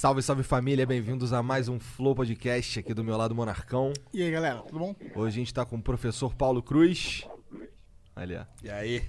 Salve, 0.00 0.22
salve 0.22 0.42
família, 0.42 0.86
bem-vindos 0.86 1.30
a 1.30 1.42
mais 1.42 1.68
um 1.68 1.78
Flow 1.78 2.14
Podcast 2.14 2.78
aqui 2.78 2.94
do 2.94 3.04
meu 3.04 3.18
lado 3.18 3.34
Monarcão. 3.34 3.92
E 4.14 4.22
aí, 4.22 4.30
galera, 4.30 4.60
tudo 4.60 4.78
bom? 4.78 4.94
Hoje 5.14 5.36
a 5.36 5.38
gente 5.40 5.52
tá 5.52 5.62
com 5.66 5.76
o 5.76 5.82
professor 5.82 6.34
Paulo 6.34 6.62
Cruz. 6.62 7.28
Ali, 8.16 8.34
ó. 8.34 8.44
E 8.64 8.70
aí? 8.70 9.02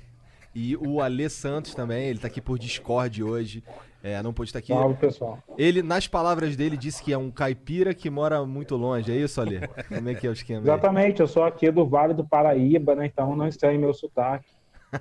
E 0.53 0.75
o 0.75 0.99
Alê 0.99 1.29
Santos 1.29 1.73
também, 1.73 2.09
ele 2.09 2.20
tá 2.20 2.27
aqui 2.27 2.41
por 2.41 2.59
Discord 2.59 3.23
hoje. 3.23 3.63
É, 4.03 4.21
não 4.21 4.34
pôde 4.34 4.49
estar 4.49 4.59
aqui. 4.59 4.73
Salve, 4.73 4.98
pessoal. 4.98 5.41
Ele, 5.57 5.81
nas 5.81 6.07
palavras 6.07 6.57
dele, 6.57 6.75
disse 6.75 7.01
que 7.01 7.13
é 7.13 7.17
um 7.17 7.31
caipira 7.31 7.93
que 7.93 8.09
mora 8.09 8.45
muito 8.45 8.76
longe. 8.76 9.13
É 9.13 9.15
isso, 9.15 9.39
Alê? 9.39 9.65
Como 9.87 10.09
é 10.09 10.13
que 10.13 10.27
é 10.27 10.29
o 10.29 10.34
esquema? 10.34 10.59
aí? 10.59 10.65
Exatamente, 10.65 11.21
eu 11.21 11.27
sou 11.27 11.45
aqui 11.45 11.71
do 11.71 11.87
Vale 11.87 12.13
do 12.13 12.27
Paraíba, 12.27 12.95
né? 12.95 13.05
Então 13.05 13.34
não 13.34 13.48
estranhe 13.48 13.77
meu 13.77 13.93
sotaque. 13.93 14.49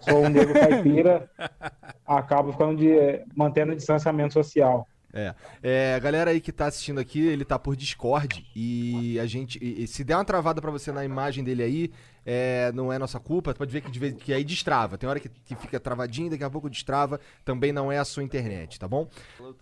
Sou 0.03 0.25
um 0.25 0.29
negro 0.29 0.55
caipira, 0.55 1.29
acabo 2.07 2.53
ficando 2.53 2.77
de 2.77 3.25
mantendo 3.35 3.73
o 3.73 3.77
distanciamento 3.77 4.35
social. 4.35 4.87
É. 5.13 5.35
É, 5.63 6.01
galera 6.01 6.31
aí 6.31 6.41
que 6.41 6.53
tá 6.53 6.67
assistindo 6.67 7.01
aqui, 7.01 7.21
ele 7.21 7.45
tá 7.45 7.59
por 7.59 7.75
Discord 7.75 8.47
e 8.55 9.19
a 9.19 9.27
gente. 9.27 9.59
e- 9.63 9.87
se 9.87 10.05
der 10.05 10.15
uma 10.17 10.25
travada 10.25 10.61
pra 10.61 10.71
você 10.71 10.93
na 10.93 11.05
imagem 11.05 11.43
dele 11.43 11.63
aí, 11.63 11.93
é, 12.25 12.71
não 12.73 12.93
é 12.93 12.99
nossa 12.99 13.19
culpa. 13.19 13.53
Pode 13.55 13.73
ver 13.73 13.81
que, 13.81 13.91
de 13.91 13.99
vez, 13.99 14.15
que 14.15 14.33
aí 14.33 14.45
destrava. 14.45 14.97
Tem 14.97 15.09
hora 15.09 15.19
que, 15.19 15.29
que 15.29 15.57
fica 15.57 15.81
travadinho, 15.81 16.31
daqui 16.31 16.45
a 16.45 16.51
pouco 16.51 16.71
destrava. 16.71 17.19
Também 17.45 17.73
não 17.73 17.91
é 17.91 17.99
a 17.99 18.05
sua 18.05 18.23
internet, 18.23 18.79
tá 18.79 18.87
bom? 18.87 19.09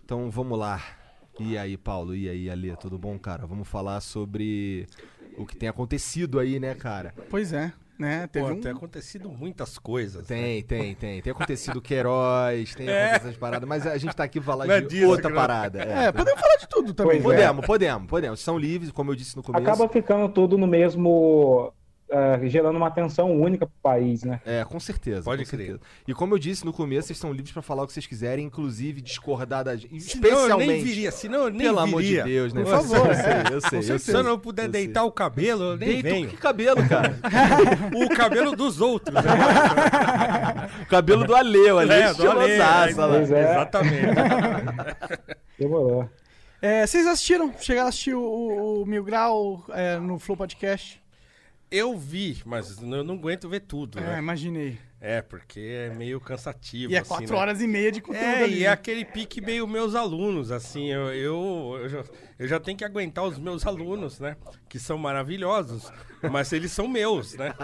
Então 0.04 0.30
vamos 0.30 0.58
lá. 0.58 0.82
E 1.40 1.56
aí, 1.56 1.76
Paulo? 1.76 2.14
E 2.14 2.28
aí, 2.28 2.50
Ale? 2.50 2.76
Tudo 2.76 2.98
bom, 2.98 3.16
cara? 3.18 3.46
Vamos 3.46 3.68
falar 3.68 4.00
sobre 4.00 4.86
o 5.36 5.46
que 5.46 5.56
tem 5.56 5.68
acontecido 5.68 6.40
aí, 6.40 6.58
né, 6.58 6.74
cara? 6.74 7.14
Pois 7.30 7.52
é, 7.52 7.72
né? 7.98 8.26
Teve 8.28 8.46
Pô, 8.46 8.52
um... 8.52 8.60
tem 8.60 8.70
acontecido 8.72 9.28
muitas 9.28 9.78
coisas. 9.78 10.22
né? 10.22 10.36
Tem, 10.36 10.62
tem, 10.62 10.94
tem. 10.94 11.22
Tem 11.22 11.30
acontecido 11.32 11.80
Queiroz, 11.82 12.74
tem 12.74 12.88
acontecido 12.88 13.26
essas 13.26 13.36
paradas, 13.36 13.68
mas 13.68 13.86
a 13.86 13.98
gente 13.98 14.14
tá 14.14 14.24
aqui 14.24 14.38
pra 14.40 14.46
falar 14.52 14.66
Não 14.66 14.74
é 14.74 14.80
de 14.80 14.88
disso 14.88 15.08
outra 15.08 15.28
nós- 15.28 15.38
parada. 15.40 15.82
É, 15.82 16.12
podemos 16.12 16.40
falar 16.40 16.56
de 16.56 16.68
tudo 16.68 16.94
também. 16.94 17.20
Pois 17.20 17.38
é. 17.38 17.42
Podemos, 17.46 17.66
podemos, 17.66 18.08
podemos. 18.08 18.40
São 18.40 18.58
livres, 18.58 18.90
como 18.92 19.10
eu 19.10 19.16
disse 19.16 19.36
no 19.36 19.42
começo. 19.42 19.62
Acaba 19.62 19.88
ficando 19.88 20.28
tudo 20.28 20.56
no 20.56 20.66
mesmo. 20.66 21.72
Eh, 22.10 22.40
gerando 22.44 22.76
uma 22.76 22.86
atenção 22.88 23.30
única 23.40 23.66
pro 23.66 23.74
país, 23.82 24.22
né? 24.24 24.40
É, 24.46 24.64
com 24.64 24.78
certeza. 24.80 25.22
Pode 25.22 25.44
com 25.44 25.50
crer. 25.50 25.66
certeza. 25.66 25.80
E 26.06 26.14
como 26.14 26.34
eu 26.34 26.38
disse 26.38 26.64
no 26.64 26.72
começo, 26.72 27.08
vocês 27.08 27.18
são 27.18 27.32
livres 27.32 27.52
pra 27.52 27.62
falar 27.62 27.82
o 27.82 27.86
que 27.86 27.92
vocês 27.92 28.06
quiserem, 28.06 28.46
inclusive 28.46 29.00
discordar 29.00 29.64
da 29.64 29.76
gente. 29.76 30.00
Senão 30.00 30.28
eu 30.28 30.34
Especialmente. 30.36 30.68
nem 30.72 30.82
viria, 30.84 31.10
senão 31.10 31.38
eu 31.44 31.50
nem 31.50 31.60
Pelo 31.60 31.78
amor 31.80 32.00
de 32.02 32.08
viria. 32.08 32.24
Deus, 32.24 32.52
né? 32.52 32.62
Por 32.62 32.70
favor, 32.70 32.96
Eu 33.06 33.10
é. 33.10 33.14
sei, 33.14 33.32
eu 33.56 33.60
sei, 33.60 33.78
eu 33.78 33.82
sei. 33.82 33.98
Se 33.98 34.12
eu 34.12 34.22
não 34.22 34.38
puder 34.38 34.66
eu 34.66 34.72
sei. 34.72 34.84
deitar 34.86 35.04
o 35.04 35.12
cabelo, 35.12 35.62
eu 35.64 35.76
nem 35.76 35.88
Deito, 35.88 36.02
venho. 36.08 36.28
que 36.28 36.36
cabelo, 36.36 36.86
cara? 36.88 37.18
O 37.94 38.08
cabelo 38.14 38.54
dos 38.56 38.80
outros. 38.80 39.14
né? 39.14 39.22
o 40.82 40.86
cabelo 40.86 41.24
do 41.24 41.34
Aleu, 41.34 41.78
ali, 41.78 41.92
É, 41.92 42.14
do 42.14 42.30
Ale, 42.30 42.40
olha 42.42 42.58
lá. 42.58 42.86
Pois 43.08 43.30
é. 43.30 43.50
Exatamente. 43.52 44.06
Demorou. 45.58 46.08
É, 46.60 46.86
vocês 46.86 47.06
assistiram? 47.06 47.52
Chegaram 47.60 47.86
a 47.86 47.88
assistir 47.90 48.14
o, 48.14 48.20
o, 48.20 48.82
o 48.82 48.86
Mil 48.86 49.04
Grau 49.04 49.64
é, 49.70 49.98
no 49.98 50.18
Flow 50.18 50.36
Podcast? 50.36 51.00
Eu 51.70 51.96
vi, 51.98 52.40
mas 52.46 52.80
eu 52.80 53.04
não 53.04 53.14
aguento 53.14 53.48
ver 53.48 53.60
tudo, 53.60 53.98
É, 53.98 54.02
né? 54.02 54.18
imaginei. 54.18 54.78
É, 55.00 55.22
porque 55.22 55.60
é 55.60 55.90
meio 55.94 56.18
cansativo. 56.20 56.90
E 56.92 56.96
é 56.96 56.98
assim, 56.98 57.08
quatro 57.08 57.32
né? 57.34 57.40
horas 57.40 57.60
e 57.60 57.68
meia 57.68 57.92
de 57.92 58.00
conteúdo 58.00 58.24
É, 58.24 58.42
ali. 58.44 58.58
e 58.60 58.64
é 58.64 58.68
aquele 58.68 59.04
pique 59.04 59.40
meio 59.40 59.64
meus 59.68 59.94
alunos, 59.94 60.50
assim, 60.50 60.90
eu, 60.90 61.14
eu, 61.14 61.78
eu, 61.82 61.88
já, 61.88 62.04
eu 62.38 62.48
já 62.48 62.58
tenho 62.58 62.76
que 62.76 62.84
aguentar 62.84 63.22
os 63.24 63.38
meus 63.38 63.64
alunos, 63.64 64.18
né? 64.18 64.36
Que 64.68 64.76
são 64.78 64.98
maravilhosos, 64.98 65.92
mas 66.32 66.52
eles 66.52 66.72
são 66.72 66.88
meus, 66.88 67.34
né? 67.34 67.54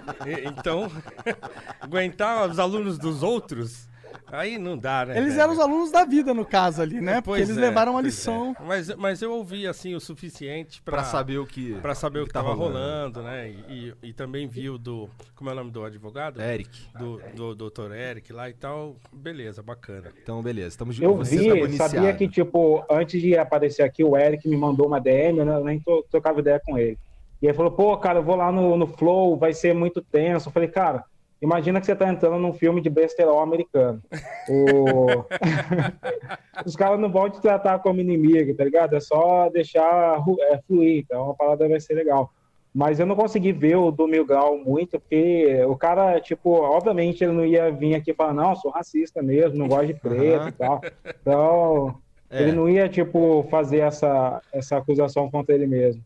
Então, 0.44 0.88
aguentar 1.80 2.48
os 2.48 2.58
alunos 2.60 2.98
dos 2.98 3.22
outros, 3.22 3.88
aí 4.34 4.58
não 4.58 4.76
dá, 4.76 5.06
né? 5.06 5.16
Eles 5.18 5.30
velho? 5.34 5.42
eram 5.42 5.52
os 5.52 5.58
alunos 5.58 5.90
da 5.90 6.04
vida, 6.04 6.34
no 6.34 6.44
caso 6.44 6.82
ali, 6.82 7.00
né? 7.00 7.14
Porque 7.20 7.40
Pois 7.40 7.48
eles 7.48 7.56
é, 7.56 7.60
levaram 7.60 7.92
uma 7.92 8.00
pois 8.02 8.14
lição. 8.14 8.56
é. 8.58 8.62
Mas, 8.64 8.94
mas 8.96 9.22
eu 9.22 9.32
ouvi, 9.32 9.66
assim, 9.66 9.94
o 9.94 10.00
suficiente 10.00 10.82
pra, 10.82 10.98
Pra 10.98 11.04
saber 11.04 11.38
o 11.38 11.46
que. 11.46 11.74
pra 11.76 11.94
saber 11.94 12.20
o 12.20 12.26
que, 12.26 12.32
tá 12.32 12.42
tava 12.42 12.54
rolando. 12.54 13.20
rolando, 13.20 13.22
né? 13.22 13.50
E, 13.68 13.94
e, 14.02 14.08
e 14.08 14.12
também 14.12 14.46
vi 14.46 14.68
o 14.70 14.78
do... 14.78 15.08
Como 15.34 15.50
é 15.50 15.52
o 15.52 15.56
nome 15.56 15.70
do 15.70 15.84
advogado? 15.84 16.40
Eric. 16.40 16.86
Do, 16.98 17.20
do 17.54 17.70
Dr. 17.70 17.92
Eric 17.92 18.32
lá 18.32 18.48
e 18.48 18.54
tal. 18.54 18.96
Beleza, 19.12 19.62
bacana. 19.62 20.12
Então, 20.22 20.42
beleza. 20.42 20.68
Estamos 20.68 21.00
Eu 21.00 21.16
você 21.16 21.36
vi, 21.36 21.76
sabia 21.76 22.12
que, 22.14 22.28
tipo, 22.28 22.84
antes 22.90 23.20
de 23.20 23.36
aparecer 23.36 23.82
aqui, 23.82 24.02
o 24.04 24.16
Eric 24.16 24.48
me 24.48 24.56
mandou 24.56 24.86
uma 24.86 25.00
DM, 25.00 25.44
né? 25.44 25.54
eu 25.56 25.64
nem 25.64 25.82
trocava 26.10 26.40
ideia 26.40 26.60
com 26.64 26.78
ele. 26.78 26.98
E 27.42 27.46
ele 27.46 27.54
falou, 27.54 27.72
pô, 27.72 27.96
cara, 27.98 28.20
eu 28.20 28.22
vou 28.22 28.36
lá 28.36 28.50
no, 28.50 28.76
no 28.76 28.86
Flow, 28.86 29.36
vai 29.36 29.52
ser 29.52 29.74
muito 29.74 30.00
tenso. 30.00 30.48
Eu 30.48 30.52
falei, 30.52 30.68
cara, 30.68 31.04
imagina 31.44 31.78
que 31.80 31.86
você 31.86 31.94
tá 31.94 32.08
entrando 32.08 32.38
num 32.38 32.52
filme 32.52 32.80
de 32.80 32.90
besterol 32.90 33.40
americano. 33.40 34.00
O- 34.48 35.24
Os 36.64 36.74
caras 36.76 36.98
não 36.98 37.10
vão 37.10 37.28
te 37.28 37.40
tratar 37.40 37.78
como 37.80 38.00
inimigo, 38.00 38.54
tá 38.54 38.64
ligado? 38.64 38.94
É 38.96 39.00
só 39.00 39.48
deixar 39.50 40.22
é, 40.50 40.58
fluir, 40.66 41.02
então 41.04 41.30
a 41.30 41.34
parada 41.34 41.68
vai 41.68 41.78
ser 41.80 41.94
legal. 41.94 42.30
Mas 42.74 42.98
eu 42.98 43.06
não 43.06 43.14
consegui 43.14 43.52
ver 43.52 43.76
o 43.76 43.90
do 43.92 44.06
Mil 44.08 44.26
Grau 44.26 44.56
muito, 44.58 44.98
porque 44.98 45.62
o 45.68 45.76
cara, 45.76 46.20
tipo, 46.20 46.50
obviamente 46.50 47.22
ele 47.22 47.32
não 47.32 47.44
ia 47.44 47.70
vir 47.70 47.94
aqui 47.94 48.10
e 48.10 48.14
falar, 48.14 48.32
não, 48.34 48.56
sou 48.56 48.70
racista 48.72 49.22
mesmo, 49.22 49.56
não 49.58 49.68
gosto 49.68 49.86
de 49.86 49.94
preto 49.94 50.40
Aham. 50.40 50.48
e 50.48 50.52
tal. 50.52 50.80
Então, 51.20 51.94
É. 52.30 52.42
ele 52.42 52.52
não 52.52 52.68
ia, 52.68 52.88
tipo, 52.88 53.46
fazer 53.48 53.78
essa, 53.80 54.40
essa 54.52 54.76
acusação 54.78 55.30
contra 55.30 55.54
ele 55.54 55.68
mesmo. 55.68 56.02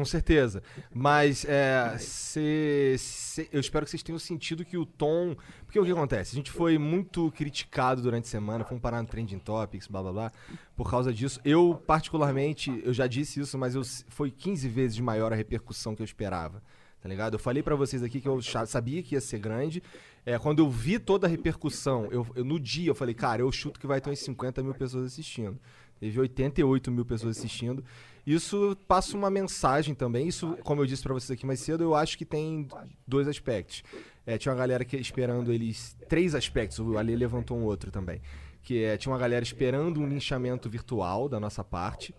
Com 0.00 0.04
certeza. 0.06 0.62
Mas 0.94 1.44
é, 1.44 1.94
cê- 1.98 2.96
cê- 2.98 3.48
eu 3.52 3.60
espero 3.60 3.84
que 3.84 3.90
vocês 3.90 4.02
tenham 4.02 4.18
sentido 4.18 4.64
que 4.64 4.78
o 4.78 4.86
tom. 4.86 5.36
Porque 5.66 5.78
o 5.78 5.84
que 5.84 5.90
acontece? 5.92 6.34
A 6.34 6.36
gente 6.36 6.50
foi 6.50 6.78
muito 6.78 7.30
criticado 7.32 8.00
durante 8.00 8.24
a 8.24 8.28
semana, 8.28 8.64
fomos 8.64 8.80
parar 8.80 9.02
no 9.02 9.06
Trending 9.08 9.38
Topics, 9.40 9.86
blá 9.88 10.00
blá 10.02 10.10
blá, 10.12 10.32
por 10.74 10.88
causa 10.90 11.12
disso. 11.12 11.38
Eu, 11.44 11.74
particularmente, 11.86 12.80
eu 12.82 12.94
já 12.94 13.06
disse 13.06 13.40
isso, 13.40 13.58
mas 13.58 13.74
eu, 13.74 13.82
foi 14.08 14.30
15 14.30 14.66
vezes 14.70 14.98
maior 15.00 15.34
a 15.34 15.36
repercussão 15.36 15.94
que 15.94 16.00
eu 16.00 16.06
esperava. 16.06 16.62
Tá 17.02 17.06
ligado? 17.06 17.34
Eu 17.34 17.38
falei 17.38 17.62
pra 17.62 17.74
vocês 17.76 18.02
aqui 18.02 18.22
que 18.22 18.28
eu 18.28 18.40
sabia 18.66 19.02
que 19.02 19.14
ia 19.14 19.20
ser 19.20 19.38
grande. 19.38 19.82
É, 20.24 20.38
quando 20.38 20.60
eu 20.60 20.70
vi 20.70 20.98
toda 20.98 21.26
a 21.26 21.30
repercussão, 21.30 22.08
eu, 22.10 22.26
eu- 22.34 22.44
no 22.44 22.58
dia 22.58 22.88
eu 22.90 22.94
falei, 22.94 23.14
cara, 23.14 23.42
eu 23.42 23.52
chuto 23.52 23.78
que 23.78 23.86
vai 23.86 24.00
ter 24.00 24.08
uns 24.08 24.20
50 24.20 24.62
mil 24.62 24.72
pessoas 24.72 25.04
assistindo. 25.04 25.58
Teve 25.98 26.18
88 26.18 26.90
mil 26.90 27.04
pessoas 27.04 27.36
assistindo. 27.36 27.84
Isso 28.26 28.76
passa 28.86 29.16
uma 29.16 29.30
mensagem 29.30 29.94
também. 29.94 30.28
Isso, 30.28 30.56
como 30.62 30.82
eu 30.82 30.86
disse 30.86 31.02
pra 31.02 31.14
vocês 31.14 31.30
aqui 31.30 31.46
mais 31.46 31.60
cedo, 31.60 31.82
eu 31.82 31.94
acho 31.94 32.16
que 32.16 32.24
tem 32.24 32.68
dois 33.06 33.26
aspectos. 33.28 33.82
É, 34.26 34.38
tinha 34.38 34.52
uma 34.52 34.58
galera 34.58 34.84
que 34.84 34.96
esperando 34.96 35.52
eles. 35.52 35.96
Três 36.08 36.34
aspectos, 36.34 36.78
o 36.78 36.98
Ali 36.98 37.16
levantou 37.16 37.56
um 37.56 37.64
outro 37.64 37.90
também. 37.90 38.20
Que 38.62 38.84
é, 38.84 38.96
tinha 38.96 39.12
uma 39.12 39.18
galera 39.18 39.42
esperando 39.42 40.00
um 40.00 40.06
linchamento 40.06 40.68
virtual 40.68 41.28
da 41.28 41.40
nossa 41.40 41.64
parte. 41.64 42.14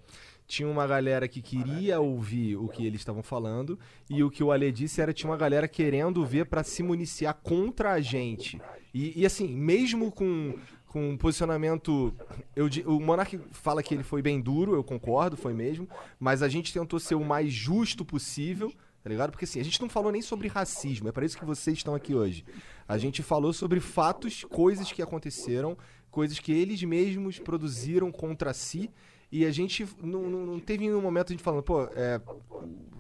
Tinha 0.48 0.68
uma 0.68 0.86
galera 0.86 1.30
que 1.30 1.42
queria 1.42 2.02
ouvir 2.02 2.58
o 2.58 2.68
que 2.68 2.86
eles 2.86 3.00
estavam 3.00 3.24
falando. 3.24 3.80
E 4.10 4.22
o 4.22 4.30
que 4.30 4.44
o 4.44 4.52
Ale 4.52 4.70
disse 4.72 5.00
era 5.00 5.14
tinha 5.14 5.30
uma 5.30 5.38
galera 5.38 5.68
querendo 5.68 6.26
ver 6.26 6.48
pra 6.48 6.64
se 6.64 6.84
municiar 6.84 7.34
contra 7.36 7.94
a 7.94 8.02
gente. 8.02 8.60
E, 8.94 9.22
e 9.22 9.26
assim, 9.26 9.48
mesmo 9.48 10.12
com, 10.12 10.56
com 10.92 11.12
um 11.12 11.16
posicionamento. 11.16 12.14
Eu, 12.54 12.68
o 12.86 13.00
Monark 13.00 13.40
fala 13.54 13.82
que 13.82 13.94
ele 13.94 14.04
foi 14.04 14.22
bem 14.22 14.42
duro, 14.42 14.76
eu 14.76 14.84
concordo, 14.84 15.38
foi 15.38 15.54
mesmo. 15.54 15.88
Mas 16.20 16.44
a 16.44 16.50
gente 16.50 16.74
tentou 16.74 17.00
ser 17.00 17.16
o 17.16 17.24
mais 17.24 17.54
justo 17.54 18.04
possível, 18.04 18.74
tá 19.02 19.10
ligado? 19.10 19.32
Porque 19.32 19.46
assim, 19.46 19.62
a 19.62 19.64
gente 19.64 19.80
não 19.80 19.88
falou 19.88 20.12
nem 20.12 20.22
sobre 20.22 20.50
racismo, 20.50 21.08
é 21.08 21.12
para 21.14 21.26
isso 21.26 21.38
que 21.38 21.46
vocês 21.46 21.78
estão 21.78 21.96
aqui 21.96 22.14
hoje. 22.14 22.44
A 22.90 22.98
gente 22.98 23.24
falou 23.24 23.54
sobre 23.54 23.80
fatos, 23.80 24.44
coisas 24.44 24.92
que 24.92 25.02
aconteceram, 25.02 25.78
coisas 26.12 26.40
que 26.40 26.52
eles 26.52 26.84
mesmos 26.84 27.40
produziram 27.40 28.12
contra 28.12 28.54
si. 28.54 28.92
E 29.32 29.46
a 29.46 29.52
gente 29.52 29.88
não, 30.04 30.30
não, 30.30 30.46
não 30.46 30.60
teve 30.60 30.84
nenhum 30.84 31.02
momento 31.02 31.28
a 31.28 31.32
gente 31.32 31.42
falando, 31.42 31.64
pô, 31.64 31.84
é, 31.96 32.20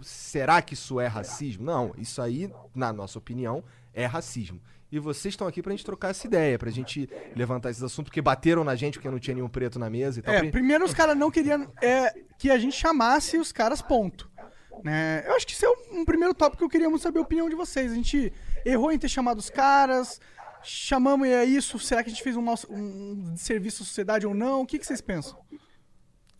será 0.01 0.61
que 0.61 0.75
isso 0.75 0.97
é 0.97 1.07
racismo? 1.07 1.65
Não, 1.65 1.93
isso 1.97 2.21
aí, 2.21 2.49
na 2.73 2.93
nossa 2.93 3.19
opinião, 3.19 3.61
é 3.93 4.05
racismo. 4.05 4.61
E 4.91 4.99
vocês 4.99 5.31
estão 5.33 5.47
aqui 5.47 5.61
pra 5.61 5.71
gente 5.71 5.85
trocar 5.85 6.09
essa 6.09 6.27
ideia, 6.27 6.59
pra 6.59 6.69
gente 6.69 7.09
levantar 7.35 7.69
esses 7.71 7.81
assuntos, 7.81 8.09
porque 8.09 8.21
bateram 8.21 8.63
na 8.63 8.75
gente 8.75 8.95
porque 8.95 9.09
não 9.09 9.19
tinha 9.19 9.33
nenhum 9.35 9.47
preto 9.47 9.79
na 9.79 9.89
mesa 9.89 10.19
e 10.19 10.21
tal. 10.21 10.33
É, 10.33 10.39
Pri- 10.39 10.51
primeiro 10.51 10.83
os 10.83 10.93
caras 10.93 11.15
não 11.17 11.31
queriam 11.31 11.71
é, 11.81 12.13
que 12.37 12.49
a 12.51 12.57
gente 12.57 12.75
chamasse 12.75 13.37
os 13.37 13.51
caras, 13.53 13.81
ponto. 13.81 14.29
Né? 14.83 15.23
Eu 15.27 15.35
acho 15.35 15.45
que 15.47 15.53
isso 15.53 15.65
é 15.65 15.69
um, 15.69 16.01
um 16.01 16.05
primeiro 16.05 16.33
tópico 16.33 16.57
que 16.57 16.63
eu 16.65 16.69
queria 16.69 16.89
muito 16.89 17.03
saber 17.03 17.19
a 17.19 17.21
opinião 17.21 17.49
de 17.49 17.55
vocês. 17.55 17.91
A 17.91 17.95
gente 17.95 18.33
errou 18.65 18.91
em 18.91 18.97
ter 18.99 19.07
chamado 19.07 19.37
os 19.39 19.49
caras, 19.49 20.19
chamamos 20.63 21.27
e 21.27 21.31
é 21.31 21.45
isso, 21.45 21.79
será 21.79 22.03
que 22.03 22.09
a 22.09 22.13
gente 22.13 22.23
fez 22.23 22.35
um, 22.35 22.41
nosso, 22.41 22.67
um 22.71 23.33
serviço 23.37 23.83
à 23.83 23.85
sociedade 23.85 24.27
ou 24.27 24.33
não? 24.33 24.61
O 24.61 24.65
que, 24.65 24.77
que 24.77 24.85
vocês 24.85 24.99
pensam? 25.01 25.39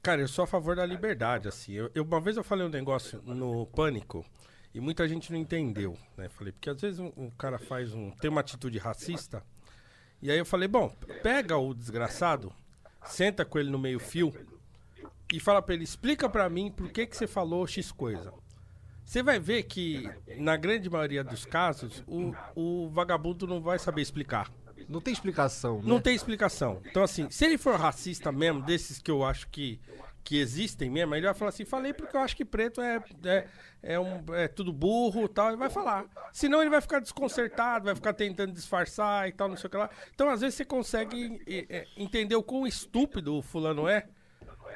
Cara, 0.04 0.20
eu 0.22 0.28
sou 0.28 0.44
a 0.44 0.48
favor 0.48 0.76
da 0.76 0.86
liberdade, 0.86 1.48
assim. 1.48 1.74
Eu, 1.74 1.90
eu- 1.96 2.04
uma 2.04 2.20
vez 2.20 2.36
eu 2.36 2.44
falei 2.44 2.66
um 2.66 2.70
negócio 2.70 3.22
no 3.24 3.68
Pânico 3.68 4.26
e 4.74 4.80
muita 4.80 5.08
gente 5.08 5.32
não 5.32 5.40
entendeu, 5.40 5.98
né? 6.18 6.30
Falei, 6.30 6.52
porque 6.52 6.70
às 6.70 6.80
vezes 6.80 7.00
um, 7.00 7.12
um 7.18 7.30
cara 7.30 7.60
faz 7.60 7.94
um... 7.94 8.12
tem 8.12 8.30
uma 8.30 8.42
atitude 8.42 8.78
racista 8.78 9.44
e 10.22 10.30
aí 10.30 10.38
eu 10.38 10.46
falei, 10.46 10.68
bom, 10.68 10.96
pega 11.24 11.58
o 11.58 11.74
desgraçado, 11.74 12.54
senta 13.06 13.44
com 13.44 13.58
ele 13.58 13.72
no 13.72 13.80
meio 13.80 14.00
fio 14.00 14.32
e 15.34 15.40
fala 15.40 15.62
pra 15.62 15.74
ele, 15.74 15.84
explica 15.84 16.30
pra 16.30 16.48
mim 16.48 16.72
por 16.72 16.90
que 16.90 17.08
que 17.08 17.18
você 17.18 17.26
falou 17.26 17.66
X 17.66 17.92
coisa. 17.92 18.32
Você 19.04 19.24
vai 19.24 19.40
ver 19.40 19.64
que, 19.64 20.10
na 20.38 20.56
grande 20.56 20.90
maioria 20.90 21.24
dos 21.24 21.44
casos, 21.44 22.04
o, 22.08 22.34
o 22.56 22.90
vagabundo 22.90 23.48
não 23.48 23.60
vai 23.60 23.80
saber 23.80 24.02
explicar. 24.02 24.52
Não 24.88 25.02
tem 25.02 25.12
explicação, 25.12 25.78
né? 25.78 25.84
Não 25.86 26.00
tem 26.00 26.16
explicação. 26.16 26.82
Então, 26.86 27.04
assim, 27.04 27.30
se 27.30 27.46
ele 27.46 27.58
for 27.58 27.76
racista 27.80 28.32
mesmo, 28.32 28.62
desses 28.62 29.00
que 29.00 29.10
eu 29.10 29.24
acho 29.24 29.48
que, 29.50 29.80
que 30.24 30.38
existem 30.40 30.90
mesmo, 30.90 31.16
ele 31.16 31.26
vai 31.26 31.34
falar 31.34 31.50
assim, 31.50 31.66
falei 31.66 31.94
porque 31.94 32.16
eu 32.16 32.22
acho 32.22 32.36
que 32.36 32.46
preto 32.46 32.82
é, 32.82 33.04
é, 33.24 33.48
é, 33.82 34.00
um, 34.00 34.24
é 34.34 34.48
tudo 34.48 34.72
burro 34.72 35.26
e 35.26 35.30
tal, 35.30 35.50
ele 35.50 35.58
vai 35.58 35.70
falar. 35.70 36.06
Senão 36.32 36.62
ele 36.62 36.70
vai 36.70 36.82
ficar 36.82 37.00
desconcertado, 37.00 37.86
vai 37.86 37.96
ficar 37.96 38.14
tentando 38.14 38.54
disfarçar 38.54 39.28
e 39.28 39.32
tal, 39.32 39.50
não 39.50 39.58
sei 39.58 39.68
o 39.68 39.70
que 39.70 39.78
lá. 39.78 39.90
Então, 40.14 40.30
às 40.30 40.42
vezes, 40.42 40.56
você 40.56 40.66
consegue 40.66 41.42
é, 41.48 41.78
é, 41.78 41.88
entender 41.98 42.36
o 42.36 42.44
quão 42.44 42.68
estúpido 42.68 43.38
o 43.38 43.42
fulano 43.42 43.88
é, 43.88 44.08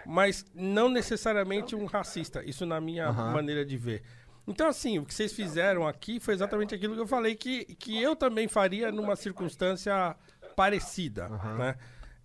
mas 0.06 0.46
não 0.54 0.90
necessariamente 0.90 1.76
um 1.76 1.86
racista. 1.86 2.44
Isso 2.44 2.66
na 2.66 2.82
minha 2.82 3.12
maneira 3.12 3.66
de 3.66 3.78
ver. 3.78 4.04
Então, 4.48 4.68
assim, 4.68 5.00
o 5.00 5.06
que 5.06 5.14
vocês 5.14 5.34
fizeram 5.34 5.88
aqui 5.88 6.20
foi 6.20 6.34
exatamente 6.34 6.76
aquilo 6.76 6.94
que 6.94 7.02
eu 7.02 7.08
falei 7.08 7.36
que, 7.36 7.66
que 7.76 8.00
eu 8.00 8.16
também 8.16 8.48
faria 8.48 8.92
numa 8.92 9.16
circunstância 9.16 10.16
parecida, 10.56 11.28
né? 11.58 11.76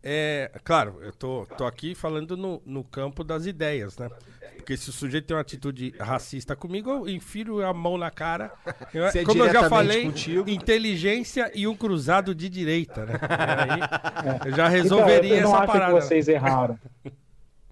É, 0.02 0.50
claro, 0.64 0.97
eu 1.02 1.12
tô, 1.12 1.47
tô 1.58 1.67
aqui 1.67 1.94
falando 1.94 2.37
no, 2.37 2.62
no 2.64 2.82
campo 2.82 3.23
das 3.23 3.44
ideias, 3.47 3.99
né? 3.99 4.08
Porque 4.56 4.76
se 4.76 4.88
o 4.91 4.93
sujeito 4.93 5.26
tem 5.26 5.35
uma 5.37 5.41
atitude 5.43 5.94
racista 5.99 6.55
comigo, 6.56 6.91
eu 6.91 7.08
enfio 7.08 7.64
a 7.67 7.73
mão 7.75 7.99
na 7.99 8.11
cara. 8.11 8.50
Eu- 8.94 9.06
é 9.06 9.25
como 9.25 9.44
eu 9.44 9.52
já 9.52 9.69
falei, 9.69 10.05
contigo. 10.05 10.49
inteligência 10.49 11.50
e 11.55 11.67
um 11.67 11.75
cruzado 11.76 12.35
de 12.35 12.49
direita, 12.49 13.05
né? 13.06 13.14
Aí, 13.23 14.49
eu 14.50 14.56
já 14.56 14.64
Então, 14.67 14.69
resolveria 14.70 15.37
eu 15.37 15.43
não 15.43 15.50
essa 15.55 15.64
acho 15.64 15.73
parada. 15.73 15.94
que 15.94 16.00
vocês 16.02 16.29
erraram. 16.29 16.79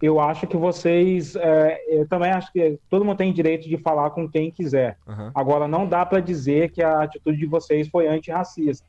Eu 0.01 0.21
acho 0.21 0.47
que 0.47 0.57
vocês. 0.57 1.35
é, 1.37 1.81
eu 1.89 2.07
também 2.09 2.31
acho 2.31 2.53
que 2.53 2.79
todo 2.89 3.05
mundo 3.05 3.17
tem 3.19 3.33
direito 3.33 3.69
de 3.69 3.77
falar 3.79 4.11
com 4.11 4.29
quem 4.29 4.51
quiser. 4.51 4.97
Aham. 5.09 5.33
Agora, 5.35 5.67
não 5.67 5.87
dá 5.89 6.07
para 6.07 6.21
dizer 6.21 6.71
que 6.71 6.83
a 6.83 7.03
atitude 7.03 7.37
de 7.39 7.47
vocês 7.47 7.89
foi 7.89 8.07
antirracista. 8.07 8.87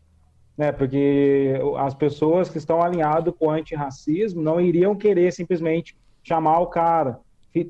Né? 0.60 0.74
Porque 0.74 1.54
as 1.78 1.94
pessoas 1.94 2.50
que 2.50 2.58
estão 2.58 2.82
alinhadas 2.82 3.34
com 3.40 3.46
o 3.48 3.50
antirracismo 3.50 4.42
não 4.42 4.60
iriam 4.60 4.94
querer 4.94 5.32
simplesmente 5.32 5.96
chamar 6.22 6.60
o 6.60 6.68
cara. 6.68 7.18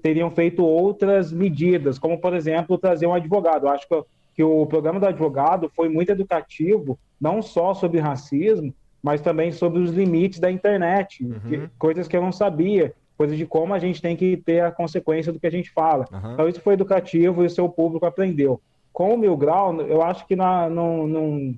Teriam 0.01 0.31
feito 0.31 0.65
outras 0.65 1.31
medidas, 1.31 1.99
como, 1.99 2.19
por 2.19 2.33
exemplo, 2.33 2.79
trazer 2.79 3.05
um 3.05 3.13
advogado. 3.13 3.67
Eu 3.67 3.71
acho 3.71 3.87
que, 3.87 4.01
que 4.37 4.43
o 4.43 4.65
programa 4.65 4.99
do 4.99 5.05
advogado 5.05 5.69
foi 5.75 5.87
muito 5.87 6.09
educativo, 6.11 6.97
não 7.21 7.43
só 7.43 7.75
sobre 7.75 7.99
racismo, 7.99 8.73
mas 9.03 9.21
também 9.21 9.51
sobre 9.51 9.79
os 9.79 9.91
limites 9.91 10.39
da 10.39 10.51
internet, 10.51 11.23
que- 11.47 11.69
coisas 11.77 12.07
que 12.07 12.17
eu 12.17 12.21
não 12.23 12.31
sabia, 12.31 12.91
coisas 13.15 13.37
de 13.37 13.45
como 13.45 13.71
a 13.75 13.79
gente 13.79 14.01
tem 14.01 14.15
que 14.17 14.35
ter 14.35 14.61
a 14.61 14.71
consequência 14.71 15.31
do 15.31 15.39
que 15.39 15.45
a 15.47 15.51
gente 15.51 15.69
fala. 15.69 16.07
Aham. 16.11 16.33
Então 16.33 16.49
isso 16.49 16.59
foi 16.61 16.73
educativo 16.73 17.43
e 17.43 17.45
o 17.45 17.49
seu 17.51 17.69
público 17.69 18.05
aprendeu. 18.07 18.59
Com 18.91 19.13
o 19.13 19.17
Mil 19.17 19.37
Grau, 19.37 19.79
eu 19.81 20.01
acho 20.01 20.25
que 20.25 20.35
na- 20.35 20.67
não, 20.69 21.05
não, 21.07 21.53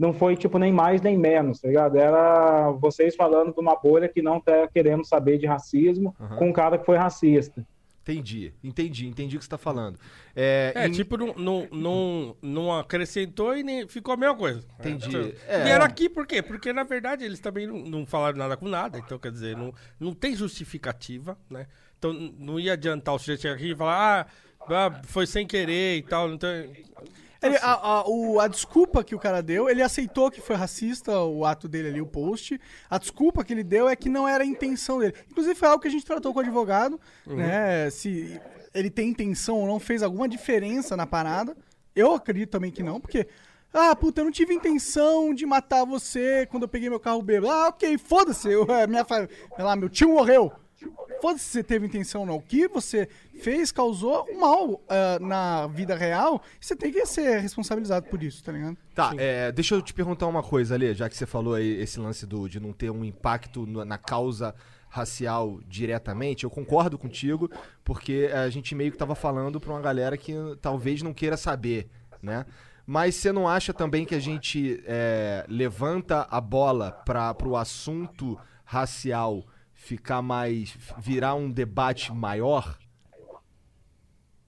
não 0.00 0.14
foi 0.14 0.34
tipo 0.34 0.58
nem 0.58 0.72
mais 0.72 1.02
nem 1.02 1.18
menos, 1.18 1.60
tá 1.60 1.68
ligado? 1.68 1.96
Era 1.98 2.70
vocês 2.70 3.14
falando 3.14 3.52
de 3.52 3.60
uma 3.60 3.76
bolha 3.76 4.08
que 4.08 4.22
não 4.22 4.40
tá 4.40 4.66
querendo 4.68 5.04
saber 5.04 5.36
de 5.36 5.46
racismo 5.46 6.16
Aham. 6.18 6.36
com 6.36 6.48
um 6.48 6.52
cara 6.54 6.78
que 6.78 6.86
foi 6.86 6.96
racista. 6.96 7.64
Entendi, 8.02 8.52
entendi, 8.64 9.06
entendi 9.06 9.36
o 9.36 9.38
que 9.38 9.44
você 9.44 9.50
tá 9.50 9.58
falando. 9.58 9.98
É, 10.34 10.72
É, 10.74 10.86
em- 10.88 10.90
tipo, 10.90 11.18
não, 11.18 11.34
não, 11.36 11.68
não, 11.70 12.36
não 12.40 12.72
acrescentou 12.78 13.54
e 13.54 13.62
nem 13.62 13.86
ficou 13.86 14.14
a 14.14 14.16
mesma 14.16 14.34
coisa. 14.34 14.66
Entendi. 14.80 15.34
É. 15.46 15.60
É. 15.60 15.64
Vieram 15.64 15.84
aqui 15.84 16.08
por 16.08 16.26
quê? 16.26 16.40
Porque, 16.42 16.72
na 16.72 16.82
verdade, 16.82 17.22
eles 17.24 17.38
também 17.38 17.66
não, 17.66 17.76
não 17.78 18.06
falaram 18.06 18.38
nada 18.38 18.56
com 18.56 18.66
nada. 18.68 18.98
Então, 18.98 19.18
quer 19.18 19.30
dizer, 19.30 19.54
não, 19.54 19.72
não 20.00 20.14
tem 20.14 20.34
justificativa, 20.34 21.36
né? 21.48 21.66
Então, 21.98 22.12
não 22.38 22.58
ia 22.58 22.72
adiantar 22.72 23.14
o 23.14 23.18
sujeito 23.18 23.42
chegar 23.42 23.54
aqui 23.54 23.72
e 23.72 23.76
falar, 23.76 24.26
ah, 24.66 24.66
ah, 24.88 25.02
foi 25.04 25.26
sem 25.26 25.46
querer 25.46 25.98
e 25.98 26.02
tal. 26.02 26.32
Então, 26.32 26.48
Ele- 27.42 27.56
a, 27.62 27.72
a- 27.72 28.04
o- 28.08 28.38
a 28.38 28.46
desculpa 28.48 29.02
que 29.02 29.14
o 29.14 29.18
cara 29.18 29.42
deu, 29.42 29.68
ele 29.68 29.82
aceitou 29.82 30.30
que 30.30 30.40
foi 30.40 30.56
racista 30.56 31.18
o 31.20 31.44
ato 31.44 31.66
dele 31.68 31.88
ali, 31.88 32.00
o 32.00 32.06
post. 32.06 32.60
A 32.88 32.98
desculpa 32.98 33.42
que 33.44 33.52
ele 33.52 33.64
deu 33.64 33.88
é 33.88 33.96
que 33.96 34.08
não 34.08 34.28
era 34.28 34.44
a 34.44 34.46
intenção 34.46 34.98
dele. 34.98 35.14
Inclusive 35.30 35.54
foi 35.54 35.68
algo 35.68 35.80
que 35.80 35.88
a 35.88 35.90
gente 35.90 36.04
tratou 36.04 36.32
com 36.32 36.38
o 36.38 36.42
advogado, 36.42 37.00
né? 37.26 37.88
Se 37.90 38.40
ele 38.74 38.90
tem 38.90 39.08
intenção 39.08 39.56
ou 39.58 39.66
não, 39.66 39.80
fez 39.80 40.02
alguma 40.02 40.28
diferença 40.28 40.96
na 40.96 41.06
parada. 41.06 41.56
Eu 41.96 42.14
acredito 42.14 42.50
também 42.50 42.70
que 42.70 42.82
não, 42.82 43.00
porque. 43.00 43.26
Ah, 43.72 43.94
puta, 43.94 44.20
eu 44.20 44.24
não 44.24 44.32
tive 44.32 44.52
intenção 44.52 45.32
de 45.32 45.46
matar 45.46 45.84
você 45.84 46.44
quando 46.50 46.64
eu 46.64 46.68
peguei 46.68 46.90
meu 46.90 46.98
carro 46.98 47.22
bêbado. 47.22 47.52
Ah, 47.52 47.68
ok, 47.68 47.96
foda-se. 47.98 48.48
é, 48.52 48.86
Minha, 48.88 49.06
lá, 49.58 49.76
meu 49.76 49.88
tio 49.88 50.08
morreu. 50.08 50.52
Foda-se 51.20 51.44
se 51.44 51.50
você 51.52 51.62
teve 51.62 51.86
intenção 51.86 52.22
ou 52.22 52.26
não. 52.26 52.36
O 52.36 52.42
que 52.42 52.66
você 52.68 53.08
fez 53.42 53.70
causou 53.70 54.26
um 54.30 54.40
mal 54.40 54.80
ah, 54.88 55.18
na 55.20 55.66
vida 55.66 55.94
real. 55.94 56.42
e 56.60 56.64
Você 56.64 56.74
tem 56.74 56.90
que 56.92 57.04
ser 57.06 57.38
responsabilizado 57.40 58.06
por 58.08 58.22
isso, 58.22 58.42
tá 58.42 58.52
ligado? 58.52 58.76
Tá, 58.94 59.12
é, 59.18 59.52
deixa 59.52 59.74
eu 59.74 59.82
te 59.82 59.92
perguntar 59.92 60.26
uma 60.26 60.42
coisa, 60.42 60.74
Ale, 60.74 60.94
já 60.94 61.08
que 61.08 61.16
você 61.16 61.26
falou 61.26 61.54
aí 61.54 61.80
esse 61.80 62.00
lance 62.00 62.26
do, 62.26 62.48
de 62.48 62.58
não 62.60 62.72
ter 62.72 62.90
um 62.90 63.04
impacto 63.04 63.66
no- 63.66 63.84
na 63.84 63.98
causa 63.98 64.54
racial 64.88 65.60
diretamente, 65.68 66.44
eu 66.44 66.50
concordo 66.50 66.98
contigo, 66.98 67.48
porque 67.84 68.30
a 68.34 68.48
gente 68.50 68.74
meio 68.74 68.90
que 68.90 68.98
tava 68.98 69.14
falando 69.14 69.60
pra 69.60 69.72
uma 69.72 69.80
galera 69.80 70.16
que 70.16 70.34
talvez 70.60 71.00
não 71.02 71.14
queira 71.14 71.36
saber, 71.36 71.88
né? 72.22 72.44
Mas 72.86 73.14
você 73.14 73.30
não 73.30 73.46
acha 73.46 73.72
também 73.72 74.04
que 74.04 74.16
a 74.16 74.18
gente 74.18 74.82
é, 74.84 75.44
levanta 75.48 76.26
a 76.28 76.40
bola 76.40 76.90
para 76.90 77.32
pro 77.34 77.54
assunto 77.54 78.36
racial 78.64 79.44
ficar 79.80 80.20
mais. 80.20 80.76
virar 80.98 81.34
um 81.34 81.50
debate 81.50 82.12
maior? 82.12 82.78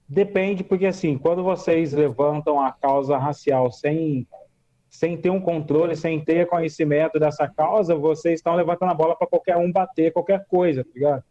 Depende, 0.07 0.63
porque 0.63 0.85
assim, 0.85 1.17
quando 1.17 1.43
vocês 1.43 1.91
levantam 1.91 2.61
a 2.61 2.71
causa 2.71 3.17
racial 3.17 3.71
sem, 3.71 4.27
sem 4.89 5.17
ter 5.17 5.31
um 5.31 5.41
controle, 5.41 5.95
sem 5.95 6.23
ter 6.23 6.47
conhecimento 6.47 7.19
dessa 7.19 7.47
causa, 7.47 7.95
vocês 7.95 8.35
estão 8.35 8.55
levantando 8.55 8.91
a 8.91 8.95
bola 8.95 9.15
para 9.15 9.27
qualquer 9.27 9.57
um 9.57 9.71
bater 9.71 10.13
qualquer 10.13 10.45
coisa, 10.45 10.83
tá 10.83 10.91
ligado? 10.93 11.23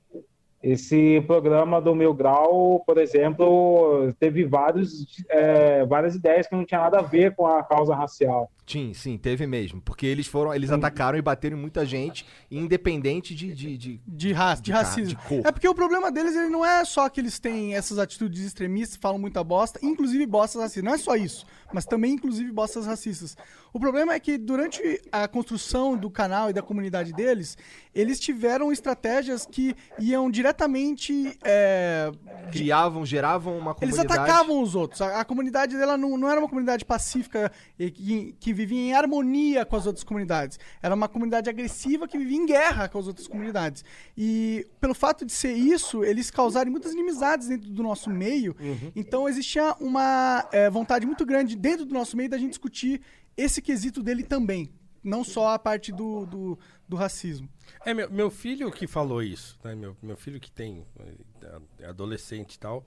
Esse 0.62 1.20
programa 1.26 1.80
do 1.80 1.92
Mil 1.94 2.14
Grau, 2.14 2.82
por 2.86 2.96
exemplo, 2.98 4.12
teve 4.20 4.44
vários, 4.44 5.06
é, 5.28 5.84
várias 5.86 6.14
ideias 6.14 6.46
que 6.46 6.54
não 6.54 6.64
tinha 6.64 6.80
nada 6.80 7.00
a 7.00 7.02
ver 7.02 7.34
com 7.34 7.46
a 7.46 7.62
causa 7.64 7.94
racial. 7.94 8.50
Sim, 8.64 8.94
sim, 8.94 9.18
teve 9.18 9.44
mesmo. 9.44 9.80
Porque 9.82 10.06
eles 10.06 10.26
foram, 10.28 10.54
eles 10.54 10.70
atacaram 10.70 11.18
e 11.18 11.22
bateram 11.22 11.58
em 11.58 11.60
muita 11.60 11.84
gente, 11.84 12.24
independente 12.48 13.34
de. 13.34 13.52
de, 13.52 13.76
de- 13.76 14.00
De, 14.06 14.32
ra 14.32 14.54
de 14.54 14.62
De 14.62 14.72
racismo. 14.72 15.08
de 15.08 15.16
cor. 15.16 15.42
É 15.44 15.50
porque 15.50 15.68
o 15.68 15.74
problema 15.74 16.12
deles 16.12 16.36
ele 16.36 16.48
não 16.48 16.64
é 16.64 16.84
só 16.84 17.08
que 17.08 17.20
eles 17.20 17.40
têm 17.40 17.74
essas 17.74 17.98
atitudes 17.98 18.40
extremistas, 18.44 18.96
falam 18.96 19.18
muita 19.18 19.42
bosta, 19.42 19.80
inclusive 19.82 20.24
bostas 20.26 20.62
racistas. 20.62 20.84
Não 20.84 20.94
é 20.94 20.98
só 20.98 21.16
isso, 21.16 21.44
mas 21.72 21.84
também 21.84 22.12
inclusive 22.12 22.52
bostas 22.52 22.86
racistas. 22.86 23.36
O 23.72 23.80
problema 23.80 24.14
é 24.14 24.20
que 24.20 24.38
durante 24.38 24.80
a 25.10 25.26
construção 25.26 25.96
do 25.96 26.08
canal 26.08 26.48
e 26.48 26.52
da 26.52 26.62
comunidade 26.62 27.12
deles, 27.12 27.58
eles 27.94 28.20
tiveram 28.20 28.70
estratégias 28.70 29.44
que 29.44 29.74
iam 29.98 30.30
diretamente. 30.52 31.38
é, 31.42 32.10
criavam, 32.50 33.04
geravam 33.04 33.58
uma 33.58 33.74
eles 33.80 33.94
comunidade. 33.96 34.20
atacavam 34.20 34.62
os 34.62 34.74
outros. 34.74 35.00
A, 35.00 35.20
a 35.20 35.24
comunidade 35.24 35.76
dela 35.76 35.96
não, 35.96 36.16
não 36.16 36.30
era 36.30 36.38
uma 36.38 36.48
comunidade 36.48 36.84
pacífica 36.84 37.50
e 37.78 37.90
que, 37.90 38.36
que 38.38 38.52
vivia 38.52 38.78
em 38.78 38.92
harmonia 38.92 39.64
com 39.64 39.76
as 39.76 39.86
outras 39.86 40.04
comunidades. 40.04 40.58
Era 40.82 40.94
uma 40.94 41.08
comunidade 41.08 41.48
agressiva 41.48 42.06
que 42.06 42.18
vivia 42.18 42.36
em 42.36 42.46
guerra 42.46 42.88
com 42.88 42.98
as 42.98 43.06
outras 43.06 43.26
comunidades. 43.26 43.84
E 44.16 44.66
pelo 44.80 44.94
fato 44.94 45.24
de 45.24 45.32
ser 45.32 45.52
isso, 45.52 46.04
eles 46.04 46.30
causaram 46.30 46.70
muitas 46.70 46.92
inimizades 46.92 47.48
dentro 47.48 47.70
do 47.70 47.82
nosso 47.82 48.10
meio. 48.10 48.54
Então 48.94 49.28
existia 49.28 49.74
uma 49.80 50.46
eh, 50.52 50.68
vontade 50.70 51.06
muito 51.06 51.24
grande 51.24 51.56
dentro 51.56 51.84
do 51.84 51.94
nosso 51.94 52.16
meio 52.16 52.28
da 52.28 52.38
gente 52.38 52.50
discutir 52.50 53.00
esse 53.36 53.62
quesito 53.62 54.02
dele 54.02 54.22
também. 54.22 54.70
Não 55.02 55.24
só 55.24 55.48
a 55.54 55.58
parte 55.58 55.90
do, 55.90 56.26
do, 56.26 56.58
do 56.88 56.96
racismo. 56.96 57.48
É, 57.84 57.92
meu, 57.92 58.10
meu 58.10 58.30
filho 58.30 58.70
que 58.70 58.86
falou 58.86 59.22
isso, 59.22 59.58
né? 59.64 59.74
Meu, 59.74 59.96
meu 60.02 60.16
filho 60.16 60.38
que 60.40 60.50
tem 60.50 60.84
é, 61.00 61.84
é 61.84 61.86
adolescente 61.86 62.54
e 62.54 62.58
tal. 62.58 62.84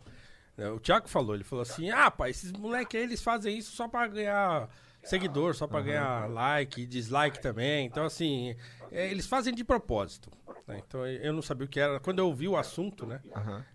né, 0.58 0.70
O 0.70 0.80
Thiago 0.80 1.08
falou, 1.08 1.36
ele 1.36 1.44
falou 1.44 1.64
assim, 1.64 1.90
ah, 1.90 2.10
pai, 2.10 2.30
esses 2.30 2.52
moleques 2.52 2.98
aí, 2.98 3.06
eles 3.06 3.22
fazem 3.22 3.58
isso 3.58 3.76
só 3.76 3.88
pra 3.88 4.08
ganhar 4.08 4.70
seguidor, 5.04 5.54
só 5.54 5.68
pra 5.68 5.82
ganhar 5.82 6.30
like 6.30 6.82
e 6.82 6.86
dislike 6.86 7.42
também. 7.42 7.86
Então, 7.86 8.06
assim, 8.06 8.56
é, 8.92 9.10
eles 9.10 9.26
fazem 9.28 9.54
de 9.54 9.64
propósito. 9.64 10.30
né? 10.68 10.82
Então, 10.86 11.06
eu 11.06 11.32
não 11.34 11.42
sabia 11.42 11.66
o 11.66 11.70
que 11.70 11.80
era. 11.80 12.00
Quando 12.00 12.20
eu 12.20 12.28
ouvi 12.28 12.48
o 12.48 12.58
assunto, 12.58 13.06
né? 13.06 13.20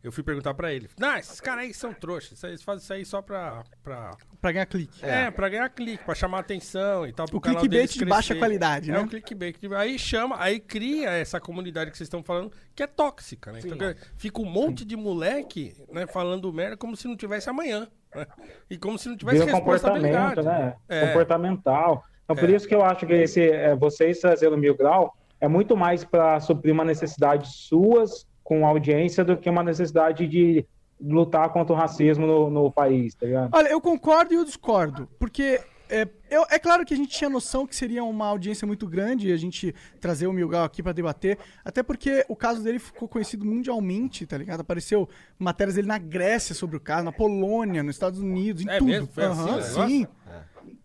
Eu 0.02 0.10
fui 0.10 0.22
perguntar 0.24 0.54
pra 0.54 0.72
ele. 0.72 0.88
Não, 0.98 1.16
esses 1.16 1.40
caras 1.40 1.64
aí 1.64 1.72
são 1.74 1.92
trouxas. 1.92 2.32
isso 2.32 2.46
aí- 2.46 2.52
Eles 2.52 2.62
fazem 2.62 2.82
isso 2.82 2.92
aí 2.92 3.04
só 3.04 3.22
pra... 3.22 3.62
pra 3.82 4.10
Pra 4.40 4.52
ganhar 4.52 4.66
clique. 4.66 5.04
é. 5.04 5.30
pra 5.30 5.48
ganhar 5.48 5.68
clique, 5.68 6.02
pra 6.04 6.14
chamar 6.14 6.38
atenção 6.40 7.06
e 7.06 7.12
tal. 7.12 7.26
O 7.32 7.40
canal 7.40 7.60
clickbait 7.60 7.70
deles 7.88 7.94
de 7.94 8.04
baixa 8.04 8.34
qualidade, 8.34 8.90
é 8.90 8.94
né? 8.94 9.00
o 9.00 9.06
clickbait. 9.08 9.56
Aí 9.76 9.98
chama, 9.98 10.36
aí 10.42 10.58
cria 10.58 11.10
essa 11.10 11.38
comunidade 11.38 11.90
que 11.90 11.96
vocês 11.96 12.06
estão 12.06 12.22
falando, 12.22 12.50
que 12.74 12.82
é 12.82 12.86
tóxica, 12.86 13.52
né? 13.52 13.60
Então 13.62 13.76
quer 13.76 13.94
dizer, 13.94 14.08
fica 14.16 14.40
um 14.40 14.46
monte 14.46 14.84
de 14.84 14.96
moleque 14.96 15.76
né, 15.92 16.06
falando 16.06 16.52
merda 16.52 16.76
como 16.76 16.96
se 16.96 17.06
não 17.06 17.16
tivesse 17.16 17.48
amanhã. 17.50 17.86
né? 18.14 18.26
E 18.68 18.76
como 18.78 18.98
se 18.98 19.08
não 19.08 19.16
tivesse 19.16 19.38
Vira 19.40 19.52
comportamento, 19.52 20.02
responsabilidade. 20.02 20.42
né? 20.42 20.76
É. 20.88 21.06
Comportamental. 21.08 22.04
Então, 22.30 22.36
por 22.36 22.48
É. 22.48 22.54
isso 22.56 22.68
que 22.68 22.74
eu 22.74 22.84
acho 22.84 23.04
que 23.06 23.12
esse, 23.12 23.42
é, 23.50 23.74
vocês 23.74 24.20
trazendo 24.20 24.56
Mil 24.56 24.76
Grau 24.76 25.12
é 25.40 25.48
muito 25.48 25.76
mais 25.76 26.04
para 26.04 26.38
suprir 26.38 26.72
uma 26.72 26.84
necessidade 26.84 27.48
suas 27.52 28.24
com 28.44 28.64
audiência 28.64 29.24
do 29.24 29.36
que 29.36 29.50
uma 29.50 29.64
necessidade 29.64 30.28
de 30.28 30.64
lutar 31.00 31.48
contra 31.48 31.72
o 31.74 31.76
racismo 31.76 32.26
no, 32.26 32.48
no 32.50 32.70
país, 32.70 33.14
tá 33.16 33.26
ligado? 33.26 33.50
Olha, 33.52 33.68
eu 33.68 33.80
concordo 33.80 34.32
e 34.32 34.36
eu 34.36 34.44
discordo. 34.44 35.08
Porque 35.18 35.60
é, 35.90 36.08
eu- 36.30 36.46
é 36.50 36.58
claro 36.58 36.84
que 36.84 36.94
a 36.94 36.96
gente 36.96 37.10
tinha 37.10 37.28
noção 37.28 37.66
que 37.66 37.74
seria 37.74 38.02
uma 38.04 38.26
audiência 38.26 38.66
muito 38.66 38.86
grande 38.86 39.32
a 39.32 39.36
gente 39.36 39.74
trazer 40.00 40.26
o 40.26 40.32
Milgal 40.32 40.64
aqui 40.64 40.82
pra 40.82 40.92
debater. 40.92 41.38
Até 41.64 41.82
porque 41.82 42.24
o 42.28 42.36
caso 42.36 42.62
dele 42.62 42.78
ficou 42.78 43.08
conhecido 43.08 43.44
mundialmente, 43.44 44.24
tá 44.26 44.38
ligado? 44.38 44.60
Apareceu 44.60 45.08
matérias 45.38 45.74
dele 45.74 45.88
na 45.88 45.98
Grécia 45.98 46.54
sobre 46.54 46.76
o 46.76 46.80
caso, 46.80 47.04
na 47.04 47.12
Polônia, 47.12 47.82
nos 47.82 47.96
Estados 47.96 48.20
Unidos, 48.20 48.62
em 48.64 48.68
É 48.70 48.78
tudo. 48.78 48.86
mesmo? 48.88 49.06
Foi 49.08 49.24
assim 49.24 49.40
o 49.40 49.44
negócio? 49.46 49.86
sim. 49.88 50.06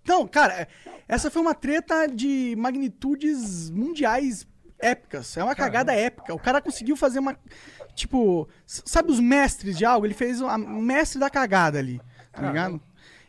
Não, 0.07 0.27
cara, 0.27 0.53
é- 0.61 0.67
essa 1.07 1.31
foi 1.31 1.41
uma 1.41 1.53
treta 1.55 2.07
de 2.07 2.55
magnitudes 2.57 3.69
mundiais 3.69 4.47
épicas. 4.79 5.35
É 5.37 5.43
uma 5.43 5.55
cagada 5.55 5.93
épica. 5.93 6.33
O 6.33 6.39
cara 6.39 6.61
conseguiu 6.61 6.95
fazer 6.95 7.19
uma. 7.19 7.37
Tipo, 7.95 8.47
sabe 8.65 9.11
os 9.11 9.19
mestres 9.19 9.77
de 9.77 9.85
algo? 9.85 10.05
Ele 10.05 10.13
fez 10.13 10.41
o 10.41 10.57
mestre 10.57 11.19
da 11.19 11.29
cagada 11.29 11.79
ali, 11.79 11.99
tá 12.31 12.41
ligado? 12.47 12.81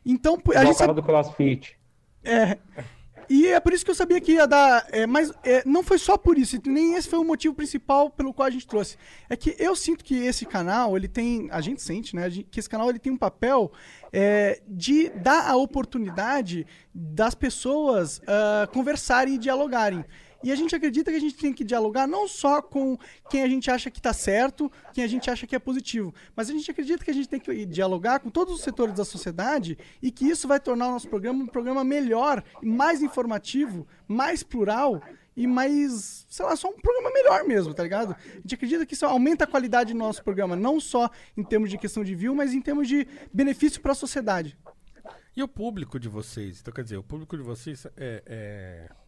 Então, 0.06 0.38
a 0.54 0.64
gente 0.64 0.75
o 0.75 0.78
sabe, 0.78 0.94
do 0.94 1.02
CrossFit. 1.02 1.76
é, 2.25 2.56
e 3.28 3.48
é 3.48 3.58
por 3.58 3.72
isso 3.72 3.84
que 3.84 3.90
eu 3.90 3.94
sabia 3.94 4.20
que 4.20 4.32
ia 4.32 4.46
dar. 4.46 4.86
é, 4.92 5.06
mas 5.06 5.32
é, 5.42 5.62
não 5.66 5.82
foi 5.82 5.98
só 5.98 6.16
por 6.16 6.38
isso, 6.38 6.60
nem 6.64 6.94
esse 6.94 7.08
foi 7.08 7.18
o 7.18 7.25
motivo 7.25 7.54
principal 7.54 8.08
pelo 8.08 8.32
qual 8.32 8.46
a 8.46 8.50
gente 8.50 8.66
trouxe. 8.66 8.96
É 9.28 9.36
que 9.36 9.56
eu 9.58 9.75
sinto 9.75 10.04
que 10.04 10.14
esse 10.14 10.46
canal, 10.46 10.96
ele 10.96 11.08
tem. 11.08 11.48
A 11.50 11.60
gente 11.60 11.82
sente, 11.82 12.14
né? 12.14 12.30
Que 12.30 12.60
esse 12.60 12.68
canal 12.68 12.88
ele 12.88 13.00
tem 13.00 13.12
um 13.12 13.16
papel 13.16 13.72
é, 14.12 14.60
de 14.68 15.08
dar 15.10 15.50
a 15.50 15.56
oportunidade 15.56 16.66
das 16.94 17.34
pessoas 17.34 18.20
ah, 18.26 18.68
conversarem 18.72 19.34
e 19.34 19.38
dialogarem. 19.38 20.04
E 20.46 20.52
a 20.52 20.54
gente 20.54 20.76
acredita 20.76 21.10
que 21.10 21.16
a 21.16 21.20
gente 21.20 21.34
tem 21.34 21.52
que 21.52 21.64
dialogar 21.64 22.06
não 22.06 22.28
só 22.28 22.62
com 22.62 22.96
quem 23.28 23.42
a 23.42 23.48
gente 23.48 23.68
acha 23.68 23.90
que 23.90 23.98
está 23.98 24.12
certo, 24.12 24.70
quem 24.94 25.02
a 25.02 25.08
gente 25.08 25.28
acha 25.28 25.44
que 25.44 25.56
é 25.56 25.58
positivo, 25.58 26.14
mas 26.36 26.48
a 26.48 26.52
gente 26.52 26.70
acredita 26.70 27.04
que 27.04 27.10
a 27.10 27.14
gente 27.14 27.28
tem 27.28 27.40
que 27.40 27.66
dialogar 27.66 28.20
com 28.20 28.30
todos 28.30 28.54
os 28.54 28.60
setores 28.60 28.94
da 28.94 29.04
sociedade 29.04 29.76
e 30.00 30.08
que 30.08 30.24
isso 30.24 30.46
vai 30.46 30.60
tornar 30.60 30.86
o 30.86 30.92
nosso 30.92 31.08
programa 31.08 31.42
um 31.42 31.48
programa 31.48 31.82
melhor, 31.82 32.44
mais 32.62 33.02
informativo, 33.02 33.88
mais 34.06 34.44
plural 34.44 35.02
e 35.36 35.48
mais, 35.48 36.24
sei 36.30 36.46
lá, 36.46 36.54
só 36.54 36.68
um 36.68 36.80
programa 36.80 37.10
melhor 37.12 37.42
mesmo, 37.42 37.74
tá 37.74 37.82
ligado? 37.82 38.12
A 38.14 38.34
gente 38.36 38.54
acredita 38.54 38.86
que 38.86 38.94
isso 38.94 39.04
aumenta 39.04 39.42
a 39.42 39.48
qualidade 39.48 39.94
do 39.94 39.98
nosso 39.98 40.22
programa, 40.22 40.54
não 40.54 40.78
só 40.78 41.10
em 41.36 41.42
termos 41.42 41.70
de 41.70 41.76
questão 41.76 42.04
de 42.04 42.14
view, 42.14 42.36
mas 42.36 42.54
em 42.54 42.60
termos 42.60 42.86
de 42.86 43.04
benefício 43.34 43.80
para 43.80 43.90
a 43.90 43.96
sociedade. 43.96 44.56
E 45.36 45.42
o 45.42 45.48
público 45.48 45.98
de 45.98 46.08
vocês? 46.08 46.60
Então, 46.60 46.72
quer 46.72 46.84
dizer, 46.84 46.98
o 46.98 47.02
público 47.02 47.36
de 47.36 47.42
vocês 47.42 47.84
é, 47.96 48.22
é- 48.24 49.05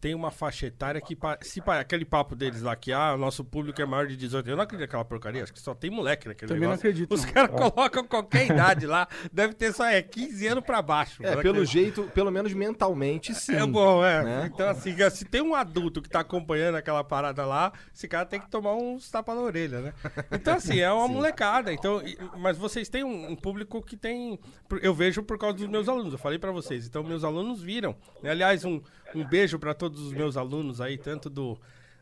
tem 0.00 0.14
uma 0.14 0.30
faixa 0.30 0.66
etária 0.66 1.00
que, 1.00 1.16
pa- 1.16 1.38
se 1.42 1.60
aquele 1.66 2.04
papo 2.04 2.36
deles 2.36 2.62
lá, 2.62 2.76
que 2.76 2.92
ah, 2.92 3.14
o 3.14 3.18
nosso 3.18 3.44
público 3.44 3.80
é 3.82 3.84
maior 3.86 4.06
de 4.06 4.16
18 4.16 4.48
eu 4.48 4.56
não 4.56 4.62
acredito 4.62 4.86
naquela 4.86 5.04
porcaria, 5.04 5.42
acho 5.42 5.52
que 5.52 5.60
só 5.60 5.74
tem 5.74 5.90
moleque 5.90 6.28
naquele 6.28 6.48
Também 6.48 6.62
não 6.62 6.70
negócio. 6.76 6.88
acredito, 6.88 7.12
Os 7.14 7.24
não. 7.24 7.32
caras 7.32 7.50
colocam 7.50 8.04
qualquer 8.04 8.46
idade 8.46 8.86
lá, 8.86 9.08
deve 9.32 9.54
ter 9.54 9.72
só 9.72 9.84
é, 9.86 10.00
15 10.00 10.46
anos 10.46 10.64
pra 10.64 10.80
baixo. 10.80 11.22
É, 11.24 11.34
Não 11.34 11.42
pelo 11.42 11.62
acredito. 11.62 11.72
jeito, 11.72 12.02
pelo 12.14 12.30
menos 12.30 12.52
mentalmente, 12.52 13.34
sim. 13.34 13.54
É 13.56 13.66
bom, 13.66 14.04
é. 14.04 14.22
né? 14.22 14.50
Então, 14.52 14.68
assim, 14.68 14.94
se 15.10 15.24
tem 15.24 15.40
um 15.42 15.54
adulto 15.54 16.00
que 16.00 16.08
tá 16.08 16.20
acompanhando 16.20 16.76
aquela 16.76 17.02
parada 17.02 17.44
lá, 17.44 17.72
esse 17.94 18.06
cara 18.06 18.24
tem 18.24 18.40
que 18.40 18.48
tomar 18.48 18.74
uns 18.74 19.10
tapas 19.10 19.34
na 19.34 19.42
orelha, 19.42 19.80
né? 19.80 19.92
Então, 20.30 20.54
assim, 20.54 20.78
é 20.78 20.90
uma 20.92 21.06
molecada. 21.08 21.72
Então, 21.72 22.00
mas 22.36 22.56
vocês 22.56 22.88
têm 22.88 23.02
um, 23.04 23.30
um 23.32 23.36
público 23.36 23.82
que 23.82 23.96
tem. 23.96 24.38
Eu 24.82 24.94
vejo 24.94 25.22
por 25.22 25.38
causa 25.38 25.56
dos 25.56 25.66
meus 25.66 25.88
alunos, 25.88 26.12
eu 26.12 26.18
falei 26.18 26.38
pra 26.38 26.52
vocês. 26.52 26.86
Então, 26.86 27.02
meus 27.02 27.24
alunos 27.24 27.60
viram. 27.60 27.96
né? 28.22 28.30
Aliás, 28.30 28.64
um, 28.64 28.80
um 29.14 29.24
beijo 29.24 29.58
pra 29.58 29.74
todos 29.74 30.00
os 30.00 30.12
meus 30.12 30.36
alunos 30.36 30.80
aí, 30.80 30.98
tanto 30.98 31.28
do. 31.28 31.58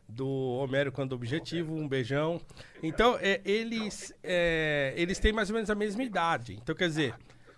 Do 0.09 0.25
Homero 0.25 0.89
quanto 0.89 1.09
do 1.09 1.15
Objetivo, 1.15 1.75
um 1.75 1.85
beijão. 1.85 2.39
Então, 2.81 3.17
é, 3.19 3.41
eles, 3.43 4.13
é, 4.23 4.93
eles 4.95 5.19
têm 5.19 5.33
mais 5.33 5.49
ou 5.49 5.55
menos 5.55 5.69
a 5.69 5.75
mesma 5.75 6.01
idade. 6.01 6.53
Então, 6.53 6.73
quer 6.73 6.87
dizer, 6.87 7.13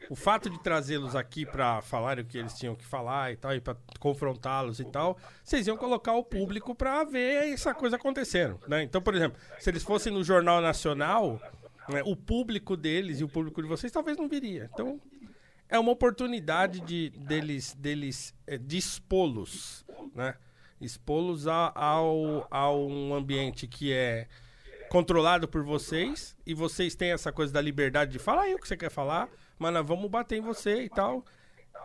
o 0.09 0.15
fato 0.15 0.49
de 0.49 0.59
trazê-los 0.59 1.15
aqui 1.15 1.45
pra 1.45 1.81
falarem 1.81 2.23
o 2.23 2.27
que 2.27 2.37
eles 2.37 2.55
tinham 2.55 2.75
que 2.75 2.83
falar 2.83 3.31
e 3.31 3.37
tal, 3.37 3.53
e 3.53 3.61
pra 3.61 3.77
confrontá-los 3.99 4.79
e 4.79 4.85
tal, 4.85 5.17
vocês 5.43 5.67
iam 5.67 5.77
colocar 5.77 6.13
o 6.13 6.23
público 6.23 6.73
pra 6.73 7.03
ver 7.03 7.53
essa 7.53 7.73
coisa 7.75 7.97
acontecendo, 7.97 8.59
né? 8.67 8.81
Então, 8.81 8.99
por 9.01 9.13
exemplo, 9.13 9.39
se 9.59 9.69
eles 9.69 9.83
fossem 9.83 10.11
no 10.11 10.23
Jornal 10.23 10.59
Nacional, 10.59 11.39
né, 11.87 12.01
o 12.03 12.15
público 12.15 12.75
deles 12.75 13.19
e 13.19 13.23
o 13.23 13.29
público 13.29 13.61
de 13.61 13.67
vocês 13.67 13.91
talvez 13.91 14.17
não 14.17 14.27
viria. 14.27 14.69
Então, 14.73 14.99
é 15.69 15.77
uma 15.79 15.91
oportunidade 15.91 16.79
de 16.81 17.11
deles, 17.11 17.73
deles 17.75 18.33
é, 18.47 18.57
de 18.57 18.77
expô-los, 18.77 19.85
né? 20.15 20.35
Expô-los 20.81 21.45
a, 21.47 21.71
ao, 21.75 22.47
a 22.49 22.71
um 22.73 23.13
ambiente 23.13 23.67
que 23.67 23.91
é 23.93 24.27
controlado 24.89 25.47
por 25.47 25.63
vocês 25.63 26.35
e 26.45 26.53
vocês 26.53 26.95
têm 26.95 27.11
essa 27.11 27.31
coisa 27.31 27.53
da 27.53 27.61
liberdade 27.61 28.11
de 28.11 28.19
falar 28.19 28.43
aí 28.43 28.55
o 28.55 28.59
que 28.59 28.67
você 28.67 28.77
quer 28.77 28.89
falar, 28.89 29.29
mas 29.57 29.73
nós 29.73 29.85
vamos 29.85 30.09
bater 30.09 30.37
em 30.37 30.41
você 30.41 30.81
e 30.83 30.89
tal. 30.89 31.23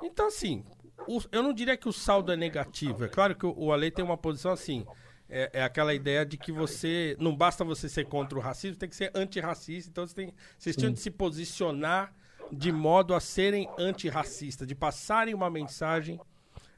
Então, 0.03 0.29
assim, 0.29 0.65
o- 1.07 1.21
eu 1.33 1.43
não 1.43 1.53
diria 1.53 1.77
que 1.77 1.89
o 1.89 1.93
saldo 1.93 2.33
é 2.33 2.37
negativo. 2.37 3.05
É 3.05 3.09
claro 3.09 3.35
que 3.35 3.45
o, 3.45 3.53
o 3.57 3.73
Ale 3.73 3.91
tem 3.91 4.05
uma 4.05 4.17
posição 4.17 4.53
assim. 4.53 4.87
É, 5.29 5.51
é 5.55 5.63
aquela 5.65 5.93
ideia 5.93 6.25
de 6.25 6.37
que 6.37 6.53
você. 6.53 7.17
Não 7.19 7.35
basta 7.35 7.65
você 7.65 7.89
ser 7.89 8.05
contra 8.07 8.39
o 8.39 8.41
racismo, 8.41 8.77
tem 8.79 8.89
que 8.89 8.97
ser 8.97 9.11
antirracista. 9.15 9.91
Então 9.91 10.07
você 10.07 10.15
tem, 10.15 10.33
vocês 10.59 10.77
tinham 10.77 10.93
de 10.93 11.01
se 11.01 11.11
posicionar 11.11 12.15
de 12.55 12.73
modo 12.73 13.15
a 13.15 13.21
serem 13.21 13.69
antirracistas, 13.79 14.67
de 14.67 14.75
passarem 14.75 15.35
uma 15.35 15.51
mensagem 15.51 16.21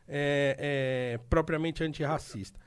é, 0.09 1.15
é, 1.15 1.19
propriamente 1.29 1.83
antirracista. 1.85 2.59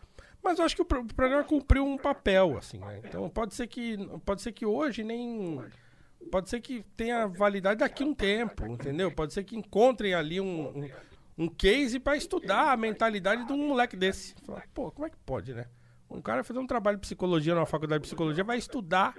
Mas 0.41 0.57
eu 0.57 0.65
acho 0.65 0.75
que 0.75 0.81
o, 0.81 0.85
pro- 0.85 1.01
o 1.01 1.13
programa 1.13 1.43
cumpriu 1.43 1.85
um 1.85 1.97
papel, 1.97 2.57
assim, 2.57 2.79
né? 2.79 3.01
Então 3.03 3.29
pode 3.29 3.53
ser 3.53 3.67
que. 3.67 3.97
Pode 4.25 4.41
ser 4.41 4.51
que 4.53 4.65
hoje 4.65 5.03
nem. 5.03 5.61
Pode 6.31 6.49
ser 6.49 6.61
que 6.61 6.83
tenha 6.95 7.27
validade 7.27 7.79
daqui 7.79 8.03
um 8.03 8.13
tempo, 8.13 8.65
entendeu? 8.65 9.11
Pode 9.11 9.33
ser 9.33 9.43
que 9.43 9.55
encontrem 9.57 10.13
ali 10.13 10.39
um, 10.39 10.67
um, 10.77 10.89
um 11.37 11.47
case 11.47 11.99
para 11.99 12.15
estudar 12.15 12.71
a 12.71 12.77
mentalidade 12.77 13.45
de 13.45 13.51
um 13.53 13.67
moleque 13.69 13.95
desse. 13.97 14.33
Falar, 14.45 14.63
pô, 14.73 14.91
como 14.91 15.05
é 15.07 15.09
que 15.09 15.17
pode, 15.25 15.53
né? 15.53 15.65
Um 16.09 16.21
cara 16.21 16.43
fazer 16.43 16.59
um 16.59 16.67
trabalho 16.67 16.97
de 16.97 17.01
psicologia 17.01 17.53
numa 17.53 17.65
faculdade 17.65 18.01
de 18.01 18.07
psicologia 18.07 18.43
vai 18.43 18.57
estudar. 18.57 19.15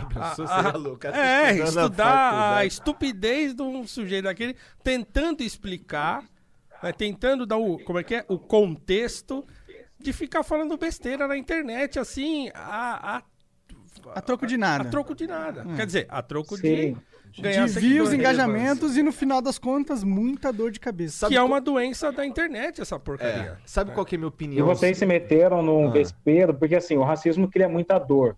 Pensou? 0.00 0.46
a- 0.46 0.60
a- 0.60 1.16
é, 1.16 1.52
estudando 1.52 1.74
na 1.74 1.82
estudar 1.82 2.56
a 2.56 2.64
estupidez 2.64 3.54
de 3.54 3.62
um 3.62 3.86
sujeito 3.86 4.24
daquele, 4.24 4.56
tentando 4.82 5.42
explicar, 5.42 6.24
né, 6.82 6.92
tentando 6.92 7.46
dar 7.46 7.56
o, 7.56 7.78
como 7.84 7.98
é 7.98 8.04
que 8.04 8.14
é, 8.16 8.24
o 8.28 8.38
contexto 8.38 9.44
de 9.98 10.12
ficar 10.12 10.42
falando 10.42 10.76
besteira 10.76 11.26
na 11.26 11.36
internet, 11.36 11.98
assim, 11.98 12.50
a, 12.54 13.16
a, 13.16 13.22
A 14.14 14.20
troco 14.20 14.46
de 14.46 14.56
nada. 14.56 14.84
a 14.88 14.90
troco 14.90 15.14
de 15.14 15.26
nada. 15.26 15.64
Quer 15.76 15.86
dizer, 15.86 16.06
a 16.10 16.20
troco 16.22 16.56
Sim. 16.56 16.62
de 17.32 17.42
ganhar 17.42 17.66
de 17.66 17.72
views, 17.80 18.10
seguidores. 18.10 18.12
engajamentos 18.12 18.96
e 18.96 19.02
no 19.02 19.10
final 19.12 19.40
das 19.40 19.58
contas, 19.58 20.04
muita 20.04 20.52
dor 20.52 20.70
de 20.70 20.78
cabeça. 20.78 21.26
Que 21.28 21.36
é 21.36 21.42
uma 21.42 21.60
doença 21.60 22.12
da 22.12 22.24
internet, 22.26 22.80
essa 22.80 22.96
É, 22.96 22.98
porcaria. 22.98 23.58
sabe 23.64 23.92
qual 23.92 24.04
que 24.04 24.14
é 24.14 24.16
a 24.16 24.20
minha 24.20 24.26
E 24.26 24.28
opinião? 24.28 24.66
vocês 24.66 24.98
se 24.98 25.06
meteram 25.06 25.62
num 25.62 25.88
Ah. 25.88 25.90
vespeiro, 25.90 26.52
porque 26.54 26.76
assim, 26.76 26.96
o 26.96 27.02
racismo 27.02 27.48
cria 27.48 27.68
muita 27.68 27.98
dor. 27.98 28.36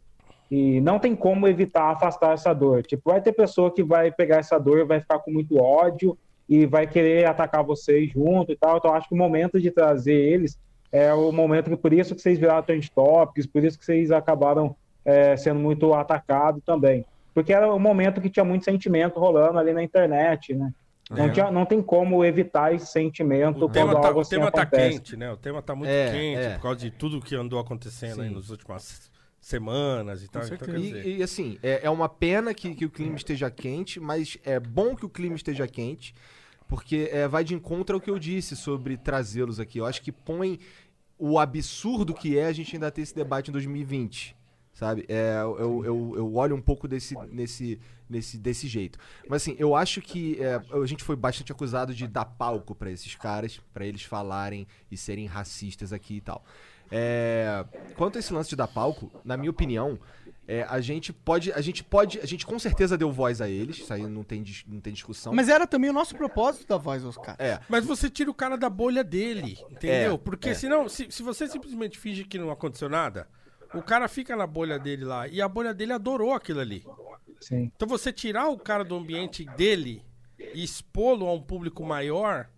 E 0.50 0.80
não 0.80 0.98
tem 0.98 1.16
como 1.16 1.48
evitar 1.48 1.90
afastar 1.90 2.32
essa 2.34 2.52
dor. 2.54 2.82
Tipo, 2.84 3.10
vai 3.10 3.20
ter 3.20 3.32
pessoa 3.32 3.70
que 3.72 3.82
vai 3.82 4.12
pegar 4.12 4.36
essa 4.36 4.58
dor, 4.58 4.86
vai 4.86 5.00
ficar 5.00 5.18
com 5.18 5.30
muito 5.32 5.56
ódio 5.60 6.16
e 6.48 6.64
vai 6.66 6.86
querer 6.86 7.26
atacar 7.26 7.64
vocês 7.64 8.10
junto 8.12 8.52
e 8.52 8.56
tal. 8.56 8.76
Então, 8.76 8.94
acho 8.94 9.08
que 9.08 9.14
o 9.14 9.18
momento 9.18 9.60
de 9.60 9.70
trazer 9.70 10.14
eles 10.14 10.56
é 10.92 11.12
o 11.12 11.32
momento 11.32 11.68
que, 11.70 11.76
por 11.76 11.92
isso 11.92 12.14
que 12.14 12.20
vocês 12.22 12.38
viraram 12.38 12.62
trend 12.62 12.88
topics, 12.92 13.46
por 13.46 13.64
isso 13.64 13.76
que 13.78 13.84
vocês 13.84 14.12
acabaram 14.12 14.76
é, 15.04 15.36
sendo 15.36 15.58
muito 15.58 15.92
atacados 15.94 16.62
também. 16.64 17.04
Porque 17.34 17.52
era 17.52 17.72
o 17.72 17.78
momento 17.78 18.20
que 18.20 18.30
tinha 18.30 18.44
muito 18.44 18.64
sentimento 18.64 19.18
rolando 19.18 19.58
ali 19.58 19.72
na 19.72 19.82
internet, 19.82 20.54
né? 20.54 20.72
Não, 21.10 21.26
É. 21.26 21.30
tinha, 21.30 21.50
não 21.50 21.64
tem 21.66 21.82
como 21.82 22.24
evitar 22.24 22.72
esse 22.74 22.86
sentimento 22.86 23.56
O 23.58 23.60
quando 23.68 23.72
tema, 23.72 24.00
tá, 24.00 24.08
algo 24.08 24.18
o 24.20 24.22
assim 24.22 24.36
tema 24.36 24.50
tá 24.50 24.62
acontece. 24.62 24.90
quente, 24.98 25.16
né? 25.16 25.30
O 25.32 25.36
tema 25.36 25.60
tá 25.60 25.74
muito 25.74 25.90
É, 25.90 26.10
quente 26.10 26.40
é. 26.40 26.54
por 26.54 26.62
causa 26.62 26.78
de 26.78 26.90
tudo 26.90 27.20
que 27.20 27.34
andou 27.36 27.58
acontecendo 27.60 28.22
aí 28.22 28.28
Sim. 28.28 28.34
nas 28.34 28.48
últimas 28.50 29.10
semanas 29.46 30.24
e 30.24 30.28
tal. 30.28 30.42
Então, 30.42 30.58
certeza. 30.58 30.72
quer 30.72 30.80
dizer, 30.80 31.06
E, 31.06 31.18
e, 31.18 31.22
assim, 31.22 31.56
é, 31.62 31.80
é 31.84 31.90
uma 31.90 32.08
pena 32.08 32.52
que, 32.52 32.74
que 32.74 32.84
o 32.84 32.90
clima 32.90 33.16
esteja 33.16 33.48
quente, 33.48 34.00
mas 34.00 34.36
é 34.44 34.58
bom 34.58 34.96
que 34.96 35.06
o 35.06 35.08
clima 35.08 35.36
esteja 35.36 35.68
quente, 35.68 36.14
Porque 36.66 37.08
é, 37.12 37.28
vai 37.28 37.44
de 37.44 37.54
encontro 37.54 37.94
ao 37.94 38.00
que 38.00 38.10
eu 38.10 38.18
disse 38.18 38.56
sobre 38.56 38.96
trazê-los 38.96 39.60
aqui. 39.60 39.78
Eu 39.78 39.86
acho 39.86 40.02
que 40.02 40.10
põe 40.10 40.58
o 41.16 41.38
absurdo 41.38 42.12
que 42.12 42.36
é 42.36 42.46
a 42.46 42.52
gente 42.52 42.74
ainda 42.74 42.90
ter 42.90 43.02
esse 43.02 43.14
debate 43.14 43.50
em 43.50 43.52
2020. 43.52 44.34
Sabe? 44.72 45.06
É, 45.08 45.38
eu, 45.40 45.84
eu, 45.84 46.14
eu 46.16 46.34
olho 46.34 46.56
um 46.56 46.60
pouco 46.60 46.88
desse, 46.88 47.14
nesse, 47.30 47.80
nesse, 48.10 48.36
desse 48.36 48.66
jeito. 48.66 48.98
Mas 49.28 49.42
assim, 49.42 49.54
eu 49.60 49.76
acho 49.76 50.02
que 50.02 50.38
é, 50.42 50.56
a 50.56 50.86
gente 50.86 51.04
foi 51.04 51.14
bastante 51.14 51.52
acusado 51.52 51.94
de 51.94 52.08
dar 52.08 52.24
palco 52.24 52.74
pra 52.74 52.90
esses 52.90 53.14
caras, 53.14 53.60
pra 53.72 53.86
eles 53.86 54.02
falarem 54.02 54.66
e 54.90 54.96
serem 54.96 55.24
racistas 55.24 55.92
aqui 55.92 56.16
e 56.16 56.20
tal. 56.20 56.44
É, 56.90 57.64
quanto 57.96 58.16
a 58.16 58.18
esse 58.18 58.32
lance 58.32 58.50
de 58.50 58.56
dar 58.56 58.68
palco, 58.68 59.10
na 59.24 59.36
minha 59.36 59.50
opinião, 59.50 59.98
é, 60.48 60.62
a 60.68 60.80
gente 60.80 61.12
pode. 61.12 61.52
A 61.52 61.60
gente 61.60 61.82
pode. 61.82 62.20
A 62.20 62.26
gente 62.26 62.46
com 62.46 62.58
certeza 62.58 62.96
deu 62.96 63.10
voz 63.10 63.40
a 63.40 63.48
eles, 63.48 63.78
isso 63.78 63.92
aí 63.92 64.06
não 64.06 64.22
tem, 64.22 64.44
não 64.66 64.80
tem 64.80 64.92
discussão. 64.92 65.32
Mas 65.32 65.48
era 65.48 65.66
também 65.66 65.90
o 65.90 65.92
nosso 65.92 66.14
propósito 66.14 66.66
da 66.68 66.76
voz 66.76 67.04
aos 67.04 67.16
caras. 67.16 67.40
É. 67.40 67.60
Mas 67.68 67.84
você 67.84 68.08
tira 68.08 68.30
o 68.30 68.34
cara 68.34 68.56
da 68.56 68.70
bolha 68.70 69.02
dele, 69.02 69.58
entendeu? 69.70 70.14
É, 70.14 70.18
Porque 70.18 70.50
é. 70.50 70.54
senão, 70.54 70.88
se, 70.88 71.10
se 71.10 71.22
você 71.22 71.48
simplesmente 71.48 71.98
finge 71.98 72.24
que 72.24 72.38
não 72.38 72.50
aconteceu 72.50 72.88
nada, 72.88 73.28
o 73.74 73.82
cara 73.82 74.06
fica 74.06 74.36
na 74.36 74.46
bolha 74.46 74.78
dele 74.78 75.04
lá 75.04 75.26
e 75.26 75.42
a 75.42 75.48
bolha 75.48 75.74
dele 75.74 75.92
adorou 75.92 76.32
aquilo 76.32 76.60
ali. 76.60 76.84
Sim. 77.40 77.70
Então 77.74 77.88
você 77.88 78.12
tirar 78.12 78.48
o 78.48 78.58
cara 78.58 78.84
do 78.84 78.94
ambiente 78.94 79.44
dele 79.56 80.02
e 80.54 80.62
expô-lo 80.62 81.26
a 81.26 81.32
um 81.32 81.42
público 81.42 81.84
maior, 81.84 82.48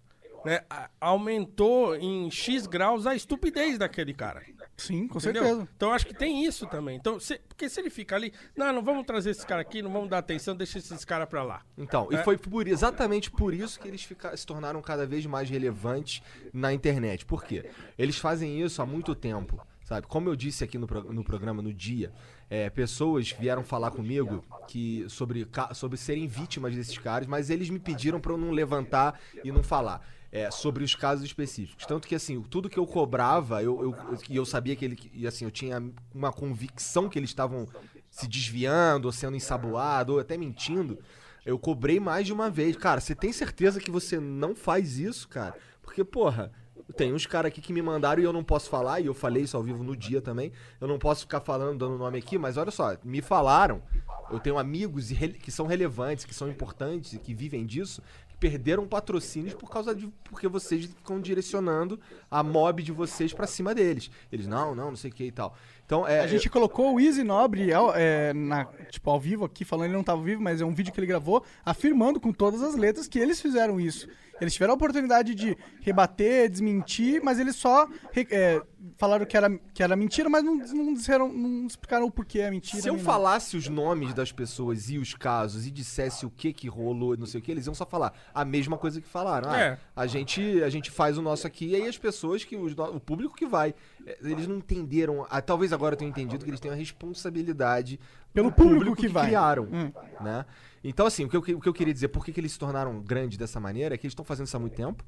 né, 0.45 0.61
aumentou 1.01 1.97
em 1.97 2.31
X 2.31 2.67
graus 2.67 3.07
a 3.07 3.15
estupidez 3.15 3.79
daquele 3.79 4.15
cara. 4.15 4.43
Sim, 4.77 5.09
com 5.09 5.19
Entendeu? 5.19 5.43
certeza. 5.43 5.69
Então 5.77 5.89
eu 5.89 5.95
acho 5.95 6.07
que 6.07 6.15
tem 6.15 6.45
isso 6.45 6.65
também. 6.69 6.97
Então, 6.97 7.19
se- 7.19 7.41
porque 7.49 7.69
se 7.69 7.81
ele 7.81 7.91
fica 7.91 8.15
ali, 8.15 8.33
não, 8.57 8.73
não 8.73 8.83
vamos 8.83 9.05
trazer 9.05 9.31
esse 9.31 9.45
cara 9.45 9.61
aqui, 9.61 9.83
não 9.83 9.93
vamos 9.93 10.09
dar 10.09 10.19
atenção, 10.19 10.55
deixa 10.55 10.79
esses 10.79 11.05
caras 11.05 11.29
pra 11.29 11.43
lá. 11.43 11.63
Então, 11.77 12.07
e 12.13 12.15
É. 12.15 12.23
foi 12.23 12.39
por, 12.39 12.69
exatamente 12.69 13.29
por 13.31 13.53
isso 13.53 13.81
que 13.81 13.89
eles 13.89 14.05
fica- 14.05 14.37
se 14.37 14.47
tornaram 14.47 14.81
cada 14.81 15.05
vez 15.05 15.27
mais 15.27 15.51
relevantes 15.51 16.23
na 16.53 16.73
internet. 16.73 17.27
Por 17.27 17.45
quê? 17.45 17.69
Eles 17.99 18.19
fazem 18.19 18.61
isso 18.63 18.81
há 18.81 18.87
muito 18.87 19.17
tempo, 19.17 19.61
sabe? 19.85 20.07
Como 20.07 20.29
eu 20.29 20.37
disse 20.37 20.63
aqui 20.63 20.79
no, 20.79 20.87
pro- 20.87 21.13
no 21.13 21.25
programa 21.25 21.61
no 21.61 21.75
dia, 21.75 22.13
é, 22.49 22.71
pessoas 22.71 23.33
vieram 23.33 23.65
falar 23.65 23.91
comigo 23.91 24.45
que 24.69 25.05
sobre, 25.09 25.45
sobre 25.75 25.97
serem 25.99 26.29
vítimas 26.29 26.75
desses 26.77 26.97
caras, 26.97 27.27
mas 27.27 27.51
eles 27.51 27.69
me 27.69 27.81
pediram 27.81 28.21
pra 28.21 28.33
eu 28.33 28.39
não 28.39 28.53
levantar 28.53 29.19
e 29.43 29.51
não 29.51 29.65
falar. 29.65 30.07
É, 30.31 30.51
sobre 30.51 30.85
os 30.85 30.95
casos 30.95 31.25
específicos. 31.25 31.87
Tanto 31.87 32.07
que, 32.07 32.15
assim, 32.15 32.41
tudo 32.43 32.69
que 32.69 32.79
eu 32.79 32.87
cobrava, 32.87 33.63
eu, 33.63 33.83
eu, 33.83 33.91
eu- 34.13 34.19
eu 34.31 34.45
sabia 34.47 34.77
que 34.77 34.85
ele. 34.85 34.99
E 35.15 35.27
assim, 35.27 35.45
eu 35.45 35.51
tinha 35.51 35.83
uma 36.15 36.33
convicção 36.33 37.09
que 37.09 37.19
eles 37.19 37.31
estavam 37.31 37.67
se 38.11 38.27
desviando, 38.27 39.07
ou 39.07 39.13
sendo 39.13 39.37
ensaboado, 39.37 40.15
ou 40.15 40.21
até 40.21 40.37
mentindo. 40.37 40.99
Eu 41.47 41.59
cobrei 41.59 41.99
mais 41.99 42.27
de 42.27 42.33
uma 42.33 42.51
vez. 42.51 42.77
Cara, 42.77 43.01
você 43.01 43.15
tem 43.15 43.33
certeza 43.33 43.81
que 43.81 43.91
você 43.91 44.19
não 44.21 44.55
faz 44.55 44.99
isso, 44.99 45.29
cara? 45.29 45.55
Porque, 45.83 46.05
porra, 46.05 46.53
tem 46.97 47.13
uns 47.13 47.25
caras 47.27 47.49
aqui 47.51 47.61
que 47.63 47.73
me 47.73 47.81
mandaram 47.81 48.21
e 48.21 48.25
eu 48.25 48.33
não 48.33 48.45
posso 48.45 48.69
falar, 48.69 49.01
e 49.01 49.07
eu 49.07 49.15
falei 49.15 49.45
isso 49.45 49.57
ao 49.57 49.63
vivo 49.63 49.83
no 49.83 49.97
dia 49.97 50.21
também. 50.21 50.53
Eu 50.81 50.87
não 50.89 50.99
posso 50.99 51.23
ficar 51.23 51.41
falando, 51.41 51.79
dando 51.79 51.97
nome 51.97 52.19
aqui, 52.19 52.37
mas 52.37 52.57
olha 52.59 52.71
só, 52.71 52.97
me 53.03 53.23
falaram. 53.23 53.83
Eu 54.31 54.39
tenho 54.39 54.59
amigos 54.59 55.09
que 55.43 55.51
são 55.51 55.67
relevantes, 55.67 56.27
que 56.27 56.35
são 56.35 56.51
importantes 56.51 57.15
e 57.15 57.19
que 57.19 57.33
vivem 57.33 57.65
disso, 57.65 58.03
perderam 58.39 58.87
patrocínios 58.87 59.55
por 59.55 59.69
causa 59.71 59.95
de. 59.95 60.09
porque 60.25 60.47
vocês 60.49 60.87
ficam 60.87 61.21
direcionando 61.21 61.99
a 62.31 62.43
mob 62.43 62.83
de 62.83 62.93
vocês 62.93 63.33
pra 63.33 63.47
cima 63.47 63.75
deles. 63.75 64.11
Eles, 64.31 64.47
não, 64.47 64.75
não, 64.75 64.91
não 64.91 64.97
sei 64.97 65.11
o 65.11 65.15
que 65.15 65.25
e 65.25 65.33
tal. 65.33 65.57
Então, 65.85 66.07
é. 66.07 66.21
A 66.21 66.27
gente 66.27 66.49
colocou 66.51 66.95
o 66.95 67.01
Easy 67.01 67.25
Nobre 67.25 67.73
ao- 67.73 67.95
é, 67.95 68.33
na, 68.35 68.67
tipo, 68.91 69.11
ao 69.11 69.19
vivo 69.19 69.45
aqui, 69.45 69.65
falando 69.65 69.87
ele 69.87 69.97
não 69.97 70.05
tava 70.05 70.23
vivo, 70.23 70.43
mas 70.43 70.61
é 70.61 70.65
um 70.65 70.75
vídeo 70.75 70.93
que 70.93 71.01
ele 71.01 71.07
gravou, 71.07 71.43
afirmando 71.65 72.21
com 72.21 72.33
todas 72.33 72.63
as 72.63 72.75
letras 72.77 73.09
que 73.09 73.19
eles 73.19 73.41
fizeram 73.41 73.81
isso. 73.81 74.07
Eles 74.41 74.53
tiveram 74.53 74.73
a 74.73 74.77
oportunidade 74.77 75.35
de 75.35 75.57
rebater, 75.81 76.49
desmentir, 76.49 77.21
mas 77.23 77.39
eles 77.39 77.57
só 77.57 77.89
é, 78.31 78.63
falaram 78.97 79.27
que 79.27 79.37
era, 79.37 79.51
que 79.75 79.83
era 79.83 79.97
mentira, 79.97 80.29
mas 80.29 80.45
não, 80.45 80.57
não, 80.57 80.95
disseram, 80.95 81.33
não 81.33 81.67
explicaram 81.67 82.07
o 82.07 82.11
porquê 82.11 82.41
é 82.41 82.51
mentira. 82.51 82.81
Se 82.83 82.89
eu 82.89 82.99
falasse 82.99 83.57
os 83.57 83.69
nomes 83.69 84.15
das 84.15 84.31
pessoas 84.33 84.89
e 84.91 84.99
os 84.99 85.15
casos 85.15 85.67
e 85.67 85.71
dissesse 85.71 86.25
o 86.27 86.31
que 86.31 86.53
que 86.53 86.69
rolou, 86.69 87.17
não 87.17 87.27
sei 87.27 87.41
o 87.41 87.43
que, 87.43 87.51
eles 87.51 87.67
iam 87.67 87.75
só 87.75 87.85
falar 87.87 88.13
a 88.33 88.45
mesma 88.45 88.79
coisa 88.79 89.01
que 89.01 89.09
falaram. 89.09 89.51
Ah, 89.51 89.61
É. 89.61 89.79
a 89.97 90.07
gente 90.07 90.63
a 90.63 90.69
gente 90.69 90.91
faz 90.91 91.19
o 91.19 91.23
nosso 91.23 91.47
aqui 91.47 91.67
e 91.69 91.75
aí 91.75 91.89
as 91.89 91.99
pessoas 91.99 92.45
que 92.45 92.57
os 92.57 92.73
o 92.79 93.01
público 93.01 93.35
que 93.35 93.47
vai, 93.47 93.75
eles 94.23 94.47
não 94.47 94.57
entenderam, 94.57 95.27
ah, 95.31 95.41
talvez 95.43 95.73
agora 95.73 95.95
eu 95.95 95.99
tenha 95.99 96.11
entendido 96.11 96.45
que 96.45 96.51
eles 96.51 96.61
têm 96.61 96.71
a 96.71 96.75
responsabilidade 96.75 97.99
Pelo 98.33 98.51
do 98.51 98.55
público 98.57 98.97
que 98.97 99.09
vai. 99.09 99.27
criaram, 99.27 99.65
Hum. 99.65 99.93
né? 100.21 100.45
Então 100.83 101.07
assim, 101.07 101.25
o 101.25 101.29
que, 101.29 101.37
eu, 101.37 101.41
o 101.59 101.61
que 101.61 101.69
eu 101.69 101.73
queria 101.75 101.93
dizer, 101.93 102.09
por 102.09 102.25
que, 102.25 102.33
que 102.33 102.41
eles 102.41 102.53
se 102.53 102.59
tornaram 102.59 103.01
grandes 103.01 103.37
dessa 103.37 103.59
maneira, 103.59 103.95
é 103.95 103.99
que 103.99 104.07
eles 104.07 104.13
estão 104.13 104.25
fazendo 104.25 104.47
isso 104.47 104.57
há 104.57 104.61
muito 104.61 104.77
tempo. 104.77 105.05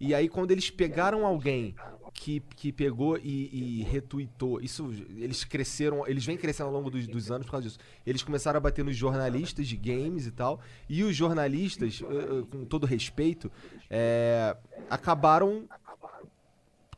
E 0.00 0.14
aí 0.14 0.28
quando 0.28 0.52
eles 0.52 0.70
pegaram 0.70 1.26
alguém 1.26 1.74
que, 2.14 2.38
que 2.54 2.72
pegou 2.72 3.18
e, 3.18 3.80
e 3.80 3.82
retuitou, 3.82 4.60
isso 4.60 4.92
eles 5.16 5.42
cresceram, 5.42 6.06
eles 6.06 6.24
vêm 6.24 6.36
crescendo 6.36 6.68
ao 6.68 6.72
longo 6.72 6.88
dos, 6.88 7.06
dos 7.08 7.30
anos 7.32 7.46
por 7.46 7.50
causa 7.52 7.66
disso. 7.66 7.78
Eles 8.06 8.22
começaram 8.22 8.58
a 8.58 8.60
bater 8.60 8.84
nos 8.84 8.96
jornalistas 8.96 9.66
de 9.66 9.76
games 9.76 10.24
e 10.26 10.30
tal, 10.30 10.60
e 10.88 11.02
os 11.02 11.16
jornalistas, 11.16 12.00
eh, 12.00 12.06
eh, 12.06 12.44
com 12.48 12.64
todo 12.64 12.86
respeito, 12.86 13.50
eh, 13.90 14.56
acabaram 14.88 15.68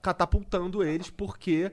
catapultando 0.02 0.82
eles 0.82 1.10
porque 1.10 1.70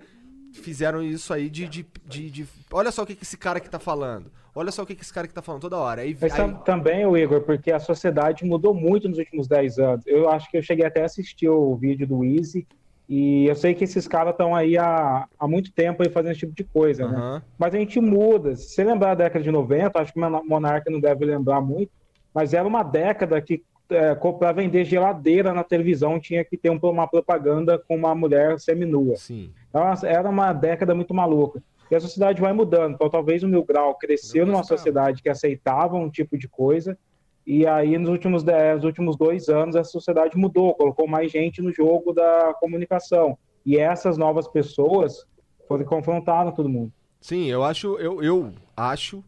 fizeram 0.54 1.02
isso 1.04 1.34
aí 1.34 1.50
de, 1.50 1.68
de, 1.68 1.86
de, 2.06 2.30
de- 2.32 2.48
olha 2.72 2.92
só 2.92 3.04
o 3.04 3.06
que, 3.06 3.16
que 3.16 3.24
esse 3.24 3.38
cara 3.38 3.58
aqui 3.58 3.70
tá 3.70 3.80
falando. 3.80 4.32
Olha 4.56 4.72
só 4.72 4.82
o 4.82 4.86
que, 4.88 4.96
que 4.96 5.04
esse 5.04 5.13
cara 5.13 5.26
aqui 5.26 5.34
tá 5.36 5.42
falando 5.42 5.62
toda 5.62 5.78
hora. 5.78 6.02
Aí, 6.02 6.18
Mas 6.20 6.32
aí- 6.34 6.38
tam- 6.38 6.54
também, 6.56 7.06
o 7.06 7.16
Igor, 7.16 7.42
porque 7.42 7.72
a 7.72 7.80
sociedade 7.80 8.44
mudou 8.44 8.74
muito 8.74 9.08
nos 9.08 9.20
últimos 9.20 9.48
10 9.48 9.78
anos. 9.78 10.08
Eu 10.08 10.30
acho 10.30 10.50
que 10.50 10.58
eu 10.58 10.63
cheguei 10.63 10.86
até 10.86 11.04
a 11.04 11.06
assistir 11.06 11.48
o 11.48 11.76
vídeo 11.76 12.08
do 12.08 12.24
Easy, 12.26 12.66
e 13.08 13.46
eu 13.46 13.56
sei 13.56 13.74
que 13.76 13.84
esses 13.84 14.08
caras 14.08 14.32
estão 14.32 14.56
aí 14.56 14.76
há, 14.78 15.28
há 15.40 15.48
muito 15.48 15.72
tempo 15.72 16.02
aí 16.04 16.10
fazendo 16.10 16.32
esse 16.32 16.40
tipo 16.42 16.54
de 16.56 16.63
coisa, 16.63 17.08
né? 17.08 17.16
Aham. 17.18 17.44
Mas 17.58 17.74
a 17.76 17.78
gente 17.78 18.00
muda. 18.02 18.56
Se 18.56 18.70
você 18.70 18.84
lembrar 18.84 19.10
da 19.16 19.24
década 19.26 19.44
de 19.44 19.52
90, 19.52 20.02
acho 20.02 20.12
que 20.12 20.20
o 20.20 20.44
Monarca 20.44 20.90
não 20.92 21.00
deve 21.00 21.24
lembrar 21.24 21.62
muito, 21.62 21.92
mas 22.34 22.54
era 22.54 22.68
uma 22.68 22.82
década 22.84 23.40
que 23.42 23.63
é, 23.89 24.15
para 24.15 24.52
vender 24.52 24.84
geladeira 24.86 25.54
na 25.54 25.63
televisão 25.63 26.19
tinha 26.19 26.43
que 26.43 26.58
ter 26.58 26.69
um- 26.69 26.80
uma 26.84 27.08
propaganda 27.08 27.78
com 27.80 27.95
uma 27.95 28.13
mulher 28.13 28.60
seminua. 28.60 29.15
Sim. 29.15 29.52
Então, 29.69 29.84
era 30.04 30.30
uma 30.30 30.54
década 30.54 30.93
muito 30.95 31.13
maluca. 31.13 31.62
E 31.89 31.95
a 31.95 32.00
sociedade 32.00 32.41
vai 32.41 32.52
mudando. 32.52 32.95
Então, 32.95 33.10
talvez 33.10 33.43
o 33.43 33.47
Mil 33.47 33.63
Grau 33.63 33.95
cresceu 33.95 34.45
numa 34.45 34.63
sociedade 34.63 35.21
que 35.23 35.30
aceitava 35.30 35.95
um 35.95 36.10
tipo 36.10 36.38
de 36.38 36.47
coisa. 36.47 36.97
E 37.45 37.65
aí, 37.65 37.97
nos 37.97 38.10
últimos, 38.10 38.43
dez, 38.43 38.76
nos 38.76 38.84
últimos 38.84 39.15
dois 39.15 39.47
anos, 39.47 39.76
a 39.78 39.84
sociedade 39.86 40.36
mudou, 40.38 40.73
colocou 40.73 41.08
mais 41.08 41.32
gente 41.32 41.62
no 41.62 41.71
jogo 41.71 42.12
da 42.12 42.54
comunicação. 42.60 43.38
E 43.65 43.78
essas 43.78 44.17
novas 44.17 44.50
pessoas 44.50 45.26
foram 45.65 45.86
confrontaram 45.86 46.52
todo 46.52 46.67
mundo. 46.67 46.91
Sim, 47.21 47.45
eu 47.45 47.63
acho, 47.63 47.97
eu, 48.00 48.21
eu 48.21 48.52
acho 48.76 49.23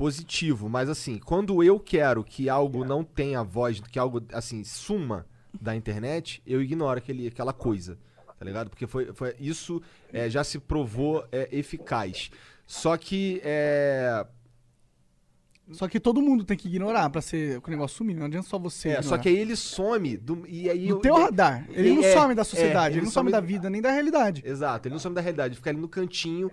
positivo, 0.00 0.66
mas 0.66 0.88
assim, 0.88 1.18
quando 1.18 1.62
eu 1.62 1.78
quero 1.78 2.24
que 2.24 2.48
algo 2.48 2.86
não 2.86 3.04
tenha 3.04 3.42
voz, 3.44 3.80
que 3.80 3.98
algo 3.98 4.22
assim 4.32 4.64
suma 4.64 5.26
da 5.60 5.76
internet, 5.76 6.42
eu 6.46 6.62
ignoro 6.62 6.96
aquele, 6.96 7.26
aquela 7.26 7.52
coisa, 7.52 7.98
tá 8.38 8.42
ligado? 8.42 8.70
Porque 8.70 8.86
foi, 8.86 9.12
foi 9.12 9.34
isso 9.38 9.82
é, 10.10 10.30
já 10.30 10.42
se 10.42 10.58
provou 10.58 11.22
é, 11.30 11.50
eficaz. 11.52 12.30
Só 12.66 12.96
que 12.96 13.42
é, 13.44 14.24
Só 15.72 15.86
que 15.86 16.00
todo 16.00 16.22
mundo 16.22 16.44
tem 16.44 16.56
que 16.56 16.66
ignorar 16.66 17.10
pra 17.10 17.20
ser, 17.20 17.60
o 17.62 17.70
negócio 17.70 17.98
sumir. 17.98 18.16
Não 18.16 18.24
adianta 18.24 18.48
só 18.48 18.58
você 18.58 18.88
é, 18.88 18.92
ignorar. 18.92 19.08
só 19.08 19.18
que 19.18 19.28
aí 19.28 19.36
ele 19.36 19.54
some 19.54 20.16
do, 20.16 20.46
e 20.48 20.70
aí 20.70 20.84
No 20.88 20.96
eu- 20.96 21.00
teu 21.00 21.14
radar. 21.14 21.68
Ele 21.68 21.90
e- 21.90 21.94
não 21.96 22.02
é, 22.02 22.14
some 22.14 22.34
da 22.34 22.40
é, 22.40 22.44
sociedade, 22.44 22.94
ele 22.96 23.04
não 23.04 23.12
some 23.12 23.30
da 23.30 23.40
vida, 23.40 23.68
nem 23.68 23.82
da 23.82 23.90
realidade. 23.90 24.42
Exato, 24.46 24.88
ele 24.88 24.94
não 24.94 24.98
some 24.98 25.14
da 25.14 25.20
realidade, 25.20 25.52
ele 25.52 25.56
fica 25.56 25.68
ali 25.68 25.78
no 25.78 25.88
cantinho, 25.88 26.50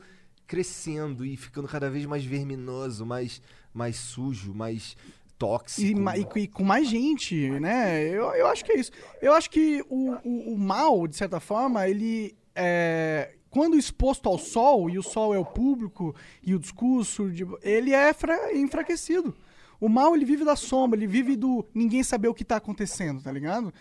crescendo 0.48 1.26
e 1.26 1.36
ficando 1.36 1.68
cada 1.68 1.90
vez 1.90 2.06
mais 2.06 2.24
verminoso, 2.24 3.06
mais, 3.06 3.42
mais 3.74 3.98
sujo, 3.98 4.54
mais 4.54 4.96
tóxico. 5.38 6.00
E, 6.38 6.42
e 6.44 6.48
com- 6.48 6.64
mais 6.64 6.88
gente, 6.88 7.50
né? 7.60 8.02
Eu, 8.08 8.32
eu 8.34 8.48
acho 8.48 8.64
que 8.66 8.72
é 8.72 8.80
isso. 8.80 8.92
Eu 9.22 9.34
acho 9.34 9.50
que 9.50 9.84
o, 9.90 10.14
o, 10.24 10.54
o 10.54 10.58
mal, 10.58 11.08
de 11.08 11.16
certa 11.16 11.40
forma, 11.40 11.88
ele 11.88 12.36
é. 12.56 13.34
Quando 13.50 13.78
exposto 13.78 14.28
ao 14.28 14.38
sol, 14.38 14.90
e 14.90 14.98
o 15.00 15.04
sol 15.04 15.34
é 15.34 15.40
o 15.40 15.46
público, 15.46 16.14
e 16.44 16.54
o 16.54 16.60
discurso, 16.60 17.32
ele 17.62 17.92
é 17.94 18.14
fra- 18.14 18.54
enfraquecido. 18.54 19.34
O 19.80 19.88
mal, 19.88 20.16
ele 20.16 20.26
vive 20.26 20.44
da 20.44 20.56
sombra, 20.56 20.98
ele 21.00 21.08
vive 21.08 21.36
do 21.36 21.66
ninguém 21.74 22.04
saber 22.04 22.28
o 22.28 22.34
que 22.34 22.44
tá 22.44 22.58
acontecendo, 22.58 23.22
tá 23.22 23.32
ligado? 23.32 23.74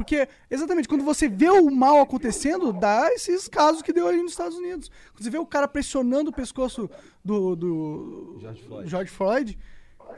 Porque, 0.00 0.26
exatamente, 0.50 0.88
quando 0.88 1.04
você 1.04 1.28
vê 1.28 1.50
o 1.50 1.70
mal 1.70 2.00
acontecendo, 2.00 2.72
dá 2.72 3.12
esses 3.12 3.46
casos 3.46 3.82
que 3.82 3.92
deu 3.92 4.08
ali 4.08 4.22
nos 4.22 4.32
Estados 4.32 4.56
Unidos. 4.56 4.90
Quando 5.12 5.22
você 5.22 5.30
vê 5.30 5.38
o 5.38 5.44
cara 5.46 5.68
pressionando 5.68 6.30
o 6.30 6.32
pescoço 6.32 6.88
do, 7.24 7.54
do 7.54 8.38
George 8.40 8.62
Floyd. 8.62 8.88
George 8.90 9.10
Floyd, 9.10 9.58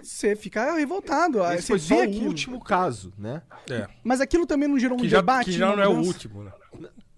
você 0.01 0.37
fica 0.37 0.75
revoltado. 0.77 1.43
Aí 1.43 1.59
Esse 1.59 1.67
você 1.67 1.73
foi 1.73 1.79
só 1.81 1.95
vê 1.97 2.01
o 2.01 2.05
aquilo. 2.05 2.27
último 2.29 2.61
caso, 2.63 3.13
né? 3.19 3.43
É. 3.69 3.89
Mas 4.05 4.21
aquilo 4.21 4.47
também 4.47 4.69
não 4.69 4.79
gerou 4.79 4.97
um 4.97 5.01
Que 5.01 5.09
já, 5.09 5.19
debate? 5.19 5.47
que 5.47 5.53
já 5.53 5.67
uma 5.67 5.77
não 5.77 5.83
é 5.83 5.89
o 5.89 5.99
último, 5.99 6.45
né? 6.45 6.53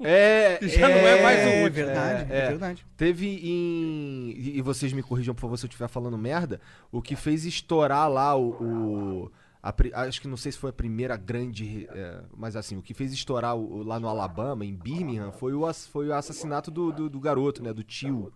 É, 0.01 0.59
Já 0.67 0.89
não 0.89 0.97
é 0.97 1.23
mais 1.23 1.39
o 1.39 1.43
É 1.49 1.63
último. 1.63 1.71
verdade, 1.87 2.33
é, 2.33 2.37
É, 2.37 2.39
é. 2.41 2.49
verdade. 2.49 2.87
Teve 2.97 3.27
em. 3.29 4.31
E 4.37 4.59
e 4.59 4.61
vocês 4.63 4.93
me 4.93 5.03
corrijam, 5.03 5.35
por 5.35 5.43
favor, 5.43 5.57
se 5.57 5.65
eu 5.65 5.69
estiver 5.69 5.89
falando 5.89 6.19
merda. 6.19 6.61
O 6.91 7.01
que 7.01 7.15
fez 7.15 7.45
estourar 7.45 8.11
lá 8.11 8.35
o. 8.37 8.49
o- 8.51 9.33
a 9.71 10.03
acho 10.03 10.21
que 10.21 10.29
não 10.29 10.37
sei 10.37 10.53
se 10.53 10.59
foi 10.59 10.71
a 10.71 10.73
primeira 10.73 11.17
grande. 11.17 11.87
é, 11.91 12.23
mas 12.37 12.55
assim, 12.57 12.77
o 12.77 12.83
que 12.83 12.93
fez 12.95 13.13
estourar 13.13 13.57
o- 13.57 13.83
lá 13.83 13.99
no 13.99 14.09
Alabama, 14.09 14.65
em 14.65 14.75
Birmingham, 14.75 15.33
foi 15.33 15.55
o, 15.55 15.73
foi 15.75 16.09
o 16.09 16.15
assassinato 16.15 16.71
do, 16.71 16.93
do, 16.93 17.09
do 17.11 17.21
garoto, 17.21 17.63
né? 17.63 17.73
Do 17.73 17.83
tio. 17.83 18.33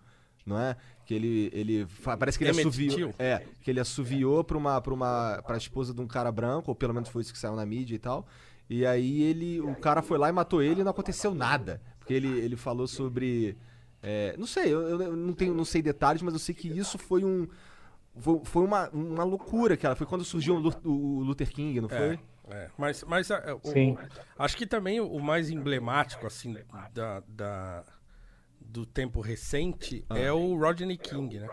Não 0.47 0.59
é? 0.59 0.77
Que 1.05 1.13
ele. 1.13 1.51
ele 1.53 1.87
parece 2.19 2.39
que 2.39 2.45
ele 2.45 2.53
Emmett 2.53 2.69
assoviou. 2.69 3.15
É, 3.19 3.45
que 3.61 3.71
ele 3.71 3.81
assoviou 3.81 4.43
pra 4.43 4.57
uma, 4.57 4.81
pra 4.81 4.95
uma. 4.95 5.43
pra 5.47 5.57
esposa 5.59 5.93
de 5.93 6.01
um 6.01 6.07
cara 6.07 6.33
branco, 6.33 6.71
ou 6.71 6.75
pelo 6.75 6.95
menos 6.95 7.11
foi 7.11 7.21
isso 7.21 7.33
que 7.33 7.39
saiu 7.39 7.55
na 7.55 7.67
mídia 7.67 7.95
e 7.95 7.99
tal. 7.99 8.27
E 8.71 8.87
aí 8.87 9.23
ele. 9.23 9.61
O 9.61 9.75
cara 9.77 10.01
foi 10.01 10.17
lá 10.17 10.29
e 10.31 10.33
matou 10.33 10.63
ele 10.63 10.81
e 10.81 10.85
não 10.85 10.91
aconteceu 10.91 11.35
nada. 11.35 11.83
Porque 11.99 12.15
ele, 12.15 12.29
ele 12.41 12.57
falou 12.57 12.87
sobre. 12.87 13.57
é, 14.03 14.35
não 14.39 14.47
sei, 14.47 14.73
eu, 14.73 14.81
eu 15.03 15.15
não, 15.17 15.35
tenho, 15.35 15.53
não 15.53 15.67
sei 15.67 15.83
detalhes, 15.83 16.23
mas 16.23 16.33
eu 16.33 16.41
sei 16.41 16.55
que 16.55 16.69
isso 16.69 16.97
foi 16.97 17.23
um. 17.25 17.47
Foi, 18.19 18.41
foi 18.45 18.65
uma, 18.65 18.89
uma 18.91 19.25
loucura, 19.25 19.77
cara. 19.77 19.95
Foi 19.97 20.07
quando 20.07 20.25
surgiu 20.25 20.57
o 20.57 20.59
Lu- 20.59 20.81
o 20.85 21.23
Luther 21.23 21.51
King, 21.53 21.81
não 21.81 21.89
foi? 21.89 22.19
É, 22.51 22.69
mas, 22.79 23.05
mas 23.05 23.31
a- 23.31 23.57
o- 23.63 23.69
Sim. 23.71 23.97
acho 24.39 24.57
que 24.57 24.67
também 24.67 25.01
o, 25.01 25.19
mais 25.21 25.51
emblemático, 25.51 26.27
assim, 26.27 26.57
da, 26.95 27.23
da- 27.29 27.85
do 28.61 28.87
tempo 28.87 29.21
recente 29.21 30.05
Ah. 30.09 30.19
é 30.19 30.33
o 30.33 30.57
Rodney 30.59 30.97
King, 30.97 31.41
né? 31.41 31.49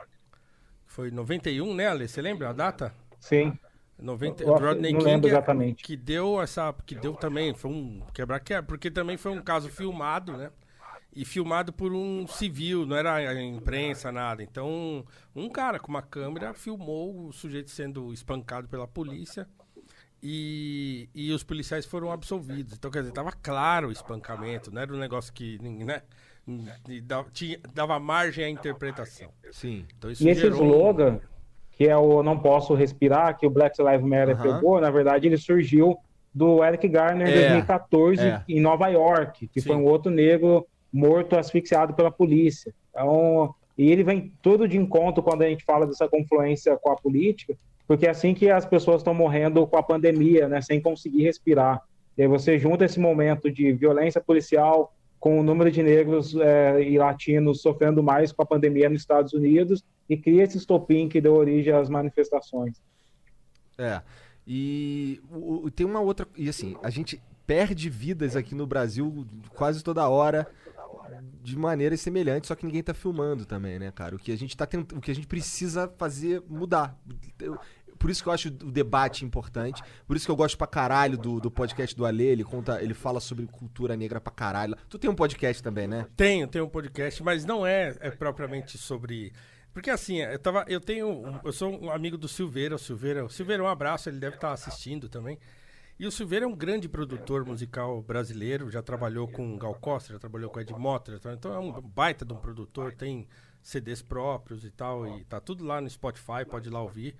Foi 0.86 1.12
91, 1.12 1.74
né, 1.74 1.88
Ale? 1.88 2.08
Você 2.08 2.22
lembra 2.22 2.50
a 2.50 2.54
data? 2.54 2.94
Sim. 3.20 3.58
90, 3.98 4.44
Eu 4.44 4.54
Rodney 4.56 4.92
não 4.92 5.00
King 5.00 5.12
lembro 5.12 5.28
é- 5.28 5.32
exatamente. 5.32 5.84
que 5.84 5.96
deu 5.98 6.42
essa, 6.42 6.74
que 6.86 6.96
deu 6.96 7.14
também, 7.14 7.54
foi 7.54 7.72
um 7.72 8.02
quebra-quebra, 8.14 8.64
porque 8.64 8.90
também 8.92 9.18
foi 9.18 9.32
um 9.32 9.42
caso 9.42 9.70
filmado, 9.70 10.34
né? 10.38 10.52
E 11.16 11.24
filmado 11.24 11.72
por 11.72 11.94
um 11.94 12.28
civil, 12.28 12.86
não 12.86 12.96
era 12.98 13.16
a 13.16 13.42
imprensa, 13.44 14.12
nada. 14.12 14.44
Então, 14.44 15.06
um 15.36 15.48
cara 15.50 15.80
com 15.80 15.88
uma 15.88 16.02
câmera 16.02 16.54
filmou 16.54 17.28
o 17.28 17.32
sujeito 17.32 17.72
sendo 17.72 18.12
espancado 18.12 18.68
pela 18.68 18.86
polícia 18.86 19.48
e, 20.22 21.08
e 21.14 21.32
os 21.32 21.44
policiais 21.44 21.86
foram 21.86 22.12
absolvidos. 22.12 22.74
Então, 22.74 22.90
quer 22.92 23.00
dizer, 23.00 23.12
tava 23.14 23.32
claro 23.32 23.88
o 23.90 23.92
espancamento, 23.92 24.72
não 24.74 24.82
era 24.82 24.94
um 24.94 24.98
negócio 24.98 25.32
que, 25.34 25.58
né? 25.62 26.02
e 26.88 27.02
dava, 27.02 27.30
tinha- 27.32 27.60
dava 27.74 28.00
margem 28.00 28.44
à 28.46 28.50
interpretação. 28.50 29.30
Sim. 29.52 29.86
Então, 29.98 30.12
isso 30.12 30.24
E 30.24 30.30
esse 30.30 30.42
gerou 30.42 30.64
slogan, 30.66 31.20
que 31.72 31.88
é 31.88 31.96
o 31.98 32.22
Não 32.24 32.38
Posso 32.38 32.74
Respirar, 32.74 33.38
que 33.38 33.48
o 33.48 33.50
Black 33.50 33.82
Lives 33.82 34.06
Matter 34.06 34.38
pegou, 34.38 34.80
na 34.82 34.92
verdade 34.92 35.28
ele 35.28 35.38
surgiu 35.38 35.98
do 36.34 36.64
Eric 36.64 36.88
Garner 36.88 37.28
em 37.28 37.32
É, 37.32 37.36
2014 37.48 38.22
é. 38.22 38.44
em 38.50 38.60
Nova 38.60 38.90
York, 38.90 39.48
que 39.48 39.62
Sim. 39.62 39.68
foi 39.70 39.76
um 39.78 39.86
outro 39.86 40.12
negro 40.12 40.68
morto 40.96 41.36
asfixiado 41.36 41.94
pela 41.94 42.10
polícia. 42.10 42.74
Então, 42.90 43.54
e 43.78 43.92
ele 43.92 44.04
vem 44.04 44.32
tudo 44.42 44.68
de 44.68 44.78
encontro 44.78 45.22
quando 45.22 45.42
a 45.42 45.50
gente 45.50 45.66
fala 45.66 45.86
dessa 45.86 46.08
confluência 46.08 46.78
com 46.78 46.92
a 46.92 46.96
política, 46.96 47.58
porque 47.86 48.08
é 48.08 48.10
assim 48.10 48.34
que 48.34 48.50
as 48.50 48.66
pessoas 48.66 48.98
estão 49.02 49.14
morrendo 49.14 49.68
com 49.68 49.78
a 49.78 49.84
pandemia, 49.84 50.48
né, 50.48 50.62
sem 50.62 50.80
conseguir 50.82 51.24
respirar. 51.24 51.82
E 52.18 52.22
aí 52.22 52.28
você 52.28 52.58
junta 52.58 52.86
esse 52.86 53.00
momento 53.00 53.52
de 53.52 53.74
violência 53.74 54.22
policial 54.22 54.94
com 55.20 55.40
o 55.40 55.44
número 55.44 55.70
de 55.70 55.84
negros 55.84 56.34
eh, 56.36 56.84
e 56.84 56.98
latinos 56.98 57.62
sofrendo 57.62 58.02
mais 58.02 58.32
com 58.32 58.42
a 58.42 58.46
pandemia 58.46 58.90
nos 58.90 59.02
Estados 59.02 59.34
Unidos 59.34 59.84
e 60.10 60.16
cria 60.16 60.44
esse 60.44 60.58
estopim 60.58 61.10
que 61.10 61.20
deu 61.20 61.34
origem 61.34 61.74
às 61.74 61.90
manifestações. 61.90 62.82
É. 63.78 64.02
E 64.48 65.20
o- 65.32 65.70
tem 65.72 65.86
uma 65.86 66.00
outra. 66.00 66.26
E 66.38 66.48
assim, 66.48 66.76
a 66.82 66.90
gente 66.90 67.20
perde 67.46 67.90
vidas 67.90 68.36
aqui 68.36 68.56
no 68.56 68.66
Brasil 68.66 69.26
quase 69.56 69.84
toda 69.84 70.08
hora 70.08 70.48
de 71.46 71.58
maneiras 71.58 72.02
semelhantes, 72.02 72.48
só 72.48 72.56
que 72.56 72.66
ninguém 72.66 72.84
tá 72.84 72.94
filmando 72.94 73.46
também, 73.46 73.80
né, 73.80 73.92
cara? 73.92 74.16
O 74.16 74.20
que 74.20 74.32
a 74.32 74.38
gente 74.38 74.56
tá 74.58 74.66
tentando, 74.66 74.98
o 74.98 75.02
que 75.02 75.12
a 75.12 75.16
gente 75.16 75.28
precisa 75.28 75.88
fazer 75.98 76.42
mudar. 76.50 76.98
Eu- 77.40 77.58
por 77.98 78.10
isso 78.10 78.22
que 78.22 78.28
eu 78.28 78.34
acho 78.34 78.50
o 78.50 78.52
debate 78.52 79.24
importante. 79.24 79.82
Por 80.06 80.18
isso 80.18 80.26
que 80.26 80.32
eu 80.32 80.36
gosto 80.36 80.58
pra 80.58 80.68
caralho 80.68 81.18
do, 81.18 81.40
do 81.40 81.50
podcast 81.50 81.96
do 81.96 82.06
Ale. 82.06 82.24
Ele 82.26 82.44
conta, 82.44 82.82
ele 82.84 82.94
fala 82.94 83.22
sobre 83.22 83.46
cultura 83.48 83.96
negra 83.96 84.20
pra 84.20 84.34
caralho. 84.34 84.76
Tu 84.90 85.00
tem 85.00 85.10
um 85.10 85.16
podcast 85.16 85.64
também, 85.64 85.88
né? 85.88 86.06
Tenho, 86.16 86.46
tenho 86.46 86.66
um 86.66 86.70
podcast, 86.70 87.24
mas 87.24 87.46
não 87.46 87.66
é, 87.66 87.96
é 88.02 88.12
propriamente 88.12 88.78
sobre. 88.78 89.32
Porque 89.74 89.90
assim, 89.90 90.18
eu, 90.22 90.38
tava, 90.38 90.66
eu 90.68 90.82
tenho. 90.82 91.40
Eu 91.44 91.54
sou 91.54 91.72
um 91.84 91.90
amigo 91.90 92.18
do 92.18 92.28
Silveira, 92.28 92.76
o 92.76 92.78
Silveira. 92.78 93.24
O 93.26 93.30
Silveira, 93.30 93.64
um 93.64 93.68
abraço, 93.68 94.10
ele 94.10 94.20
deve 94.20 94.36
estar 94.36 94.52
assistindo 94.52 95.08
também. 95.08 95.40
E 95.98 96.06
o 96.06 96.12
Silveira 96.12 96.46
é 96.46 96.48
um 96.48 96.56
grande 96.56 96.90
produtor 96.90 97.46
musical 97.46 98.02
brasileiro, 98.02 98.70
já 98.70 98.82
trabalhou 98.82 99.28
com 99.28 99.58
Gal 99.58 99.76
Costa, 99.76 100.12
já 100.14 100.20
trabalhou 100.20 100.50
com 100.50 100.60
Ed 100.60 100.74
Motter, 100.74 101.20
tá? 101.20 101.34
então 101.34 101.54
é 101.54 101.60
um 101.60 101.72
baita 101.82 102.26
de 102.26 102.34
um 102.34 102.38
produtor, 102.38 102.94
tem 102.94 103.28
CDs 103.64 104.02
próprios 104.02 104.66
e 104.66 104.72
tal, 104.72 105.08
e 105.08 105.24
tá 105.24 105.40
tudo 105.40 105.64
lá 105.64 105.80
no 105.80 105.90
Spotify, 105.90 106.44
pode 106.50 106.68
ir 106.68 106.72
lá 106.72 106.82
ouvir. 106.82 107.16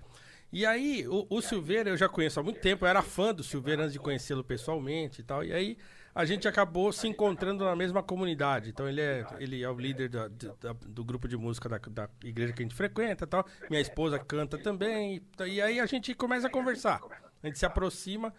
E 0.52 0.64
aí, 0.64 1.06
o, 1.08 1.26
o 1.28 1.40
Silveira 1.40 1.90
eu 1.90 1.96
já 1.96 2.08
conheço 2.08 2.38
há 2.38 2.42
muito 2.42 2.60
tempo, 2.60 2.84
eu 2.84 2.88
era 2.88 3.02
fã 3.02 3.34
do 3.34 3.42
Silveira 3.42 3.82
antes 3.82 3.94
de 3.94 3.98
conhecê-lo 3.98 4.44
pessoalmente 4.44 5.20
e 5.20 5.24
tal. 5.24 5.42
E 5.42 5.52
aí 5.52 5.76
a 6.14 6.24
gente 6.24 6.46
acabou 6.46 6.92
se 6.92 7.08
encontrando 7.08 7.64
na 7.64 7.74
mesma 7.74 8.02
comunidade. 8.02 8.70
Então 8.70 8.88
ele 8.88 9.00
é, 9.00 9.26
ele 9.40 9.62
é 9.62 9.68
o 9.68 9.76
líder 9.76 10.08
da- 10.08 10.28
da- 10.28 10.72
do 10.86 11.04
grupo 11.04 11.26
de 11.26 11.36
música 11.36 11.68
da, 11.68 11.78
da 11.78 12.08
igreja 12.22 12.52
que 12.52 12.62
a 12.62 12.64
gente 12.64 12.74
frequenta 12.76 13.24
e 13.24 13.26
tal. 13.26 13.44
Minha 13.68 13.82
esposa 13.82 14.18
canta 14.18 14.56
também. 14.56 15.16
E, 15.40 15.42
e 15.48 15.60
aí 15.60 15.80
a 15.80 15.84
gente 15.86 16.14
começa 16.14 16.46
a 16.46 16.50
conversar. 16.50 17.00
A 17.42 17.46
gente 17.46 17.58
se 17.58 17.66
aproxima. 17.66 18.32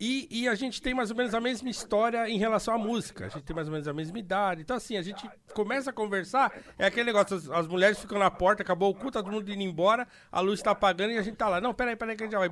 E, 0.00 0.26
e 0.30 0.48
a 0.48 0.54
gente 0.54 0.80
tem 0.80 0.94
mais 0.94 1.10
ou 1.10 1.16
menos 1.16 1.34
a 1.34 1.40
mesma 1.40 1.68
história 1.68 2.26
em 2.26 2.38
relação 2.38 2.72
à 2.72 2.78
música. 2.78 3.26
A 3.26 3.28
gente 3.28 3.42
tem 3.42 3.54
mais 3.54 3.68
ou 3.68 3.72
menos 3.72 3.86
a 3.86 3.92
mesma 3.92 4.18
idade. 4.18 4.62
Então, 4.62 4.74
assim, 4.74 4.96
a 4.96 5.02
gente 5.02 5.28
começa 5.52 5.90
a 5.90 5.92
conversar. 5.92 6.50
É 6.78 6.86
aquele 6.86 7.04
negócio: 7.04 7.36
as, 7.36 7.50
as 7.50 7.66
mulheres 7.66 7.98
ficam 7.98 8.18
na 8.18 8.30
porta, 8.30 8.62
acabou 8.62 8.90
o 8.90 8.94
culto, 8.94 9.18
tá 9.18 9.22
todo 9.22 9.30
mundo 9.30 9.52
indo 9.52 9.62
embora, 9.62 10.08
a 10.32 10.40
luz 10.40 10.62
tá 10.62 10.70
apagando 10.70 11.12
e 11.12 11.18
a 11.18 11.22
gente 11.22 11.36
tá 11.36 11.50
lá. 11.50 11.60
Não, 11.60 11.74
peraí, 11.74 11.96
peraí, 11.96 12.16
que 12.16 12.22
a 12.22 12.26
gente 12.26 12.32
já 12.32 12.38
vai. 12.38 12.48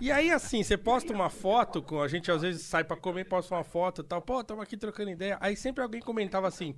E 0.00 0.10
aí, 0.10 0.30
assim, 0.30 0.62
você 0.62 0.78
posta 0.78 1.12
uma 1.12 1.28
foto, 1.28 1.82
com 1.82 2.00
a 2.00 2.08
gente 2.08 2.30
às 2.30 2.40
vezes 2.40 2.62
sai 2.62 2.84
pra 2.84 2.96
comer, 2.96 3.24
posta 3.24 3.54
uma 3.54 3.64
foto 3.64 4.00
e 4.00 4.04
tal. 4.04 4.22
Pô, 4.22 4.42
tamo 4.42 4.62
aqui 4.62 4.78
trocando 4.78 5.10
ideia. 5.10 5.36
Aí 5.42 5.54
sempre 5.54 5.82
alguém 5.82 6.00
comentava 6.00 6.48
assim: 6.48 6.74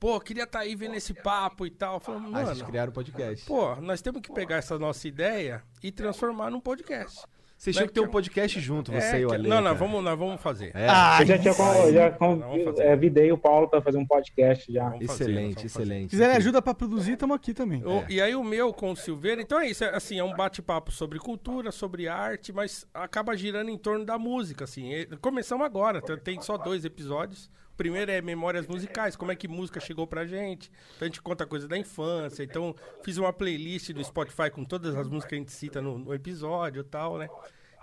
pô, 0.00 0.18
queria 0.20 0.44
estar 0.44 0.60
tá 0.60 0.64
aí 0.64 0.74
vendo 0.74 0.94
esse 0.94 1.12
papo 1.12 1.66
e 1.66 1.70
tal. 1.70 2.00
Falei, 2.00 2.20
Ah, 2.32 2.44
vocês 2.44 2.58
mano, 2.58 2.70
criaram 2.70 2.90
um 2.90 2.94
podcast. 2.94 3.46
pô, 3.46 3.76
nós 3.76 4.00
temos 4.00 4.22
que 4.22 4.32
pegar 4.32 4.56
essa 4.56 4.78
nossa 4.78 5.06
ideia 5.06 5.62
e 5.82 5.92
transformar 5.92 6.50
num 6.50 6.60
podcast. 6.60 7.26
Vocês 7.56 7.74
tinham 7.74 7.88
que 7.88 7.94
ter 7.94 8.00
um 8.00 8.08
podcast 8.08 8.60
junto, 8.60 8.92
você 8.92 9.16
É, 9.16 9.20
e 9.20 9.24
o 9.26 9.32
Ale. 9.32 9.48
não, 9.48 9.56
não, 9.56 9.62
cara. 9.64 9.74
vamos, 9.74 10.04
nós 10.04 10.18
vamos 10.18 10.40
fazer. 10.42 10.72
É. 10.74 10.86
Ah, 10.88 11.18
Eu 11.20 11.26
já 11.26 11.38
tinha 11.38 11.54
eu 11.54 11.92
já 11.92 12.10
con- 12.10 12.36
Vamos 12.38 12.64
fazer. 12.64 12.82
é, 12.82 12.94
videi 12.96 13.32
o 13.32 13.38
Paulo 13.38 13.66
para 13.66 13.80
fazer 13.80 13.96
um 13.96 14.04
podcast 14.06 14.70
já. 14.70 14.84
Vamos 14.90 15.00
excelente, 15.06 15.54
fazer. 15.54 15.66
excelente. 15.66 16.02
Se 16.04 16.08
quiserem 16.10 16.36
ajuda 16.36 16.60
pra 16.60 16.74
produzir, 16.74 17.12
estamos 17.14 17.34
aqui 17.34 17.54
também. 17.54 17.82
O- 17.82 18.04
E 18.10 18.20
aí 18.20 18.34
o 18.36 18.44
meu 18.44 18.72
com 18.74 18.90
o 18.92 18.96
Silveira, 18.96 19.40
então 19.40 19.58
é 19.58 19.68
isso, 19.68 19.82
é, 19.84 19.96
assim, 19.96 20.18
é 20.18 20.22
um 20.24 20.36
bate-papo 20.36 20.92
sobre 20.92 21.18
cultura, 21.18 21.72
sobre 21.72 22.06
arte, 22.08 22.52
mas 22.52 22.86
acaba 22.92 23.34
girando 23.34 23.70
em 23.70 23.78
torno 23.78 24.04
da 24.04 24.18
música, 24.18 24.64
assim. 24.64 24.90
Começamos 25.22 25.64
agora, 25.64 26.02
tem 26.02 26.40
só 26.42 26.58
dois 26.58 26.84
episódios. 26.84 27.50
Primeiro 27.76 28.10
é 28.10 28.22
memórias 28.22 28.66
musicais, 28.66 29.16
como 29.16 29.30
é 29.32 29.36
que 29.36 29.46
música 29.46 29.78
chegou 29.80 30.06
pra 30.06 30.24
gente. 30.26 30.70
Então 30.96 31.06
a 31.06 31.08
gente 31.08 31.20
conta 31.20 31.46
coisa 31.46 31.68
da 31.68 31.76
infância. 31.76 32.42
Então 32.42 32.74
fiz 33.02 33.18
uma 33.18 33.32
playlist 33.32 33.92
do 33.92 34.02
Spotify 34.02 34.50
com 34.50 34.64
todas 34.64 34.94
as 34.96 35.06
músicas 35.06 35.28
que 35.28 35.34
a 35.34 35.38
gente 35.38 35.52
cita 35.52 35.82
no, 35.82 35.98
no 35.98 36.14
episódio 36.14 36.80
e 36.80 36.84
tal, 36.84 37.18
né? 37.18 37.28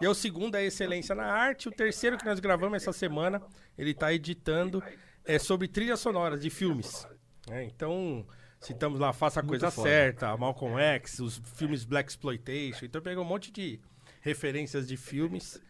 E 0.01 0.05
aí 0.05 0.11
o 0.11 0.15
segundo 0.15 0.55
é 0.55 0.65
Excelência 0.65 1.13
na 1.13 1.25
Arte. 1.25 1.69
O 1.69 1.71
terceiro 1.71 2.17
que 2.17 2.25
nós 2.25 2.39
gravamos 2.39 2.75
essa 2.75 2.91
semana, 2.91 3.41
ele 3.77 3.93
tá 3.93 4.11
editando, 4.11 4.83
é 5.23 5.37
sobre 5.37 5.67
trilhas 5.67 5.99
sonoras 5.99 6.41
de 6.41 6.49
filmes. 6.49 7.07
né? 7.47 7.63
Então, 7.65 8.25
citamos 8.59 8.99
lá 8.99 9.13
Faça 9.13 9.39
a 9.41 9.43
Coisa 9.43 9.69
foda. 9.69 9.87
Certa, 9.87 10.35
Malcolm 10.35 10.79
X, 10.79 11.19
os 11.19 11.41
filmes 11.55 11.85
Black 11.85 12.09
Exploitation. 12.09 12.85
Então 12.85 13.01
pegou 13.01 13.23
um 13.23 13.27
monte 13.27 13.51
de 13.51 13.79
referências 14.21 14.87
de 14.87 14.97
filmes. 14.97 15.61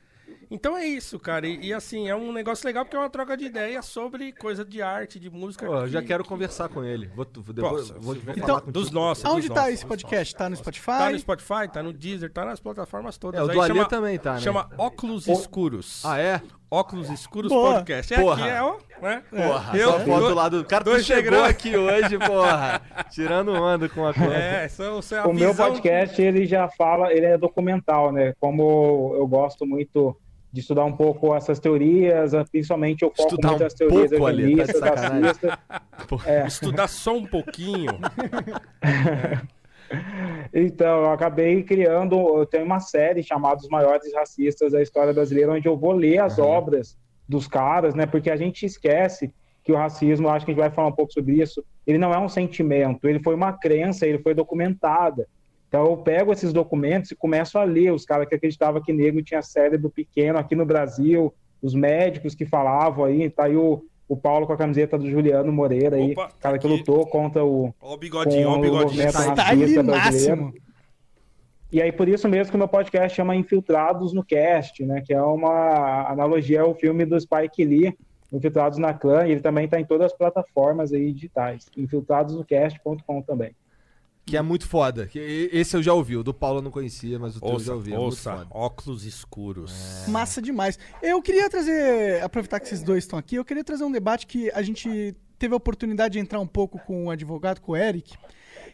Então 0.49 0.77
é 0.77 0.86
isso, 0.86 1.19
cara. 1.19 1.47
E, 1.47 1.67
e, 1.67 1.73
assim, 1.73 2.07
é 2.07 2.15
um 2.15 2.31
negócio 2.31 2.65
legal 2.65 2.86
porque 2.86 2.95
é 2.95 2.99
uma 2.99 3.09
troca 3.09 3.36
de 3.36 3.45
ideias 3.45 3.86
sobre 3.86 4.31
coisa 4.33 4.63
de 4.63 4.81
arte, 4.81 5.19
de 5.19 5.29
música. 5.29 5.65
Pô, 5.65 5.77
eu 5.77 5.88
já 5.88 6.01
que- 6.01 6.07
quero 6.07 6.23
conversar 6.23 6.69
com 6.69 6.83
ele. 6.83 7.07
Vou, 7.15 7.25
vou, 7.33 7.53
depois, 7.53 7.89
Posso, 7.89 7.99
vou, 7.99 8.15
vou 8.15 8.33
então, 8.38 8.62
dos 8.67 8.91
nossos. 8.91 9.25
Aonde 9.25 9.47
dos 9.47 9.55
tá 9.55 9.62
nossos, 9.62 9.73
esse 9.73 9.86
podcast? 9.86 10.36
Tá 10.36 10.49
no 10.49 10.55
Spotify? 10.55 10.86
Tá 10.86 11.09
no 11.09 11.19
Spotify, 11.19 11.67
tá 11.71 11.83
no 11.83 11.91
Deezer, 11.91 12.31
tá 12.31 12.45
nas 12.45 12.59
plataformas 12.59 13.17
todas. 13.17 13.39
É, 13.39 13.43
o 13.43 13.47
do 13.47 13.65
chama, 13.65 13.86
também 13.86 14.19
tá, 14.19 14.33
né? 14.33 14.41
Chama 14.41 14.69
Óculos 14.77 15.27
Escuros. 15.27 16.05
Ah, 16.05 16.19
é? 16.19 16.41
Óculos 16.73 17.07
Escuros 17.12 17.51
Boa. 17.51 17.75
Podcast. 17.75 18.13
É 18.15 18.19
Porra. 18.19 18.45
aqui, 18.45 18.49
é, 18.55 18.63
ó. 18.63 18.75
Né? 18.99 19.21
Porra, 19.29 19.77
Eu- 19.77 19.91
só 19.91 19.99
foto 19.99 20.25
eu- 20.29 20.33
lá 20.36 20.49
do... 20.49 20.65
Cara, 20.65 20.83
tu 20.83 20.89
dois 20.89 21.05
chegou 21.05 21.43
aqui 21.43 21.77
hoje, 21.77 22.17
porra. 22.17 22.81
Tirando 23.12 23.53
onda 23.53 23.88
com 23.88 24.07
a 24.07 24.12
coisa. 24.13 24.33
É, 24.33 24.67
são, 24.67 24.99
são 24.99 25.23
a 25.23 25.27
O 25.27 25.33
meu 25.33 25.53
podcast, 25.53 26.19
ele 26.19 26.47
já 26.47 26.67
fala, 26.69 27.13
ele 27.13 27.27
é 27.27 27.38
documental, 27.38 28.12
né? 28.12 28.33
Como 28.39 29.13
eu 29.15 29.27
gosto 29.27 29.67
muito 29.67 30.17
de 30.51 30.62
estudar 30.62 30.86
um 30.86 30.93
pouco 30.93 31.36
essas 31.36 31.59
teorias, 31.59 32.31
principalmente 32.51 33.03
eu 33.03 33.09
foco 33.15 33.21
Estudar 33.21 33.49
muito 33.49 33.62
um 33.62 33.63
nas 33.65 33.73
teorias 33.75 34.09
pouco, 34.09 34.25
Ale, 34.25 34.55
tá 34.57 34.63
de 34.63 34.77
sacanagem. 34.79 35.33
que 36.07 36.47
Estudar 36.47 36.88
só 36.88 37.15
um 37.15 37.25
pouquinho. 37.25 37.99
Então, 40.53 41.03
eu 41.03 41.12
acabei 41.12 41.63
criando, 41.63 42.15
eu 42.15 42.45
tenho 42.45 42.65
uma 42.65 42.79
série 42.79 43.23
chamada 43.23 43.62
Os 43.62 43.69
Maiores 43.69 44.13
Racistas 44.13 44.71
da 44.71 44.82
História 44.82 45.13
Brasileira, 45.13 45.51
onde 45.51 45.67
eu 45.67 45.77
vou 45.77 45.91
ler 45.91 46.19
as 46.19 46.38
obras 46.38 46.97
dos 47.27 47.47
caras, 47.47 47.95
né? 47.95 48.06
Porque 48.06 48.29
a 48.29 48.36
gente 48.36 48.65
esquece 48.65 49.34
que 49.63 49.71
o 49.71 49.75
racismo, 49.75 50.29
acho 50.29 50.45
que 50.45 50.51
a 50.51 50.53
gente 50.53 50.62
vai 50.62 50.71
falar 50.71 50.89
um 50.89 50.95
pouco 50.95 51.13
sobre 51.13 51.41
isso, 51.41 51.63
ele 51.88 51.97
não 51.97 52.13
é 52.13 52.19
um 52.19 52.29
sentimento, 52.29 53.08
ele 53.08 53.23
foi 53.23 53.34
uma 53.34 53.53
crença, 53.53 54.06
ele 54.06 54.19
foi 54.19 54.34
documentada. 54.34 55.27
Então 55.67 55.86
eu 55.86 55.97
pego 55.97 56.32
esses 56.32 56.53
documentos 56.53 57.12
e 57.12 57.15
começo 57.15 57.58
a 57.58 57.63
ler 57.63 57.91
os 57.91 58.06
caras 58.06 58.27
que 58.27 58.36
acreditavam 58.36 58.82
que 58.82 58.93
negro 58.93 59.23
tinha 59.23 59.41
cérebro 59.41 59.89
pequeno 59.89 60.38
aqui 60.38 60.56
no 60.56 60.65
Brasil, 60.65 61.34
os 61.62 61.73
médicos 61.73 62.36
que 62.36 62.45
falavam 62.45 63.06
aí, 63.06 63.29
tá 63.29 63.45
aí 63.45 63.56
o, 63.56 63.84
o 64.08 64.18
Paulo 64.18 64.46
com 64.46 64.54
a 64.54 64.58
camiseta 64.58 64.98
do 64.98 65.10
Juliano 65.10 65.52
Moreira 65.52 65.96
aí, 65.96 66.12
Opa, 66.12 66.28
tá 66.28 66.34
cara 66.39 66.60
que 66.60 66.68
lutou 66.68 67.06
contra 67.08 67.44
o 67.44 67.74
Ó 67.82 67.94
o 67.94 67.98
bigodinho, 67.98 68.50
ó 68.50 68.58
o 68.58 68.62
bigodinho. 68.62 69.12
Tá 69.12 69.20
racista 69.20 69.50
ali 69.50 69.82
brasileiro. 69.84 69.88
máximo. 69.88 70.54
E 71.72 71.82
aí, 71.82 71.92
por 71.92 72.08
isso 72.08 72.30
mesmo 72.30 72.52
que 72.52 72.56
o 72.56 72.60
meu 72.60 72.68
podcast 72.68 73.16
chama 73.16 73.36
Infiltrados 73.36 74.13
no 74.13 74.24
Cast, 74.24 74.86
né? 74.86 75.02
Que 75.02 75.12
é 75.12 75.22
uma 75.22 76.08
analogia 76.08 76.62
ao 76.62 76.76
filme 76.76 77.04
do 77.04 77.20
Spike 77.20 77.66
Lee, 77.66 77.98
Infiltrados 78.32 78.78
na 78.78 78.94
Clã, 78.94 79.26
e 79.26 79.32
ele 79.32 79.42
também 79.42 79.66
está 79.66 79.80
em 79.80 79.86
todas 79.86 80.12
as 80.12 80.18
plataformas 80.18 80.94
aí 80.94 81.12
digitais. 81.12 81.66
Infiltradosnocast.com 81.76 83.24
também. 83.24 83.56
Que 84.25 84.38
é 84.38 84.41
muito 84.41 84.67
foda. 84.67 85.05
Que 85.05 85.49
esse 85.51 85.75
eu 85.75 85.83
já 85.83 85.93
ouvi. 85.93 86.15
O 86.15 86.23
do 86.23 86.33
Paulo 86.33 86.59
eu 86.59 86.62
não 86.62 86.71
conhecia, 86.71 87.19
mas 87.19 87.36
o 87.36 87.41
teu 87.41 87.51
eu 87.51 87.59
já 87.59 87.73
ouvi. 87.73 87.91
É 87.91 87.97
muito 87.97 88.05
ouça, 88.05 88.38
foda. 88.38 88.47
óculos 88.51 89.03
escuros. 89.05 89.73
Massa 90.07 90.41
demais. 90.41 90.79
Eu 91.01 91.21
queria 91.21 91.49
trazer, 91.49 92.23
aproveitar 92.23 92.59
que 92.59 92.67
esses 92.67 92.81
dois 92.81 93.03
estão 93.03 93.19
aqui, 93.19 93.36
eu 93.36 93.43
queria 93.43 93.63
trazer 93.63 93.83
um 93.83 93.91
debate 93.91 94.25
que 94.25 94.49
a 94.51 94.62
gente 94.62 95.13
teve 95.38 95.53
a 95.53 95.57
oportunidade 95.57 96.13
de 96.13 96.19
entrar 96.19 96.39
um 96.39 96.47
pouco 96.47 96.79
com 96.79 97.07
o 97.07 97.12
advogado, 97.12 97.59
com 97.59 97.73
o 97.73 97.75
Eric. 97.75 98.15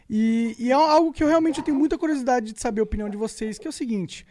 E, 0.08 0.54
e 0.58 0.70
é 0.70 0.74
algo 0.74 1.12
que 1.12 1.22
eu 1.22 1.28
realmente 1.28 1.62
tenho 1.62 1.76
muita 1.76 1.98
curiosidade 1.98 2.52
de 2.52 2.60
saber 2.60 2.80
a 2.80 2.84
opinião 2.84 3.08
de 3.08 3.16
vocês, 3.16 3.58
que 3.58 3.66
é 3.66 3.70
o 3.70 3.72
seguinte. 3.72 4.24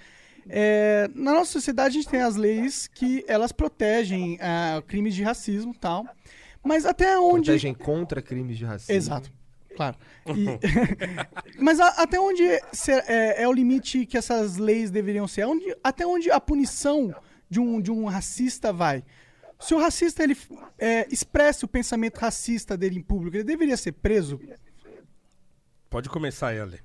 é, 0.47 1.09
na 1.13 1.33
nossa 1.33 1.51
sociedade 1.51 1.97
a 1.97 2.01
gente 2.01 2.09
tem 2.09 2.21
as 2.21 2.35
leis 2.35 2.87
que 2.87 3.23
elas 3.27 3.51
protegem 3.51 4.37
ah, 4.41 4.81
crimes 4.87 5.13
de 5.13 5.23
racismo 5.23 5.73
e 5.75 5.77
tal. 5.77 6.05
Mas 6.63 6.85
até 6.85 7.17
onde. 7.19 7.45
Protegem 7.45 7.73
contra 7.73 8.21
crimes 8.21 8.57
de 8.57 8.65
racismo. 8.65 8.93
Exato, 8.93 9.31
claro. 9.79 9.97
E- 10.27 10.59
Mas 11.63 11.79
a- 11.79 12.01
até 12.03 12.19
onde 12.19 12.43
é, 12.43 13.43
é 13.43 13.47
o 13.47 13.53
limite 13.53 14.05
que 14.05 14.17
essas 14.17 14.57
leis 14.57 14.91
deveriam 14.91 15.25
ser? 15.27 15.45
Onde- 15.45 15.73
até 15.81 16.05
onde 16.05 16.29
a 16.29 16.39
punição 16.39 17.15
de 17.49 17.59
um, 17.61 17.79
de 17.81 17.89
um 17.91 18.05
racista 18.05 18.73
vai? 18.73 19.03
Se 19.57 19.73
o 19.73 19.79
racista 19.79 20.21
ele 20.23 20.37
é, 20.77 21.07
expressa 21.11 21.65
o 21.65 21.69
pensamento 21.69 22.17
racista 22.17 22.75
dele 22.77 22.99
em 22.99 23.01
público, 23.01 23.37
ele 23.37 23.43
deveria 23.45 23.77
ser 23.77 23.93
preso? 23.93 24.39
Pode 25.89 26.09
começar 26.09 26.49
aí, 26.49 26.59
Ale. 26.59 26.79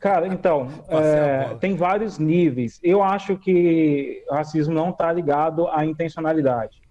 Cara, 0.00 0.26
então, 0.28 0.68
é, 0.88 1.54
tem 1.56 1.74
vários 1.76 2.18
níveis. 2.18 2.78
Eu 2.82 3.02
acho 3.02 3.36
que 3.38 4.24
o 4.30 4.34
racismo 4.34 4.72
não 4.74 4.90
está 4.90 5.12
ligado 5.12 5.68
à 5.68 5.84
intencionalidade. 5.84 6.82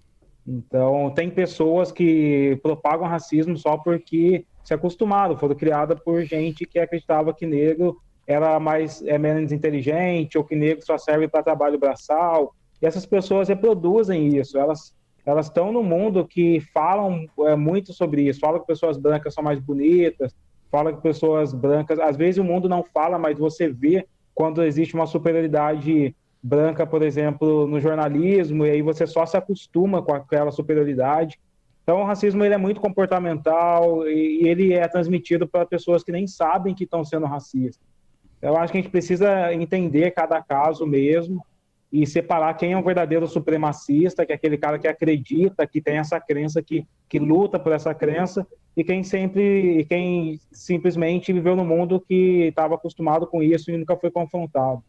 Então, 0.45 1.09
tem 1.11 1.29
pessoas 1.29 1.91
que 1.91 2.59
propagam 2.61 3.07
racismo 3.07 3.57
só 3.57 3.77
porque 3.77 4.45
se 4.63 4.73
acostumaram, 4.73 5.37
foram 5.37 5.55
criadas 5.55 5.99
por 5.99 6.21
gente 6.23 6.65
que 6.65 6.79
acreditava 6.79 7.33
que 7.33 7.45
negro 7.45 7.97
era 8.25 8.59
mais 8.59 9.01
é 9.05 9.17
menos 9.17 9.51
inteligente 9.51 10.37
ou 10.37 10.43
que 10.43 10.55
negro 10.55 10.85
só 10.85 10.97
serve 10.97 11.27
para 11.27 11.43
trabalho 11.43 11.79
braçal. 11.79 12.53
E 12.81 12.85
essas 12.85 13.05
pessoas 13.05 13.47
reproduzem 13.49 14.37
isso. 14.37 14.57
Elas 14.57 14.93
elas 15.25 15.45
estão 15.45 15.71
no 15.71 15.81
mundo 15.81 16.27
que 16.27 16.59
falam 16.73 17.25
é, 17.39 17.55
muito 17.55 17.93
sobre 17.93 18.23
isso. 18.23 18.39
Falam 18.39 18.59
que 18.59 18.67
pessoas 18.67 18.97
brancas 18.97 19.33
são 19.33 19.43
mais 19.43 19.59
bonitas, 19.59 20.35
fala 20.69 20.91
que 20.91 21.01
pessoas 21.01 21.53
brancas. 21.53 21.99
Às 21.99 22.17
vezes 22.17 22.39
o 22.39 22.43
mundo 22.43 22.67
não 22.67 22.83
fala, 22.83 23.17
mas 23.17 23.37
você 23.37 23.69
vê 23.69 24.05
quando 24.35 24.63
existe 24.63 24.95
uma 24.95 25.05
superioridade 25.05 26.13
branca, 26.43 26.85
por 26.85 27.01
exemplo, 27.01 27.65
no 27.65 27.79
jornalismo, 27.79 28.65
e 28.65 28.71
aí 28.71 28.81
você 28.81 29.07
só 29.07 29.25
se 29.25 29.37
acostuma 29.37 30.01
com 30.01 30.13
aquela 30.13 30.51
superioridade. 30.51 31.39
Então, 31.83 32.01
o 32.01 32.03
racismo 32.03 32.43
ele 32.43 32.53
é 32.53 32.57
muito 32.57 32.81
comportamental 32.81 34.05
e, 34.07 34.45
ele 34.45 34.73
é 34.73 34.85
transmitido 34.87 35.47
para 35.47 35.65
pessoas 35.65 36.03
que 36.03 36.11
nem 36.11 36.27
sabem 36.27 36.75
que 36.75 36.83
estão 36.83 37.03
sendo 37.05 37.25
racistas. 37.25 37.81
Eu 38.41 38.57
acho 38.57 38.73
que 38.73 38.77
a 38.77 38.81
gente 38.81 38.91
precisa 38.91 39.53
entender 39.53 40.11
cada 40.11 40.41
caso 40.41 40.85
mesmo 40.85 41.45
e 41.91 42.05
separar 42.05 42.53
quem 42.55 42.73
é 42.73 42.77
um 42.77 42.83
verdadeiro 42.83 43.25
supremacista, 43.27 44.25
que 44.25 44.33
é 44.33 44.35
aquele 44.35 44.57
cara 44.57 44.77
que 44.77 44.87
acredita, 44.87 45.65
que 45.65 45.79
tem 45.79 45.97
essa 45.97 46.19
crença, 46.19 46.61
que, 46.61 46.85
que 47.07 47.19
luta 47.19 47.57
por 47.57 47.71
essa 47.71 47.93
crença, 47.93 48.45
e 48.75 48.83
quem 48.83 49.03
sempre, 49.03 49.85
quem 49.87 50.39
simplesmente 50.51 51.31
viveu 51.31 51.55
no 51.55 51.63
mundo 51.63 52.01
que 52.01 52.47
estava 52.47 52.75
acostumado 52.75 53.27
com 53.27 53.41
isso 53.41 53.71
e 53.71 53.77
nunca 53.77 53.95
foi 53.95 54.09
confrontado. 54.09 54.83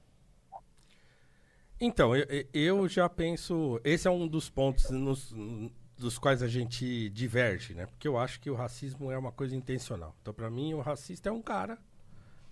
Então, 1.80 2.14
eu, 2.14 2.26
eu 2.52 2.88
já 2.88 3.08
penso. 3.08 3.80
Esse 3.84 4.06
é 4.08 4.10
um 4.10 4.26
dos 4.26 4.48
pontos 4.48 4.90
nos- 4.90 5.34
dos 5.96 6.18
quais 6.18 6.42
a 6.42 6.48
gente 6.48 7.08
diverge, 7.10 7.74
né? 7.74 7.86
Porque 7.86 8.08
eu 8.08 8.18
acho 8.18 8.40
que 8.40 8.50
o 8.50 8.54
racismo 8.54 9.10
é 9.10 9.18
uma 9.18 9.32
coisa 9.32 9.54
intencional. 9.54 10.14
Então, 10.20 10.34
pra 10.34 10.50
mim, 10.50 10.74
o 10.74 10.80
racista 10.80 11.28
é 11.28 11.32
um 11.32 11.42
cara 11.42 11.78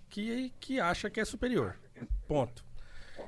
que, 0.09 0.51
que 0.59 0.79
acha 0.79 1.09
que 1.09 1.19
é 1.19 1.25
superior. 1.25 1.75
Ponto. 2.27 2.63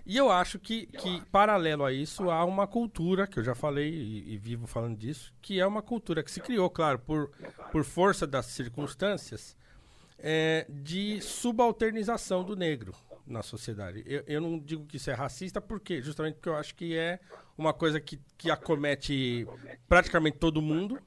E 0.06 0.18
eu 0.18 0.32
acho 0.32 0.58
que, 0.60 0.88
que, 0.88 1.22
paralelo 1.32 1.84
a 1.86 1.92
isso, 1.94 2.30
há 2.30 2.44
uma 2.44 2.68
cultura, 2.68 3.28
que 3.28 3.40
eu 3.40 3.44
já 3.44 3.54
falei 3.56 3.90
e, 3.94 4.34
e 4.34 4.38
vivo 4.38 4.66
falando 4.68 4.98
disso, 4.98 5.34
que 5.42 5.60
é 5.60 5.66
uma 5.66 5.82
cultura 5.82 6.24
que 6.24 6.32
se 6.32 6.42
criou, 6.42 6.70
claro, 6.70 7.00
por, 7.00 7.32
por 7.72 7.84
força 7.84 8.26
das 8.26 8.48
circunstâncias, 8.48 9.56
é, 10.18 10.66
de 10.70 11.22
subalternização 11.22 12.44
do 12.44 12.56
negro 12.56 12.94
na 13.26 13.42
sociedade. 13.42 14.04
Eu, 14.06 14.24
eu 14.28 14.42
não 14.42 14.60
digo 14.60 14.86
que 14.86 14.98
isso 14.98 15.10
é 15.10 15.14
racista, 15.14 15.60
porque 15.62 16.02
justamente 16.02 16.36
porque 16.36 16.50
eu 16.50 16.56
acho 16.56 16.76
que 16.76 16.96
é 16.96 17.20
uma 17.58 17.74
coisa 17.74 18.00
que, 18.00 18.20
que 18.38 18.52
acomete 18.52 19.48
praticamente 19.88 20.38
todo 20.38 20.62
mundo, 20.62 21.00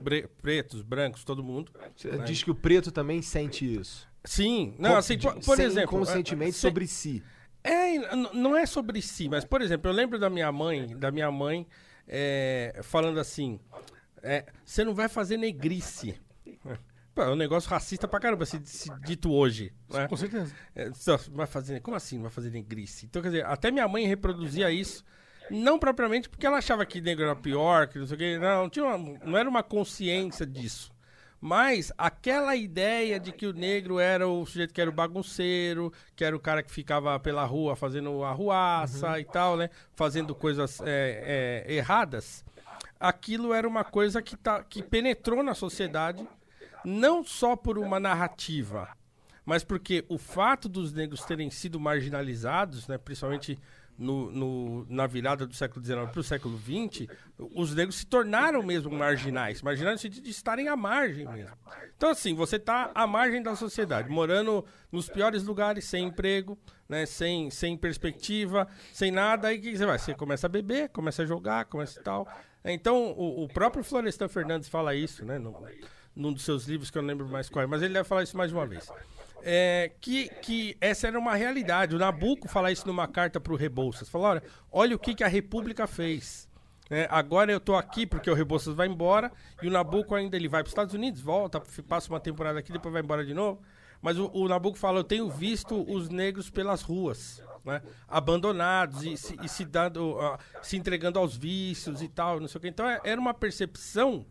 bre- 0.00 0.28
pretos, 0.40 0.82
brancos, 0.82 1.24
todo 1.24 1.42
mundo. 1.42 1.72
Você 1.96 2.16
diz 2.24 2.42
que 2.42 2.50
o 2.50 2.54
preto 2.54 2.90
também 2.90 3.20
sente 3.22 3.64
isso. 3.80 4.08
Sim, 4.24 4.74
não, 4.78 4.90
Com- 4.92 4.96
assim, 4.96 5.18
por, 5.18 5.34
por 5.40 5.56
sem 5.56 5.66
exemplo, 5.66 5.98
conscientemente 5.98 6.50
é, 6.50 6.52
sem- 6.52 6.70
sobre 6.70 6.86
si. 6.86 7.22
é, 7.64 7.98
não 8.34 8.56
é 8.56 8.66
sobre 8.66 9.00
si, 9.02 9.28
mas, 9.28 9.44
por 9.44 9.62
exemplo, 9.62 9.90
eu 9.90 9.94
lembro 9.94 10.18
da 10.18 10.28
minha 10.30 10.50
mãe, 10.52 10.96
da 10.96 11.10
minha 11.10 11.30
mãe 11.30 11.66
é, 12.06 12.80
falando 12.82 13.20
assim, 13.20 13.60
é, 14.22 14.44
você 14.64 14.84
não 14.84 14.94
vai 14.94 15.08
fazer 15.08 15.36
negrice. 15.36 16.18
É 17.22 17.30
um 17.30 17.36
negócio 17.36 17.68
racista 17.70 18.06
pra 18.08 18.20
caramba, 18.20 18.44
se, 18.46 18.60
se 18.64 18.90
dito 19.04 19.32
hoje. 19.32 19.72
Né? 19.90 20.06
Com 20.08 20.16
certeza. 20.16 20.54
É, 20.74 20.90
só 20.92 21.16
vai 21.32 21.46
fazer, 21.46 21.80
como 21.80 21.96
assim 21.96 22.20
vai 22.20 22.30
fazer 22.30 22.50
negrice? 22.50 23.06
Então, 23.06 23.20
quer 23.22 23.28
dizer, 23.28 23.46
até 23.46 23.70
minha 23.70 23.86
mãe 23.88 24.06
reproduzia 24.06 24.70
isso, 24.70 25.04
não 25.50 25.78
propriamente 25.78 26.28
porque 26.28 26.46
ela 26.46 26.58
achava 26.58 26.84
que 26.84 27.00
negro 27.00 27.24
era 27.24 27.36
pior, 27.36 27.88
que 27.88 27.98
não 27.98 28.06
sei 28.06 28.14
o 28.14 28.18
quê, 28.18 28.38
não, 28.38 28.68
tinha 28.68 28.84
uma- 28.84 29.18
não 29.24 29.36
era 29.38 29.48
uma 29.48 29.62
consciência 29.62 30.44
disso. 30.46 30.92
Mas 31.40 31.92
aquela 31.96 32.56
ideia 32.56 33.20
de 33.20 33.30
que 33.30 33.46
o 33.46 33.52
negro 33.52 34.00
era 34.00 34.26
o 34.26 34.44
sujeito 34.44 34.74
que 34.74 34.80
era 34.80 34.90
o 34.90 34.92
bagunceiro, 34.92 35.92
que 36.16 36.24
era 36.24 36.34
o 36.34 36.40
cara 36.40 36.64
que 36.64 36.70
ficava 36.72 37.18
pela 37.20 37.44
rua 37.44 37.76
fazendo 37.76 38.24
arruaça 38.24 39.20
e 39.20 39.24
tal, 39.24 39.56
né? 39.56 39.70
Fazendo 39.94 40.34
coisas 40.34 40.80
é, 40.80 41.64
é, 41.68 41.74
erradas, 41.74 42.44
aquilo 42.98 43.52
era 43.52 43.68
uma 43.68 43.84
coisa 43.84 44.20
que, 44.20 44.36
tá, 44.36 44.64
que 44.64 44.82
penetrou 44.82 45.42
na 45.44 45.54
sociedade, 45.54 46.26
não 46.88 47.22
só 47.22 47.54
por 47.54 47.78
uma 47.78 48.00
narrativa, 48.00 48.88
mas 49.44 49.62
porque 49.64 50.04
o 50.08 50.18
fato 50.18 50.68
dos 50.68 50.92
negros 50.92 51.24
terem 51.24 51.50
sido 51.50 51.78
marginalizados, 51.78 52.86
né, 52.88 52.98
principalmente 52.98 53.58
no, 53.98 54.30
no- 54.30 54.86
na 54.88 55.06
virada 55.08 55.44
do 55.46 55.54
século 55.54 55.84
XIX 55.84 56.08
para 56.10 56.20
o 56.20 56.22
século 56.22 56.56
XX, 56.58 57.08
os 57.38 57.74
negros 57.74 57.96
se 57.96 58.06
tornaram 58.06 58.62
mesmo 58.62 58.90
marginais. 58.92 59.60
Marginais 59.60 59.94
no 59.96 59.98
sentido 60.00 60.22
de 60.22 60.30
estarem 60.30 60.68
à 60.68 60.76
margem 60.76 61.26
mesmo. 61.26 61.56
Então, 61.96 62.10
assim, 62.10 62.32
você 62.32 62.56
está 62.56 62.92
à 62.94 63.06
margem 63.08 63.42
da 63.42 63.56
sociedade, 63.56 64.08
morando 64.08 64.64
nos 64.92 65.08
piores 65.08 65.42
lugares, 65.42 65.84
sem 65.84 66.04
emprego, 66.06 66.56
né, 66.88 67.06
sem, 67.06 67.50
sem 67.50 67.76
perspectiva, 67.76 68.68
sem 68.92 69.10
nada. 69.10 69.48
Aí 69.48 69.58
o 69.58 69.60
que 69.60 69.76
você 69.76 69.84
vai? 69.84 69.98
Você 69.98 70.14
começa 70.14 70.46
a 70.46 70.50
beber, 70.50 70.90
começa 70.90 71.22
a 71.22 71.26
jogar, 71.26 71.64
começa 71.64 71.98
e 71.98 72.02
tal. 72.02 72.28
Então, 72.64 73.12
o, 73.16 73.44
o 73.44 73.48
próprio 73.48 73.82
Florestan 73.82 74.28
Fernandes 74.28 74.68
fala 74.68 74.94
isso, 74.94 75.24
né, 75.24 75.38
no, 75.38 75.56
num 76.18 76.32
dos 76.32 76.44
seus 76.44 76.66
livros, 76.66 76.90
que 76.90 76.98
eu 76.98 77.02
não 77.02 77.08
lembro 77.08 77.26
mais 77.28 77.48
qual 77.48 77.62
é, 77.62 77.66
mas 77.66 77.80
ele 77.80 77.94
deve 77.94 78.06
falar 78.06 78.22
isso 78.24 78.36
mais 78.36 78.50
de 78.50 78.56
uma 78.56 78.66
vez. 78.66 78.90
É, 79.42 79.92
que, 80.00 80.28
que 80.42 80.76
essa 80.80 81.06
era 81.06 81.18
uma 81.18 81.34
realidade. 81.34 81.94
O 81.94 81.98
Nabucco 81.98 82.48
fala 82.48 82.72
isso 82.72 82.86
numa 82.86 83.06
carta 83.06 83.40
para 83.40 83.52
o 83.52 83.56
Rebouças. 83.56 84.08
Fala, 84.08 84.28
olha, 84.28 84.42
olha 84.70 84.96
o 84.96 84.98
que, 84.98 85.14
que 85.14 85.22
a 85.22 85.28
República 85.28 85.86
fez. 85.86 86.48
É, 86.90 87.06
agora 87.10 87.52
eu 87.52 87.60
tô 87.60 87.76
aqui 87.76 88.06
porque 88.06 88.30
o 88.30 88.34
Rebouças 88.34 88.74
vai 88.74 88.88
embora 88.88 89.30
e 89.62 89.68
o 89.68 89.70
Nabucco 89.70 90.14
ainda 90.14 90.36
ele 90.36 90.48
vai 90.48 90.62
para 90.62 90.68
os 90.68 90.72
Estados 90.72 90.94
Unidos, 90.94 91.20
volta, 91.20 91.62
passa 91.86 92.08
uma 92.08 92.18
temporada 92.18 92.58
aqui, 92.58 92.72
depois 92.72 92.92
vai 92.92 93.02
embora 93.02 93.24
de 93.24 93.34
novo. 93.34 93.60
Mas 94.00 94.18
o, 94.18 94.30
o 94.32 94.48
Nabucco 94.48 94.78
fala, 94.78 95.00
eu 95.00 95.04
tenho 95.04 95.28
visto 95.28 95.84
os 95.90 96.08
negros 96.08 96.48
pelas 96.48 96.82
ruas, 96.82 97.42
né, 97.64 97.82
abandonados 98.06 99.02
e, 99.02 99.16
se, 99.16 99.36
e 99.42 99.48
se 99.48 99.64
dando, 99.64 100.18
ah, 100.20 100.38
se 100.62 100.76
entregando 100.76 101.18
aos 101.18 101.36
vícios 101.36 102.00
e 102.00 102.08
tal, 102.08 102.40
não 102.40 102.48
sei 102.48 102.58
o 102.58 102.62
que. 102.62 102.68
Então 102.68 102.88
é- 102.88 103.00
era 103.04 103.20
uma 103.20 103.34
percepção 103.34 104.24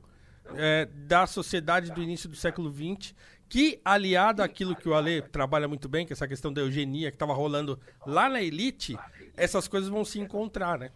é, 0.56 0.86
da 0.86 1.28
sociedade 1.28 1.92
do 1.92 2.02
início 2.02 2.30
do 2.30 2.36
século 2.36 2.72
XX, 2.74 3.14
que, 3.50 3.80
aliado 3.84 4.44
àquilo 4.44 4.76
que 4.76 4.90
o 4.90 4.94
Ale 4.94 5.22
trabalha 5.22 5.68
muito 5.68 5.88
bem, 5.88 6.06
que 6.06 6.12
é 6.12 6.16
essa 6.16 6.28
questão 6.28 6.52
da 6.52 6.62
eugenia 6.62 7.10
que 7.10 7.16
estava 7.16 7.34
rolando 7.34 7.80
lá 8.06 8.30
na 8.30 8.42
elite, 8.42 8.98
essas 9.36 9.68
coisas 9.68 9.90
vão 9.90 10.04
se 10.04 10.20
encontrar, 10.20 10.78
né? 10.78 10.92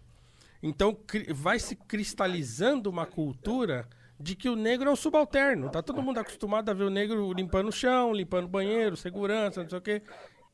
Então 0.62 0.98
vai 1.34 1.60
se 1.60 1.76
cristalizando 1.76 2.90
uma 2.90 3.06
cultura 3.06 3.88
de 4.20 4.36
que 4.36 4.48
o 4.50 4.56
negro 4.56 4.90
é 4.90 4.92
um 4.94 4.96
subalterno. 4.96 5.70
Tá 5.70 5.82
todo 5.82 6.02
mundo 6.04 6.20
acostumado 6.20 6.70
a 6.70 6.74
ver 6.74 6.84
o 6.84 6.90
negro 6.90 7.34
limpando 7.34 7.70
o 7.70 7.72
chão, 7.72 8.14
limpando 8.14 8.46
o 8.46 8.50
banheiro, 8.50 8.96
segurança, 8.96 9.64
não 9.64 9.70
sei 9.70 9.80
o 9.80 9.82
quê. 9.82 10.02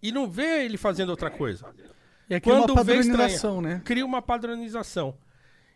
E 0.01 0.11
não 0.11 0.29
vê 0.29 0.63
ele 0.63 0.77
fazendo 0.77 1.09
outra 1.09 1.29
coisa. 1.29 1.65
E 2.29 2.35
aqui 2.35 2.49
é 2.49 2.53
uma 2.53 2.61
Quando 2.61 2.75
vê, 2.75 2.93
padronização, 2.95 3.55
estranha. 3.57 3.75
né? 3.77 3.81
Cria 3.83 4.05
uma 4.05 4.21
padronização. 4.21 5.17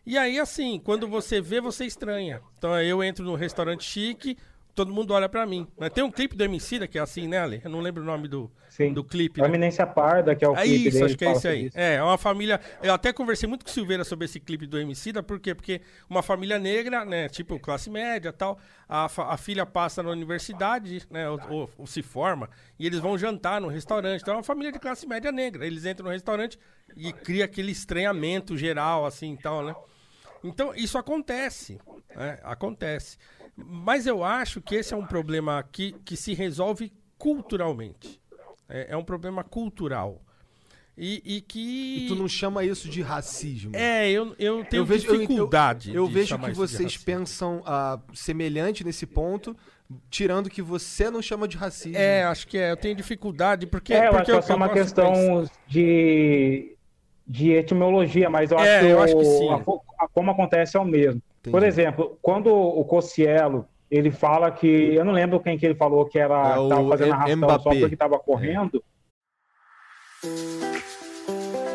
E 0.06 0.18
aí, 0.18 0.40
assim, 0.40 0.80
quando 0.80 1.08
você 1.08 1.40
vê, 1.40 1.62
você 1.62 1.86
estranha. 1.86 2.42
Então 2.58 2.80
eu 2.82 3.04
entro 3.04 3.24
num 3.24 3.36
restaurante 3.36 3.84
chique, 3.84 4.38
todo 4.82 4.91
mundo 4.94 5.13
olha 5.13 5.30
pra 5.30 5.46
mim. 5.46 5.67
Mas 5.78 5.91
Tem 5.91 6.04
um 6.04 6.10
clipe 6.12 6.36
do 6.36 6.44
Emicida 6.44 6.88
que 6.88 6.98
é 6.98 7.02
assim, 7.02 7.28
né, 7.28 7.38
Ale? 7.38 7.62
Eu 7.63 7.70
não 7.70 7.80
lembro 7.82 8.02
o 8.02 8.06
nome 8.06 8.28
do, 8.28 8.52
Sim. 8.67 8.94
do 8.94 9.04
clipe. 9.04 9.39
A 9.39 9.44
né? 9.44 9.50
Eminência 9.50 9.86
Parda, 9.86 10.36
que 10.36 10.44
é 10.44 10.50
o 10.50 10.56
É 10.56 10.63
clipe 10.63 10.88
isso, 10.88 10.91
dele. 10.94 11.06
acho 11.06 11.17
que 11.17 11.26
é 11.26 11.32
esse 11.32 11.41
sobre 11.41 11.58
aí. 11.58 11.65
isso. 11.67 11.78
É, 11.78 11.96
é 11.96 12.04
uma 12.04 12.17
família. 12.17 12.60
Eu 12.82 12.94
até 12.94 13.13
conversei 13.13 13.48
muito 13.48 13.63
com 13.63 13.70
o 13.70 13.74
Silveira 13.74 14.04
sobre 14.04 14.26
esse 14.26 14.39
clipe 14.39 14.65
do 14.65 14.80
Emicida, 14.80 15.22
por 15.22 15.39
quê? 15.39 15.54
Porque 15.54 15.82
uma 16.10 16.24
família 16.24 16.58
negra, 16.58 17.06
né? 17.06 17.30
Tipo, 17.30 17.60
classe 17.60 17.89
média 17.91 18.30
e 18.30 18.34
tal. 18.34 18.58
A, 18.89 19.06
a 19.06 19.38
filha 19.38 19.65
passa 19.65 20.02
na 20.02 20.10
universidade, 20.10 21.04
né? 21.10 21.30
Ou, 21.30 21.39
ou- 21.50 21.70
ou 21.78 21.86
se 21.88 22.02
forma, 22.02 22.50
e 22.80 22.86
eles 22.88 23.00
vão 23.00 23.17
jantar 23.17 23.62
no 23.62 23.67
restaurante. 23.67 24.22
Então 24.22 24.34
é 24.34 24.38
uma 24.38 24.44
família 24.44 24.72
de 24.72 24.80
classe 24.80 25.08
média 25.08 25.32
negra. 25.32 25.65
Eles 25.67 25.86
entram 25.86 26.06
no 26.08 26.12
restaurante 26.12 26.58
e 26.98 27.13
cria 27.13 27.46
aquele 27.46 27.72
estranhamento 27.72 28.58
geral, 28.58 29.06
assim 29.06 29.34
e 29.34 29.38
tal, 29.38 29.63
né? 29.63 29.76
Então, 30.44 30.74
isso 30.76 30.98
acontece. 30.98 31.80
né? 32.15 32.39
Acontece. 32.44 33.15
Mas 33.65 34.08
eu 34.08 34.24
acho 34.24 34.62
que 34.62 34.76
esse 34.76 34.93
é 34.93 34.97
um 34.97 35.06
problema 35.06 35.63
que, 35.71 35.93
que 36.06 36.15
se 36.15 36.34
resolve 36.34 36.91
culturalmente. 37.17 38.21
É, 38.69 38.88
é 38.93 38.97
um 38.97 39.04
problema 39.04 39.43
cultural. 39.43 40.21
E, 40.97 41.21
e 41.26 41.41
que. 41.41 42.06
E 42.06 42.08
tu 42.08 42.15
não 42.15 42.28
chama 42.28 42.63
isso 42.63 42.89
de 42.89 43.02
racismo. 43.02 43.71
É, 43.76 44.10
eu, 44.10 44.36
eu 44.38 44.63
tenho 44.65 44.82
eu 44.82 44.86
vejo, 44.86 45.08
eu- 45.08 45.19
dificuldade. 45.19 45.89
Eu, 45.89 45.95
eu 46.04 46.08
vejo 46.08 46.38
que 46.38 46.52
vocês 46.52 46.97
pensam 46.97 47.63
ah, 47.65 48.00
semelhante 48.13 48.84
nesse 48.84 49.06
ponto, 49.06 49.56
tirando 50.10 50.50
que 50.50 50.62
você 50.62 51.10
não 51.10 51.21
chama 51.21 51.47
de 51.47 51.58
racismo. 51.58 51.97
É, 51.97 52.24
acho 52.24 52.45
que 52.47 52.58
é. 52.58 52.71
Eu 52.71 52.78
tenho 52.78 52.95
dificuldade 52.95 53.65
porque. 53.65 53.93
É, 53.93 54.08
eu 54.08 54.12
porque 54.12 54.32
acho 54.32 54.32
que 54.32 54.38
é 54.38 54.41
só 54.41 54.56
uma 54.56 54.69
questão 54.69 55.50
de, 55.67 56.76
de 57.26 57.52
etimologia, 57.52 58.30
mas 58.30 58.52
eu 58.52 58.60
É, 58.60 58.78
acho 58.78 58.86
que, 58.86 58.91
eu 58.91 59.02
acho 59.02 59.17
que 59.17 59.26
sim. 59.26 59.50
a 59.50 60.04
a 60.06 60.08
como 60.10 60.32
acontece 60.32 60.76
é 60.78 60.80
o 60.80 60.86
mesmo. 60.86 61.21
Entendi. 61.41 61.51
Por 61.51 61.63
exemplo, 61.63 62.19
quando 62.21 62.54
o 62.54 62.86
Cossielo 62.86 63.67
ele 63.89 64.12
fala 64.12 64.49
que. 64.51 64.67
Eu 64.67 65.04
não 65.04 65.12
lembro 65.12 65.39
quem 65.39 65.58
que 65.58 65.65
ele 65.65 65.75
falou 65.75 66.06
que 66.06 66.17
era 66.17 66.56
É 66.56 66.69
tava 66.69 66.88
fazendo 66.88 67.13
arrastão 67.13 67.49
só 67.60 67.69
porque 67.71 67.93
estava 67.93 68.19
correndo. 68.19 68.82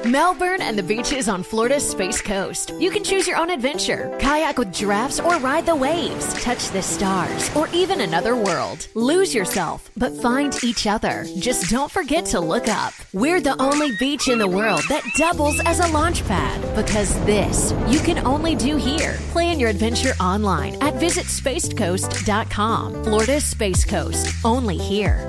Melbourne 0.07 0.63
and 0.63 0.79
the 0.79 0.83
beaches 0.83 1.29
on 1.29 1.43
Florida's 1.43 1.89
Space 1.89 2.23
Coast. 2.23 2.73
You 2.79 2.91
can 2.91 3.03
choose 3.03 3.27
your 3.27 3.37
own 3.37 3.51
adventure 3.51 4.17
kayak 4.21 4.59
with 4.59 4.73
giraffes 4.73 5.21
or 5.21 5.39
ride 5.39 5.67
the 5.67 5.75
waves, 5.75 6.33
touch 6.43 6.71
the 6.71 6.83
stars, 6.83 7.55
or 7.57 7.69
even 7.69 8.01
another 8.01 8.37
world. 8.37 8.87
Lose 8.95 9.35
yourself, 9.35 9.91
but 9.97 10.17
find 10.17 10.63
each 10.63 10.87
other. 10.87 11.27
Just 11.39 11.71
don't 11.71 11.91
forget 11.91 12.25
to 12.27 12.41
look 12.41 12.69
up. 12.69 12.93
We're 13.13 13.41
the 13.41 13.61
only 13.61 13.97
beach 13.97 14.29
in 14.29 14.39
the 14.39 14.49
world 14.49 14.83
that 14.89 15.05
doubles 15.17 15.61
as 15.65 15.81
a 15.81 15.89
launch 15.89 16.25
pad 16.27 16.61
because 16.75 17.15
this 17.25 17.73
you 17.89 18.01
can 18.01 18.25
only 18.27 18.55
do 18.55 18.77
here. 18.77 19.15
Plan 19.33 19.59
your 19.59 19.71
adventure 19.71 20.13
online 20.21 20.75
at 20.83 20.95
visitspacecoast.com. 20.95 23.05
Florida's 23.05 23.45
Space 23.45 23.85
Coast, 23.85 24.35
only 24.45 24.79
here. 24.79 25.27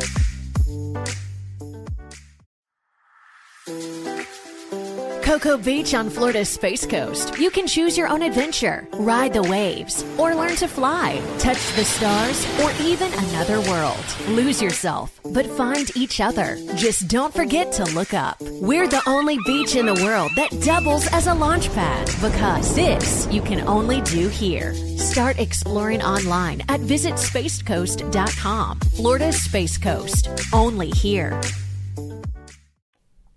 Cocoa 5.28 5.58
Beach 5.58 5.94
on 5.94 6.10
Florida's 6.10 6.48
Space 6.48 6.86
Coast. 6.86 7.38
You 7.38 7.52
can 7.52 7.68
choose 7.68 7.98
your 7.98 8.08
own 8.08 8.22
adventure, 8.22 8.88
ride 8.94 9.34
the 9.34 9.44
waves, 9.44 10.06
or 10.18 10.34
learn 10.34 10.56
to 10.56 10.70
fly, 10.70 11.22
touch 11.38 11.58
the 11.76 11.84
stars, 11.84 12.48
or 12.62 12.72
even 12.80 13.12
another 13.12 13.60
world. 13.70 14.06
Lose 14.30 14.62
yourself, 14.62 15.20
but 15.34 15.46
find 15.46 15.92
each 15.98 16.22
other. 16.22 16.58
Just 16.76 17.10
don't 17.10 17.34
forget 17.34 17.74
to 17.74 17.84
look 17.94 18.14
up. 18.14 18.38
We're 18.62 18.88
the 18.88 19.02
only 19.06 19.38
beach 19.46 19.76
in 19.76 19.86
the 19.86 20.02
world 20.02 20.32
that 20.38 20.62
doubles 20.64 21.06
as 21.12 21.28
a 21.28 21.34
launch 21.34 21.74
pad 21.74 22.10
because 22.22 22.74
this 22.74 23.28
you 23.30 23.42
can 23.42 23.68
only 23.68 24.00
do 24.04 24.30
here. 24.30 24.74
Start 24.96 25.40
exploring 25.40 26.02
online 26.02 26.62
at 26.70 26.80
visitspacedcoast.com. 26.80 28.80
Florida's 28.80 29.42
Space 29.42 29.78
Coast, 29.78 30.30
only 30.54 30.90
here. 30.92 31.38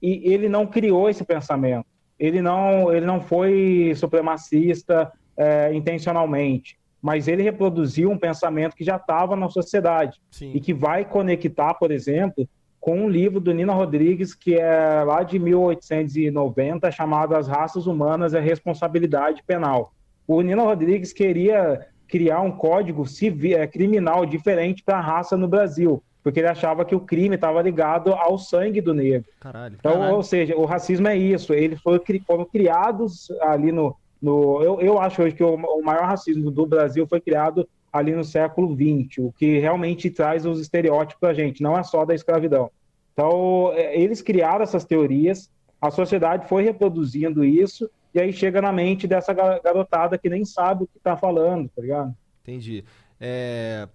E 0.02 0.32
ele 0.32 0.48
não 0.48 0.66
criou 0.66 1.08
esse 1.08 1.24
pensamento. 1.24 1.86
Ele 2.18 2.42
não, 2.42 2.92
ele 2.92 3.06
não 3.06 3.20
foi 3.20 3.92
supremacista 3.96 5.10
é, 5.36 5.72
intencionalmente, 5.72 6.78
mas 7.00 7.28
ele 7.28 7.42
reproduziu 7.42 8.10
um 8.10 8.18
pensamento 8.18 8.76
que 8.76 8.84
já 8.84 8.96
estava 8.96 9.34
na 9.34 9.48
sociedade 9.48 10.20
Sim. 10.30 10.52
e 10.54 10.60
que 10.60 10.74
vai 10.74 11.04
conectar, 11.04 11.74
por 11.74 11.90
exemplo, 11.90 12.46
com 12.78 12.98
um 12.98 13.08
livro 13.08 13.40
do 13.40 13.52
Nino 13.52 13.72
Rodrigues 13.72 14.34
que 14.34 14.54
é 14.54 15.02
lá 15.04 15.22
de 15.22 15.38
1890 15.38 16.90
chamado 16.90 17.36
As 17.36 17.46
Raças 17.46 17.86
Humanas 17.86 18.32
e 18.32 18.38
a 18.38 18.40
Responsabilidade 18.40 19.42
Penal. 19.46 19.92
O 20.26 20.40
Nino 20.42 20.64
Rodrigues 20.64 21.12
queria 21.12 21.86
criar 22.06 22.40
um 22.40 22.50
código 22.50 23.06
civil, 23.06 23.56
é, 23.56 23.66
criminal 23.66 24.26
diferente 24.26 24.82
para 24.82 24.98
a 24.98 25.02
raça 25.02 25.36
no 25.36 25.46
Brasil, 25.46 26.02
porque 26.22 26.40
ele 26.40 26.48
achava 26.48 26.85
que 26.85 26.94
o 26.94 27.00
crime 27.00 27.35
estava 27.35 27.62
ligado 27.62 28.12
ao 28.12 28.38
sangue 28.38 28.80
do 28.80 28.92
negro. 28.94 29.28
Caralho. 29.40 29.76
Então, 29.78 30.12
ou 30.12 30.22
seja, 30.22 30.56
o 30.56 30.64
racismo 30.64 31.09
é 31.09 31.16
isso. 31.16 31.52
Eles 31.54 31.80
foram, 31.80 32.00
foram 32.26 32.44
criados 32.44 33.30
ali 33.40 33.72
no. 33.72 33.96
no 34.20 34.62
eu, 34.62 34.80
eu 34.80 34.98
acho 35.00 35.22
hoje 35.22 35.35
que 35.35 35.44
o, 35.44 35.54
o 35.54 35.83
maior 35.85 36.04
racismo 36.04 36.50
do 36.50 36.66
Brasil 36.66 37.06
foi 37.06 37.20
criado 37.20 37.66
ali 37.92 38.12
no 38.14 38.22
século 38.22 38.74
XX, 38.74 39.18
o 39.18 39.33
que 39.33 39.59
realmente 39.59 40.11
traz 40.11 40.46
os 40.46 40.61
estereótipos 40.61 41.18
para 41.18 41.30
a 41.30 41.35
gente, 41.35 41.62
não 41.62 41.76
é 41.76 41.83
só 41.83 42.04
da 42.04 42.14
escravidão. 42.14 42.70
Então, 43.12 43.72
é, 43.74 44.00
eles 44.00 44.22
criaram 44.22 44.62
essas 44.62 44.85
teorias, 44.85 45.50
a 45.80 45.90
sociedade 45.90 46.48
foi 46.48 46.62
reproduzindo 46.62 47.44
isso, 47.44 47.90
e 48.14 48.20
aí 48.20 48.33
chega 48.33 48.62
na 48.62 48.72
mente 48.72 49.09
dessa 49.09 49.33
ga- 49.33 49.59
garotada 49.59 50.16
que 50.16 50.28
nem 50.28 50.44
sabe 50.44 50.85
o 50.85 50.87
que 50.87 50.98
está 50.98 51.16
falando, 51.16 51.68
tá 51.74 51.83
ligado? 51.83 52.14
Entendi. 52.42 52.85
É, 53.20 53.88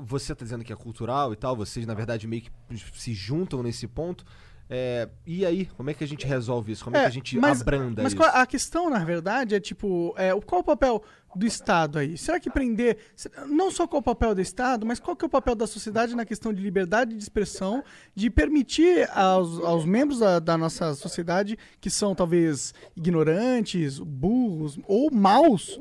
você 0.00 0.34
tá 0.34 0.44
dizendo 0.44 0.64
que 0.64 0.72
é 0.72 0.76
cultural 0.76 1.32
e 1.32 1.36
tal, 1.36 1.56
vocês 1.56 1.86
na 1.86 1.94
verdade 1.94 2.26
meio 2.26 2.42
que 2.42 2.50
se 2.94 3.14
juntam 3.14 3.62
nesse 3.62 3.86
ponto. 3.86 4.24
É, 4.68 5.08
e 5.24 5.46
aí, 5.46 5.66
como 5.76 5.90
é 5.90 5.94
que 5.94 6.02
a 6.02 6.08
gente 6.08 6.26
resolve 6.26 6.72
isso? 6.72 6.82
Como 6.82 6.96
é, 6.96 7.02
que 7.02 7.06
a 7.06 7.10
gente 7.10 7.38
abranda 7.38 8.02
mas 8.02 8.12
isso? 8.12 8.20
qual- 8.20 8.34
a 8.34 8.44
questão, 8.44 8.90
na 8.90 9.04
verdade, 9.04 9.54
é 9.54 9.60
tipo, 9.60 10.12
é, 10.18 10.32
qual 10.40 10.60
o 10.60 10.64
papel 10.64 11.04
do 11.36 11.46
Estado 11.46 11.98
aí? 12.00 12.18
Será 12.18 12.40
que 12.40 12.50
prender. 12.50 12.98
Não 13.46 13.70
só 13.70 13.86
qual 13.86 14.00
o 14.00 14.02
papel 14.02 14.34
do 14.34 14.40
Estado, 14.40 14.84
mas 14.84 14.98
qual 14.98 15.14
que 15.14 15.24
é 15.24 15.28
o 15.28 15.30
papel 15.30 15.54
da 15.54 15.68
sociedade 15.68 16.16
na 16.16 16.24
questão 16.24 16.52
de 16.52 16.60
liberdade 16.60 17.14
de 17.14 17.22
expressão, 17.22 17.84
de 18.12 18.28
permitir 18.28 19.08
aos, 19.16 19.60
aos 19.60 19.84
membros 19.84 20.18
da, 20.18 20.40
da 20.40 20.58
nossa 20.58 20.94
sociedade, 20.94 21.56
que 21.80 21.88
são 21.90 22.12
talvez 22.14 22.74
ignorantes, 22.96 24.00
burros 24.00 24.78
ou 24.86 25.10
maus, 25.12 25.78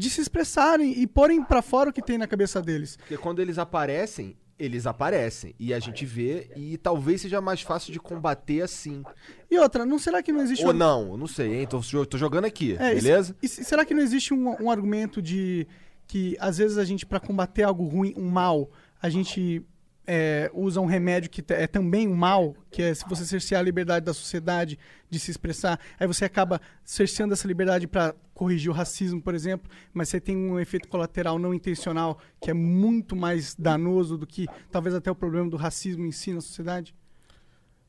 de 0.00 0.08
se 0.10 0.20
expressarem 0.22 0.98
e 0.98 1.06
porem 1.06 1.42
pra 1.44 1.60
fora 1.60 1.90
o 1.90 1.92
que 1.92 2.00
tem 2.00 2.16
na 2.16 2.26
cabeça 2.26 2.62
deles. 2.62 2.96
Porque 2.96 3.18
quando 3.18 3.40
eles 3.40 3.58
aparecem, 3.58 4.34
eles 4.58 4.86
aparecem. 4.86 5.54
E 5.58 5.74
a 5.74 5.78
gente 5.78 6.06
vê, 6.06 6.50
e 6.56 6.78
talvez 6.78 7.20
seja 7.20 7.38
mais 7.40 7.60
fácil 7.60 7.92
de 7.92 8.00
combater 8.00 8.62
assim. 8.62 9.02
E 9.50 9.58
outra, 9.58 9.84
não 9.84 9.98
será 9.98 10.22
que 10.22 10.32
não 10.32 10.40
existe 10.40 10.64
Ou 10.64 10.70
um- 10.72 10.76
não, 10.76 11.16
não 11.18 11.26
sei, 11.26 11.60
hein? 11.60 11.66
Tô, 11.66 11.80
tô 12.06 12.16
jogando 12.16 12.46
aqui, 12.46 12.76
É, 12.80 12.92
e 12.92 12.94
beleza? 12.94 13.36
E, 13.42 13.46
se- 13.48 13.62
será 13.62 13.84
que 13.84 13.92
não 13.92 14.02
existe 14.02 14.32
um, 14.32 14.56
um 14.62 14.70
argumento 14.70 15.20
de 15.20 15.66
que 16.06 16.34
às 16.40 16.56
vezes 16.58 16.78
a 16.78 16.84
gente, 16.84 17.04
pra 17.04 17.20
combater 17.20 17.62
algo 17.62 17.84
ruim, 17.84 18.14
um 18.16 18.28
mal, 18.28 18.70
a 19.02 19.08
gente 19.10 19.62
é, 20.06 20.50
usa 20.52 20.80
um 20.80 20.86
remédio 20.86 21.30
que 21.30 21.44
é 21.52 21.66
também 21.66 22.08
um 22.08 22.14
mal, 22.16 22.56
que 22.70 22.82
é 22.82 22.92
se 22.94 23.04
você 23.08 23.24
cercear 23.24 23.60
a 23.60 23.64
liberdade 23.64 24.04
da 24.06 24.12
sociedade 24.12 24.76
de 25.08 25.18
se 25.20 25.30
expressar, 25.30 25.78
aí 26.00 26.06
você 26.06 26.24
acaba 26.24 26.60
cerceando 26.84 27.32
essa 27.32 27.46
liberdade 27.46 27.86
para 27.86 28.14
corrigir 28.40 28.70
o 28.70 28.74
racismo, 28.74 29.20
por 29.20 29.34
exemplo, 29.34 29.70
mas 29.92 30.08
você 30.08 30.18
tem 30.18 30.34
um 30.34 30.58
efeito 30.58 30.88
colateral 30.88 31.38
não 31.38 31.52
intencional 31.52 32.18
que 32.40 32.50
é 32.50 32.54
muito 32.54 33.14
mais 33.14 33.54
danoso 33.54 34.16
do 34.16 34.26
que 34.26 34.46
talvez 34.70 34.94
até 34.94 35.10
o 35.10 35.14
problema 35.14 35.50
do 35.50 35.58
racismo 35.58 36.06
em 36.06 36.10
si 36.10 36.32
na 36.32 36.40
sociedade? 36.40 36.94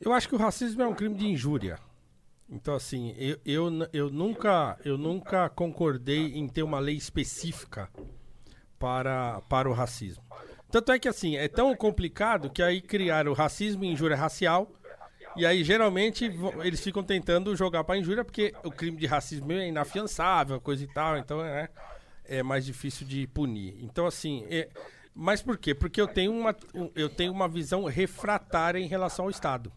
Eu 0.02 0.12
acho 0.12 0.28
que 0.28 0.36
o 0.36 0.38
racismo 0.38 0.82
é 0.82 0.88
um 0.88 0.94
crime 0.94 1.16
de 1.16 1.26
injúria. 1.26 1.80
Então, 2.50 2.76
assim, 2.76 3.16
eu, 3.18 3.38
eu, 3.46 3.70
eu, 3.94 4.10
nunca, 4.10 4.78
eu 4.84 4.98
nunca 4.98 5.48
concordei 5.48 6.34
em 6.34 6.50
ter 6.50 6.64
uma 6.64 6.80
lei 6.80 6.98
específica 6.98 7.90
para, 8.78 9.40
para 9.48 9.70
o 9.70 9.74
racismo. 9.74 10.22
Tanto 10.70 10.92
é 10.92 11.00
que, 11.00 11.08
assim, 11.08 11.38
é 11.38 11.48
tão 11.48 11.74
complicado 11.78 12.50
que 12.50 12.62
aí 12.62 12.82
criaram 12.82 13.32
o 13.32 13.36
racismo 13.36 13.86
e 13.86 13.88
injúria 13.88 14.18
racial. 14.18 14.70
E 15.36 15.46
aí, 15.46 15.64
geralmente, 15.64 16.30
eles 16.64 16.82
ficam 16.82 17.04
tentando 17.04 17.56
jogar 17.56 17.84
para 17.84 17.98
injúria 17.98 18.24
porque 18.24 18.54
o 18.64 18.72
crime 18.72 18.98
de 18.98 19.06
racismo 19.06 19.52
é 19.54 19.68
inafiançável, 19.68 20.60
coisa 20.60 20.84
e 20.84 20.88
tal. 20.88 21.18
Então, 21.18 21.44
é, 21.44 21.70
é 22.26 22.44
mais 22.44 22.66
difícil 22.66 23.08
de 23.08 23.26
punir. 23.28 23.76
Então, 23.82 24.06
assim, 24.06 24.46
é- 24.50 24.70
mas 25.16 25.42
por 25.42 25.58
quê? 25.58 25.74
Porque 25.74 26.00
eu 26.02 26.08
tenho 26.08 26.32
uma, 26.34 26.56
um- 26.76 26.92
eu 26.96 27.10
tenho 27.10 27.32
uma 27.32 27.48
visão 27.48 27.86
refratária 27.86 28.80
em 28.80 28.88
relação 28.88 29.26
ao 29.26 29.32
Estado. 29.32 29.72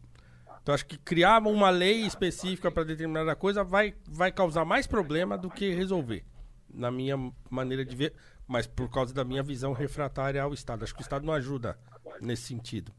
Então 0.62 0.74
acho 0.74 0.86
que 0.86 0.96
criar 0.96 1.42
uma 1.46 1.68
lei 1.68 2.06
específica 2.06 2.70
para 2.70 2.84
determinada 2.84 3.36
coisa 3.36 3.62
vai, 3.62 3.94
vai 4.08 4.32
causar 4.32 4.64
mais 4.64 4.86
problema 4.86 5.36
do 5.36 5.50
que 5.50 5.74
resolver, 5.74 6.24
na 6.72 6.90
minha 6.90 7.16
maneira 7.50 7.84
de 7.84 7.94
ver, 7.94 8.14
mas 8.46 8.66
por 8.66 8.88
causa 8.90 9.12
da 9.12 9.24
minha 9.24 9.42
visão 9.42 9.74
refratária 9.74 10.42
ao 10.42 10.54
Estado. 10.54 10.82
Acho 10.82 10.94
que 10.94 11.00
o 11.00 11.02
Estado 11.02 11.26
não 11.26 11.34
ajuda 11.34 11.78
nesse 12.18 12.44
sentido. 12.44 12.92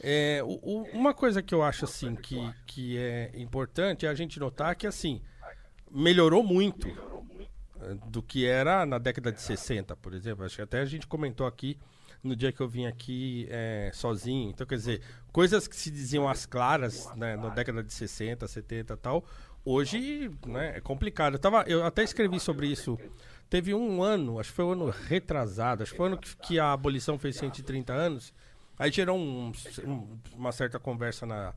É, 0.00 0.40
o- 0.44 0.58
o- 0.62 0.82
uma 0.92 1.14
coisa 1.14 1.42
que 1.42 1.54
eu 1.54 1.62
acho 1.62 1.84
assim 1.84 2.14
que, 2.14 2.36
que 2.66 2.98
é 2.98 3.30
importante 3.34 4.04
é 4.06 4.08
a 4.08 4.14
gente 4.14 4.38
notar 4.38 4.74
que 4.76 4.86
assim 4.86 5.22
melhorou 5.90 6.42
muito 6.42 6.88
eh, 7.80 7.94
do 8.08 8.22
que 8.22 8.46
era 8.46 8.84
na 8.84 8.98
década 8.98 9.32
de 9.32 9.40
60, 9.40 9.96
por 9.96 10.12
exemplo. 10.14 10.44
Acho 10.44 10.56
que 10.56 10.62
até 10.62 10.80
a 10.80 10.84
gente 10.84 11.06
comentou 11.06 11.46
aqui 11.46 11.78
no 12.22 12.34
dia 12.34 12.50
que 12.52 12.60
eu 12.60 12.68
vim 12.68 12.86
aqui 12.86 13.46
eh, 13.50 13.90
sozinho. 13.94 14.50
Então, 14.50 14.66
quer 14.66 14.76
dizer, 14.76 15.00
coisas 15.32 15.66
que 15.68 15.76
se 15.76 15.90
diziam 15.90 16.28
às 16.28 16.44
claras 16.44 17.08
né, 17.14 17.36
na 17.36 17.48
década 17.50 17.82
de 17.82 17.92
60, 17.92 18.46
70 18.48 18.94
e 18.94 18.96
tal, 18.96 19.24
hoje 19.64 20.30
né, 20.46 20.74
é 20.76 20.80
complicado. 20.80 21.34
Eu, 21.34 21.38
tava, 21.38 21.62
eu 21.66 21.84
até 21.84 22.02
escrevi 22.02 22.38
sobre 22.40 22.66
isso. 22.66 22.98
Teve 23.48 23.72
um 23.72 24.02
ano, 24.02 24.40
acho 24.40 24.50
que 24.50 24.56
foi 24.56 24.64
um 24.64 24.72
ano 24.72 24.90
retrasado, 24.90 25.84
acho 25.84 25.92
que 25.92 25.96
foi 25.96 26.06
o 26.08 26.12
ano 26.12 26.18
que, 26.18 26.36
que 26.38 26.58
a 26.58 26.72
abolição 26.72 27.16
fez 27.18 27.36
130 27.36 27.92
anos. 27.92 28.34
Aí 28.78 28.90
gerou 28.90 29.16
um- 29.18 29.52
um- 29.84 30.18
uma 30.34 30.52
certa 30.52 30.78
conversa 30.78 31.24
na, 31.26 31.54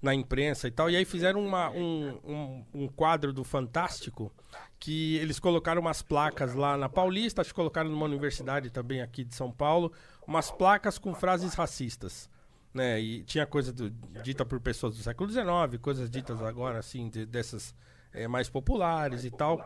na 0.00 0.14
imprensa 0.14 0.66
e 0.68 0.70
tal. 0.70 0.90
E 0.90 0.96
aí 0.96 1.04
fizeram 1.04 1.44
uma- 1.44 1.70
um, 1.70 2.18
um, 2.24 2.64
um 2.84 2.88
quadro 2.88 3.32
do 3.32 3.44
Fantástico 3.44 4.32
que 4.78 5.16
eles 5.16 5.38
colocaram 5.38 5.80
umas 5.80 6.02
placas 6.02 6.54
lá 6.54 6.76
na 6.76 6.88
Paulista, 6.88 7.40
acho 7.40 7.50
que 7.50 7.56
colocaram 7.56 7.88
numa 7.90 8.04
universidade 8.04 8.70
também 8.70 9.00
aqui 9.00 9.24
de 9.24 9.34
São 9.34 9.50
Paulo, 9.50 9.92
umas 10.26 10.50
placas 10.50 10.98
com 10.98 11.14
frases 11.14 11.54
racistas. 11.54 12.28
Né? 12.72 13.00
E 13.00 13.22
tinha 13.22 13.46
coisa 13.46 13.72
do- 13.72 13.88
dita 14.22 14.44
por 14.44 14.58
pessoas 14.60 14.96
do 14.96 15.02
século 15.02 15.30
XIX, 15.30 15.78
coisas 15.80 16.10
ditas 16.10 16.42
agora, 16.42 16.78
assim, 16.78 17.08
de- 17.08 17.24
dessas 17.26 17.74
eh, 18.12 18.26
mais 18.28 18.48
populares 18.48 19.24
e 19.24 19.30
tal. 19.30 19.58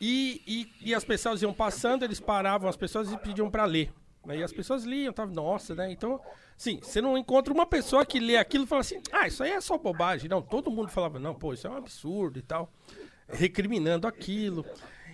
E, 0.00 0.42
e, 0.46 0.90
e 0.90 0.94
as 0.94 1.04
pessoas 1.04 1.42
iam 1.42 1.52
passando, 1.52 2.02
eles 2.04 2.20
paravam 2.20 2.68
as 2.68 2.76
pessoas 2.76 3.10
e 3.12 3.16
pediam 3.18 3.50
para 3.50 3.64
ler. 3.64 3.92
Né? 4.24 4.36
E 4.38 4.42
as 4.42 4.52
pessoas 4.52 4.84
liam, 4.84 5.12
tava, 5.12 5.32
nossa, 5.32 5.74
né? 5.74 5.90
Então, 5.90 6.20
sim, 6.56 6.78
você 6.82 7.00
não 7.00 7.16
encontra 7.16 7.52
uma 7.52 7.66
pessoa 7.66 8.04
que 8.04 8.18
lê 8.20 8.36
aquilo 8.36 8.64
e 8.64 8.66
fala 8.66 8.80
assim, 8.80 9.00
ah, 9.12 9.26
isso 9.26 9.42
aí 9.42 9.50
é 9.52 9.60
só 9.60 9.76
bobagem. 9.78 10.28
Não, 10.28 10.42
todo 10.42 10.70
mundo 10.70 10.88
falava, 10.90 11.18
não, 11.18 11.34
pô, 11.34 11.52
isso 11.52 11.66
é 11.66 11.70
um 11.70 11.76
absurdo 11.76 12.38
e 12.38 12.42
tal, 12.42 12.70
recriminando 13.28 14.06
aquilo. 14.06 14.64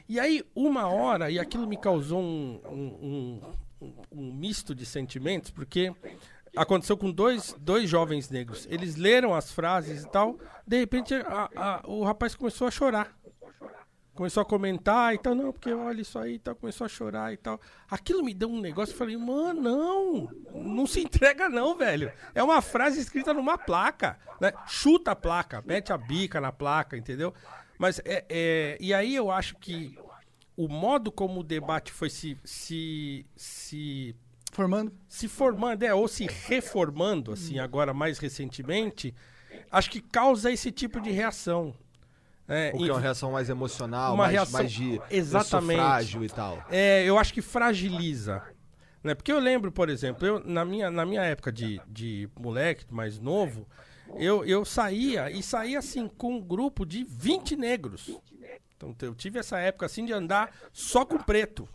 E 0.09 0.21
aí, 0.21 0.43
uma 0.55 0.89
hora, 0.89 1.31
e 1.31 1.39
aquilo 1.39 1.67
me 1.67 1.77
causou 1.77 2.21
um, 2.21 2.61
um, 2.67 3.41
um, 3.83 3.93
um 4.13 4.33
misto 4.35 4.75
de 4.75 4.85
sentimentos, 4.85 5.51
porque 5.51 5.93
aconteceu 6.57 6.97
com 6.97 7.11
dois, 7.11 7.55
dois 7.59 7.89
jovens 7.89 8.29
negros. 8.31 8.67
Eles 8.71 8.97
leram 8.97 9.35
as 9.35 9.51
frases 9.51 10.05
e 10.05 10.09
tal, 10.11 10.39
de 10.67 10.79
repente 10.79 11.15
a- 11.15 11.51
a- 11.57 11.83
o 11.85 12.05
rapaz 12.05 12.35
começou 12.35 12.67
a 12.69 12.71
chorar 12.71 13.13
começou 14.15 14.41
a 14.41 14.45
comentar 14.45 15.15
e 15.15 15.19
tal, 15.19 15.35
não, 15.35 15.53
porque 15.53 15.73
olha 15.73 16.01
isso 16.01 16.19
aí 16.19 16.35
e 16.35 16.39
tal, 16.39 16.55
começou 16.55 16.85
a 16.85 16.89
chorar 16.89 17.33
e 17.33 17.37
tal. 17.37 17.61
Aquilo 17.91 18.23
me 18.25 18.33
deu 18.33 18.49
um 18.49 18.61
negócio, 18.61 18.93
eu 18.93 18.99
falei, 18.99 19.17
mano, 19.17 19.61
não, 19.61 20.31
não 20.55 20.87
se 20.87 21.01
entrega 21.01 21.49
não, 21.49 21.77
velho. 21.77 22.13
É 22.35 22.43
uma 22.43 22.63
frase 22.63 23.01
escrita 23.01 23.35
numa 23.35 23.59
placa, 23.59 24.19
né? 24.41 24.53
Chuta 24.67 25.11
a 25.13 25.17
placa, 25.17 25.63
mete 25.67 25.93
a 25.93 25.99
bica 25.99 26.41
na 26.41 26.53
placa, 26.53 26.97
entendeu? 26.97 27.35
Mas 27.79 27.99
é, 28.05 28.25
é- 28.29 28.79
e 28.81 28.95
aí 28.95 29.15
eu 29.15 29.31
acho 29.31 29.57
que 29.57 29.99
o 30.57 30.69
modo 30.69 31.11
como 31.11 31.41
o 31.41 31.45
debate 31.45 31.93
foi 31.93 32.09
se, 32.09 32.39
se, 32.45 33.27
se 33.37 34.15
Formando. 34.53 34.93
se 35.09 35.27
formando, 35.27 35.83
é, 35.83 35.93
ou 35.93 36.07
se 36.07 36.27
reformando, 36.47 37.33
assim, 37.33 37.59
agora 37.59 37.93
mais 37.93 38.19
recentemente, 38.21 39.13
acho 39.73 39.91
que 39.91 40.01
causa 40.01 40.53
esse 40.53 40.71
tipo 40.71 41.01
de 41.01 41.11
reação. 41.11 41.75
É, 42.47 42.73
O 42.75 42.79
que 42.79 42.89
é 42.89 42.93
uma 42.93 43.01
reação 43.01 43.33
mais 43.33 43.49
emocional, 43.49 44.17
mais, 44.17 44.33
reação- 44.33 44.53
mais 44.61 44.71
de 44.73 45.01
Exatamente. 45.11 45.79
frágil 45.79 46.25
e 46.25 46.29
tal. 46.29 46.63
É, 46.71 47.03
eu 47.05 47.19
acho 47.19 47.33
que 47.33 47.41
fragiliza. 47.41 48.43
Né? 49.03 49.15
Porque 49.15 49.33
eu 49.33 49.39
lembro, 49.39 49.71
por 49.73 49.89
exemplo, 49.89 50.27
eu, 50.27 50.41
na, 50.45 50.65
minha, 50.65 50.91
na 50.91 51.05
minha 51.07 51.23
época 51.23 51.51
de, 51.53 51.81
de 51.87 52.29
moleque 52.39 52.85
mais 52.93 53.19
novo, 53.19 53.67
eu, 54.17 54.45
eu 54.45 54.65
saía 54.65 55.31
e 55.31 55.43
saía 55.43 55.79
assim 55.79 56.07
com 56.09 56.35
um 56.37 56.41
grupo 56.41 56.85
de 56.85 57.05
20 57.05 57.57
negros. 57.57 58.19
Então 58.77 58.95
eu 59.01 59.15
tive 59.15 59.39
essa 59.39 59.59
época 59.59 59.87
assim 59.87 60.05
de 60.05 60.13
andar 60.13 60.51
só 60.73 61.05
com 61.05 61.17
preto. 61.17 61.67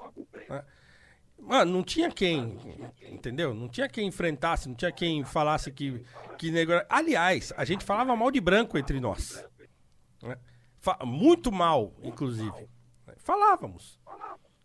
né? 0.48 0.64
Mano, 1.42 1.72
não 1.72 1.84
tinha 1.84 2.12
quem, 2.12 2.58
entendeu? 3.10 3.54
Não 3.54 3.70
tinha 3.70 3.88
quem 3.88 4.08
enfrentasse, 4.08 4.68
não 4.68 4.76
tinha 4.76 4.92
quem 4.92 5.24
falasse 5.24 5.72
que, 5.72 6.04
que 6.38 6.52
negro 6.52 6.74
era. 6.76 6.86
Aliás, 6.90 7.54
a 7.56 7.64
gente 7.64 7.84
falava 7.86 8.16
mal 8.16 8.30
de 8.30 8.42
branco 8.42 8.78
entre 8.78 9.00
nós. 9.00 9.44
né? 10.22 10.36
Muito 11.06 11.52
mal, 11.52 11.94
inclusive. 12.04 12.70
Falávamos. 13.18 14.00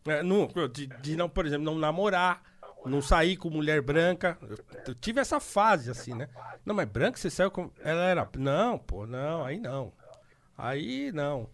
É, 0.06 0.22
de, 0.68 0.86
de 0.86 1.16
não, 1.16 1.28
por 1.28 1.46
exemplo, 1.46 1.64
não 1.64 1.78
namorar, 1.78 2.42
não 2.84 3.00
sair 3.00 3.36
com 3.36 3.48
mulher 3.48 3.80
branca. 3.80 4.38
Eu, 4.42 4.58
eu 4.88 4.94
tive 4.94 5.20
essa 5.20 5.40
fase, 5.40 5.90
assim, 5.90 6.14
né? 6.14 6.28
Não, 6.64 6.74
mas 6.74 6.88
branca 6.88 7.18
você 7.18 7.30
saiu 7.30 7.50
com. 7.50 7.70
Ela 7.80 8.04
era. 8.04 8.28
Não, 8.38 8.78
pô, 8.78 9.06
não, 9.06 9.44
aí 9.44 9.58
não. 9.58 9.92
Aí 10.56 11.10
não. 11.12 11.48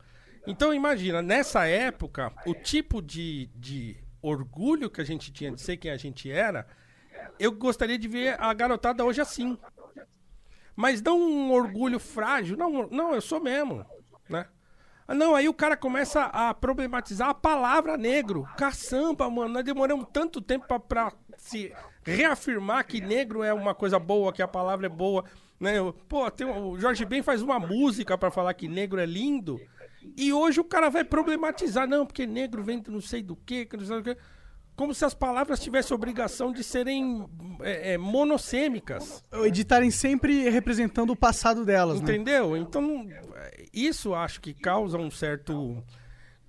Então 0.46 0.74
imagina, 0.74 1.22
nessa 1.22 1.66
época, 1.66 2.32
o 2.46 2.54
tipo 2.54 3.00
de, 3.00 3.50
de 3.54 3.96
orgulho 4.22 4.90
que 4.90 5.00
a 5.00 5.04
gente 5.04 5.32
tinha 5.32 5.52
de 5.52 5.60
ser 5.60 5.76
quem 5.76 5.90
a 5.90 5.96
gente 5.96 6.30
era, 6.30 6.66
eu 7.38 7.52
gostaria 7.52 7.98
de 7.98 8.08
ver 8.08 8.40
a 8.40 8.52
garotada 8.52 9.04
hoje 9.04 9.20
assim. 9.20 9.58
Mas 10.74 11.02
não 11.02 11.20
um 11.20 11.52
orgulho 11.52 11.98
frágil. 11.98 12.56
Não, 12.56 12.88
não, 12.88 13.14
eu 13.14 13.20
sou 13.20 13.40
mesmo, 13.40 13.84
né? 14.30 14.46
Ah, 15.06 15.14
Não, 15.14 15.34
aí 15.34 15.48
o 15.48 15.54
cara 15.54 15.76
começa 15.76 16.22
a 16.24 16.54
problematizar 16.54 17.28
a 17.28 17.34
palavra 17.34 17.96
negro. 17.96 18.48
Caçamba, 18.56 19.28
mano, 19.28 19.54
nós 19.54 19.64
demoramos 19.64 20.06
tanto 20.12 20.40
tempo 20.40 20.78
pra, 20.80 21.12
se 21.36 21.72
reafirmar 22.04 22.86
que 22.86 23.00
negro 23.00 23.42
é 23.42 23.52
uma 23.52 23.74
coisa 23.74 23.98
boa, 23.98 24.32
que 24.32 24.42
a 24.42 24.48
palavra 24.48 24.86
é 24.86 24.88
boa. 24.88 25.24
Né? 25.58 25.74
Pô, 26.08 26.30
tem, 26.30 26.46
o 26.46 26.78
Jorge 26.78 27.04
Ben 27.04 27.22
faz 27.22 27.42
uma 27.42 27.58
música 27.58 28.16
pra 28.16 28.30
falar 28.30 28.54
que 28.54 28.68
negro 28.68 29.00
é 29.00 29.06
lindo. 29.06 29.60
E 30.16 30.32
hoje 30.32 30.60
o 30.60 30.64
cara 30.64 30.88
vai 30.88 31.04
problematizar, 31.04 31.86
não, 31.86 32.06
porque 32.06 32.26
negro 32.26 32.62
vem 32.62 32.80
de 32.80 32.90
não 32.90 33.00
sei 33.00 33.22
do 33.22 33.36
que, 33.36 33.66
que 33.66 33.76
não 33.76 33.84
sei 33.84 33.96
do 33.96 34.02
que. 34.02 34.16
Como 34.80 34.94
se 34.94 35.04
as 35.04 35.12
palavras 35.12 35.60
tivessem 35.60 35.94
obrigação 35.94 36.50
de 36.50 36.64
serem 36.64 37.26
é, 37.60 37.92
é, 37.92 37.98
monossêmicas. 37.98 39.22
Editarem 39.44 39.90
sempre 39.90 40.48
representando 40.48 41.10
o 41.10 41.16
passado 41.16 41.66
delas, 41.66 42.00
né? 42.00 42.14
Entendeu? 42.14 42.56
Então, 42.56 43.06
é, 43.36 43.66
isso 43.74 44.14
acho 44.14 44.40
que 44.40 44.54
causa 44.54 44.96
um 44.96 45.10
certo 45.10 45.84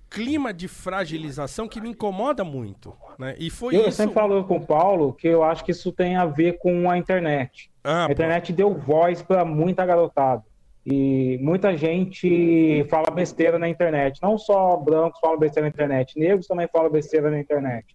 clima 0.10 0.54
de 0.54 0.70
fragilização 0.70 1.68
que 1.68 1.82
me 1.82 1.90
incomoda 1.90 2.42
muito. 2.46 2.96
Né? 3.20 3.36
E 3.38 3.50
foi 3.50 3.76
Eu 3.76 3.82
isso. 3.82 3.98
sempre 3.98 4.14
falo 4.14 4.46
com 4.46 4.56
o 4.56 4.66
Paulo 4.66 5.12
que 5.12 5.28
eu 5.28 5.44
acho 5.44 5.66
que 5.66 5.72
isso 5.72 5.92
tem 5.92 6.16
a 6.16 6.26
ver 6.26 6.58
com 6.58 6.90
a 6.90 6.98
internet. 6.98 7.70
Ah, 7.84 8.06
a 8.06 8.08
pô. 8.08 8.14
internet 8.14 8.54
deu 8.54 8.74
voz 8.74 9.22
para 9.22 9.44
muita 9.44 9.86
garotada. 9.86 10.42
E 10.86 11.38
muita 11.42 11.76
gente 11.76 12.88
fala 12.90 13.12
besteira 13.12 13.60
na 13.60 13.68
internet. 13.68 14.22
Não 14.22 14.38
só 14.38 14.78
brancos 14.78 15.20
falam 15.20 15.38
besteira 15.38 15.68
na 15.68 15.70
internet, 15.70 16.18
negros 16.18 16.48
também 16.48 16.70
falam 16.72 16.90
besteira 16.90 17.30
na 17.30 17.38
internet. 17.38 17.94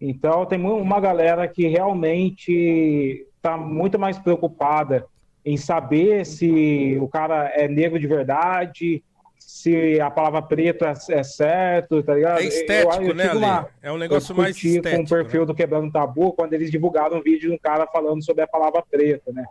Então 0.00 0.46
tem 0.46 0.58
uma 0.60 0.98
galera 1.00 1.46
que 1.46 1.66
realmente 1.66 3.26
está 3.36 3.56
muito 3.56 3.98
mais 3.98 4.18
preocupada 4.18 5.06
em 5.44 5.56
saber 5.56 6.24
se 6.24 6.96
o 7.00 7.08
cara 7.08 7.50
é 7.54 7.66
negro 7.68 7.98
de 7.98 8.06
verdade, 8.06 9.02
se 9.38 10.00
a 10.00 10.10
palavra 10.10 10.40
preto 10.42 10.84
é, 10.84 10.92
é 11.10 11.22
certo, 11.22 12.02
tá 12.02 12.14
ligado? 12.14 12.40
É 12.40 12.44
estético, 12.44 13.02
Eu- 13.02 13.08
eu 13.08 13.14
né, 13.14 13.28
Ale? 13.28 13.38
uma- 13.38 13.68
É 13.82 13.92
um 13.92 13.98
negócio 13.98 14.34
mais 14.34 14.56
estético. 14.56 14.96
com 14.96 15.02
o 15.02 15.08
perfil 15.08 15.40
né? 15.40 15.46
do 15.46 15.54
Quebrando 15.54 15.90
Tabu 15.92 16.32
quando 16.32 16.52
eles 16.54 16.70
divulgaram 16.70 17.18
um 17.18 17.22
vídeo 17.22 17.48
de 17.50 17.54
um 17.54 17.58
cara 17.58 17.86
falando 17.86 18.24
sobre 18.24 18.42
a 18.42 18.46
palavra 18.46 18.82
preta, 18.88 19.32
né? 19.32 19.44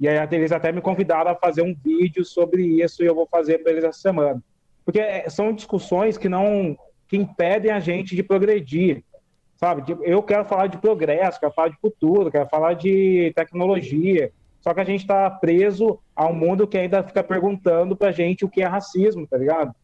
E 0.00 0.08
aí 0.08 0.16
eles 0.32 0.50
até 0.52 0.72
me 0.72 0.80
convidaram 0.80 1.30
a 1.30 1.34
fazer 1.36 1.62
um 1.62 1.74
vídeo 1.74 2.24
sobre 2.24 2.62
isso 2.82 3.02
e 3.02 3.06
eu 3.06 3.14
vou 3.14 3.26
fazer 3.30 3.58
para 3.58 3.72
eles 3.72 3.84
essa 3.84 3.98
semana. 4.00 4.42
Porque 4.84 4.98
é, 5.00 5.28
são 5.28 5.52
discussões 5.52 6.16
que 6.18 6.28
não 6.28 6.76
que 7.08 7.16
impedem 7.16 7.70
a 7.70 7.78
gente 7.80 8.16
de 8.16 8.22
progredir, 8.22 9.02
sabe? 9.56 9.84
Eu 10.02 10.22
quero 10.22 10.44
falar 10.44 10.66
de 10.66 10.78
progresso, 10.78 11.40
quero 11.40 11.52
falar 11.52 11.68
de 11.68 11.78
futuro, 11.78 12.30
quero 12.30 12.48
falar 12.48 12.74
de 12.74 13.32
tecnologia. 13.34 14.32
Só 14.60 14.72
que 14.72 14.80
a 14.80 14.84
gente 14.84 15.00
está 15.00 15.30
preso 15.30 15.98
a 16.16 16.26
um 16.26 16.32
mundo 16.32 16.66
que 16.66 16.78
ainda 16.78 17.02
fica 17.02 17.22
perguntando 17.22 17.94
pra 17.94 18.12
gente 18.12 18.44
o 18.44 18.48
que 18.48 18.62
é 18.62 18.66
racismo, 18.66 19.26
tá 19.26 19.36
ligado? 19.36 19.74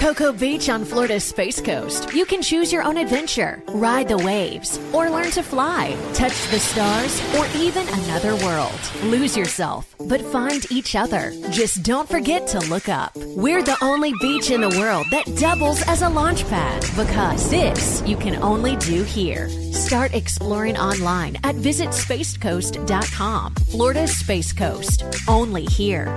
Cocoa 0.00 0.32
Beach 0.32 0.70
on 0.70 0.86
Florida's 0.86 1.24
Space 1.24 1.60
Coast. 1.60 2.14
You 2.14 2.24
can 2.24 2.40
choose 2.40 2.72
your 2.72 2.82
own 2.82 2.96
adventure, 2.96 3.62
ride 3.68 4.08
the 4.08 4.16
waves, 4.16 4.80
or 4.94 5.10
learn 5.10 5.30
to 5.32 5.42
fly, 5.42 5.94
touch 6.14 6.48
the 6.50 6.58
stars, 6.58 7.20
or 7.34 7.46
even 7.54 7.86
another 7.86 8.34
world. 8.36 8.80
Lose 9.02 9.36
yourself, 9.36 9.94
but 10.08 10.22
find 10.22 10.64
each 10.72 10.96
other. 10.96 11.34
Just 11.50 11.82
don't 11.82 12.08
forget 12.08 12.46
to 12.46 12.60
look 12.60 12.88
up. 12.88 13.14
We're 13.36 13.62
the 13.62 13.76
only 13.82 14.14
beach 14.22 14.50
in 14.50 14.62
the 14.62 14.74
world 14.78 15.06
that 15.10 15.36
doubles 15.36 15.86
as 15.86 16.00
a 16.00 16.08
launch 16.08 16.48
pad 16.48 16.80
because 16.96 17.50
this 17.50 18.02
you 18.06 18.16
can 18.16 18.42
only 18.42 18.76
do 18.76 19.02
here. 19.02 19.50
Start 19.74 20.14
exploring 20.14 20.78
online 20.78 21.36
at 21.44 21.56
visitspacecoast.com. 21.56 23.54
Florida's 23.54 24.16
Space 24.16 24.54
Coast, 24.54 25.04
only 25.28 25.66
here. 25.66 26.16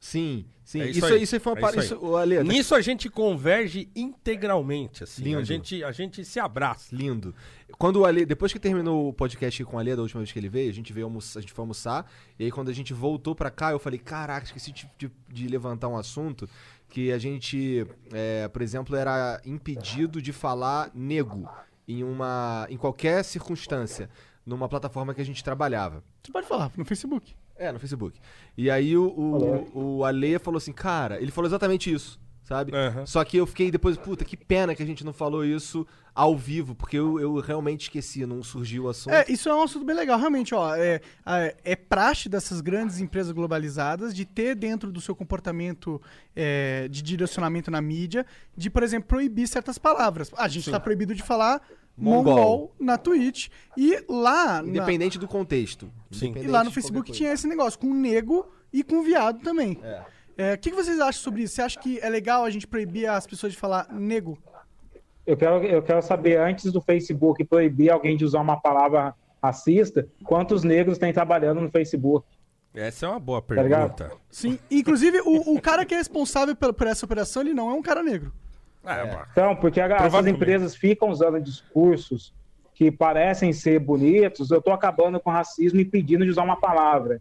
Sim, 0.00 0.44
sim. 0.62 0.80
É 0.80 0.90
isso, 0.90 1.04
aí, 1.06 1.22
isso 1.22 1.34
aí 1.34 1.40
foi 1.40 1.52
uma 1.52 1.58
é 1.58 1.60
parada. 1.60 1.84
isso. 1.84 1.94
Isso, 1.96 2.16
Ale, 2.16 2.36
tá- 2.36 2.44
Nisso 2.44 2.74
a 2.74 2.80
gente 2.80 3.08
converge 3.10 3.88
integralmente, 3.96 5.02
assim. 5.04 5.22
Lindo. 5.24 5.38
A 5.38 5.42
gente, 5.44 5.82
a 5.82 5.90
gente 5.92 6.24
se 6.24 6.38
abraça. 6.38 6.94
Lindo. 6.94 7.34
Quando 7.76 7.96
o 7.96 8.04
Ale, 8.04 8.24
depois 8.24 8.52
que 8.52 8.60
terminou 8.60 9.08
o 9.08 9.12
podcast 9.12 9.64
com 9.64 9.76
o 9.76 9.78
Ale, 9.80 9.96
da 9.96 10.02
última 10.02 10.20
vez 10.20 10.30
que 10.30 10.38
ele 10.38 10.48
veio, 10.48 10.70
a 10.70 10.74
gente 10.74 10.92
veio 10.92 11.06
almoçar, 11.06 11.38
a 11.38 11.42
gente 11.42 11.52
foi 11.52 11.62
almoçar, 11.62 12.10
e 12.38 12.44
aí 12.44 12.50
quando 12.50 12.68
a 12.68 12.72
gente 12.72 12.92
voltou 12.94 13.34
pra 13.34 13.50
cá, 13.50 13.72
eu 13.72 13.78
falei, 13.78 13.98
caraca, 13.98 14.46
esqueci 14.46 14.70
de, 14.72 14.88
de- 14.96 15.10
de 15.28 15.48
levantar 15.48 15.88
um 15.88 15.96
assunto 15.96 16.48
que 16.88 17.10
a 17.12 17.18
gente, 17.18 17.86
é, 18.12 18.46
por 18.48 18.62
exemplo, 18.62 18.94
era 18.96 19.40
impedido 19.44 20.22
de 20.22 20.32
falar 20.32 20.90
nego 20.94 21.48
em 21.86 22.04
uma, 22.04 22.66
em 22.70 22.76
qualquer 22.76 23.24
circunstância, 23.24 24.08
numa 24.46 24.68
plataforma 24.68 25.12
que 25.12 25.20
a 25.20 25.24
gente 25.24 25.42
trabalhava. 25.44 26.02
Você 26.22 26.32
pode 26.32 26.46
falar 26.46 26.70
no 26.76 26.84
Facebook. 26.84 27.34
É, 27.58 27.72
no 27.72 27.78
Facebook. 27.78 28.18
E 28.56 28.70
aí 28.70 28.96
o, 28.96 29.06
o, 29.74 29.98
o 29.98 30.04
Ale 30.04 30.38
falou 30.38 30.58
assim, 30.58 30.72
cara, 30.72 31.20
ele 31.20 31.32
falou 31.32 31.48
exatamente 31.48 31.92
isso, 31.92 32.20
sabe? 32.44 32.72
Aham. 32.74 33.04
Só 33.04 33.24
que 33.24 33.36
eu 33.36 33.46
fiquei 33.46 33.70
depois, 33.70 33.96
puta, 33.96 34.24
que 34.24 34.36
pena 34.36 34.74
que 34.74 34.82
a 34.82 34.86
gente 34.86 35.04
não 35.04 35.12
falou 35.12 35.44
isso 35.44 35.86
ao 36.14 36.36
vivo, 36.36 36.74
porque 36.74 36.98
eu, 36.98 37.20
eu 37.20 37.38
realmente 37.40 37.82
esqueci, 37.82 38.26
não 38.26 38.42
surgiu 38.42 38.84
o 38.84 38.88
assunto. 38.88 39.12
É, 39.12 39.24
isso 39.28 39.48
é 39.48 39.54
um 39.54 39.62
assunto 39.62 39.84
bem 39.84 39.94
legal, 39.94 40.18
realmente, 40.18 40.52
ó. 40.54 40.74
É, 40.74 41.00
é, 41.24 41.56
é 41.64 41.76
praxe 41.76 42.28
dessas 42.28 42.60
grandes 42.60 43.00
empresas 43.00 43.32
globalizadas 43.32 44.14
de 44.14 44.24
ter 44.24 44.56
dentro 44.56 44.90
do 44.90 45.00
seu 45.00 45.14
comportamento 45.14 46.00
é, 46.34 46.88
de 46.88 47.02
direcionamento 47.02 47.70
na 47.70 47.80
mídia, 47.80 48.26
de, 48.56 48.68
por 48.68 48.82
exemplo, 48.82 49.08
proibir 49.08 49.46
certas 49.46 49.78
palavras. 49.78 50.30
A 50.36 50.48
gente 50.48 50.66
está 50.66 50.80
proibido 50.80 51.14
de 51.14 51.22
falar 51.22 51.62
Mongol. 51.98 52.34
mongol. 52.34 52.74
na 52.78 52.96
Twitch. 52.96 53.48
E 53.76 54.02
lá. 54.08 54.62
na- 54.62 54.68
Independente 54.68 55.18
do 55.18 55.26
contexto. 55.28 55.90
Sim. 56.10 56.32
e 56.36 56.46
lá 56.46 56.62
no 56.64 56.70
Facebook 56.70 57.12
tinha 57.12 57.32
esse 57.32 57.46
negócio, 57.46 57.78
com 57.78 57.92
nego 57.92 58.46
e 58.72 58.82
com 58.82 59.02
viado 59.02 59.40
também. 59.42 59.78
É. 59.82 60.02
É, 60.40 60.54
O 60.54 60.58
que, 60.58 60.70
que 60.70 60.76
vocês 60.76 61.00
acham 61.00 61.20
sobre 61.20 61.42
isso? 61.42 61.56
Você 61.56 61.62
acha 61.62 61.80
que 61.80 61.98
é 62.00 62.08
legal 62.08 62.44
a 62.44 62.50
gente 62.50 62.66
proibir 62.66 63.06
as 63.08 63.26
pessoas 63.26 63.52
de 63.52 63.58
falar 63.58 63.88
nego? 63.92 64.38
Eu 65.26 65.36
quero, 65.36 65.62
eu 65.64 65.82
quero 65.82 66.00
saber, 66.00 66.38
antes 66.38 66.72
do 66.72 66.80
Facebook 66.80 67.44
proibir 67.44 67.90
alguém 67.90 68.16
de 68.16 68.24
usar 68.24 68.40
uma 68.40 68.58
palavra 68.58 69.14
racista, 69.42 70.08
quantos 70.24 70.62
negros 70.64 70.96
tem 70.96 71.12
trabalhando 71.12 71.60
no 71.60 71.70
Facebook? 71.70 72.26
Essa 72.74 73.06
é 73.06 73.08
uma 73.08 73.18
boa 73.18 73.40
Tá 73.42 73.54
pergunta. 73.56 74.12
Sim. 74.30 74.58
Inclusive, 74.70 75.20
o, 75.22 75.54
o 75.56 75.60
cara 75.60 75.84
que 75.84 75.94
é 75.94 75.96
responsável 75.98 76.54
por, 76.54 76.72
por 76.72 76.86
essa 76.86 77.04
operação, 77.04 77.42
ele 77.42 77.52
não 77.52 77.68
é 77.70 77.74
um 77.74 77.82
cara 77.82 78.02
negro. 78.02 78.32
É, 78.84 79.02
uma- 79.02 79.26
Então, 79.32 79.56
porque 79.56 79.80
a- 79.80 79.84
essas 79.86 79.98
Provavelmente. 80.00 80.36
empresas 80.36 80.74
ficam 80.76 81.08
usando 81.10 81.40
discursos 81.40 82.32
que 82.74 82.90
parecem 82.92 83.52
ser 83.52 83.80
bonitos, 83.80 84.50
eu 84.50 84.62
tô 84.62 84.70
acabando 84.70 85.18
com 85.18 85.30
o 85.30 85.32
racismo 85.32 85.80
e 85.80 85.84
pedindo 85.84 86.24
de 86.24 86.30
usar 86.30 86.42
uma 86.44 86.56
palavra. 86.60 87.20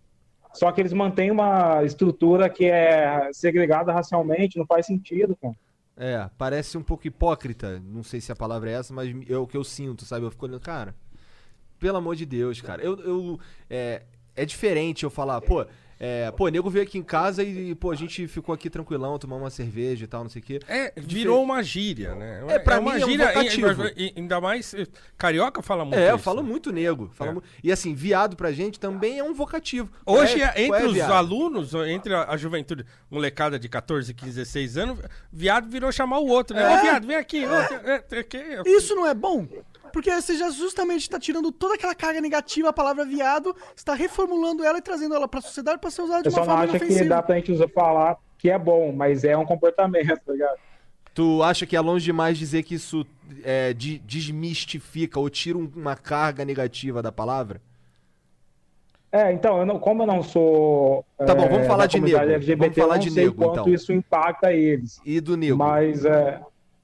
Só 0.53 0.71
que 0.71 0.79
eles 0.81 0.93
mantêm 0.93 1.29
uma 1.31 1.83
estrutura 1.83 2.49
que 2.49 2.65
é 2.65 3.29
segregada 3.33 3.91
racialmente, 3.91 4.57
não 4.57 4.65
faz 4.65 4.85
sentido, 4.85 5.35
cara. 5.41 5.55
É, 5.99 6.29
parece 6.37 6.77
um 6.77 6.83
pouco 6.83 7.07
hipócrita, 7.07 7.81
não 7.83 8.03
sei 8.03 8.21
se 8.21 8.31
a 8.31 8.35
palavra 8.35 8.69
é 8.69 8.73
essa, 8.73 8.93
mas 8.93 9.13
é 9.27 9.35
o 9.35 9.47
que 9.47 9.57
eu 9.57 9.63
sinto, 9.63 10.05
sabe? 10.05 10.25
Eu 10.25 10.31
fico 10.31 10.45
olhando, 10.45 10.59
cara, 10.61 10.93
pelo 11.79 11.97
amor 11.97 12.15
de 12.15 12.25
Deus, 12.25 12.61
cara. 12.61 12.83
Eu, 12.83 12.99
eu, 12.99 13.39
é, 13.67 14.03
é 14.35 14.45
diferente 14.45 15.03
eu 15.03 15.09
falar, 15.09 15.41
pô, 15.41 15.65
é, 15.99 16.31
pô, 16.31 16.47
nego 16.47 16.69
veio 16.69 16.83
aqui 16.85 16.97
em 16.97 17.03
casa 17.03 17.43
e, 17.43 17.73
pô, 17.75 17.91
a 17.91 17.95
gente 17.95 18.27
ficou 18.27 18.53
aqui 18.53 18.69
tranquilão, 18.69 19.17
tomar 19.17 19.35
uma 19.37 19.49
cerveja 19.49 20.03
e 20.05 20.07
tal, 20.07 20.23
não 20.23 20.29
sei 20.29 20.41
o 20.41 20.45
quê. 20.45 20.59
É, 20.67 20.93
virou 20.95 21.43
uma 21.43 21.63
gíria, 21.63 22.13
né? 22.15 22.43
É, 22.49 22.59
pra 22.59 22.79
uma 22.79 22.93
mim 22.95 23.01
é 23.01 23.05
um 23.05 23.09
gíria, 23.09 23.27
vocativo. 23.33 23.85
e- 23.95 24.07
e- 24.07 24.13
ainda 24.17 24.39
mais. 24.39 24.73
eh, 24.73 24.85
Carioca 25.17 25.61
fala 25.61 25.83
muito. 25.83 25.97
É, 25.99 26.11
eu 26.11 26.15
isso. 26.15 26.23
falo 26.23 26.43
muito 26.43 26.71
nego. 26.71 27.09
falo 27.13 27.31
É. 27.31 27.33
mu- 27.35 27.43
E 27.63 27.71
assim, 27.71 27.93
viado 27.93 28.35
pra 28.35 28.51
gente 28.51 28.79
também 28.79 29.19
é 29.19 29.23
um 29.23 29.33
vocativo. 29.33 29.89
Hoje, 30.05 30.37
Qual 30.39 30.49
é- 30.53 30.61
entre 30.61 30.81
é 30.81 30.85
os 30.87 30.93
viado? 30.93 31.11
alunos, 31.13 31.73
entre 31.73 32.13
a, 32.13 32.29
a 32.31 32.37
juventude, 32.37 32.85
molecada 33.09 33.57
de 33.59 33.67
14, 33.67 34.13
15, 34.13 34.35
16 34.35 34.77
anos, 34.77 34.99
viado 35.31 35.69
virou 35.69 35.91
chamar 35.91 36.19
o 36.19 36.27
outro, 36.27 36.55
né? 36.55 36.63
É. 36.63 36.77
Ô, 36.77 36.81
viado, 36.81 37.07
vem 37.07 37.15
aqui. 37.15 37.43
é, 37.43 38.03
é, 38.11 38.61
Isso 38.65 38.95
não 38.95 39.07
é 39.07 39.13
bom? 39.13 39.47
Porque 39.97 40.11
você 40.13 40.37
já 40.37 40.51
justamente 40.51 41.01
está 41.01 41.19
tirando 41.19 41.51
toda 41.51 41.73
aquela 41.73 41.95
carga 41.95 42.21
negativa, 42.21 42.69
a 42.69 42.73
palavra 42.73 43.03
viado, 43.03 43.55
está 43.75 43.95
reformulando 43.95 44.63
ela 44.63 44.77
e 44.77 44.81
trazendo 44.81 45.15
ela 45.15 45.27
para 45.27 45.39
a 45.39 45.41
sociedade 45.41 45.79
para 45.79 45.89
ser 45.89 46.03
usada 46.03 46.21
de 46.21 46.27
Eu 46.29 46.33
uma 46.33 46.35
só 46.35 46.45
não 46.45 46.55
forma 46.55 46.75
acho 46.75 46.85
que 46.85 47.03
dá 47.03 47.23
pra 47.23 47.35
gente 47.37 47.51
usar, 47.51 47.67
falar 47.69 48.17
que 48.37 48.47
é 48.51 48.59
bom, 48.59 48.91
mas 48.91 49.23
é 49.23 49.35
um 49.35 49.43
comportamento, 49.43 50.19
tá 50.23 50.31
ligado? 50.31 50.59
Tu 51.15 51.41
acha 51.41 51.65
que 51.65 51.75
é 51.75 51.79
longe 51.81 52.05
demais 52.05 52.37
dizer 52.37 52.61
que 52.61 52.75
isso 52.75 53.07
é, 53.43 53.73
de- 53.73 53.97
desmistifica 53.97 55.19
ou 55.19 55.31
tira 55.31 55.57
um- 55.57 55.71
uma 55.75 55.95
carga 55.95 56.45
negativa 56.45 57.01
da 57.01 57.11
palavra? 57.11 57.59
É, 59.11 59.31
então, 59.33 59.57
eu 59.57 59.65
não- 59.65 59.79
como 59.79 60.03
eu 60.03 60.07
não 60.07 60.21
sou. 60.21 61.03
Tá 61.17 61.33
bom, 61.33 61.47
vamos 61.49 61.63
é, 61.65 61.67
falar 61.67 61.87
de 61.87 61.99
nego. 61.99 62.17
LGBT, 62.17 62.55
Vamos 62.55 62.75
falar 62.75 62.93
eu 62.93 62.97
não 62.99 63.03
de 63.03 63.11
sei 63.11 63.23
nego, 63.25 63.35
quanto 63.35 63.51
então. 63.61 63.73
isso 63.73 63.91
impacta 63.91 64.53
eles. 64.53 65.01
E 65.03 65.19
do 65.19 65.35
nego? 65.35 65.57
Mas 65.57 66.05
é, 66.05 66.39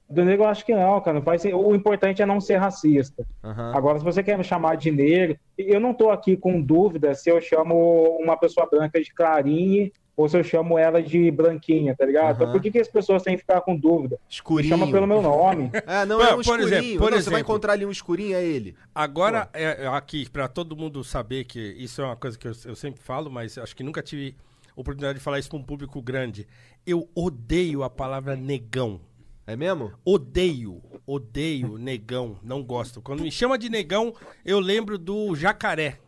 do 0.08 0.24
negro 0.24 0.44
eu 0.44 0.48
acho 0.48 0.64
que 0.64 0.74
não, 0.74 1.00
cara. 1.00 1.16
Não 1.18 1.22
faz, 1.24 1.44
o 1.44 1.74
importante 1.74 2.20
é 2.22 2.26
não 2.26 2.40
ser 2.40 2.56
racista. 2.56 3.26
Aham. 3.42 3.72
Agora, 3.74 3.98
se 3.98 4.04
você 4.04 4.22
quer 4.22 4.36
me 4.38 4.44
chamar 4.44 4.76
de 4.76 4.90
negro, 4.90 5.36
eu 5.58 5.80
não 5.80 5.94
tô 5.94 6.10
aqui 6.10 6.36
com 6.36 6.60
dúvida 6.60 7.14
se 7.14 7.30
eu 7.30 7.40
chamo 7.40 8.18
uma 8.20 8.36
pessoa 8.36 8.68
branca 8.70 9.00
de 9.00 9.12
clarinha 9.12 9.90
ou 10.16 10.28
se 10.28 10.36
eu 10.38 10.44
chamo 10.44 10.78
ela 10.78 11.02
de 11.02 11.28
branquinha, 11.30 11.96
tá 11.96 12.06
ligado? 12.06 12.42
Aham. 12.44 12.52
Por 12.52 12.60
que, 12.60 12.70
que 12.70 12.78
as 12.78 12.86
pessoas 12.86 13.22
têm 13.22 13.34
que 13.34 13.40
ficar 13.40 13.60
com 13.62 13.74
dúvida? 13.76 14.16
Me 14.16 14.22
Escurinho. 14.30 14.68
chama 14.68 14.90
pelo 14.92 15.06
meu 15.08 15.20
nome. 15.20 15.70
É, 15.86 16.04
não, 16.06 16.18
Por- 16.18 16.26
é 16.26 16.30
um 16.30 16.34
por 16.34 16.40
escurinho. 16.42 16.66
exemplo, 16.68 16.98
por 16.98 17.10
Não, 17.10 17.18
Você 17.18 17.30
vai 17.30 17.34
exemplo. 17.34 17.38
encontrar 17.40 17.72
ali 17.72 17.84
um 17.86 17.90
escurinho, 17.90 18.36
é 18.36 18.44
ele. 18.44 18.76
Agora, 18.94 19.48
é, 19.52 19.84
é, 19.84 19.86
aqui, 19.88 20.28
pra 20.30 20.46
todo 20.46 20.76
mundo 20.76 21.02
saber 21.02 21.44
que 21.44 21.58
isso 21.58 22.00
é 22.00 22.04
uma 22.04 22.14
coisa 22.16 22.38
que 22.38 22.46
eu, 22.46 22.52
eu 22.66 22.76
sempre 22.76 23.00
falo, 23.02 23.28
mas 23.30 23.58
acho 23.58 23.74
que 23.74 23.82
nunca 23.82 24.02
tive 24.02 24.36
oportunidade 24.76 25.18
de 25.18 25.24
falar 25.24 25.38
isso 25.40 25.48
pra 25.48 25.58
um 25.58 25.62
público 25.62 26.00
grande. 26.00 26.46
Eu 26.86 27.08
odeio 27.14 27.82
a 27.82 27.90
palavra 27.90 28.36
negão. 28.36 29.00
É 29.46 29.56
mesmo? 29.56 29.92
Odeio, 30.04 30.82
odeio 31.06 31.76
negão, 31.78 32.38
não 32.42 32.62
gosto. 32.62 33.02
Quando 33.02 33.22
me 33.22 33.30
chama 33.30 33.58
de 33.58 33.68
negão, 33.68 34.14
eu 34.44 34.58
lembro 34.58 34.98
do 34.98 35.34
jacaré. 35.34 35.98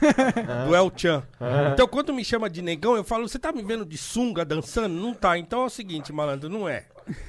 do 0.66 0.74
El 0.74 0.92
Chan. 0.96 1.22
Então, 1.72 1.86
quando 1.86 2.12
me 2.12 2.24
chama 2.24 2.48
de 2.48 2.62
negão, 2.62 2.96
eu 2.96 3.04
falo: 3.04 3.28
Você 3.28 3.38
tá 3.38 3.52
me 3.52 3.62
vendo 3.62 3.84
de 3.84 3.98
sunga 3.98 4.44
dançando? 4.44 4.94
Não 4.94 5.12
tá. 5.12 5.36
Então 5.38 5.62
é 5.62 5.66
o 5.66 5.70
seguinte, 5.70 6.12
malandro, 6.12 6.48
não 6.48 6.68
é. 6.68 6.86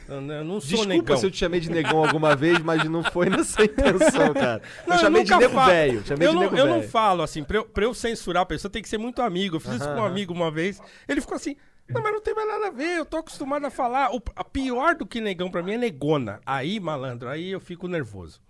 Eu 0.07 0.15
eu 0.15 0.43
não 0.43 0.59
sou 0.59 0.69
Desculpa 0.69 0.87
negão. 0.87 1.17
se 1.17 1.25
eu 1.25 1.31
te 1.31 1.37
chamei 1.37 1.59
de 1.59 1.69
negão 1.69 2.03
alguma 2.03 2.35
vez, 2.35 2.59
mas 2.59 2.83
não 2.85 3.03
foi 3.03 3.29
nessa 3.29 3.63
intenção, 3.63 4.33
cara. 4.33 4.61
Não, 4.87 4.95
eu 4.95 4.99
chamei 4.99 5.23
de 5.23 5.31
nunca 5.31 5.41
nego 5.41 5.53
falo. 5.53 5.71
velho. 5.71 6.03
Chamei 6.05 6.27
eu 6.27 6.31
de 6.31 6.35
não, 6.35 6.43
nego 6.43 6.57
eu 6.57 6.67
não 6.67 6.81
falo 6.83 7.21
assim, 7.21 7.43
pra 7.43 7.57
eu, 7.57 7.65
pra 7.65 7.83
eu 7.83 7.93
censurar 7.93 8.43
a 8.43 8.45
pessoa 8.45 8.71
tem 8.71 8.81
que 8.81 8.89
ser 8.89 8.97
muito 8.97 9.21
amigo. 9.21 9.57
Eu 9.57 9.59
fiz 9.59 9.73
isso 9.73 9.85
com 9.85 9.99
um 10.01 10.05
amigo 10.05 10.33
uma 10.33 10.49
vez. 10.49 10.81
Ele 11.07 11.21
ficou 11.21 11.35
assim. 11.35 11.55
Não, 11.89 12.01
mas 12.01 12.11
não 12.13 12.21
tem 12.21 12.35
mais 12.35 12.47
nada 12.47 12.67
a 12.67 12.71
ver, 12.71 12.97
eu 12.97 13.05
tô 13.05 13.17
acostumado 13.17 13.65
a 13.65 13.69
falar. 13.69 14.13
O, 14.13 14.21
a 14.35 14.43
pior 14.43 14.95
do 14.95 15.05
que 15.05 15.21
negão 15.21 15.49
pra 15.49 15.63
mim 15.63 15.73
é 15.73 15.77
negona. 15.77 16.41
Aí, 16.45 16.79
malandro, 16.79 17.29
aí 17.29 17.49
eu 17.49 17.59
fico 17.59 17.87
nervoso. 17.87 18.41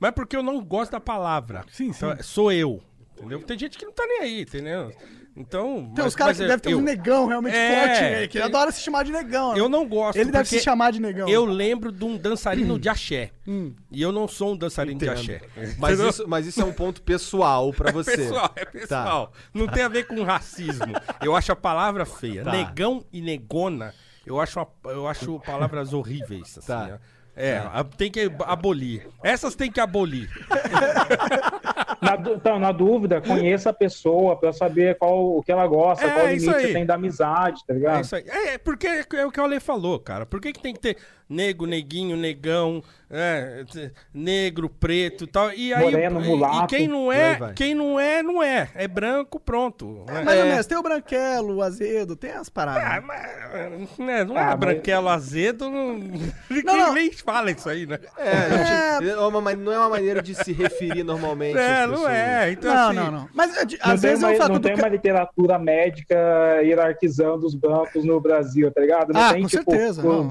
Mas 0.00 0.10
porque 0.12 0.36
eu 0.36 0.42
não 0.42 0.60
gosto 0.64 0.92
da 0.92 1.00
palavra. 1.00 1.64
Sim, 1.70 1.88
Então, 1.90 2.16
sim. 2.16 2.22
sou 2.22 2.50
eu. 2.50 2.82
Entendeu? 3.16 3.40
Tem 3.44 3.56
gente 3.58 3.78
que 3.78 3.84
não 3.84 3.92
tá 3.92 4.04
nem 4.04 4.20
aí, 4.20 4.40
entendeu? 4.42 4.92
Tem 5.34 5.42
Então, 5.42 5.76
uns 5.78 5.98
mas- 5.98 6.14
caras 6.14 6.36
que 6.36 6.42
eu- 6.42 6.46
devem 6.46 6.60
ter 6.62 6.72
eu, 6.72 6.78
um 6.78 6.82
negão 6.82 7.26
realmente 7.26 7.56
É, 7.56 7.80
forte, 7.86 8.00
né? 8.02 8.26
Que 8.28 8.38
eu- 8.38 8.44
adora 8.44 8.70
se 8.70 8.82
chamar 8.82 9.02
de 9.02 9.12
negão. 9.12 9.56
eu 9.56 9.66
não 9.66 9.88
gosto. 9.88 10.18
Ele 10.18 10.30
deve 10.30 10.46
se 10.46 10.60
chamar 10.60 10.92
de 10.92 11.00
negão. 11.00 11.26
Eu 11.26 11.46
lembro 11.46 11.90
de 11.90 12.04
um 12.04 12.18
dançarino 12.18 12.78
de 12.78 12.88
axé. 12.88 13.30
Hum. 13.48 13.74
E 13.90 14.02
eu 14.02 14.12
não 14.12 14.28
sou 14.28 14.52
um 14.52 14.56
dançarino 14.56 14.98
de 15.00 15.08
axé. 15.08 15.40
Mas 15.78 15.98
isso, 15.98 16.28
mas 16.28 16.46
isso 16.46 16.60
é 16.60 16.64
um 16.66 16.72
ponto 16.72 17.00
pessoal 17.00 17.72
pra 17.72 17.90
você. 17.92 18.14
Pessoal, 18.16 18.52
é 18.54 18.64
pessoal. 18.66 19.32
Não 19.54 19.66
tem 19.66 19.82
a 19.82 19.88
ver 19.88 20.06
com 20.06 20.22
racismo. 20.22 20.92
Eu 21.22 21.34
acho 21.34 21.50
a 21.50 21.56
palavra 21.56 22.04
feia. 22.04 22.44
Tá. 22.44 22.52
Negão 22.52 23.02
e 23.10 23.22
negona, 23.22 23.94
eu 24.26 24.38
acho, 24.38 24.58
uma- 24.60 24.68
eu 24.92 25.06
acho 25.08 25.40
palavras 25.46 25.94
horríveis. 25.94 26.58
assim, 26.58 26.66
Tá. 26.66 26.86
né? 26.88 26.98
É, 27.34 27.56
a- 27.58 27.82
tem 27.84 28.10
que 28.10 28.30
abolir. 28.44 29.06
Essas 29.22 29.54
tem 29.54 29.70
que 29.72 29.80
abolir. 29.80 30.28
Na, 32.00 32.16
du- 32.16 32.34
então, 32.34 32.58
na 32.58 32.72
dúvida, 32.72 33.20
conheça 33.20 33.70
a 33.70 33.72
pessoa 33.72 34.36
pra 34.36 34.52
saber 34.52 34.98
qual 34.98 35.36
o 35.36 35.42
que 35.42 35.52
ela 35.52 35.66
gosta, 35.68 36.04
É, 36.04 36.10
qual 36.10 36.28
isso 36.30 36.46
limite 36.46 36.56
aí. 36.56 36.66
você 36.66 36.72
tem 36.72 36.84
da 36.86 36.94
amizade, 36.94 37.64
tá 37.64 37.72
ligado? 37.74 37.98
É 37.98 38.00
isso 38.00 38.16
aí. 38.16 38.24
É, 38.26 38.54
é, 38.54 38.58
porque 38.58 38.86
é, 38.88 39.04
é 39.14 39.24
o 39.26 39.30
que 39.30 39.40
o 39.40 39.44
Ale 39.44 39.60
falou, 39.60 40.00
cara. 40.00 40.26
Por 40.26 40.40
que, 40.40 40.52
que 40.52 40.60
tem 40.60 40.74
que 40.74 40.80
ter 40.80 40.96
nego, 41.32 41.66
neguinho, 41.66 42.16
negão, 42.16 42.82
é, 43.10 43.64
negro, 44.12 44.68
preto 44.70 45.24
e 45.24 45.26
tal? 45.26 45.52
E 45.52 45.72
aí, 45.74 45.82
Moreno, 45.82 46.20
e- 46.20 46.24
E 46.24 46.28
mulato. 46.28 46.66
quem 46.68 46.88
não 46.88 47.12
é, 47.12 47.36
vai. 47.36 47.52
quem 47.54 47.74
não 47.74 48.00
é, 48.00 48.22
não 48.22 48.42
é. 48.42 48.68
É 48.74 48.88
branco, 48.88 49.38
pronto. 49.38 50.04
né? 50.06 50.22
Mais 50.22 50.38
ou 50.38 50.44
É. 50.46 50.48
menos, 50.50 50.66
tem 50.66 50.78
o 50.78 50.82
branquelo, 50.82 51.56
o 51.56 51.62
azedo, 51.62 52.16
tem 52.16 52.30
as 52.32 52.48
paradas. 52.48 52.82
Ah, 52.84 53.00
mas, 53.06 53.98
né, 53.98 54.24
não 54.24 54.36
é 54.36 54.40
Ah, 54.40 54.46
mas- 54.50 54.58
branquelo 54.58 55.08
azedo, 55.08 55.68
não... 55.70 55.98
ninguém 56.50 56.76
não. 56.76 56.94
nem 56.94 57.12
fala 57.12 57.50
isso 57.50 57.68
aí, 57.68 57.86
né? 57.86 57.98
É, 58.16 58.98
gente- 59.00 59.10
é 59.10 59.16
uma 59.18 59.40
ma- 59.40 59.54
não 59.54 59.72
é 59.72 59.78
uma 59.78 59.90
maneira 59.90 60.22
de 60.22 60.34
se 60.34 60.52
referir 60.52 61.02
normalmente. 61.04 61.58
É, 61.58 61.86
não 61.86 62.08
é. 62.08 62.50
Então, 62.52 62.72
não, 62.74 62.86
assim, 62.88 62.96
não, 62.96 63.10
não. 63.10 63.28
Mas 63.34 63.56
é 63.56 63.64
Não 63.64 63.92
às 63.92 64.00
tem, 64.00 64.10
vezes 64.10 64.24
uma, 64.24 64.32
eu 64.32 64.38
falo 64.38 64.52
não 64.54 64.60
do 64.60 64.62
tem 64.66 64.76
ca- 64.76 64.82
uma 64.82 64.88
literatura 64.88 65.58
médica 65.58 66.16
hierarquizando 66.62 67.46
os 67.46 67.54
bancos 67.54 68.04
no 68.04 68.20
Brasil, 68.20 68.70
tá 68.72 68.80
ligado? 68.80 69.12
Não 69.12 69.20
Ah, 69.20 69.32
tem, 69.34 69.42
com 69.42 69.48
tipo, 69.48 69.70
certeza, 69.70 70.02
o 70.02 70.12
não. 70.22 70.28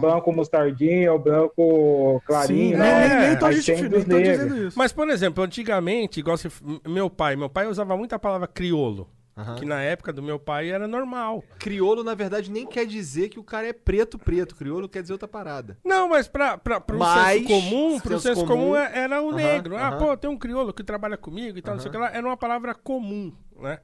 Banco 0.99 1.11
mostardinha, 1.11 1.13
o 1.13 1.19
banco 1.19 2.21
clarinho, 2.25 2.69
Sim, 2.71 2.75
né? 2.77 2.99
nem, 2.99 3.09
nem, 3.19 3.27
nem 3.29 3.39
tô, 3.39 3.45
Aí 3.45 3.53
justifi- 3.55 3.81
tem 3.81 3.89
nem 3.89 4.03
tô 4.03 4.19
dizendo 4.19 4.67
isso. 4.67 4.77
Mas, 4.77 4.91
por 4.91 5.09
exemplo, 5.09 5.43
antigamente, 5.43 6.19
igual 6.19 6.37
você, 6.37 6.49
meu 6.87 7.09
pai, 7.09 7.35
meu 7.35 7.49
pai 7.49 7.67
usava 7.67 7.95
muito 7.97 8.13
a 8.13 8.19
palavra 8.19 8.47
criolo. 8.47 9.09
Aham. 9.37 9.55
Que 9.55 9.65
na 9.65 9.81
época 9.81 10.11
do 10.11 10.21
meu 10.21 10.37
pai 10.37 10.69
era 10.69 10.87
normal. 10.89 11.41
Criolo, 11.57 12.03
na 12.03 12.13
verdade, 12.13 12.51
nem 12.51 12.67
quer 12.67 12.85
dizer 12.85 13.29
que 13.29 13.39
o 13.39 13.43
cara 13.43 13.65
é 13.67 13.71
preto, 13.73 14.19
preto. 14.19 14.55
Criolo 14.55 14.89
quer 14.89 15.01
dizer 15.01 15.13
outra 15.13 15.27
parada. 15.27 15.77
Não, 15.85 16.09
mas 16.09 16.27
pra, 16.27 16.57
pra, 16.57 16.81
pro 16.81 16.99
Mas, 16.99 17.37
senso 17.39 17.47
comum, 17.47 17.99
pro 17.99 18.19
senso 18.19 18.35
senso 18.35 18.45
comum, 18.45 18.61
comum 18.71 18.75
é- 18.75 18.91
era 18.99 19.21
o 19.21 19.29
aham, 19.29 19.37
negro. 19.37 19.77
Ah, 19.77 19.87
aham. 19.87 19.97
pô, 19.97 20.17
tem 20.17 20.29
um 20.29 20.37
crioulo 20.37 20.73
que 20.73 20.83
trabalha 20.83 21.15
comigo 21.17 21.57
e 21.57 21.61
tal, 21.61 21.75
não 21.75 21.81
sei 21.81 21.87
o 21.89 21.91
que 21.91 21.97
lá. 21.97 22.11
Era 22.13 22.27
uma 22.27 22.35
palavra 22.35 22.75
comum, 22.75 23.31
né? 23.57 23.79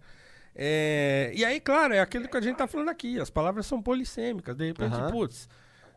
É, 0.53 1.31
e 1.35 1.45
aí, 1.45 1.59
claro, 1.59 1.93
é 1.93 1.99
aquilo 2.01 2.27
que 2.27 2.35
a 2.35 2.41
gente 2.41 2.57
tá 2.57 2.67
falando 2.67 2.89
aqui. 2.89 3.19
As 3.19 3.29
palavras 3.29 3.65
são 3.65 3.81
polissêmicas. 3.81 4.55
De 4.55 4.65
repente, 4.67 4.97
putz, 5.11 5.47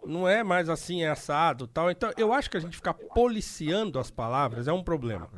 não 0.05 0.29
é 0.29 0.43
mais 0.43 0.69
assim, 0.69 1.03
é 1.03 1.11
assado 1.11 1.67
tal. 1.67 1.91
Então, 1.91 2.13
eu 2.17 2.33
acho 2.33 2.51
que 2.51 2.57
a 2.57 2.61
gente 2.61 2.77
ficar 2.77 2.95
policiando 2.95 3.99
as 3.99 4.11
palavras 4.11 4.69
é 4.69 4.73
um 4.73 4.83
problema. 4.83 5.29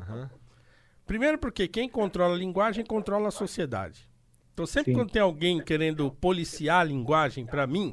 Primeiro 1.06 1.38
porque 1.38 1.66
quem 1.68 1.88
controla 1.88 2.34
a 2.34 2.38
linguagem 2.38 2.84
controla 2.84 3.28
a 3.28 3.32
sociedade. 3.32 4.08
Então, 4.52 4.66
sempre 4.66 4.92
Sim. 4.92 4.98
quando 4.98 5.10
tem 5.10 5.22
alguém 5.22 5.62
querendo 5.62 6.10
policiar 6.12 6.80
a 6.80 6.84
linguagem, 6.84 7.46
pra 7.46 7.66
mim, 7.66 7.92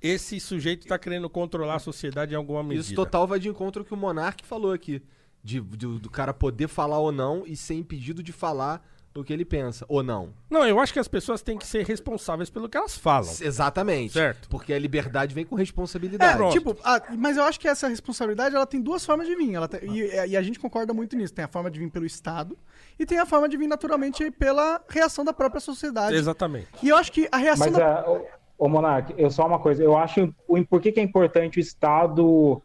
esse 0.00 0.40
sujeito 0.40 0.86
tá 0.86 0.98
querendo 0.98 1.30
controlar 1.30 1.76
a 1.76 1.78
sociedade 1.78 2.34
em 2.34 2.36
alguma 2.36 2.62
medida. 2.62 2.86
Isso 2.86 2.94
total 2.94 3.26
vai 3.26 3.38
de 3.38 3.48
encontro 3.48 3.82
ao 3.82 3.86
que 3.86 3.94
o 3.94 3.96
Monark 3.96 4.44
falou 4.44 4.72
aqui. 4.72 5.02
De, 5.44 5.60
do, 5.60 5.98
do 5.98 6.08
cara 6.08 6.32
poder 6.32 6.68
falar 6.68 6.98
ou 6.98 7.10
não 7.10 7.44
e 7.44 7.56
ser 7.56 7.74
impedido 7.74 8.22
de 8.22 8.32
falar 8.32 8.84
o 9.14 9.22
que 9.24 9.32
ele 9.32 9.44
pensa. 9.44 9.84
Ou 9.88 10.02
não. 10.02 10.30
Não, 10.50 10.66
eu 10.66 10.78
acho 10.80 10.92
que 10.92 10.98
as 10.98 11.08
pessoas 11.08 11.42
têm 11.42 11.58
que 11.58 11.66
ser 11.66 11.84
responsáveis 11.84 12.48
pelo 12.50 12.68
que 12.68 12.76
elas 12.76 12.96
falam. 12.96 13.30
Exatamente. 13.40 14.12
Certo. 14.14 14.48
Porque 14.48 14.72
a 14.72 14.78
liberdade 14.78 15.34
vem 15.34 15.44
com 15.44 15.56
É, 15.56 15.60
responsabilidade. 15.60 16.36
Pronto. 16.36 16.52
tipo, 16.52 16.76
ah, 16.84 17.00
mas 17.18 17.36
eu 17.36 17.44
acho 17.44 17.58
que 17.60 17.68
essa 17.68 17.88
responsabilidade 17.88 18.54
ela 18.56 18.66
tem 18.66 18.80
duas 18.80 19.04
formas 19.04 19.26
de 19.26 19.34
vir. 19.36 19.54
Ela 19.54 19.68
tem- 19.68 19.80
e, 19.94 20.28
e 20.30 20.36
a 20.36 20.42
gente 20.42 20.58
concorda 20.58 20.94
muito 20.94 21.16
nisso. 21.16 21.34
Tem 21.34 21.44
a 21.44 21.48
forma 21.48 21.70
de 21.70 21.78
vir 21.78 21.90
pelo 21.90 22.06
Estado 22.06 22.56
e 22.98 23.04
tem 23.06 23.18
a 23.18 23.26
forma 23.26 23.48
de 23.48 23.56
vir 23.56 23.66
naturalmente 23.66 24.30
pela 24.30 24.80
reação 24.88 25.24
da 25.24 25.32
própria 25.32 25.60
sociedade. 25.60 26.14
Exatamente. 26.16 26.68
E 26.82 26.88
eu 26.88 26.96
acho 26.96 27.12
que 27.12 27.28
a 27.30 27.36
reação 27.36 27.66
Mas, 27.70 27.76
da. 27.76 28.00
ah, 28.00 28.10
ô, 28.10 28.26
ô 28.66 28.68
Monark, 28.68 29.12
eu 29.18 29.30
só 29.30 29.46
uma 29.46 29.58
coisa, 29.58 29.82
eu 29.82 29.96
acho, 29.96 30.34
o, 30.48 30.64
por 30.64 30.80
que, 30.80 30.92
que 30.92 31.00
é 31.00 31.02
importante 31.02 31.58
o 31.58 31.60
Estado 31.60 32.62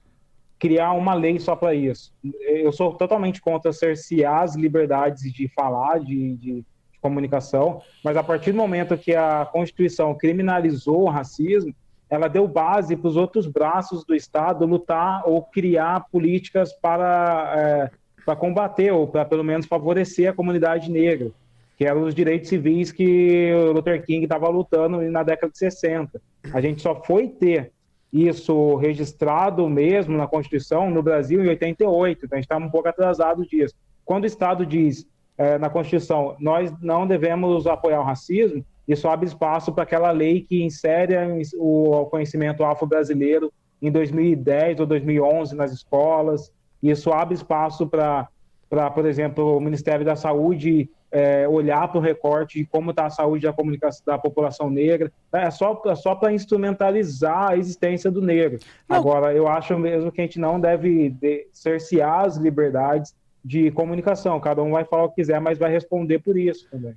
criar 0.60 0.94
uma 0.94 1.14
lei 1.14 1.40
só 1.40 1.56
para 1.56 1.74
isso? 1.74 2.14
Eu 2.48 2.72
sou 2.72 2.94
totalmente 2.94 3.42
contra 3.42 3.72
cercear 3.72 4.42
as 4.44 4.56
liberdades 4.56 5.32
de 5.32 5.48
falar, 5.50 6.00
de, 6.00 6.36
de- 6.36 6.66
de 6.92 7.00
comunicação, 7.02 7.82
mas 8.04 8.18
a 8.18 8.24
partir 8.24 8.52
do 8.52 8.58
momento 8.58 8.98
que 8.98 9.14
a 9.14 9.48
Constituição 9.52 10.16
criminalizou 10.16 11.04
o 11.04 11.10
racismo, 11.10 11.74
ela 12.10 12.28
deu 12.28 12.48
base 12.48 12.96
para 12.96 13.08
os 13.08 13.16
outros 13.16 13.46
braços 13.46 14.04
do 14.06 14.16
Estado 14.16 14.66
lutar 14.66 15.22
ou 15.26 15.44
criar 15.44 16.06
políticas 16.12 16.74
para, 16.74 17.54
é, 17.56 17.92
para 18.26 18.36
combater 18.36 18.92
ou 18.92 19.06
para 19.08 19.26
pelo 19.26 19.44
menos 19.44 19.66
favorecer 19.66 20.30
a 20.30 20.34
comunidade 20.34 20.90
negra 20.90 21.32
que 21.78 21.86
eram 21.86 22.02
os 22.02 22.16
direitos 22.16 22.50
civis 22.50 22.92
que 22.92 23.54
o 23.54 23.72
Luther 23.74 24.04
King 24.04 24.24
estava 24.24 24.50
lutando 24.50 25.00
na 25.12 25.22
década 25.22 25.52
de 25.52 25.60
60. 25.60 26.20
A 26.52 26.60
gente 26.60 26.82
só 26.82 26.96
foi 27.04 27.28
ter 27.28 27.72
isso 28.12 28.76
registrado 28.76 29.68
mesmo 29.70 30.18
na 30.18 30.28
Constituição 30.28 30.90
no 30.90 31.04
Brasil 31.04 31.44
em 31.44 31.50
88, 31.50 32.26
então 32.26 32.36
a 32.36 32.40
gente 32.40 32.46
está 32.46 32.58
um 32.58 32.70
pouco 32.70 32.88
atrasado 32.88 33.46
disso. 33.46 33.76
Quando 34.06 34.24
o 34.24 34.28
Estado 34.28 34.66
diz 34.66 35.06
eh, 35.38 35.58
na 35.58 35.70
Constituição 35.70 36.36
nós 36.40 36.74
não 36.82 37.06
devemos 37.06 37.68
apoiar 37.68 38.00
o 38.00 38.06
racismo, 38.06 38.66
isso 38.88 39.08
abre 39.10 39.28
espaço 39.28 39.74
para 39.74 39.84
aquela 39.84 40.12
lei 40.12 40.42
que 40.42 40.64
insere 40.64 41.16
o 41.58 42.06
conhecimento 42.06 42.64
afro-brasileiro 42.64 43.52
em 43.82 43.92
2010 43.92 44.80
ou 44.80 44.86
2011 44.86 45.56
nas 45.56 45.74
escolas. 45.74 46.54
Isso 46.82 47.12
abre 47.12 47.36
espaço 47.36 47.86
para, 47.86 48.30
para, 48.70 48.90
por 48.92 49.06
exemplo, 49.06 49.58
o 49.58 49.62
Ministério 49.62 50.06
da 50.06 50.16
Saúde 50.16 50.90
é, 51.12 51.48
olhar 51.48 51.88
para 51.88 51.98
o 51.98 52.02
recorte 52.02 52.60
de 52.60 52.66
como 52.66 52.92
está 52.92 53.06
a 53.06 53.10
saúde 53.10 53.46
da 53.46 53.54
comunicação 53.54 54.04
da 54.06 54.18
população 54.18 54.70
negra. 54.70 55.12
É 55.32 55.50
só, 55.50 55.82
é 55.86 55.96
só 55.96 56.16
para 56.16 56.34
instrumentalizar 56.34 57.52
a 57.52 57.58
existência 57.58 58.12
do 58.12 58.22
negro. 58.22 58.60
Não. 58.88 58.98
Agora, 58.98 59.34
eu 59.34 59.48
acho 59.48 59.78
mesmo 59.80 60.12
que 60.12 60.20
a 60.22 60.24
gente 60.24 60.40
não 60.40 60.60
deve 60.60 61.10
de- 61.10 61.48
cercear 61.52 62.26
as 62.26 62.36
liberdades 62.38 63.16
de 63.48 63.72
comunicação. 63.72 64.38
Cada 64.42 64.62
um 64.62 64.72
vai 64.72 64.84
falar 64.84 65.06
o 65.06 65.10
que 65.10 65.16
quiser, 65.16 65.40
mas 65.40 65.58
vai 65.58 65.72
responder 65.72 66.20
por 66.20 66.38
isso 66.38 66.68
também. 66.70 66.94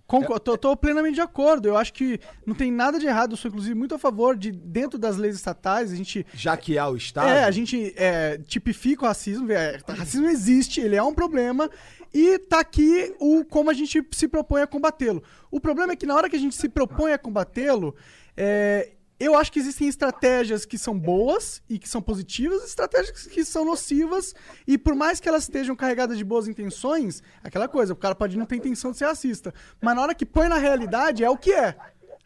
Tô 0.59 0.77
plenamente 0.77 1.15
de 1.15 1.21
acordo. 1.21 1.69
Eu 1.69 1.77
acho 1.77 1.93
que 1.93 2.19
não 2.45 2.57
tem 2.57 2.73
nada 2.73 2.99
de 2.99 3.07
errado. 3.07 3.33
Eu 3.33 3.37
sou, 3.37 3.49
inclusive, 3.49 3.75
muito 3.77 3.95
a 3.95 3.99
favor 3.99 4.37
de, 4.37 4.51
dentro 4.51 4.99
das 4.99 5.17
leis 5.17 5.37
estatais, 5.37 5.93
a 5.93 5.97
gente 5.97 6.27
Já 6.35 6.57
que 6.57 6.77
há 6.77 6.89
o 6.89 6.97
Estado. 6.97 7.29
É, 7.29 7.45
a 7.45 7.51
gente 7.53 7.95
é, 7.97 8.39
tipifica 8.39 9.05
o 9.05 9.07
racismo, 9.07 9.51
é, 9.53 9.79
o 9.87 9.93
racismo 9.93 10.27
existe, 10.29 10.81
ele 10.81 10.97
é 10.97 11.03
um 11.03 11.15
problema, 11.15 11.71
e 12.13 12.37
tá 12.41 12.59
aqui 12.59 13.15
o 13.21 13.45
como 13.45 13.71
a 13.71 13.75
gente 13.75 14.05
se 14.11 14.27
propõe 14.27 14.63
a 14.63 14.67
combatê-lo. 14.67 15.23
O 15.53 15.61
problema 15.61 15.93
é 15.93 15.97
que 15.97 16.07
na 16.07 16.17
hora 16.17 16.29
que 16.29 16.35
a 16.35 16.41
gente 16.41 16.57
se 16.57 16.69
propõe 16.69 17.13
a 17.13 17.19
combatê-lo, 17.19 17.95
é, 18.37 18.91
eu 19.21 19.37
acho 19.37 19.53
que 19.53 19.59
existem 19.59 19.87
estratégias 19.87 20.64
que 20.64 20.79
são 20.79 20.99
boas 20.99 21.62
e 21.68 21.79
que 21.79 21.87
são 21.87 22.01
positivas, 22.01 22.64
estratégias 22.64 23.27
que 23.27 23.45
são 23.45 23.66
nocivas, 23.66 24.35
e 24.66 24.79
por 24.79 24.95
mais 24.95 25.21
que 25.21 25.29
elas 25.29 25.43
estejam 25.43 25.77
carregadas 25.77 26.16
de 26.16 26.25
boas 26.25 26.49
intenções, 26.49 27.23
aquela 27.45 27.68
coisa, 27.68 27.93
o 27.93 27.97
cara 27.97 28.14
pode 28.14 28.39
não 28.39 28.47
ter 28.47 28.57
intenção 28.57 28.93
de 28.93 28.97
ser 28.97 29.05
racista, 29.05 29.53
mas 29.79 29.95
na 29.95 30.01
hora 30.01 30.14
que 30.14 30.25
põe 30.25 30.49
na 30.49 30.57
realidade 30.57 31.23
é 31.23 31.29
o 31.29 31.37
que 31.37 31.53
é 31.53 31.77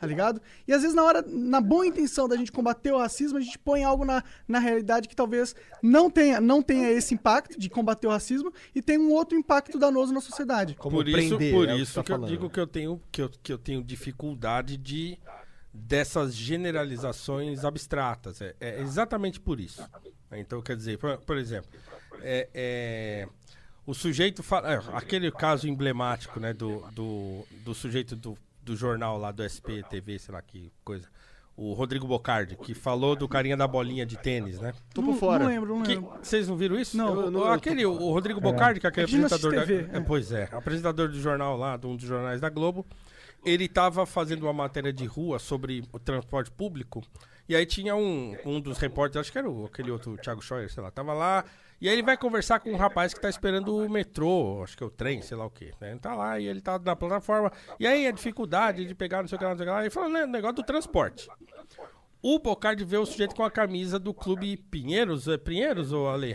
tá 0.05 0.07
ligado? 0.07 0.41
E 0.69 0.73
às 0.73 0.83
vezes 0.83 0.95
na 0.95 1.03
hora, 1.03 1.25
na 1.27 1.61
boa 1.61 1.87
intenção 1.87 2.29
da 2.29 2.37
gente 2.37 2.53
combater 2.53 2.93
o 2.93 2.99
racismo, 2.99 3.39
a 3.39 3.41
gente 3.41 3.59
põe 3.59 3.85
algo 3.85 4.05
na, 4.05 4.23
na 4.47 4.59
realidade 4.59 5.09
que 5.09 5.17
talvez 5.17 5.55
não 5.83 6.11
tenha, 6.11 6.41
não 6.41 6.61
tenha 6.61 6.91
esse 6.91 7.15
impacto 7.15 7.59
de 7.59 7.71
combater 7.71 8.07
o 8.07 8.11
racismo 8.11 8.53
e 8.75 8.83
tem 8.83 8.99
um 8.99 9.13
outro 9.13 9.39
impacto 9.39 9.79
danoso 9.79 10.13
na 10.13 10.21
sociedade. 10.21 10.75
Como 10.75 10.97
por 10.97 11.09
isso, 11.09 11.37
prender, 11.37 11.55
por 11.55 11.69
é 11.69 11.73
o 11.73 11.77
que 11.77 11.83
isso 11.83 11.95
tá 11.95 12.03
que 12.03 12.13
eu 12.13 12.19
digo 12.19 12.51
que 12.51 12.61
eu 12.61 12.67
tenho 12.67 13.01
que 13.11 13.23
eu, 13.23 13.31
que 13.43 13.53
eu 13.53 13.59
tenho 13.59 13.83
dificuldade 13.83 14.77
de 14.77 15.19
dessas 15.75 16.35
generalizações 16.37 17.65
abstratas. 17.65 18.41
É, 18.41 18.55
é 18.61 18.81
exatamente 18.81 19.41
por 19.41 19.59
isso. 19.59 19.83
Então, 20.33 20.63
quer 20.63 20.77
dizer, 20.77 20.99
por, 20.99 21.19
por 21.19 21.37
exemplo, 21.37 21.69
é, 22.23 22.49
é, 22.55 23.29
o 23.85 23.93
sujeito 23.93 24.43
fala, 24.43 24.73
é, 24.75 24.81
aquele 24.93 25.31
caso 25.33 25.69
emblemático, 25.69 26.39
né, 26.39 26.53
do, 26.53 26.81
do, 26.93 27.45
do 27.65 27.75
sujeito 27.75 28.15
do, 28.15 28.39
do 28.63 28.77
jornal 28.77 29.19
lá 29.19 29.33
do 29.33 29.43
SPTV, 29.43 30.19
sei 30.21 30.33
lá 30.33 30.41
que 30.41 30.73
coisa. 30.85 31.09
O 31.57 31.73
Rodrigo 31.73 32.05
Bocardi, 32.09 32.57
que 32.57 32.75
falou 32.75 33.15
do 33.15 33.29
carinha 33.29 33.57
da 33.57 33.67
bolinha 33.69 34.05
de 34.05 34.17
tênis, 34.19 34.59
né? 34.59 34.75
Tô 34.93 35.01
não, 35.01 35.13
por 35.13 35.21
fora. 35.21 35.45
Não 35.45 35.51
lembro, 35.51 35.77
não 35.77 35.85
Que- 35.85 35.95
lembro. 35.95 36.13
Vocês 36.21 36.49
não 36.49 36.57
viram 36.57 36.77
isso? 36.77 36.97
Não. 36.97 37.15
O- 37.15 37.21
Eu 37.27 37.33
eu 37.33 37.53
aquele, 37.53 37.87
o 37.87 38.11
Rodrigo 38.11 38.41
Bocardi, 38.41 38.81
que 38.81 38.87
é 38.87 38.89
aquele 38.89 39.07
É 39.07 39.09
que 39.09 39.17
não 39.19 39.27
assiste 39.27 39.47
apresentador 39.47 39.77
da, 39.77 39.83
TV, 39.85 39.97
é, 39.97 40.01
é. 40.01 40.05
Pois 40.05 40.33
é, 40.33 40.49
apresentador 40.51 41.09
do 41.09 41.21
jornal 41.21 41.57
lá, 41.57 41.77
de 41.77 41.87
um 41.87 41.95
dos 41.95 42.05
jornais 42.09 42.41
da 42.41 42.49
Globo. 42.49 42.85
Ele 43.45 43.69
tava 43.69 44.07
fazendo 44.07 44.43
uma 44.45 44.53
matéria 44.53 44.93
de 44.93 45.05
rua 45.05 45.39
sobre 45.39 45.83
o 45.93 45.99
transporte 45.99 46.51
público. 46.51 47.03
E 47.49 47.55
aí 47.55 47.67
tinha 47.67 47.95
um, 47.95 48.35
um 48.45 48.61
dos 48.61 48.79
repórteres, 48.79 49.27
acho 49.27 49.33
que 49.33 49.39
era 49.39 49.51
o- 49.51 49.67
aquele 49.67 49.91
outro, 49.91 50.13
o 50.13 50.17
Thiago 50.17 50.41
Scheuer, 50.43 50.71
sei 50.71 50.83
lá, 50.83 50.91
tava 50.91 51.13
lá. 51.13 51.45
E 51.81 51.89
aí 51.89 51.95
ele 51.95 52.03
vai 52.03 52.17
conversar 52.17 52.61
com 52.61 52.71
um 52.71 52.77
rapaz 52.77 53.13
que 53.13 53.21
tá 53.21 53.29
esperando 53.29 53.77
o 53.77 53.91
metrô, 53.91 54.63
acho 54.63 54.77
que 54.77 54.83
é 54.83 54.87
o 54.87 54.91
trem, 54.91 55.21
sei 55.21 55.37
lá 55.37 55.45
o 55.45 55.51
quê. 55.51 55.73
Né? 55.81 55.91
Ele 55.91 55.99
tá 56.01 56.15
lá 56.15 56.41
e 56.41 56.47
ele 56.47 56.61
tá 56.63 56.79
na 56.79 56.97
plataforma. 56.97 57.53
E 57.79 57.87
aí 57.87 58.07
a 58.07 58.11
dificuldade 58.13 58.87
de 58.87 58.95
pegar, 58.95 59.21
não 59.21 59.29
sei 59.29 59.37
o 59.37 59.39
que 59.39 59.45
lá, 59.45 59.51
não 59.51 59.59
sei 59.59 59.67
o 59.67 59.69
que 59.69 59.75
lá. 59.75 59.81
Ele 59.83 59.91
falou, 59.91 60.09
né, 60.09 60.25
negócio 60.27 60.57
do 60.57 60.63
transporte. 60.63 61.29
O 62.23 62.39
Bocardi 62.39 62.85
vê 62.85 62.97
o 62.97 63.05
sujeito 63.05 63.35
com 63.35 63.45
a 63.45 63.51
camisa 63.51 63.99
do 63.99 64.15
clube 64.15 64.57
Pinheiros, 64.57 65.29
é 65.29 65.37
Pinheiros 65.37 65.93
ou 65.93 66.09
Ale? 66.09 66.33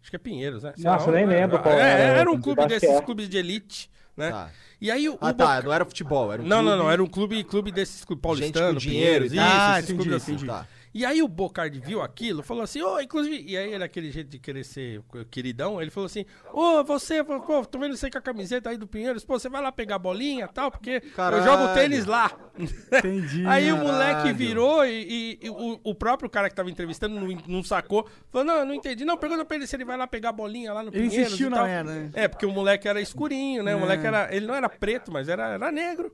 Acho 0.00 0.08
que 0.08 0.16
é 0.16 0.18
Pinheiros, 0.18 0.62
né? 0.62 0.72
Sei 0.74 0.84
Nossa, 0.84 1.10
lá, 1.10 1.16
nem 1.16 1.26
lembro 1.26 1.58
qual 1.60 1.74
é, 1.74 1.80
era, 1.80 2.18
era 2.20 2.30
um 2.30 2.40
clube 2.40 2.64
desses 2.66 3.00
clubes 3.00 3.28
de 3.28 3.36
elite, 3.36 3.90
né? 4.16 4.30
Tá. 4.30 4.50
E 4.80 4.90
aí 4.90 5.08
o, 5.08 5.12
Ah, 5.20 5.30
o 5.30 5.34
tá. 5.34 5.46
Boca- 5.46 5.62
Não 5.62 5.72
era 5.72 5.84
futebol, 5.84 6.32
era 6.32 6.42
um 6.42 6.46
não, 6.46 6.58
não, 6.58 6.64
clube- 6.72 6.82
não, 6.84 6.90
era 6.90 7.02
um 7.02 7.06
clube, 7.06 7.44
clube 7.44 7.72
desses 7.72 8.04
clubes 8.04 8.20
Gente 8.38 8.52
paulistanos, 8.52 8.84
com 8.84 8.90
dinheiro 8.90 9.24
Pinheiros, 9.28 9.32
e 9.32 9.36
isso. 9.36 9.44
Ah, 9.48 9.78
esses 9.80 9.94
clubes 9.96 10.12
assim. 10.14 10.36
Tá. 10.36 10.66
E 10.98 11.04
aí 11.04 11.22
o 11.22 11.28
Bocardi 11.28 11.78
viu 11.78 12.00
aquilo, 12.00 12.42
falou 12.42 12.62
assim, 12.62 12.80
ô, 12.80 12.98
inclusive, 12.98 13.44
e 13.46 13.54
aí 13.54 13.70
ele 13.74 13.84
aquele 13.84 14.10
jeito 14.10 14.28
de 14.30 14.38
querer 14.38 14.64
ser 14.64 15.02
queridão, 15.30 15.78
ele 15.82 15.90
falou 15.90 16.06
assim, 16.06 16.24
ô, 16.54 16.82
você, 16.82 17.22
pô, 17.22 17.38
tô 17.66 17.78
vendo 17.78 17.94
você 17.94 18.08
com 18.10 18.16
a 18.16 18.20
camiseta 18.22 18.70
aí 18.70 18.78
do 18.78 18.86
Pinheiros, 18.86 19.22
pô, 19.22 19.38
você 19.38 19.46
vai 19.50 19.60
lá 19.60 19.70
pegar 19.70 19.96
a 19.96 19.98
bolinha 19.98 20.46
e 20.46 20.54
tal, 20.54 20.70
porque 20.70 21.00
Caralho. 21.00 21.42
eu 21.42 21.52
jogo 21.52 21.74
tênis 21.74 22.06
lá. 22.06 22.30
Entendi. 22.58 23.44
Aí 23.46 23.70
o 23.70 23.76
Caralho. 23.76 23.92
moleque 23.92 24.32
virou 24.32 24.86
e, 24.86 25.02
e- 25.02 25.38
e 25.42 25.50
o, 25.50 25.78
o 25.84 25.94
próprio 25.94 26.30
cara 26.30 26.48
que 26.48 26.54
tava 26.54 26.70
entrevistando 26.70 27.14
não, 27.20 27.36
não 27.46 27.62
sacou, 27.62 28.08
falou, 28.32 28.46
não, 28.46 28.54
eu 28.60 28.64
não 28.64 28.72
entendi, 28.74 29.04
não, 29.04 29.18
pergunta 29.18 29.44
pra 29.44 29.56
ele 29.56 29.66
se 29.66 29.76
ele 29.76 29.84
vai 29.84 29.98
lá 29.98 30.06
pegar 30.06 30.30
a 30.30 30.32
bolinha 30.32 30.72
lá 30.72 30.82
no 30.82 30.88
Ele 30.88 31.08
Pinheiros 31.08 31.26
insistiu 31.26 31.48
e 31.48 31.50
na 31.50 31.56
tal. 31.58 31.66
merda, 31.66 31.92
né? 31.92 32.10
É, 32.14 32.26
porque 32.26 32.46
o 32.46 32.50
moleque 32.52 32.88
era 32.88 33.02
escurinho, 33.02 33.62
né, 33.62 33.74
o 33.74 33.78
É. 33.78 33.80
moleque 33.80 34.06
era, 34.06 34.34
ele 34.34 34.46
não 34.46 34.54
era 34.54 34.68
preto, 34.70 35.12
mas 35.12 35.28
era, 35.28 35.48
era 35.48 35.70
negro. 35.70 36.10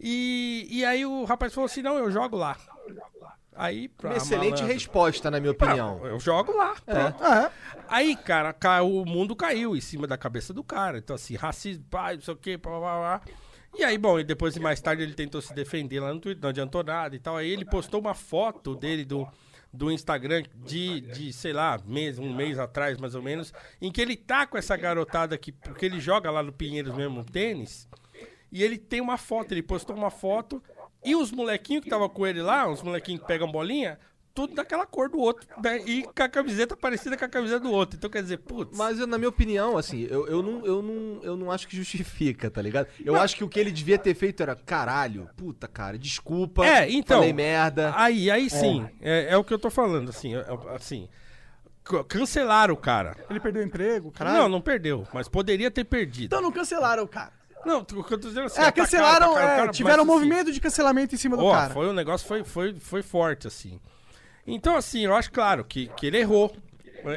E, 0.00 0.66
e 0.68 0.84
aí 0.84 1.06
o 1.06 1.22
rapaz 1.24 1.54
falou 1.54 1.66
assim, 1.66 1.80
não, 1.80 1.96
eu 1.96 2.10
jogo 2.10 2.36
lá. 2.36 2.56
Aí, 3.56 3.88
pra 3.88 4.10
Uma 4.10 4.16
excelente 4.18 4.50
malandro, 4.60 4.66
resposta, 4.66 5.30
na 5.30 5.40
minha 5.40 5.52
opinião. 5.52 6.04
eu 6.06 6.20
jogo 6.20 6.52
lá. 6.56 6.74
pronto. 6.84 7.22
Ah, 7.24 7.50
Aí, 7.88 8.14
cara, 8.16 8.52
ca- 8.52 8.82
o 8.82 9.04
mundo 9.04 9.34
caiu 9.34 9.74
em 9.76 9.80
cima 9.80 10.06
da 10.06 10.18
cabeça 10.18 10.52
do 10.52 10.62
cara. 10.62 10.98
Então, 10.98 11.16
assim, 11.16 11.34
racismo, 11.36 11.84
pai, 11.90 12.16
não 12.16 12.22
sei 12.22 12.34
o 12.34 12.36
quê, 12.36 12.58
pá, 12.58 12.70
pá, 12.70 12.78
pá. 12.80 13.20
E 13.78 13.84
aí, 13.84 13.96
bom, 13.98 14.18
e 14.18 14.24
depois, 14.24 14.56
mais 14.58 14.80
tarde, 14.80 15.02
ele 15.02 15.14
tentou 15.14 15.40
se 15.40 15.54
defender 15.54 16.00
lá 16.00 16.12
no 16.12 16.20
Twitter, 16.20 16.42
não 16.42 16.50
adiantou 16.50 16.82
nada 16.82 17.14
e 17.14 17.18
tal. 17.18 17.36
Aí 17.36 17.48
ele 17.50 17.64
postou 17.64 18.00
uma 18.00 18.14
foto 18.14 18.74
dele 18.74 19.04
do, 19.04 19.26
do 19.72 19.90
Instagram 19.90 20.42
de, 20.54 21.00
de, 21.02 21.32
sei 21.32 21.52
lá, 21.52 21.78
mês, 21.84 22.18
um 22.18 22.34
mês 22.34 22.58
atrás, 22.58 22.96
mais 22.98 23.14
ou 23.14 23.22
menos, 23.22 23.52
em 23.80 23.92
que 23.92 24.00
ele 24.00 24.16
tá 24.16 24.46
com 24.46 24.56
essa 24.56 24.76
garotada 24.76 25.34
aqui, 25.34 25.52
porque 25.52 25.84
ele 25.86 26.00
joga 26.00 26.30
lá 26.30 26.42
no 26.42 26.52
Pinheiros 26.52 26.94
mesmo 26.94 27.22
tênis. 27.24 27.86
E 28.50 28.62
ele 28.62 28.78
tem 28.78 29.00
uma 29.00 29.18
foto, 29.18 29.52
ele 29.52 29.62
postou 29.62 29.94
uma 29.94 30.10
foto. 30.10 30.62
E 31.06 31.14
os 31.16 31.30
molequinhos 31.30 31.82
que 31.82 31.88
estavam 31.88 32.08
com 32.08 32.26
ele 32.26 32.42
lá, 32.42 32.68
os 32.68 32.82
molequinhos 32.82 33.20
que 33.22 33.26
pegam 33.26 33.50
bolinha, 33.50 33.98
tudo 34.34 34.54
daquela 34.54 34.84
cor 34.84 35.08
do 35.08 35.18
outro. 35.18 35.46
né? 35.62 35.80
E 35.86 36.02
com 36.02 36.22
a 36.22 36.28
camiseta 36.28 36.76
parecida 36.76 37.16
com 37.16 37.24
a 37.24 37.28
camiseta 37.28 37.60
do 37.60 37.70
outro. 37.72 37.96
Então 37.96 38.10
quer 38.10 38.22
dizer, 38.22 38.36
putz. 38.36 38.76
Mas 38.76 38.98
na 38.98 39.16
minha 39.16 39.30
opinião, 39.30 39.78
assim, 39.78 40.06
eu, 40.10 40.26
eu, 40.28 40.42
não, 40.42 40.66
eu, 40.66 40.82
não, 40.82 41.20
eu 41.22 41.36
não 41.38 41.50
acho 41.50 41.66
que 41.66 41.74
justifica, 41.74 42.50
tá 42.50 42.60
ligado? 42.60 42.88
Eu 43.02 43.16
acho 43.16 43.34
que 43.34 43.42
o 43.42 43.48
que 43.48 43.58
ele 43.58 43.70
devia 43.70 43.96
ter 43.96 44.14
feito 44.14 44.42
era, 44.42 44.54
caralho, 44.54 45.30
puta, 45.36 45.66
cara, 45.66 45.96
desculpa. 45.96 46.66
É, 46.66 46.90
então. 46.90 47.18
Falei 47.20 47.32
merda. 47.32 47.94
Aí, 47.96 48.30
aí 48.30 48.50
sim, 48.50 48.86
é, 49.00 49.28
é 49.30 49.36
o 49.38 49.44
que 49.44 49.54
eu 49.54 49.58
tô 49.58 49.70
falando, 49.70 50.10
assim, 50.10 50.34
é- 50.34 50.40
é- 50.40 50.74
assim. 50.74 51.08
Cancelaram 52.08 52.74
o 52.74 52.76
cara. 52.76 53.16
ele 53.30 53.38
perdeu 53.38 53.62
o 53.62 53.64
emprego, 53.64 54.10
caralho. 54.10 54.38
Não, 54.38 54.48
não 54.48 54.60
perdeu, 54.60 55.06
mas 55.14 55.28
poderia 55.28 55.70
ter 55.70 55.84
perdido. 55.84 56.26
Então 56.26 56.42
não 56.42 56.50
cancelaram 56.50 57.04
o 57.04 57.08
cara. 57.08 57.32
Não, 57.66 57.80
o 57.80 57.84
que 57.84 58.14
eu 58.14 58.18
tô 58.18 58.28
dizendo 58.28 58.46
assim. 58.46 58.60
É, 58.60 58.70
cancelaram, 58.70 59.36
é, 59.36 59.68
tiveram 59.68 60.04
um 60.04 60.06
assim, 60.06 60.14
movimento 60.14 60.52
de 60.52 60.60
cancelamento 60.60 61.14
em 61.16 61.18
cima 61.18 61.36
do 61.36 61.44
Ó, 61.44 61.52
cara. 61.52 61.74
foi 61.74 61.88
um 61.88 61.92
negócio 61.92 62.26
foi, 62.26 62.44
foi, 62.44 62.74
foi 62.74 63.02
forte, 63.02 63.48
assim. 63.48 63.80
Então, 64.46 64.76
assim, 64.76 65.04
eu 65.04 65.14
acho 65.14 65.32
claro 65.32 65.64
que, 65.64 65.88
que 65.96 66.06
ele 66.06 66.18
errou. 66.18 66.54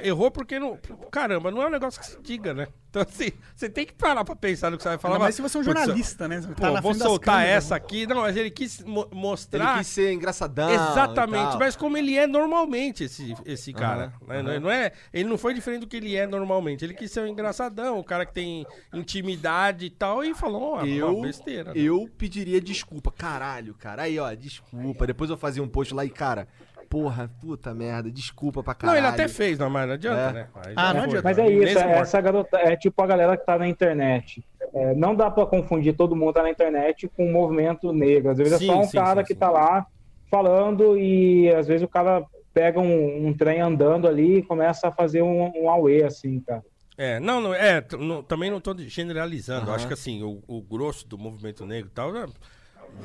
Errou 0.04 0.32
porque, 0.32 0.60
não, 0.60 0.78
caramba, 1.12 1.52
não 1.52 1.62
é 1.62 1.68
um 1.68 1.70
negócio 1.70 2.00
que 2.00 2.08
se 2.08 2.20
diga, 2.22 2.54
né? 2.54 2.68
Então, 2.90 3.04
assim, 3.04 3.30
você 3.56 3.70
tem 3.70 3.86
que 3.86 3.94
parar 3.94 4.26
pra 4.26 4.36
pensar 4.36 4.72
no 4.72 4.78
que 4.78 4.82
você 4.84 4.90
vai 4.90 4.98
falar. 4.98 5.16
Ainda 5.16 5.24
mais 5.26 5.36
se 5.36 5.42
você 5.44 5.58
é 5.58 5.62
um 5.62 5.64
jornalista, 5.64 6.28
né? 6.28 6.42
Você 6.42 6.48
Pô, 6.48 6.56
tá 6.56 6.72
na 6.72 6.82
vou 6.82 6.94
soltar 6.96 7.36
câmeras, 7.42 7.64
essa 7.66 7.76
aqui. 7.76 8.08
Não, 8.08 8.22
mas 8.22 8.36
ele 8.36 8.50
quis 8.50 8.82
mo- 8.84 9.08
Ele 9.12 9.22
mostrar... 9.22 9.78
quis 9.78 9.88
ser 9.88 10.12
engraçadão. 10.12 10.72
Exatamente, 10.72 11.46
e 11.46 11.50
tal. 11.50 11.60
mas 11.60 11.76
como 11.76 11.96
ele 11.98 12.18
é 12.18 12.26
normalmente, 12.26 13.04
esse, 13.04 13.36
esse 13.46 13.72
cara. 13.74 14.12
Aham, 14.28 14.28
né? 14.28 14.42
Não, 14.56 14.60
não 14.62 14.72
é, 14.72 14.92
ele 15.14 15.30
não 15.30 15.38
foi 15.38 15.54
diferente 15.54 15.82
do 15.82 15.88
que 15.88 15.98
ele 15.98 16.16
é 16.16 16.26
normalmente. 16.26 16.84
Ele 16.84 16.96
quis 16.96 17.12
ser 17.12 17.20
um 17.22 17.28
engraçadão, 17.28 18.00
o 18.00 18.04
cara 18.04 18.26
que 18.26 18.34
tem 18.34 18.66
intimidade 18.92 19.86
e 19.86 19.90
tal, 19.90 20.24
e 20.24 20.34
falou 20.34 20.74
uma, 20.74 20.88
Eu, 20.88 21.16
uma 21.16 21.28
besteira. 21.28 21.74
né? 21.74 21.80
eu 21.80 22.10
pediria 22.18 22.60
desculpa. 22.62 23.12
Caralho, 23.12 23.74
cara. 23.74 24.04
Aí, 24.04 24.18
ó, 24.20 24.34
desculpa. 24.34 25.06
Depois 25.06 25.30
eu 25.30 25.38
fazia 25.38 25.62
um 25.64 25.68
post 25.68 25.94
lá 25.94 26.06
e, 26.06 26.10
cara, 26.10 26.48
porra, 26.90 27.30
puta 27.40 27.74
merda, 27.74 28.10
desculpa 28.10 28.64
pra 28.64 28.74
Não, 28.74 28.80
caralho. 28.80 28.98
ele 29.00 29.08
até 29.08 29.28
fez, 29.28 29.60
não, 29.60 29.70
mas 29.70 29.88
não 29.88 29.94
adianta, 29.94 30.22
É. 30.22 30.34
né? 30.34 30.48
Aí 30.56 30.74
Ah, 30.76 30.94
não 30.94 31.04
adianta. 31.04 31.22
Mas 31.24 31.38
é 31.38 31.48
isso, 31.50 31.60
Nesse 31.66 31.78
é- 31.78 31.92
essa 32.00 32.20
garota 32.22 32.58
é 32.58 32.76
tipo 32.76 33.02
a 33.02 33.08
galera 33.08 33.38
que 33.38 33.46
tá 33.46 33.58
na 33.58 33.68
internet. 33.68 34.44
É, 34.74 34.94
não 34.96 35.16
dá 35.16 35.30
pra 35.32 35.46
confundir 35.46 35.96
todo 35.96 36.16
mundo 36.16 36.30
que 36.30 36.34
tá 36.40 36.44
na 36.44 36.50
internet 36.50 37.08
com 37.16 37.26
o 37.28 37.32
movimento 37.32 37.92
negro. 37.94 38.32
Às 38.32 38.38
vezes 38.38 38.58
Sim, 38.58 38.70
é 38.70 38.74
só 38.74 38.80
um 38.80 38.84
sim, 38.84 38.98
cara 38.98 39.22
sim, 39.22 39.28
que 39.28 39.34
sim. 39.34 39.40
tá 39.40 39.50
lá 39.50 39.86
falando 40.30 40.98
e 40.98 41.50
às 41.54 41.68
vezes 41.68 41.84
o 41.84 41.88
cara 41.88 42.24
pega 42.54 42.80
um, 42.80 43.28
um 43.28 43.34
trem 43.34 43.62
andando 43.62 44.08
ali 44.08 44.38
e 44.38 44.44
começa 44.44 44.88
a 44.88 44.92
fazer 44.92 45.22
um, 45.22 45.52
um 45.56 45.70
auê, 45.70 46.04
assim, 46.04 46.40
cara. 46.42 46.64
É, 46.98 47.20
não, 47.20 47.40
não, 47.40 47.54
é, 47.54 47.84
não- 47.98 48.22
também 48.22 48.52
não 48.52 48.60
tô 48.60 48.76
generalizando. 48.78 49.62
Eu 49.62 49.68
Aham. 49.70 49.76
Acho 49.76 49.88
que 49.88 49.94
assim, 49.94 50.22
o, 50.22 50.42
o 50.48 50.62
grosso 50.62 51.08
do 51.08 51.18
movimento 51.18 51.66
negro 51.66 51.90
e 51.90 51.94
tal, 51.94 52.12
né, 52.12 52.26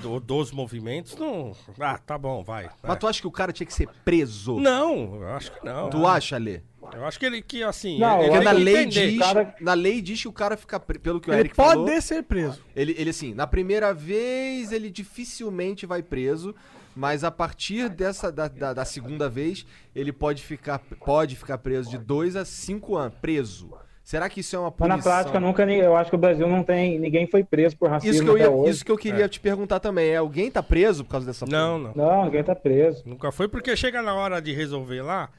do- 0.00 0.20
dos 0.20 0.52
movimentos, 0.52 1.16
não. 1.16 1.54
Ah, 1.80 1.98
tá 1.98 2.16
bom, 2.18 2.42
vai. 2.42 2.68
Mas 2.82 2.92
é. 2.92 2.96
tu 2.98 3.06
acha 3.06 3.20
que 3.20 3.26
o 3.26 3.30
cara 3.30 3.52
tinha 3.52 3.66
que 3.66 3.72
ser 3.74 3.88
preso? 4.04 4.58
Não, 4.60 5.16
eu 5.22 5.28
acho 5.28 5.52
que 5.52 5.64
não. 5.64 5.90
Tu 5.90 6.06
acha, 6.06 6.36
Lê? 6.38 6.60
Eu 6.92 7.06
acho 7.06 7.18
que 7.18 7.24
ele 7.24 7.40
que 7.40 7.62
assim. 7.62 7.98
Não, 7.98 8.22
ele 8.22 8.40
na 8.40 8.54
que 8.54 8.60
lei, 8.62 8.76
entender. 8.82 9.10
diz, 9.12 9.18
cara- 9.18 9.54
na 9.60 9.72
lei 9.72 10.02
diz 10.02 10.20
que 10.20 10.28
o 10.28 10.32
cara 10.32 10.56
fica 10.56 10.78
preso. 10.78 11.00
Pelo 11.00 11.20
que 11.20 11.30
o 11.30 11.32
Ele 11.32 11.40
Eric 11.40 11.54
pode 11.56 11.70
falou. 11.70 12.00
ser 12.02 12.22
preso. 12.22 12.60
Ele, 12.76 12.94
ele, 12.98 13.10
assim, 13.10 13.32
na 13.32 13.46
primeira 13.46 13.94
vez 13.94 14.70
ele 14.70 14.90
dificilmente 14.90 15.86
vai 15.86 16.02
preso, 16.02 16.54
mas 16.94 17.24
a 17.24 17.30
partir 17.30 17.88
dessa 17.88 18.30
da, 18.30 18.48
da, 18.48 18.74
da 18.74 18.84
segunda 18.84 19.28
vez 19.30 19.64
ele 19.96 20.12
pode 20.12 20.42
ficar, 20.42 20.78
pode 20.78 21.36
ficar 21.36 21.56
preso 21.58 21.88
de 21.88 21.96
2 21.96 22.36
a 22.36 22.44
5 22.44 22.96
anos, 22.96 23.16
preso. 23.20 23.72
Será 24.04 24.28
que 24.28 24.40
isso 24.40 24.54
é 24.54 24.58
uma 24.58 24.68
Mas 24.68 24.76
punição? 24.76 24.96
na 24.98 25.02
prática, 25.02 25.40
nunca, 25.40 25.62
eu 25.72 25.96
acho 25.96 26.10
que 26.10 26.16
o 26.16 26.18
Brasil 26.18 26.46
não 26.46 26.62
tem. 26.62 26.98
Ninguém 27.00 27.26
foi 27.26 27.42
preso 27.42 27.74
por 27.74 27.88
racismo 27.88 28.14
Isso 28.14 28.22
que, 28.22 28.28
eu 28.28 28.34
até 28.34 28.44
ia, 28.44 28.50
hoje. 28.50 28.70
isso 28.70 28.84
que 28.84 28.92
eu 28.92 28.98
queria 28.98 29.26
te 29.28 29.40
perguntar 29.40 29.80
também. 29.80 30.10
É, 30.10 30.16
alguém 30.16 30.50
tá 30.50 30.62
preso 30.62 31.04
por 31.04 31.12
causa 31.12 31.26
dessa 31.26 31.46
Não, 31.46 31.78
não. 31.78 31.92
Não, 31.94 32.24
ninguém 32.26 32.44
tá 32.44 32.54
preso. 32.54 33.02
Nunca 33.06 33.32
foi, 33.32 33.48
porque 33.48 33.74
chega 33.74 34.02
na 34.02 34.14
hora 34.14 34.42
de 34.42 34.52
resolver 34.52 35.00
lá, 35.00 35.30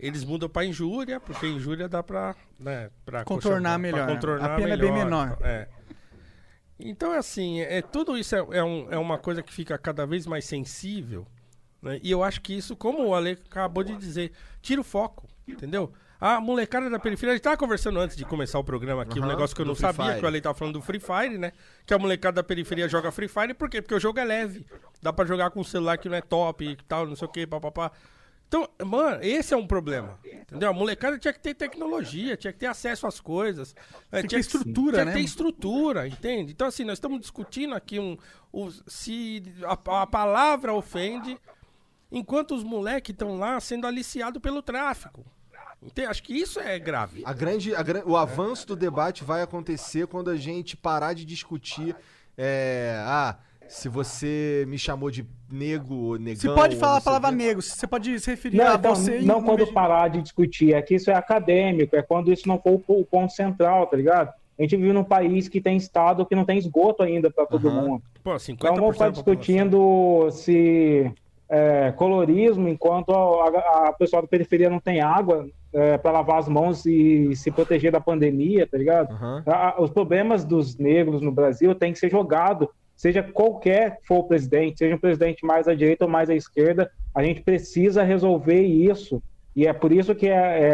eles 0.00 0.24
mudam 0.24 0.48
pra 0.48 0.64
injúria, 0.64 1.20
porque 1.20 1.46
injúria 1.46 1.86
dá 1.86 2.02
pra, 2.02 2.34
né, 2.58 2.88
pra 3.04 3.24
Contornar 3.24 3.72
coxa- 3.72 3.78
melhor, 3.78 4.06
Pra 4.06 4.14
contornar 4.14 4.52
a 4.52 4.56
pena 4.56 4.72
é 4.72 4.76
bem 4.78 4.90
melhor, 4.90 5.04
menor. 5.04 5.38
É. 5.42 5.68
Então, 6.80 7.12
assim, 7.12 7.60
é, 7.60 7.82
tudo 7.82 8.16
isso 8.18 8.34
é, 8.34 8.38
é, 8.52 8.64
um- 8.64 8.88
é 8.90 8.96
uma 8.98 9.18
coisa 9.18 9.42
que 9.42 9.52
fica 9.52 9.76
cada 9.78 10.06
vez 10.06 10.26
mais 10.26 10.44
sensível. 10.46 11.26
né? 11.82 12.00
E 12.02 12.10
eu 12.10 12.22
acho 12.24 12.40
que 12.40 12.54
isso, 12.56 12.74
como 12.74 13.06
o 13.06 13.14
Ale 13.14 13.32
acabou 13.32 13.84
de 13.84 13.94
dizer, 13.96 14.32
tira 14.62 14.80
o 14.80 14.84
foco, 14.84 15.28
entendeu? 15.46 15.92
A 16.26 16.40
molecada 16.40 16.88
da 16.88 16.98
periferia, 16.98 17.32
a 17.32 17.36
gente 17.36 17.42
tava 17.44 17.58
conversando 17.58 18.00
antes 18.00 18.16
de 18.16 18.24
começar 18.24 18.58
o 18.58 18.64
programa 18.64 19.02
aqui, 19.02 19.20
um 19.20 19.24
Aham, 19.24 19.32
negócio 19.32 19.54
que 19.54 19.60
eu 19.60 19.66
não 19.66 19.74
sabia, 19.74 20.06
Fire. 20.06 20.18
que 20.20 20.24
o 20.24 20.26
Ale 20.26 20.40
tava 20.40 20.54
falando 20.54 20.72
do 20.72 20.80
Free 20.80 20.98
Fire, 20.98 21.36
né? 21.36 21.52
Que 21.84 21.92
a 21.92 21.98
molecada 21.98 22.36
da 22.36 22.42
periferia 22.42 22.88
joga 22.88 23.12
Free 23.12 23.28
Fire, 23.28 23.52
por 23.52 23.68
quê? 23.68 23.82
Porque 23.82 23.94
o 23.94 24.00
jogo 24.00 24.18
é 24.18 24.24
leve. 24.24 24.64
Dá 25.02 25.12
pra 25.12 25.26
jogar 25.26 25.50
com 25.50 25.60
um 25.60 25.64
celular 25.64 25.98
que 25.98 26.08
não 26.08 26.16
é 26.16 26.22
top 26.22 26.64
e 26.64 26.76
tal, 26.88 27.06
não 27.06 27.14
sei 27.14 27.28
o 27.28 27.30
que, 27.30 27.46
papapá. 27.46 27.92
Então, 28.48 28.66
mano, 28.86 29.18
esse 29.22 29.52
é 29.52 29.56
um 29.58 29.66
problema. 29.66 30.18
Entendeu? 30.24 30.70
A 30.70 30.72
molecada 30.72 31.18
tinha 31.18 31.30
que 31.34 31.40
ter 31.40 31.52
tecnologia, 31.52 32.38
tinha 32.38 32.54
que 32.54 32.58
ter 32.58 32.68
acesso 32.68 33.06
às 33.06 33.20
coisas. 33.20 33.74
eh, 34.10 34.22
que 34.22 34.28
tinha 34.28 34.40
ter 34.40 34.46
estrutura, 34.46 34.92
tinha 34.94 35.04
né, 35.04 35.12
que 35.12 35.18
ter 35.18 35.24
estrutura, 35.24 36.08
entende? 36.08 36.52
Então, 36.52 36.68
assim, 36.68 36.84
nós 36.84 36.94
estamos 36.96 37.20
discutindo 37.20 37.74
aqui 37.74 38.00
um, 38.00 38.16
o- 38.50 38.70
se 38.86 39.42
a, 39.64 39.72
a 40.02 40.06
palavra 40.06 40.72
ofende, 40.72 41.36
enquanto 42.10 42.54
os 42.54 42.64
moleques 42.64 43.12
estão 43.12 43.36
lá 43.36 43.60
sendo 43.60 43.86
aliciados 43.86 44.40
pelo 44.40 44.62
tráfico. 44.62 45.22
Entende? 45.84 46.08
Acho 46.08 46.22
que 46.22 46.32
isso 46.32 46.58
é 46.58 46.78
grave. 46.78 47.22
A 47.24 47.32
grande, 47.32 47.74
a 47.74 47.84
o 48.06 48.16
avanço 48.16 48.66
do 48.66 48.76
debate 48.76 49.22
vai 49.22 49.42
acontecer 49.42 50.06
quando 50.06 50.30
a 50.30 50.36
gente 50.36 50.76
parar 50.76 51.12
de 51.12 51.24
discutir. 51.24 51.94
é, 52.36 52.96
ah, 53.04 53.36
se 53.68 53.88
você 53.88 54.64
me 54.68 54.78
chamou 54.78 55.10
de 55.10 55.26
nego 55.50 55.94
ou 55.94 56.18
negão. 56.18 56.36
Você 56.36 56.48
pode 56.48 56.76
falar 56.76 56.98
a 56.98 57.00
palavra 57.00 57.30
o 57.30 57.32
quê. 57.32 57.36
negro, 57.36 57.62
você 57.62 57.86
pode 57.86 58.18
se 58.20 58.30
referir 58.30 58.56
Não, 58.56 58.72
a 58.72 58.74
então, 58.74 58.94
você 58.94 59.20
não 59.20 59.42
quando 59.42 59.66
parar 59.72 60.08
de 60.08 60.22
discutir, 60.22 60.74
é 60.74 60.82
que 60.82 60.94
isso 60.94 61.10
é 61.10 61.14
acadêmico, 61.14 61.96
é 61.96 62.02
quando 62.02 62.32
isso 62.32 62.46
não 62.46 62.58
for 62.58 62.80
o, 62.86 63.04
ponto 63.04 63.32
central, 63.32 63.86
tá 63.86 63.96
ligado? 63.96 64.32
A 64.58 64.62
gente 64.62 64.76
vive 64.76 64.92
num 64.92 65.04
país 65.04 65.48
que 65.48 65.60
tem 65.60 65.76
estado 65.76 66.24
que 66.24 66.34
não 66.34 66.44
tem 66.44 66.58
esgoto 66.58 67.02
ainda 67.02 67.30
para 67.30 67.46
todo 67.46 67.68
Aham. 67.68 67.82
mundo. 67.82 68.02
Pô, 68.22 68.34
50% 68.34 68.52
Então 68.52 68.76
vamos 68.76 68.94
estar 68.94 69.10
discutindo 69.10 70.30
se 70.30 71.10
é, 71.48 71.92
colorismo 71.92 72.68
enquanto 72.68 73.10
a, 73.10 73.48
a, 73.48 73.88
a 73.88 73.92
pessoa 73.92 74.22
da 74.22 74.28
periferia 74.28 74.70
não 74.70 74.78
tem 74.78 75.00
água 75.00 75.48
para 75.98 76.12
lavar 76.12 76.38
as 76.38 76.48
mãos 76.48 76.86
e 76.86 77.34
se 77.34 77.50
proteger 77.50 77.90
da 77.92 78.00
pandemia, 78.00 78.66
tá 78.66 78.78
ligado? 78.78 79.14
A- 79.46 79.76
os 79.82 79.90
problemas 79.90 80.44
dos 80.44 80.76
negros 80.78 81.20
no 81.20 81.32
Brasil 81.32 81.74
têm 81.74 81.92
que 81.92 81.98
ser 81.98 82.10
jogado, 82.10 82.70
seja 82.96 83.22
qualquer 83.22 83.98
for 84.06 84.18
o 84.20 84.24
presidente, 84.24 84.78
seja 84.78 84.94
um 84.94 84.98
presidente 84.98 85.44
mais 85.44 85.66
à 85.66 85.74
direita 85.74 86.04
ou 86.04 86.10
mais 86.10 86.30
à 86.30 86.34
esquerda, 86.34 86.90
a 87.14 87.22
gente 87.22 87.42
precisa 87.42 88.02
resolver 88.02 88.62
isso. 88.62 89.22
E 89.56 89.66
é 89.66 89.72
por 89.72 89.92
isso 89.92 90.14
que 90.14 90.28
é, 90.28 90.32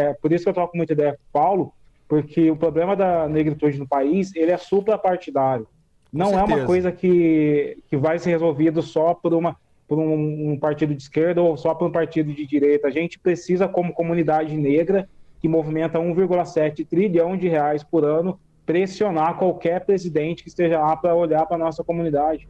é 0.09 0.13
por 0.13 0.31
isso 0.31 0.43
que 0.43 0.49
eu 0.49 0.53
troco 0.53 0.75
muita 0.77 0.93
ideia 0.93 1.13
com 1.13 1.17
o 1.17 1.31
Paulo, 1.31 1.73
porque 2.07 2.49
o 2.51 2.55
problema 2.55 2.95
da 2.95 3.27
negritude 3.27 3.79
no 3.79 3.87
país, 3.87 4.35
ele 4.35 4.51
é 4.51 4.57
suprapartidário. 4.57 5.67
Não 6.13 6.31
é 6.37 6.43
uma 6.43 6.65
coisa 6.65 6.91
que, 6.91 7.77
que 7.89 7.95
vai 7.95 8.19
ser 8.19 8.31
resolvido 8.31 8.81
só 8.81 9.13
por 9.13 9.33
uma 9.33 9.55
por 9.91 9.99
um, 9.99 10.51
um 10.51 10.57
partido 10.57 10.95
de 10.95 11.01
esquerda 11.01 11.41
ou 11.41 11.57
só 11.57 11.75
por 11.75 11.85
um 11.85 11.91
partido 11.91 12.33
de 12.33 12.47
direita. 12.47 12.87
A 12.87 12.91
gente 12.91 13.19
precisa, 13.19 13.67
como 13.67 13.91
comunidade 13.91 14.55
negra, 14.55 15.09
que 15.41 15.49
movimenta 15.49 15.99
1,7 15.99 16.87
trilhão 16.87 17.35
de 17.35 17.49
reais 17.49 17.83
por 17.83 18.05
ano, 18.05 18.39
pressionar 18.65 19.37
qualquer 19.37 19.83
presidente 19.83 20.43
que 20.43 20.47
esteja 20.47 20.79
lá 20.79 20.95
para 20.95 21.13
olhar 21.13 21.45
para 21.45 21.57
nossa 21.57 21.83
comunidade. 21.83 22.47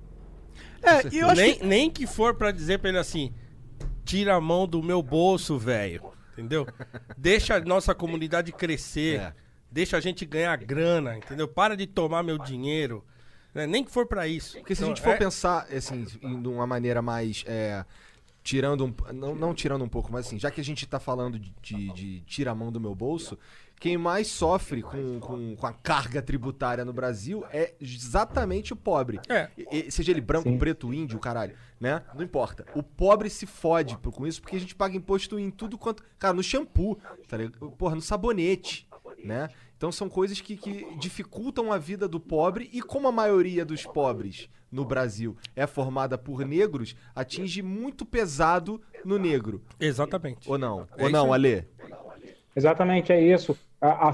É, 0.84 1.08
e 1.12 1.18
eu 1.18 1.30
acho 1.30 1.42
nem, 1.42 1.56
que... 1.56 1.66
nem 1.66 1.89
que 1.89 2.06
for 2.06 2.36
pra 2.36 2.52
dizer 2.52 2.78
pra 2.78 2.89
ele 2.89 3.00
assim: 3.00 3.34
tira 4.06 4.36
a 4.36 4.39
mão 4.39 4.68
do 4.68 4.84
meu 4.84 5.02
bolso, 5.02 5.58
velho. 5.58 6.12
Entendeu? 6.34 6.68
Deixa 7.18 7.56
a 7.56 7.60
nossa 7.60 7.96
comunidade 7.96 8.52
crescer. 8.52 9.20
É. 9.20 9.34
Deixa 9.72 9.98
a 9.98 10.00
gente 10.00 10.28
ganhar 10.28 10.56
grana, 10.58 11.18
entendeu? 11.18 11.48
Para 11.48 11.76
de 11.76 11.88
tomar 11.88 12.22
meu 12.22 12.38
dinheiro. 12.38 13.04
Né? 13.54 13.66
Nem 13.68 13.84
que 13.84 13.91
for 13.91 14.06
pra 14.08 14.28
isso. 14.28 14.58
Porque 14.58 14.74
se 14.76 14.82
a 14.82 14.86
Então, 14.86 14.95
gente 14.95 15.04
for 15.04 15.12
é- 15.16 15.18
pensar, 15.18 15.68
assim, 15.72 16.04
de 16.04 16.47
uma 16.47 16.66
maneira 16.68 17.02
mais. 17.02 17.43
é, 17.47 17.86
tirando 18.43 18.86
um. 18.86 18.93
Não, 19.14 19.36
não 19.36 19.54
tirando 19.54 19.84
um 19.84 19.89
pouco, 19.89 20.12
mas 20.12 20.26
assim, 20.26 20.39
já 20.39 20.49
que 20.49 20.60
a 20.60 20.64
gente 20.64 20.86
tá 20.88 20.99
falando 20.99 21.38
de, 21.38 21.54
de, 21.62 21.93
de 21.93 22.20
tira 22.22 22.52
a 22.52 22.56
mão 22.56 22.72
do 22.72 22.80
meu 22.80 22.95
bolso, 22.95 23.38
quem 23.80 23.97
mais 23.97 24.28
sofre 24.28 24.82
com, 24.82 25.20
com, 25.20 25.56
com 25.56 25.68
a 25.68 25.74
carga 25.74 26.22
tributária 26.24 26.84
no 26.84 26.91
Brasil 26.93 27.43
é 27.52 27.74
exatamente 27.80 28.74
o 28.74 28.76
pobre. 28.76 29.20
É. 29.30 29.49
E- 29.72 29.91
seja 29.91 30.12
ele 30.12 30.22
branco, 30.22 30.49
Sim. 30.49 30.58
preto, 30.58 30.91
índio, 30.93 31.20
caralho, 31.20 31.56
né? 31.80 32.02
Não 32.16 32.24
importa. 32.24 32.66
O 32.76 32.82
pobre 32.82 33.30
se 33.30 33.45
fode 33.45 33.97
por- 33.99 34.12
com 34.12 34.26
isso 34.26 34.41
porque 34.41 34.56
a 34.56 34.60
gente 34.60 34.74
paga 34.76 34.95
imposto 34.97 35.38
em 35.38 35.52
tudo 35.52 35.78
quanto. 35.78 36.04
Cara, 36.18 36.34
no 36.34 36.41
shampoo, 36.43 36.97
tá 37.28 37.38
ligado? 37.38 37.72
Porra, 37.72 37.93
no 37.95 38.02
sabonete, 38.02 38.88
né? 39.24 39.49
Então 39.82 39.91
são 39.91 40.07
coisas 40.07 40.39
que, 40.39 40.55
que 40.55 40.86
dificultam 40.99 41.71
a 41.71 41.77
vida 41.79 42.07
do 42.07 42.19
pobre 42.19 42.69
e 42.71 42.84
como 42.84 43.07
a 43.07 43.11
maioria 43.11 43.65
dos 43.65 43.84
pobres 43.84 44.47
no 44.71 44.86
Brasil 44.86 45.36
é 45.55 45.65
formada 45.65 46.19
por 46.19 46.45
negros, 46.45 46.95
atinge 47.15 47.63
muito 47.63 48.05
pesado 48.05 48.79
no 49.03 49.17
negro. 49.17 49.59
Exatamente. 49.79 50.47
Ou 50.47 50.55
não? 50.55 50.88
É 50.95 51.05
Ou 51.05 51.09
não, 51.09 51.34
Alê? 51.34 51.63
Exatamente, 52.55 53.11
é 53.11 53.19
isso. 53.19 53.57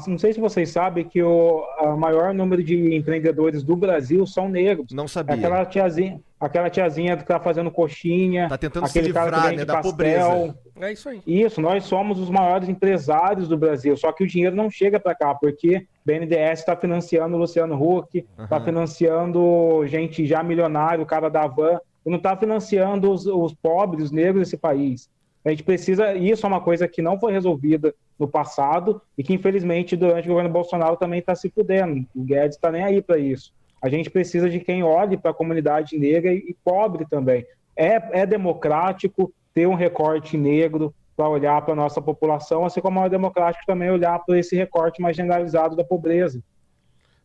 Não 0.07 0.17
sei 0.17 0.31
se 0.31 0.39
vocês 0.39 0.69
sabem 0.69 1.03
que 1.03 1.21
o 1.21 1.61
maior 1.97 2.33
número 2.33 2.63
de 2.63 2.95
empreendedores 2.95 3.63
do 3.63 3.75
Brasil 3.75 4.25
são 4.25 4.47
negros. 4.47 4.91
Não 4.93 5.07
sabia. 5.09 5.35
aquela 5.35 5.65
tiazinha, 5.65 6.21
aquela 6.39 6.69
tiazinha 6.69 7.17
que 7.17 7.25
tá 7.25 7.37
fazendo 7.37 7.69
coxinha, 7.69 8.47
Tá 8.47 8.57
tentando 8.57 8.87
se 8.87 8.97
aquele 8.97 9.11
cara 9.13 9.25
que 9.29 9.35
livrar, 9.35 9.49
vende 9.49 9.57
né, 9.59 9.65
da 9.65 9.73
pastel. 9.73 9.91
pobreza. 9.91 10.55
É 10.79 10.91
isso 10.93 11.09
aí. 11.09 11.21
Isso, 11.27 11.59
nós 11.59 11.83
somos 11.83 12.17
os 12.17 12.29
maiores 12.29 12.69
empresários 12.69 13.49
do 13.49 13.57
Brasil, 13.57 13.97
só 13.97 14.11
que 14.13 14.23
o 14.23 14.27
dinheiro 14.27 14.55
não 14.55 14.69
chega 14.69 14.99
para 15.01 15.13
cá, 15.13 15.35
porque 15.35 15.85
BNDES 16.05 16.59
está 16.59 16.73
financiando 16.75 17.35
o 17.35 17.39
Luciano 17.39 17.75
Huck, 17.75 18.25
está 18.39 18.55
Aham. 18.55 18.65
financiando 18.65 19.85
gente 19.85 20.25
já 20.25 20.41
milionária, 20.43 21.03
o 21.03 21.05
cara 21.05 21.29
da 21.29 21.45
van, 21.45 21.79
e 22.05 22.09
não 22.09 22.17
está 22.17 22.37
financiando 22.37 23.11
os, 23.11 23.25
os 23.25 23.53
pobres, 23.53 24.05
os 24.05 24.11
negros 24.13 24.43
desse 24.43 24.55
país. 24.55 25.09
A 25.47 25.51
gente 25.51 25.63
precisa, 25.63 26.13
isso 26.13 26.45
é 26.45 26.49
uma 26.49 26.59
coisa 26.59 26.89
que 26.89 27.01
não 27.01 27.17
foi 27.17 27.31
resolvida 27.31 27.95
no 28.19 28.27
passado 28.27 29.01
e 29.17 29.23
que, 29.23 29.33
infelizmente, 29.33 29.95
durante 29.95 30.25
o 30.25 30.31
governo 30.31 30.49
Bolsonaro 30.49 30.97
também 30.97 31.19
está 31.19 31.33
se 31.35 31.49
fudendo. 31.49 32.05
O 32.13 32.21
Guedes 32.21 32.57
está 32.57 32.69
nem 32.69 32.83
aí 32.83 33.01
para 33.01 33.17
isso. 33.17 33.53
A 33.81 33.87
gente 33.87 34.09
precisa 34.09 34.49
de 34.49 34.59
quem 34.59 34.83
olhe 34.83 35.15
para 35.15 35.31
a 35.31 35.33
comunidade 35.33 35.97
negra 35.97 36.33
e, 36.33 36.39
e 36.49 36.57
pobre 36.65 37.05
também. 37.09 37.45
É, 37.77 38.21
é 38.21 38.25
democrático 38.25 39.33
ter 39.53 39.65
um 39.67 39.73
recorte 39.73 40.35
negro 40.35 40.93
para 41.15 41.29
olhar 41.29 41.61
para 41.61 41.71
a 41.71 41.77
nossa 41.77 42.01
população, 42.01 42.65
assim 42.65 42.81
como 42.81 42.99
é 42.99 43.07
democrático 43.07 43.65
também 43.65 43.89
olhar 43.89 44.19
para 44.19 44.37
esse 44.37 44.53
recorte 44.53 45.01
mais 45.01 45.15
generalizado 45.15 45.77
da 45.77 45.83
pobreza. 45.83 46.43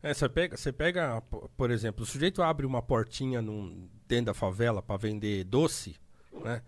É, 0.00 0.14
você 0.14 0.28
pega, 0.28 0.56
você 0.56 0.72
pega, 0.72 1.20
por 1.56 1.72
exemplo, 1.72 2.04
o 2.04 2.06
sujeito 2.06 2.40
abre 2.40 2.66
uma 2.66 2.82
portinha 2.82 3.42
num, 3.42 3.88
dentro 4.06 4.26
da 4.26 4.34
favela 4.34 4.80
pra 4.80 4.96
vender 4.96 5.42
doce, 5.42 5.96
né? 6.44 6.62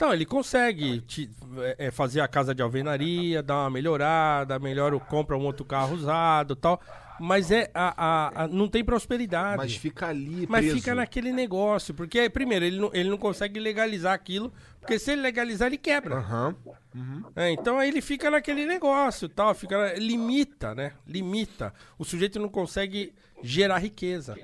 Então, 0.00 0.14
ele 0.14 0.24
consegue 0.24 1.02
te- 1.02 1.28
é, 1.58 1.88
é, 1.88 1.90
fazer 1.90 2.22
a 2.22 2.26
casa 2.26 2.54
de 2.54 2.62
alvenaria, 2.62 3.42
dar 3.42 3.56
uma 3.64 3.70
melhorada, 3.70 4.58
melhora, 4.58 4.96
o- 4.96 5.00
compra 5.00 5.36
um 5.36 5.42
outro 5.44 5.62
carro 5.62 5.94
usado 5.94 6.56
tal. 6.56 6.80
Mas 7.20 7.50
é 7.50 7.70
a, 7.74 7.92
a- 8.02 8.44
a- 8.44 8.48
não 8.48 8.66
tem 8.66 8.82
prosperidade. 8.82 9.58
Mas 9.58 9.76
fica 9.76 10.06
ali 10.08 10.46
Mas 10.48 10.62
preso. 10.62 10.76
fica 10.78 10.94
naquele 10.94 11.30
negócio. 11.32 11.92
Porque, 11.92 12.30
primeiro, 12.30 12.64
ele 12.64 12.80
não, 12.80 12.90
ele 12.94 13.10
não 13.10 13.18
consegue 13.18 13.60
legalizar 13.60 14.14
aquilo. 14.14 14.50
Porque 14.80 14.98
se 14.98 15.10
ele 15.12 15.20
legalizar, 15.20 15.66
ele 15.66 15.76
quebra. 15.76 16.14
Aham. 16.16 16.56
É, 17.36 17.50
então 17.52 17.78
aí 17.78 17.90
ele 17.90 18.00
fica 18.00 18.30
naquele 18.30 18.64
negócio, 18.64 19.28
tal, 19.28 19.54
fica 19.54 19.92
limita, 19.98 20.74
né? 20.74 20.92
Limita. 21.06 21.74
O 21.98 22.06
sujeito 22.06 22.40
não 22.40 22.48
consegue 22.48 23.12
gerar 23.42 23.76
riqueza. 23.76 24.34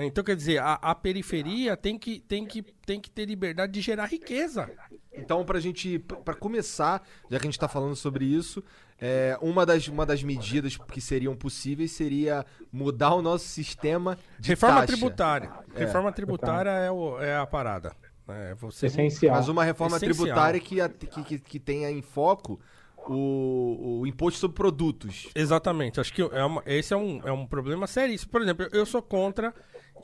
É, 0.00 0.06
Então 0.06 0.24
quer 0.24 0.36
dizer, 0.36 0.58
a, 0.58 0.74
a 0.74 0.94
periferia 0.94 1.76
tem 1.76 1.98
que, 1.98 2.20
tem, 2.20 2.46
que, 2.46 2.62
tem 2.62 3.00
que 3.00 3.10
ter 3.10 3.24
liberdade 3.26 3.72
de 3.72 3.80
gerar 3.80 4.06
riqueza. 4.06 4.70
Então, 5.12 5.44
pra 5.44 5.60
gente, 5.60 5.98
pra 6.24 6.34
começar, 6.34 7.02
já 7.30 7.38
que 7.38 7.46
a 7.46 7.50
gente 7.50 7.58
tá 7.58 7.68
falando 7.68 7.96
sobre 7.96 8.24
isso, 8.24 8.62
é, 8.98 9.36
uma, 9.42 9.66
das, 9.66 9.88
uma 9.88 10.06
das 10.06 10.22
medidas 10.22 10.76
que 10.76 11.00
seriam 11.00 11.34
possíveis 11.36 11.90
seria 11.92 12.46
mudar 12.72 13.14
o 13.14 13.22
nosso 13.22 13.44
sistema 13.46 14.16
de 14.38 14.50
Reforma 14.50 14.76
taxa. 14.80 14.86
tributária. 14.92 15.50
É. 15.74 15.78
Reforma 15.80 16.12
tributária 16.12 16.70
é, 16.70 16.90
o- 16.90 17.20
é 17.20 17.36
a 17.36 17.46
parada. 17.46 17.94
É 18.28 18.54
você 18.54 18.86
Essencial. 18.86 19.34
Mas 19.34 19.48
uma 19.48 19.64
reforma 19.64 19.96
Essencial. 19.96 20.14
tributária 20.24 20.60
que, 20.60 20.80
a- 20.80 20.88
que, 20.88 21.22
que, 21.24 21.38
que 21.38 21.58
tenha 21.58 21.90
em 21.90 22.00
foco 22.00 22.60
o, 23.08 24.00
o 24.02 24.06
imposto 24.06 24.38
sobre 24.38 24.56
produtos. 24.56 25.28
Exatamente. 25.34 25.98
Acho 26.00 26.12
que 26.12 26.22
é 26.22 26.44
uma- 26.44 26.62
esse 26.66 26.94
é 26.94 26.96
um, 26.96 27.20
é 27.24 27.32
um 27.32 27.46
problema 27.46 27.86
seríssimo. 27.86 28.30
Por 28.30 28.42
exemplo, 28.42 28.66
eu, 28.70 28.80
eu 28.80 28.86
sou 28.86 29.02
contra, 29.02 29.52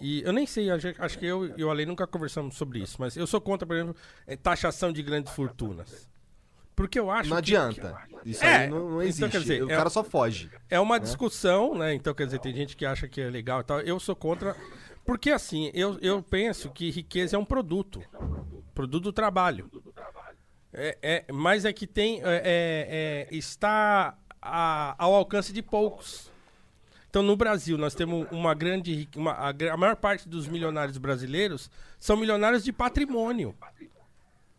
e 0.01 0.23
eu 0.23 0.33
nem 0.33 0.47
sei, 0.47 0.69
acho, 0.71 1.19
que 1.19 1.27
eu 1.27 1.57
e 1.59 1.65
o 1.65 1.71
Ale 1.71 1.87
nunca 1.87 2.07
conversamos 2.07 2.57
sobre 2.57 2.81
isso, 2.81 2.97
mas 2.99 3.17
eu 3.17 3.27
sou 3.27 3.41
contra, 3.41 3.67
por 3.67 3.77
exemplo, 3.77 3.97
eh, 4.27 4.37
taxação 4.37 4.93
de 4.93 5.03
grandes 5.03 5.33
fortunas. 5.33 6.09
Porque 6.75 6.99
eu 6.99 7.11
acho 7.11 7.31
Não 7.31 7.37
que- 7.37 7.55
adianta. 7.57 7.97
Isso 8.25 8.45
É, 8.45 8.57
aí 8.65 8.69
não, 8.69 8.81
não 8.81 8.87
então, 8.97 9.03
existe. 9.03 9.31
quer 9.31 9.41
dizer, 9.41 9.63
o 9.65 9.71
é- 9.71 9.77
cara 9.77 9.89
só 9.89 10.05
foge. 10.05 10.51
É 10.69 10.79
uma 10.79 11.01
discussão, 11.01 11.75
né? 11.75 11.95
Então, 11.95 12.13
quer 12.13 12.27
dizer, 12.27 12.39
tem 12.39 12.55
gente 12.55 12.77
que 12.77 12.85
acha 12.85 13.09
que 13.09 13.19
é 13.21 13.31
legal 13.31 13.61
e 13.61 13.65
tal. 13.65 13.81
Eu 13.81 13.99
sou 13.99 14.15
contra. 14.15 14.55
Porque, 15.05 15.31
assim, 15.31 15.71
eu, 15.73 15.99
eu 16.03 16.23
penso 16.23 16.69
que 16.71 16.91
riqueza 16.91 17.35
é 17.37 17.39
um 17.39 17.45
produto. 17.47 18.03
Produto 18.75 19.05
do 19.05 19.13
trabalho. 19.13 19.71
É, 20.73 20.99
é, 21.01 21.33
mas 21.33 21.65
é 21.65 21.73
que 21.73 21.87
tem. 21.87 22.21
é, 22.23 22.43
é, 22.45 23.27
é, 23.31 23.35
está 23.35 24.15
a- 24.43 24.95
ao 24.99 25.15
alcance 25.15 25.53
de 25.55 25.63
poucos. 25.63 26.31
Então, 27.09 27.23
no 27.23 27.37
Brasil, 27.37 27.79
nós 27.79 27.95
temos 27.95 28.27
uma 28.31 28.55
grande. 28.55 29.09
Uma, 29.17 29.33
a, 29.33 29.51
a 29.51 29.77
maior 29.77 29.97
parte 29.97 30.29
dos 30.29 30.47
milionários 30.47 30.99
brasileiros 30.99 31.71
são 31.99 32.17
milionários 32.17 32.65
de 32.65 32.73
patrimônio. 32.73 33.55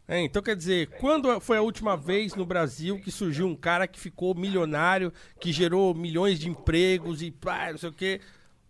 É, 0.07 0.21
então, 0.21 0.41
quer 0.41 0.55
dizer, 0.55 0.87
quando 0.99 1.39
foi 1.41 1.57
a 1.57 1.61
última 1.61 1.97
vez 1.97 2.33
no 2.33 2.45
Brasil 2.45 2.97
que 2.97 3.11
surgiu 3.11 3.45
um 3.45 3.55
cara 3.55 3.85
que 3.85 3.99
ficou 3.99 4.33
milionário, 4.33 5.11
que 5.37 5.51
gerou 5.51 5.93
milhões 5.93 6.39
de 6.39 6.49
empregos 6.49 7.21
e 7.21 7.29
pá, 7.29 7.71
não 7.71 7.77
sei 7.77 7.89
o 7.89 7.93
quê? 7.93 8.21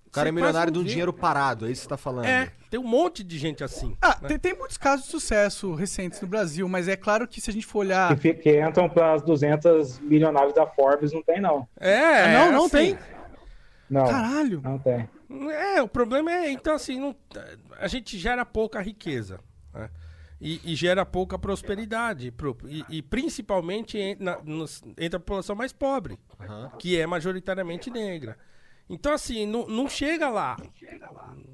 O 0.08 0.10
cara 0.10 0.26
Você 0.26 0.30
é 0.30 0.32
milionário 0.32 0.74
de 0.74 0.80
um 0.80 0.84
dinheiro 0.84 1.14
parado, 1.14 1.68
é 1.68 1.72
isso 1.72 1.82
que 1.82 1.84
você 1.84 1.90
tá 1.90 1.98
falando. 1.98 2.26
É, 2.26 2.52
tem 2.72 2.80
um 2.80 2.88
monte 2.88 3.24
de 3.24 3.38
gente 3.38 3.64
assim. 3.64 3.96
Ah, 4.02 4.18
né? 4.22 4.30
tem, 4.30 4.40
tem 4.40 4.58
muitos 4.58 4.78
casos 4.78 5.06
de 5.06 5.12
sucesso 5.12 5.76
recentes 5.76 6.20
no 6.22 6.28
Brasil, 6.28 6.68
mas 6.68 6.88
é 6.88 6.96
claro 6.96 7.28
que 7.28 7.40
se 7.40 7.52
a 7.52 7.54
gente 7.54 7.68
for 7.68 7.80
olhar. 7.80 8.18
Que, 8.18 8.34
que 8.34 8.60
entram 8.60 8.90
para 8.90 9.14
as 9.14 9.22
200 9.22 10.00
milionários 10.00 10.56
da 10.56 10.66
Forbes, 10.66 11.14
não 11.14 11.22
tem 11.22 11.40
não. 11.40 11.68
É, 11.80 12.34
não, 12.34 12.52
não 12.52 12.66
assim, 12.66 12.96
tem. 12.96 12.98
Não, 13.90 14.06
Caralho. 14.06 14.62
não 14.62 14.78
tem. 14.80 15.08
É, 15.52 15.82
o 15.82 15.88
problema 15.88 16.32
é, 16.32 16.50
então 16.52 16.74
assim, 16.76 17.00
não- 17.00 17.16
a 17.80 17.88
gente 17.88 18.18
gera 18.18 18.46
pouca 18.46 18.82
riqueza. 18.82 19.40
né? 19.74 19.90
E, 20.40 20.62
e 20.72 20.76
gera 20.76 21.04
pouca 21.06 21.38
prosperidade. 21.40 22.30
pro- 22.32 22.56
e, 22.68 22.86
e 22.90 23.02
principalmente 23.02 23.98
en- 23.98 24.18
na- 24.20 24.40
nos- 24.44 24.84
entre 24.98 25.16
a 25.18 25.20
população 25.20 25.56
mais 25.56 25.74
pobre, 25.74 26.20
que 26.78 27.00
é 27.00 27.08
majoritariamente 27.08 27.90
negra. 27.90 28.38
Então, 28.90 29.14
assim, 29.14 29.46
não, 29.46 29.68
não 29.68 29.90
chega 29.90 30.30
lá. 30.30 30.58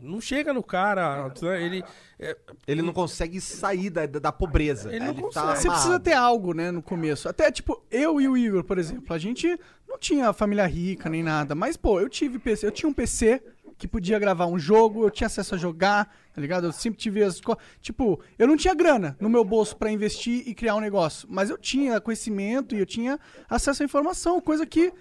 Não 0.01 0.21
chega 0.21 0.53
no 0.53 0.61
cara. 0.61 1.31
Ele. 1.59 1.84
é, 2.19 2.38
Ele 2.67 2.81
não 2.81 2.93
consegue 2.93 3.41
sair 3.41 3.89
da, 3.89 4.05
da, 4.05 4.31
pobreza. 4.31 4.93
Ele 4.93 5.05
não 5.05 5.29
tá 5.29 5.41
consegue. 5.41 5.61
Você 5.61 5.69
precisa 5.69 5.99
ter 5.99 6.13
algo, 6.13 6.53
né, 6.53 6.69
no 6.69 6.81
começo. 6.81 7.27
Até, 7.27 7.51
tipo, 7.51 7.81
eu 7.89 8.21
e 8.21 8.27
o 8.27 8.38
Igor, 8.38 8.63
por 8.63 8.77
exemplo, 8.77 9.13
a 9.13 9.17
gente 9.17 9.59
não 9.88 9.97
tinha 9.97 10.31
família 10.34 10.65
rica 10.67 11.09
nem 11.09 11.23
nada. 11.23 11.55
Mas, 11.55 11.75
pô, 11.75 11.99
eu 11.99 12.09
tive 12.09 12.38
PC, 12.38 12.67
eu 12.67 12.71
tinha 12.71 12.89
um 12.89 12.93
PC 12.93 13.41
que 13.84 13.88
podia 13.88 14.17
gravar 14.17 14.45
um 14.45 14.57
jogo, 14.57 15.03
eu 15.03 15.09
tinha 15.11 15.27
acesso 15.27 15.55
a 15.55 15.57
jogar, 15.57 16.05
tá 16.34 16.39
ligado? 16.39 16.67
Eu 16.67 16.71
sempre 16.71 16.97
tive 16.97 17.21
as. 17.21 17.41
Tipo, 17.81 18.17
eu 18.39 18.47
não 18.47 18.55
tinha 18.55 18.73
grana 18.73 19.17
no 19.19 19.27
meu 19.27 19.43
bolso 19.43 19.75
pra 19.75 19.91
investir 19.91 20.47
e 20.47 20.53
criar 20.53 20.75
um 20.75 20.79
negócio. 20.79 21.27
Mas 21.29 21.49
eu 21.49 21.57
tinha 21.57 21.99
conhecimento 21.99 22.73
e 22.75 22.79
eu 22.79 22.86
tinha 22.86 23.19
acesso 23.49 23.84
à 23.84 23.86
informação, 23.86 24.39
coisa 24.39 24.65
que 24.65 24.93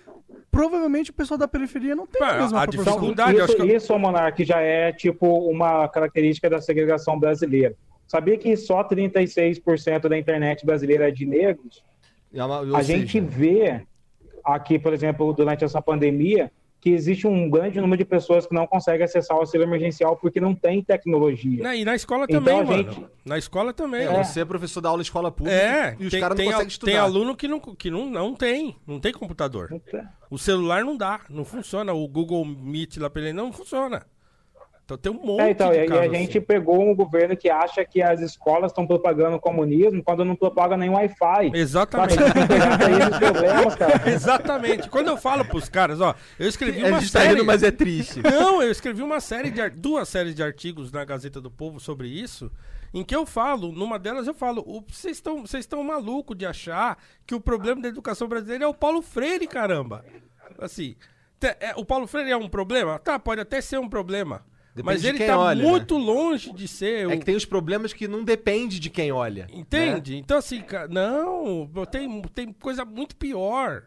provavelmente 0.50 1.10
o 1.10 1.14
pessoal 1.14 1.38
da 1.38 1.46
periferia 1.46 1.94
não 1.94 2.08
tem 2.08 2.18
Pá, 2.20 2.30
a 2.30 2.38
mesma 2.42 2.62
a 2.62 2.66
proporção. 2.66 2.94
dificuldade- 2.94 3.36
eu 3.36 3.44
isso, 3.44 3.54
acho 3.56 3.62
que- 3.66 3.72
isso, 3.76 3.98
Monark, 3.98 4.44
já 4.44 4.60
é 4.60 4.92
tipo 4.92 5.26
uma 5.48 5.86
característica 5.88 6.50
da 6.50 6.60
segregação 6.60 7.16
brasileira. 7.20 7.76
Sabia 8.08 8.36
que 8.36 8.56
só 8.56 8.82
36% 8.82 10.08
da 10.08 10.18
internet 10.18 10.66
brasileira 10.66 11.06
é 11.08 11.10
de 11.12 11.24
negros? 11.24 11.84
É 12.34 12.44
uma- 12.44 12.60
ou 12.62 12.74
A 12.76 12.82
gente 12.82 13.12
seja, 13.12 13.24
vê 13.24 13.86
aqui, 14.44 14.76
por 14.76 14.92
exemplo, 14.92 15.32
durante 15.32 15.62
essa 15.64 15.80
pandemia, 15.80 16.50
que 16.82 16.90
existe 16.90 17.28
um 17.28 17.48
grande 17.48 17.80
número 17.80 17.96
de 17.96 18.04
pessoas 18.04 18.44
que 18.44 18.52
não 18.52 18.66
conseguem 18.66 19.04
acessar 19.04 19.36
o 19.36 19.40
auxílio 19.40 19.64
emergencial 19.64 20.16
porque 20.16 20.40
não 20.40 20.52
tem 20.52 20.82
tecnologia. 20.82 21.72
E 21.76 21.84
na 21.84 21.94
escola 21.94 22.24
Então, 22.28 22.40
também, 22.42 22.58
a 22.60 22.64
mano. 22.64 22.92
gente- 22.92 23.06
Na 23.24 23.38
escola 23.38 23.72
também. 23.72 24.02
É, 24.04 24.24
Você 24.24 24.40
é 24.40 24.44
professor 24.44 24.80
da 24.80 24.88
aula 24.88 25.00
em 25.00 25.04
escola 25.04 25.30
pública 25.30 25.56
É, 25.56 25.96
e 26.00 26.06
os 26.06 26.10
tem, 26.10 26.20
caras 26.20 26.36
não 26.36 26.42
tem, 26.44 26.46
conseguem 26.46 26.66
estudar. 26.68 26.90
tem 26.90 27.00
aluno 27.00 27.36
que, 27.36 27.46
não, 27.46 27.60
que 27.60 27.88
não, 27.88 28.10
não 28.10 28.34
tem, 28.34 28.74
não 28.84 28.98
tem 28.98 29.12
computador. 29.12 29.80
O 30.28 30.36
celular 30.36 30.84
não 30.84 30.96
dá, 30.96 31.20
não 31.30 31.44
funciona. 31.44 31.92
O 31.92 32.08
Google 32.08 32.44
Meet 32.44 32.96
lá 32.96 33.08
pra 33.08 33.22
ele 33.22 33.32
não 33.32 33.52
funciona. 33.52 34.04
Então 34.94 35.12
tem 35.12 35.12
um 35.12 35.24
monte 35.24 35.40
É, 35.42 35.50
então, 35.50 35.70
de 35.70 35.76
e 35.76 35.98
a 35.98 36.08
gente 36.08 36.38
assim. 36.38 36.40
pegou 36.46 36.80
um 36.82 36.94
governo 36.94 37.36
que 37.36 37.48
acha 37.50 37.84
que 37.84 38.00
as 38.02 38.20
escolas 38.20 38.70
estão 38.72 38.86
propagando 38.86 39.36
o 39.36 39.40
comunismo 39.40 40.02
quando 40.02 40.24
não 40.24 40.34
propaga 40.36 40.76
nem 40.76 40.90
Wi-Fi. 40.90 41.50
Exatamente. 41.54 42.16
Cara. 43.76 44.10
Exatamente. 44.10 44.88
Quando 44.88 45.08
eu 45.08 45.16
falo 45.16 45.44
pros 45.44 45.68
caras, 45.68 46.00
ó, 46.00 46.14
eu 46.38 46.48
escrevi 46.48 46.84
A 46.84 46.88
uma 46.88 47.00
tá 47.00 47.06
série. 47.06 47.28
rindo, 47.30 47.44
mas 47.44 47.62
é 47.62 47.70
triste. 47.70 48.20
Não, 48.22 48.62
eu 48.62 48.70
escrevi 48.70 49.02
uma 49.02 49.20
série 49.20 49.50
de 49.50 49.60
ar- 49.60 49.70
duas 49.70 50.08
séries 50.08 50.34
de 50.34 50.42
artigos 50.42 50.90
na 50.92 51.04
Gazeta 51.04 51.40
do 51.40 51.50
Povo 51.50 51.80
sobre 51.80 52.08
isso, 52.08 52.50
em 52.94 53.02
que 53.04 53.14
eu 53.14 53.24
falo, 53.24 53.72
numa 53.72 53.98
delas 53.98 54.26
eu 54.26 54.34
falo, 54.34 54.62
o- 54.66 54.84
vocês 54.88 55.16
estão 55.16 55.40
vocês 55.46 55.64
estão 55.64 55.82
maluco 55.82 56.34
de 56.34 56.44
achar 56.46 56.98
que 57.26 57.34
o 57.34 57.40
problema 57.40 57.80
da 57.82 57.88
educação 57.88 58.28
brasileira 58.28 58.64
é 58.64 58.68
o 58.68 58.74
Paulo 58.74 59.02
Freire, 59.02 59.46
caramba. 59.46 60.04
Assim, 60.58 60.94
te- 61.40 61.56
é, 61.60 61.72
o 61.76 61.84
Paulo 61.84 62.06
Freire 62.06 62.30
é 62.30 62.36
um 62.36 62.48
problema? 62.48 62.98
Tá, 62.98 63.18
pode 63.18 63.40
até 63.40 63.60
ser 63.60 63.78
um 63.78 63.88
problema. 63.88 64.42
Depende 64.74 64.84
mas 64.86 65.04
ele 65.04 65.18
tá 65.26 65.38
olha, 65.38 65.62
né? 65.62 65.68
muito 65.68 65.98
longe 65.98 66.52
de 66.52 66.66
ser 66.66 67.02
É 67.04 67.06
o- 67.06 67.18
que 67.18 67.24
tem 67.24 67.36
os 67.36 67.44
problemas 67.44 67.92
que 67.92 68.08
não 68.08 68.24
depende 68.24 68.80
de 68.80 68.88
quem 68.88 69.12
olha. 69.12 69.46
né? 69.46 69.52
Entende? 69.58 70.16
Então, 70.16 70.38
assim, 70.38 70.62
ca- 70.62 70.88
não, 70.88 71.68
tem, 71.90 72.22
tem 72.34 72.52
coisa 72.54 72.84
muito 72.84 73.14
pior. 73.16 73.84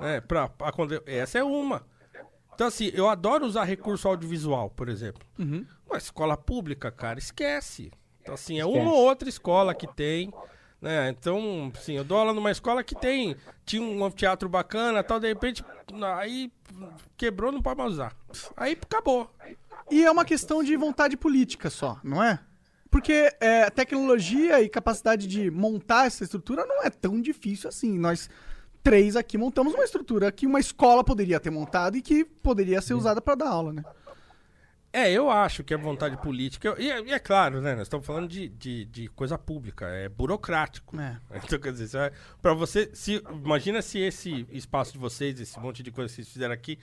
Né, 0.00 0.20
pra, 0.20 0.48
pra 0.48 0.70
quando- 0.70 1.02
essa 1.06 1.38
é 1.38 1.42
uma. 1.44 1.84
Então, 2.54 2.68
assim, 2.68 2.90
eu 2.94 3.08
adoro 3.08 3.44
usar 3.46 3.64
recurso 3.64 4.06
audiovisual, 4.06 4.70
por 4.70 4.88
exemplo. 4.88 5.26
Uma 5.86 5.96
escola 5.98 6.36
pública, 6.36 6.90
cara, 6.90 7.18
esquece. 7.18 7.90
Então, 8.22 8.34
assim, 8.34 8.60
é 8.60 8.64
uma 8.66 8.76
Esquece. 8.78 8.94
ou 8.94 9.04
outra 9.06 9.28
escola 9.28 9.74
que 9.74 9.86
tem. 9.86 10.32
Né? 10.80 11.08
Então, 11.10 11.72
assim, 11.76 11.94
eu 11.94 12.04
dou 12.04 12.18
aula 12.18 12.32
numa 12.32 12.50
escola 12.50 12.84
que 12.84 12.94
tem. 12.94 13.36
Tinha 13.64 13.82
um 13.82 14.04
anfiteatro 14.04 14.48
bacana 14.48 15.02
tal, 15.02 15.18
de 15.18 15.28
repente, 15.28 15.64
aí 16.16 16.52
quebrou, 17.16 17.52
não 17.52 17.60
pode 17.60 17.78
mais 17.78 17.92
usar. 17.92 18.16
Aí 18.56 18.78
acabou. 18.80 19.30
E 19.90 20.04
é 20.04 20.10
uma 20.10 20.24
questão 20.24 20.62
de 20.62 20.76
vontade 20.76 21.16
política 21.16 21.68
só, 21.70 21.98
não 22.04 22.22
é? 22.22 22.38
Porque 22.90 23.30
é, 23.40 23.68
tecnologia 23.70 24.62
e 24.62 24.68
capacidade 24.68 25.26
de 25.26 25.50
montar 25.50 26.06
essa 26.06 26.24
estrutura 26.24 26.64
não 26.64 26.82
é 26.82 26.90
tão 26.90 27.20
difícil 27.20 27.68
assim. 27.68 27.98
Nós 27.98 28.30
três 28.82 29.16
aqui 29.16 29.36
montamos 29.36 29.74
uma 29.74 29.84
estrutura 29.84 30.32
que 30.32 30.46
uma 30.46 30.60
escola 30.60 31.04
poderia 31.04 31.38
ter 31.38 31.50
montado 31.50 31.96
e 31.96 32.02
que 32.02 32.24
poderia 32.24 32.80
ser 32.80 32.94
usada 32.94 33.20
para 33.20 33.34
dar 33.34 33.48
aula, 33.48 33.72
né? 33.72 33.84
É, 34.92 35.10
eu 35.12 35.28
acho 35.30 35.62
que 35.62 35.74
é 35.74 35.76
vontade 35.76 36.16
política. 36.16 36.74
E 36.78 36.90
é, 36.90 37.00
e 37.02 37.12
é 37.12 37.18
claro, 37.18 37.60
né? 37.60 37.74
Nós 37.74 37.82
estamos 37.82 38.06
falando 38.06 38.26
de, 38.26 38.48
de, 38.48 38.84
de 38.86 39.08
coisa 39.08 39.36
pública, 39.36 39.86
é 39.86 40.08
burocrático. 40.08 40.98
É. 40.98 41.16
Então, 41.44 41.58
quer 41.58 41.72
dizer, 41.72 41.88
vai- 41.98 42.12
pra 42.40 42.54
você. 42.54 42.90
Se, 42.94 43.22
imagina 43.30 43.82
se 43.82 43.98
esse 43.98 44.46
espaço 44.50 44.92
de 44.92 44.98
vocês, 44.98 45.38
esse 45.40 45.58
monte 45.60 45.82
de 45.82 45.90
coisa 45.90 46.08
que 46.08 46.16
vocês 46.16 46.28
fizeram 46.28 46.54
aqui, 46.54 46.78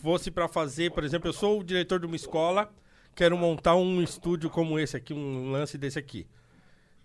fosse 0.00 0.30
pra 0.30 0.48
fazer, 0.48 0.92
por 0.92 1.02
exemplo, 1.04 1.28
eu 1.28 1.32
sou 1.32 1.60
o 1.60 1.64
diretor 1.64 1.98
de 1.98 2.06
uma 2.06 2.16
escola, 2.16 2.72
quero 3.14 3.36
montar 3.36 3.74
um 3.74 4.00
estúdio 4.00 4.48
como 4.48 4.78
esse 4.78 4.96
aqui, 4.96 5.12
um 5.12 5.50
lance 5.50 5.76
desse 5.76 5.98
aqui. 5.98 6.26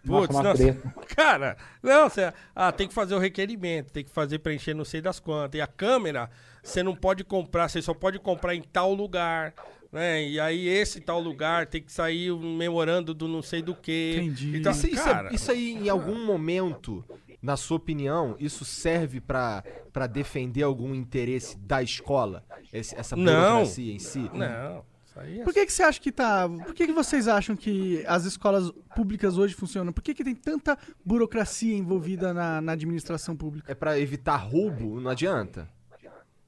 Nossa, 0.03 0.27
Putz, 0.27 0.39
nossa, 0.43 0.57
treta. 0.63 0.93
cara, 1.15 1.57
não, 1.81 2.07
você, 2.07 2.31
ah, 2.55 2.71
tem 2.71 2.87
que 2.87 2.93
fazer 2.93 3.15
o 3.15 3.19
requerimento, 3.19 3.91
tem 3.91 4.03
que 4.03 4.11
fazer 4.11 4.37
preencher 4.37 4.75
não 4.75 4.85
sei 4.85 5.01
das 5.01 5.19
quantas. 5.19 5.57
E 5.57 5.61
a 5.61 5.65
câmera, 5.67 6.29
você 6.61 6.83
não 6.83 6.95
pode 6.95 7.23
comprar, 7.23 7.67
você 7.67 7.81
só 7.81 7.93
pode 7.95 8.19
comprar 8.19 8.53
em 8.53 8.61
tal 8.61 8.93
lugar, 8.93 9.51
né? 9.95 10.27
E 10.27 10.39
aí 10.39 10.67
esse 10.67 10.99
tal 11.01 11.19
lugar 11.19 11.65
tem 11.65 11.81
que 11.81 11.91
sair 11.91 12.31
um 12.31 12.55
memorando 12.55 13.13
do 13.13 13.27
não 13.27 13.41
sei 13.41 13.61
do 13.61 13.73
que. 13.73 14.15
Entendi. 14.17 14.57
Então, 14.57 14.71
Isso, 14.71 14.87
isso, 14.87 15.03
cara, 15.03 15.33
isso 15.33 15.51
aí, 15.51 15.71
em 15.73 15.89
algum 15.89 16.23
momento, 16.25 17.03
na 17.41 17.57
sua 17.57 17.77
opinião, 17.77 18.35
isso 18.39 18.63
serve 18.65 19.19
pra 19.21 19.63
pra 19.91 20.07
defender 20.07 20.61
algum 20.63 20.93
interesse 20.93 21.57
da 21.57 21.81
escola? 21.81 22.43
Esse- 22.73 22.93
essa 22.95 23.15
Não. 23.15 23.23
burocracia 23.53 23.93
em 23.93 23.99
si? 23.99 24.29
não, 24.33 24.83
isso 25.05 25.19
é 25.19 25.43
Por 25.45 25.53
que, 25.53 25.65
que 25.65 25.71
você 25.71 25.83
acha 25.83 26.01
que 26.01 26.11
tá. 26.11 26.49
Por 26.49 26.73
que, 26.73 26.85
que 26.87 26.91
vocês 26.91 27.29
acham 27.29 27.55
que 27.55 28.03
as 28.05 28.25
escolas 28.25 28.69
públicas 28.93 29.37
hoje 29.37 29.53
funcionam? 29.53 29.93
Por 29.93 30.03
que, 30.03 30.13
que 30.13 30.23
tem 30.25 30.35
tanta 30.35 30.77
burocracia 31.05 31.73
envolvida 31.77 32.33
na, 32.33 32.59
na 32.59 32.73
administração 32.73 33.37
pública? 33.37 33.71
É 33.71 33.75
pra 33.75 33.97
evitar 33.97 34.35
roubo? 34.35 34.99
Não 34.99 35.09
adianta. 35.09 35.69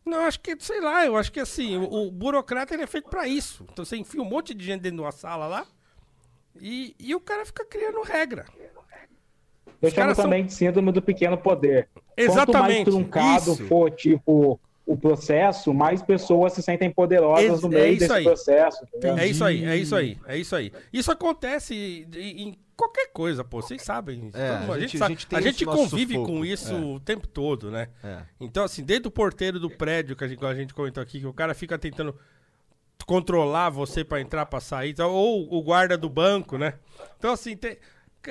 Não, 0.07 0.25
acho 0.25 0.39
que, 0.39 0.55
sei 0.59 0.79
lá, 0.81 1.05
eu 1.05 1.15
acho 1.17 1.31
que 1.31 1.39
assim, 1.39 1.77
o, 1.77 2.07
o 2.07 2.11
burocrata 2.11 2.73
ele 2.73 2.83
é 2.83 2.87
feito 2.87 3.09
pra 3.09 3.27
isso. 3.27 3.65
Então 3.71 3.83
você 3.85 3.97
enfia 3.97 4.21
um 4.21 4.25
monte 4.25 4.53
de 4.53 4.65
gente 4.65 4.81
dentro 4.81 4.97
de 4.97 5.03
uma 5.03 5.11
sala 5.11 5.47
lá 5.47 5.65
e, 6.59 6.95
e 6.99 7.13
o 7.13 7.19
cara 7.19 7.45
fica 7.45 7.65
criando 7.65 8.01
regra. 8.01 8.45
Eu 9.81 9.89
Os 9.89 9.93
chamo 9.93 9.95
caras 10.05 10.15
são- 10.15 10.25
também 10.25 10.45
de 10.45 10.53
síndrome 10.53 10.91
do 10.91 11.01
pequeno 11.01 11.37
poder. 11.37 11.87
Quanto 11.93 12.07
mais 12.15 12.29
Exatamente, 12.31 12.85
truncado 12.85 13.51
isso. 13.53 13.67
for, 13.67 13.91
tipo, 13.91 14.59
o 14.87 14.95
processo, 14.97 15.73
mais 15.73 16.01
pessoas 16.01 16.53
se 16.53 16.61
sentem 16.63 16.89
poderosas 16.89 17.43
Ex- 17.45 17.61
no 17.61 17.67
é 17.67 17.81
meio 17.81 17.91
isso 17.91 17.99
desse 17.99 18.13
aí. 18.13 18.23
processo. 18.23 18.83
entendeu? 18.95 19.17
É 19.17 19.27
isso 19.27 19.43
aí, 19.43 19.65
é 19.65 19.75
isso 19.75 19.95
aí, 19.95 20.17
é 20.25 20.37
isso 20.37 20.55
aí. 20.55 20.71
Isso 20.93 21.11
acontece 21.11 22.07
em, 22.15 22.57
qualquer 22.75 23.07
coisa, 23.11 23.43
pô, 23.43 23.61
vocês 23.61 23.81
sabem. 23.81 24.31
É, 24.33 24.49
a 24.49 24.59
a, 24.59 24.79
gente- 24.79 24.91
gente, 24.91 24.97
sabe. 24.97 25.05
a 25.05 25.15
gente 25.15 25.27
tem 25.27 25.39
A 25.39 25.41
gente 25.41 25.65
convive 25.65 26.13
sufoco, 26.13 26.31
com 26.31 26.45
isso 26.45 26.73
é. 26.73 26.79
o 26.79 26.99
tempo 27.01 27.27
todo, 27.27 27.69
né? 27.69 27.89
É. 28.03 28.19
Então, 28.39 28.63
assim, 28.63 28.81
desde 28.83 29.07
o 29.07 29.11
porteiro 29.11 29.59
do 29.59 29.69
prédio 29.69 30.15
que 30.15 30.23
a 30.23 30.27
gente, 30.27 30.39
que 30.39 30.45
a 30.45 30.53
gente 30.55 30.73
comentou 30.73 31.03
aqui, 31.03 31.19
que 31.19 31.27
o 31.27 31.33
cara 31.33 31.53
fica 31.53 31.77
tentando 31.77 32.15
controlar 33.05 33.69
você 33.69 34.03
pra 34.03 34.19
entrar, 34.19 34.45
pra 34.45 34.59
sair, 34.59 34.91
então, 34.91 35.11
ou 35.11 35.53
o 35.53 35.61
guarda 35.61 35.97
do 35.97 36.09
banco, 36.09 36.57
né? 36.57 36.73
Então, 37.17 37.31
assim, 37.31 37.55
tem 37.55 37.77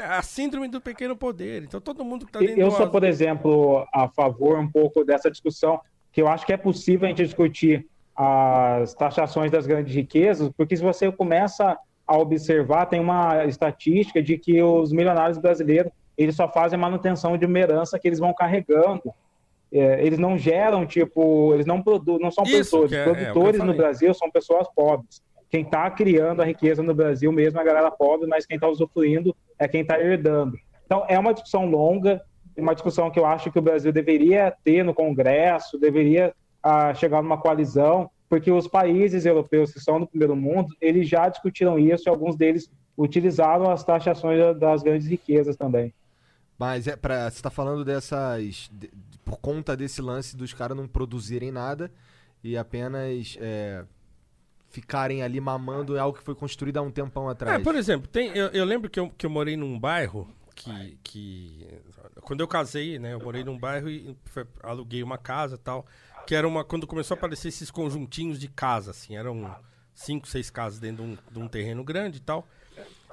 a 0.02 0.20
síndrome 0.22 0.68
do 0.68 0.80
pequeno 0.80 1.16
poder. 1.16 1.62
Então, 1.62 1.80
todo 1.80 2.04
mundo 2.04 2.26
que 2.26 2.32
tá 2.32 2.38
dentro 2.40 2.60
Eu 2.60 2.68
do- 2.68 2.76
sou, 2.76 2.88
por 2.90 3.02
exemplo, 3.04 3.86
a 3.92 4.08
favor 4.08 4.58
um 4.58 4.70
pouco 4.70 5.02
dessa 5.04 5.30
discussão, 5.30 5.80
que 6.16 6.22
eu 6.22 6.28
acho 6.28 6.46
que 6.46 6.52
é 6.54 6.56
possível 6.56 7.04
a 7.04 7.10
gente 7.10 7.22
discutir 7.22 7.86
as 8.16 8.94
taxações 8.94 9.50
das 9.50 9.66
grandes 9.66 9.94
riquezas, 9.94 10.50
porque 10.56 10.74
se 10.74 10.82
você 10.82 11.12
começa 11.12 11.76
a 12.06 12.16
observar, 12.16 12.86
tem 12.86 12.98
uma 12.98 13.44
estatística 13.44 14.22
de 14.22 14.38
que 14.38 14.62
os 14.62 14.92
milionários 14.92 15.36
brasileiros 15.36 15.92
eles 16.16 16.34
só 16.34 16.48
fazem 16.48 16.78
manutenção 16.78 17.36
de 17.36 17.44
uma 17.44 17.58
herança 17.58 17.98
que 17.98 18.08
eles 18.08 18.18
vão 18.18 18.32
carregando. 18.32 19.02
É, 19.70 20.02
eles 20.06 20.18
não 20.18 20.38
geram, 20.38 20.86
tipo, 20.86 21.52
eles 21.52 21.66
não 21.66 21.82
produzem, 21.82 22.22
não 22.22 22.30
são 22.30 22.44
Isso, 22.44 22.78
produtores. 22.78 22.92
é- 22.94 23.02
é 23.02 23.04
produtores 23.04 23.58
no 23.60 23.66
falei. 23.66 23.76
Brasil 23.76 24.14
são 24.14 24.30
pessoas 24.30 24.66
pobres. 24.74 25.20
Quem 25.50 25.64
está 25.64 25.90
criando 25.90 26.40
a 26.40 26.46
riqueza 26.46 26.82
no 26.82 26.94
Brasil 26.94 27.30
mesmo 27.30 27.58
é 27.58 27.62
a 27.62 27.66
galera 27.66 27.90
pobre, 27.90 28.26
mas 28.26 28.46
quem 28.46 28.54
está 28.54 28.66
usufruindo 28.66 29.36
é 29.58 29.68
quem 29.68 29.82
está 29.82 30.00
herdando. 30.00 30.56
Então, 30.86 31.04
é 31.08 31.18
uma 31.18 31.34
discussão 31.34 31.66
longa, 31.66 32.22
uma 32.56 32.74
discussão 32.74 33.10
que 33.10 33.18
eu 33.18 33.26
acho 33.26 33.50
que 33.50 33.58
o 33.58 33.62
Brasil 33.62 33.92
deveria 33.92 34.54
ter 34.64 34.82
no 34.84 34.94
Congresso, 34.94 35.78
deveria 35.78 36.34
ah, 36.62 36.92
chegar 36.94 37.22
numa 37.22 37.38
coalizão, 37.38 38.10
porque 38.28 38.50
os 38.50 38.66
países 38.66 39.24
europeus 39.24 39.72
que 39.72 39.80
são 39.80 40.00
do 40.00 40.06
primeiro 40.06 40.34
mundo, 40.34 40.74
eles 40.80 41.08
já 41.08 41.28
discutiram 41.28 41.78
isso 41.78 42.08
e 42.08 42.10
alguns 42.10 42.36
deles 42.36 42.68
utilizaram 42.96 43.70
as 43.70 43.84
taxações 43.84 44.38
da- 44.38 44.52
das 44.52 44.82
grandes 44.82 45.06
riquezas 45.06 45.56
também. 45.56 45.92
Mas 46.58 46.86
é 46.88 46.96
para 46.96 47.30
você 47.30 47.42
tá 47.42 47.50
falando 47.50 47.84
dessas 47.84 48.68
de- 48.72 48.88
de- 48.88 49.18
por 49.24 49.38
conta 49.38 49.76
desse 49.76 50.00
lance 50.00 50.36
dos 50.36 50.52
caras 50.54 50.76
não 50.76 50.88
produzirem 50.88 51.50
nada 51.52 51.90
e 52.42 52.56
apenas 52.56 53.36
é, 53.40 53.84
ficarem 54.70 55.22
ali 55.22 55.40
mamando 55.40 55.98
algo 55.98 56.16
que 56.18 56.24
foi 56.24 56.34
construído 56.34 56.78
há 56.78 56.82
um 56.82 56.90
tempão 56.90 57.28
atrás. 57.28 57.60
É, 57.60 57.62
por 57.62 57.74
exemplo, 57.74 58.08
tem, 58.08 58.28
eu, 58.36 58.46
eu 58.48 58.64
lembro 58.64 58.88
que 58.90 58.98
eu, 58.98 59.10
que 59.10 59.26
eu 59.26 59.30
morei 59.30 59.56
num 59.56 59.78
bairro 59.78 60.26
que, 60.56 60.98
que. 61.04 61.68
Quando 62.22 62.40
eu 62.40 62.48
casei, 62.48 62.98
né? 62.98 63.12
Eu 63.14 63.20
morei 63.20 63.44
num 63.44 63.58
bairro 63.58 63.88
e 63.88 64.16
aluguei 64.62 65.02
uma 65.02 65.18
casa 65.18 65.56
tal. 65.56 65.86
Que 66.26 66.34
era 66.34 66.48
uma. 66.48 66.64
Quando 66.64 66.86
começou 66.86 67.14
a 67.14 67.18
aparecer 67.18 67.48
esses 67.48 67.70
conjuntinhos 67.70 68.40
de 68.40 68.48
casa, 68.48 68.90
assim, 68.90 69.16
eram 69.16 69.54
cinco, 69.94 70.26
seis 70.26 70.50
casas 70.50 70.80
dentro 70.80 71.04
de 71.04 71.10
um, 71.10 71.18
de 71.30 71.38
um 71.38 71.48
terreno 71.48 71.84
grande 71.84 72.18
e 72.18 72.20
tal. 72.20 72.48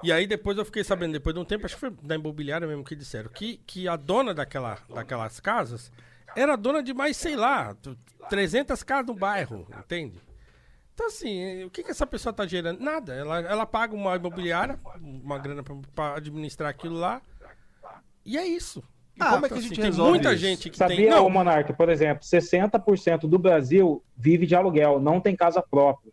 E 0.01 0.11
aí 0.11 0.25
depois 0.27 0.57
eu 0.57 0.65
fiquei 0.65 0.83
sabendo, 0.83 1.13
depois 1.13 1.33
de 1.33 1.39
um 1.39 1.45
tempo, 1.45 1.65
acho 1.65 1.75
que 1.75 1.79
foi 1.79 1.91
da 2.01 2.15
imobiliária 2.15 2.67
mesmo 2.67 2.83
que 2.83 2.93
disseram, 2.95 3.29
que, 3.29 3.57
que 3.65 3.87
a 3.87 3.95
dona 3.95 4.33
daquela, 4.33 4.77
daquelas 4.93 5.39
casas 5.39 5.89
era 6.35 6.57
dona 6.57 6.83
de 6.83 6.93
mais, 6.93 7.15
sei 7.15 7.37
lá, 7.37 7.73
t- 7.75 7.95
300 8.29 8.83
casas 8.83 9.05
no 9.07 9.13
bairro, 9.13 9.65
entende? 9.79 10.19
Então, 10.93 11.07
assim, 11.07 11.63
o 11.63 11.69
que, 11.69 11.83
que 11.83 11.91
essa 11.91 12.05
pessoa 12.05 12.33
tá 12.33 12.45
gerando? 12.45 12.79
Nada. 12.81 13.13
Ela, 13.15 13.39
ela 13.39 13.65
paga 13.65 13.95
uma 13.95 14.15
imobiliária, 14.15 14.77
uma 15.01 15.39
grana 15.39 15.63
pra 15.95 16.15
administrar 16.17 16.69
aquilo 16.69 16.95
lá. 16.95 17.21
E 18.25 18.37
é 18.37 18.45
isso. 18.47 18.83
E 19.15 19.19
como 19.19 19.45
é 19.45 19.49
que 19.49 19.55
Então, 19.55 19.57
a 19.57 19.61
gente 19.61 19.65
assim, 19.73 19.75
tem 19.75 19.85
resolve 19.85 20.11
muita 20.11 20.33
isso? 20.33 20.41
gente 20.41 20.69
que 20.69 20.77
Sabia, 20.77 20.95
tem. 20.97 21.13
Ô 21.13 21.29
Monark, 21.29 21.71
por 21.73 21.89
exemplo, 21.89 22.23
60% 22.23 23.27
do 23.27 23.37
Brasil 23.37 24.03
vive 24.17 24.45
de 24.45 24.55
aluguel, 24.55 24.99
não 24.99 25.19
tem 25.19 25.35
casa 25.35 25.61
própria. 25.61 26.11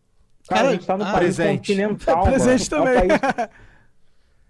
Cara, 0.49 0.61
Cara, 0.63 0.69
a 0.69 0.73
gente 0.73 0.81
está 0.83 0.97
no 0.99 1.05
ah, 1.05 1.13
país 1.13 1.37
presente. 1.37 1.59
continental. 1.59 2.25
Presente 2.29 2.71
mano. 2.73 2.87
É 2.89 2.91
um 2.91 2.95
também. 2.97 3.19
país- 3.19 3.49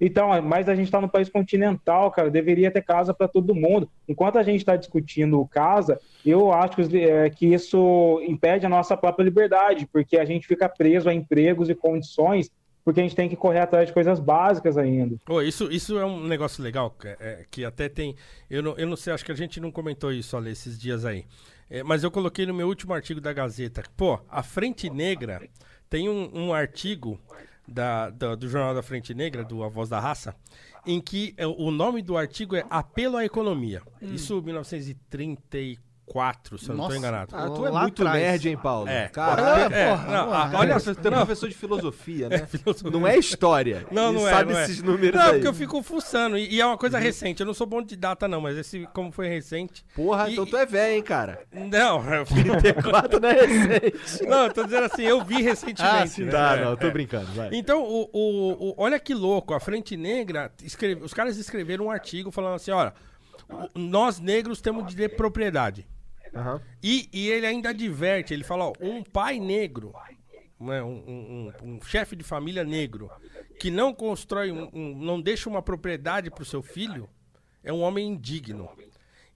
Então, 0.03 0.41
mas 0.41 0.67
a 0.67 0.75
gente 0.75 0.87
está 0.87 0.99
no 0.99 1.09
país 1.11 1.29
continental, 1.29 2.11
cara, 2.11 2.31
deveria 2.31 2.71
ter 2.71 2.81
casa 2.83 3.13
para 3.13 3.29
todo 3.29 3.55
mundo. 3.55 3.87
Enquanto 4.09 4.39
a 4.39 4.43
gente 4.43 4.61
está 4.61 4.75
discutindo 4.75 5.45
casa, 5.47 6.01
eu 6.25 6.51
acho 6.53 6.77
que, 6.89 6.99
é, 6.99 7.29
que 7.29 7.47
isso 7.53 8.19
impede 8.27 8.65
a 8.65 8.69
nossa 8.69 8.97
própria 8.97 9.25
liberdade, 9.25 9.87
porque 9.93 10.17
a 10.17 10.25
gente 10.25 10.47
fica 10.47 10.69
preso 10.71 11.11
a 11.11 11.15
empregos 11.15 11.69
e 11.69 11.75
condições, 11.75 12.51
porque 12.85 13.01
a 13.01 13.03
gente 13.03 13.17
tem 13.17 13.29
que 13.29 13.37
correr 13.37 13.61
atrás 13.61 13.87
de 13.89 13.93
coisas 13.93 14.19
básicas 14.19 14.77
ainda. 14.77 15.17
Oh, 15.29 15.41
isso, 15.41 15.71
isso 15.71 15.99
é 15.99 16.05
um 16.05 16.27
negócio 16.27 16.63
legal, 16.63 16.95
é, 17.05 17.45
que 17.51 17.65
até 17.65 17.89
tem. 17.89 18.17
Eu 18.49 18.63
não, 18.63 18.77
eu 18.77 18.87
não 18.87 18.97
sei, 18.97 19.13
acho 19.13 19.25
que 19.25 19.33
a 19.33 19.37
gente 19.37 19.61
não 19.61 19.71
comentou 19.71 20.13
isso, 20.13 20.37
ali 20.37 20.51
esses 20.51 20.79
dias 20.79 21.05
aí. 21.05 21.25
É, 21.69 21.83
mas 21.83 22.03
eu 22.03 22.11
coloquei 22.11 22.47
no 22.47 22.55
meu 22.55 22.67
último 22.67 22.93
artigo 22.93 23.21
da 23.21 23.33
Gazeta. 23.33 23.83
Pô, 23.97 24.19
a 24.29 24.43
Frente 24.43 24.91
Negra 24.91 25.43
tem 25.89 26.09
um, 26.09 26.31
um 26.33 26.55
artigo 26.55 27.21
da, 27.67 28.11
da, 28.11 28.35
do 28.35 28.49
Jornal 28.49 28.75
da 28.75 28.83
Frente 28.83 29.15
Negra, 29.15 29.45
do 29.45 29.63
A 29.63 29.69
Voz 29.69 29.89
da 29.89 30.01
Raça, 30.01 30.35
em 30.85 31.01
que 31.01 31.35
é, 31.37 31.47
o 31.47 31.71
nome 31.71 32.03
do 32.03 32.17
artigo 32.17 32.57
é 32.57 32.65
Apelo 32.69 33.17
à 33.17 33.25
Economia. 33.25 33.83
Hum. 34.03 34.15
Isso 34.15 34.43
1934 34.43 35.90
4, 36.11 36.59
se 36.59 36.69
eu 36.69 36.75
não 36.77 36.89
tô 36.89 36.95
enganado. 36.95 37.35
Ah, 37.37 37.49
tu 37.49 37.65
é 37.65 37.71
Lá 37.71 37.83
muito 37.83 38.03
atrás. 38.03 38.21
nerd, 38.21 38.49
hein, 38.49 38.57
Paulo? 38.61 38.89
É. 38.89 39.07
Caralho, 39.09 39.73
É, 39.73 39.83
é 39.83 39.91
porra. 39.91 40.07
Ah, 40.19 40.51
olha 40.55 40.75
você 40.79 40.91
é 40.91 40.95
professor 40.95 41.49
de 41.49 41.55
filosofia, 41.55 42.27
é 42.31 42.31
né? 42.31 42.47
filosofia. 42.47 42.91
Não 42.91 43.07
é 43.07 43.17
história. 43.17 43.87
Não, 43.93 44.13
não 44.13 44.27
é, 44.27 44.31
sabe 44.33 44.53
não 44.53 44.59
é. 44.59 44.65
esses 44.65 44.83
números 44.83 45.15
Não, 45.21 45.31
porque 45.31 45.47
eu 45.47 45.55
fico 45.55 45.81
fuçando. 45.85 46.37
E, 46.37 46.53
e 46.55 46.61
é 46.61 46.67
uma 46.67 46.77
coisa 46.77 46.97
uhum. 46.99 47.03
recente. 47.05 47.41
Eu 47.41 47.47
não 47.47 47.55
sou 47.55 47.67
bom 47.67 47.81
de 47.81 47.95
data, 47.97 48.27
não, 48.27 48.41
mas 48.41 48.57
esse, 48.59 48.89
como 48.93 49.13
foi 49.13 49.29
recente. 49.29 49.85
Porra, 49.95 50.29
E- 50.29 50.33
então 50.33 50.45
tu 50.45 50.57
é 50.57 50.67
velho, 50.67 50.95
hein, 50.97 51.03
cara. 51.03 51.45
Não, 51.53 52.03
eu 52.13 52.27
fico. 52.27 52.57
34 52.61 53.21
não 53.21 53.29
é 53.29 53.33
recente. 53.47 54.27
Não, 54.27 54.45
eu 54.47 54.53
tô 54.53 54.65
dizendo 54.65 54.85
assim, 54.87 55.03
eu 55.05 55.25
vi 55.25 55.41
recentemente. 55.43 55.83
Ah, 55.97 56.01
né? 56.01 56.07
sim, 56.07 56.25
né? 56.25 56.33
Tá, 56.33 56.57
É, 56.57 56.65
não, 56.65 56.77
tô 56.77 56.89
é. 56.89 56.91
brincando, 56.91 57.27
vai. 57.33 57.51
Então, 57.53 57.83
o, 57.85 58.11
o- 58.13 58.71
o- 58.71 58.75
olha 58.79 58.99
que 58.99 59.15
louco, 59.15 59.55
a 59.55 59.61
Frente 59.61 59.97
Negra, 59.97 60.51
escreve- 60.63 61.05
os 61.05 61.15
caras 61.15 61.37
escreveram 61.37 61.87
um 61.87 61.91
artigo 61.91 62.31
falando 62.33 62.55
assim, 62.57 62.73
olha, 62.73 62.93
nós 63.75 64.19
negros 64.21 64.61
temos 64.61 64.87
de 64.87 64.97
ter 64.97 65.11
propriedade. 65.11 65.87
Aham. 66.35 66.61
E, 66.83 67.09
e 67.13 67.29
ele 67.29 67.47
ainda 67.47 67.71
adverte, 67.71 68.33
ele 68.35 68.45
fala, 68.45 68.67
ó, 68.67 68.73
um 68.81 69.03
pai 69.03 69.39
negro, 69.41 69.93
né, 70.59 70.83
um, 70.83 70.89
um- 71.07 71.53
um- 71.63 71.75
um 71.77 71.83
chefe 71.83 72.15
de 72.15 72.23
família 72.25 72.65
negro, 72.65 73.11
que 73.59 73.71
não 73.71 73.93
constrói, 73.93 74.53
um- 74.53 74.69
um- 74.73 74.95
não 74.97 75.21
deixa 75.21 75.49
uma 75.49 75.63
propriedade 75.63 76.31
para 76.31 76.43
o 76.43 76.47
seu 76.47 76.63
filho, 76.63 77.09
é 77.65 77.73
um 77.73 77.81
homem 77.81 78.09
indigno. 78.09 78.69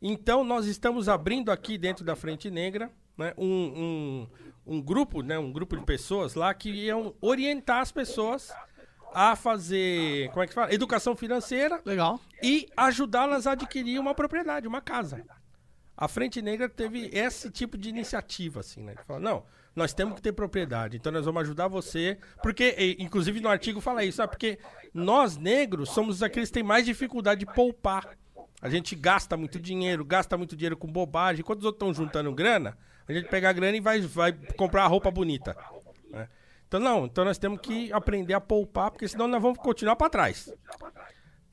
Então, 0.00 0.44
nós 0.44 0.66
estamos 0.66 1.08
abrindo 1.08 1.50
aqui 1.50 1.78
dentro 1.78 2.04
da 2.04 2.14
Frente 2.14 2.50
Negra 2.50 2.90
né, 3.16 3.32
um, 3.38 3.46
um- 3.46 4.28
um 4.66 4.82
grupo, 4.82 5.22
né, 5.22 5.38
um 5.38 5.52
grupo 5.52 5.76
de 5.76 5.84
pessoas 5.84 6.34
lá 6.34 6.52
que 6.52 6.68
iam 6.70 7.14
orientar 7.20 7.80
as 7.80 7.92
pessoas 7.92 8.52
a 9.14 9.36
fazer, 9.36 10.28
como 10.30 10.42
é 10.42 10.46
que 10.48 10.52
fala? 10.54 10.74
Educação 10.74 11.14
financeira 11.14 11.80
Legal. 11.84 12.18
e 12.42 12.66
ajudá-las 12.76 13.46
a 13.46 13.52
adquirir 13.52 14.00
uma 14.00 14.12
propriedade, 14.14 14.66
uma 14.66 14.80
casa. 14.80 15.24
A 15.96 16.08
Frente 16.08 16.42
Negra 16.42 16.68
teve 16.68 17.08
esse 17.12 17.50
tipo 17.50 17.78
de 17.78 17.88
iniciativa, 17.88 18.60
assim, 18.60 18.82
né? 18.82 18.94
Fala, 19.06 19.20
não, 19.20 19.44
nós 19.76 19.94
temos 19.94 20.14
que 20.14 20.22
ter 20.22 20.32
propriedade, 20.32 20.96
então 20.96 21.12
nós 21.12 21.24
vamos 21.24 21.42
ajudar 21.42 21.68
você. 21.68 22.18
Porque, 22.42 22.96
inclusive 22.98 23.40
no 23.40 23.48
artigo 23.48 23.80
fala 23.80 24.04
isso, 24.04 24.16
sabe? 24.16 24.30
Porque 24.32 24.58
nós 24.92 25.36
negros 25.36 25.90
somos 25.90 26.22
aqueles 26.22 26.48
que 26.48 26.54
têm 26.54 26.62
mais 26.62 26.84
dificuldade 26.84 27.40
de 27.40 27.46
poupar. 27.46 28.16
A 28.60 28.68
gente 28.68 28.96
gasta 28.96 29.36
muito 29.36 29.60
dinheiro, 29.60 30.04
gasta 30.04 30.36
muito 30.36 30.56
dinheiro 30.56 30.76
com 30.76 30.90
bobagem. 30.90 31.40
Enquanto 31.40 31.60
os 31.60 31.64
outros 31.64 31.90
estão 31.90 32.04
juntando 32.04 32.32
grana, 32.32 32.76
a 33.06 33.12
gente 33.12 33.28
pega 33.28 33.50
a 33.50 33.52
grana 33.52 33.76
e 33.76 33.80
vai, 33.80 34.00
vai 34.00 34.32
comprar 34.56 34.84
a 34.84 34.86
roupa 34.86 35.10
bonita. 35.10 35.56
né? 36.10 36.28
Então, 36.66 36.80
não, 36.80 37.04
então 37.04 37.24
nós 37.24 37.38
temos 37.38 37.60
que 37.60 37.92
aprender 37.92 38.34
a 38.34 38.40
poupar, 38.40 38.90
porque 38.90 39.06
senão 39.06 39.28
nós 39.28 39.40
vamos 39.40 39.58
continuar 39.58 39.96
para 39.96 40.10
trás. 40.10 40.52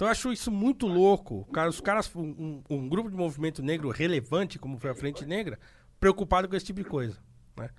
Então 0.01 0.07
eu 0.07 0.11
acho 0.13 0.31
isso 0.33 0.49
muito 0.51 0.87
louco. 0.87 1.47
Os 1.69 1.79
caras, 1.79 2.11
um, 2.15 2.63
um- 2.67 2.89
grupo 2.89 3.07
de 3.07 3.15
movimento 3.15 3.61
negro 3.61 3.91
relevante, 3.91 4.57
como 4.57 4.79
foi 4.79 4.89
a 4.89 4.95
Frente 4.95 5.27
Negra, 5.27 5.59
preocupado 5.99 6.49
com 6.49 6.55
esse 6.55 6.65
tipo 6.65 6.81
de 6.81 6.89
coisa. 6.89 7.19
Né? 7.55 7.69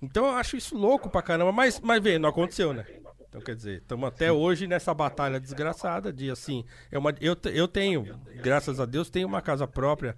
Então 0.00 0.26
eu 0.26 0.36
acho 0.36 0.56
isso 0.56 0.78
louco 0.78 1.10
pra 1.10 1.20
caramba, 1.20 1.50
mas, 1.50 1.80
mas 1.80 2.00
vê, 2.00 2.16
não 2.16 2.28
aconteceu, 2.28 2.72
né? 2.72 2.86
Então 3.28 3.40
quer 3.40 3.56
dizer, 3.56 3.78
estamos 3.78 4.06
até 4.06 4.30
hoje 4.30 4.68
nessa 4.68 4.94
batalha 4.94 5.40
desgraçada 5.40 6.12
de 6.12 6.30
assim. 6.30 6.64
É 6.92 6.96
uma, 6.96 7.12
eu, 7.20 7.36
eu 7.52 7.66
tenho, 7.66 8.04
graças 8.40 8.78
a 8.78 8.86
Deus, 8.86 9.10
tenho 9.10 9.26
uma 9.26 9.42
casa 9.42 9.66
própria, 9.66 10.14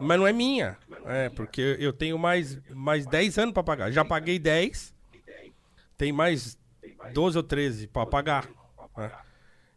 mas 0.00 0.18
não 0.18 0.26
é 0.26 0.32
minha. 0.32 0.76
É, 1.04 1.28
porque 1.28 1.76
eu 1.78 1.92
tenho 1.92 2.18
mais, 2.18 2.58
mais 2.70 3.06
10 3.06 3.38
anos 3.38 3.54
pra 3.54 3.62
pagar. 3.62 3.92
Já 3.92 4.04
paguei 4.04 4.40
10, 4.40 4.92
tem 5.96 6.10
mais 6.10 6.58
12 7.12 7.36
ou 7.36 7.44
13 7.44 7.86
pra 7.86 8.04
pagar. 8.04 8.48
né? 8.96 9.12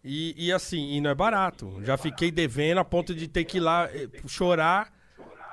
E, 0.09 0.33
e 0.37 0.53
assim, 0.53 0.93
e 0.93 1.01
não 1.01 1.09
é 1.09 1.15
barato. 1.15 1.81
Já 1.83 1.97
fiquei 1.97 2.31
devendo 2.31 2.77
a 2.77 2.85
ponto 2.85 3.13
de 3.13 3.27
ter 3.27 3.43
que 3.43 3.57
ir 3.57 3.59
lá 3.59 3.89
eh, 3.93 4.07
chorar 4.25 4.89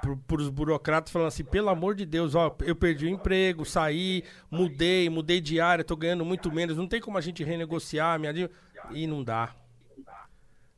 pro, 0.00 0.16
pros 0.16 0.48
burocratas 0.48 1.12
falando 1.12 1.28
assim, 1.28 1.42
pelo 1.42 1.70
amor 1.70 1.96
de 1.96 2.06
Deus, 2.06 2.36
ó, 2.36 2.54
eu 2.64 2.76
perdi 2.76 3.06
o 3.06 3.08
emprego, 3.08 3.64
saí, 3.64 4.22
mudei, 4.48 5.10
mudei 5.10 5.40
de 5.40 5.60
área, 5.60 5.82
tô 5.82 5.96
ganhando 5.96 6.24
muito 6.24 6.52
menos, 6.52 6.76
não 6.76 6.86
tem 6.86 7.00
como 7.00 7.18
a 7.18 7.20
gente 7.20 7.42
renegociar 7.42 8.18
minha 8.20 8.32
dívida. 8.32 8.54
E 8.92 9.08
não 9.08 9.24
dá. 9.24 9.52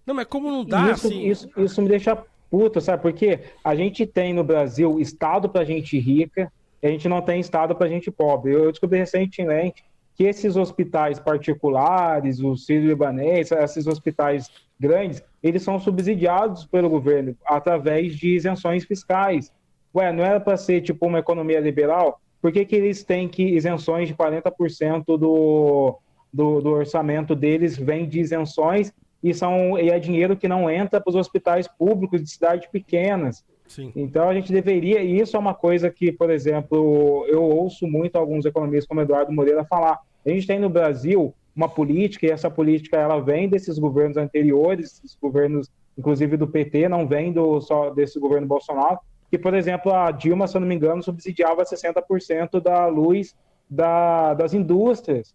Não, 0.07 0.15
mas 0.15 0.27
como 0.27 0.51
não 0.51 0.65
dá, 0.65 0.93
isso, 0.93 1.09
assim... 1.09 1.29
isso, 1.29 1.51
isso 1.59 1.83
me 1.83 1.89
deixa 1.89 2.17
puto, 2.51 2.81
sabe? 2.81 3.03
Porque 3.03 3.41
a 3.63 3.75
gente 3.75 4.07
tem 4.07 4.33
no 4.33 4.43
Brasil 4.43 4.99
estado 4.99 5.51
pra 5.51 5.65
gente 5.65 5.99
rica, 5.99 6.51
e 6.83 6.87
a 6.87 6.91
gente 6.91 7.09
não 7.09 7.21
tem 7.21 7.41
estado 7.41 7.75
pra 7.75 7.89
gente 7.89 8.11
pobre. 8.11 8.55
Eu 8.55 8.71
descobri 8.71 8.99
recentemente 8.99 9.85
que 10.17 10.25
esses 10.25 10.57
hospitais 10.57 11.21
particulares, 11.21 12.41
o 12.41 12.57
Sírio-Libanês, 12.57 13.53
esses 13.53 13.87
hospitais 13.87 14.51
grandes, 14.81 15.23
eles 15.43 15.63
são 15.63 15.79
subsidiados 15.79 16.65
pelo 16.65 16.89
governo 16.89 17.37
através 17.45 18.17
de 18.17 18.35
isenções 18.35 18.85
fiscais. 18.85 19.53
Ué, 19.95 20.11
não 20.13 20.25
era 20.25 20.41
para 20.41 20.57
ser 20.57 20.81
tipo 20.81 21.07
uma 21.07 21.19
economia 21.19 21.61
liberal? 21.61 22.19
Por 22.41 22.51
que, 22.51 22.65
que 22.65 22.77
eles 22.77 23.05
têm 23.05 23.29
que 23.29 23.43
isenções 23.43 24.09
de 24.09 24.15
40% 24.15 25.05
do, 25.05 25.99
do, 26.33 26.61
do 26.61 26.71
orçamento 26.71 27.35
deles 27.35 27.77
vem 27.77 28.09
de 28.09 28.21
isenções 28.21 28.93
e, 29.23 29.35
são, 29.35 29.79
e 29.79 29.91
é 29.91 29.99
dinheiro 29.99 30.37
que 30.37 30.49
não 30.49 30.71
entra 30.71 30.99
para 31.01 31.11
os 31.11 31.17
hospitais 31.17 31.69
públicos 31.69 32.23
de 32.23 32.31
cidades 32.31 32.67
pequenas? 32.69 33.45
Sim. 33.69 33.93
Então 33.95 34.29
a 34.29 34.35
gente 34.35 34.53
deveria, 34.53 35.03
e 35.03 35.21
isso 35.21 35.37
é 35.37 35.41
uma 35.41 35.55
coisa 35.55 35.91
que, 35.91 36.13
por 36.13 36.31
exemplo, 36.31 37.27
eu 37.29 37.43
ouço 37.43 37.87
muito 37.87 38.17
alguns 38.17 38.45
economistas 38.45 38.87
como 38.87 39.01
Eduardo 39.01 39.33
Moreira 39.33 39.65
falar. 39.65 39.99
A 40.25 40.31
gente 40.31 40.47
tem 40.47 40.59
no 40.59 40.69
Brasil 40.69 41.35
uma 41.55 41.69
política, 41.69 42.27
e 42.27 42.31
essa 42.31 42.51
política 42.51 42.99
ela 42.99 43.19
vem 43.19 43.49
desses 43.49 43.79
governos 43.79 44.17
anteriores, 44.17 44.93
esses 44.93 45.17
governos, 45.21 45.71
inclusive 45.97 46.37
do 46.37 46.47
PT, 46.47 46.89
não 46.89 47.09
vem 47.09 47.33
do, 47.33 47.61
só 47.61 47.91
desse 47.91 48.21
governo 48.21 48.47
Bolsonaro, 48.47 48.99
que, 49.31 49.39
por 49.39 49.55
exemplo, 49.55 49.93
a 49.93 50.11
Dilma, 50.11 50.47
se 50.47 50.57
eu 50.57 50.61
não 50.61 50.69
me 50.69 50.75
engano, 50.75 51.03
subsidiava 51.03 51.65
60% 51.65 52.61
da 52.61 52.87
luz 52.87 53.35
da, 53.69 54.35
das 54.35 54.55
indústrias. 54.55 55.35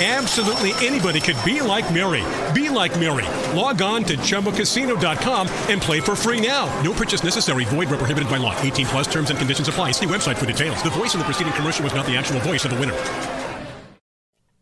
Absolutely 0.00 0.72
anybody 0.84 1.20
could 1.20 1.36
be 1.44 1.60
like 1.60 1.92
Mary. 1.92 2.24
Be 2.54 2.70
like 2.70 2.98
Mary. 2.98 3.26
Log 3.54 3.82
on 3.82 4.02
to 4.04 4.16
ChumbaCasino.com 4.16 5.48
and 5.68 5.82
play 5.82 6.00
for 6.00 6.16
free 6.16 6.40
now. 6.40 6.66
No 6.82 6.94
purchase 6.94 7.22
necessary. 7.22 7.64
Void 7.66 7.90
where 7.90 7.98
prohibited 7.98 8.28
by 8.30 8.38
law. 8.38 8.58
18 8.62 8.86
plus 8.86 9.06
terms 9.06 9.28
and 9.28 9.38
conditions 9.38 9.68
apply. 9.68 9.92
See 9.92 10.06
website 10.06 10.38
for 10.38 10.46
details. 10.46 10.82
The 10.82 10.90
voice 10.90 11.12
in 11.12 11.20
the 11.20 11.24
preceding 11.24 11.52
commercial 11.52 11.84
was 11.84 11.94
not 11.94 12.06
the 12.06 12.16
actual 12.16 12.40
voice 12.40 12.64
of 12.64 12.70
the 12.70 12.80
winner. 12.80 12.96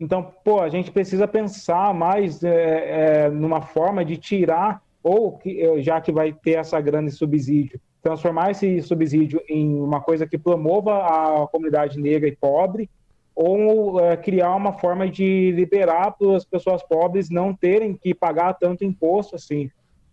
Então, 0.01 0.33
pô, 0.43 0.61
a 0.61 0.69
gente 0.71 0.91
precisa 0.91 1.29
pensar 1.29 1.93
mais 1.93 2.43
é, 2.43 3.27
é, 3.27 3.31
numa 3.31 3.61
forma 3.61 4.03
de 4.03 4.17
tirar, 4.17 4.81
ou 5.03 5.37
que, 5.37 5.61
eh, 5.61 5.83
já 5.83 6.01
que 6.01 6.11
vai 6.11 6.33
ter 6.33 6.53
essa 6.53 6.81
grande 6.81 7.11
subsídio, 7.11 7.79
transformar 8.03 8.51
esse 8.51 8.81
subsídio 8.81 9.43
em 9.47 9.79
uma 9.79 10.01
coisa 10.01 10.27
que 10.27 10.39
promova 10.39 11.05
a 11.05 11.47
comunidade 11.49 12.01
negra 12.01 12.29
e 12.29 12.35
pobre, 12.35 12.89
ou 13.35 14.01
é, 14.01 14.17
criar 14.17 14.55
uma 14.55 14.73
forma 14.79 15.09
de 15.09 15.53
liberar 15.53 16.13
para 16.13 16.37
as 16.37 16.45
pessoas 16.45 16.83
pobres 16.83 17.31
não 17.31 17.55
terem 17.55 17.95
que 17.95 18.15
pagar 18.15 18.55
tanto 18.55 18.85
imposto 18.85 19.37
assim. 19.37 19.71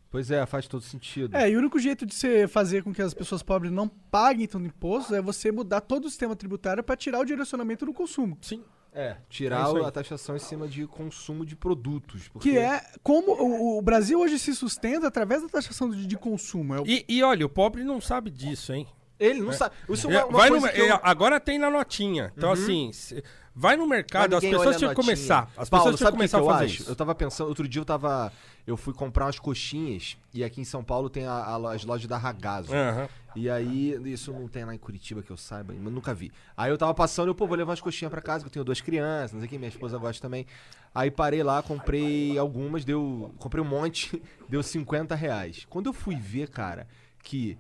Pois 0.09 0.31
é, 0.31 0.45
faz 0.45 0.67
todo 0.67 0.81
sentido. 0.81 1.35
É, 1.35 1.49
e 1.49 1.55
o 1.55 1.59
único 1.59 1.77
jeito 1.77 2.05
de 2.05 2.15
você 2.15 2.47
fazer 2.47 2.81
com 2.83 2.93
que 2.93 3.01
as 3.01 3.13
pessoas 3.13 3.43
pobres 3.43 3.71
não 3.71 3.87
paguem 3.89 4.47
tanto 4.47 4.65
imposto 4.65 5.13
é 5.13 5.21
você 5.21 5.51
mudar 5.51 5.81
todo 5.81 6.05
o 6.05 6.09
sistema 6.09 6.35
tributário 6.35 6.81
para 6.83 6.95
tirar 6.95 7.19
o 7.19 7.25
direcionamento 7.25 7.85
do 7.85 7.93
consumo. 7.93 8.37
Sim. 8.41 8.63
É, 8.93 9.09
É 9.09 9.17
tirar 9.29 9.67
aí. 9.67 9.83
a 9.83 9.91
taxação 9.91 10.35
em 10.37 10.39
cima 10.39 10.65
de 10.67 10.87
consumo 10.87 11.45
de 11.45 11.55
produtos. 11.55 12.29
Porque... 12.29 12.51
Que 12.51 12.57
é 12.57 12.81
como 13.03 13.31
o, 13.33 13.77
o 13.77 13.81
Brasil 13.81 14.19
hoje 14.19 14.39
se 14.39 14.55
sustenta 14.55 15.07
através 15.07 15.41
da 15.43 15.49
taxação 15.49 15.89
de, 15.89 16.07
de 16.07 16.17
consumo. 16.17 16.73
É 16.73 16.81
o- 16.81 16.87
E, 16.87 17.05
e 17.07 17.21
olha, 17.21 17.45
o 17.45 17.49
pobre 17.49 17.83
não 17.83 17.99
sabe 18.01 18.31
disso, 18.31 18.73
hein? 18.73 18.87
Ele 19.19 19.41
não 19.41 19.51
sabe. 19.53 19.75
Isso 19.89 20.09
é 20.11 20.15
É, 20.15 20.25
vai 20.25 20.49
no 20.49 20.57
eu- 20.67 20.93
é, 20.95 20.99
Agora 21.03 21.39
tem 21.39 21.57
na 21.57 21.69
notinha. 21.69 22.31
Então, 22.37 22.51
assim, 22.51 22.91
se- 22.93 23.23
vai 23.55 23.75
no 23.75 23.87
mercado, 23.87 24.35
as 24.35 24.43
pessoas 24.43 24.77
tinham 24.77 24.89
que 24.89 24.95
começar. 24.95 25.49
As 25.57 25.67
Paulo, 25.69 25.85
pessoas 25.85 25.97
tinham 25.99 26.11
que 26.11 26.17
começar 26.17 26.39
que 26.39 26.43
a 26.47 26.51
fazer 26.51 26.65
acho? 26.65 26.81
isso. 26.83 26.91
Eu 26.91 26.95
tava 26.95 27.15
pensando, 27.15 27.47
outro 27.47 27.67
dia 27.67 27.81
eu 27.81 27.85
tava. 27.85 28.31
Eu 28.67 28.75
fui 28.77 28.93
comprar 28.93 29.25
umas 29.25 29.39
coxinhas 29.39 30.17
e 30.33 30.43
aqui 30.43 30.59
em 30.61 30.65
São 30.65 30.83
Paulo 30.83 31.09
tem 31.09 31.25
a- 31.25 31.31
a- 31.31 31.73
as 31.73 31.83
lojas 31.85 32.05
da 32.07 32.17
Ragazo. 32.17 32.73
Aham. 32.73 33.07
E 33.35 33.49
aí, 33.49 33.93
isso 34.11 34.33
não 34.33 34.47
tem 34.47 34.65
lá 34.65 34.73
em 34.73 34.77
Curitiba 34.79 35.21
que 35.23 35.31
eu 35.31 35.37
saiba, 35.37 35.73
mas 35.79 35.93
nunca 35.93 36.13
vi. 36.13 36.31
Aí 36.55 36.69
eu 36.71 36.77
tava 36.77 36.93
passando 36.93 37.27
e 37.27 37.31
eu, 37.31 37.35
pô, 37.35 37.45
vou 37.47 37.55
levar 37.55 37.69
umas 37.71 37.79
coxinhas 37.81 38.11
pra 38.11 38.21
casa, 38.21 38.43
que 38.43 38.47
eu 38.47 38.51
tenho 38.51 38.65
duas 38.65 38.81
crianças, 38.81 39.33
não 39.33 39.39
sei 39.39 39.47
o 39.47 39.49
que, 39.49 39.57
minha 39.59 39.69
esposa 39.69 39.97
gosta 39.97 40.19
também. 40.21 40.45
Aí 40.93 41.09
parei 41.11 41.43
lá, 41.43 41.61
comprei 41.61 42.37
algumas, 42.37 42.83
deu. 42.83 43.31
Comprei 43.39 43.63
um 43.63 43.67
monte, 43.67 44.21
deu 44.49 44.61
50 44.63 45.13
reais. 45.15 45.65
Quando 45.69 45.85
eu 45.85 45.93
fui 45.93 46.15
ver, 46.15 46.49
cara, 46.49 46.87
que 47.23 47.57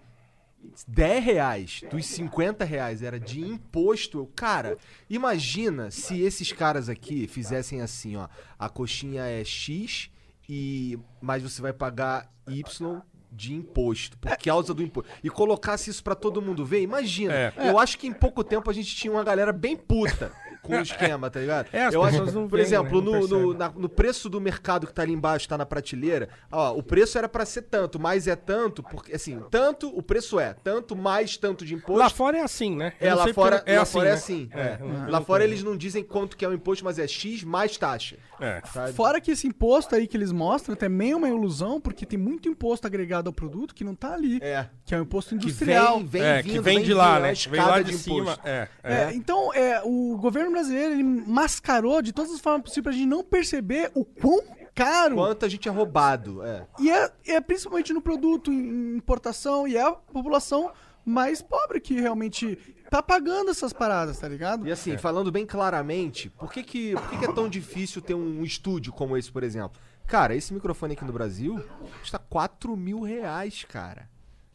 10 0.87 1.23
reais 1.23 1.81
dos 1.89 2.05
50 2.05 2.63
reais 2.65 3.01
era 3.01 3.19
de 3.19 3.41
imposto. 3.41 4.29
Cara, 4.35 4.77
imagina 5.09 5.91
se 5.91 6.21
esses 6.21 6.51
caras 6.51 6.89
aqui 6.89 7.27
fizessem 7.27 7.81
assim, 7.81 8.15
ó. 8.15 8.27
A 8.57 8.69
coxinha 8.69 9.23
é 9.23 9.43
X 9.43 10.09
e 10.49 10.97
mas 11.21 11.43
você 11.43 11.61
vai 11.61 11.73
pagar 11.73 12.31
Y 12.47 13.01
de 13.31 13.53
imposto, 13.53 14.17
por 14.17 14.35
causa 14.37 14.73
do 14.73 14.81
imposto. 14.81 15.09
E 15.23 15.29
colocasse 15.29 15.89
isso 15.89 16.03
pra 16.03 16.15
todo 16.15 16.41
mundo 16.41 16.65
ver, 16.65 16.81
imagina. 16.81 17.33
É. 17.33 17.53
Eu 17.57 17.77
acho 17.77 17.97
que 17.97 18.07
em 18.07 18.13
pouco 18.13 18.43
tempo 18.43 18.69
a 18.69 18.73
gente 18.73 18.95
tinha 18.95 19.11
uma 19.11 19.23
galera 19.23 19.51
bem 19.51 19.75
puta 19.75 20.31
com 20.67 20.77
o 20.77 20.81
esquema, 20.81 21.29
tá 21.29 21.39
ligado? 21.39 21.67
É, 21.73 21.87
eu 21.93 22.03
acho, 22.03 22.25
não 22.31 22.47
por 22.47 22.59
exemplo, 22.59 23.01
né? 23.01 23.19
No, 23.19 23.27
no, 23.27 23.53
na- 23.53 23.69
no 23.69 23.89
preço 23.89 24.29
do 24.29 24.39
mercado 24.41 24.85
que 24.87 24.93
tá 24.93 25.01
ali 25.01 25.13
embaixo, 25.13 25.47
tá 25.47 25.57
na 25.57 25.65
prateleira, 25.65 26.29
ó, 26.51 26.73
o 26.77 26.83
preço 26.83 27.17
era 27.17 27.27
pra 27.29 27.45
ser 27.45 27.63
tanto, 27.63 27.99
mas 27.99 28.27
é 28.27 28.35
tanto, 28.35 28.83
porque 28.83 29.15
assim, 29.15 29.41
tanto, 29.49 29.87
o 29.97 30.01
preço 30.03 30.39
é, 30.39 30.53
tanto 30.53 30.95
mais 30.95 31.37
tanto 31.37 31.65
de 31.65 31.73
imposto. 31.73 31.99
Lá 31.99 32.09
fora 32.09 32.37
é 32.37 32.41
assim, 32.41 32.75
né? 32.75 32.93
Eu 32.99 33.09
É, 33.09 33.13
lá 33.13 33.33
fora, 33.33 33.57
porque- 33.57 33.75
lá 33.77 33.85
fora 33.85 34.09
é 34.09 34.11
assim. 34.11 34.49
É, 34.53 34.59
é. 34.59 34.77
eu 34.81 34.87
não- 34.87 35.09
Lá 35.09 35.21
fora 35.21 35.43
eles 35.43 35.63
não 35.63 35.75
dizem 35.77 36.03
quanto 36.03 36.35
que 36.35 36.43
é 36.43 36.47
o 36.47 36.53
imposto, 36.53 36.83
mas 36.83 36.99
é 36.99 37.07
X 37.07 37.43
mais 37.43 37.77
taxa. 37.77 38.17
É. 38.39 38.61
Sabe? 38.71 38.93
Fora 38.93 39.19
que 39.21 39.31
esse 39.31 39.47
imposto 39.47 39.95
aí 39.95 40.05
que 40.07 40.15
eles 40.15 40.31
mostram 40.31 40.75
também 40.75 41.11
é 41.11 41.15
uma 41.15 41.29
ilusão, 41.29 41.79
porque 41.81 42.05
tem 42.05 42.19
muito 42.19 42.47
imposto 42.49 42.85
agregado 42.85 43.27
ao 43.29 43.33
produto 43.33 43.73
que 43.73 43.83
não 43.83 43.95
tá 43.95 44.13
ali. 44.13 44.39
É. 44.41 44.67
Que 44.85 44.93
é 44.93 44.99
o 44.99 45.03
imposto 45.03 45.29
Que 45.37 45.45
industrial. 45.45 45.97
vem, 45.99 46.07
vem 46.07 46.21
É, 46.23 46.41
vindo, 46.41 46.51
que 46.53 46.59
vem 46.59 46.81
de 46.83 46.93
lá, 46.93 47.15
vindo, 47.15 47.17
é 47.25 47.31
né? 47.31 47.33
a 47.45 47.49
Vem 47.49 47.61
lá 47.61 47.81
de, 47.81 47.97
cima. 47.97 48.19
imposto. 48.21 48.47
É, 48.47 48.67
É, 48.83 48.93
é. 48.93 49.13
então, 49.13 49.53
é, 49.53 49.81
o 49.83 50.17
governo 50.17 50.51
brasileiro 50.57 50.93
ele 50.93 51.03
mascarou 51.03 52.01
de 52.01 52.11
todas 52.11 52.31
as 52.31 52.39
formas 52.39 52.63
possíveis 52.63 52.83
pra 52.83 52.91
gente 52.91 53.07
não 53.07 53.23
perceber 53.23 53.91
o 53.93 54.03
quão 54.03 54.41
caro 54.73 55.15
Quanto 55.15 55.45
a 55.45 55.49
gente 55.49 55.67
é 55.67 55.71
roubado, 55.71 56.43
é. 56.43 56.67
E 56.79 56.89
é, 56.89 57.11
é 57.25 57.41
principalmente 57.41 57.91
no 57.93 58.01
produto, 58.01 58.51
em 58.51 58.95
importação, 58.95 59.67
e 59.67 59.75
é 59.75 59.81
a 59.81 59.91
população 59.91 60.71
mais 61.03 61.41
pobre 61.41 61.79
que 61.79 61.99
realmente 61.99 62.57
tá 62.89 63.01
pagando 63.01 63.49
essas 63.49 63.73
paradas, 63.73 64.19
tá 64.19 64.27
ligado? 64.27 64.67
E 64.67 64.71
assim, 64.71 64.97
falando 64.97 65.31
bem 65.31 65.45
claramente, 65.45 66.29
por 66.29 66.51
que 66.51 66.61
que, 66.63 66.93
por 66.93 67.09
que 67.09 67.17
que 67.17 67.25
é 67.25 67.33
tão 67.33 67.49
difícil 67.49 68.01
ter 68.01 68.13
um 68.13 68.43
estúdio 68.43 68.93
como 68.93 69.17
esse, 69.17 69.31
por 69.31 69.43
exemplo? 69.43 69.81
Cara, 70.05 70.35
esse 70.35 70.53
microfone 70.53 70.93
aqui 70.93 71.03
no 71.03 71.13
Brasil 71.13 71.63
custa 71.99 72.19
4 72.19 72.75
mil 72.77 73.01
reais, 73.01 73.65
cara. 73.67 74.09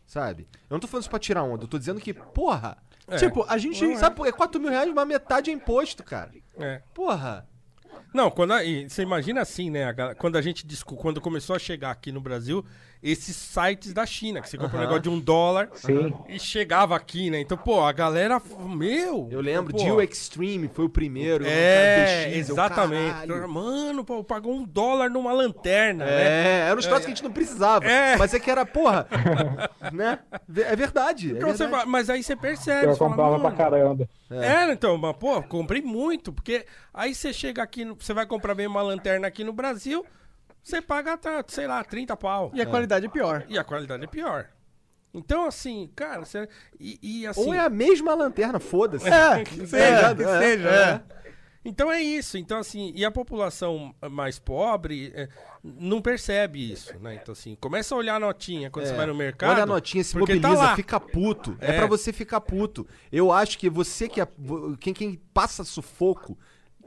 Sabe? 0.07 0.47
Eu 0.69 0.75
não 0.75 0.81
tô 0.81 0.87
falando 0.87 1.03
isso 1.03 1.11
pra 1.11 1.19
tirar 1.19 1.43
onda, 1.43 1.65
eu 1.65 1.69
tô 1.69 1.79
dizendo 1.79 2.01
que, 2.01 2.13
porra... 2.15 2.77
É. 3.09 3.17
Tipo, 3.17 3.45
a 3.49 3.59
gente. 3.59 3.97
Sabe 3.97 4.17
por 4.17 4.25
que 4.27 4.33
4 4.33 4.61
mil 4.61 4.71
reais, 4.71 4.93
mas 4.95 5.07
metade 5.09 5.51
é 5.51 5.55
imposto, 5.55 6.03
cara. 6.05 6.31
É. 6.59 6.81
Porra. 6.95 7.47
Não, 8.15 8.31
quando 8.31 8.53
a- 8.53 8.61
você 8.89 9.03
imagina 9.03 9.41
assim, 9.41 9.71
né? 9.71 9.85
a 9.89 10.15
quando 10.15 10.37
a 10.37 10.43
gente 10.43 10.67
quando 10.97 11.21
começou 11.21 11.57
a 11.57 11.59
chegar 11.59 11.91
aqui 11.91 12.13
no 12.13 12.21
Brasil, 12.21 12.65
esses 13.03 13.35
sites 13.35 13.93
da 13.93 14.07
China, 14.07 14.41
que 14.41 14.49
você 14.49 14.57
compra 14.57 14.79
um 14.79 14.81
negócio 14.81 15.03
de 15.03 15.09
um 15.11 15.19
dólar 15.19 15.69
Sim. 15.75 16.15
e 16.29 16.39
chegava 16.39 16.95
aqui, 16.95 17.31
né? 17.31 17.41
Então, 17.41 17.59
pô, 17.59 17.81
a 17.83 17.91
galera, 17.91 18.41
meu. 18.69 19.29
Eu 19.31 19.41
lembro, 19.41 19.73
Dio 19.73 20.01
Extreme 20.01 20.69
foi 20.73 20.85
o 20.85 20.89
primeiro. 20.89 21.45
É, 21.47 22.27
2X, 22.29 22.33
eu, 22.33 22.39
exatamente. 22.39 23.13
caralho. 23.13 23.49
Mano, 23.49 24.05
pô, 24.05 24.23
pagou 24.23 24.55
um 24.55 24.65
dólar 24.65 25.11
numa 25.11 25.33
lanterna, 25.33 26.05
né? 26.05 26.13
É, 26.13 26.67
era 26.69 26.79
uns 26.79 26.87
troços 26.87 27.05
que 27.07 27.11
a 27.13 27.15
gente 27.15 27.25
não 27.25 27.33
precisava. 27.33 27.85
É. 27.87 28.17
Mas 28.17 28.33
é 28.35 28.39
que 28.39 28.51
era, 28.51 28.65
porra. 28.65 29.09
né? 29.93 30.21
É 30.65 30.77
verdade. 30.77 31.31
É 31.33 31.37
Então 31.37 31.49
você 31.49 31.65
verdade. 31.65 31.71
vai- 31.71 31.87
mas 31.87 32.09
aí 32.09 32.23
você 32.23 32.37
percebe. 32.37 32.87
Eu 32.87 32.93
você 32.93 32.99
fala, 32.99 33.11
comprava 33.11 33.35
pra 33.35 33.43
"Mano, 33.45 33.57
caramba. 33.57 34.09
É, 34.31 34.73
então, 34.73 34.97
mas, 34.97 35.17
pô, 35.17 35.43
comprei 35.43 35.83
muito, 35.83 36.33
porque 36.33 36.65
aí 36.95 37.15
você 37.15 37.33
chega 37.33 37.63
aqui, 37.63 37.85
no- 37.85 37.97
você 37.99 38.15
vai 38.15 38.25
comprar 38.27 38.55
bem 38.55 38.67
uma 38.67 38.81
lanterna 38.81 39.27
aqui 39.27 39.43
no 39.45 39.53
Brasil, 39.53 40.07
você 40.63 40.81
paga, 40.81 41.17
tá, 41.17 41.45
sei 41.49 41.67
lá, 41.67 41.83
30 41.83 42.17
pau. 42.17 42.51
E 42.55 42.63
a 42.63 42.67
qualidade 42.67 43.07
é 43.07 43.09
pior. 43.09 43.45
E 43.49 43.59
a 43.59 43.65
qualidade 43.65 44.05
é 44.05 44.07
pior. 44.07 44.49
Então, 45.15 45.45
assim, 45.47 45.91
cara, 45.95 46.25
você, 46.25 46.49
e, 46.81 46.99
e 47.03 47.27
assim... 47.27 47.47
Ou 47.47 47.53
é 47.53 47.59
a 47.59 47.69
mesma 47.69 48.15
lanterna, 48.15 48.59
foda-se. 48.59 49.07
É, 49.09 49.45
que 49.45 49.57
seja, 49.67 50.15
que 50.15 50.23
É, 50.23 50.39
seja. 50.39 50.69
é. 50.69 50.91
é. 51.19 51.23
Então 51.65 51.93
é 51.93 52.03
isso. 52.03 52.37
Então, 52.37 52.59
assim, 52.59 52.93
e 52.95 53.05
a 53.05 53.11
população 53.11 53.95
mais 54.11 54.39
pobre 54.39 55.13
é, 55.15 55.29
não 55.63 56.03
percebe 56.03 56.73
isso, 56.73 56.99
né? 56.99 57.15
Então, 57.15 57.33
assim, 57.33 57.57
começa 57.61 57.95
a 57.95 57.99
olhar 57.99 58.17
a 58.17 58.21
notinha 58.21 58.69
quando 58.71 58.87
você 58.87 58.95
vai 58.95 59.07
no 59.07 59.15
mercado. 59.15 59.51
É. 59.51 59.55
Olha 59.55 59.63
a 59.63 59.67
notinha, 59.67 60.03
se 60.03 60.13
porque 60.13 60.35
mobiliza, 60.35 60.61
tá 60.61 60.77
fica 60.77 60.99
puto. 60.99 61.57
É. 61.61 61.73
É. 61.73 61.79
pra 61.79 61.87
você 61.87 62.13
ficar 62.13 62.41
puto. 62.41 62.87
Eu 63.13 63.31
acho 63.31 63.57
que 63.59 63.71
você 63.71 64.09
que 64.09 64.21
é. 64.21 64.27
Quem, 64.81 64.93
quem 64.93 65.15
passa 65.33 65.63
sufoco, 65.63 66.37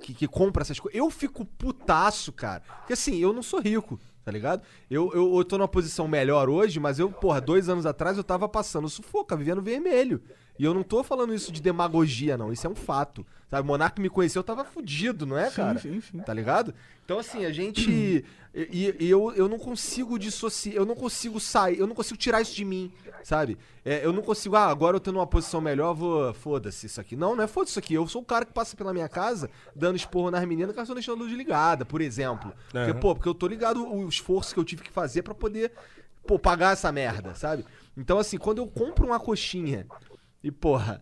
que, 0.06 0.14
que 0.14 0.27
compra 0.27 0.61
essas 0.61 0.80
coisas. 0.80 0.98
Eu 0.98 1.10
fico 1.10 1.44
putaço, 1.44 2.32
cara. 2.32 2.61
Porque 2.80 2.94
assim, 2.94 3.18
eu 3.18 3.34
não 3.34 3.41
sou 3.41 3.60
rico, 3.60 3.99
tá 4.23 4.32
ligado? 4.32 4.61
Eu, 4.90 5.11
eu, 5.14 5.36
eu 5.36 5.44
tô 5.44 5.57
numa 5.57 5.68
posição 5.68 6.07
melhor 6.07 6.48
hoje, 6.48 6.80
mas 6.80 6.99
eu, 6.99 7.11
porra, 7.11 7.41
dois 7.41 7.68
anos 7.69 7.88
atrás 7.88 8.15
eu 8.15 8.23
tava 8.23 8.48
passando 8.48 8.88
sufoco, 8.88 9.36
vivendo 9.36 9.64
vermelho. 9.64 10.22
E 10.57 10.64
eu 10.64 10.73
não 10.73 10.84
tô 10.84 11.03
falando 11.03 11.34
isso 11.34 11.52
de 11.52 11.61
demagogia, 11.61 12.38
não. 12.38 12.52
Isso 12.52 12.65
é 12.65 12.69
um 12.69 12.76
fato. 12.76 13.26
Sabe, 13.49 13.61
o 13.61 13.65
Monarco 13.65 14.02
me 14.02 14.10
conheceu, 14.10 14.40
eu 14.40 14.44
tava 14.44 14.65
fudido, 14.65 15.26
não 15.26 15.38
é, 15.38 15.52
cara? 15.52 15.77
sim, 15.80 16.02
sim. 16.02 16.19
Tá 16.19 16.34
ligado? 16.34 16.73
Então, 17.03 17.19
assim, 17.19 17.45
a 17.45 17.52
gente. 17.52 18.23
E, 18.57 18.95
e 19.02 19.10
eu, 19.10 19.34
eu 19.34 19.49
não 19.49 19.60
consigo 19.60 20.18
dissociar. 20.18 20.77
Eu 20.77 20.86
não 20.86 20.95
consigo 20.95 21.41
sair. 21.41 21.77
Eu 21.77 21.86
não 21.86 21.94
consigo 21.94 22.18
tirar 22.18 22.40
isso 22.40 22.56
de 22.56 22.64
mim, 22.64 22.90
sabe? 23.22 23.57
É, 23.84 24.06
eu 24.06 24.14
não 24.14 24.22
consigo. 24.22 24.56
Ah, 24.56 24.68
agora 24.68 24.95
eu 24.95 24.99
tô 25.02 25.11
numa 25.11 25.27
posição 25.27 25.60
melhor, 25.60 25.94
vou. 25.94 26.34
Foda-se 26.34 26.86
isso 26.86 27.02
aqui. 27.02 27.18
Não, 27.18 27.36
não 27.36 27.44
é 27.44 27.48
foda 27.48 27.69
isso 27.69 27.77
aqui. 27.77 27.94
Eu 27.95 28.07
sou 28.07 28.22
o 28.22 28.26
cara 28.26 28.45
que 28.45 28.53
passa 28.53 28.77
pela 28.77 28.94
minha 28.94 29.10
casa 29.10 29.49
dando 29.76 29.98
esporro 29.98 30.32
nas 30.32 30.45
meninas 30.45 30.72
que 30.72 30.80
elas 30.80 30.88
estão 30.88 30.95
deixando 30.95 31.19
a 31.19 31.23
luz 31.26 31.36
ligada, 31.36 31.84
por 31.84 31.99
exemplo. 31.99 32.53
Porque, 32.72 32.91
Aham. 32.91 32.99
pô, 33.02 33.14
porque 33.14 33.27
eu 33.27 33.36
tô 33.36 33.45
ligado 33.45 33.86
o 33.86 34.07
esforço 34.07 34.53
que 34.53 34.60
eu 34.61 34.64
tive 34.64 34.84
que 34.84 34.90
fazer 34.90 35.22
pra 35.22 35.36
poder. 35.36 35.73
Pô, 36.26 36.40
pagar 36.40 36.72
essa 36.72 36.90
merda, 36.94 37.36
sabe? 37.36 37.65
Então, 37.98 38.18
assim, 38.18 38.38
quando 38.38 38.60
eu 38.60 38.68
compro 38.68 39.06
uma 39.06 39.19
coxinha 39.19 39.86
e, 40.45 40.51
porra, 40.51 41.01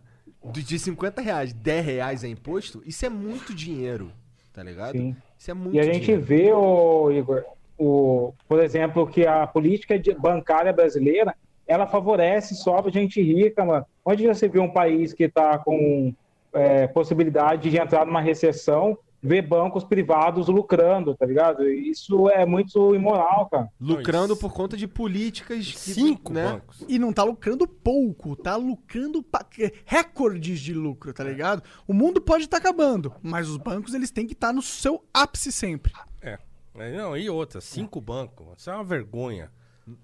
de 0.52 0.62
de 0.62 0.78
50 0.78 1.20
reais, 1.20 1.52
10 1.52 1.84
reais 1.84 2.24
é 2.24 2.28
imposto, 2.28 2.82
isso 2.86 3.04
é 3.04 3.10
muito 3.10 3.54
dinheiro, 3.54 4.10
tá 4.54 4.62
ligado? 4.62 4.96
Sim. 4.96 5.14
Isso 5.38 5.50
é 5.50 5.54
muito 5.54 5.76
E 5.76 5.78
a 5.78 5.82
gente 5.82 6.06
dinheiro. 6.06 6.22
vê, 6.22 6.50
ô, 6.50 7.10
Igor, 7.12 7.44
o, 7.76 8.32
por 8.48 8.58
exemplo, 8.62 9.06
que 9.06 9.26
a 9.26 9.46
política 9.46 9.94
bancária 10.18 10.72
brasileira, 10.72 11.34
ela 11.66 11.86
favorece 11.86 12.54
só 12.54 12.78
a 12.78 12.90
gente 12.90 13.20
rica, 13.20 13.62
mano. 13.66 13.84
Onde 14.02 14.26
você 14.26 14.48
vê 14.48 14.58
um 14.60 14.70
país 14.70 15.12
que 15.12 15.24
está 15.24 15.58
com 15.58 16.14
é, 16.54 16.86
possibilidade 16.86 17.68
de 17.68 17.76
entrar 17.76 18.06
numa 18.06 18.20
recessão, 18.22 18.96
ver 19.26 19.40
bancos 19.40 19.82
privados 19.84 20.48
lucrando, 20.48 21.14
tá 21.16 21.24
ligado? 21.24 21.66
Isso 21.66 22.28
é 22.28 22.44
muito 22.44 22.94
imoral, 22.94 23.48
cara. 23.48 23.68
Lucrando 23.80 24.36
por 24.36 24.52
conta 24.52 24.76
de 24.76 24.86
políticas. 24.86 25.66
que, 25.72 25.78
Cinco 25.94 26.30
né? 26.32 26.44
bancos. 26.52 26.84
E 26.86 26.98
não 26.98 27.10
tá 27.12 27.24
lucrando 27.24 27.66
pouco, 27.66 28.36
tá 28.36 28.54
lucrando 28.56 29.22
pa- 29.22 29.46
recordes 29.86 30.60
de 30.60 30.74
lucro, 30.74 31.12
tá 31.14 31.24
ligado? 31.24 31.62
O 31.88 31.94
mundo 31.94 32.20
pode 32.20 32.44
estar 32.44 32.58
acabando, 32.58 33.12
mas 33.22 33.48
os 33.48 33.56
bancos 33.56 33.94
eles 33.94 34.10
têm 34.10 34.26
que 34.26 34.34
estar 34.34 34.52
no 34.52 34.60
seu 34.60 35.02
ápice 35.12 35.50
sempre. 35.50 35.92
É. 36.20 36.38
É, 36.76 36.96
Não, 36.96 37.16
e 37.16 37.30
outra, 37.30 37.60
cinco 37.60 38.00
bancos. 38.00 38.46
Isso 38.58 38.68
é 38.68 38.74
uma 38.74 38.84
vergonha. 38.84 39.50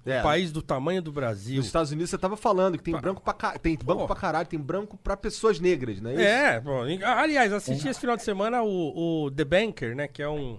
É, 0.04 0.20
Um 0.20 0.22
país 0.22 0.52
do 0.52 0.60
tamanho 0.60 1.00
do 1.00 1.10
Brasil. 1.10 1.56
Nos 1.56 1.66
Estados 1.66 1.90
Unidos 1.90 2.10
você 2.10 2.18
tava 2.18 2.36
falando 2.36 2.76
que 2.76 2.84
tem 2.84 2.94
branco 2.94 3.22
pra 3.22 3.32
ca... 3.32 3.58
tem 3.58 3.76
banco 3.76 4.00
Pô. 4.00 4.06
pra 4.06 4.16
caralho, 4.16 4.46
tem 4.46 4.58
branco 4.58 4.98
pra 4.98 5.16
pessoas 5.16 5.58
negras, 5.58 6.00
não 6.00 6.10
é 6.10 6.14
isso? 6.14 6.22
É, 6.22 6.60
pô, 6.60 6.82
aliás, 7.04 7.52
assisti 7.52 7.88
esse 7.88 8.00
final 8.00 8.16
de 8.16 8.22
semana 8.22 8.62
o, 8.62 9.24
o 9.24 9.30
The 9.30 9.44
Banker, 9.44 9.96
né? 9.96 10.06
Que 10.06 10.22
é 10.22 10.28
um. 10.28 10.58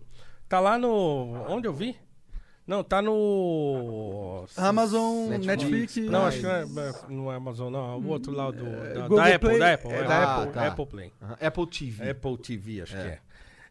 Tá 0.49 0.60
lá 0.60 0.77
no. 0.77 1.45
Onde 1.48 1.68
eu 1.68 1.73
vi? 1.73 1.95
Não, 2.65 2.84
tá 2.84 3.02
no. 3.02 4.45
Amazon, 4.56 5.30
Netflix, 5.30 5.45
Netflix. 5.48 5.95
Não, 6.10 6.26
acho 6.26 6.38
que 6.38 6.43
não 6.43 6.52
é, 6.52 6.93
não 7.10 7.31
é 7.31 7.35
Amazon, 7.35 7.72
não. 7.72 7.93
é 7.93 7.95
O 7.98 8.07
outro 8.07 8.31
lá 8.31 8.49
do. 8.49 8.64
Da, 8.64 9.07
da 9.07 9.26
Apple, 9.26 9.39
Play, 9.39 9.60
da 9.60 9.73
Apple. 9.73 9.91
é 9.91 9.95
é, 9.98 10.03
da 10.03 10.23
Apple, 10.35 10.53
tá. 10.53 10.68
Apple 10.68 10.85
Play. 10.85 11.14
Apple 11.39 11.68
TV. 11.68 12.10
Apple 12.10 12.38
TV, 12.38 12.81
acho 12.81 12.93
que 12.93 12.99
é. 12.99 13.19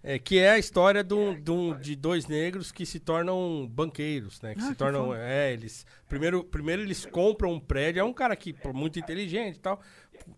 É, 0.02 0.18
que 0.18 0.38
é 0.38 0.52
a 0.52 0.58
história 0.58 1.04
de, 1.04 1.12
um- 1.14 1.78
de 1.78 1.94
dois 1.94 2.26
negros 2.26 2.72
que 2.72 2.86
se 2.86 2.98
tornam 2.98 3.68
banqueiros, 3.70 4.40
né? 4.40 4.54
Que 4.54 4.60
Ah, 4.60 4.64
se 4.64 4.70
que 4.70 4.76
tornam. 4.76 5.06
foda. 5.08 5.20
É, 5.22 5.52
eles. 5.52 5.84
Primeiro, 6.08 6.42
primeiro 6.42 6.80
eles 6.80 7.04
compram 7.04 7.52
um 7.52 7.60
prédio, 7.60 8.00
é 8.00 8.04
um 8.04 8.12
cara 8.12 8.34
que, 8.34 8.54
muito 8.72 8.98
inteligente 8.98 9.56
e 9.56 9.60
tal. 9.60 9.78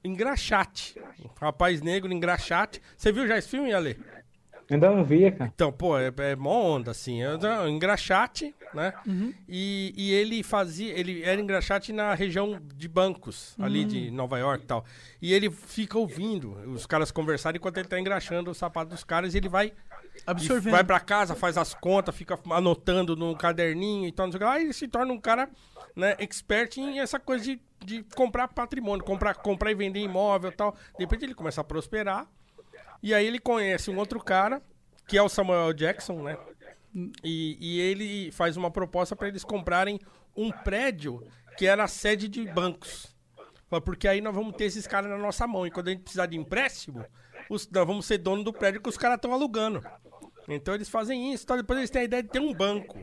Engraxate. 0.02 0.98
Um 1.24 1.28
rapaz 1.40 1.80
negro, 1.80 2.12
engraxate. 2.12 2.80
Você 2.96 3.12
viu 3.12 3.26
já 3.26 3.38
esse 3.38 3.48
filme, 3.48 3.72
Ale? 3.72 3.96
Ainda 4.70 4.90
não 4.90 5.04
vi, 5.04 5.30
cara. 5.30 5.50
Então, 5.54 5.70
pô, 5.72 5.98
é, 5.98 6.12
é 6.18 6.36
mó 6.36 6.76
onda, 6.76 6.90
assim. 6.90 7.22
É 7.22 7.36
um 7.36 7.68
engraxate, 7.68 8.54
né? 8.72 8.92
E, 9.48 9.92
e 9.96 10.12
ele 10.12 10.42
fazia. 10.42 10.98
Ele 10.98 11.22
era 11.22 11.40
engraxate 11.40 11.92
na 11.92 12.14
região 12.14 12.60
de 12.74 12.88
bancos, 12.88 13.54
ali 13.58 13.84
de 13.84 14.10
Nova 14.10 14.38
York 14.38 14.64
e 14.64 14.66
tal. 14.66 14.84
E 15.20 15.32
ele 15.32 15.50
fica 15.50 15.98
ouvindo 15.98 16.52
os 16.70 16.86
caras 16.86 17.10
conversarem 17.10 17.58
enquanto 17.58 17.78
ele 17.78 17.88
tá 17.88 17.98
engraxando 17.98 18.50
o 18.50 18.54
sapato 18.54 18.90
dos 18.90 19.04
caras 19.04 19.34
e 19.34 19.38
ele 19.38 19.48
vai. 19.48 19.72
Absorvendo. 20.26 20.68
e 20.68 20.70
Vai 20.72 20.84
pra 20.84 21.00
casa, 21.00 21.34
faz 21.34 21.56
as 21.56 21.74
contas, 21.74 22.14
fica 22.14 22.38
anotando 22.50 23.16
no 23.16 23.36
caderninho 23.36 24.06
e 24.06 24.12
tal, 24.12 24.26
não 24.26 24.32
sei 24.32 24.36
o 24.36 24.40
que 24.40 24.44
lá. 24.44 24.52
Aí 24.54 24.64
ele 24.64 24.72
se 24.72 24.86
torna 24.86 25.12
um 25.12 25.20
cara, 25.20 25.48
né, 25.96 26.14
expert 26.18 26.76
em 26.78 27.00
essa 27.00 27.18
coisa 27.18 27.44
de, 27.44 27.60
de 27.84 28.02
comprar 28.14 28.48
patrimônio, 28.48 29.04
comprar, 29.04 29.34
comprar 29.34 29.70
e 29.70 29.74
vender 29.74 30.00
imóvel 30.00 30.50
e 30.50 30.54
tal. 30.54 30.72
De 30.98 31.04
repente 31.04 31.24
ele 31.24 31.34
começa 31.34 31.60
a 31.60 31.64
prosperar. 31.64 32.26
E 33.02 33.12
aí 33.12 33.26
ele 33.26 33.38
conhece 33.38 33.90
um 33.90 33.98
outro 33.98 34.20
cara, 34.20 34.62
que 35.08 35.18
é 35.18 35.22
o 35.22 35.28
Samuel 35.28 35.72
Jackson, 35.72 36.22
né? 36.22 36.36
E, 37.24 37.56
e 37.60 37.80
ele 37.80 38.30
faz 38.32 38.56
uma 38.56 38.70
proposta 38.70 39.16
para 39.16 39.28
eles 39.28 39.42
comprarem 39.44 39.98
um 40.36 40.50
prédio 40.50 41.26
que 41.56 41.66
era 41.66 41.84
a 41.84 41.88
sede 41.88 42.28
de 42.28 42.44
bancos. 42.46 43.14
Porque 43.84 44.06
aí 44.06 44.20
nós 44.20 44.34
vamos 44.34 44.54
ter 44.54 44.64
esses 44.64 44.86
caras 44.86 45.10
na 45.10 45.16
nossa 45.16 45.46
mão. 45.46 45.66
E 45.66 45.70
quando 45.70 45.88
a 45.88 45.90
gente 45.92 46.02
precisar 46.02 46.26
de 46.26 46.36
empréstimo, 46.36 47.04
os- 47.48 47.68
nós 47.70 47.86
vamos 47.86 48.04
ser 48.06 48.18
dono 48.18 48.44
do 48.44 48.52
prédio 48.52 48.80
que 48.82 48.88
os 48.88 48.98
caras 48.98 49.16
estão 49.16 49.32
alugando. 49.32 49.82
Então 50.48 50.74
eles 50.74 50.88
fazem 50.90 51.32
isso. 51.32 51.44
Então 51.44 51.56
depois 51.56 51.78
eles 51.78 51.90
têm 51.90 52.02
a 52.02 52.04
ideia 52.04 52.22
de 52.22 52.28
ter 52.28 52.40
um 52.40 52.52
banco. 52.52 53.02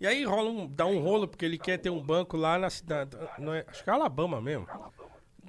E 0.00 0.06
aí 0.06 0.24
rola 0.24 0.48
um, 0.48 0.66
dá 0.66 0.86
um 0.86 1.00
rolo, 1.00 1.28
porque 1.28 1.44
ele 1.44 1.58
quer 1.58 1.76
ter 1.76 1.90
um 1.90 2.02
banco 2.02 2.36
lá 2.36 2.58
na 2.58 2.70
cidade. 2.70 3.16
é- 3.16 3.64
acho 3.68 3.84
que 3.84 3.90
é 3.90 3.92
Alabama 3.92 4.40
mesmo 4.40 4.66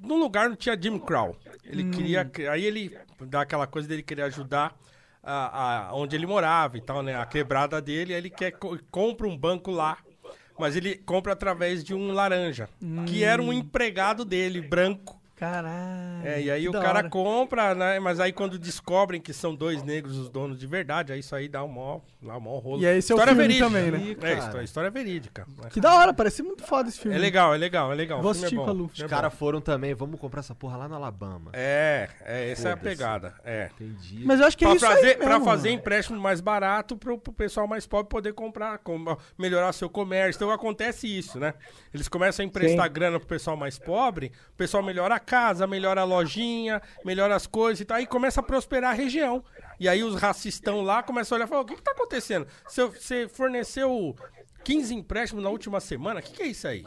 num 0.02 0.18
lugar 0.18 0.48
não 0.48 0.56
tinha 0.56 0.76
Jim 0.80 0.98
Crow. 0.98 1.36
Ele 1.64 1.84
queria. 1.90 2.24
cri- 2.24 2.48
Aí 2.48 2.64
ele 2.64 2.96
dá 3.22 3.42
aquela 3.42 3.66
coisa 3.66 3.86
dele 3.88 4.02
querer 4.02 4.22
ajudar 4.22 4.74
a, 5.22 5.88
a- 5.90 5.94
onde 5.94 6.16
ele 6.16 6.26
morava 6.26 6.76
e 6.78 6.80
tal, 6.80 7.02
né? 7.02 7.14
A 7.14 7.26
quebrada 7.26 7.80
dele, 7.80 8.12
aí 8.14 8.18
ele 8.20 8.30
quer 8.30 8.52
co- 8.52 8.78
compra 8.90 9.26
um 9.26 9.36
banco 9.36 9.70
lá. 9.70 9.98
Mas 10.58 10.76
ele 10.76 10.94
compra 10.96 11.32
através 11.32 11.82
de 11.82 11.94
um 11.94 12.12
laranja, 12.12 12.68
que 13.06 13.24
era 13.24 13.40
um 13.42 13.50
empregado 13.52 14.24
dele, 14.26 14.60
branco. 14.60 15.19
Caralho. 15.40 16.20
É, 16.22 16.42
e 16.42 16.50
aí 16.50 16.68
o 16.68 16.72
cara 16.72 16.98
hora. 16.98 17.08
compra, 17.08 17.74
né? 17.74 17.98
Mas 17.98 18.20
aí 18.20 18.30
quando 18.30 18.58
descobrem 18.58 19.18
que 19.20 19.32
são 19.32 19.54
dois 19.54 19.82
negros 19.82 20.18
os 20.18 20.28
donos 20.28 20.58
de 20.58 20.66
verdade, 20.66 21.12
aí 21.14 21.20
isso 21.20 21.34
aí 21.34 21.48
dá 21.48 21.64
um 21.64 21.68
mó, 21.68 22.00
dá 22.20 22.36
um 22.36 22.40
mó 22.40 22.58
rolo. 22.58 22.82
E 22.82 22.86
aí 22.86 22.98
esse 22.98 23.10
é 23.10 23.14
o 23.14 23.16
história 23.16 23.34
filme 23.34 23.48
verídica. 23.48 23.66
também, 23.66 23.90
né? 23.90 24.16
É, 24.30 24.38
história, 24.38 24.64
história 24.64 24.90
verídica. 24.90 25.46
né? 25.62 25.70
Que 25.70 25.80
da 25.80 25.94
hora, 25.94 26.12
parece 26.12 26.42
muito 26.42 26.62
foda 26.62 26.90
esse 26.90 27.00
filme. 27.00 27.16
É 27.16 27.18
legal, 27.18 27.54
é 27.54 27.56
legal, 27.56 27.90
é 27.90 27.94
legal. 27.94 28.20
Vou 28.20 28.32
O 28.32 28.34
filme 28.34 28.46
assistir 28.48 28.60
é 28.60 28.64
com 28.64 28.80
o 28.82 28.84
Os 28.86 29.00
é 29.00 29.08
caras 29.08 29.32
foram 29.32 29.62
também, 29.62 29.94
vamos 29.94 30.20
comprar 30.20 30.40
essa 30.40 30.54
porra 30.54 30.76
lá 30.76 30.88
no 30.88 30.94
Alabama. 30.96 31.50
É, 31.54 32.10
é, 32.22 32.50
essa 32.50 32.68
é 32.68 32.72
a 32.72 32.76
pegada. 32.76 33.34
É. 33.42 33.70
Entendi. 33.74 34.22
Mas 34.26 34.40
eu 34.40 34.46
acho 34.46 34.58
que 34.58 34.64
é 34.64 34.68
Pra 34.68 34.76
isso 34.76 34.86
fazer, 34.86 35.06
aí 35.08 35.16
pra 35.16 35.28
mesmo. 35.30 35.44
fazer 35.46 35.70
empréstimo 35.70 36.20
mais 36.20 36.42
barato 36.42 36.98
pro, 36.98 37.16
pro 37.18 37.32
pessoal 37.32 37.66
mais 37.66 37.86
pobre 37.86 38.10
poder 38.10 38.34
comprar, 38.34 38.76
com- 38.78 39.16
melhorar 39.38 39.72
seu 39.72 39.88
comércio. 39.88 40.36
Então 40.38 40.50
acontece 40.50 41.06
isso, 41.06 41.38
né? 41.40 41.54
Eles 41.94 42.08
começam 42.08 42.44
a 42.44 42.46
emprestar 42.46 42.86
Sim. 42.86 42.92
grana 42.92 43.18
pro 43.18 43.26
pessoal 43.26 43.56
mais 43.56 43.78
pobre, 43.78 44.30
o 44.52 44.56
pessoal 44.56 44.82
melhora 44.82 45.14
a 45.14 45.20
casa, 45.30 45.64
melhora 45.64 46.00
a 46.00 46.04
lojinha, 46.04 46.82
melhora 47.04 47.36
as 47.36 47.46
coisas 47.46 47.80
e 47.80 47.84
tal, 47.84 48.00
e 48.00 48.06
começa 48.06 48.40
a 48.40 48.42
prosperar 48.42 48.90
a 48.90 48.94
região. 48.94 49.44
E 49.78 49.88
aí 49.88 50.02
os 50.02 50.16
racistão 50.16 50.82
lá 50.82 51.04
começam 51.04 51.36
a 51.36 51.38
olhar 51.38 51.46
e 51.46 51.48
falar, 51.48 51.60
o 51.60 51.64
que, 51.64 51.76
que 51.76 51.82
tá 51.82 51.92
acontecendo? 51.92 52.48
Você, 52.66 52.84
você 52.84 53.28
forneceu 53.28 54.16
15 54.64 54.92
empréstimos 54.92 55.44
na 55.44 55.48
última 55.48 55.78
semana, 55.78 56.18
o 56.18 56.22
que, 56.22 56.32
que 56.32 56.42
é 56.42 56.46
isso 56.48 56.66
aí? 56.66 56.84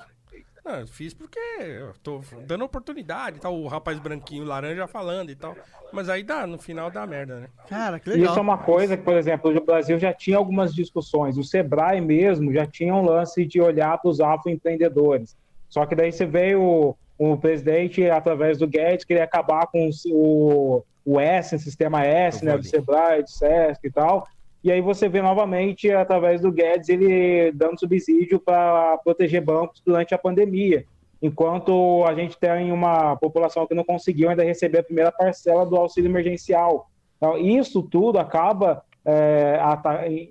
Não, 0.66 0.80
eu 0.80 0.88
fiz 0.88 1.14
porque 1.14 1.40
eu 1.58 1.94
tô 2.04 2.22
dando 2.46 2.66
oportunidade, 2.66 3.40
tal, 3.40 3.56
o 3.56 3.68
rapaz 3.68 3.98
branquinho, 4.00 4.44
laranja 4.44 4.88
falando 4.88 5.30
e 5.30 5.36
tal. 5.36 5.56
Mas 5.94 6.10
aí 6.10 6.22
dá, 6.22 6.46
no 6.46 6.58
final 6.58 6.92
dá 6.92 7.08
merda, 7.08 7.40
né? 7.40 7.48
Cara, 7.68 7.98
que 8.00 8.10
legal. 8.10 8.30
Isso 8.30 8.40
é 8.40 8.42
uma 8.42 8.58
coisa 8.58 8.98
que, 8.98 9.04
por 9.04 9.16
exemplo, 9.16 9.56
o 9.56 9.66
Brasil 9.66 9.98
já 9.98 10.14
tinha 10.14 10.38
algumas 10.38 10.74
discussões. 10.74 11.38
O 11.38 11.44
Sebrae 11.44 12.02
mesmo 12.02 12.52
já 12.52 12.66
tinha 12.66 12.94
um 12.94 13.06
lance 13.06 13.46
de 13.46 13.62
olhar 13.62 13.98
para 13.98 14.10
os 14.10 14.20
afroempreendedores. 14.20 15.38
Só 15.70 15.86
que 15.86 15.96
daí 15.96 16.12
você 16.12 16.26
veio 16.26 16.96
o, 17.18 17.38
presidente, 17.38 18.10
através 18.10 18.58
do 18.58 18.68
Guedes, 18.68 19.06
queria 19.06 19.24
acabar 19.24 19.68
com 19.68 19.90
o, 20.08 20.84
o 21.06 21.20
S, 21.20 21.56
o 21.56 21.60
sistema 21.60 22.06
S, 22.06 22.44
né, 22.44 22.58
do. 22.58 22.64
Sebrae, 22.64 23.24
do 23.24 23.30
Sesc 23.30 23.86
e 23.86 23.92
tal. 23.92 24.28
E 24.64 24.72
aí 24.72 24.80
você 24.80 25.10
vê 25.10 25.22
novamente, 25.22 25.92
através 25.92 26.42
do 26.42 26.52
Guedes, 26.52 26.88
ele 26.88 27.52
dando 27.52 27.80
subsídio 27.80 28.40
para 28.40 28.98
proteger 29.00 29.42
bancos 29.42 29.82
durante 29.86 30.14
a 30.16 30.18
pandemia. 30.18 30.86
Enquanto 31.22 32.04
a 32.06 32.14
gente 32.14 32.38
tem 32.38 32.72
uma 32.72 33.16
população 33.18 33.68
que 33.68 33.74
não 33.74 33.84
conseguiu 33.84 34.30
ainda 34.30 34.44
receber 34.44 34.80
a 34.80 34.84
primeira 34.84 35.12
parcela 35.12 35.66
do 35.66 35.76
auxílio 35.76 36.10
emergencial. 36.10 36.90
Então, 37.18 37.38
isso 37.38 37.82
tudo 37.84 38.20
acaba 38.20 38.84
é, 39.06 39.58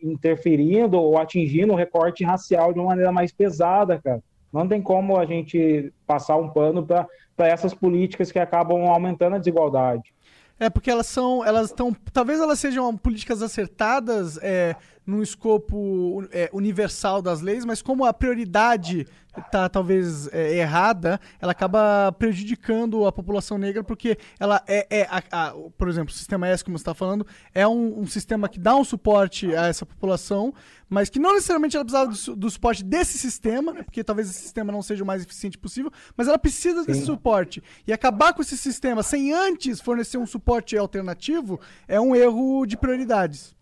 interferindo 0.02 0.98
ou 0.98 1.18
atingindo 1.18 1.72
o 1.72 1.76
recorte 1.76 2.24
racial 2.24 2.72
de 2.72 2.78
uma 2.78 2.88
maneira 2.88 3.12
mais 3.12 3.32
pesada, 3.32 4.00
cara. 4.02 4.22
Não 4.52 4.68
tem 4.68 4.82
como 4.82 5.18
a 5.18 5.24
gente 5.24 5.92
passar 6.06 6.36
um 6.36 6.48
pano 6.48 6.84
para 6.84 7.08
essas 7.48 7.72
políticas 7.72 8.30
que 8.30 8.38
acabam 8.38 8.86
aumentando 8.86 9.36
a 9.36 9.38
desigualdade. 9.38 10.12
É 10.60 10.70
porque 10.70 10.90
elas 10.90 11.06
são, 11.06 11.44
elas 11.44 11.70
estão, 11.70 11.94
talvez 12.12 12.38
elas 12.38 12.58
sejam 12.60 12.96
políticas 12.96 13.42
acertadas 13.42 14.38
é, 14.42 14.76
num 15.06 15.22
escopo 15.22 16.24
é, 16.30 16.48
universal 16.52 17.20
das 17.20 17.40
leis, 17.40 17.64
mas 17.64 17.82
como 17.82 18.04
a 18.04 18.12
prioridade 18.12 19.06
tá 19.50 19.66
talvez 19.68 20.28
é, 20.32 20.58
errada, 20.58 21.18
ela 21.40 21.52
acaba 21.52 22.12
prejudicando 22.18 23.06
a 23.06 23.10
população 23.12 23.56
negra 23.56 23.82
porque 23.82 24.18
ela 24.38 24.62
é, 24.66 24.86
é 24.90 25.02
a- 25.10 25.22
a- 25.48 25.54
por 25.78 25.88
exemplo, 25.88 26.12
o 26.12 26.16
sistema 26.16 26.46
S, 26.48 26.62
como 26.62 26.76
você 26.76 26.82
está 26.82 26.94
falando, 26.94 27.26
é 27.54 27.66
um, 27.66 28.00
um 28.00 28.06
sistema 28.06 28.46
que 28.48 28.58
dá 28.60 28.76
um 28.76 28.84
suporte 28.84 29.54
a 29.56 29.68
essa 29.68 29.86
população, 29.86 30.52
mas 30.88 31.08
que 31.08 31.18
não 31.18 31.32
necessariamente 31.32 31.76
ela 31.76 31.84
precisava 31.84 32.12
do, 32.12 32.36
do 32.36 32.50
suporte 32.50 32.84
desse 32.84 33.16
sistema, 33.16 33.72
né, 33.72 33.82
porque 33.82 34.04
talvez 34.04 34.28
esse 34.28 34.40
sistema 34.40 34.70
não 34.70 34.82
seja 34.82 35.02
o 35.02 35.06
mais 35.06 35.22
eficiente 35.22 35.56
possível, 35.56 35.90
mas 36.14 36.28
ela 36.28 36.38
precisa 36.38 36.84
desse 36.84 37.00
suporte. 37.06 37.62
E 37.86 37.92
acabar 37.92 38.34
com 38.34 38.42
esse 38.42 38.56
sistema 38.58 39.02
sem 39.02 39.32
antes 39.32 39.80
fornecer 39.80 40.18
um 40.18 40.26
suporte 40.26 40.76
alternativo 40.76 41.58
é 41.88 41.98
um 41.98 42.14
erro 42.14 42.66
de 42.66 42.76
prioridades. 42.76 43.54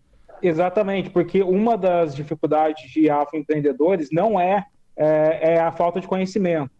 Exatamente, 0.42 1.10
porque 1.10 1.42
uma 1.42 1.76
das 1.76 2.14
dificuldades 2.14 2.90
de 2.90 3.10
afroempreendedores 3.10 4.08
não 4.10 4.40
é, 4.40 4.64
é, 4.96 5.54
é 5.54 5.60
a 5.60 5.70
falta 5.72 6.00
de 6.00 6.06
conhecimento, 6.08 6.70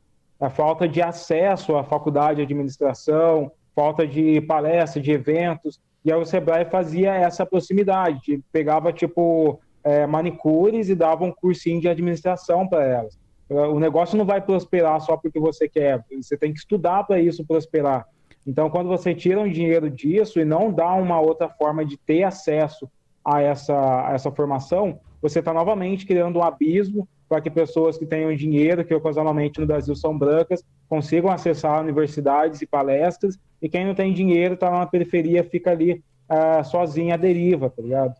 a 0.40 0.48
falta 0.48 0.88
de 0.88 1.02
acesso 1.02 1.76
à 1.76 1.84
faculdade 1.84 2.36
de 2.36 2.42
administração, 2.42 3.52
falta 3.74 4.06
de 4.06 4.40
palestra, 4.42 5.00
de 5.00 5.10
eventos. 5.12 5.78
E 6.04 6.10
aí 6.10 6.18
o 6.18 6.24
Sebrae 6.24 6.64
fazia 6.64 7.14
essa 7.14 7.44
proximidade, 7.44 8.20
de- 8.22 8.42
pegava 8.50 8.92
tipo 8.92 9.60
é, 9.82 10.06
manicures 10.06 10.88
e 10.88 10.94
dava 10.94 11.24
um 11.24 11.32
cursinho 11.32 11.80
de 11.80 11.88
administração 11.88 12.66
para 12.66 12.84
elas. 12.84 13.18
O 13.48 13.80
negócio 13.80 14.16
não 14.16 14.24
vai 14.24 14.40
prosperar 14.40 15.00
só 15.00 15.16
porque 15.16 15.40
você 15.40 15.68
quer, 15.68 16.04
você 16.10 16.36
tem 16.36 16.52
que 16.52 16.58
estudar 16.60 17.02
para 17.04 17.18
isso 17.18 17.44
prosperar. 17.44 18.06
Então, 18.46 18.70
quando 18.70 18.88
você 18.88 19.14
tira 19.14 19.40
um 19.40 19.50
dinheiro 19.50 19.90
disso 19.90 20.38
e 20.38 20.44
não 20.44 20.72
dá 20.72 20.92
uma 20.94 21.20
outra 21.20 21.48
forma 21.48 21.84
de 21.84 21.96
ter 21.96 22.22
acesso 22.22 22.88
a 23.24 23.40
essa, 23.40 24.08
a 24.08 24.12
essa 24.12 24.30
formação, 24.30 25.00
você 25.20 25.40
está 25.40 25.52
novamente 25.52 26.06
criando 26.06 26.38
um 26.38 26.42
abismo 26.42 27.08
para 27.28 27.40
que 27.40 27.50
pessoas 27.50 27.96
que 27.96 28.04
tenham 28.04 28.34
dinheiro, 28.34 28.84
que 28.84 28.94
ocasionalmente 28.94 29.60
no 29.60 29.66
Brasil 29.66 29.94
são 29.94 30.16
brancas, 30.18 30.64
consigam 30.88 31.30
acessar 31.30 31.80
universidades 31.80 32.60
e 32.60 32.66
palestras, 32.66 33.38
e 33.62 33.68
quem 33.68 33.86
não 33.86 33.94
tem 33.94 34.12
dinheiro 34.12 34.54
está 34.54 34.70
na 34.70 34.86
periferia, 34.86 35.44
fica 35.44 35.70
ali 35.70 36.02
ah, 36.28 36.64
sozinho 36.64 37.14
à 37.14 37.16
deriva, 37.16 37.70
tá 37.70 37.82
ligado? 37.82 38.14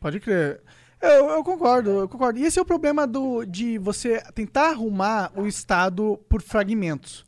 Pode 0.00 0.20
crer. 0.20 0.62
Eu, 1.00 1.28
eu 1.28 1.44
concordo, 1.44 1.90
eu 1.90 2.08
concordo. 2.08 2.38
E 2.38 2.44
esse 2.44 2.58
é 2.58 2.62
o 2.62 2.64
problema 2.64 3.06
do, 3.06 3.44
de 3.44 3.78
você 3.78 4.20
tentar 4.34 4.70
arrumar 4.70 5.30
o 5.36 5.46
Estado 5.46 6.18
por 6.28 6.40
fragmentos. 6.40 7.24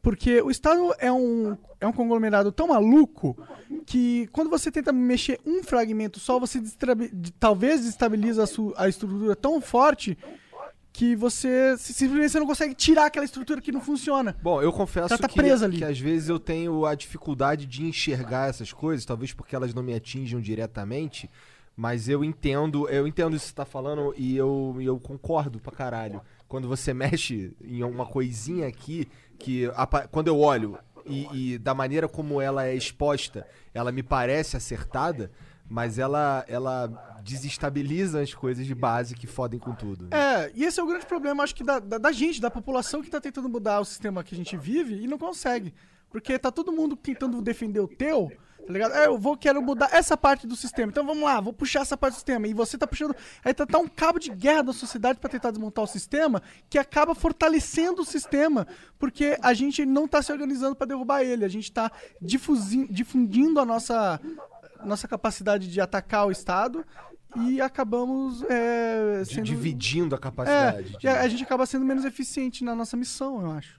Porque 0.00 0.40
o 0.40 0.50
Estado 0.50 0.94
é 0.98 1.10
um, 1.12 1.56
é 1.80 1.86
um 1.86 1.92
conglomerado 1.92 2.52
tão 2.52 2.68
maluco 2.68 3.36
que 3.84 4.28
quando 4.32 4.48
você 4.48 4.70
tenta 4.70 4.92
mexer 4.92 5.40
um 5.44 5.62
fragmento 5.62 6.20
só, 6.20 6.38
você 6.38 6.62
talvez 7.38 7.80
desestabiliza 7.80 8.44
a, 8.44 8.84
a 8.84 8.88
estrutura 8.88 9.34
tão 9.34 9.60
forte 9.60 10.16
que 10.98 11.14
você 11.14 11.76
simplesmente 11.78 12.32
você 12.32 12.40
não 12.40 12.46
consegue 12.46 12.74
tirar 12.74 13.06
aquela 13.06 13.24
estrutura 13.24 13.60
que 13.60 13.70
não 13.70 13.80
funciona. 13.80 14.36
Bom, 14.42 14.60
eu 14.60 14.72
confesso 14.72 15.16
tá 15.16 15.28
que, 15.28 15.34
presa 15.36 15.66
ali. 15.66 15.78
que 15.78 15.84
às 15.84 15.98
vezes 15.98 16.28
eu 16.28 16.40
tenho 16.40 16.84
a 16.84 16.94
dificuldade 16.94 17.66
de 17.66 17.84
enxergar 17.84 18.48
essas 18.48 18.72
coisas, 18.72 19.04
talvez 19.04 19.32
porque 19.32 19.54
elas 19.54 19.72
não 19.72 19.82
me 19.82 19.94
atinjam 19.94 20.40
diretamente, 20.40 21.30
mas 21.76 22.08
eu 22.08 22.24
entendo, 22.24 22.88
eu 22.88 23.06
entendo 23.06 23.36
isso 23.36 23.44
que 23.44 23.50
você 23.50 23.54
tá 23.54 23.64
falando 23.64 24.12
e 24.16 24.36
eu, 24.36 24.76
eu 24.80 24.98
concordo 24.98 25.60
pra 25.60 25.70
caralho. 25.70 26.20
Quando 26.48 26.66
você 26.66 26.92
mexe 26.94 27.52
em 27.62 27.84
uma 27.84 28.04
coisinha 28.04 28.66
aqui, 28.66 29.06
que 29.38 29.68
quando 30.10 30.28
eu 30.28 30.38
olho 30.38 30.78
e, 31.06 31.54
e 31.54 31.58
da 31.58 31.74
maneira 31.74 32.08
como 32.08 32.40
ela 32.40 32.66
é 32.66 32.74
exposta, 32.74 33.46
ela 33.72 33.90
me 33.90 34.02
parece 34.02 34.56
acertada, 34.56 35.30
mas 35.68 35.98
ela, 35.98 36.44
ela 36.48 37.20
desestabiliza 37.22 38.20
as 38.20 38.32
coisas 38.34 38.66
de 38.66 38.74
base 38.74 39.14
que 39.14 39.26
fodem 39.26 39.60
com 39.60 39.74
tudo. 39.74 40.04
né? 40.04 40.10
É, 40.12 40.52
e 40.54 40.64
esse 40.64 40.80
é 40.80 40.82
o 40.82 40.86
grande 40.86 41.06
problema, 41.06 41.42
acho 41.42 41.54
que 41.54 41.64
da, 41.64 41.78
da, 41.78 41.98
da 41.98 42.12
gente, 42.12 42.40
da 42.40 42.50
população 42.50 43.02
que 43.02 43.10
tá 43.10 43.20
tentando 43.20 43.48
mudar 43.48 43.80
o 43.80 43.84
sistema 43.84 44.24
que 44.24 44.34
a 44.34 44.38
gente 44.38 44.56
vive 44.56 45.02
e 45.02 45.06
não 45.06 45.18
consegue. 45.18 45.74
Porque 46.10 46.38
tá 46.38 46.50
todo 46.50 46.72
mundo 46.72 46.96
tentando 46.96 47.40
defender 47.42 47.80
o 47.80 47.88
teu, 47.88 48.32
tá 48.66 48.72
ligado? 48.72 48.92
É, 48.94 49.06
eu 49.06 49.18
vou, 49.18 49.36
quero 49.36 49.62
mudar 49.62 49.88
essa 49.92 50.16
parte 50.16 50.46
do 50.46 50.54
sistema. 50.54 50.90
Então 50.90 51.04
vamos 51.06 51.22
lá, 51.24 51.40
vou 51.40 51.52
puxar 51.52 51.80
essa 51.80 51.96
parte 51.96 52.12
do 52.14 52.16
sistema. 52.16 52.46
E 52.46 52.52
você 52.54 52.76
tá 52.76 52.86
puxando. 52.86 53.14
Aí 53.44 53.54
tá, 53.54 53.64
tá 53.66 53.78
um 53.78 53.88
cabo 53.88 54.18
de 54.18 54.30
guerra 54.30 54.62
da 54.64 54.72
sociedade 54.72 55.18
pra 55.18 55.30
tentar 55.30 55.50
desmontar 55.50 55.84
o 55.84 55.88
sistema 55.88 56.42
que 56.68 56.78
acaba 56.78 57.14
fortalecendo 57.14 58.02
o 58.02 58.04
sistema. 58.04 58.66
Porque 58.98 59.38
a 59.42 59.54
gente 59.54 59.86
não 59.86 60.06
tá 60.06 60.20
se 60.22 60.30
organizando 60.32 60.76
pra 60.76 60.86
derrubar 60.86 61.22
ele. 61.22 61.44
A 61.44 61.48
gente 61.48 61.70
tá 61.72 61.90
difundindo 62.90 63.60
a 63.60 63.64
nossa, 63.64 64.20
nossa 64.84 65.08
capacidade 65.08 65.70
de 65.70 65.80
atacar 65.80 66.26
o 66.26 66.30
Estado. 66.30 66.84
E 67.36 67.60
acabamos 67.60 68.42
é, 68.48 69.20
De- 69.22 69.34
sendo... 69.34 69.44
Dividindo 69.44 70.14
a 70.14 70.18
É, 70.18 70.20
capacidade. 70.20 70.96
e 71.02 71.06
a, 71.06 71.20
a 71.20 71.28
gente 71.28 71.42
acaba 71.42 71.66
sendo 71.66 71.84
menos 71.84 72.04
eficiente 72.06 72.64
na 72.64 72.74
nossa 72.74 72.96
missão, 72.96 73.42
eu 73.42 73.50
acho. 73.52 73.78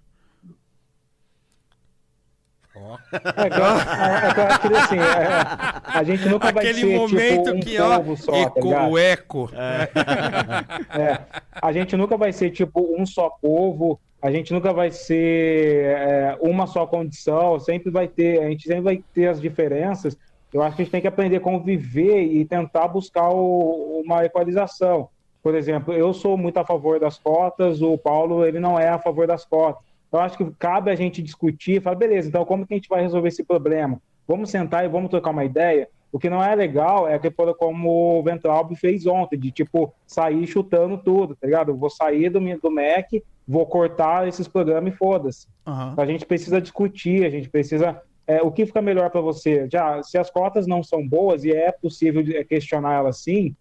É, 2.76 3.48
eu- 3.48 3.66
é, 3.66 4.28
é 4.30 4.34
que 4.34 4.40
eu 4.40 4.46
acho 4.46 4.60
que 4.62 4.74
assim, 4.76 4.98
é, 5.00 5.98
a 6.00 6.04
gente 6.04 6.30
nunca 6.30 6.52
vai 6.52 6.64
Aquele 6.64 6.82
ser 6.82 6.96
momento 6.98 7.44
tipo 7.44 7.52
um 7.58 7.60
que, 7.60 7.80
ó, 7.82 7.98
povo 7.98 8.18
só, 8.18 8.32
tá 8.32 8.38
eco, 8.38 8.62
ligado? 8.62 8.90
o 8.92 8.98
eco. 8.98 9.50
É, 9.56 11.20
a 11.62 11.72
gente 11.72 11.96
nunca 11.98 12.16
vai 12.18 12.32
ser 12.32 12.52
tipo 12.52 12.96
um 12.98 13.06
só 13.06 13.30
povo, 13.30 14.00
a 14.22 14.32
gente 14.32 14.54
nunca 14.54 14.72
vai 14.74 14.92
ser 14.92 15.86
é, 15.98 16.38
uma 16.42 16.68
só 16.68 16.86
condição, 16.86 17.60
sempre 17.60 17.90
vai 17.90 18.08
ter, 18.08 18.42
a 18.44 18.50
gente 18.50 18.64
sempre 18.68 18.82
vai 18.82 19.04
ter 19.14 19.28
as 19.28 19.42
diferenças. 19.42 20.18
Eu 20.54 20.62
acho 20.64 20.76
que 20.76 20.82
a 20.82 20.86
gente 20.86 20.92
tem 20.92 21.02
que 21.02 21.08
aprender 21.08 21.38
a 21.38 21.42
conviver 21.42 22.24
e 22.24 22.44
tentar 22.46 22.88
buscar 22.88 23.30
o- 23.30 24.02
uma 24.04 24.26
equalização. 24.26 25.10
Por 25.44 25.56
exemplo, 25.56 25.94
eu 25.94 26.14
sou 26.14 26.38
muito 26.38 26.58
a 26.58 26.66
favor 26.66 27.00
das 27.00 27.18
cotas, 27.18 27.82
o 27.82 27.98
Paulo 27.98 28.46
ele 28.46 28.60
não 28.60 28.78
é 28.80 28.90
a 28.90 29.00
favor 29.00 29.26
das 29.28 29.46
cotas. 29.46 29.84
Eu 30.12 30.20
acho 30.20 30.38
que 30.38 30.52
cabe 30.58 30.90
a 30.92 30.96
gente 30.96 31.22
discutir, 31.22 31.78
e 31.78 31.80
falar, 31.80 31.96
beleza, 31.96 32.28
então 32.28 32.44
como 32.46 32.66
que 32.66 32.74
a 32.74 32.78
gente 32.78 32.90
vai 32.90 33.02
resolver 33.02 33.28
esse 33.28 33.44
problema? 33.44 34.02
Vamos 34.28 34.50
sentar 34.50 34.84
e 34.86 34.88
vamos 34.90 35.10
trocar 35.10 35.32
uma 35.32 35.46
ideia? 35.46 35.88
O 36.12 36.18
que 36.18 36.30
não 36.30 36.44
é 36.44 36.56
legal 36.56 37.08
é 37.08 37.20
que, 37.20 37.30
como 37.30 38.20
o 38.20 38.24
Ventralbe 38.24 38.76
fez 38.76 39.06
ontem, 39.06 39.38
de 39.38 39.52
tipo, 39.52 39.94
sair 40.08 40.48
chutando 40.48 40.98
tudo, 40.98 41.36
tá 41.36 41.46
ligado? 41.46 41.70
Eu 41.72 41.78
vou 41.78 41.90
sair 41.90 42.30
do, 42.32 42.40
do 42.40 42.72
MEC, 42.72 43.24
vou 43.48 43.66
cortar 43.68 44.28
esses 44.28 44.48
programas 44.48 44.92
e 44.92 44.98
foda-se. 44.98 45.48
A 45.96 46.06
gente 46.08 46.26
precisa 46.26 46.60
discutir, 46.60 47.24
a 47.26 47.30
gente 47.30 47.48
precisa. 47.50 48.02
é, 48.26 48.42
o 48.42 48.52
que 48.52 48.66
fica 48.66 48.82
melhor 48.82 49.12
para 49.12 49.22
você? 49.22 49.68
Já, 49.72 50.02
se 50.02 50.18
as 50.18 50.32
cotas 50.32 50.66
não 50.66 50.82
são 50.84 51.08
boas 51.08 51.44
e 51.44 51.52
é 51.52 51.72
possível 51.72 52.24
de- 52.24 52.44
questionar 52.46 52.96
elas 52.96 53.18
sim, 53.22 53.56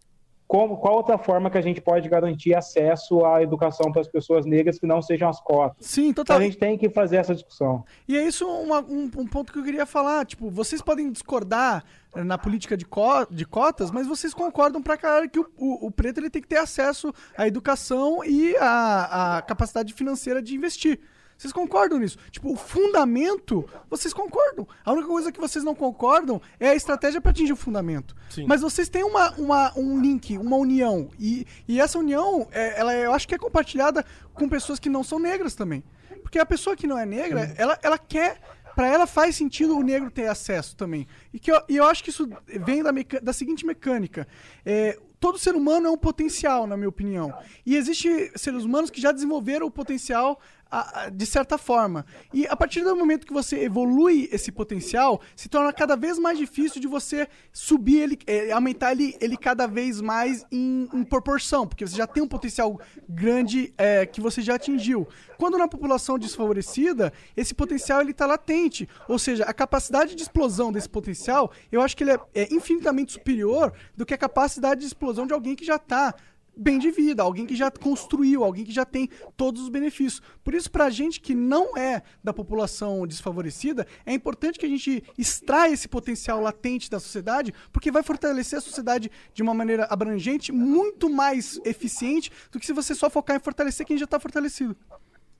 como, 0.49 0.79
qual 0.79 0.97
outra 0.97 1.19
forma 1.19 1.51
que 1.51 1.59
a 1.59 1.61
gente 1.61 1.79
pode 1.81 2.09
garantir 2.09 2.55
acesso 2.55 3.23
à 3.25 3.43
educação 3.43 3.93
para 3.93 4.01
as 4.01 4.09
pessoas 4.09 4.47
negras 4.47 4.79
que 4.79 4.87
não 4.87 5.03
sejam 5.03 5.29
as 5.29 5.39
cotas? 5.41 5.87
Sim, 5.87 6.13
total. 6.13 6.39
A 6.39 6.41
gente 6.41 6.57
tem 6.57 6.79
que 6.79 6.89
fazer 6.89 7.17
essa 7.19 7.35
discussão. 7.35 7.85
E 8.09 8.17
é 8.17 8.27
isso 8.27 8.49
uma- 8.49 8.81
um, 8.81 9.11
um 9.19 9.27
ponto 9.27 9.53
que 9.53 9.59
eu 9.59 9.63
queria 9.63 9.85
falar. 9.85 10.25
Tipo, 10.25 10.49
vocês 10.51 10.81
podem 10.81 11.13
discordar 11.13 11.85
eh, 12.17 12.25
na 12.25 12.39
política 12.39 12.77
de, 12.79 12.87
co- 12.87 13.27
de 13.31 13.45
cotas, 13.45 13.91
mas 13.91 14.07
vocês 14.07 14.33
concordam 14.33 14.83
pra 14.83 14.97
caralho 14.97 15.29
que 15.29 15.39
o, 15.39 15.47
o- 15.59 15.87
o 15.89 15.91
preto 15.91 16.19
ele 16.19 16.31
tem 16.31 16.41
que 16.41 16.49
ter 16.49 16.57
acesso 16.59 17.13
à 17.37 17.47
educação 17.47 18.25
e 18.25 18.57
à, 18.57 19.37
à 19.37 19.43
capacidade 19.43 19.93
financeira 19.93 20.41
de 20.41 20.55
investir. 20.55 20.99
Vocês 21.39 21.53
concordam 21.53 22.01
nisso? 22.01 22.19
Tipo, 22.33 22.53
o 22.53 22.57
fundamento, 22.57 23.65
vocês 23.89 24.13
concordam. 24.13 24.67
A 24.85 24.93
única 24.93 25.07
coisa 25.07 25.31
que 25.31 25.41
vocês 25.41 25.65
não 25.65 25.75
concordam 25.75 26.43
é 26.59 26.71
a 26.71 26.75
estratégia 26.75 27.21
para 27.21 27.31
atingir 27.31 27.53
o 27.53 27.57
fundamento. 27.57 28.15
Sim. 28.29 28.45
Mas 28.47 28.61
vocês 28.61 28.89
têm 28.89 29.05
uma, 29.05 29.31
uma- 29.39 29.73
um 29.79 30.01
link, 30.01 30.37
uma 30.37 30.57
união. 30.57 31.09
E, 31.19 31.47
e 31.69 31.81
essa 31.81 31.97
união, 31.99 32.49
é, 32.51 32.79
ela, 32.81 32.93
é- 32.93 33.07
eu 33.07 33.13
acho 33.13 33.29
que 33.29 33.35
é 33.37 33.39
compartilhada 33.39 34.05
com 34.35 34.49
pessoas 34.49 34.79
que 34.81 34.89
não 34.89 35.05
são 35.05 35.19
negras 35.21 35.55
também. 35.55 35.85
Porque 36.23 36.39
a 36.41 36.45
pessoa 36.45 36.75
que 36.77 36.87
não 36.89 36.99
é 36.99 37.07
negra, 37.07 37.55
ela, 37.57 37.79
ela 37.83 37.99
quer. 37.99 38.41
Pra 38.75 38.87
ela 38.87 39.09
faz 39.09 39.35
sentido 39.35 39.77
o 39.77 39.83
negro 39.83 40.09
ter 40.09 40.29
acesso 40.29 40.77
também. 40.77 41.05
E, 41.33 41.39
que 41.41 41.51
eu, 41.51 41.61
e 41.69 41.77
eu 41.77 41.85
acho 41.85 42.03
que 42.05 42.11
isso 42.11 42.29
vem 42.65 42.81
da, 42.81 42.93
da 43.21 43.33
seguinte 43.33 43.67
mecânica. 43.67 44.25
É, 44.65 44.97
todo 45.19 45.37
ser 45.37 45.57
humano 45.57 45.89
é 45.89 45.91
um 45.91 45.97
potencial, 45.99 46.65
na 46.65 46.77
minha 46.77 46.89
opinião. 46.89 47.35
E 47.67 47.75
existe 47.75 48.31
seres 48.37 48.63
humanos 48.63 48.89
que 48.89 49.01
já 49.01 49.11
desenvolveram 49.11 49.67
o 49.67 49.71
potencial 49.71 50.39
a- 50.71 51.11
de 51.11 51.27
certa 51.27 51.57
forma. 51.57 52.05
E 52.33 52.47
a 52.47 52.57
partir 52.57 52.83
do 52.83 52.95
momento 52.95 53.27
que 53.27 53.33
você 53.33 53.65
evolui 53.65 54.29
esse 54.33 54.53
potencial, 54.53 55.21
se 55.35 55.49
torna 55.49 55.73
cada 55.73 55.97
vez 55.97 56.19
mais 56.19 56.39
difícil 56.39 56.81
de 56.81 56.87
você 56.87 57.29
subir 57.53 57.99
ele, 57.99 58.19
é, 58.27 58.53
aumentar 58.53 58.93
ele, 58.93 59.17
ele 59.21 59.37
cada 59.37 59.67
vez 59.67 60.01
mais 60.01 60.45
em, 60.53 60.89
em 60.93 61.05
proporção, 61.05 61.67
porque 61.67 61.87
você 61.87 61.97
já 61.97 62.07
tem 62.07 62.23
um 62.23 62.29
potencial 62.29 62.79
grande 63.09 63.73
é, 63.79 64.05
que 64.07 64.21
você 64.21 64.43
já 64.43 64.55
atingiu. 64.55 65.07
Quando 65.39 65.57
na 65.59 65.69
população 65.69 66.19
desfavorecida, 66.19 67.13
esse 67.37 67.55
potencial 67.55 68.01
ele 68.01 68.11
está 68.11 68.27
latente, 68.27 68.89
ou 69.09 69.19
seja, 69.19 69.45
a 69.45 69.53
capacidade 69.55 70.15
de 70.15 70.23
explosão 70.23 70.73
desse 70.73 70.89
potencial, 70.89 71.51
eu 71.71 71.81
acho 71.81 71.97
que 71.97 72.05
ele 72.05 72.13
é, 72.13 72.21
é 72.35 72.55
infinitamente 72.55 73.13
superior 73.13 73.73
do 73.97 74.05
que 74.05 74.15
a 74.15 74.19
capacidade 74.19 74.81
de 74.81 74.87
explosão 74.87 75.27
de 75.27 75.33
alguém 75.33 75.55
que 75.55 75.65
já 75.65 75.77
está 75.77 76.15
bem 76.59 76.79
de 76.79 76.91
vida, 76.91 77.23
alguém 77.23 77.47
que 77.47 77.55
já 77.55 77.71
construiu, 77.71 78.43
alguém 78.45 78.65
que 78.65 78.73
já 78.73 78.85
tem 78.85 79.09
todos 79.37 79.63
os 79.63 79.69
benefícios. 79.69 80.21
Por 80.43 80.55
isso, 80.55 80.71
pra 80.71 80.91
gente 80.91 81.21
que 81.21 81.35
não 81.35 81.77
é 81.77 82.03
da 82.23 82.33
população 82.33 83.07
desfavorecida, 83.07 83.87
é 84.05 84.13
importante 84.13 84.59
que 84.59 84.67
a 84.67 84.69
gente 84.69 85.03
extraia 85.17 85.73
esse 85.73 85.87
potencial 85.89 86.41
latente 86.41 86.91
da 86.91 86.99
sociedade, 86.99 87.55
porque 87.73 87.91
vai 87.93 88.03
fortalecer 88.03 88.59
a 88.59 88.63
sociedade 88.63 89.11
de 89.33 89.43
uma 89.43 89.55
maneira 89.55 89.85
abrangente, 89.89 90.51
muito 90.51 91.09
mais 91.09 91.61
eficiente 91.65 92.31
do 92.51 92.59
que 92.59 92.67
se 92.67 92.73
você 92.73 92.95
só 92.95 93.09
focar 93.09 93.37
em 93.37 93.41
fortalecer 93.41 93.87
quem 93.87 93.97
já 93.97 94.05
está 94.05 94.19
fortalecido. 94.19 94.77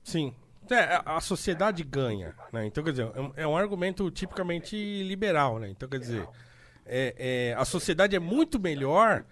Sim. 0.03 0.33
É, 0.71 1.01
a 1.03 1.17
a 1.17 1.21
sociedade 1.21 1.83
ganha, 1.83 2.35
né? 2.53 2.65
Então, 2.67 2.83
quer 2.83 2.91
dizer, 2.91 3.11
é 3.15 3.19
um- 3.21 3.33
é 3.37 3.47
um 3.47 3.57
argumento 3.57 4.09
tipicamente 4.11 4.75
liberal, 5.03 5.57
né? 5.57 5.67
Então, 5.67 5.89
quer 5.89 5.99
dizer, 5.99 6.27
é- 6.85 7.15
é, 7.17 7.55
a 7.57 7.65
sociedade 7.65 8.15
é 8.15 8.19
muito 8.19 8.59
melhor 8.59 9.25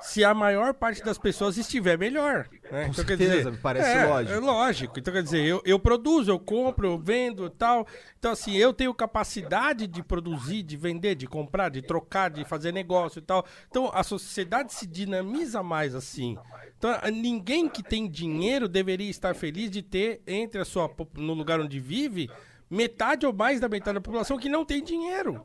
se 0.00 0.24
a 0.24 0.32
maior 0.32 0.74
parte 0.74 1.02
das 1.02 1.18
pessoas 1.18 1.56
estiver 1.56 1.98
melhor, 1.98 2.48
né? 2.70 2.84
Com 2.84 2.90
então, 2.92 3.04
quer 3.04 3.16
certeza, 3.16 3.36
dizer, 3.36 3.50
me 3.50 3.58
parece 3.58 3.90
é, 3.90 4.06
lógico. 4.06 4.34
É 4.34 4.38
lógico. 4.38 4.98
Então, 4.98 5.14
quer 5.14 5.22
dizer, 5.22 5.44
eu, 5.44 5.62
eu 5.64 5.78
produzo, 5.78 6.30
eu 6.30 6.38
compro, 6.38 6.86
eu 6.86 6.98
vendo 6.98 7.46
e 7.46 7.50
tal. 7.50 7.86
Então, 8.18 8.32
assim, 8.32 8.56
eu 8.56 8.72
tenho 8.72 8.94
capacidade 8.94 9.86
de 9.86 10.02
produzir, 10.02 10.62
de 10.62 10.76
vender, 10.76 11.14
de 11.14 11.26
comprar, 11.26 11.68
de 11.68 11.82
trocar, 11.82 12.30
de 12.30 12.44
fazer 12.44 12.72
negócio 12.72 13.18
e 13.18 13.22
tal. 13.22 13.44
Então, 13.68 13.90
a 13.92 14.02
sociedade 14.02 14.72
se 14.72 14.86
dinamiza 14.86 15.62
mais 15.62 15.94
assim. 15.94 16.36
Então, 16.76 16.92
ninguém 17.12 17.68
que 17.68 17.82
tem 17.82 18.08
dinheiro 18.08 18.68
deveria 18.68 19.10
estar 19.10 19.34
feliz 19.34 19.70
de 19.70 19.82
ter 19.82 20.22
entre 20.26 20.60
a 20.60 20.64
sua 20.64 20.88
no 21.14 21.34
lugar 21.34 21.60
onde 21.60 21.80
vive 21.80 22.30
metade 22.70 23.26
ou 23.26 23.32
mais 23.32 23.60
da 23.60 23.68
metade 23.68 23.94
da 23.94 24.00
população 24.00 24.38
que 24.38 24.48
não 24.48 24.64
tem 24.64 24.82
dinheiro. 24.82 25.44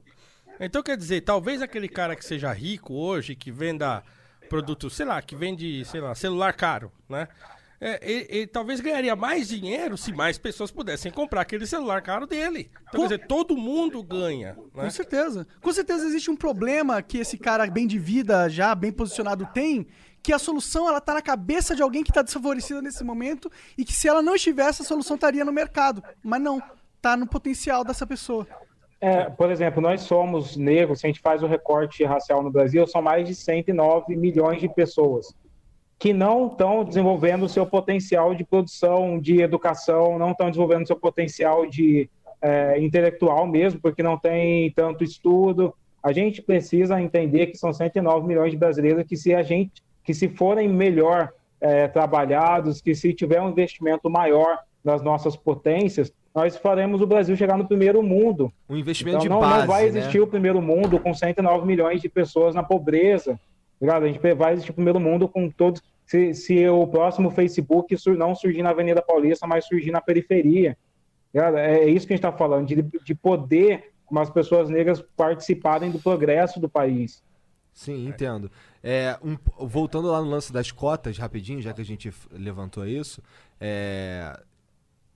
Então, 0.59 0.83
quer 0.83 0.95
dizer, 0.95 1.21
talvez 1.21 1.61
aquele 1.61 1.87
cara 1.87 2.15
que 2.15 2.23
seja 2.23 2.51
rico 2.53 2.93
hoje, 2.93 3.35
que 3.35 3.51
venda 3.51 4.03
produto, 4.53 4.87
sei 4.87 5.03
lá, 5.03 5.19
que 5.19 5.35
vende, 5.35 5.83
sei 5.85 5.99
lá, 5.99 6.13
celular 6.13 6.53
caro, 6.53 6.91
né? 7.09 7.27
É, 7.81 7.99
ele, 8.01 8.27
ele 8.29 8.47
talvez 8.47 8.79
ganharia 8.79 9.15
mais 9.15 9.47
dinheiro 9.47 9.97
se 9.97 10.13
mais 10.13 10.37
pessoas 10.37 10.69
pudessem 10.69 11.11
comprar 11.11 11.41
aquele 11.41 11.65
celular 11.65 12.03
caro 12.03 12.27
dele. 12.27 12.69
Então, 12.87 13.01
quer 13.01 13.17
dizer, 13.17 13.27
todo 13.27 13.57
mundo 13.57 14.01
ganha. 14.03 14.53
Né? 14.73 14.83
Com 14.83 14.89
certeza. 14.91 15.47
Com 15.59 15.73
certeza 15.73 16.05
existe 16.05 16.29
um 16.29 16.35
problema 16.35 17.01
que 17.01 17.17
esse 17.17 17.35
cara 17.35 17.65
bem 17.65 17.87
de 17.87 17.97
vida, 17.97 18.47
já 18.47 18.75
bem 18.75 18.91
posicionado, 18.91 19.49
tem, 19.53 19.87
que 20.21 20.31
a 20.31 20.39
solução 20.39 20.87
ela 20.87 21.01
tá 21.01 21.15
na 21.15 21.21
cabeça 21.21 21.75
de 21.75 21.81
alguém 21.81 22.03
que 22.03 22.11
está 22.11 22.21
desfavorecido 22.21 22.81
nesse 22.81 23.03
momento 23.03 23.51
e 23.75 23.83
que 23.83 23.91
se 23.91 24.07
ela 24.07 24.21
não 24.21 24.35
estivesse, 24.35 24.83
a 24.83 24.85
solução 24.85 25.15
estaria 25.15 25.43
no 25.43 25.51
mercado. 25.51 26.01
Mas 26.23 26.41
não, 26.41 26.61
tá 27.01 27.17
no 27.17 27.27
potencial 27.27 27.83
dessa 27.83 28.05
pessoa. 28.05 28.47
É, 29.05 29.29
por 29.29 29.51
exemplo, 29.51 29.81
nós 29.81 29.99
somos 29.99 30.55
negros, 30.55 31.01
se 31.01 31.05
a 31.05 31.09
gente 31.09 31.19
faz 31.19 31.43
o 31.43 31.45
recorte 31.45 32.05
racial 32.05 32.41
no 32.41 32.49
Brasil, 32.49 32.87
são 32.87 33.01
mais 33.01 33.27
de 33.27 33.35
109 33.35 34.15
milhões 34.15 34.61
de 34.61 34.69
pessoas 34.69 35.35
que 35.99 36.13
não 36.13 36.47
estão 36.47 36.85
desenvolvendo 36.85 37.43
o 37.43 37.49
seu 37.49 37.65
potencial 37.65 38.33
de 38.33 38.45
produção, 38.45 39.19
de 39.19 39.41
educação, 39.41 40.17
não 40.17 40.31
estão 40.31 40.49
desenvolvendo 40.49 40.83
o 40.83 40.87
seu 40.87 40.95
potencial 40.95 41.65
de 41.65 42.09
é, 42.41 42.79
intelectual 42.79 43.45
mesmo, 43.45 43.81
porque 43.81 44.01
não 44.01 44.17
tem 44.17 44.71
tanto 44.71 45.03
estudo. 45.03 45.73
A 46.01 46.13
gente 46.13 46.41
precisa 46.41 47.01
entender 47.01 47.47
que 47.47 47.57
são 47.57 47.73
109 47.73 48.25
milhões 48.25 48.51
de 48.51 48.57
brasileiros 48.57 49.03
que 49.05 49.17
se 49.17 49.33
a 49.33 49.43
gente, 49.43 49.83
que 50.01 50.13
se 50.13 50.29
forem 50.29 50.69
melhor 50.69 51.29
é, 51.59 51.89
trabalhados, 51.89 52.79
que 52.79 52.95
se 52.95 53.13
tiver 53.13 53.41
um 53.41 53.49
investimento 53.49 54.09
maior 54.09 54.59
nas 54.81 55.01
nossas 55.01 55.35
potências, 55.35 56.13
nós 56.33 56.57
faremos 56.57 56.99
o 57.01 57.05
Brasil 57.07 57.35
chegar 57.35 57.57
no 57.57 57.67
primeiro 57.67 58.01
mundo. 58.01 58.51
Um 58.69 58.75
investimento 58.75 59.17
Então, 59.17 59.23
de 59.23 59.29
não, 59.29 59.39
base, 59.39 59.59
não 59.59 59.67
vai 59.67 59.83
né? 59.83 59.87
existir 59.89 60.19
o 60.19 60.27
primeiro 60.27 60.61
mundo 60.61 60.99
com 60.99 61.13
109 61.13 61.65
milhões 61.65 62.01
de 62.01 62.09
pessoas 62.09 62.55
na 62.55 62.63
pobreza. 62.63 63.39
Ligado? 63.79 64.03
A 64.03 64.07
gente 64.07 64.19
vai 64.33 64.53
existir 64.53 64.71
o 64.71 64.75
primeiro 64.75 64.99
mundo 64.99 65.27
com 65.27 65.49
todos. 65.49 65.81
Se, 66.05 66.33
se 66.33 66.67
o 66.67 66.85
próximo 66.87 67.29
Facebook 67.31 67.95
não 68.17 68.33
surgir 68.35 68.61
na 68.63 68.71
Avenida 68.71 69.01
Paulista, 69.01 69.45
mas 69.47 69.65
surgir 69.65 69.91
na 69.91 70.01
periferia. 70.01 70.77
Ligado? 71.33 71.57
É 71.57 71.85
isso 71.85 72.07
que 72.07 72.13
a 72.13 72.15
gente 72.15 72.25
está 72.25 72.31
falando, 72.31 72.67
de, 72.67 72.81
de 72.81 73.15
poder 73.15 73.91
como 74.05 74.19
as 74.19 74.29
pessoas 74.29 74.69
negras 74.69 75.03
participarem 75.15 75.89
do 75.91 75.99
progresso 75.99 76.59
do 76.59 76.67
país. 76.69 77.23
Sim, 77.73 78.07
entendo. 78.07 78.51
É, 78.83 79.17
um- 79.23 79.37
voltando 79.65 80.07
lá 80.11 80.21
no 80.21 80.29
lance 80.29 80.51
das 80.53 80.71
cotas, 80.71 81.17
rapidinho, 81.17 81.61
já 81.61 81.73
que 81.73 81.81
a 81.81 81.85
gente 81.85 82.13
levantou 82.31 82.85
isso, 82.85 83.21
é, 83.59 84.39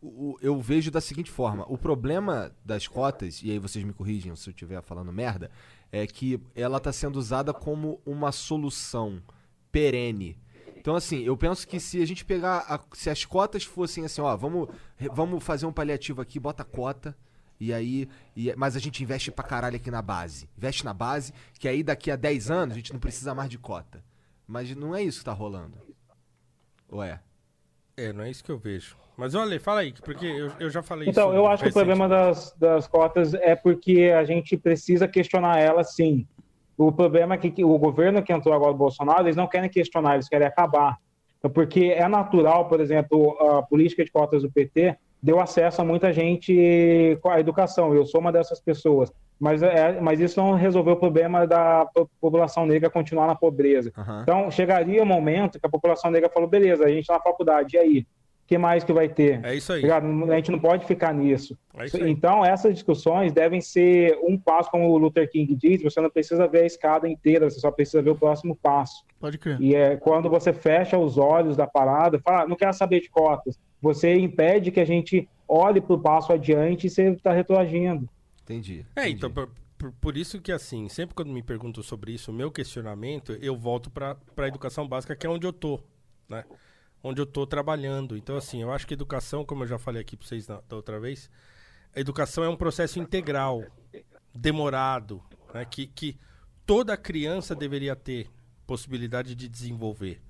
o- 0.01 0.37
eu 0.41 0.59
vejo 0.61 0.89
da 0.91 1.01
seguinte 1.01 1.29
forma: 1.31 1.65
o 1.67 1.77
problema 1.77 2.51
das 2.63 2.87
cotas, 2.87 3.41
e 3.43 3.51
aí 3.51 3.59
vocês 3.59 3.83
me 3.83 3.93
corrigem 3.93 4.35
se 4.35 4.49
eu 4.49 4.51
estiver 4.51 4.81
falando 4.81 5.11
merda, 5.11 5.49
é 5.91 6.05
que 6.05 6.39
ela 6.55 6.77
está 6.77 6.91
sendo 6.93 7.17
usada 7.17 7.53
como 7.53 7.99
uma 8.05 8.31
solução 8.31 9.21
perene. 9.71 10.37
Então, 10.75 10.95
assim, 10.95 11.19
eu 11.23 11.35
penso 11.35 11.67
que 11.67 11.79
se 11.79 12.01
a 12.01 12.05
gente 12.05 12.23
pegar. 12.23 12.59
a- 12.67 12.79
se 12.95 13.09
as 13.09 13.25
cotas 13.25 13.63
fossem 13.63 14.05
assim, 14.05 14.21
ó, 14.21 14.35
vamos, 14.37 14.69
vamos 15.13 15.43
fazer 15.43 15.65
um 15.65 15.73
paliativo 15.73 16.21
aqui, 16.21 16.39
bota 16.39 16.63
cota. 16.63 17.17
E 17.59 17.73
aí. 17.73 18.07
e- 18.35 18.53
mas 18.55 18.75
a 18.75 18.79
gente 18.79 19.01
investe 19.03 19.31
pra 19.31 19.43
caralho 19.43 19.75
aqui 19.75 19.89
na 19.91 20.01
base. 20.01 20.47
Investe 20.57 20.85
na 20.85 20.93
base, 20.93 21.33
que 21.59 21.67
aí 21.67 21.81
daqui 21.83 22.11
a 22.11 22.15
10 22.15 22.49
anos 22.51 22.73
a 22.73 22.77
gente 22.77 22.93
não 22.93 22.99
precisa 22.99 23.33
mais 23.33 23.49
de 23.49 23.57
cota. 23.57 24.03
Mas 24.47 24.73
não 24.75 24.95
é 24.95 25.01
isso 25.03 25.19
que 25.19 25.25
tá 25.25 25.33
rolando. 25.33 25.75
Ou 26.87 27.03
é? 27.03 27.19
É, 27.97 28.13
não 28.13 28.23
é 28.23 28.29
isso 28.29 28.43
que 28.43 28.51
eu 28.51 28.57
vejo. 28.59 28.95
Mas 29.17 29.33
olha, 29.33 29.59
fala 29.59 29.79
aí, 29.79 29.93
porque 30.05 30.25
eu, 30.25 30.51
eu 30.59 30.69
já 30.69 30.83
falei 30.83 31.09
Então, 31.09 31.29
isso. 31.29 31.37
eu 31.37 31.47
acho 31.47 31.63
que 31.63 31.69
o 31.69 31.73
problema 31.73 32.07
das, 32.07 32.53
das 32.57 32.87
cotas 32.87 33.33
é 33.33 33.55
porque 33.55 34.13
a 34.15 34.23
gente 34.23 34.55
precisa 34.55 35.07
questionar 35.07 35.59
elas, 35.59 35.95
sim. 35.95 36.27
O 36.77 36.91
problema 36.91 37.33
é 37.33 37.37
que, 37.39 37.63
o 37.65 37.77
governo 37.79 38.21
que 38.21 38.31
entrou 38.31 38.53
agora, 38.53 38.71
o 38.71 38.77
Bolsonaro, 38.77 39.23
eles 39.23 39.35
não 39.35 39.47
querem 39.47 39.69
questionar, 39.69 40.13
eles 40.13 40.29
querem 40.29 40.45
acabar. 40.45 40.97
Então, 41.39 41.49
porque 41.49 41.85
é 41.85 42.07
natural, 42.07 42.67
por 42.67 42.79
exemplo, 42.79 43.35
a 43.41 43.63
política 43.63 44.05
de 44.05 44.11
cotas 44.11 44.43
do 44.43 44.51
PT 44.51 44.95
deu 45.21 45.39
acesso 45.39 45.81
a 45.81 45.85
muita 45.85 46.13
gente 46.13 47.17
à 47.25 47.39
educação. 47.39 47.95
Eu 47.95 48.05
sou 48.05 48.21
uma 48.21 48.31
dessas 48.31 48.59
pessoas. 48.61 49.11
Mas, 49.39 49.61
é, 49.63 49.99
mas 49.99 50.19
isso 50.19 50.39
não 50.39 50.53
resolveu 50.53 50.93
o 50.93 50.99
problema 50.99 51.45
da 51.47 51.85
po- 51.93 52.09
população 52.21 52.65
negra 52.65 52.89
continuar 52.89 53.25
na 53.27 53.35
pobreza. 53.35 53.91
Aham. 53.97 54.19
Então, 54.23 54.51
chegaria 54.51 55.01
um 55.01 55.05
momento 55.05 55.59
que 55.59 55.65
a 55.65 55.69
população 55.69 56.09
negra 56.11 56.29
falou: 56.29 56.47
beleza, 56.49 56.85
a 56.85 56.89
gente 56.89 57.01
está 57.01 57.13
na 57.15 57.19
faculdade, 57.21 57.75
e 57.75 57.79
aí? 57.79 58.07
O 58.47 58.49
que 58.49 58.57
mais 58.57 58.81
que 58.81 58.93
vai 58.93 59.09
ter? 59.09 59.43
É 59.43 59.53
isso 59.55 59.73
aí. 59.73 59.81
Ligado? 59.81 60.05
A 60.31 60.35
gente 60.37 60.51
não 60.51 60.59
pode 60.59 60.85
ficar 60.85 61.13
nisso. 61.13 61.57
É. 61.75 62.09
Então, 62.09 62.45
essas 62.45 62.73
discussões 62.73 63.33
devem 63.33 63.59
ser 63.59 64.17
um 64.23 64.37
passo, 64.37 64.71
como 64.71 64.89
o 64.89 64.97
Luther 64.97 65.29
King 65.29 65.53
diz, 65.53 65.83
você 65.83 65.99
não 65.99 66.09
precisa 66.09 66.47
ver 66.47 66.61
a 66.61 66.65
escada 66.65 67.09
inteira, 67.09 67.49
você 67.49 67.59
só 67.59 67.69
precisa 67.69 68.01
ver 68.01 68.11
o 68.11 68.15
próximo 68.15 68.55
passo. 68.55 69.03
Pode 69.19 69.37
crer. 69.37 69.59
E 69.61 69.75
é 69.75 69.97
quando 69.97 70.29
você 70.29 70.53
fecha 70.53 70.97
os 70.97 71.17
olhos 71.17 71.57
da 71.57 71.67
parada, 71.67 72.19
fala, 72.19 72.43
"Ah, 72.43 72.47
não 72.47 72.55
quero 72.55 72.71
saber 72.71 73.01
de 73.01 73.09
cotas, 73.09 73.59
você 73.81 74.15
impede 74.15 74.71
que 74.71 74.79
a 74.79 74.85
gente 74.85 75.27
olhe 75.45 75.81
para 75.81 75.95
o 75.95 75.99
passo 75.99 76.31
adiante 76.31 76.87
e 76.87 76.89
você 76.89 77.09
está 77.09 77.33
retroagindo. 77.33 78.07
Entendi. 78.43 78.85
É, 78.95 79.01
entendi. 79.01 79.15
então, 79.17 79.29
por, 79.29 79.49
por- 79.77 79.91
por 79.99 80.15
isso 80.15 80.39
que, 80.39 80.53
assim, 80.53 80.87
sempre 80.87 81.13
quando 81.13 81.33
me 81.33 81.43
perguntam 81.43 81.83
sobre 81.83 82.13
isso, 82.13 82.31
o 82.31 82.33
meu 82.33 82.49
questionamento, 82.49 83.33
eu 83.41 83.57
volto 83.57 83.89
para 83.91 84.15
a 84.37 84.47
educação 84.47 84.87
básica, 84.87 85.17
que 85.17 85.27
é 85.27 85.29
onde 85.29 85.45
eu 85.45 85.51
tô, 85.51 85.81
né? 86.29 86.45
Onde 87.03 87.21
eu 87.21 87.25
tô 87.25 87.45
trabalhando. 87.45 88.17
Então, 88.17 88.35
assim, 88.37 88.61
eu 88.61 88.71
acho 88.71 88.85
que 88.87 88.93
educação, 88.93 89.45
como 89.45 89.63
eu 89.63 89.67
já 89.67 89.77
falei 89.77 90.01
aqui 90.01 90.17
para 90.17 90.27
vocês 90.27 90.47
na- 90.47 90.61
da 90.67 90.75
outra 90.75 90.99
vez, 90.99 91.29
a 91.95 91.99
educação 91.99 92.43
é 92.43 92.49
um 92.49 92.55
processo 92.55 92.99
integral, 92.99 93.63
demorado, 94.33 95.21
né? 95.53 95.65
que, 95.65 95.87
que 95.87 96.17
toda 96.65 96.97
criança 96.97 97.55
deveria 97.55 97.95
ter 97.95 98.29
possibilidade 98.65 99.33
de 99.35 99.47
desenvolver. 99.47 100.21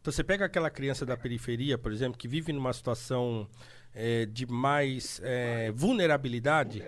Então 0.00 0.12
você 0.12 0.24
pega 0.24 0.44
aquela 0.44 0.70
criança 0.70 1.06
da 1.06 1.16
periferia, 1.16 1.78
por 1.78 1.92
exemplo, 1.92 2.18
que 2.18 2.28
vive 2.28 2.52
numa 2.52 2.72
situação 2.72 3.48
eh, 3.94 4.26
de 4.26 4.46
mais 4.46 5.20
eh, 5.22 5.72
vulnerabilidade. 5.74 6.82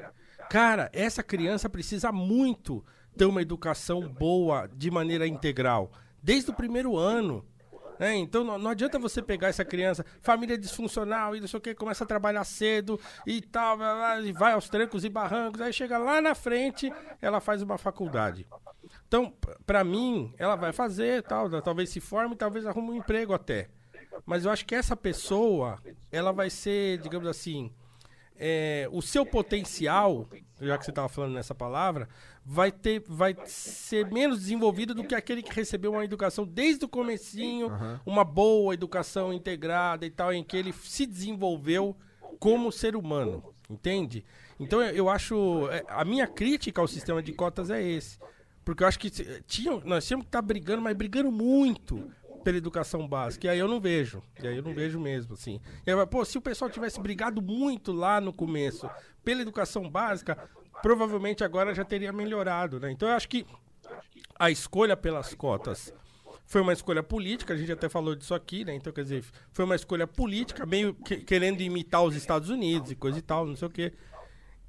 Cara, 0.50 0.90
essa 0.92 1.22
criança 1.22 1.68
precisa 1.68 2.12
muito 2.12 2.84
ter 3.16 3.24
uma 3.24 3.40
educação 3.42 4.06
boa 4.08 4.66
de 4.66 4.90
maneira 4.90 5.26
integral, 5.26 5.90
desde 6.22 6.50
o 6.50 6.54
primeiro 6.54 6.96
ano. 6.96 7.44
Né? 7.98 8.14
Então 8.16 8.44
não, 8.44 8.58
não 8.58 8.70
adianta 8.70 8.98
você 8.98 9.22
pegar 9.22 9.48
essa 9.48 9.64
criança, 9.64 10.04
família 10.20 10.56
disfuncional 10.58 11.34
e 11.36 11.40
não 11.40 11.48
sei 11.48 11.58
o 11.58 11.60
que, 11.60 11.74
começa 11.74 12.04
a 12.04 12.06
trabalhar 12.06 12.44
cedo 12.44 12.98
e 13.26 13.40
tal, 13.40 13.78
e 14.24 14.32
vai 14.32 14.52
aos 14.52 14.68
trancos 14.68 15.04
e 15.04 15.08
barrancos, 15.08 15.60
aí 15.60 15.72
chega 15.72 15.98
lá 15.98 16.20
na 16.20 16.34
frente, 16.34 16.92
ela 17.20 17.40
faz 17.40 17.62
uma 17.62 17.78
faculdade. 17.78 18.46
Então, 19.08 19.30
p- 19.30 19.56
pra 19.66 19.82
mim, 19.84 20.32
ela 20.38 20.56
vai 20.56 20.72
fazer, 20.72 21.22
tal, 21.22 21.48
talvez 21.62 21.90
se 21.90 22.00
forme, 22.00 22.36
talvez 22.36 22.66
arrume 22.66 22.90
um 22.90 22.94
emprego 22.96 23.32
até. 23.32 23.68
Mas 24.24 24.44
eu 24.44 24.50
acho 24.50 24.64
que 24.64 24.74
essa 24.74 24.96
pessoa, 24.96 25.78
ela 26.10 26.32
vai 26.32 26.48
ser, 26.50 26.98
digamos 26.98 27.28
assim, 27.28 27.70
é, 28.38 28.88
o 28.92 29.00
seu 29.02 29.24
potencial, 29.24 30.28
já 30.60 30.76
que 30.78 30.84
você 30.84 30.90
estava 30.90 31.08
falando 31.08 31.34
nessa 31.34 31.54
palavra, 31.54 32.08
vai 32.48 32.70
ter, 32.70 33.02
vai 33.08 33.36
ser 33.44 34.06
menos 34.12 34.38
desenvolvido 34.38 34.94
do 34.94 35.02
que 35.02 35.16
aquele 35.16 35.42
que 35.42 35.52
recebeu 35.52 35.90
uma 35.92 36.04
educação 36.04 36.46
desde 36.46 36.84
o 36.84 36.88
comecinho, 36.88 37.68
uma 38.06 38.22
boa 38.22 38.72
educação 38.72 39.32
integrada 39.32 40.06
e 40.06 40.10
tal, 40.10 40.32
em 40.32 40.44
que 40.44 40.56
ele 40.56 40.72
se 40.72 41.06
desenvolveu 41.06 41.96
como 42.38 42.70
ser 42.70 42.94
humano, 42.94 43.42
entende? 43.68 44.24
Então 44.60 44.80
eu, 44.80 45.08
acho, 45.08 45.68
é, 45.70 45.84
a 45.88 46.04
minha 46.04 46.28
crítica 46.28 46.80
ao 46.80 46.86
sistema 46.86 47.20
de 47.20 47.32
cotas 47.32 47.68
é 47.68 47.82
esse, 47.82 48.16
porque 48.64 48.84
eu 48.84 48.86
acho 48.86 49.00
que 49.00 49.10
tinha, 49.10 49.80
nós 49.84 50.06
tínhamos 50.06 50.26
que 50.26 50.28
estar 50.28 50.42
brigando, 50.42 50.82
mas 50.82 50.96
brigando 50.96 51.32
muito 51.32 52.08
pela 52.44 52.58
educação 52.58 53.08
básica. 53.08 53.48
E 53.48 53.50
aí 53.50 53.58
eu 53.58 53.66
não 53.66 53.80
vejo. 53.80 54.22
E 54.40 54.46
aí 54.46 54.56
eu 54.56 54.62
não 54.62 54.72
vejo 54.72 55.00
mesmo, 55.00 55.34
assim. 55.34 55.60
Pô, 56.08 56.24
se 56.24 56.38
o 56.38 56.40
pessoal 56.40 56.70
tivesse 56.70 57.00
brigado 57.00 57.42
muito 57.42 57.90
lá 57.90 58.20
no 58.20 58.32
começo 58.32 58.88
pela 59.24 59.42
educação 59.42 59.90
básica, 59.90 60.38
provavelmente 60.82 61.42
agora 61.44 61.74
já 61.74 61.84
teria 61.84 62.12
melhorado, 62.12 62.78
né? 62.80 62.90
Então 62.90 63.08
eu 63.08 63.14
acho 63.14 63.28
que 63.28 63.46
a 64.38 64.50
escolha 64.50 64.96
pelas 64.96 65.34
cotas 65.34 65.92
foi 66.46 66.60
uma 66.60 66.72
escolha 66.72 67.02
política, 67.02 67.54
a 67.54 67.56
gente 67.56 67.72
até 67.72 67.88
falou 67.88 68.14
disso 68.14 68.32
aqui, 68.34 68.64
né? 68.64 68.74
Então, 68.74 68.92
quer 68.92 69.02
dizer, 69.02 69.24
foi 69.52 69.64
uma 69.64 69.74
escolha 69.74 70.06
política, 70.06 70.64
meio 70.64 70.94
que- 70.94 71.16
querendo 71.16 71.60
imitar 71.60 72.02
os 72.04 72.14
Estados 72.14 72.50
Unidos 72.50 72.90
e 72.90 72.94
coisa 72.94 73.18
e 73.18 73.22
tal, 73.22 73.46
não 73.46 73.56
sei 73.56 73.66
o 73.66 73.70
quê. 73.70 73.92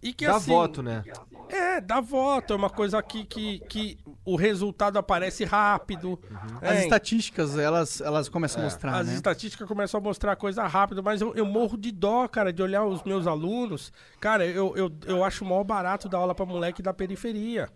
E 0.01 0.13
que 0.13 0.25
Dá 0.25 0.35
assim, 0.35 0.51
voto, 0.51 0.83
né? 0.83 1.03
É, 1.49 1.81
dá 1.81 1.99
voto, 1.99 2.53
é 2.53 2.55
uma 2.55 2.69
coisa 2.69 2.99
aqui 2.99 3.25
que, 3.25 3.59
que 3.67 3.97
o 4.23 4.35
resultado 4.35 4.97
aparece 4.99 5.43
rápido. 5.43 6.19
As 6.61 6.77
É, 6.77 6.83
estatísticas, 6.83 7.57
elas, 7.57 7.99
elas 8.01 8.29
começam 8.29 8.61
a 8.61 8.65
mostrar, 8.65 8.95
as 8.95 9.07
né? 9.07 9.15
estatísticas 9.15 9.67
começam 9.67 9.99
a 9.99 10.03
mostrar 10.03 10.35
coisa 10.35 10.67
rápida, 10.67 11.01
mas 11.01 11.19
eu, 11.21 11.33
eu 11.35 11.45
morro 11.45 11.77
de 11.77 11.91
dó, 11.91 12.27
cara, 12.27 12.53
de 12.53 12.61
olhar 12.61 12.85
os 12.85 13.01
meus 13.03 13.25
alunos. 13.25 13.91
Cara, 14.19 14.45
eu, 14.45 14.75
eu, 14.75 14.91
eu 15.05 15.23
acho 15.23 15.43
o 15.43 15.47
maior 15.47 15.63
barato 15.63 16.07
dar 16.07 16.19
aula 16.19 16.35
pra 16.35 16.45
moleque 16.45 16.81
da 16.81 16.93
periferia. 16.93 17.69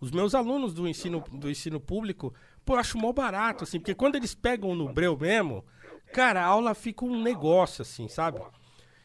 Os 0.00 0.10
meus 0.10 0.34
alunos 0.34 0.74
do 0.74 0.86
ensino, 0.86 1.24
do 1.32 1.50
ensino 1.50 1.80
público, 1.80 2.32
pô, 2.64 2.74
eu 2.74 2.78
acho 2.78 2.98
mó 2.98 3.12
barato, 3.12 3.64
assim, 3.64 3.80
porque 3.80 3.94
quando 3.94 4.16
eles 4.16 4.34
pegam 4.34 4.74
no 4.74 4.92
breu 4.92 5.16
mesmo, 5.16 5.64
cara, 6.12 6.42
a 6.42 6.46
aula 6.46 6.74
fica 6.74 7.04
um 7.04 7.22
negócio, 7.22 7.82
assim, 7.82 8.06
sabe? 8.06 8.38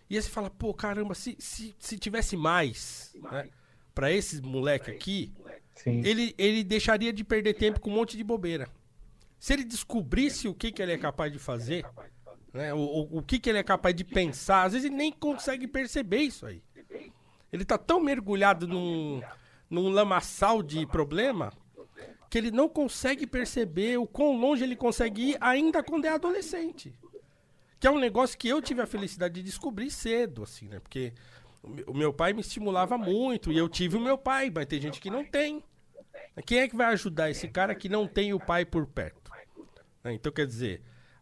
E 0.09 0.15
aí 0.15 0.21
você 0.21 0.29
fala, 0.29 0.49
pô, 0.49 0.73
caramba, 0.73 1.13
se, 1.13 1.35
se, 1.39 1.75
se 1.77 1.99
tivesse 1.99 2.35
mais, 2.35 3.15
né, 3.31 3.49
pra 3.93 4.11
esses 4.11 4.41
moleque 4.41 4.89
aqui, 4.89 5.31
Sim. 5.75 6.01
ele, 6.03 6.33
ele 6.37 6.63
deixaria 6.63 7.13
de 7.13 7.23
perder 7.23 7.53
tempo 7.53 7.79
com 7.79 7.91
um 7.91 7.93
monte 7.93 8.17
de 8.17 8.23
bobeira. 8.23 8.67
Se 9.39 9.53
ele 9.53 9.63
descobrisse 9.63 10.47
o 10.47 10.53
que, 10.53 10.71
que 10.71 10.81
ele 10.81 10.93
é 10.93 10.97
capaz 10.97 11.31
de 11.31 11.37
fazer, 11.37 11.85
né, 12.51 12.73
o, 12.73 12.79
o, 12.79 13.17
o 13.19 13.23
que, 13.23 13.39
que 13.39 13.49
ele 13.49 13.59
é 13.59 13.63
capaz 13.63 13.95
de 13.95 14.03
pensar, 14.03 14.63
às 14.63 14.73
vezes 14.73 14.87
ele 14.87 14.95
nem 14.95 15.11
consegue 15.11 15.67
perceber 15.67 16.21
isso 16.21 16.45
aí. 16.45 16.61
Ele 17.51 17.63
tá 17.63 17.77
tão 17.77 17.99
mergulhado 17.99 18.67
num, 18.67 19.21
num 19.69 19.89
lamaçal 19.89 20.63
de 20.63 20.85
problema 20.87 21.53
que 22.29 22.37
ele 22.37 22.51
não 22.51 22.69
consegue 22.69 23.25
perceber 23.25 23.97
o 23.97 24.05
quão 24.05 24.37
longe 24.37 24.63
ele 24.63 24.75
consegue 24.75 25.31
ir 25.31 25.37
ainda 25.41 25.83
quando 25.83 26.05
é 26.05 26.09
adolescente. 26.09 26.93
Que 27.79 27.87
é 27.87 27.91
um 27.91 27.99
negócio 27.99 28.37
que 28.37 28.47
eu 28.49 28.61
tive 28.61 28.81
a 28.81 28.85
felicidade 28.87 29.35
de 29.35 29.43
descobrir 29.43 29.89
cedo, 29.89 30.43
assim, 30.43 30.67
né? 30.67 30.79
Porque 30.79 31.13
o 31.87 31.93
meu- 31.93 32.13
pai 32.13 32.33
me 32.33 32.41
estimulava 32.41 32.97
muito 32.97 33.51
e 33.51 33.57
eu 33.57 33.69
tive 33.69 33.97
o 33.97 34.01
meu 34.01 34.17
pai, 34.17 34.51
mas 34.53 34.65
tem 34.65 34.81
gente 34.81 34.99
que 34.99 35.09
não 35.09 35.23
tem. 35.23 35.63
Quem 36.45 36.59
é 36.59 36.67
que 36.67 36.75
vai 36.75 36.87
ajudar 36.87 37.29
esse 37.29 37.47
cara 37.47 37.73
que 37.75 37.87
não 37.89 38.07
tem 38.07 38.33
o 38.33 38.39
pai 38.39 38.65
por 38.65 38.85
perto? 38.85 39.31
Né? 40.03 40.13
Então, 40.13 40.31
quer 40.31 40.45
dizer, 40.45 40.81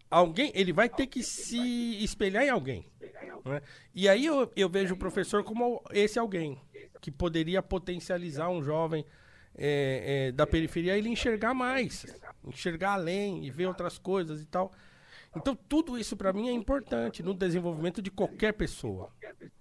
alguém, 0.10 0.52
ele 0.56 0.74
vai 0.74 0.90
ter 0.90 1.08
que 1.08 1.24
se 1.24 2.04
espelhar 2.04 2.44
em 2.44 2.50
alguém. 2.50 2.86
né? 3.46 3.62
E 3.94 4.08
aí 4.10 4.26
eu, 4.26 4.52
eu 4.56 4.70
vejo 4.70 4.94
o 4.96 4.98
professor 4.98 5.44
como 5.44 5.82
esse 5.92 6.18
alguém 6.20 6.60
que 7.02 7.12
poderia 7.12 7.62
potencializar 7.62 8.50
um 8.50 8.64
jovem 8.64 9.06
é, 9.56 10.28
é, 10.28 10.32
da 10.32 10.46
periferia 10.46 10.98
ele 10.98 11.10
enxergar 11.10 11.54
mais, 11.54 12.06
enxergar 12.46 12.94
além 12.94 13.46
e 13.46 13.50
ver 13.50 13.68
outras 13.68 13.98
coisas 13.98 14.42
e 14.42 14.46
tal. 14.46 14.72
Então 15.36 15.56
tudo 15.56 15.98
isso 15.98 16.16
pra 16.18 16.34
mim 16.34 16.48
é 16.50 16.52
importante 16.52 17.22
no 17.22 17.34
desenvolvimento 17.34 18.02
de 18.02 18.10
qualquer 18.12 18.54
pessoa. 18.54 19.12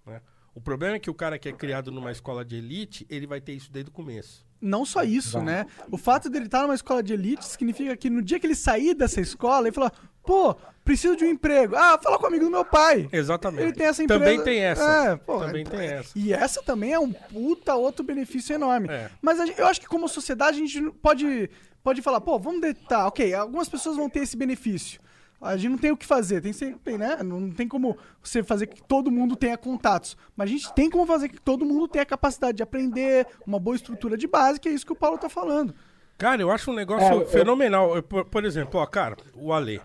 né? 0.06 0.20
O 0.54 0.60
problema 0.60 0.96
é 0.96 0.98
que 0.98 1.10
o 1.10 1.14
cara 1.14 1.38
que 1.38 1.48
é 1.48 1.52
criado 1.52 1.90
numa 1.92 2.10
escola 2.10 2.42
de 2.42 2.56
elite, 2.56 3.06
ele 3.10 3.26
vai 3.26 3.42
ter 3.42 3.52
isso 3.52 3.70
desde 3.70 3.90
o 3.90 3.92
começo. 3.92 4.42
Não 4.58 4.86
só 4.86 5.02
isso, 5.04 5.38
né? 5.42 5.66
O 5.90 5.98
fato 5.98 6.30
dele 6.30 6.46
estar 6.46 6.62
numa 6.62 6.74
escola 6.74 7.02
de 7.02 7.12
elite 7.12 7.44
significa 7.44 7.94
que 7.94 8.08
no 8.08 8.22
dia 8.22 8.40
que 8.40 8.46
ele 8.46 8.54
sair 8.54 8.94
dessa 8.94 9.20
escola, 9.20 9.66
ele 9.68 9.74
fala, 9.74 9.92
pô, 10.24 10.54
preciso 10.82 11.14
de 11.14 11.26
um 11.26 11.28
emprego. 11.28 11.76
Ah, 11.76 12.00
fala 12.02 12.16
com 12.16 12.24
o 12.24 12.26
amigo 12.28 12.46
do 12.46 12.50
meu 12.50 12.64
pai. 12.64 13.06
Exatamente. 13.12 13.64
Ele 13.64 13.72
tem 13.74 13.86
essa 13.86 14.02
empresa. 14.02 14.18
Também 14.24 14.42
tem 14.42 14.60
essa. 14.60 14.82
É, 15.12 15.16
pô, 15.16 15.40
Também 15.40 15.60
é- 15.60 15.68
tem 15.68 15.80
essa. 15.80 16.18
E 16.18 16.32
essa 16.32 16.62
também 16.62 16.90
é 16.94 16.98
um 16.98 17.12
puta 17.12 17.74
outro 17.74 18.02
benefício 18.02 18.54
enorme. 18.54 18.88
É. 18.88 19.10
Mas 19.20 19.36
gente- 19.36 19.60
eu 19.60 19.66
acho 19.66 19.78
que 19.78 19.86
como 19.86 20.08
sociedade 20.08 20.56
a 20.56 20.66
gente 20.66 20.90
pode, 21.02 21.50
pode 21.84 22.00
falar, 22.00 22.22
pô, 22.22 22.38
vamos 22.38 22.62
deitar, 22.62 23.06
ok, 23.08 23.34
algumas 23.34 23.68
pessoas 23.68 23.96
vão 23.96 24.08
ter 24.08 24.20
esse 24.20 24.38
benefício. 24.38 24.98
A 25.40 25.56
gente 25.56 25.70
não 25.70 25.78
tem 25.78 25.90
o 25.90 25.96
que 25.96 26.06
fazer, 26.06 26.40
tem 26.40 26.52
sempre, 26.52 26.96
né? 26.96 27.22
Não 27.22 27.50
tem 27.50 27.68
como 27.68 27.96
você 28.22 28.42
fazer 28.42 28.66
que 28.66 28.82
todo 28.82 29.10
mundo 29.10 29.36
tenha 29.36 29.56
contatos. 29.58 30.16
Mas 30.34 30.48
a 30.48 30.52
gente 30.52 30.72
tem 30.74 30.88
como 30.88 31.04
fazer 31.06 31.28
que 31.28 31.40
todo 31.40 31.64
mundo 31.64 31.86
tenha 31.86 32.02
a 32.02 32.06
capacidade 32.06 32.56
de 32.56 32.62
aprender, 32.62 33.26
uma 33.46 33.58
boa 33.58 33.76
estrutura 33.76 34.16
de 34.16 34.26
base, 34.26 34.58
que 34.58 34.68
é 34.68 34.72
isso 34.72 34.86
que 34.86 34.92
o 34.92 34.96
Paulo 34.96 35.18
tá 35.18 35.28
falando. 35.28 35.74
Cara, 36.16 36.40
eu 36.40 36.50
acho 36.50 36.70
um 36.70 36.74
negócio 36.74 37.22
É, 37.22 37.26
fenomenal. 37.26 37.94
Eu, 37.94 38.02
Por, 38.02 38.24
por 38.24 38.44
exemplo, 38.44 38.80
ó, 38.80 38.86
cara, 38.86 39.16
o 39.34 39.52
Ale. 39.52 39.80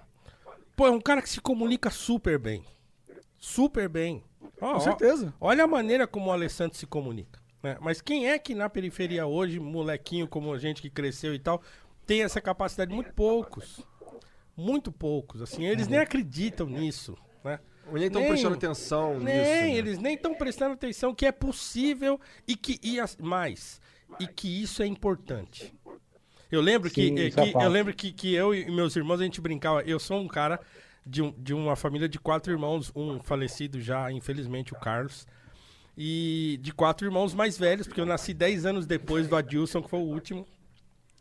Pô, 0.75 0.87
é 0.87 0.91
um 0.91 1.01
cara 1.01 1.21
que 1.21 1.29
se 1.29 1.41
comunica 1.41 1.89
super 1.89 2.39
bem. 2.39 2.63
Super 3.37 3.89
bem. 3.89 4.23
Ó, 4.61 4.75
ó, 4.75 4.79
certeza. 4.79 5.33
olha 5.41 5.63
a 5.63 5.67
maneira 5.67 6.07
como 6.07 6.27
o 6.29 6.31
Alessandro 6.31 6.77
se 6.77 6.87
comunica. 6.87 7.39
né? 7.61 7.77
Mas 7.81 7.99
quem 8.01 8.29
é 8.29 8.39
que 8.39 8.55
na 8.55 8.69
periferia 8.69 9.25
hoje, 9.25 9.59
molequinho 9.59 10.27
como 10.27 10.53
a 10.53 10.57
gente 10.57 10.81
que 10.81 10.89
cresceu 10.89 11.33
e 11.35 11.39
tal, 11.39 11.61
tem 12.05 12.23
essa 12.23 12.39
capacidade? 12.39 12.93
Muito 12.93 13.13
poucos. 13.13 13.85
Muito 14.55 14.91
poucos. 14.91 15.41
Assim, 15.41 15.65
eles 15.65 15.87
nem 15.87 15.99
acreditam 15.99 16.67
nisso. 16.67 17.17
Né? 17.43 17.59
Ou 17.87 17.93
nem 17.95 18.05
estão 18.07 18.21
Nem- 18.21 18.29
prestando 18.29 18.55
atenção 18.55 19.19
Nem, 19.19 19.37
nisso. 19.37 19.49
né? 19.49 19.75
eles 19.75 19.97
nem 19.99 20.13
estão 20.15 20.33
prestando 20.35 20.73
atenção 20.73 21.15
que 21.15 21.25
é 21.25 21.31
possível 21.31 22.19
e 22.47 22.55
que 22.55 22.79
e 22.83 22.99
as- 22.99 23.17
mais 23.17 23.81
e 24.19 24.27
que 24.27 24.61
isso 24.61 24.83
é 24.83 24.85
importante. 24.85 25.73
Eu 26.51 26.61
lembro 26.61 26.89
Sim, 26.89 27.15
que, 27.15 27.21
eh, 27.21 27.27
é 27.27 27.29
que- 27.31 27.55
eu 27.55 27.69
lembro 27.69 27.93
que, 27.93 28.11
que 28.11 28.33
eu 28.33 28.53
e 28.53 28.69
meus 28.69 28.95
irmãos 28.95 29.21
a 29.21 29.23
gente 29.23 29.39
brincava. 29.41 29.81
Eu 29.83 29.99
sou 29.99 30.19
um 30.19 30.27
cara 30.27 30.59
de, 31.05 31.21
um- 31.21 31.31
de 31.31 31.53
uma 31.53 31.75
família 31.75 32.07
de 32.09 32.19
quatro 32.19 32.51
irmãos, 32.51 32.91
um 32.95 33.19
falecido 33.21 33.79
já, 33.81 34.11
infelizmente, 34.11 34.73
o 34.73 34.79
Carlos. 34.79 35.25
E 35.97 36.57
de 36.61 36.71
quatro 36.73 37.05
irmãos 37.07 37.33
mais 37.33 37.57
velhos, 37.57 37.87
porque 37.87 37.99
eu 38.01 38.05
nasci 38.05 38.33
10 38.33 38.65
anos 38.65 38.85
depois 38.85 39.27
do 39.27 39.35
Adilson, 39.35 39.81
que 39.81 39.89
foi 39.89 39.99
o 39.99 40.03
último. 40.03 40.45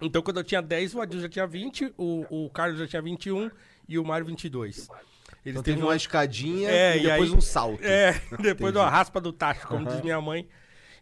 Então, 0.01 0.23
quando 0.23 0.39
eu 0.39 0.45
tinha 0.45 0.63
10, 0.63 0.95
o 0.95 1.01
Adilson 1.01 1.23
já 1.23 1.29
tinha 1.29 1.47
20, 1.47 1.93
o, 1.97 2.45
o 2.47 2.51
Carlos 2.51 2.79
já 2.79 2.87
tinha 2.87 3.03
21 3.03 3.51
e 3.89 3.99
o 3.99 4.05
Mário 4.05 4.25
22. 4.27 4.89
Eles 5.45 5.53
Então 5.59 5.63
teve 5.63 5.83
uma 5.83 5.97
escadinha 5.97 6.69
É, 6.71 6.97
e 6.97 7.01
e 7.01 7.03
depois 7.05 7.31
aí- 7.31 7.37
um 7.37 7.41
salto. 7.41 7.83
é, 7.85 8.21
depois 8.43 8.73
da 8.75 8.89
raspa 8.89 9.21
do 9.21 9.33
tacho, 9.33 9.67
como 9.69 9.87
diz 9.87 10.01
minha 10.03 10.21
mãe. 10.21 10.49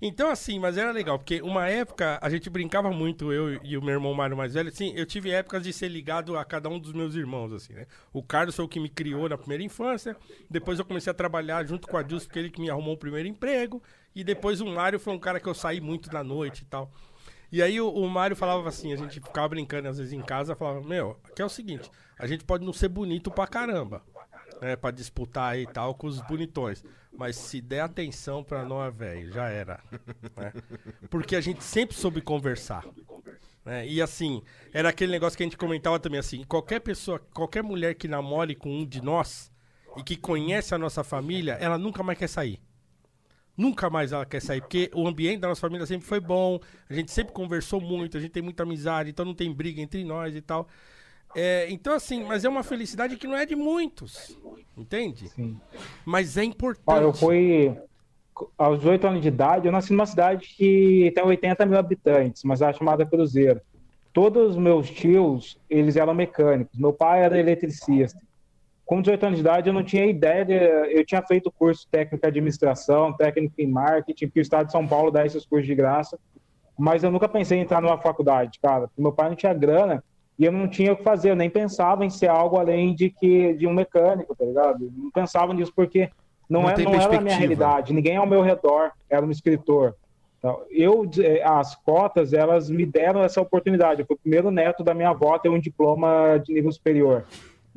Então, 0.00 0.30
assim, 0.30 0.60
mas 0.60 0.76
era 0.78 0.92
legal, 0.92 1.18
porque 1.18 1.42
uma 1.42 1.68
época 1.68 2.20
a 2.22 2.30
gente 2.30 2.48
brincava 2.48 2.88
muito, 2.88 3.32
eu 3.32 3.60
e 3.64 3.76
o 3.76 3.82
meu 3.82 3.94
irmão 3.94 4.14
Mário 4.14 4.36
mais 4.36 4.54
velho, 4.54 4.68
assim, 4.68 4.92
eu 4.94 5.04
tive 5.04 5.30
épocas 5.32 5.60
de 5.60 5.72
ser 5.72 5.88
ligado 5.88 6.36
a 6.38 6.44
cada 6.44 6.68
um 6.68 6.78
dos 6.78 6.92
meus 6.92 7.16
irmãos, 7.16 7.52
assim, 7.52 7.72
né? 7.72 7.84
O 8.12 8.22
Carlos 8.22 8.54
foi 8.54 8.64
o 8.64 8.68
que 8.68 8.78
me 8.78 8.88
criou 8.88 9.28
na 9.28 9.36
primeira 9.36 9.64
infância, 9.64 10.16
depois 10.48 10.78
eu 10.78 10.84
comecei 10.84 11.10
a 11.10 11.14
trabalhar 11.14 11.66
junto 11.66 11.88
com 11.88 11.96
a 11.96 12.02
Dilson, 12.04 12.26
porque 12.26 12.38
ele 12.38 12.48
que 12.50 12.60
me 12.60 12.70
arrumou 12.70 12.94
o 12.94 12.96
primeiro 12.96 13.26
emprego, 13.28 13.82
e 14.14 14.22
depois 14.22 14.60
o 14.60 14.66
Mário 14.66 15.00
foi 15.00 15.12
um 15.12 15.18
cara 15.18 15.40
que 15.40 15.48
eu 15.48 15.54
saí 15.54 15.80
muito 15.80 16.08
da 16.08 16.22
noite 16.22 16.62
e 16.62 16.66
tal. 16.66 16.92
E 17.50 17.62
aí 17.62 17.80
o, 17.80 17.88
o 17.88 18.08
Mário 18.08 18.36
falava 18.36 18.68
assim, 18.68 18.92
a 18.92 18.96
gente 18.96 19.20
ficava 19.20 19.48
brincando 19.48 19.88
às 19.88 19.98
vezes 19.98 20.12
em 20.12 20.20
casa, 20.20 20.54
falava, 20.54 20.86
meu, 20.86 21.18
aqui 21.24 21.40
é 21.40 21.44
o 21.44 21.48
seguinte, 21.48 21.90
a 22.18 22.26
gente 22.26 22.44
pode 22.44 22.64
não 22.64 22.72
ser 22.72 22.88
bonito 22.88 23.30
pra 23.30 23.46
caramba, 23.46 24.02
né, 24.60 24.76
pra 24.76 24.90
disputar 24.90 25.52
aí 25.52 25.62
e 25.62 25.66
tal 25.66 25.94
com 25.94 26.06
os 26.06 26.20
bonitões, 26.20 26.84
mas 27.16 27.36
se 27.36 27.60
der 27.60 27.80
atenção 27.80 28.44
pra 28.44 28.64
nós, 28.64 28.94
velho, 28.94 29.32
já 29.32 29.48
era, 29.48 29.80
né? 30.36 30.52
Porque 31.08 31.34
a 31.34 31.40
gente 31.40 31.64
sempre 31.64 31.96
soube 31.96 32.20
conversar, 32.20 32.84
né? 33.64 33.86
E 33.86 34.02
assim, 34.02 34.42
era 34.72 34.90
aquele 34.90 35.10
negócio 35.12 35.36
que 35.36 35.42
a 35.42 35.46
gente 35.46 35.56
comentava 35.56 35.98
também 35.98 36.20
assim, 36.20 36.44
qualquer 36.44 36.80
pessoa, 36.80 37.18
qualquer 37.32 37.62
mulher 37.62 37.94
que 37.94 38.06
namore 38.06 38.54
com 38.54 38.70
um 38.70 38.86
de 38.86 39.02
nós 39.02 39.50
e 39.96 40.02
que 40.02 40.16
conhece 40.16 40.74
a 40.74 40.78
nossa 40.78 41.02
família, 41.02 41.54
ela 41.54 41.78
nunca 41.78 42.02
mais 42.02 42.18
quer 42.18 42.28
sair. 42.28 42.60
Nunca 43.58 43.90
mais 43.90 44.12
ela 44.12 44.24
quer 44.24 44.40
sair, 44.40 44.60
porque 44.60 44.88
o 44.94 45.08
ambiente 45.08 45.40
da 45.40 45.48
nossa 45.48 45.60
família 45.60 45.84
sempre 45.84 46.06
foi 46.06 46.20
bom, 46.20 46.60
a 46.88 46.94
gente 46.94 47.10
sempre 47.10 47.34
conversou 47.34 47.80
muito, 47.80 48.16
a 48.16 48.20
gente 48.20 48.30
tem 48.30 48.42
muita 48.42 48.62
amizade, 48.62 49.10
então 49.10 49.24
não 49.24 49.34
tem 49.34 49.52
briga 49.52 49.80
entre 49.80 50.04
nós 50.04 50.36
e 50.36 50.40
tal. 50.40 50.68
É, 51.34 51.66
então, 51.68 51.92
assim, 51.92 52.22
mas 52.22 52.44
é 52.44 52.48
uma 52.48 52.62
felicidade 52.62 53.16
que 53.16 53.26
não 53.26 53.36
é 53.36 53.44
de 53.44 53.56
muitos, 53.56 54.38
entende? 54.76 55.28
Sim. 55.30 55.60
Mas 56.04 56.36
é 56.36 56.44
importante. 56.44 56.84
Ó, 56.86 57.00
eu 57.00 57.12
fui 57.12 57.76
aos 58.56 58.78
18 58.78 59.06
anos 59.08 59.22
de 59.22 59.28
idade, 59.28 59.66
eu 59.66 59.72
nasci 59.72 59.90
numa 59.90 60.06
cidade 60.06 60.46
que 60.46 61.10
tem 61.12 61.24
80 61.24 61.66
mil 61.66 61.78
habitantes, 61.78 62.44
mas 62.44 62.62
é 62.62 62.72
chamada 62.72 63.04
Cruzeiro. 63.04 63.60
Todos 64.12 64.50
os 64.50 64.56
meus 64.56 64.88
tios, 64.88 65.58
eles 65.68 65.96
eram 65.96 66.14
mecânicos. 66.14 66.78
Meu 66.78 66.92
pai 66.92 67.24
era 67.24 67.36
eletricista. 67.36 68.20
Com 68.88 69.02
18 69.02 69.26
anos 69.26 69.36
de 69.36 69.42
idade, 69.42 69.68
eu 69.68 69.74
não 69.74 69.82
tinha 69.82 70.06
ideia. 70.06 70.46
De, 70.46 70.54
eu 70.54 71.04
tinha 71.04 71.20
feito 71.20 71.52
curso 71.52 71.86
técnico 71.90 72.24
em 72.24 72.28
administração, 72.28 73.12
técnico 73.12 73.52
em 73.58 73.66
marketing, 73.66 74.28
porque 74.28 74.40
o 74.40 74.42
estado 74.42 74.64
de 74.64 74.72
São 74.72 74.88
Paulo 74.88 75.10
dá 75.10 75.26
esses 75.26 75.44
cursos 75.44 75.66
de 75.66 75.74
graça. 75.74 76.18
Mas 76.78 77.04
eu 77.04 77.10
nunca 77.10 77.28
pensei 77.28 77.58
em 77.58 77.60
entrar 77.60 77.82
numa 77.82 77.98
faculdade, 77.98 78.58
cara. 78.62 78.88
Meu 78.96 79.12
pai 79.12 79.28
não 79.28 79.36
tinha 79.36 79.52
grana 79.52 80.02
e 80.38 80.44
eu 80.46 80.50
não 80.50 80.66
tinha 80.66 80.94
o 80.94 80.96
que 80.96 81.02
fazer. 81.02 81.32
Eu 81.32 81.36
nem 81.36 81.50
pensava 81.50 82.02
em 82.02 82.08
ser 82.08 82.28
algo 82.28 82.56
além 82.56 82.94
de 82.94 83.10
que 83.10 83.52
de 83.52 83.66
um 83.66 83.74
mecânico, 83.74 84.34
tá 84.34 84.46
ligado? 84.46 84.84
Eu 84.84 84.90
não 84.96 85.10
pensava 85.10 85.52
nisso 85.52 85.72
porque 85.76 86.08
não, 86.48 86.62
Não 86.62 86.70
é, 86.70 86.78
não 86.78 86.94
era 86.94 87.18
a 87.18 87.20
minha 87.20 87.36
realidade. 87.36 87.92
Ninguém 87.92 88.16
ao 88.16 88.26
meu 88.26 88.40
redor 88.40 88.92
era 89.10 89.24
um 89.24 89.30
escritor. 89.30 89.96
Então, 90.38 90.62
eu, 90.70 91.04
eh, 91.18 91.42
as 91.44 91.74
cotas, 91.74 92.32
elas 92.32 92.70
me 92.70 92.86
deram 92.86 93.22
essa 93.22 93.38
oportunidade. 93.38 94.00
Eu 94.00 94.06
fui 94.06 94.16
o 94.16 94.18
primeiro 94.18 94.50
neto 94.50 94.82
da 94.82 94.94
minha 94.94 95.10
avó 95.10 95.38
ter 95.38 95.50
um 95.50 95.58
diploma 95.58 96.38
de 96.42 96.54
nível 96.54 96.72
superior. 96.72 97.26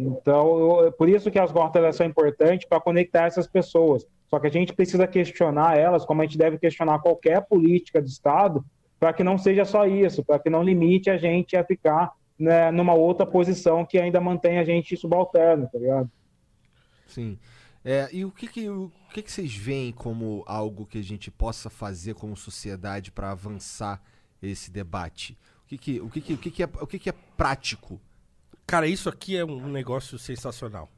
Então, 0.01 0.83
eu- 0.83 0.91
por 0.91 1.07
isso 1.07 1.29
que 1.29 1.39
as 1.39 1.51
elas 1.75 1.95
são 1.95 2.05
importantes 2.05 2.67
para 2.67 2.81
conectar 2.81 3.25
essas 3.25 3.47
pessoas. 3.47 4.05
Só 4.27 4.39
que 4.39 4.47
a 4.47 4.51
gente 4.51 4.73
precisa 4.73 5.05
questionar 5.05 5.77
elas, 5.77 6.05
como 6.05 6.21
a 6.21 6.25
gente 6.25 6.37
deve 6.37 6.57
questionar 6.57 6.99
qualquer 6.99 7.41
política 7.45 8.01
de 8.01 8.09
Estado, 8.09 8.63
para 8.99 9.13
que 9.13 9.23
não 9.23 9.37
seja 9.37 9.65
só 9.65 9.85
isso, 9.85 10.23
para 10.23 10.39
que 10.39 10.49
não 10.49 10.63
limite 10.63 11.09
a 11.09 11.17
gente 11.17 11.55
a 11.57 11.63
ficar 11.63 12.11
né, 12.39 12.71
numa 12.71 12.93
outra 12.93 13.25
posição 13.25 13.85
que 13.85 13.99
ainda 13.99 14.19
mantém 14.19 14.57
a 14.57 14.63
gente 14.63 14.97
subalterno, 14.97 15.69
tá 15.71 15.77
ligado? 15.77 16.09
Sim. 17.05 17.37
É, 17.83 18.09
e 18.11 18.23
o 18.25 18.31
que 18.31 18.47
que, 18.47 18.69
o 18.69 18.91
que 19.13 19.21
que 19.21 19.31
vocês 19.31 19.55
veem 19.55 19.91
como 19.91 20.43
algo 20.47 20.85
que 20.85 20.97
a 20.97 21.03
gente 21.03 21.29
possa 21.29 21.69
fazer 21.69 22.13
como 22.15 22.35
sociedade 22.35 23.11
para 23.11 23.31
avançar 23.31 24.01
esse 24.41 24.71
debate? 24.71 25.37
O 25.65 25.67
que 25.67 25.77
que, 25.77 26.01
o 26.01 26.09
que, 26.09 26.21
que, 26.21 26.33
o 26.33 26.37
que, 26.37 26.51
que, 26.51 26.63
é, 26.63 26.69
o 26.79 26.87
que, 26.87 26.99
que 26.99 27.09
é 27.09 27.13
prático? 27.35 27.99
Cara, 28.71 28.87
isso 28.87 29.09
aqui 29.09 29.35
é 29.35 29.43
um 29.43 29.67
negócio 29.67 30.17
sensacional. 30.17 30.89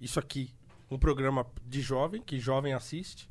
Isso 0.00 0.18
aqui, 0.18 0.50
um 0.90 0.98
programa 0.98 1.46
de 1.64 1.80
jovem, 1.80 2.20
que 2.20 2.40
jovem 2.40 2.72
assiste, 2.72 3.30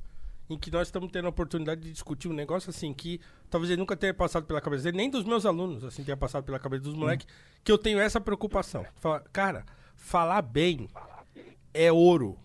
em 0.50 0.58
que 0.58 0.72
nós 0.72 0.88
estamos 0.88 1.12
tendo 1.12 1.26
a 1.26 1.32
oportunidade 1.32 1.82
de 1.82 1.92
discutir 1.92 2.30
um 2.30 2.34
negócio 2.34 2.70
assim 2.70 2.94
que 2.94 3.20
talvez 3.50 3.70
ele 3.70 3.82
nunca 3.82 3.98
tenha 3.98 4.14
passado 4.14 4.46
pela 4.46 4.62
cabeça 4.62 4.86
dele, 4.86 4.96
nem 4.96 5.10
dos 5.10 5.26
meus 5.26 5.46
alunos, 5.46 5.84
assim, 5.84 6.02
tenha 6.02 6.16
passado 6.16 6.46
pela 6.46 6.60
cabeça 6.60 6.84
dos 6.84 6.94
moleques, 6.94 7.28
que 7.62 7.70
eu 7.70 7.78
tenho 7.78 8.00
essa 8.00 8.22
preocupação. 8.22 8.86
Fala, 8.96 9.20
cara, 9.34 9.66
falar 9.98 10.42
bem 10.42 10.88
é 11.74 11.92
ouro. 11.92 12.40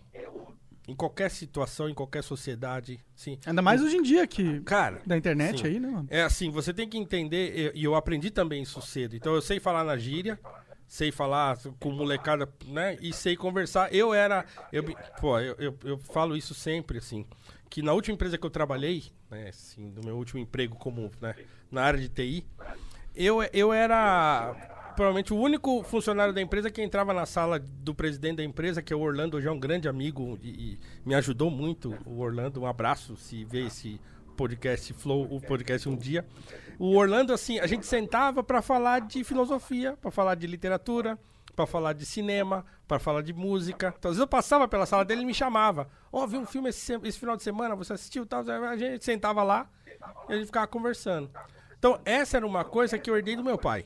Em 0.89 0.95
qualquer 0.95 1.31
situação, 1.31 1.87
em 1.87 1.93
qualquer 1.93 2.21
sociedade, 2.21 2.99
sim. 3.15 3.39
Ainda 3.45 3.61
mais 3.61 3.81
hoje 3.81 3.95
em 3.95 4.01
dia 4.01 4.27
que 4.27 4.59
Cara, 4.61 5.01
da 5.05 5.15
internet 5.15 5.61
sim. 5.61 5.67
aí, 5.67 5.79
né, 5.79 5.87
mano? 5.87 6.07
É 6.11 6.23
assim, 6.23 6.49
você 6.49 6.73
tem 6.73 6.87
que 6.87 6.97
entender, 6.97 7.71
e 7.73 7.81
eu 7.81 7.95
aprendi 7.95 8.29
também 8.29 8.61
isso 8.61 8.81
cedo. 8.81 9.15
Então 9.15 9.33
eu 9.33 9.41
sei 9.41 9.57
falar 9.57 9.85
na 9.85 9.97
gíria, 9.97 10.37
sei 10.87 11.11
falar 11.11 11.57
com 11.79 11.91
molecada, 11.91 12.49
né? 12.65 12.97
E 13.01 13.13
sei 13.13 13.35
conversar. 13.35 13.93
Eu 13.93 14.13
era. 14.13 14.45
Eu, 14.71 14.83
pô, 15.19 15.39
eu, 15.39 15.55
eu, 15.59 15.77
eu 15.83 15.97
falo 15.97 16.35
isso 16.35 16.53
sempre, 16.53 16.97
assim. 16.97 17.25
Que 17.69 17.81
na 17.81 17.93
última 17.93 18.15
empresa 18.15 18.37
que 18.37 18.45
eu 18.45 18.49
trabalhei, 18.49 19.03
né, 19.29 19.49
assim, 19.49 19.91
no 19.91 20.01
meu 20.01 20.15
último 20.15 20.39
emprego 20.39 20.75
como, 20.77 21.11
né, 21.19 21.35
na 21.69 21.83
área 21.83 21.99
de 21.99 22.07
TI, 22.07 22.45
eu, 23.13 23.43
eu 23.51 23.73
era 23.73 24.55
provavelmente 24.95 25.33
o 25.33 25.37
único 25.37 25.83
funcionário 25.83 26.33
da 26.33 26.41
empresa 26.41 26.71
que 26.71 26.81
entrava 26.81 27.13
na 27.13 27.25
sala 27.25 27.59
do 27.59 27.93
presidente 27.93 28.37
da 28.37 28.43
empresa, 28.43 28.81
que 28.81 28.91
é 28.91 28.95
o 28.95 29.01
Orlando, 29.01 29.37
hoje 29.37 29.47
é 29.47 29.51
um 29.51 29.59
grande 29.59 29.87
amigo 29.87 30.39
e, 30.41 30.49
e 30.49 30.79
me 31.05 31.13
ajudou 31.13 31.51
muito. 31.51 31.95
O 32.05 32.19
Orlando, 32.19 32.61
um 32.61 32.65
abraço 32.65 33.15
se 33.17 33.43
vê 33.43 33.67
esse 33.67 33.99
podcast 34.37 34.93
Flow, 34.93 35.27
o 35.29 35.41
podcast 35.41 35.89
um 35.89 35.95
dia. 35.95 36.25
O 36.79 36.95
Orlando, 36.95 37.33
assim, 37.33 37.59
a 37.59 37.65
gente 37.67 37.85
sentava 37.87 38.43
para 38.43 38.61
falar 38.61 39.01
de 39.01 39.23
filosofia, 39.23 39.97
para 39.99 40.11
falar 40.11 40.35
de 40.35 40.45
literatura, 40.45 41.17
para 41.55 41.65
falar 41.65 41.93
de 41.93 42.05
cinema, 42.05 42.63
para 42.87 42.99
falar 42.99 43.23
de 43.23 43.33
música. 43.33 43.93
Então, 43.97 44.11
às 44.11 44.15
vezes 44.17 44.21
eu 44.21 44.27
passava 44.27 44.67
pela 44.67 44.85
sala 44.85 45.03
dele 45.03 45.23
e 45.23 45.25
me 45.25 45.33
chamava. 45.33 45.89
Ó, 46.11 46.25
vi 46.27 46.37
um 46.37 46.45
filme 46.45 46.69
esse, 46.69 46.79
se- 46.79 46.99
esse 47.03 47.19
final 47.19 47.35
de 47.35 47.41
semana, 47.41 47.75
você 47.75 47.93
assistiu 47.93 48.25
tal? 48.27 48.41
A 48.49 48.77
gente 48.77 49.03
sentava 49.03 49.41
lá 49.41 49.67
e 50.29 50.33
a 50.33 50.35
gente 50.37 50.45
ficava 50.45 50.67
conversando. 50.67 51.29
Então, 51.79 51.99
essa 52.05 52.37
era 52.37 52.45
uma 52.45 52.63
coisa 52.63 52.97
que 52.99 53.09
eu 53.09 53.17
herdei 53.17 53.35
do 53.35 53.43
meu 53.43 53.57
pai. 53.57 53.85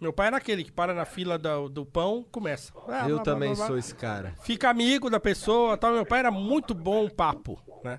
Meu 0.00 0.12
pai 0.12 0.28
era 0.28 0.36
aquele 0.36 0.62
que 0.64 0.70
para 0.72 0.94
na 0.94 1.04
fila 1.04 1.36
do, 1.36 1.68
do 1.68 1.84
pão, 1.84 2.24
começa. 2.30 2.72
Blá, 2.86 3.08
eu 3.08 3.16
blá, 3.16 3.24
também 3.24 3.48
blá, 3.50 3.56
blá 3.58 3.66
sou 3.66 3.76
esse 3.76 3.94
cara. 3.94 4.34
fica 4.42 4.70
amigo 4.70 5.10
da 5.10 5.18
pessoa 5.18 5.76
tal. 5.76 5.92
Meu 5.92 6.06
pai 6.06 6.20
era 6.20 6.30
muito 6.30 6.72
bom 6.72 7.08
papo, 7.08 7.60
né? 7.84 7.98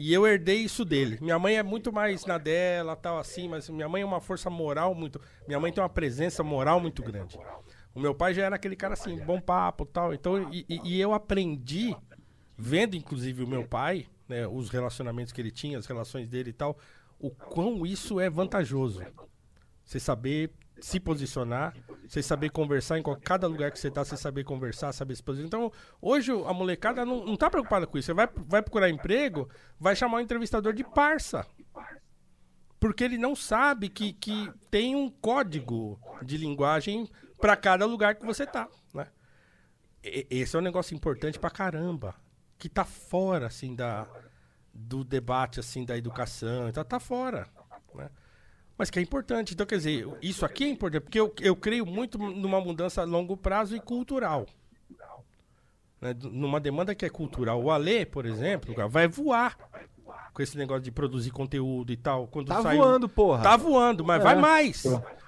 E 0.00 0.14
eu 0.14 0.24
herdei 0.24 0.58
isso 0.58 0.84
dele. 0.84 1.18
Minha 1.20 1.40
mãe 1.40 1.56
é 1.58 1.62
muito 1.62 1.92
mais 1.92 2.24
na 2.24 2.38
dela, 2.38 2.94
tal 2.94 3.18
assim, 3.18 3.48
mas 3.48 3.68
minha 3.68 3.88
mãe 3.88 4.02
é 4.02 4.04
uma 4.06 4.20
força 4.20 4.48
moral 4.48 4.94
muito. 4.94 5.20
Minha 5.46 5.58
mãe 5.58 5.72
tem 5.72 5.82
uma 5.82 5.88
presença 5.88 6.44
moral 6.44 6.78
muito 6.78 7.02
grande. 7.02 7.36
O 7.92 7.98
meu 7.98 8.14
pai 8.14 8.32
já 8.32 8.44
era 8.44 8.54
aquele 8.54 8.76
cara 8.76 8.94
assim, 8.94 9.18
bom 9.18 9.40
papo 9.40 9.84
tal. 9.84 10.14
Então, 10.14 10.52
e, 10.52 10.64
e- 10.68 11.00
eu 11.00 11.12
aprendi, 11.12 11.96
vendo 12.56 12.94
inclusive 12.94 13.42
o 13.42 13.48
meu 13.48 13.66
pai, 13.66 14.06
né, 14.28 14.46
os 14.46 14.70
relacionamentos 14.70 15.32
que 15.32 15.40
ele 15.40 15.50
tinha, 15.50 15.76
as 15.76 15.86
relações 15.86 16.28
dele 16.28 16.50
e 16.50 16.52
tal, 16.52 16.78
o 17.18 17.28
quão 17.30 17.84
isso 17.84 18.20
é 18.20 18.30
vantajoso. 18.30 19.02
Você 19.84 19.98
saber 19.98 20.52
se 20.80 21.00
posicionar, 21.00 21.74
você 22.06 22.22
saber 22.22 22.50
conversar 22.50 22.98
em 22.98 23.02
cada 23.22 23.46
lugar 23.46 23.70
que 23.70 23.78
você 23.78 23.90
tá, 23.90 24.04
você 24.04 24.16
saber 24.16 24.44
conversar, 24.44 24.92
saber 24.92 25.16
se 25.16 25.22
posicionar. 25.22 25.48
Então, 25.48 25.72
hoje 26.00 26.32
a 26.32 26.52
molecada 26.52 27.04
não, 27.04 27.24
não 27.24 27.36
tá 27.36 27.50
preocupada 27.50 27.86
com 27.86 27.98
isso. 27.98 28.06
Você 28.06 28.14
vai, 28.14 28.28
vai 28.34 28.62
procurar 28.62 28.88
emprego, 28.88 29.48
vai 29.78 29.96
chamar 29.96 30.18
o 30.18 30.20
entrevistador 30.20 30.72
de 30.72 30.84
parça. 30.84 31.46
Porque 32.80 33.02
ele 33.02 33.18
não 33.18 33.34
sabe 33.34 33.88
que, 33.88 34.12
que 34.12 34.52
tem 34.70 34.94
um 34.94 35.10
código 35.10 35.98
de 36.22 36.36
linguagem 36.36 37.08
para 37.40 37.56
cada 37.56 37.84
lugar 37.84 38.14
que 38.14 38.24
você 38.24 38.46
tá, 38.46 38.68
né? 38.94 39.08
Esse 40.02 40.54
é 40.54 40.58
um 40.58 40.62
negócio 40.62 40.94
importante 40.94 41.38
pra 41.38 41.50
caramba. 41.50 42.14
Que 42.56 42.68
tá 42.68 42.84
fora, 42.84 43.46
assim, 43.46 43.74
da, 43.74 44.06
do 44.72 45.04
debate, 45.04 45.60
assim, 45.60 45.84
da 45.84 45.96
educação. 45.96 46.70
Tá, 46.72 46.84
tá 46.84 47.00
fora, 47.00 47.48
né? 47.94 48.08
Mas 48.78 48.88
que 48.90 48.98
é 48.98 49.02
importante. 49.02 49.54
Então, 49.54 49.66
quer 49.66 49.76
dizer, 49.76 50.06
isso 50.22 50.46
aqui 50.46 50.64
é 50.64 50.68
importante, 50.68 51.02
porque 51.02 51.18
eu, 51.18 51.34
eu 51.40 51.56
creio 51.56 51.84
muito 51.84 52.16
numa 52.16 52.60
mudança 52.60 53.02
a 53.02 53.04
longo 53.04 53.36
prazo 53.36 53.74
e 53.76 53.80
cultural. 53.80 54.46
Né? 56.00 56.14
Numa 56.30 56.60
demanda 56.60 56.94
que 56.94 57.04
é 57.04 57.10
cultural. 57.10 57.60
O 57.62 57.70
Alê, 57.70 58.06
por 58.06 58.24
exemplo, 58.24 58.72
vai 58.88 59.08
voar 59.08 59.58
com 60.32 60.40
esse 60.42 60.56
negócio 60.56 60.82
de 60.82 60.92
produzir 60.92 61.30
conteúdo 61.32 61.92
e 61.92 61.96
tal. 61.96 62.28
Quando 62.28 62.46
Tá 62.46 62.62
sai- 62.62 62.76
voando, 62.76 63.08
porra. 63.08 63.42
Tá 63.42 63.56
voando, 63.56 64.04
mas 64.04 64.22
vai 64.22 64.34
É. 64.34 64.38
mais. 64.38 64.84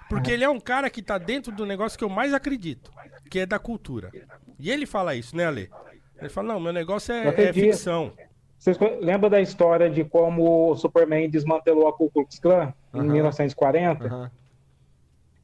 Porque 0.08 0.30
ele 0.30 0.44
é 0.44 0.48
um 0.48 0.60
cara 0.60 0.88
que 0.88 1.02
tá 1.02 1.18
dentro 1.18 1.52
do 1.52 1.66
negócio 1.66 1.98
que 1.98 2.04
eu 2.04 2.08
mais 2.08 2.32
acredito, 2.32 2.92
que 3.28 3.40
é 3.40 3.46
da 3.46 3.58
cultura. 3.58 4.12
E 4.58 4.70
ele 4.70 4.86
fala 4.86 5.14
isso, 5.16 5.36
né, 5.36 5.46
Ale? 5.46 5.70
Ele 6.18 6.28
fala, 6.28 6.52
não, 6.54 6.60
meu 6.60 6.72
negócio 6.72 7.12
é, 7.12 7.28
é 7.48 7.52
ficção. 7.52 8.12
Vocês 8.60 8.78
lembram 9.00 9.30
da 9.30 9.40
história 9.40 9.88
de 9.88 10.04
como 10.04 10.70
o 10.70 10.76
Superman 10.76 11.30
desmantelou 11.30 11.88
a 11.88 11.94
Ku 11.94 12.10
Klux 12.10 12.38
Klan 12.38 12.74
em 12.92 12.98
Aham. 12.98 13.12
1940? 13.12 14.04
Aham. 14.06 14.30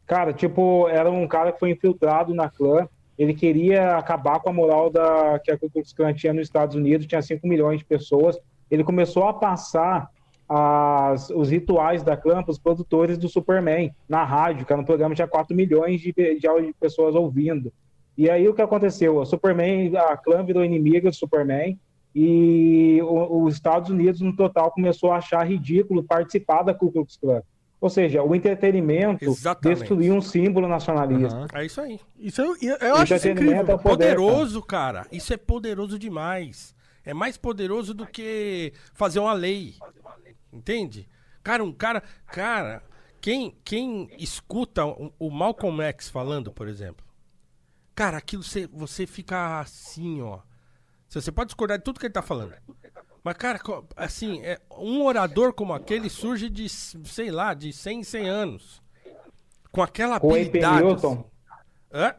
Cara, 0.07 0.35
tipo, 0.35 0.87
era 0.89 1.11
um 1.11 1.27
cara 1.27 1.51
que 1.51 1.59
foi 1.59 1.71
infiltrado 1.71 2.35
na 2.35 2.51
clã. 2.51 2.87
Ele 3.19 3.33
queria 3.33 3.97
acabar 3.97 4.39
com 4.41 4.51
a 4.51 4.53
moral 4.53 4.91
da, 4.91 5.41
que 5.43 5.51
a 5.51 5.57
Ku 5.59 5.71
Klux 5.71 5.95
Klan 5.95 6.13
tinha 6.13 6.35
nos 6.35 6.43
Estados 6.43 6.77
Unidos, 6.77 7.07
tinha 7.07 7.23
5 7.23 7.47
milhões 7.49 7.79
de 7.79 7.87
pessoas. 7.87 8.39
Ele 8.71 8.85
começou 8.85 9.25
a 9.25 9.33
passar 9.33 10.11
as- 10.47 11.31
os 11.31 11.49
rituais 11.51 12.03
da 12.03 12.19
clã 12.19 12.43
para 12.43 12.53
os 12.53 12.59
produtores 12.59 13.17
do 13.17 13.31
Superman 13.31 13.95
na 14.07 14.25
rádio, 14.25 14.67
que 14.67 14.73
era 14.75 14.83
um 14.83 14.85
programa 14.85 15.13
que 15.15 15.17
tinha 15.17 15.27
4 15.27 15.57
milhões 15.57 16.03
de, 16.03 16.13
de, 16.13 16.35
de 16.39 16.75
pessoas 16.79 17.15
ouvindo. 17.15 17.73
E 18.17 18.29
aí 18.29 18.47
o 18.47 18.53
que 18.55 18.61
aconteceu? 18.63 19.17
O 19.17 19.25
Superman, 19.25 19.97
a 19.97 20.17
clã 20.19 20.45
virou 20.45 20.63
inimiga 20.63 21.09
do 21.09 21.17
Superman 21.17 21.79
e 22.19 22.99
o- 23.03 23.43
os 23.45 23.55
Estados 23.55 23.91
Unidos, 23.91 24.23
no 24.23 24.35
total, 24.35 24.71
começou 24.71 25.13
a 25.13 25.19
achar 25.19 25.47
ridículo 25.47 26.03
participar 26.03 26.63
da 26.63 26.73
Ku 26.73 26.91
Klux 26.91 27.19
Klan. 27.19 27.43
Ou 27.79 27.91
seja, 27.91 28.23
o 28.23 28.35
entretenimento 28.35 29.23
Exatamente. 29.23 29.81
destruiu 29.81 30.15
um 30.15 30.23
símbolo 30.23 30.67
nacionalista. 30.67 31.37
Aham. 31.37 31.47
É 31.53 31.67
isso 31.67 31.79
aí. 31.81 32.01
Isso 32.19 32.41
eu, 32.41 32.57
eu, 32.81 32.95
acho 32.97 33.15
isso 33.15 33.29
Entretenimento 33.29 33.63
incrível. 33.65 33.75
é 33.75 33.79
poder, 33.79 34.17
Poderoso, 34.17 34.63
cara. 34.63 35.07
Isso 35.13 35.35
é 35.35 35.37
poderoso 35.37 35.99
demais. 35.99 36.75
É 37.05 37.13
mais 37.13 37.37
poderoso 37.37 37.93
do 37.93 38.07
que 38.07 38.73
fazer 38.95 39.19
uma 39.19 39.35
lei. 39.35 39.75
Entende? 40.51 41.07
Cara, 41.43 41.63
um 41.63 41.71
cara. 41.71 42.03
Cara, 42.27 42.83
quem, 43.21 43.55
quem 43.63 44.09
escuta 44.19 44.87
o, 44.87 45.13
o 45.19 45.31
Malcolm 45.31 45.83
X 45.83 46.09
falando, 46.09 46.51
por 46.51 46.67
exemplo. 46.69 47.05
Cara, 47.95 48.17
aquilo 48.17 48.43
você, 48.43 48.67
você 48.67 49.07
fica 49.07 49.61
assim, 49.61 50.23
ó. 50.23 50.39
Você 51.09 51.21
você 51.21 51.33
pode 51.33 51.49
discordar 51.49 51.79
de 51.79 51.85
tudo 51.85 52.01
que 52.01 52.07
ele 52.07 52.13
tá 52.13 52.23
falando. 52.23 52.53
Mas, 53.23 53.35
cara, 53.37 53.61
assim, 53.97 54.41
é, 54.43 54.59
um 54.79 55.05
orador 55.05 55.53
como 55.53 55.73
aquele 55.73 56.09
surge 56.09 56.49
de, 56.49 56.69
sei 56.69 57.31
lá, 57.31 57.55
de 57.55 57.73
100 57.73 58.01
em 58.01 58.05
100 58.05 58.29
anos. 58.29 58.83
Com 59.73 59.83
aquela 59.83 60.17
habilidade. 60.17 60.79
Penilton, 60.83 61.13
assim. 61.13 61.25
Hã? 61.93 62.15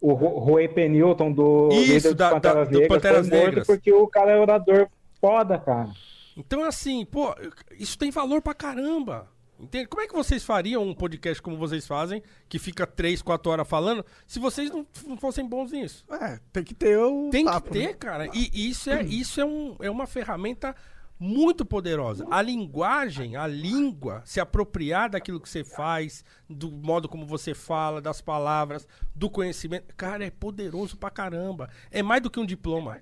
o 0.00 0.14
Ro- 0.14 0.38
Roy 0.40 0.66
Penilton 0.68 1.30
do 1.30 1.68
Isso, 1.72 2.12
da- 2.12 2.30
da- 2.30 2.34
Panteras 2.34 2.68
do 2.68 2.72
Negras 2.80 2.88
Panteras 2.88 3.28
foi 3.28 3.36
morto 3.38 3.46
Negras. 3.46 3.66
porque 3.68 3.92
o 3.92 4.08
cara 4.08 4.32
é 4.32 4.36
orador 4.40 4.88
foda, 5.20 5.58
cara. 5.58 5.90
Então, 6.36 6.64
assim, 6.64 7.04
pô, 7.04 7.32
isso 7.78 7.96
tem 7.96 8.10
valor 8.10 8.42
pra 8.42 8.52
caramba. 8.54 9.28
Entende? 9.62 9.86
Como 9.86 10.02
é 10.02 10.08
que 10.08 10.12
vocês 10.14 10.42
fariam 10.44 10.82
um 10.82 10.92
podcast 10.92 11.40
como 11.40 11.56
vocês 11.56 11.86
fazem, 11.86 12.20
que 12.48 12.58
fica 12.58 12.84
três, 12.84 13.22
quatro 13.22 13.52
horas 13.52 13.68
falando, 13.68 14.04
se 14.26 14.40
vocês 14.40 14.70
não, 14.70 14.84
não 15.06 15.16
fossem 15.16 15.48
bons 15.48 15.70
nisso? 15.70 16.04
É, 16.10 16.40
tem 16.52 16.64
que 16.64 16.74
ter 16.74 16.98
o 16.98 17.30
Tem 17.30 17.44
papo, 17.44 17.68
que 17.68 17.78
ter, 17.78 17.86
né? 17.86 17.92
cara. 17.94 18.28
E 18.34 18.68
isso 18.68 18.90
é, 18.90 19.02
isso 19.04 19.40
é, 19.40 19.44
um, 19.44 19.76
é 19.80 19.88
uma 19.88 20.06
ferramenta 20.08 20.74
muito 21.16 21.64
poderosa. 21.64 22.26
A 22.28 22.42
linguagem, 22.42 23.36
a 23.36 23.46
língua, 23.46 24.22
se 24.24 24.40
apropriar 24.40 25.08
daquilo 25.08 25.38
que 25.40 25.48
você 25.48 25.62
faz, 25.62 26.24
do 26.50 26.68
modo 26.68 27.08
como 27.08 27.24
você 27.24 27.54
fala, 27.54 28.00
das 28.00 28.20
palavras, 28.20 28.88
do 29.14 29.30
conhecimento. 29.30 29.94
Cara, 29.96 30.24
é 30.24 30.30
poderoso 30.30 30.96
pra 30.96 31.08
caramba. 31.08 31.70
É 31.92 32.02
mais 32.02 32.20
do 32.20 32.28
que 32.28 32.40
um 32.40 32.44
diploma. 32.46 32.98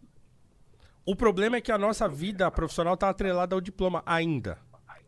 O 1.06 1.16
problema 1.16 1.56
é 1.56 1.60
que 1.62 1.72
a 1.72 1.78
nossa 1.78 2.06
vida 2.06 2.50
profissional 2.50 2.94
tá 2.98 3.08
atrelada 3.08 3.54
ao 3.54 3.60
diploma 3.62 4.02
ainda. 4.04 4.58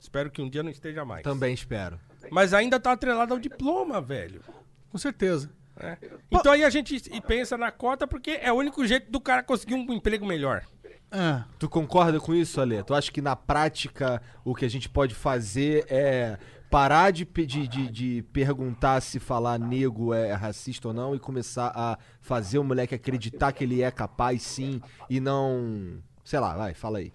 Espero 0.03 0.31
que 0.33 0.43
um 0.43 0.51
dia 0.51 0.65
não 0.65 0.71
esteja 0.71 1.05
mais. 1.05 1.23
Também 1.23 1.55
espero. 1.55 1.97
Mas 2.29 2.53
ainda 2.53 2.81
tá 2.81 2.91
atrelada 2.91 3.33
ao 3.33 3.39
diploma, 3.39 4.01
velho. 4.01 4.43
Com 4.91 4.99
certeza. 4.99 5.49
É. 5.79 5.97
Então 6.31 6.51
aí 6.53 6.65
a 6.65 6.69
gente 6.71 7.01
pensa 7.23 7.57
na 7.57 7.71
cota 7.71 8.05
porque 8.07 8.33
é 8.43 8.53
o 8.53 8.57
único 8.57 8.85
jeito 8.85 9.11
do 9.11 9.21
cara 9.21 9.43
conseguir 9.45 9.75
um 9.75 9.93
emprego 9.93 10.27
melhor. 10.27 10.65
Ah, 11.11 11.45
Tu 11.59 11.69
concorda 11.69 12.19
com 12.19 12.35
isso, 12.35 12.61
Ale? 12.61 12.83
Tu 12.83 12.93
acha 12.93 13.13
que 13.13 13.23
na 13.23 13.37
prática 13.37 14.21
o 14.45 14.55
que 14.57 14.65
a 14.65 14.69
gente 14.69 14.89
pode 14.89 15.15
fazer 15.15 15.87
é 15.89 16.37
parar 16.69 17.11
de, 17.13 17.25
pe- 17.25 17.47
de, 17.47 17.69
de, 17.69 17.89
de 17.91 18.23
perguntar 18.33 19.01
se 19.03 19.21
falar 19.21 19.59
nego 19.59 20.13
é 20.13 20.33
racista 20.33 20.89
ou 20.89 20.95
não 20.95 21.15
e 21.15 21.19
começar 21.21 21.71
a 21.77 21.97
fazer 22.21 22.59
o 22.59 22.65
moleque 22.65 22.95
acreditar 22.95 23.53
que 23.53 23.63
ele 23.63 23.83
é 23.83 23.91
capaz 23.91 24.43
sim 24.43 24.81
e 25.09 25.21
não. 25.21 25.99
Sei 26.25 26.41
lá, 26.41 26.57
vai, 26.57 26.75
fala 26.75 26.99
aí. 26.99 27.13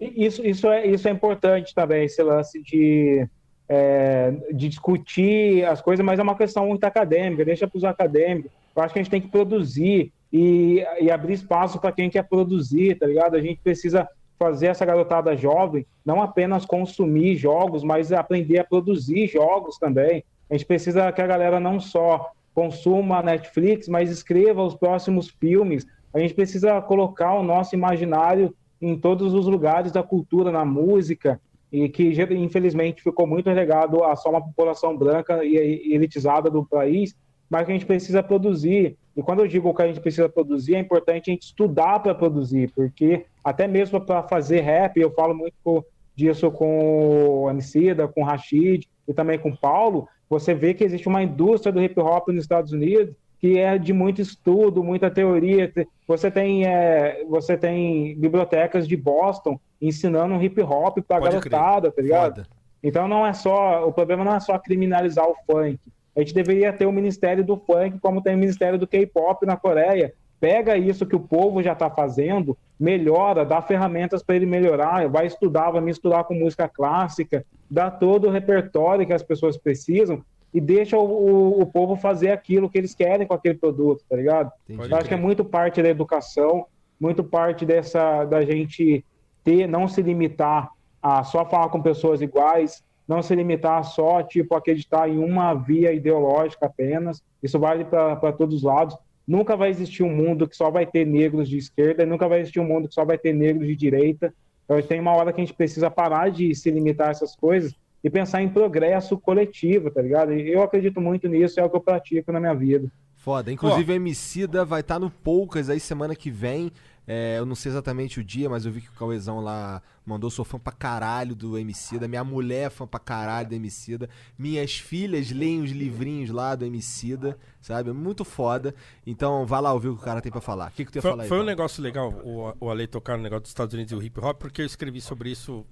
Isso, 0.00 0.44
isso, 0.44 0.68
é, 0.68 0.86
isso 0.86 1.06
é 1.06 1.10
importante 1.10 1.74
também, 1.74 2.04
esse 2.04 2.22
lance 2.22 2.62
de, 2.62 3.28
é, 3.68 4.32
de 4.52 4.68
discutir 4.68 5.64
as 5.66 5.82
coisas, 5.82 6.04
mas 6.04 6.18
é 6.18 6.22
uma 6.22 6.36
questão 6.36 6.66
muito 6.66 6.84
acadêmica, 6.84 7.44
deixa 7.44 7.68
para 7.68 7.76
os 7.76 7.84
acadêmicos. 7.84 8.50
Eu 8.74 8.82
acho 8.82 8.94
que 8.94 9.00
a 9.00 9.02
gente 9.02 9.10
tem 9.10 9.20
que 9.20 9.28
produzir 9.28 10.10
e, 10.32 10.84
e 11.00 11.10
abrir 11.10 11.34
espaço 11.34 11.78
para 11.78 11.92
quem 11.92 12.08
quer 12.08 12.22
produzir, 12.22 12.98
tá 12.98 13.06
ligado? 13.06 13.34
A 13.36 13.42
gente 13.42 13.60
precisa 13.62 14.08
fazer 14.38 14.68
essa 14.68 14.86
garotada 14.86 15.36
jovem 15.36 15.84
não 16.04 16.22
apenas 16.22 16.64
consumir 16.64 17.36
jogos, 17.36 17.84
mas 17.84 18.10
aprender 18.10 18.58
a 18.58 18.64
produzir 18.64 19.28
jogos 19.28 19.76
também. 19.76 20.24
A 20.48 20.54
gente 20.54 20.64
precisa 20.64 21.12
que 21.12 21.20
a 21.20 21.26
galera 21.26 21.60
não 21.60 21.78
só 21.78 22.32
consuma 22.54 23.22
Netflix, 23.22 23.86
mas 23.86 24.10
escreva 24.10 24.62
os 24.62 24.74
próximos 24.74 25.28
filmes. 25.28 25.86
A 26.12 26.18
gente 26.18 26.34
precisa 26.34 26.80
colocar 26.80 27.34
o 27.34 27.42
nosso 27.42 27.74
imaginário 27.74 28.54
em 28.80 28.96
todos 28.96 29.34
os 29.34 29.46
lugares 29.46 29.92
da 29.92 30.02
cultura, 30.02 30.50
na 30.50 30.64
música, 30.64 31.40
e 31.72 31.88
que 31.88 32.12
infelizmente 32.34 33.02
ficou 33.02 33.26
muito 33.26 33.48
relegado 33.48 34.02
a 34.02 34.16
só 34.16 34.30
uma 34.30 34.42
população 34.42 34.96
branca 34.96 35.44
e 35.44 35.94
elitizada 35.94 36.50
do 36.50 36.64
país, 36.64 37.14
mas 37.48 37.64
que 37.64 37.72
a 37.72 37.74
gente 37.74 37.86
precisa 37.86 38.22
produzir. 38.22 38.96
E 39.16 39.22
quando 39.22 39.40
eu 39.40 39.46
digo 39.46 39.74
que 39.74 39.82
a 39.82 39.86
gente 39.86 40.00
precisa 40.00 40.28
produzir, 40.28 40.74
é 40.74 40.78
importante 40.78 41.30
a 41.30 41.32
gente 41.32 41.42
estudar 41.42 42.00
para 42.00 42.14
produzir, 42.14 42.72
porque 42.74 43.26
até 43.44 43.68
mesmo 43.68 44.00
para 44.00 44.22
fazer 44.22 44.60
rap, 44.60 44.96
eu 44.98 45.12
falo 45.12 45.34
muito 45.34 45.84
disso 46.14 46.50
com 46.50 47.44
o 47.44 47.50
Emicida, 47.50 48.08
com 48.08 48.22
o 48.22 48.24
Rashid 48.24 48.88
e 49.06 49.14
também 49.14 49.38
com 49.38 49.50
o 49.50 49.56
Paulo, 49.56 50.08
você 50.28 50.54
vê 50.54 50.74
que 50.74 50.84
existe 50.84 51.08
uma 51.08 51.22
indústria 51.22 51.72
do 51.72 51.82
hip 51.82 51.98
hop 51.98 52.28
nos 52.28 52.42
Estados 52.42 52.72
Unidos 52.72 53.14
que 53.40 53.58
é 53.58 53.78
de 53.78 53.92
muito 53.92 54.20
estudo, 54.20 54.84
muita 54.84 55.10
teoria. 55.10 55.66
Te- 55.68 55.88
Você 56.06 56.30
tem, 56.30 56.66
é, 56.66 57.24
você 57.28 57.56
tem 57.56 58.14
bibliotecas 58.18 58.86
de 58.86 58.96
Boston 58.96 59.58
ensinando 59.80 60.42
hip 60.42 60.60
hop 60.62 60.98
para 61.06 61.20
garotada, 61.20 61.90
tá 61.90 62.02
ligado? 62.02 62.34
Foda. 62.44 62.46
Então 62.82 63.08
não 63.08 63.26
é 63.26 63.32
só, 63.32 63.86
o 63.86 63.92
problema 63.92 64.24
não 64.24 64.34
é 64.34 64.40
só 64.40 64.58
criminalizar 64.58 65.26
o 65.26 65.34
funk. 65.46 65.78
A 66.14 66.20
gente 66.20 66.34
deveria 66.34 66.72
ter 66.72 66.86
o 66.86 66.92
Ministério 66.92 67.42
do 67.44 67.56
Funk, 67.56 67.98
como 68.00 68.20
tem 68.22 68.34
o 68.34 68.38
Ministério 68.38 68.78
do 68.78 68.86
K-pop 68.86 69.46
na 69.46 69.56
Coreia. 69.56 70.12
Pega 70.40 70.76
isso 70.76 71.06
que 71.06 71.14
o 71.14 71.20
povo 71.20 71.62
já 71.62 71.72
está 71.72 71.88
fazendo, 71.90 72.56
melhora, 72.78 73.44
dá 73.44 73.60
ferramentas 73.62 74.22
para 74.22 74.36
ele 74.36 74.46
melhorar, 74.46 75.06
vai 75.08 75.26
estudar, 75.26 75.70
vai 75.70 75.80
misturar 75.82 76.24
com 76.24 76.34
música 76.34 76.66
clássica, 76.68 77.44
dá 77.70 77.90
todo 77.90 78.26
o 78.26 78.30
repertório 78.30 79.06
que 79.06 79.12
as 79.12 79.22
pessoas 79.22 79.56
precisam 79.56 80.22
e 80.52 80.60
deixa 80.60 80.96
o, 80.98 81.02
o- 81.04 81.60
o 81.62 81.66
povo 81.66 81.94
fazer 81.96 82.30
aquilo 82.30 82.68
que 82.68 82.76
eles 82.78 82.94
querem 82.94 83.26
com 83.26 83.34
aquele 83.34 83.54
produto, 83.54 84.02
tá 84.08 84.16
ligado? 84.16 84.50
Entendi. 84.68 84.90
Eu 84.90 84.96
acho 84.96 85.08
que 85.08 85.14
é 85.14 85.16
muito 85.16 85.44
parte 85.44 85.82
da 85.82 85.88
educação, 85.88 86.66
muito 87.00 87.22
parte 87.24 87.64
dessa 87.64 88.24
da 88.24 88.44
gente 88.44 89.04
ter, 89.44 89.66
não 89.66 89.86
se 89.88 90.02
limitar 90.02 90.68
a 91.02 91.22
só 91.24 91.44
falar 91.46 91.68
com 91.70 91.80
pessoas 91.80 92.20
iguais, 92.20 92.82
não 93.08 93.22
se 93.22 93.34
limitar 93.34 93.78
a 93.78 93.82
só 93.82 94.22
tipo 94.22 94.54
acreditar 94.54 95.08
em 95.08 95.18
uma 95.18 95.54
via 95.54 95.92
ideológica 95.92 96.66
apenas. 96.66 97.22
Isso 97.42 97.58
vale 97.58 97.84
para 97.84 98.32
todos 98.32 98.56
os 98.56 98.62
lados. 98.62 98.96
Nunca 99.26 99.56
vai 99.56 99.70
existir 99.70 100.02
um 100.02 100.14
mundo 100.14 100.48
que 100.48 100.56
só 100.56 100.70
vai 100.70 100.84
ter 100.84 101.06
negros 101.06 101.48
de 101.48 101.56
esquerda, 101.56 102.02
e 102.02 102.06
nunca 102.06 102.28
vai 102.28 102.40
existir 102.40 102.58
um 102.60 102.66
mundo 102.66 102.88
que 102.88 102.94
só 102.94 103.04
vai 103.04 103.16
ter 103.16 103.32
negros 103.32 103.66
de 103.68 103.76
direita. 103.76 104.34
Então 104.64 104.80
tem 104.82 105.00
uma 105.00 105.12
hora 105.14 105.32
que 105.32 105.40
a 105.40 105.44
gente 105.44 105.54
precisa 105.56 105.90
parar 105.90 106.30
de 106.30 106.54
se 106.54 106.70
limitar 106.70 107.08
a 107.08 107.10
essas 107.12 107.34
coisas 107.36 107.74
e 108.02 108.08
pensar 108.10 108.42
em 108.42 108.48
progresso 108.48 109.18
coletivo, 109.18 109.90
tá 109.90 110.00
ligado? 110.00 110.32
E 110.32 110.52
eu 110.52 110.62
acredito 110.62 111.00
muito 111.00 111.28
nisso, 111.28 111.60
é 111.60 111.64
o 111.64 111.70
que 111.70 111.76
eu 111.76 111.80
pratico 111.80 112.32
na 112.32 112.40
minha 112.40 112.54
vida. 112.54 112.90
Foda. 113.16 113.52
Inclusive, 113.52 113.92
o 113.92 113.94
Emicida 113.94 114.64
vai 114.64 114.80
estar 114.80 114.98
no 114.98 115.10
Poucas 115.10 115.68
aí 115.68 115.78
semana 115.78 116.16
que 116.16 116.30
vem. 116.30 116.72
É, 117.06 117.38
eu 117.38 117.44
não 117.44 117.54
sei 117.54 117.70
exatamente 117.70 118.18
o 118.18 118.24
dia, 118.24 118.48
mas 118.48 118.64
eu 118.64 118.72
vi 118.72 118.80
que 118.80 118.88
o 118.88 118.92
Cauezão 118.92 119.40
lá 119.40 119.82
mandou. 120.06 120.30
Sou 120.30 120.42
fã 120.42 120.58
pra 120.58 120.72
caralho 120.72 121.34
do 121.34 121.58
Emicida. 121.58 122.08
Minha 122.08 122.24
mulher 122.24 122.68
é 122.68 122.70
fã 122.70 122.86
pra 122.86 122.98
caralho 122.98 123.48
do 123.48 123.54
Emicida. 123.54 124.08
Minhas 124.38 124.78
filhas 124.78 125.30
leem 125.30 125.60
os 125.60 125.70
livrinhos 125.70 126.30
lá 126.30 126.54
do 126.54 126.64
Emicida, 126.64 127.36
sabe? 127.60 127.92
Muito 127.92 128.24
foda. 128.24 128.74
Então, 129.06 129.44
vai 129.44 129.60
lá 129.60 129.72
ouvir 129.74 129.88
o 129.88 129.96
que 129.96 130.02
o 130.02 130.04
cara 130.04 130.22
tem 130.22 130.32
pra 130.32 130.40
falar. 130.40 130.68
O 130.68 130.72
que, 130.72 130.86
que 130.86 130.92
tu 130.92 130.96
ia 130.96 131.02
Foi, 131.02 131.10
falar 131.10 131.22
aí? 131.24 131.28
foi 131.28 131.40
um 131.40 131.44
negócio 131.44 131.82
legal 131.82 132.10
o, 132.24 132.54
o 132.58 132.70
Ale 132.70 132.86
tocar 132.86 133.18
no 133.18 133.22
negócio 133.22 133.42
dos 133.42 133.50
Estados 133.50 133.74
Unidos 133.74 133.92
e 133.92 133.96
o 133.96 134.02
hip 134.02 134.18
hop, 134.18 134.38
porque 134.38 134.62
eu 134.62 134.66
escrevi 134.66 135.00
sobre 135.02 135.30
isso 135.30 135.66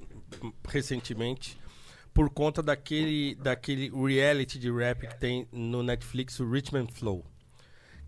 recentemente 0.68 1.56
por 2.12 2.30
conta 2.30 2.62
daquele, 2.62 3.34
daquele 3.36 3.90
reality 3.90 4.58
de 4.58 4.70
rap 4.70 5.06
que 5.06 5.16
tem 5.18 5.46
no 5.52 5.82
Netflix, 5.82 6.38
o 6.40 6.50
Richmond 6.50 6.92
Flow. 6.92 7.24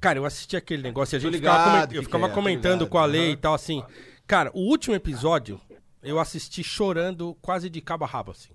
Cara, 0.00 0.18
eu 0.18 0.24
assisti 0.24 0.56
aquele 0.56 0.82
negócio 0.82 1.14
e 1.14 1.16
a 1.16 1.20
gente 1.20 1.32
ligado 1.32 1.58
ficava, 1.58 1.76
coment- 1.86 1.92
eu 1.96 2.02
ficava 2.02 2.26
é, 2.26 2.30
comentando 2.30 2.86
com 2.86 2.98
a 2.98 3.04
lei 3.04 3.26
Aham. 3.26 3.32
e 3.32 3.36
tal, 3.36 3.54
assim. 3.54 3.82
Cara, 4.26 4.50
o 4.54 4.60
último 4.60 4.94
episódio 4.94 5.60
eu 6.02 6.18
assisti 6.18 6.64
chorando 6.64 7.36
quase 7.42 7.68
de 7.68 7.80
cabo 7.80 8.04
a 8.04 8.08
rabo, 8.08 8.30
assim. 8.30 8.50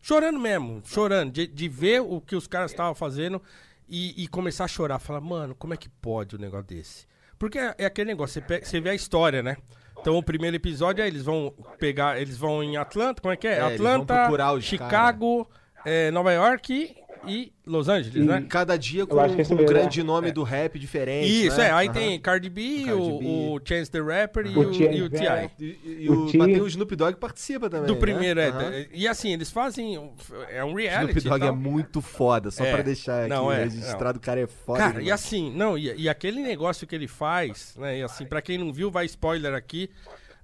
Chorando 0.00 0.38
mesmo, 0.38 0.82
chorando, 0.84 1.32
de, 1.32 1.46
de 1.46 1.68
ver 1.68 2.00
o 2.00 2.20
que 2.20 2.34
os 2.36 2.46
caras 2.46 2.70
estavam 2.70 2.94
fazendo 2.94 3.42
e, 3.88 4.22
e 4.22 4.28
começar 4.28 4.64
a 4.64 4.68
chorar. 4.68 4.98
Falar, 4.98 5.20
mano, 5.20 5.54
como 5.54 5.74
é 5.74 5.76
que 5.76 5.88
pode 5.88 6.36
um 6.36 6.38
negócio 6.38 6.66
desse? 6.66 7.06
Porque 7.38 7.58
é, 7.58 7.74
é 7.78 7.84
aquele 7.84 8.08
negócio, 8.08 8.34
você, 8.34 8.40
pe- 8.40 8.64
você 8.64 8.80
vê 8.80 8.90
a 8.90 8.94
história, 8.94 9.42
né? 9.42 9.56
Então 10.00 10.16
o 10.16 10.22
primeiro 10.22 10.56
episódio 10.56 11.02
é 11.02 11.06
eles 11.06 11.24
vão 11.24 11.52
pegar, 11.78 12.20
eles 12.20 12.36
vão 12.36 12.62
em 12.62 12.76
Atlanta, 12.76 13.20
como 13.20 13.32
é 13.32 13.36
que 13.36 13.46
é? 13.46 13.58
É, 13.58 13.74
Atlanta, 13.74 14.28
Chicago, 14.60 15.48
é, 15.84 16.10
Nova 16.10 16.32
York 16.32 16.96
e 17.28 17.52
Los 17.66 17.88
Angeles, 17.88 18.24
né? 18.26 18.44
Cada 18.48 18.76
dia 18.78 19.06
com, 19.06 19.16
com 19.16 19.54
um 19.54 19.66
grande 19.66 20.00
é. 20.00 20.02
nome 20.04 20.32
do 20.32 20.42
rap 20.42 20.78
diferente. 20.78 21.46
Isso, 21.46 21.58
né? 21.58 21.66
é. 21.68 21.70
Aí 21.72 21.86
Aham. 21.88 21.94
tem 21.94 22.20
Cardi 22.20 22.48
B, 22.48 22.84
Cardi 22.86 22.92
o, 22.92 23.18
B. 23.18 23.24
o 23.26 23.60
Chance 23.64 23.90
the 23.90 24.00
Rapper 24.00 24.46
e 24.46 24.56
O 24.56 24.60
o, 24.60 24.70
T.I. 24.72 24.96
e 24.96 25.02
o 25.02 25.10
T.I. 25.10 25.50
E, 25.58 25.64
e- 25.64 26.04
e 26.04 26.10
O 26.10 26.24
o, 26.24 26.26
Ti- 26.30 26.38
mas 26.38 26.46
tem 26.52 26.60
o 26.60 26.66
Snoop 26.66 26.96
Dogg 26.96 27.14
que 27.14 27.20
participa 27.20 27.68
também. 27.68 27.86
Do 27.86 27.94
né? 27.94 28.00
primeiro, 28.00 28.40
é. 28.40 28.48
Aham. 28.48 28.72
E 28.92 29.06
assim, 29.06 29.32
eles 29.32 29.50
fazem. 29.50 30.10
É 30.50 30.64
um 30.64 30.74
reality. 30.74 31.18
Snoop 31.18 31.28
Dogg 31.40 31.44
e 31.44 31.48
é 31.48 31.52
muito 31.52 32.00
foda, 32.00 32.50
só 32.50 32.64
É. 32.64 32.72
pra 32.72 32.82
deixar 32.82 33.20
aqui 33.20 33.28
Não, 33.30 33.52
é, 33.52 33.64
registrado, 33.64 34.18
o 34.18 34.20
cara 34.22 34.40
é 34.40 34.46
foda. 34.46 34.78
Cara, 34.78 35.02
e 35.02 35.10
assim, 35.10 35.52
não, 35.54 35.76
e, 35.76 35.94
e 36.02 36.08
aquele 36.08 36.40
negócio 36.40 36.86
que 36.86 36.94
ele 36.94 37.06
faz, 37.08 37.74
né? 37.76 37.98
E 37.98 38.02
assim, 38.02 38.24
pra 38.24 38.40
quem 38.40 38.56
não 38.58 38.72
viu, 38.72 38.90
vai 38.90 39.04
spoiler 39.06 39.54
aqui. 39.54 39.90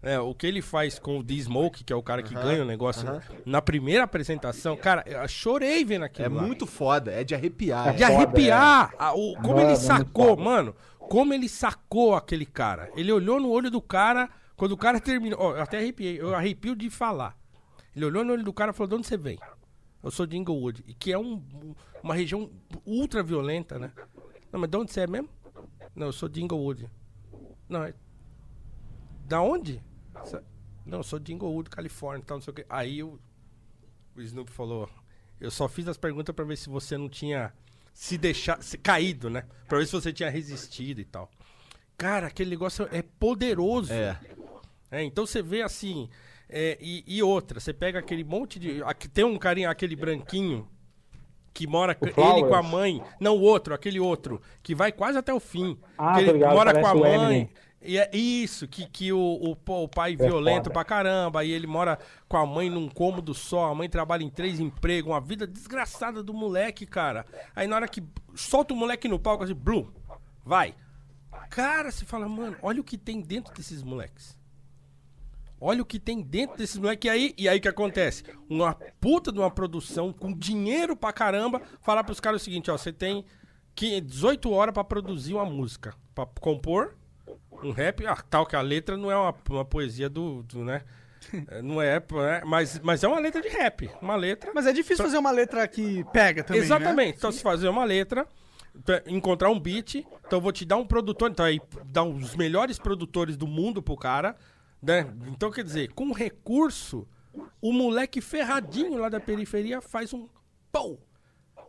Né, 0.05 0.21
o 0.21 0.35
que 0.35 0.47
ele 0.47 0.61
faz 0.61 0.99
com 0.99 1.19
o 1.19 1.23
D-Smoke, 1.23 1.83
que 1.83 1.93
é 1.93 1.97
o 1.97 2.03
cara 2.03 2.23
que 2.23 2.35
ganha 2.35 2.63
o 2.63 2.67
negócio, 2.67 3.09
na 3.47 3.63
primeira 3.63 4.05
apresentação, 4.05 4.77
cara, 4.77 5.03
eu 5.07 5.27
chorei 5.27 5.83
vendo 5.85 6.05
aquilo. 6.05 6.27
É 6.27 6.29
lá. 6.29 6.43
muito 6.43 6.67
foda, 6.67 7.11
é 7.11 7.25
de 7.25 7.35
arrepiar. 7.35 7.95
De 7.97 8.03
é. 8.03 8.07
foda, 8.07 8.19
arrepiar! 8.19 8.95
a- 8.99 9.15
o, 9.15 9.35
como 9.37 9.49
Mano, 9.55 9.61
ele 9.63 9.73
é 9.73 9.77
sacou, 9.77 10.37
mano, 10.37 10.75
como 10.99 11.33
ele 11.33 11.49
sacou 11.49 12.15
aquele 12.15 12.45
cara. 12.45 12.91
Ele 12.95 13.11
olhou 13.11 13.41
no 13.41 13.49
olho 13.49 13.71
do 13.71 13.81
cara, 13.81 14.29
quando 14.57 14.73
o 14.73 14.77
cara 14.77 15.01
terminou. 15.01 15.41
Ó, 15.41 15.57
eu 15.57 15.63
até 15.63 15.79
arrepiei, 15.79 16.21
eu 16.21 16.35
arrepio 16.35 16.77
de 16.77 16.91
falar. 16.91 17.35
Ele 17.97 18.05
olhou 18.05 18.25
no 18.25 18.33
olho 18.35 18.45
do 18.45 18.53
cara 18.53 18.73
e 18.73 18.75
falou: 18.75 18.89
de 18.89 18.95
onde 18.97 19.07
você 19.07 19.17
vem? 19.17 19.39
Eu 20.03 20.11
sou 20.11 20.27
de 20.27 20.37
Inglewood, 20.37 20.85
e 20.87 20.93
que 20.93 21.13
é 21.13 21.19
um- 21.19 21.43
uma 22.03 22.15
região 22.15 22.51
ultra 22.85 23.23
violenta, 23.23 23.79
né? 23.79 23.91
Não, 24.53 24.61
mas 24.61 24.69
de 24.69 24.77
onde 24.77 24.93
você 24.93 25.01
é 25.01 25.07
mesmo? 25.07 25.31
Não, 25.97 26.09
eu 26.09 26.13
sou 26.13 26.29
de 26.29 26.43
Inglewood. 26.43 26.91
Não, 27.69 27.85
é. 27.85 27.95
Da 29.27 29.41
onde? 29.41 29.83
Não, 30.85 30.99
eu 30.99 31.05
sou 31.05 31.19
de 31.19 31.33
Inglewood, 31.33 31.71
Califórnia, 31.71 32.25
tal, 32.27 32.37
não 32.39 32.43
sei 32.43 32.51
o 32.53 32.55
quê. 32.55 32.67
Aí 32.69 33.03
o, 33.03 33.19
o 34.17 34.21
Snoop 34.21 34.51
falou: 34.51 34.89
Eu 35.41 35.51
só 35.51 35.69
fiz 35.69 35.89
as 35.89 35.97
perguntas 35.97 36.35
pra 36.35 36.45
ver 36.45 36.57
se 36.57 36.69
você 36.69 36.97
não 36.99 37.09
tinha 37.09 37.53
se 37.93 38.19
deixado, 38.19 38.63
se 38.63 38.77
caído, 38.77 39.31
né? 39.31 39.45
Pra 39.69 39.79
ver 39.79 39.87
se 39.87 39.93
você 39.93 40.13
tinha 40.13 40.29
resistido 40.29 41.01
e 41.01 41.05
tal. 41.05 41.31
Cara, 41.97 42.27
aquele 42.27 42.51
negócio 42.51 42.89
é 42.91 43.03
poderoso. 43.03 43.93
É. 43.93 44.19
É, 44.91 45.03
então 45.03 45.27
você 45.27 45.43
vê 45.43 45.63
assim. 45.63 46.09
é, 46.49 46.77
e, 46.81 47.03
e 47.07 47.23
outra, 47.23 47.59
você 47.61 47.73
pega 47.73 47.99
aquele 47.99 48.25
monte 48.25 48.59
de. 48.59 48.83
Aqui, 48.83 49.09
tem 49.09 49.25
um 49.25 49.39
carinha, 49.39 49.71
aquele 49.71 49.97
branquinho, 49.97 50.69
que 51.53 51.67
mora 51.67 51.95
com 51.95 52.07
ele 52.07 52.15
Flowers. 52.15 52.49
com 52.49 52.55
a 52.55 52.63
mãe. 52.63 53.03
Não, 53.21 53.37
o 53.37 53.41
outro, 53.41 53.73
aquele 53.73 54.01
outro, 54.01 54.43
que 54.63 54.75
vai 54.75 54.93
quase 54.93 55.17
até 55.17 55.33
o 55.33 55.41
fim. 55.41 55.79
Ah, 55.97 56.15
que 56.15 56.21
ele 56.21 56.33
ligado, 56.33 56.55
mora 56.55 56.79
com 56.79 56.87
a 56.87 56.93
o 56.93 56.99
mãe. 57.01 57.49
E 57.85 57.99
é 57.99 58.11
isso, 58.17 58.67
que, 58.67 58.87
que 58.87 59.13
o, 59.13 59.19
o, 59.19 59.57
o 59.83 59.89
pai 59.89 60.17
violento 60.17 60.65
foda. 60.65 60.71
pra 60.71 60.85
caramba, 60.85 61.41
aí 61.41 61.51
ele 61.51 61.67
mora 61.67 61.99
com 62.27 62.37
a 62.37 62.47
mãe 62.47 62.71
num 62.71 62.89
cômodo 62.89 63.35
só, 63.35 63.71
a 63.71 63.75
mãe 63.75 63.89
trabalha 63.89 64.23
em 64.23 64.31
três 64.31 64.59
empregos, 64.59 65.13
uma 65.13 65.21
vida 65.21 65.47
desgraçada 65.47 66.23
do 66.23 66.33
moleque, 66.33 66.87
cara. 66.87 67.27
Aí 67.55 67.67
na 67.67 67.77
hora 67.77 67.89
que 67.89 68.03
solta 68.35 68.73
o 68.73 68.77
moleque 68.77 69.07
no 69.07 69.19
palco, 69.19 69.45
assim, 69.45 69.55
Blue, 69.55 69.93
vai. 70.45 70.75
Cara, 71.51 71.91
você 71.91 72.05
fala, 72.05 72.29
mano, 72.29 72.57
olha 72.63 72.81
o 72.81 72.85
que 72.85 72.97
tem 72.97 73.21
dentro 73.21 73.53
desses 73.55 73.83
moleques. 73.83 74.37
Olha 75.61 75.83
o 75.83 75.87
que 75.87 75.99
tem 75.99 76.21
dentro 76.21 76.57
desses 76.57 76.77
moleques. 76.77 77.07
E 77.07 77.11
aí, 77.11 77.35
e 77.39 77.49
aí 77.49 77.59
o 77.59 77.61
que 77.61 77.69
acontece? 77.69 78.25
Uma 78.49 78.75
puta 79.01 79.31
de 79.31 79.39
uma 79.39 79.51
produção 79.51 80.13
com 80.13 80.33
dinheiro 80.33 80.97
pra 80.97 81.13
caramba, 81.13 81.61
falar 81.81 82.03
pros 82.05 82.21
caras 82.21 82.43
o 82.43 82.45
seguinte, 82.45 82.71
ó, 82.71 82.77
você 82.77 82.93
tem 82.93 83.25
que 83.75 84.01
18 84.01 84.51
horas 84.51 84.73
pra 84.73 84.85
produzir 84.85 85.35
uma 85.35 85.45
música, 85.45 85.95
Pra 86.15 86.27
compor 86.41 86.97
um 87.63 87.71
rap, 87.71 88.07
ah, 88.07 88.17
tal 88.29 88.47
que 88.47 88.57
a 88.57 88.61
letra 88.61 88.97
não 88.97 89.11
é 89.11 89.17
uma, 89.17 89.35
uma 89.51 89.65
poesia 89.65 90.09
do, 90.09 90.43
do, 90.43 90.65
né? 90.65 90.83
É, 91.49 91.63
Não 91.63 91.81
é, 91.81 91.99
né? 91.99 92.43
mas, 92.45 92.79
mas 92.81 93.03
é 93.03 93.09
uma 93.09 93.19
letra 93.19 93.41
de 93.41 93.49
rap, 93.49 93.91
uma 94.01 94.17
letra. 94.17 94.53
Mas 94.55 94.67
é 94.67 94.73
difícil 94.73 95.05
fazer 95.05 95.19
uma 95.19 95.31
letra 95.31 95.67
que 95.67 96.05
pega 96.13 96.45
também, 96.45 96.61
né? 96.61 96.67
Exatamente. 96.67 97.19
Então, 97.19 97.33
se 97.33 97.43
fazer 97.43 97.69
uma 97.69 97.85
letra, 97.85 98.27
tá, 98.85 99.03
encontrar 99.07 99.51
um 99.51 99.59
beat, 99.59 99.95
então 99.95 100.39
eu 100.39 100.41
vou 100.41 100.53
te 100.53 100.65
dar 100.65 100.77
um 100.77 100.87
produtor, 100.87 101.31
então 101.31 101.45
aí 101.45 101.61
dá 101.87 102.03
os 102.03 102.37
melhores 102.37 102.79
produtores 102.79 103.37
do 103.37 103.47
mundo 103.47 103.83
pro 103.83 103.97
cara, 103.97 104.37
né? 104.83 105.07
Então, 105.29 105.51
quer 105.51 105.65
dizer, 105.65 105.93
com 105.93 106.13
recurso, 106.13 107.07
o 107.61 107.73
moleque 107.73 108.21
ferradinho 108.21 108.99
lá 108.99 109.09
da 109.09 109.21
periferia 109.21 109.81
faz 109.81 110.13
um 110.13 110.29
pão. 110.71 110.99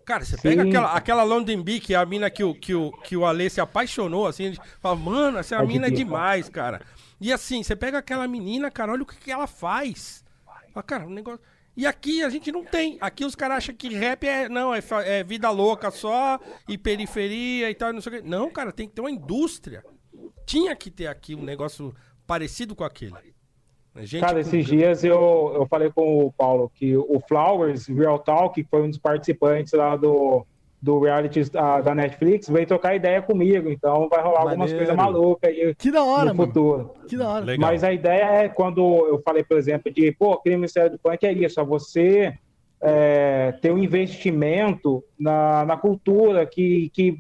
Cara, 0.06 0.24
você 0.24 0.38
pega 0.38 0.62
Sim. 0.62 0.70
aquela, 0.70 0.92
aquela 0.94 1.24
London 1.24 1.64
Bee, 1.64 1.80
que 1.80 1.96
é 1.96 1.98
a 1.98 2.06
mina 2.06 2.30
que 2.30 2.44
o, 2.44 2.54
que 2.54 2.76
o, 2.76 2.92
que 2.92 3.18
o 3.18 3.26
Ale 3.26 3.50
se 3.50 3.60
apaixonou, 3.60 4.28
assim, 4.28 4.46
gente 4.46 4.62
fala, 4.80 4.96
mano, 4.96 5.40
essa 5.40 5.58
Pode 5.58 5.68
mina 5.68 5.88
é 5.88 5.90
demais, 5.90 6.48
cara. 6.48 6.82
E 7.20 7.34
assim, 7.34 7.64
você 7.64 7.76
pega 7.76 7.98
aquela 7.98 8.28
menina, 8.28 8.70
cara, 8.70 8.92
olha 8.92 9.02
o 9.02 9.06
que, 9.06 9.18
que 9.18 9.32
ela 9.32 9.48
faz. 9.48 10.24
Fala, 10.72 10.84
cara, 10.84 11.08
um 11.08 11.10
negócio. 11.10 11.40
E 11.76 11.88
aqui 11.88 12.24
a 12.24 12.30
gente 12.30 12.52
não 12.52 12.64
tem. 12.64 12.98
Aqui 13.02 13.26
os 13.26 13.36
caras 13.36 13.58
acham 13.58 13.76
que 13.76 13.90
rap 13.90 14.26
é. 14.26 14.48
Não, 14.48 14.74
é, 14.74 14.82
é 15.06 15.24
vida 15.24 15.50
louca 15.50 15.90
só, 15.90 16.40
e 16.70 16.78
periferia 16.78 17.70
e 17.70 17.76
tal, 17.76 17.92
não 17.92 18.00
sei 18.00 18.14
o 18.14 18.22
quê. 18.22 18.28
Não, 18.28 18.50
cara, 18.52 18.72
tem 18.72 18.88
que 18.88 18.94
ter 18.94 19.02
uma 19.02 19.12
indústria. 19.12 19.84
Tinha 20.46 20.76
que 20.76 20.92
ter 20.92 21.08
aqui 21.08 21.34
um 21.34 21.44
negócio 21.44 21.94
parecido 22.28 22.76
com 22.76 22.84
aquele. 22.84 23.35
Gente 23.98 24.20
Cara, 24.20 24.34
com- 24.34 24.40
esses 24.40 24.66
dias 24.66 25.04
eu, 25.04 25.52
eu 25.56 25.66
falei 25.68 25.90
com 25.90 26.26
o 26.26 26.32
Paulo 26.32 26.70
que 26.74 26.98
o 26.98 27.22
Flowers, 27.28 27.88
Real 27.88 28.20
Talk, 28.20 28.54
que 28.62 28.70
foi 28.70 28.82
um 28.84 28.90
dos 28.90 28.98
participantes 28.98 29.72
lá 29.74 29.96
do, 29.96 30.46
do 30.82 31.00
reality 31.00 31.50
da, 31.50 31.80
da 31.80 31.96
Netflix, 31.96 32.50
veio 32.50 32.68
trocar 32.68 32.94
ideia 32.96 33.22
comigo. 33.22 33.70
Então 33.70 34.10
vai 34.10 34.22
rolar 34.22 34.40
algumas 34.42 34.58
Maneiro. 34.72 34.80
coisas 34.80 34.96
malucas 34.96 35.50
aí 35.50 35.74
Que 35.76 35.92
da 35.92 36.04
hora, 36.04 36.32
no 36.32 36.36
mano. 36.36 36.48
futuro. 36.48 36.94
Que 37.08 37.16
da 37.16 37.30
hora. 37.30 37.46
Legal. 37.46 37.70
Mas 37.72 37.84
a 37.86 37.94
ideia 37.94 38.24
é 38.44 38.50
quando 38.50 38.82
eu 39.08 39.22
falei, 39.24 39.44
por 39.44 39.58
exemplo, 39.58 39.92
de 39.92 40.12
pô, 40.12 40.36
crime 40.38 40.58
Ministério 40.58 40.92
do 40.92 41.00
Punk 41.00 41.24
é 41.26 41.32
isso, 41.32 41.60
é 41.60 41.64
você 41.64 42.34
é, 42.82 43.54
ter 43.62 43.72
um 43.72 43.78
investimento 43.78 45.04
na, 45.18 45.64
na 45.66 45.78
cultura 45.78 46.46
que, 46.46 46.90
que 46.94 47.18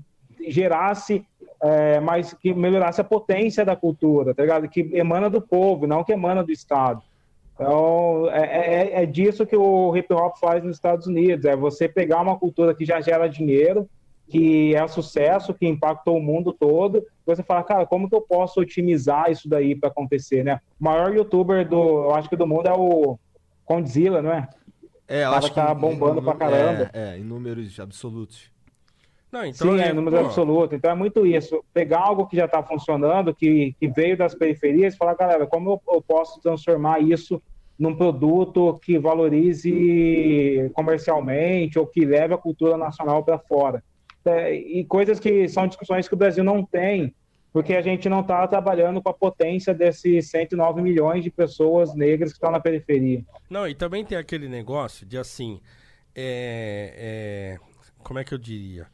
gerasse 0.48 1.26
é, 1.66 2.00
mais 2.00 2.34
que 2.34 2.54
melhorasse 2.54 3.02
a 3.02 3.04
potência 3.04 3.66
da 3.66 3.76
cultura, 3.76 4.34
tá 4.34 4.44
ligado? 4.44 4.70
Que 4.70 4.82
emana 4.94 5.30
do 5.30 5.42
povo, 5.42 5.88
não 5.88 6.04
que 6.04 6.14
emana 6.14 6.44
do 6.44 6.52
Estado. 6.52 7.02
Então, 7.54 8.30
é, 8.32 8.42
é, 8.42 9.04
é 9.04 9.06
disso 9.06 9.46
que 9.46 9.56
o 9.56 9.96
hip 9.96 10.14
hop 10.14 10.38
faz 10.38 10.64
nos 10.64 10.76
Estados 10.76 11.08
Unidos, 11.08 11.46
é 11.46 11.56
você 11.56 11.88
pegar 11.88 12.22
uma 12.22 12.38
cultura 12.38 12.76
que 12.76 12.84
já 12.84 13.00
gera 13.00 13.28
dinheiro, 13.28 13.90
que 14.28 14.76
é 14.76 14.88
sucesso, 14.88 15.54
que 15.54 15.68
impactou 15.68 16.18
o 16.18 16.22
mundo 16.22 16.52
todo, 16.52 17.06
você 17.26 17.44
fala, 17.44 17.64
cara, 17.64 17.86
como 17.86 18.10
que 18.10 18.16
eu 18.16 18.22
posso 18.22 18.60
otimizar 18.60 19.32
isso 19.32 19.48
daí 19.48 19.76
para 19.76 19.90
acontecer, 19.90 20.44
né? 20.44 20.60
O 20.80 20.84
maior 20.84 21.16
youtuber 21.16 21.68
do, 21.68 22.04
eu 22.06 22.16
acho 22.16 22.28
que 22.28 22.36
do 22.36 22.48
mundo 22.48 22.68
é 22.68 22.74
o 22.74 23.18
Condzilla, 23.64 24.22
não 24.22 24.32
é? 24.32 24.50
É, 25.08 25.24
eu 25.24 25.30
cara 25.30 25.38
acho 25.38 25.50
que 25.50 25.56
tá 25.56 25.74
bombando 25.74 26.22
pra 26.22 26.36
caramba. 26.36 26.90
É, 26.94 27.14
é, 27.14 27.18
em 27.18 27.24
números 27.24 27.80
absolutos. 27.80 28.55
Não, 29.32 29.46
então, 29.46 29.72
Sim, 29.72 29.82
é, 29.82 29.88
é 29.88 29.94
número 29.94 30.18
pô, 30.18 30.26
absoluto. 30.26 30.76
Então 30.76 30.92
é 30.92 30.96
muito 30.96 31.26
isso. 31.26 31.64
Pegar 31.74 32.00
algo 32.00 32.26
que 32.28 32.36
já 32.36 32.46
está 32.46 32.64
funcionando, 32.64 33.34
que, 33.34 33.76
que 33.80 33.88
veio 33.88 34.18
das 34.18 34.34
periferias, 34.34 34.94
e 34.94 34.98
falar, 34.98 35.16
galera, 35.16 35.46
como 35.46 35.72
eu, 35.72 35.82
eu 35.96 36.02
posso 36.02 36.40
transformar 36.40 37.00
isso 37.00 37.42
num 37.78 37.96
produto 37.96 38.80
que 38.82 38.98
valorize 38.98 40.72
comercialmente 40.74 41.78
ou 41.78 41.86
que 41.86 42.06
leve 42.06 42.34
a 42.34 42.38
cultura 42.38 42.78
nacional 42.78 43.24
para 43.24 43.38
fora? 43.38 43.84
É, 44.24 44.56
e 44.56 44.86
coisas 44.86 45.20
que 45.20 45.48
são 45.48 45.68
discussões 45.68 46.08
que 46.08 46.14
o 46.14 46.18
Brasil 46.18 46.44
não 46.44 46.66
tem 46.66 47.14
porque 47.56 47.74
a 47.74 47.82
gente 47.82 48.10
não 48.10 48.20
está 48.20 48.46
trabalhando 48.50 49.02
com 49.02 49.08
a 49.08 49.14
potência 49.14 49.74
desses 49.74 50.30
109 50.30 50.82
milhões 50.82 51.24
de 51.24 51.32
pessoas 51.32 51.96
negras 51.96 52.32
que 52.32 52.36
estão 52.36 52.52
na 52.52 52.60
periferia. 52.60 53.24
Não, 53.50 53.66
e 53.66 53.74
também 53.74 54.04
tem 54.04 54.18
aquele 54.18 54.50
negócio 54.50 55.06
de 55.06 55.18
assim. 55.18 55.62
É, 56.14 57.58
é, 57.58 57.75
como 58.06 58.20
é 58.20 58.24
que 58.24 58.34
eu 58.34 58.38
diria? 58.38 58.88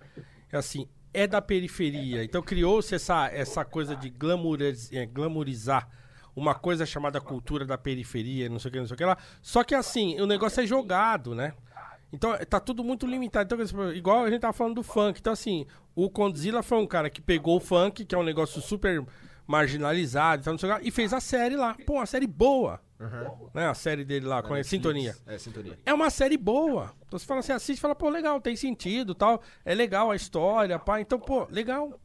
É 0.50 0.58
assim, 0.58 0.88
é 1.14 1.28
da 1.28 1.42
periferia. 1.42 2.24
Então 2.24 2.42
criou-se 2.42 2.96
essa, 2.96 3.28
essa 3.28 3.66
coisa 3.66 3.94
de 3.94 4.08
é, 4.92 5.06
glamourizar 5.06 5.90
uma 6.34 6.56
coisa 6.56 6.86
chamada 6.86 7.20
cultura 7.20 7.66
da 7.66 7.78
periferia, 7.78 8.48
não 8.48 8.58
sei 8.58 8.70
o 8.70 8.72
que, 8.72 8.80
não 8.80 8.88
sei 8.88 8.96
o 8.96 8.98
que 8.98 9.04
lá. 9.04 9.18
Só 9.42 9.66
que 9.66 9.76
assim, 9.76 10.20
o 10.22 10.26
negócio 10.26 10.64
é 10.64 10.66
jogado, 10.66 11.36
né? 11.36 11.54
Então 12.14 12.38
tá 12.50 12.60
tudo 12.60 12.86
muito 12.86 13.06
limitado. 13.06 13.54
Então, 13.54 13.92
igual 13.92 14.24
a 14.24 14.30
gente 14.30 14.42
tava 14.42 14.54
falando 14.54 14.76
do 14.76 14.84
funk. 14.84 15.20
Então, 15.20 15.34
assim, 15.34 15.66
o 15.94 16.10
Condzilla 16.10 16.64
foi 16.64 16.78
um 16.78 16.88
cara 16.88 17.10
que 17.10 17.22
pegou 17.22 17.58
o 17.58 17.60
funk, 17.60 18.06
que 18.06 18.16
é 18.16 18.18
um 18.18 18.24
negócio 18.24 18.62
super 18.62 19.06
marginalizado, 19.46 20.42
então, 20.42 20.54
não 20.54 20.58
sei 20.58 20.72
o 20.72 20.80
que 20.80 20.88
e 20.88 20.92
fez 20.92 21.14
a 21.14 21.20
série 21.20 21.58
lá. 21.58 21.76
Pô, 21.86 21.96
uma 21.96 22.06
série 22.06 22.28
boa. 22.28 22.80
Né? 23.54 23.68
A 23.68 23.74
série 23.74 24.04
dele 24.06 24.26
lá, 24.26 24.42
com 24.44 24.54
a 24.54 24.64
Sintonia. 24.64 25.16
É, 25.26 25.38
sintonia. 25.38 25.78
É 25.86 25.94
uma 25.94 26.10
série 26.10 26.38
boa. 26.38 26.94
Então 27.08 27.18
você 27.20 27.26
fala 27.26 27.40
assim, 27.40 27.52
assiste 27.52 27.78
e 27.80 27.82
fala, 27.82 27.96
pô, 27.96 28.10
legal, 28.10 28.40
tem 28.40 28.56
sentido 28.56 29.14
tal. 29.16 29.42
É 29.66 29.74
legal 29.74 30.12
a 30.12 30.16
história, 30.16 30.78
pá. 30.80 31.00
Então, 31.02 31.20
pô, 31.20 31.48
legal. 31.50 32.00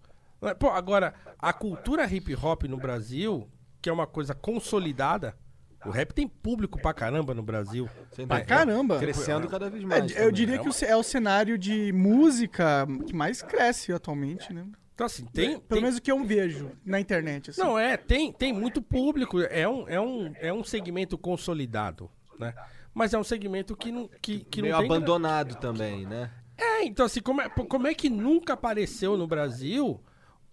Pô, 0.59 0.68
agora, 0.70 1.14
a 1.39 1.52
cultura 1.52 2.05
hip 2.06 2.35
hop 2.36 2.64
no 2.64 2.77
Brasil, 2.77 3.48
que 3.81 3.89
é 3.89 3.93
uma 3.93 4.06
coisa 4.06 4.35
consolidada, 4.35 5.36
o 5.85 5.90
rap 5.90 6.12
tem 6.12 6.27
público 6.27 6.81
pra 6.81 6.93
caramba 6.93 7.32
no 7.35 7.43
Brasil. 7.43 7.89
Pra 8.14 8.24
dúvida. 8.24 8.44
caramba. 8.44 8.98
Crescendo 8.98 9.48
cada 9.48 9.70
vez 9.70 9.85
É, 9.85 9.86
mais. 9.86 10.10
eu 10.12 10.16
também. 10.16 10.32
diria 10.32 10.59
que 10.59 10.68
o 10.68 10.73
ce- 10.73 10.85
é 10.85 10.97
o 10.97 11.02
cenário 11.02 11.56
de 11.56 11.93
música 11.93 12.86
que 13.06 13.14
mais 13.14 13.40
cresce 13.43 13.93
atualmente, 13.93 14.52
né? 14.52 14.64
Então, 14.97 15.05
assim, 15.05 15.27
tem. 15.27 15.51
Pelo 15.60 15.60
tem- 15.68 15.81
menos 15.82 15.98
o 15.98 16.01
que 16.01 16.10
eu 16.10 16.24
vejo 16.24 16.73
na 16.82 16.98
internet. 16.98 17.51
Assim. 17.51 17.60
Não, 17.60 17.78
é, 17.78 17.98
tem, 17.98 18.32
tem 18.32 18.51
muito 18.51 18.81
público. 18.81 19.39
É 19.43 19.68
um, 19.68 19.86
é, 19.86 20.01
um, 20.01 20.32
é 20.40 20.51
um 20.51 20.64
segmento 20.64 21.18
consolidado, 21.18 22.10
né? 22.39 22.55
Mas 22.94 23.12
é 23.12 23.18
um 23.18 23.24
segmento 23.24 23.77
que 23.77 23.93
não, 23.93 24.09
que, 24.23 24.39
que 24.40 24.62
Meio 24.62 24.73
não 24.73 24.81
tem. 24.81 24.90
abandonado 24.90 25.56
também, 25.56 26.06
né? 26.06 26.31
É, 26.56 26.82
então 26.85 27.05
assim, 27.05 27.20
como 27.20 27.43
é, 27.43 27.48
como 27.51 27.86
é 27.86 27.93
que 27.93 28.09
nunca 28.09 28.55
apareceu 28.55 29.18
no 29.18 29.27
Brasil 29.27 30.01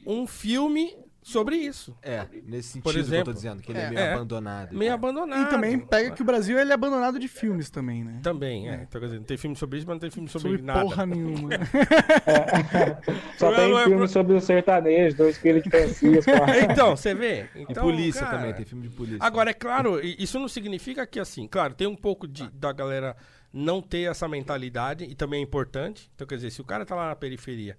um 0.06 0.28
filme 0.28 0.94
sobre 1.24 1.56
isso? 1.56 1.96
É, 2.02 2.26
nesse 2.46 2.70
sentido 2.70 2.84
Por 2.84 2.92
que 2.94 3.00
eu 3.00 3.02
exemplo, 3.04 3.26
tô 3.26 3.34
dizendo, 3.34 3.62
que 3.64 3.72
ele 3.72 3.80
é, 3.80 3.84
é, 3.86 3.90
meio 3.90 4.00
é. 4.00 4.14
abandonado. 4.14 4.78
Meio 4.78 4.94
abandonado. 4.94 5.42
E 5.48 5.50
também 5.50 5.80
pega 5.80 6.12
que 6.12 6.22
o 6.22 6.26
Brasil 6.26 6.60
ele 6.60 6.70
é 6.72 6.74
abandonado 6.74 7.18
de 7.18 7.28
filmes 7.28 7.70
também, 7.70 8.04
né? 8.04 8.20
Também, 8.22 8.70
é. 8.70 8.84
Então, 8.88 9.00
quer 9.02 9.08
dizer, 9.08 9.18
não 9.20 9.26
tem 9.26 9.38
filme 9.38 9.56
sobre 9.56 9.78
isso, 9.80 9.88
mas 9.88 9.96
não 9.96 10.00
tem 10.02 10.12
filme 10.12 10.30
sobre, 10.30 10.50
Sobre 10.50 10.62
nada. 10.64 10.82
porra 10.82 11.06
nenhuma. 11.06 11.50
Só 13.38 13.50
Não, 13.52 13.58
tem 13.58 13.72
é 13.78 13.84
filme 13.84 13.98
pro- 13.98 14.08
sobre 14.08 14.34
o 14.36 14.42
sertanejo, 14.42 15.16
dois 15.18 15.38
filhos 15.38 15.64
de 15.64 15.70
Francisco. 15.70 16.32
Então, 16.72 16.96
você 16.96 17.14
vê? 17.14 17.48
E 17.56 17.62
Então, 17.64 17.84
polícia 17.84 18.22
cara, 18.26 18.38
também, 18.38 18.54
tem 18.54 18.66
filme 18.66 18.88
de 18.88 18.96
polícia. 18.96 19.20
Agora, 19.22 19.50
é 19.50 19.54
claro, 19.54 20.04
e- 20.04 20.16
isso 20.20 20.40
não 20.40 20.48
significa 20.48 21.06
que, 21.06 21.20
assim, 21.20 21.48
claro, 21.48 21.74
tem 21.74 21.88
um 21.88 21.96
pouco 21.96 22.28
de, 22.28 22.50
da 22.52 22.72
galera 22.72 23.16
não 23.52 23.82
ter 23.82 24.10
essa 24.10 24.28
mentalidade, 24.28 25.04
e 25.04 25.14
também 25.16 25.40
é 25.40 25.44
importante. 25.44 26.10
Então, 26.16 26.26
quer 26.26 26.36
dizer, 26.36 26.52
se 26.52 26.62
o 26.62 26.64
cara 26.64 26.86
tá 26.86 26.96
lá 26.96 27.10
na 27.10 27.16
periferia, 27.16 27.78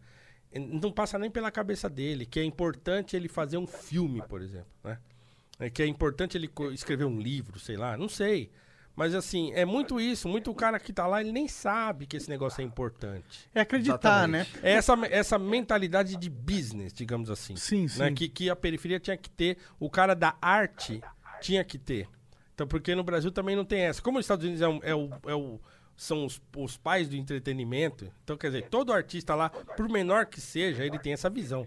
não 0.60 0.92
passa 0.92 1.18
nem 1.18 1.30
pela 1.30 1.50
cabeça 1.50 1.88
dele, 1.88 2.24
que 2.26 2.38
é 2.40 2.44
importante 2.44 3.16
ele 3.16 3.28
fazer 3.28 3.56
um 3.58 3.66
filme, 3.66 4.22
por 4.22 4.40
exemplo, 4.42 4.66
né? 4.82 4.98
É 5.58 5.70
que 5.70 5.82
é 5.82 5.86
importante 5.86 6.36
ele 6.36 6.50
escrever 6.72 7.04
um 7.04 7.20
livro, 7.20 7.58
sei 7.60 7.76
lá, 7.76 7.96
não 7.96 8.08
sei. 8.08 8.50
Mas, 8.96 9.12
assim, 9.14 9.52
é 9.54 9.64
muito 9.64 10.00
isso, 10.00 10.28
muito 10.28 10.50
o 10.50 10.54
cara 10.54 10.78
que 10.78 10.92
tá 10.92 11.04
lá, 11.06 11.20
ele 11.20 11.32
nem 11.32 11.48
sabe 11.48 12.06
que 12.06 12.16
esse 12.16 12.28
negócio 12.28 12.60
é 12.60 12.64
importante. 12.64 13.48
É 13.52 13.60
acreditar, 13.60 14.28
né? 14.28 14.46
É 14.62 14.72
essa, 14.72 14.94
essa 15.10 15.36
mentalidade 15.38 16.16
de 16.16 16.30
business, 16.30 16.92
digamos 16.92 17.28
assim. 17.28 17.56
Sim, 17.56 17.82
né? 17.96 18.08
sim. 18.08 18.14
Que, 18.14 18.28
que 18.28 18.50
a 18.50 18.54
periferia 18.54 19.00
tinha 19.00 19.16
que 19.16 19.28
ter, 19.30 19.58
o 19.80 19.90
cara 19.90 20.14
da 20.14 20.36
arte 20.40 21.00
tinha 21.40 21.64
que 21.64 21.76
ter. 21.76 22.08
Então, 22.54 22.68
porque 22.68 22.94
no 22.94 23.02
Brasil 23.02 23.32
também 23.32 23.56
não 23.56 23.64
tem 23.64 23.80
essa. 23.80 24.00
Como 24.00 24.18
os 24.18 24.24
Estados 24.24 24.44
Unidos 24.44 24.62
é, 24.62 24.68
um- 24.68 24.80
é 24.84 24.94
o, 24.94 25.10
é 25.26 25.34
o- 25.34 25.60
são 25.96 26.24
os, 26.26 26.40
os 26.56 26.76
pais 26.76 27.08
do 27.08 27.16
entretenimento, 27.16 28.10
então, 28.22 28.36
quer 28.36 28.48
dizer, 28.48 28.68
todo 28.68 28.92
artista 28.92 29.34
lá, 29.34 29.48
por 29.50 29.88
menor 29.88 30.26
que 30.26 30.40
seja, 30.40 30.84
ele 30.84 30.98
tem 30.98 31.12
essa 31.12 31.30
visão. 31.30 31.66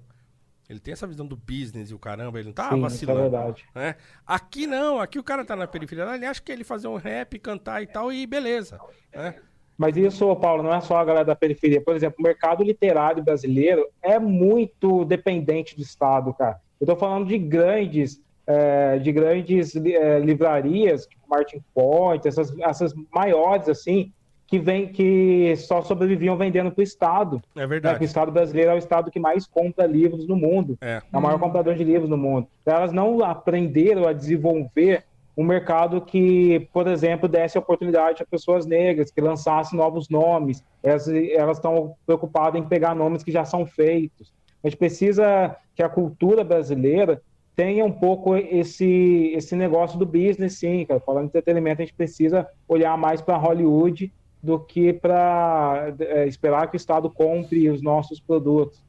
Ele 0.69 0.79
tem 0.79 0.91
essa 0.91 1.07
visão 1.07 1.25
do 1.25 1.37
business 1.37 1.91
e 1.91 1.93
o 1.93 1.99
caramba, 1.99 2.39
ele 2.39 2.47
não 2.47 2.53
tá 2.53 2.69
Sim, 2.69 2.77
é 2.77 2.81
vacilando. 2.81 3.21
verdade. 3.21 3.65
né? 3.73 3.95
Aqui 4.25 4.67
não, 4.67 4.99
aqui 4.99 5.17
o 5.17 5.23
cara 5.23 5.45
tá 5.45 5.55
na 5.55 5.65
periferia, 5.65 6.03
ele 6.13 6.25
acha 6.25 6.41
que 6.41 6.51
ele 6.51 6.65
fazer 6.65 6.89
um 6.89 6.97
rap, 6.97 7.39
cantar 7.39 7.81
e 7.81 7.87
tal, 7.87 8.11
e 8.11 8.27
beleza. 8.27 8.77
Né? 9.15 9.35
Mas 9.77 9.95
isso, 9.95 10.35
Paulo, 10.37 10.63
não 10.63 10.73
é 10.73 10.81
só 10.81 10.97
a 10.97 11.05
galera 11.05 11.23
da 11.23 11.35
periferia. 11.35 11.79
Por 11.79 11.95
exemplo, 11.95 12.17
o 12.19 12.23
mercado 12.23 12.63
literário 12.63 13.23
brasileiro 13.23 13.87
é 14.01 14.17
muito 14.19 15.05
dependente 15.05 15.75
do 15.75 15.83
Estado, 15.83 16.33
cara. 16.33 16.59
Eu 16.81 16.85
estou 16.85 16.97
falando 16.97 17.27
de 17.27 17.37
grandes, 17.37 18.19
eh, 18.47 18.97
de 18.97 19.11
grandes 19.11 19.75
eh, 19.75 20.19
livrarias, 20.19 21.05
tipo 21.05 21.21
Martin 21.29 21.63
Point, 21.73 22.27
essas, 22.27 22.51
essas 22.59 22.93
maiores 23.13 23.69
assim, 23.69 24.11
que 24.47 24.57
vem, 24.57 24.87
que 24.87 25.53
só 25.57 25.81
sobreviviam 25.81 26.37
vendendo 26.37 26.71
para 26.71 26.79
o 26.79 26.83
Estado. 26.83 27.41
É 27.53 27.59
Né? 27.59 27.67
Verdade. 27.67 28.01
o 28.01 28.05
Estado 28.05 28.31
brasileiro 28.31 28.71
é 28.71 28.75
o 28.75 28.77
Estado 28.77 29.11
que 29.11 29.19
mais 29.19 29.45
compra 29.45 29.85
livros 29.85 30.25
no 30.25 30.37
mundo. 30.37 30.77
É. 30.79 31.01
É 31.11 31.17
o 31.17 31.21
maior 31.21 31.37
comprador 31.37 31.75
de 31.75 31.83
livros 31.83 32.09
no 32.09 32.17
mundo. 32.17 32.47
Elas 32.65 32.93
não 32.93 33.23
aprenderam 33.23 34.07
a 34.07 34.13
desenvolver 34.13 35.03
um 35.37 35.43
mercado 35.43 36.01
que, 36.01 36.67
por 36.73 36.87
exemplo, 36.87 37.27
desse 37.27 37.57
oportunidade 37.57 38.23
a 38.23 38.25
pessoas 38.25 38.65
negras, 38.65 39.11
que 39.11 39.21
lançasse 39.21 39.75
novos 39.75 40.09
nomes. 40.09 40.63
Elas 40.81 41.07
elas 41.09 41.57
estão 41.57 41.95
preocupadas 42.05 42.59
em 42.59 42.65
pegar 42.65 42.95
nomes 42.95 43.23
que 43.23 43.31
já 43.31 43.43
são 43.43 43.65
feitos. 43.65 44.33
A 44.63 44.67
gente 44.67 44.77
precisa 44.77 45.55
que 45.75 45.83
a 45.83 45.89
cultura 45.89 46.43
brasileira 46.43 47.21
tenha 47.55 47.83
um 47.83 47.91
pouco 47.91 48.35
esse, 48.35 49.31
esse 49.35 49.55
negócio 49.55 49.99
do 49.99 50.05
business, 50.05 50.59
sim, 50.59 50.85
cara. 50.85 50.99
Falando 50.99 51.23
de 51.23 51.29
entretenimento, 51.29 51.81
a 51.81 51.85
gente 51.85 51.95
precisa 51.95 52.47
olhar 52.67 52.97
mais 52.97 53.21
para 53.21 53.35
Hollywood 53.35 54.11
do 54.47 54.57
que 54.57 54.93
para 54.93 55.93
esperar 56.25 56.69
que 56.69 56.77
o 56.77 56.79
Estado 56.79 57.09
compre 57.09 57.69
os 57.69 57.81
nossos 57.81 58.17
produtos. 58.17 58.81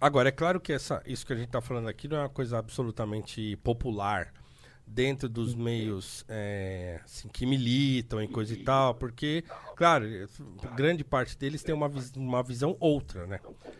Agora, 0.00 0.28
é 0.30 0.32
claro 0.32 0.60
que 0.60 0.72
essa, 0.72 1.00
isso 1.06 1.24
que 1.24 1.32
a 1.32 1.36
gente 1.36 1.46
está 1.46 1.60
falando 1.60 1.88
aqui 1.88 2.08
não 2.08 2.16
é 2.16 2.20
uma 2.22 2.28
coisa 2.28 2.58
absolutamente 2.58 3.56
popular 3.62 4.32
dentro 4.84 5.28
dos 5.28 5.54
meios 5.54 6.24
é, 6.28 7.00
assim, 7.04 7.28
que 7.28 7.46
militam 7.46 8.20
e 8.20 8.26
coisa 8.28 8.52
e 8.52 8.64
tal, 8.64 8.94
porque, 8.94 9.44
claro, 9.76 10.04
grande 10.74 11.04
parte 11.04 11.38
deles 11.38 11.62
tem 11.62 11.74
uma, 11.74 11.88
vis- 11.88 12.12
uma 12.16 12.42
visão 12.42 12.76
outra, 12.80 13.26
né? 13.26 13.38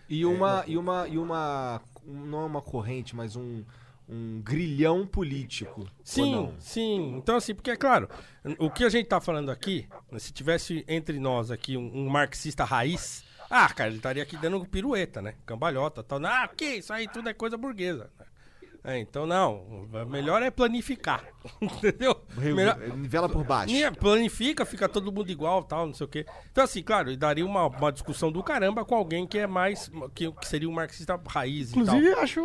E 0.08 0.24
uma, 0.24 0.64
e 0.66 0.76
uma, 0.78 1.08
e 1.08 1.18
uma, 1.18 1.80
não 2.04 2.42
é 2.42 2.44
uma 2.44 2.62
corrente, 2.62 3.14
mas 3.16 3.34
um, 3.36 3.62
um 4.08 4.40
grilhão 4.40 5.06
político. 5.06 5.88
Sim, 6.02 6.52
sim. 6.58 7.16
Então, 7.16 7.36
assim, 7.36 7.54
porque 7.54 7.70
é 7.70 7.76
claro, 7.76 8.08
o 8.58 8.70
que 8.70 8.84
a 8.84 8.88
gente 8.88 9.06
tá 9.06 9.20
falando 9.20 9.50
aqui, 9.50 9.88
né, 10.10 10.18
se 10.18 10.32
tivesse 10.32 10.84
entre 10.86 11.18
nós 11.18 11.50
aqui 11.50 11.76
um, 11.76 12.04
um 12.04 12.08
marxista 12.08 12.64
raiz, 12.64 13.24
ah, 13.50 13.68
cara, 13.72 13.90
ele 13.90 13.98
estaria 13.98 14.22
aqui 14.22 14.36
dando 14.36 14.64
pirueta, 14.66 15.22
né? 15.22 15.34
Cambalhota 15.44 16.02
tal. 16.02 16.24
Ah, 16.24 16.48
que 16.48 16.76
isso 16.76 16.92
aí 16.92 17.06
tudo 17.08 17.28
é 17.28 17.34
coisa 17.34 17.56
burguesa. 17.56 18.10
É, 18.88 19.00
então, 19.00 19.26
não, 19.26 19.64
melhor 20.08 20.40
é 20.42 20.50
planificar, 20.50 21.24
entendeu? 21.60 22.14
Melhor, 22.36 22.78
Nivela 22.96 23.28
por 23.28 23.42
baixo. 23.44 23.74
Planifica, 23.98 24.64
fica 24.64 24.88
todo 24.88 25.10
mundo 25.10 25.28
igual, 25.28 25.64
tal, 25.64 25.86
não 25.88 25.92
sei 25.94 26.04
o 26.04 26.08
quê. 26.08 26.24
Então, 26.52 26.62
assim, 26.62 26.84
claro, 26.84 27.10
e 27.10 27.16
daria 27.16 27.44
uma, 27.44 27.66
uma 27.66 27.90
discussão 27.90 28.30
do 28.30 28.44
caramba 28.44 28.84
com 28.84 28.94
alguém 28.94 29.26
que 29.26 29.38
é 29.38 29.46
mais, 29.46 29.90
que, 30.14 30.30
que 30.30 30.46
seria 30.46 30.68
um 30.68 30.72
marxista 30.72 31.20
raiz 31.28 31.70
e 31.70 31.74
tal. 31.74 31.82
Inclusive, 31.82 32.06
eu 32.12 32.20
acho. 32.20 32.40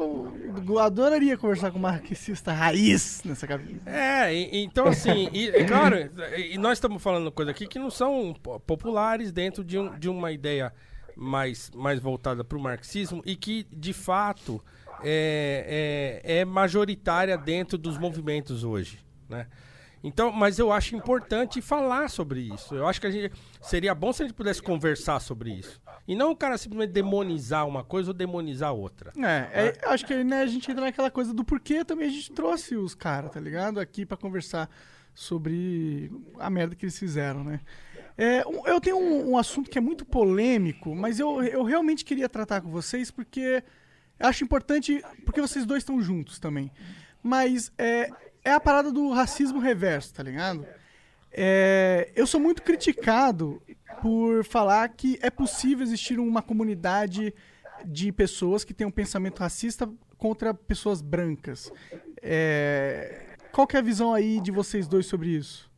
Eu 0.68 0.80
adoraria 0.80 1.38
conversar 1.38 1.70
com 1.70 1.78
um 1.78 1.82
marxista 1.84 2.52
raiz 2.52 3.22
nessa 3.24 3.46
cabeça. 3.46 3.88
É, 3.88 4.34
e- 4.34 4.64
então 4.64 4.88
assim, 4.88 5.30
e, 5.34 5.48
e 5.48 5.64
claro, 5.66 5.96
e 6.38 6.58
nós 6.58 6.74
estamos 6.80 7.04
falando 7.04 7.32
coisa 7.32 7.52
aqui 7.52 7.68
que 7.68 7.78
não 7.78 7.92
são 7.92 8.34
po- 8.42 8.60
populares 8.62 9.32
dentro 9.32 9.64
de, 9.64 9.78
um- 9.78 9.96
de 10.00 10.10
uma 10.10 10.32
ideia 10.32 10.74
mais, 11.16 11.70
mais 11.76 12.00
voltada 12.00 12.44
para 12.44 12.58
o 12.58 12.62
marxismo 12.62 13.22
e 13.26 13.36
que, 13.36 13.68
de 13.72 13.94
fato, 13.94 14.60
é, 15.04 16.22
é, 16.24 16.40
é 16.40 16.46
majoritária 16.46 17.38
dentro 17.38 17.78
dos 17.78 17.98
movimentos 17.98 18.64
hoje, 18.64 19.00
né? 19.30 19.48
Então, 20.04 20.32
mas 20.32 20.58
eu 20.58 20.72
acho 20.72 20.96
importante 20.96 21.62
falar 21.62 22.10
sobre 22.10 22.42
isso. 22.42 22.74
Eu 22.74 22.88
acho 22.88 23.00
que 23.00 23.08
a 23.08 23.12
gente, 23.12 23.32
seria 23.62 23.94
bom 23.94 24.12
se 24.12 24.24
a 24.24 24.26
gente 24.26 24.36
pudesse 24.36 24.62
conversar 24.62 25.20
sobre 25.20 25.52
isso. 25.52 25.80
E 26.08 26.16
não 26.16 26.32
o 26.32 26.36
cara 26.36 26.58
simplesmente 26.58 26.92
demonizar 26.92 27.68
uma 27.68 27.84
coisa 27.84 28.10
ou 28.10 28.14
demonizar 28.14 28.74
outra. 28.74 29.14
É, 29.16 29.68
é, 29.68 29.88
acho 29.90 30.06
que 30.06 30.24
né, 30.24 30.42
a 30.42 30.48
gente 30.48 30.72
entra 30.72 30.86
naquela 30.86 31.12
coisa 31.12 31.34
do 31.34 31.44
porquê 31.44 31.86
também 31.86 32.08
a 32.08 32.12
gente 32.12 32.32
trouxe 32.32 32.76
os 32.76 32.96
caras, 32.96 33.32
tá 33.32 33.40
ligado? 33.40 33.80
Aqui 33.80 34.06
pra 34.06 34.18
conversar 34.18 34.70
sobre 35.14 36.12
a 36.40 36.50
merda 36.50 36.76
que 36.76 36.86
eles 36.86 36.98
fizeram, 36.98 37.44
né? 37.44 37.60
É, 38.18 38.44
eu 38.66 38.82
tenho 38.82 38.98
um, 38.98 39.32
um 39.32 39.38
assunto 39.38 39.70
que 39.70 39.78
é 39.78 39.82
muito 39.82 40.06
polêmico, 40.06 40.96
mas 40.96 41.20
eu, 41.20 41.44
eu 41.44 41.64
realmente 41.64 42.04
queria 42.04 42.28
tratar 42.28 42.62
com 42.62 42.70
vocês 42.70 43.10
porque 43.12 43.64
eu 44.22 44.30
acho 44.30 44.44
importante, 44.44 45.04
porque 45.26 45.42
vocês 45.42 45.66
dois 45.66 45.82
estão 45.82 46.02
juntos 46.02 46.40
também. 46.40 46.72
Mas 47.24 47.72
é, 47.78 48.10
é 48.44 48.52
a 48.52 48.60
parada 48.60 48.92
do 48.92 49.12
racismo 49.12 49.60
reverso, 49.60 50.14
tá 50.14 50.24
ligado? 50.24 50.66
É, 51.32 52.12
eu 52.16 52.28
sou 52.28 52.40
muito 52.40 52.62
criticado 52.62 53.62
por 54.02 54.44
falar 54.44 54.88
que 54.90 55.18
é 55.22 55.30
possível 55.30 55.84
existir 55.84 56.20
uma 56.20 56.42
comunidade 56.42 57.34
de 57.86 58.12
pessoas 58.12 58.64
que 58.64 58.74
têm 58.74 58.88
um 58.88 58.92
pensamento 58.92 59.40
racista 59.40 59.90
contra 60.18 60.54
pessoas 60.54 61.02
brancas. 61.02 61.72
É, 62.22 63.32
Qual 63.52 63.68
que 63.68 63.76
é 63.76 63.80
a 63.80 63.84
visão 63.84 64.14
aí 64.14 64.40
de 64.40 64.52
vocês 64.52 64.88
dois 64.88 65.06
sobre 65.06 65.30
isso? 65.30 65.70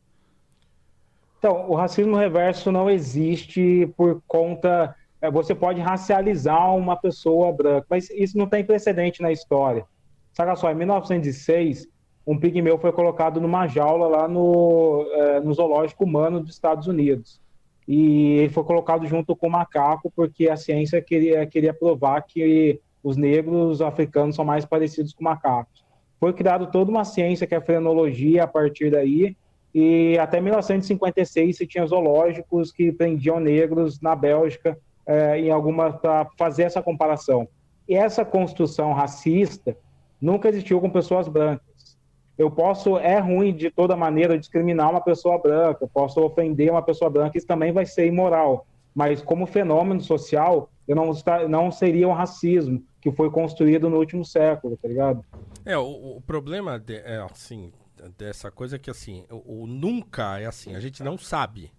Então, 1.38 1.68
o 1.68 1.74
racismo 1.74 2.16
reverso 2.16 2.70
não 2.70 2.88
existe 2.88 3.92
por 3.96 4.22
conta. 4.26 4.94
É, 5.24 5.30
Você 5.30 5.54
pode 5.54 5.80
racializar 5.80 6.76
uma 6.76 6.96
pessoa 6.96 7.50
branca, 7.50 7.86
mas 7.88 8.10
isso 8.10 8.36
não 8.36 8.46
tem 8.46 8.62
precedente 8.62 9.22
na 9.22 9.32
história. 9.32 9.86
Saca 10.32 10.54
só, 10.54 10.70
em 10.70 10.74
1906, 10.74 11.88
um 12.26 12.38
pigmeu 12.38 12.78
foi 12.78 12.92
colocado 12.92 13.40
numa 13.40 13.66
jaula 13.66 14.06
lá 14.06 14.28
no, 14.28 15.06
é, 15.12 15.40
no 15.40 15.54
zoológico 15.54 16.04
humano 16.04 16.40
dos 16.40 16.50
Estados 16.50 16.86
Unidos. 16.86 17.40
E 17.88 18.38
ele 18.38 18.48
foi 18.50 18.64
colocado 18.64 19.06
junto 19.06 19.34
com 19.34 19.46
o 19.46 19.50
macaco 19.50 20.12
porque 20.14 20.48
a 20.48 20.56
ciência 20.56 21.00
queria, 21.00 21.46
queria 21.46 21.72
provar 21.72 22.20
que 22.22 22.80
os 23.02 23.16
negros 23.16 23.80
africanos 23.80 24.36
são 24.36 24.44
mais 24.44 24.64
parecidos 24.66 25.12
com 25.12 25.24
macacos. 25.24 25.84
Foi 26.20 26.32
criado 26.32 26.70
toda 26.70 26.90
uma 26.90 27.04
ciência 27.04 27.46
que 27.46 27.54
é 27.54 27.58
a 27.58 27.62
frenologia 27.62 28.44
a 28.44 28.46
partir 28.46 28.90
daí, 28.90 29.36
e 29.74 30.18
até 30.18 30.40
1956 30.40 31.56
se 31.56 31.66
tinha 31.66 31.86
zoológicos 31.86 32.70
que 32.70 32.92
prendiam 32.92 33.40
negros 33.40 34.00
na 34.00 34.14
Bélgica 34.14 34.78
eh, 35.06 35.40
em 35.40 35.50
alguma 35.50 35.92
para 35.92 36.26
fazer 36.36 36.64
essa 36.64 36.82
comparação. 36.82 37.48
E 37.88 37.94
essa 37.94 38.24
construção 38.24 38.92
racista 38.92 39.76
nunca 40.20 40.48
existiu 40.48 40.80
com 40.80 40.88
pessoas 40.90 41.28
brancas. 41.28 41.98
Eu 42.36 42.50
posso 42.50 42.98
é 42.98 43.18
ruim 43.18 43.54
de 43.54 43.70
toda 43.70 43.96
maneira 43.96 44.38
discriminar 44.38 44.90
uma 44.90 45.00
pessoa 45.00 45.38
branca, 45.38 45.86
posso 45.92 46.20
ofender 46.20 46.70
uma 46.70 46.82
pessoa 46.82 47.08
branca, 47.10 47.38
isso 47.38 47.46
também 47.46 47.72
vai 47.72 47.86
ser 47.86 48.06
imoral. 48.06 48.66
Mas 48.94 49.22
como 49.22 49.46
fenômeno 49.46 50.00
social, 50.00 50.70
eu 50.88 50.96
não 50.96 51.12
não 51.48 51.70
seria 51.70 52.08
um 52.08 52.12
racismo 52.12 52.82
que 53.00 53.12
foi 53.12 53.30
construído 53.30 53.88
no 53.90 53.98
último 53.98 54.24
século, 54.24 54.76
tá 54.76 54.88
ligado? 54.88 55.24
É, 55.64 55.76
o, 55.76 56.16
o 56.16 56.20
problema 56.26 56.78
de- 56.78 56.96
é, 56.96 57.18
assim, 57.30 57.72
dessa 58.18 58.50
coisa 58.50 58.76
é 58.76 58.78
que 58.78 58.90
assim, 58.90 59.24
o, 59.30 59.62
o 59.62 59.66
nunca 59.66 60.40
é 60.40 60.46
assim, 60.46 60.74
a 60.74 60.80
gente 60.80 61.02
não 61.02 61.16
sabe. 61.18 61.70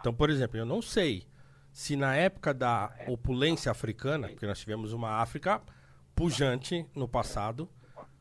Então, 0.00 0.12
por 0.12 0.30
exemplo, 0.30 0.58
eu 0.58 0.66
não 0.66 0.82
sei 0.82 1.24
se 1.74 1.96
na 1.96 2.14
época 2.14 2.54
da 2.54 2.94
opulência 3.08 3.70
africana, 3.72 4.28
porque 4.28 4.46
nós 4.46 4.60
tivemos 4.60 4.92
uma 4.92 5.20
África 5.20 5.60
pujante 6.14 6.86
no 6.94 7.08
passado, 7.08 7.68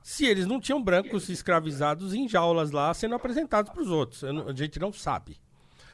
se 0.01 0.25
eles 0.25 0.47
não 0.47 0.59
tinham 0.59 0.84
brancos 0.84 1.30
escravizados 1.30 2.15
em 2.15 2.27
jaulas 2.27 2.71
lá 2.71 2.91
sendo 2.95 3.13
apresentados 3.13 3.71
para 3.71 3.81
os 3.84 3.89
outros. 3.89 4.23
Não- 4.23 4.49
a 4.49 4.55
gente 4.55 4.80
não 4.80 4.91
sabe. 4.91 5.38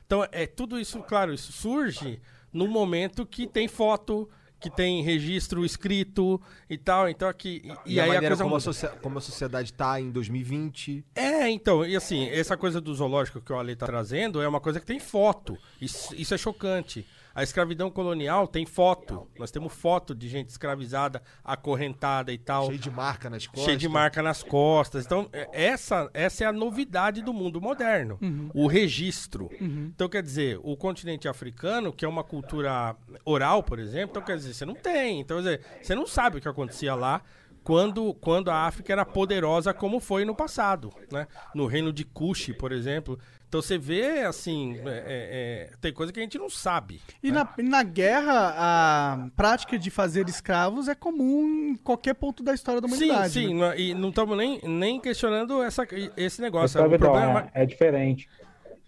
Então, 0.05 0.25
é 0.31 0.47
tudo 0.47 0.79
isso, 0.79 0.99
claro, 1.03 1.33
isso 1.33 1.51
surge 1.51 2.21
no 2.51 2.65
momento 2.65 3.25
que 3.25 3.45
tem 3.45 3.67
foto, 3.67 4.27
que 4.57 4.69
tem 4.69 5.03
registro 5.03 5.63
escrito 5.65 6.41
e 6.69 6.77
tal. 6.77 7.09
Então 7.09 7.27
aqui. 7.27 7.61
E, 7.85 7.95
E, 7.95 7.99
aí 7.99 8.15
a 8.15 8.19
coisa 8.21 8.43
como, 8.43 8.55
a 8.55 8.87
como 9.01 9.17
a 9.17 9.21
sociedade 9.21 9.71
tá 9.73 9.99
em 10.01 10.09
2020. 10.09 11.05
É, 11.13 11.49
então, 11.49 11.85
e 11.85 11.95
assim, 11.95 12.27
essa 12.29 12.55
coisa 12.57 12.79
do 12.81 12.95
zoológico 12.95 13.39
que 13.41 13.51
o 13.53 13.57
Ale 13.59 13.75
tá 13.75 13.85
trazendo 13.85 14.41
é 14.41 14.47
uma 14.47 14.59
coisa 14.61 14.79
que 14.79 14.85
tem 14.85 14.99
foto. 14.99 15.57
Isso, 15.79 16.15
isso 16.15 16.33
é 16.33 16.37
chocante. 16.37 17.05
A 17.33 17.43
escravidão 17.43 17.89
colonial 17.91 18.47
tem 18.47 18.65
foto. 18.65 19.27
Nós 19.37 19.51
temos 19.51 19.71
foto 19.73 20.13
de 20.15 20.27
gente 20.27 20.49
escravizada, 20.49 21.21
acorrentada 21.43 22.31
e 22.33 22.37
tal. 22.37 22.65
Cheio 22.67 22.79
de 22.79 22.89
marca 22.91 23.29
nas 23.29 23.45
costas. 23.45 23.63
Cheio 23.65 23.77
de 23.77 23.87
marca 23.89 24.21
nas 24.23 24.43
costas. 24.43 25.05
Então, 25.05 25.29
é- 25.31 25.47
essa, 25.51 26.09
essa 26.13 26.43
é 26.43 26.47
a 26.47 26.51
novidade 26.53 27.21
do 27.21 27.33
mundo 27.33 27.61
moderno. 27.61 28.17
O 28.53 28.67
registro. 28.67 29.49
Então, 29.61 30.09
quer 30.09 30.23
dizer, 30.23 30.59
o 30.63 30.75
continente 30.75 31.27
africano, 31.27 31.93
que 31.93 32.03
é 32.03 32.07
uma 32.07 32.23
cultura 32.23 32.95
oral, 33.25 33.61
por 33.63 33.79
exemplo, 33.79 34.09
então 34.11 34.21
quer 34.23 34.35
dizer, 34.35 34.53
você 34.53 34.65
não 34.65 34.75
tem. 34.75 35.19
Então, 35.19 35.37
quer 35.37 35.43
dizer, 35.57 35.65
você 35.81 35.95
não 35.95 36.07
sabe 36.07 36.37
o 36.37 36.41
que 36.41 36.47
acontecia 36.47 36.95
lá 36.95 37.21
quando, 37.63 38.13
quando 38.15 38.49
a 38.49 38.65
África 38.65 38.91
era 38.91 39.05
poderosa 39.05 39.73
como 39.73 39.99
foi 39.99 40.25
no 40.25 40.33
passado, 40.33 40.91
né? 41.11 41.27
No 41.53 41.67
reino 41.67 41.91
de 41.93 42.03
Kush, 42.05 42.53
por 42.57 42.71
exemplo. 42.71 43.19
Então 43.49 43.63
você 43.63 43.79
vê, 43.79 44.19
assim, 44.21 44.77
é- 44.77 44.81
é- 44.85 44.85
é, 44.87 45.69
tem 45.81 45.91
coisa 45.91 46.13
que 46.13 46.19
a 46.19 46.23
gente 46.23 46.37
não 46.37 46.51
sabe. 46.51 47.01
E 47.23 47.31
na, 47.31 47.51
e 47.57 47.63
na 47.63 47.81
guerra, 47.81 48.53
a 48.55 49.27
prática 49.35 49.75
de 49.77 49.89
fazer 49.89 50.29
escravos 50.29 50.87
é 50.87 50.93
comum 50.93 51.71
em 51.71 51.75
qualquer 51.75 52.13
ponto 52.13 52.43
da 52.43 52.53
história 52.53 52.79
da 52.79 52.87
Sim, 52.87 53.05
humanidade. 53.05 53.33
sim, 53.33 53.53
né? 53.55 53.59
não- 53.69 53.75
e 53.75 53.93
não 53.95 54.09
estamos 54.09 54.37
nem, 54.37 54.61
nem 54.63 54.99
questionando 55.01 55.63
essa, 55.63 55.83
esse 56.15 56.39
negócio. 56.39 56.79
O 56.79 56.83
Escravidão 56.85 57.11
problema 57.11 57.49
é, 57.55 57.63
é 57.63 57.65
diferente. 57.65 58.29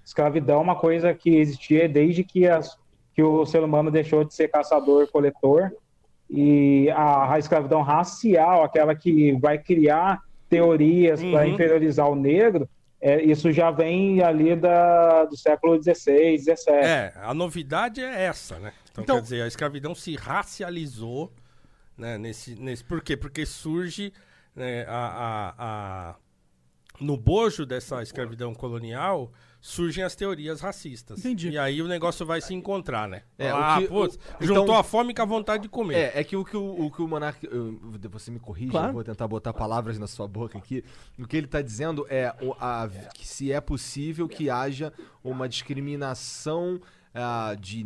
Escravidão 0.06 0.58
é 0.60 0.62
uma 0.62 0.76
coisa 0.76 1.12
que 1.12 1.38
existia 1.38 1.90
desde 1.90 2.24
que, 2.24 2.48
as, 2.48 2.78
que 3.16 3.24
o 3.24 3.44
ser 3.48 3.64
humano 3.64 3.90
deixou 3.90 4.24
de 4.24 4.34
ser 4.36 4.48
caçador-coletor. 4.50 5.72
E 6.30 6.88
a, 6.92 7.34
a 7.34 7.40
escravidão 7.40 7.82
racial, 7.82 8.64
aquela 8.64 8.94
que 8.94 9.32
vai 9.34 9.58
criar 9.58 10.22
teorias 10.48 11.20
para 11.24 11.46
Uhum. 11.48 11.54
inferiorizar 11.54 12.08
o 12.08 12.16
negro, 12.16 12.70
é, 13.02 13.22
isso 13.24 13.52
já 13.52 13.72
vem 13.72 14.22
ali 14.22 14.56
da, 14.56 15.26
do 15.26 15.36
século 15.36 15.82
XVI, 15.82 16.38
XVII. 16.38 16.56
É, 16.84 17.14
a 17.16 17.34
novidade 17.34 18.00
é 18.02 18.24
essa, 18.24 18.60
né? 18.60 18.72
Então, 18.92 19.04
Então- 19.04 19.16
quer 19.18 19.22
dizer, 19.24 19.42
a 19.42 19.48
escravidão 19.48 19.96
se 19.96 20.16
racializou, 20.16 21.32
né? 21.98 22.18
Nesse, 22.18 22.56
nesse, 22.56 22.84
por 22.84 23.02
quê? 23.02 23.18
Porque 23.18 23.46
surge 23.46 24.14
né, 24.56 24.86
a, 24.88 24.98
a, 24.98 25.54
a- 26.12 26.16
no 27.00 27.18
bojo 27.18 27.66
dessa 27.66 28.04
escravidão 28.04 28.54
colonial 28.54 29.32
surgem 29.62 30.04
as 30.04 30.16
teorias 30.16 30.60
racistas. 30.60 31.20
Entendi. 31.20 31.50
E 31.52 31.58
aí 31.58 31.82
o 31.84 31.88
negócio 31.88 32.26
vai 32.26 32.42
se 32.42 32.52
encontrar, 32.54 33.08
né? 33.08 33.22
É, 33.38 33.52
ah, 33.52 33.78
o 33.78 33.82
que- 33.82 33.88
putz, 33.88 34.16
o- 34.40 34.44
juntou 34.44 34.64
então- 34.64 34.78
a 34.78 34.84
fome 34.84 35.14
com 35.14 35.22
a 35.22 35.26
vontade 35.26 35.64
de 35.64 35.70
comer. 35.70 35.96
É, 35.96 36.20
é 36.20 36.24
que 36.24 36.36
o 36.36 36.44
que 36.44 36.58
o, 36.58 36.86
o, 36.86 36.92
que 36.92 37.02
o 37.02 37.08
Monark. 37.08 37.46
eu- 37.46 37.80
Você 38.10 38.32
me 38.32 38.40
corrige, 38.40 38.72
Claro. 38.72 38.88
eu 38.90 38.94
vou 38.94 39.04
tentar 39.04 39.28
botar 39.28 39.54
palavras 39.54 40.00
na 40.00 40.08
sua 40.08 40.28
boca 40.28 40.58
aqui. 40.58 40.84
O 41.20 41.28
que 41.28 41.38
ele 41.38 41.46
tá 41.48 41.62
dizendo 41.62 42.06
é 42.10 42.34
o- 42.42 42.54
a- 42.60 42.90
que 43.14 43.28
se 43.28 43.52
é 43.52 43.62
possível 43.62 44.28
que 44.28 44.50
haja 44.50 44.92
uma 45.24 45.48
discriminação 45.96 46.82
ah, 47.14 47.56
de, 47.60 47.84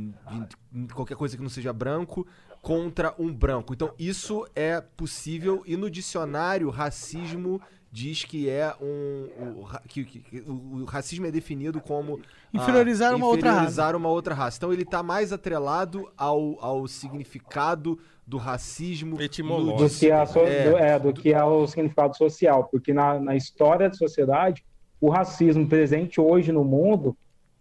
de 0.72 0.93
qualquer 0.93 1.18
coisa 1.18 1.35
que 1.35 1.41
não 1.41 1.49
seja 1.49 1.73
branco 1.73 2.27
contra 2.61 3.14
um 3.18 3.34
branco. 3.34 3.73
Então, 3.73 3.91
isso 3.97 4.47
é 4.56 4.80
possível 4.80 5.64
e 5.65 5.76
no 5.76 5.89
dicionário 5.89 6.69
racismo 6.69 7.60
diz 7.95 8.26
que 8.26 8.49
é 8.49 8.73
um 8.81 9.30
o, 9.61 9.67
que, 9.88 10.03
que- 10.03 10.41
o, 10.45 10.81
o 10.81 10.85
racismo 10.85 11.26
é 11.27 11.31
definido 11.31 11.80
como 11.80 12.19
ah, 12.53 12.57
Inferiorizar 12.57 13.15
uma 13.15 13.26
outra 13.26 13.47
raça. 13.51 13.55
inferiorizar 13.61 13.95
uma 13.95 14.09
outra 14.09 14.34
raça. 14.35 14.57
Então 14.57 14.73
ele 14.73 14.81
está 14.81 15.01
mais 15.01 15.31
atrelado 15.31 16.11
ao, 16.17 16.57
ao 16.59 16.88
significado 16.89 17.97
do 18.27 18.38
racismo 18.38 19.22
Etimológico. 19.22 19.84
do 19.89 19.89
que, 19.99 20.11
a 20.11 20.26
so- 20.26 20.39
É. 20.39 20.69
do, 20.69 20.77
é, 20.77 20.99
do 20.99 21.13
que 21.13 21.31
é 21.34 21.41
o 21.41 21.65
significado 21.67 22.17
social, 22.17 22.65
porque 22.65 22.91
na, 22.91 23.17
na 23.17 23.34
história 23.34 23.88
da 23.88 23.95
sociedade, 23.95 24.65
o 24.99 25.09
racismo 25.09 25.65
presente 25.65 26.19
hoje 26.19 26.51
no 26.51 26.65
mundo, 26.65 27.15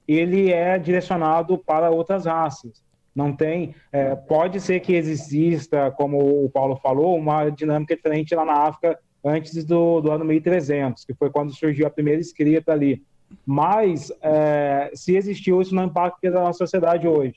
ele 0.09 0.51
é 0.52 0.77
direcionado 0.78 1.56
para 1.59 1.90
outras 1.90 2.27
raças. 2.27 2.82
Não 3.15 3.32
tem, 3.32 3.73
é, 3.93 4.16
pode 4.16 4.61
ser 4.61 4.81
que 4.81 4.94
exista, 4.94 5.93
como 5.93 6.44
o 6.44 6.51
Paulo 6.51 6.74
falou, 6.82 7.16
uma 7.16 7.48
dinâmica 7.51 7.94
diferente 7.94 8.35
lá 8.35 8.44
na 8.44 8.55
África 8.55 8.98
antes 9.24 9.64
do, 9.64 10.01
do 10.01 10.10
ano 10.10 10.24
1300, 10.24 11.05
que 11.05 11.14
foi 11.14 11.30
quando 11.30 11.55
surgiu 11.55 11.86
a 11.86 11.90
primeira 11.90 12.20
escrita 12.20 12.72
ali. 12.72 13.02
Mas, 13.46 14.12
é, 14.22 14.90
se 14.94 15.16
existiu, 15.16 15.60
isso 15.60 15.74
não 15.74 15.84
impacta 15.84 16.30
na 16.30 16.40
nossa 16.40 16.59
sociedade 16.59 17.09
hoje. 17.09 17.36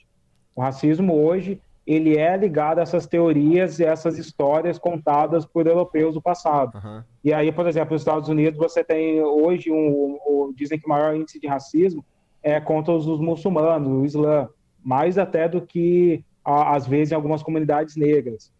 O 0.54 0.60
racismo 0.60 1.14
hoje 1.14 1.60
ele 1.86 2.18
é 2.18 2.36
ligado 2.36 2.80
a 2.80 2.82
essas 2.82 3.06
teorias 3.06 3.78
e 3.80 3.84
essas 3.84 4.18
histórias 4.18 4.78
contadas 4.78 5.46
por 5.46 5.66
europeus 5.66 6.12
do 6.14 6.20
passado. 6.20 6.76
Aham. 6.76 7.02
E 7.24 7.32
aí, 7.32 7.50
por 7.50 7.66
exemplo, 7.66 7.94
nos 7.94 8.02
Estados 8.02 8.28
Unidos 8.28 8.58
você 8.58 8.84
tem 8.84 9.22
hoje 9.22 9.70
um, 9.72 10.18
um- 10.26 10.52
dizem 10.54 10.78
que 10.78 10.84
o 10.84 10.88
maior 10.90 11.16
índice 11.16 11.40
de 11.40 11.46
racismo 11.46 12.04
é 12.42 12.60
contra 12.60 12.92
os, 12.92 13.06
os 13.06 13.18
muçulmanos, 13.18 13.88
o 13.88 14.04
Islã, 14.04 14.48
mais 14.84 15.16
até 15.16 15.48
do 15.48 15.62
que 15.62 16.22
a- 16.44 16.76
às 16.76 16.86
vezes 16.86 17.10
em 17.12 17.14
algumas 17.14 17.42
comunidades 17.42 17.96
negras. 17.96 18.52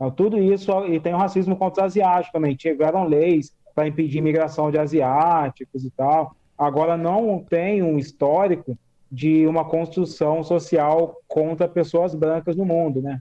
Então, 0.00 0.10
tudo 0.10 0.38
isso 0.38 0.72
e 0.86 0.98
tem 0.98 1.12
o 1.12 1.18
racismo 1.18 1.54
contra 1.54 1.84
os 1.84 1.90
asiáticos 1.90 2.32
também. 2.32 2.56
Tiveram 2.56 3.04
leis 3.04 3.54
para 3.74 3.86
impedir 3.86 4.16
imigração 4.16 4.70
de 4.70 4.78
asiáticos 4.78 5.84
e 5.84 5.90
tal. 5.90 6.34
Agora 6.56 6.96
não 6.96 7.44
tem 7.46 7.82
um 7.82 7.98
histórico 7.98 8.78
de 9.12 9.46
uma 9.46 9.62
construção 9.62 10.42
social 10.42 11.20
contra 11.28 11.68
pessoas 11.68 12.14
brancas 12.14 12.56
no 12.56 12.64
mundo, 12.64 13.02
né? 13.02 13.20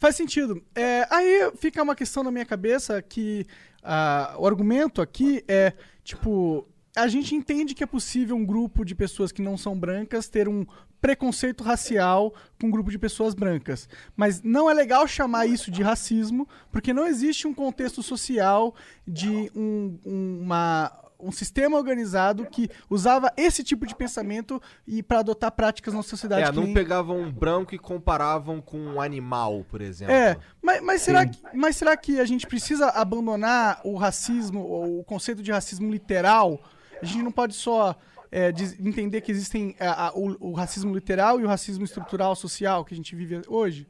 Faz 0.00 0.16
sentido. 0.16 0.60
É, 0.74 1.06
aí 1.08 1.52
fica 1.56 1.80
uma 1.80 1.94
questão 1.94 2.24
na 2.24 2.32
minha 2.32 2.46
cabeça 2.46 3.00
que 3.00 3.46
ah, 3.84 4.34
o 4.36 4.46
argumento 4.48 5.00
aqui 5.00 5.44
é, 5.46 5.74
tipo, 6.02 6.66
a 6.96 7.06
gente 7.06 7.36
entende 7.36 7.72
que 7.72 7.84
é 7.84 7.86
possível 7.86 8.34
um 8.34 8.44
grupo 8.44 8.84
de 8.84 8.96
pessoas 8.96 9.30
que 9.30 9.42
não 9.42 9.56
são 9.56 9.78
brancas 9.78 10.28
ter 10.28 10.48
um 10.48 10.66
preconceito 11.00 11.64
racial 11.64 12.34
com 12.60 12.66
um 12.66 12.70
grupo 12.70 12.90
de 12.90 12.98
pessoas 12.98 13.34
brancas. 13.34 13.88
Mas 14.16 14.42
não 14.42 14.68
é 14.70 14.74
legal 14.74 15.06
chamar 15.06 15.46
isso 15.46 15.70
de 15.70 15.82
racismo, 15.82 16.46
porque 16.70 16.92
não 16.92 17.06
existe 17.06 17.46
um 17.46 17.54
contexto 17.54 18.02
social 18.02 18.74
de 19.06 19.50
um- 19.56 19.98
um- 20.04 20.40
uma, 20.42 20.92
um 21.18 21.30
sistema 21.32 21.76
organizado 21.76 22.46
que 22.46 22.68
usava 22.88 23.32
esse 23.36 23.62
tipo 23.64 23.86
de 23.86 23.94
pensamento 23.94 24.60
e 24.86 25.02
para 25.02 25.20
adotar 25.20 25.52
práticas 25.52 25.92
na 25.94 26.02
sociedade. 26.02 26.42
É, 26.48 26.52
não 26.52 26.64
nem- 26.64 26.74
pegavam 26.74 27.18
um 27.20 27.30
branco 27.32 27.74
e 27.74 27.78
comparavam 27.78 28.60
com 28.60 28.78
um 28.78 29.00
animal, 29.00 29.64
por 29.70 29.80
exemplo. 29.80 30.14
É, 30.14 30.36
mas, 30.62 30.82
mas, 30.82 31.02
será 31.02 31.26
que, 31.26 31.38
mas 31.54 31.76
será 31.76 31.96
que 31.96 32.18
a 32.20 32.24
gente 32.24 32.46
precisa 32.46 32.88
abandonar 32.90 33.80
o 33.84 33.96
racismo, 33.96 34.60
ou 34.60 35.00
o 35.00 35.04
conceito 35.04 35.42
de 35.42 35.50
racismo 35.52 35.90
literal? 35.90 36.60
A 37.02 37.04
gente 37.06 37.22
não 37.22 37.32
pode 37.32 37.54
só 37.54 37.96
é, 38.32 38.52
diz- 38.52 38.78
entender 38.80 39.20
que 39.20 39.30
existem 39.32 39.74
é, 39.78 39.86
a- 39.86 40.12
o, 40.14 40.50
o 40.50 40.52
racismo 40.52 40.94
literal 40.94 41.40
e 41.40 41.44
o 41.44 41.48
racismo 41.48 41.84
estrutural 41.84 42.34
social 42.36 42.84
que 42.84 42.94
a 42.94 42.96
gente 42.96 43.14
vive 43.16 43.42
hoje? 43.48 43.86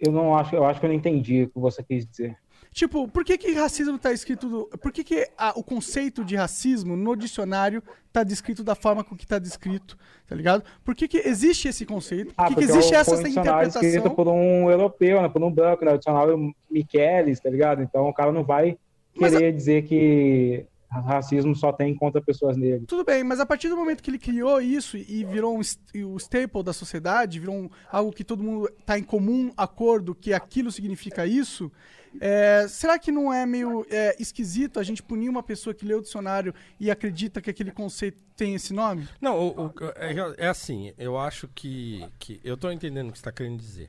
Eu 0.00 0.10
não 0.10 0.34
acho, 0.34 0.54
eu 0.56 0.64
acho 0.64 0.80
que 0.80 0.86
eu 0.86 0.90
não 0.90 0.96
entendi 0.96 1.44
o 1.44 1.48
que 1.50 1.58
você 1.58 1.82
quis 1.82 2.04
dizer. 2.06 2.36
Tipo, 2.72 3.06
por 3.06 3.22
que 3.22 3.36
que 3.36 3.52
racismo 3.52 3.98
tá 3.98 4.12
escrito... 4.12 4.48
do- 4.48 4.66
por 4.78 4.90
que 4.90 5.04
que 5.04 5.28
a- 5.36 5.52
o 5.56 5.62
conceito 5.62 6.24
de 6.24 6.34
racismo 6.34 6.96
no 6.96 7.14
dicionário 7.14 7.82
tá 8.10 8.24
descrito 8.24 8.64
da 8.64 8.74
forma 8.74 9.04
com 9.04 9.14
que 9.14 9.26
tá 9.26 9.38
descrito, 9.38 9.96
tá 10.26 10.34
ligado? 10.34 10.64
Por 10.82 10.94
que 10.94 11.06
que 11.06 11.18
existe 11.18 11.68
esse 11.68 11.84
conceito? 11.84 12.32
Por 12.34 12.42
Ah, 12.42 12.48
que, 12.48 12.54
que 12.54 12.60
porque 12.62 12.72
existe 12.72 12.94
é 12.94 12.96
essa 12.98 13.14
um 13.14 13.22
dicionário 13.22 13.68
escrito 13.68 13.86
interpretação? 13.86 14.16
por 14.16 14.28
um 14.28 14.70
europeu, 14.70 15.20
né, 15.20 15.28
por 15.28 15.42
um 15.42 15.50
branco, 15.52 15.84
né, 15.84 15.92
o 15.92 15.98
dicionário 15.98 16.54
Michelis, 16.70 17.38
tá 17.40 17.50
ligado? 17.50 17.82
Então 17.82 18.08
o 18.08 18.14
cara 18.14 18.32
não 18.32 18.42
vai 18.42 18.78
querer 19.14 19.52
dizer 19.52 19.82
que 19.84 20.64
racismo 21.00 21.54
só 21.54 21.72
tem 21.72 21.94
contra 21.94 22.20
pessoas 22.20 22.56
negras. 22.56 22.84
Tudo 22.86 23.04
bem, 23.04 23.24
mas 23.24 23.40
a 23.40 23.46
partir 23.46 23.68
do 23.68 23.76
momento 23.76 24.02
que 24.02 24.10
ele 24.10 24.18
criou 24.18 24.60
isso 24.60 24.96
e 24.96 25.24
virou 25.24 25.56
um, 25.58 25.60
o 26.06 26.16
staple 26.18 26.62
da 26.62 26.72
sociedade, 26.72 27.40
virou 27.40 27.54
um- 27.54 27.70
algo 27.90 28.12
que 28.12 28.22
todo 28.24 28.42
mundo 28.42 28.68
está 28.78 28.98
em 28.98 29.02
comum 29.02 29.50
acordo 29.56 30.14
que 30.14 30.32
aquilo 30.32 30.70
significa 30.70 31.26
isso, 31.26 31.70
é, 32.20 32.66
será 32.68 32.98
que 32.98 33.10
não 33.10 33.32
é 33.32 33.46
meio 33.46 33.86
é, 33.88 34.14
esquisito 34.20 34.78
a 34.78 34.82
gente 34.82 35.02
punir 35.02 35.28
uma 35.30 35.42
pessoa 35.42 35.72
que 35.72 35.86
lê 35.86 35.94
o 35.94 36.02
dicionário 36.02 36.54
e 36.78 36.90
acredita 36.90 37.40
que 37.40 37.48
aquele 37.48 37.70
conceito 37.70 38.18
tem 38.36 38.54
esse 38.54 38.74
nome? 38.74 39.08
Não, 39.20 39.38
o- 39.38 39.66
o- 39.66 39.72
é, 39.96 40.44
é 40.44 40.48
assim, 40.48 40.92
eu 40.98 41.16
acho 41.18 41.48
que, 41.54 42.04
que. 42.18 42.38
Eu 42.44 42.56
tô 42.56 42.70
entendendo 42.70 43.08
o 43.08 43.12
que 43.12 43.18
você 43.18 43.22
está 43.22 43.32
querendo 43.32 43.58
dizer. 43.58 43.88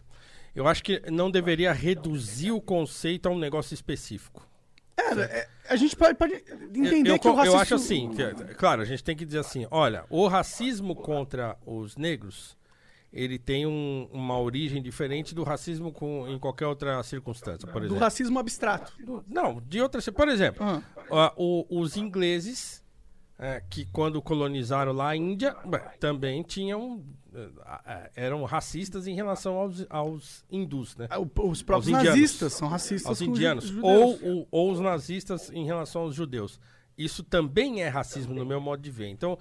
Eu 0.55 0.67
acho 0.67 0.83
que 0.83 1.01
não 1.11 1.29
deveria 1.31 1.73
reduzir 1.73 2.51
o 2.51 2.61
conceito 2.61 3.27
a 3.27 3.31
um 3.31 3.37
negócio 3.39 3.73
específico. 3.73 4.47
É, 4.97 5.47
a 5.69 5.75
gente 5.75 5.95
pode, 5.95 6.15
pode 6.15 6.33
entender 6.33 7.09
eu, 7.09 7.15
eu, 7.15 7.19
que 7.19 7.27
o 7.27 7.33
racismo... 7.33 7.57
eu 7.57 7.61
acho 7.61 7.75
assim, 7.75 8.09
que, 8.11 8.53
claro, 8.55 8.81
a 8.81 8.85
gente 8.85 9.03
tem 9.03 9.15
que 9.15 9.25
dizer 9.25 9.39
assim, 9.39 9.65
olha, 9.71 10.05
o 10.09 10.27
racismo 10.27 10.95
contra 10.95 11.57
os 11.65 11.95
negros, 11.97 12.55
ele 13.11 13.37
tem 13.39 13.65
um- 13.65 14.07
uma 14.11 14.39
origem 14.39 14.81
diferente 14.81 15.33
do 15.33 15.43
racismo 15.43 15.91
com, 15.91 16.27
em 16.27 16.37
qualquer 16.39 16.67
outra 16.67 17.01
circunstância, 17.03 17.67
por 17.67 17.81
Do 17.81 17.87
exemplo. 17.87 18.03
racismo 18.03 18.39
abstrato. 18.39 18.93
Do- 19.03 19.23
Não, 19.27 19.61
de 19.67 19.81
outras. 19.81 20.07
Por 20.09 20.27
exemplo, 20.27 20.63
Ah. 20.65 20.81
ah, 21.11 21.33
o- 21.37 21.65
os 21.69 21.95
ingleses, 21.97 22.82
é, 23.45 23.61
que 23.69 23.85
quando 23.85 24.21
colonizaram 24.21 24.93
lá 24.93 25.09
a 25.09 25.15
Índia, 25.17 25.53
também 25.99 26.41
tinham. 26.43 27.03
eh, 27.35 27.49
ah, 27.65 28.09
eram 28.15 28.43
racistas 28.45 29.07
em 29.07 29.15
relação 29.15 29.55
aos, 29.55 29.85
aos 29.89 30.45
hindus, 30.51 30.95
né? 30.95 31.07
O- 31.17 31.49
Os 31.49 31.61
próprios 31.63 31.91
nazistas 31.91 32.53
são 32.53 32.67
racistas 32.67 33.09
Aos 33.09 33.21
indianos. 33.21 33.65
Ou, 33.81 34.15
judeus. 34.17 34.21
o- 34.23 34.47
ou 34.51 34.71
os 34.71 34.79
nazistas 34.79 35.49
em 35.51 35.65
relação 35.65 36.03
aos 36.03 36.15
judeus. 36.15 36.59
Isso 36.97 37.23
também 37.23 37.81
é 37.81 37.87
racismo 37.87 38.35
no 38.35 38.45
meu 38.45 38.61
modo 38.61 38.81
de 38.83 38.91
ver. 38.91 39.07
Então, 39.07 39.37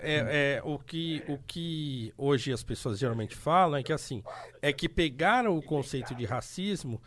é, 0.00 0.56
é, 0.58 0.62
o, 0.64 0.78
que, 0.78 1.22
o 1.28 1.36
que 1.46 2.14
hoje 2.16 2.50
as 2.50 2.62
pessoas 2.62 2.98
geralmente 2.98 3.36
falam 3.36 3.78
é 3.78 3.82
que 3.82 3.92
assim, 3.92 4.22
é 4.62 4.72
que 4.72 4.88
pegaram 4.88 5.54
o 5.56 5.62
conceito 5.62 6.14
de 6.14 6.24
racismo 6.24 6.98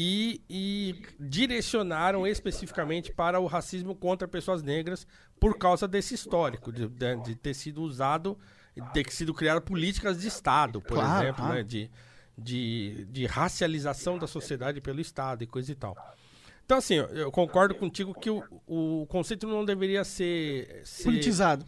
e, 0.00 0.40
e 0.48 1.02
direcionaram 1.18 2.24
especificamente 2.24 3.12
para 3.12 3.40
o 3.40 3.46
racismo 3.46 3.96
contra 3.96 4.28
pessoas 4.28 4.62
negras 4.62 5.04
por 5.40 5.58
causa 5.58 5.88
desse 5.88 6.14
histórico, 6.14 6.70
de, 6.72 6.86
de- 6.86 7.16
de 7.24 7.34
ter 7.34 7.52
sido 7.52 7.82
usado, 7.82 8.38
de 8.76 8.92
ter 8.92 9.10
sido 9.10 9.34
criado 9.34 9.60
políticas 9.60 10.20
de 10.20 10.28
Estado, 10.28 10.80
por 10.80 10.94
Claro, 10.98 11.24
exemplo, 11.24 11.48
né? 11.48 11.64
De, 11.64 11.90
de, 12.38 13.06
de 13.10 13.26
racialização 13.26 14.16
da 14.20 14.28
sociedade 14.28 14.80
pelo 14.80 15.00
Estado 15.00 15.42
e 15.42 15.48
coisa 15.48 15.72
e 15.72 15.74
tal. 15.74 15.96
Então, 16.64 16.78
assim, 16.78 16.94
eu, 16.94 17.32
concordo 17.32 17.74
contigo 17.74 18.14
que 18.14 18.30
o, 18.30 18.44
o 18.68 19.04
conceito 19.08 19.48
não 19.48 19.64
deveria 19.64 20.04
ser, 20.04 20.82
ser 20.84 21.04
Politizado. 21.04 21.66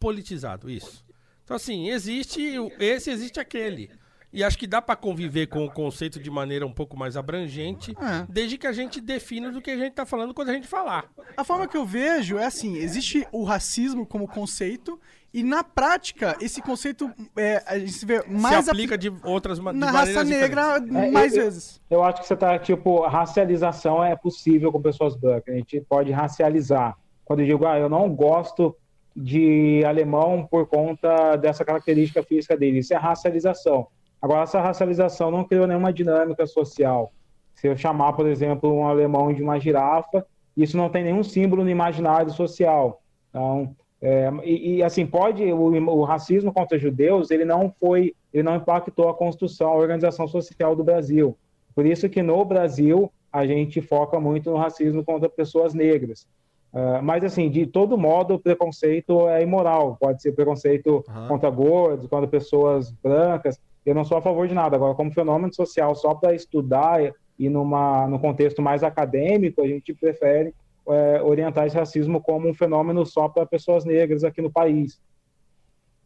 politizado, 0.00 0.68
isso. 0.68 1.04
Então, 1.44 1.54
assim, 1.54 1.90
existe 1.90 2.40
esse, 2.80 3.10
existe 3.10 3.38
aquele. 3.38 3.88
E 4.36 4.44
acho 4.44 4.58
que 4.58 4.66
dá 4.66 4.82
pra 4.82 4.94
conviver 4.94 5.46
com 5.46 5.64
o 5.64 5.70
conceito 5.70 6.20
de 6.20 6.30
maneira 6.30 6.66
um 6.66 6.72
pouco 6.72 6.94
mais 6.94 7.16
abrangente, 7.16 7.92
É. 7.92 8.26
desde 8.28 8.58
que 8.58 8.66
a 8.66 8.72
gente 8.72 9.00
defina 9.00 9.50
do 9.50 9.62
que 9.62 9.70
a 9.70 9.76
gente 9.78 9.94
tá 9.94 10.04
falando 10.04 10.34
quando 10.34 10.50
a 10.50 10.52
gente 10.52 10.66
falar. 10.68 11.06
A 11.34 11.42
forma 11.42 11.66
que 11.66 11.76
eu 11.76 11.86
vejo 11.86 12.36
é 12.36 12.44
assim: 12.44 12.76
existe 12.76 13.26
o 13.32 13.44
racismo 13.44 14.04
como 14.04 14.28
conceito, 14.28 15.00
e 15.32 15.42
na 15.42 15.64
prática, 15.64 16.36
esse 16.38 16.60
conceito 16.60 17.10
é, 17.34 17.62
a 17.66 17.78
gente 17.78 18.04
vê 18.04 18.22
mais 18.28 18.64
Se 18.66 18.70
aplica 18.70 18.94
apli- 18.96 19.10
de 19.10 19.16
outras 19.26 19.58
ma- 19.58 19.72
de 19.72 19.78
na 19.78 19.90
raça 19.90 20.12
maneiras 20.12 20.28
negra 20.28 20.78
diferentes. 20.80 21.08
É, 21.08 21.10
mais 21.12 21.34
eu- 21.36 21.42
vezes. 21.44 21.80
Eu 21.88 22.04
acho 22.04 22.20
que 22.20 22.26
você 22.28 22.36
tá, 22.36 22.58
tipo, 22.58 23.00
racialização 23.06 24.04
é 24.04 24.14
possível 24.14 24.70
com 24.70 24.82
pessoas 24.82 25.16
brancas. 25.16 25.54
A 25.54 25.56
gente 25.56 25.80
pode 25.80 26.12
racializar. 26.12 26.94
Quando 27.24 27.40
eu 27.40 27.46
digo, 27.46 27.66
ah, 27.66 27.78
eu 27.78 27.88
não 27.88 28.08
gosto 28.14 28.76
de 29.16 29.82
alemão 29.86 30.46
por 30.46 30.66
conta 30.66 31.36
dessa 31.36 31.64
característica 31.64 32.22
física 32.22 32.54
dele, 32.54 32.80
isso 32.80 32.92
é 32.92 32.96
racialização. 32.98 33.86
Agora, 34.26 34.42
essa 34.42 34.60
racialização 34.60 35.30
não 35.30 35.44
criou 35.44 35.68
nenhuma 35.68 35.92
dinâmica 35.92 36.44
social. 36.48 37.12
Se 37.54 37.68
eu 37.68 37.76
chamar, 37.76 38.12
por 38.14 38.26
exemplo, 38.26 38.72
um 38.72 38.84
alemão 38.84 39.32
de 39.32 39.40
uma 39.40 39.60
girafa, 39.60 40.26
isso 40.56 40.76
não 40.76 40.88
tem 40.88 41.04
nenhum 41.04 41.22
símbolo 41.22 41.62
no 41.62 41.70
imaginário 41.70 42.32
social. 42.32 43.00
Então, 43.30 43.76
é, 44.02 44.28
e, 44.42 44.78
e, 44.78 44.82
assim, 44.82 45.06
pode, 45.06 45.44
o, 45.44 45.90
o 45.90 46.02
racismo 46.02 46.52
contra 46.52 46.76
judeus, 46.76 47.30
ele 47.30 47.44
não 47.44 47.72
foi, 47.78 48.16
ele 48.32 48.42
não 48.42 48.56
impactou 48.56 49.08
a 49.08 49.14
construção, 49.14 49.68
a 49.68 49.76
organização 49.76 50.26
social 50.26 50.74
do 50.74 50.82
Brasil. 50.82 51.38
Por 51.72 51.86
isso 51.86 52.08
que 52.08 52.20
no 52.20 52.44
Brasil 52.44 53.12
a 53.32 53.46
gente 53.46 53.80
foca 53.80 54.18
muito 54.18 54.50
no 54.50 54.56
racismo 54.56 55.04
contra 55.04 55.28
pessoas 55.28 55.72
negras. 55.72 56.26
Ah, 56.74 57.00
mas 57.00 57.22
assim, 57.22 57.48
de 57.48 57.64
todo 57.64 57.96
modo, 57.96 58.34
o 58.34 58.38
preconceito 58.40 59.28
é 59.28 59.40
imoral. 59.40 59.96
Pode 60.00 60.20
ser 60.20 60.32
preconceito 60.32 61.04
contra 61.28 61.48
gordos, 61.48 62.08
contra 62.08 62.26
pessoas 62.26 62.90
brancas. 62.90 63.60
Eu 63.86 63.94
não 63.94 64.04
sou 64.04 64.18
a 64.18 64.22
favor 64.22 64.46
de 64.48 64.52
nada. 64.54 64.74
Agora, 64.76 64.94
como 64.96 65.12
fenômeno 65.12 65.54
social, 65.54 65.94
só 65.94 66.12
para 66.14 66.34
estudar 66.34 67.00
e- 67.38 67.48
numa 67.48 68.06
no 68.08 68.18
contexto 68.18 68.60
mais 68.60 68.82
acadêmico, 68.82 69.62
a 69.62 69.66
gente 69.68 69.94
prefere 69.94 70.52
é, 70.88 71.20
orientar 71.22 71.66
esse 71.66 71.76
racismo 71.76 72.20
como 72.20 72.48
um 72.48 72.54
fenômeno 72.54 73.04
só 73.06 73.28
para 73.28 73.44
pessoas 73.46 73.84
negras 73.84 74.22
aqui 74.24 74.40
no 74.42 74.50
país. 74.50 75.00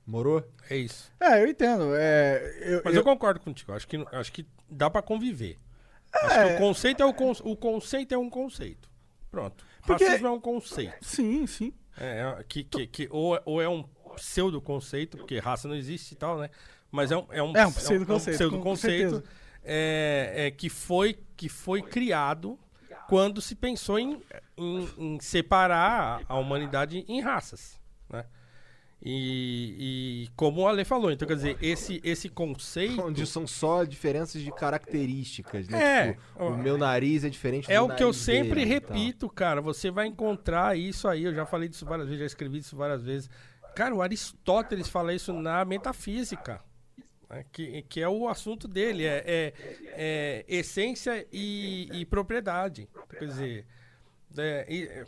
Morou? 0.07 0.43
É 0.69 0.77
isso. 0.77 1.13
É, 1.21 1.43
eu 1.43 1.47
entendo. 1.49 1.95
É, 1.95 2.59
eu, 2.63 2.83
Mas 2.85 2.95
eu- 2.95 3.01
eu 3.01 3.05
concordo 3.05 3.41
contigo. 3.41 3.73
Acho 3.73 3.87
que, 3.87 3.97
acho 4.13 4.33
que 4.33 4.47
dá 4.69 4.89
pra 4.91 5.03
conviver. 5.03 5.57
Acho 6.13 6.35
É. 6.35 6.49
que 6.49 6.55
o 6.55 6.59
conceito 6.67 7.03
é 7.03 7.07
o, 7.07 7.15
con- 7.15 7.33
o 7.45 7.57
conceito 7.57 8.15
é 8.15 8.19
um 8.19 8.29
conceito. 8.31 8.89
Pronto. 9.31 9.65
Porque- 9.87 10.05
Racismo 10.05 10.27
é 10.27 10.31
um 10.31 10.41
conceito. 10.41 10.95
Sim, 11.03 11.47
sim. 11.47 11.73
É, 11.99 12.21
é, 12.39 12.45
que, 12.49 12.65
que, 12.65 12.87
que 12.87 13.09
ou, 13.11 13.37
é- 13.37 13.43
ou 13.45 13.63
é 13.63 13.69
um 13.69 13.85
pseudo 14.17 14.61
conceito, 14.61 15.17
porque 15.19 15.39
raça 15.39 15.69
não 15.69 15.75
existe 15.77 16.13
e 16.13 16.17
tal, 16.17 16.39
né? 16.39 16.51
Mas 16.91 17.11
é 17.13 17.17
um 17.17 17.27
é 17.31 17.43
um, 17.43 17.57
É 17.57 17.67
um 17.67 17.73
pseudo-conceito, 17.73 18.39
com- 18.39 18.45
com 18.63 18.75
pseudo-conceito, 18.75 19.11
certeza. 19.17 19.25
é, 19.65 20.33
é, 20.47 20.51
que 20.51 20.69
foi 20.69 21.19
que 21.37 21.49
foi 21.49 21.81
criado 21.83 22.59
quando 23.09 23.41
se 23.41 23.55
pensou 23.55 23.99
em, 23.99 24.21
em, 24.57 24.89
em 24.99 25.21
separar 25.21 26.23
a 26.29 26.37
humanidade 26.39 27.05
em 27.09 27.21
raças, 27.21 27.79
né? 28.09 28.25
E, 29.03 30.27
e 30.27 30.29
como 30.37 30.61
o 30.61 30.69
Ale 30.69 30.85
falou, 30.85 31.11
então 31.11 31.27
quer 31.27 31.35
dizer, 31.35 31.57
esse, 31.63 32.01
esse 32.05 32.29
conceito 32.29 33.01
Onde 33.01 33.27
são 33.27 33.47
só 33.47 33.83
diferenças 33.85 34.43
de 34.43 34.53
características, 34.53 35.69
né? 35.69 35.83
É. 35.83 36.13
Tipo, 36.13 36.45
o 36.45 36.57
meu 36.57 36.77
nariz 36.77 37.25
é 37.25 37.31
diferente 37.31 37.73
É 37.73 37.81
o 37.81 37.89
que 37.89 38.03
eu 38.05 38.13
sempre 38.13 38.63
dele 38.67 38.81
tal. 38.81 38.95
repito, 38.95 39.29
cara. 39.31 39.63
Você 39.63 39.91
vai 39.91 40.07
encontrar 40.07 40.77
isso 40.77 41.09
aí. 41.09 41.25
Eu 41.25 41.35
já 41.35 41.47
falei 41.47 41.67
disso 41.69 41.87
várias 41.87 42.07
vezes, 42.09 42.21
já 42.21 42.27
escrevi 42.27 42.59
isso 42.59 42.77
várias 42.77 43.03
vezes. 43.03 43.31
Cara, 43.75 43.95
o 43.95 44.03
Aristóteles 44.03 44.87
fala 44.89 45.15
isso 45.15 45.33
na 45.33 45.65
metafísica. 45.65 46.61
Né, 47.31 47.45
Que, 47.53 47.83
que 47.83 48.01
é 48.01 48.09
o 48.09 48.29
assunto 48.29 48.67
dele. 48.69 49.05
É, 49.07 49.23
é- 49.27 49.53
é 49.93 50.45
essência 50.49 51.27
e, 51.33 51.89
e 51.93 52.05
propriedade. 52.05 52.89
Quer 53.19 53.27
dizer, 53.27 53.67
é, 54.37 55.05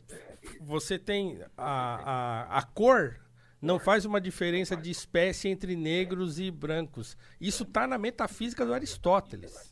você 0.60 0.98
tem 0.98 1.40
a, 1.56 2.46
a, 2.54 2.58
a 2.58 2.62
cor. 2.62 3.20
Não 3.60 3.78
faz 3.78 4.04
uma 4.04 4.20
diferença 4.20 4.76
de 4.76 4.90
espécie 4.90 5.48
entre 5.48 5.76
negros 5.76 6.40
e 6.40 6.50
brancos. 6.50 7.16
Isso 7.40 7.64
tá 7.64 7.86
na 7.86 7.96
metafísica 7.96 8.66
do 8.66 8.74
Aristóteles. 8.74 9.71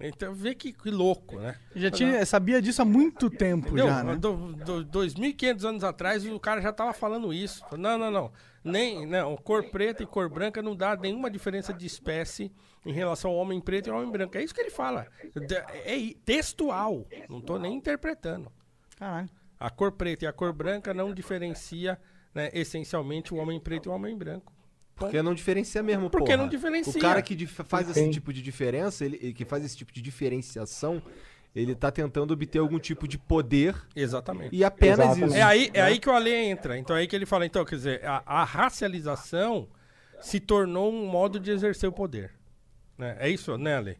Então 0.00 0.34
vê 0.34 0.54
que, 0.54 0.72
que 0.72 0.90
louco, 0.90 1.38
né? 1.38 1.56
Já 1.74 1.90
tinha, 1.90 2.26
sabia 2.26 2.60
disso 2.60 2.82
há 2.82 2.84
muito 2.84 3.30
tempo 3.30 3.68
Entendeu? 3.68 3.86
já, 3.86 4.02
né? 4.02 4.16
Do, 4.16 4.52
do, 4.52 4.84
2.500 4.86 5.64
anos 5.64 5.84
atrás 5.84 6.26
o 6.26 6.40
cara 6.40 6.60
já 6.60 6.72
tava 6.72 6.92
falando 6.92 7.32
isso. 7.32 7.64
Não, 7.76 7.96
não, 7.96 8.10
não. 8.10 8.32
Nem, 8.62 9.06
não. 9.06 9.36
Cor 9.36 9.70
preta 9.70 10.02
e 10.02 10.06
cor 10.06 10.28
branca 10.28 10.60
não 10.60 10.74
dá 10.74 10.96
nenhuma 10.96 11.30
diferença 11.30 11.72
de 11.72 11.86
espécie 11.86 12.52
em 12.84 12.92
relação 12.92 13.30
ao 13.30 13.36
homem 13.36 13.60
preto 13.60 13.86
e 13.86 13.90
ao 13.90 13.98
homem 13.98 14.10
branco. 14.10 14.36
É 14.36 14.42
isso 14.42 14.54
que 14.54 14.60
ele 14.60 14.70
fala. 14.70 15.06
É 15.84 15.96
textual. 16.24 17.06
Não 17.28 17.40
tô 17.40 17.58
nem 17.58 17.74
interpretando. 17.74 18.50
Caralho. 18.96 19.30
A 19.58 19.70
cor 19.70 19.92
preta 19.92 20.24
e 20.24 20.28
a 20.28 20.32
cor 20.32 20.52
branca 20.52 20.92
não 20.92 21.14
diferencia 21.14 21.98
né, 22.34 22.50
essencialmente 22.52 23.32
o 23.32 23.36
homem 23.36 23.60
preto 23.60 23.86
e 23.86 23.88
o 23.90 23.92
homem 23.92 24.16
branco. 24.16 24.52
Porque 24.96 25.22
não 25.22 25.34
diferencia 25.34 25.82
mesmo, 25.82 26.08
Porque 26.08 26.26
porra. 26.26 26.36
não 26.36 26.48
diferencia. 26.48 26.98
O 26.98 27.00
cara 27.00 27.20
que 27.20 27.46
faz 27.46 27.88
esse 27.90 28.10
tipo 28.10 28.32
de 28.32 28.40
diferença, 28.40 29.04
ele, 29.04 29.18
ele 29.20 29.32
que 29.32 29.44
faz 29.44 29.64
esse 29.64 29.76
tipo 29.76 29.92
de 29.92 30.00
diferenciação, 30.00 31.02
ele 31.54 31.74
tá 31.74 31.90
tentando 31.90 32.32
obter 32.32 32.58
algum 32.58 32.78
tipo 32.78 33.06
de 33.06 33.18
poder 33.18 33.74
Exatamente. 33.94 34.54
e 34.54 34.64
apenas 34.64 34.98
Exatamente. 35.00 35.28
isso. 35.30 35.36
É 35.36 35.42
aí, 35.42 35.70
é 35.74 35.78
né? 35.78 35.82
aí 35.82 35.98
que 35.98 36.08
o 36.08 36.12
Ale 36.12 36.32
entra. 36.32 36.78
Então 36.78 36.96
é 36.96 37.00
aí 37.00 37.06
que 37.06 37.14
ele 37.14 37.26
fala, 37.26 37.44
então, 37.44 37.64
quer 37.64 37.76
dizer, 37.76 38.04
a, 38.04 38.22
a 38.24 38.44
racialização 38.44 39.68
se 40.20 40.40
tornou 40.40 40.92
um 40.92 41.06
modo 41.06 41.38
de 41.38 41.50
exercer 41.50 41.88
o 41.88 41.92
poder. 41.92 42.32
Né? 42.96 43.16
É 43.18 43.28
isso, 43.28 43.56
né, 43.58 43.76
Ale? 43.76 43.98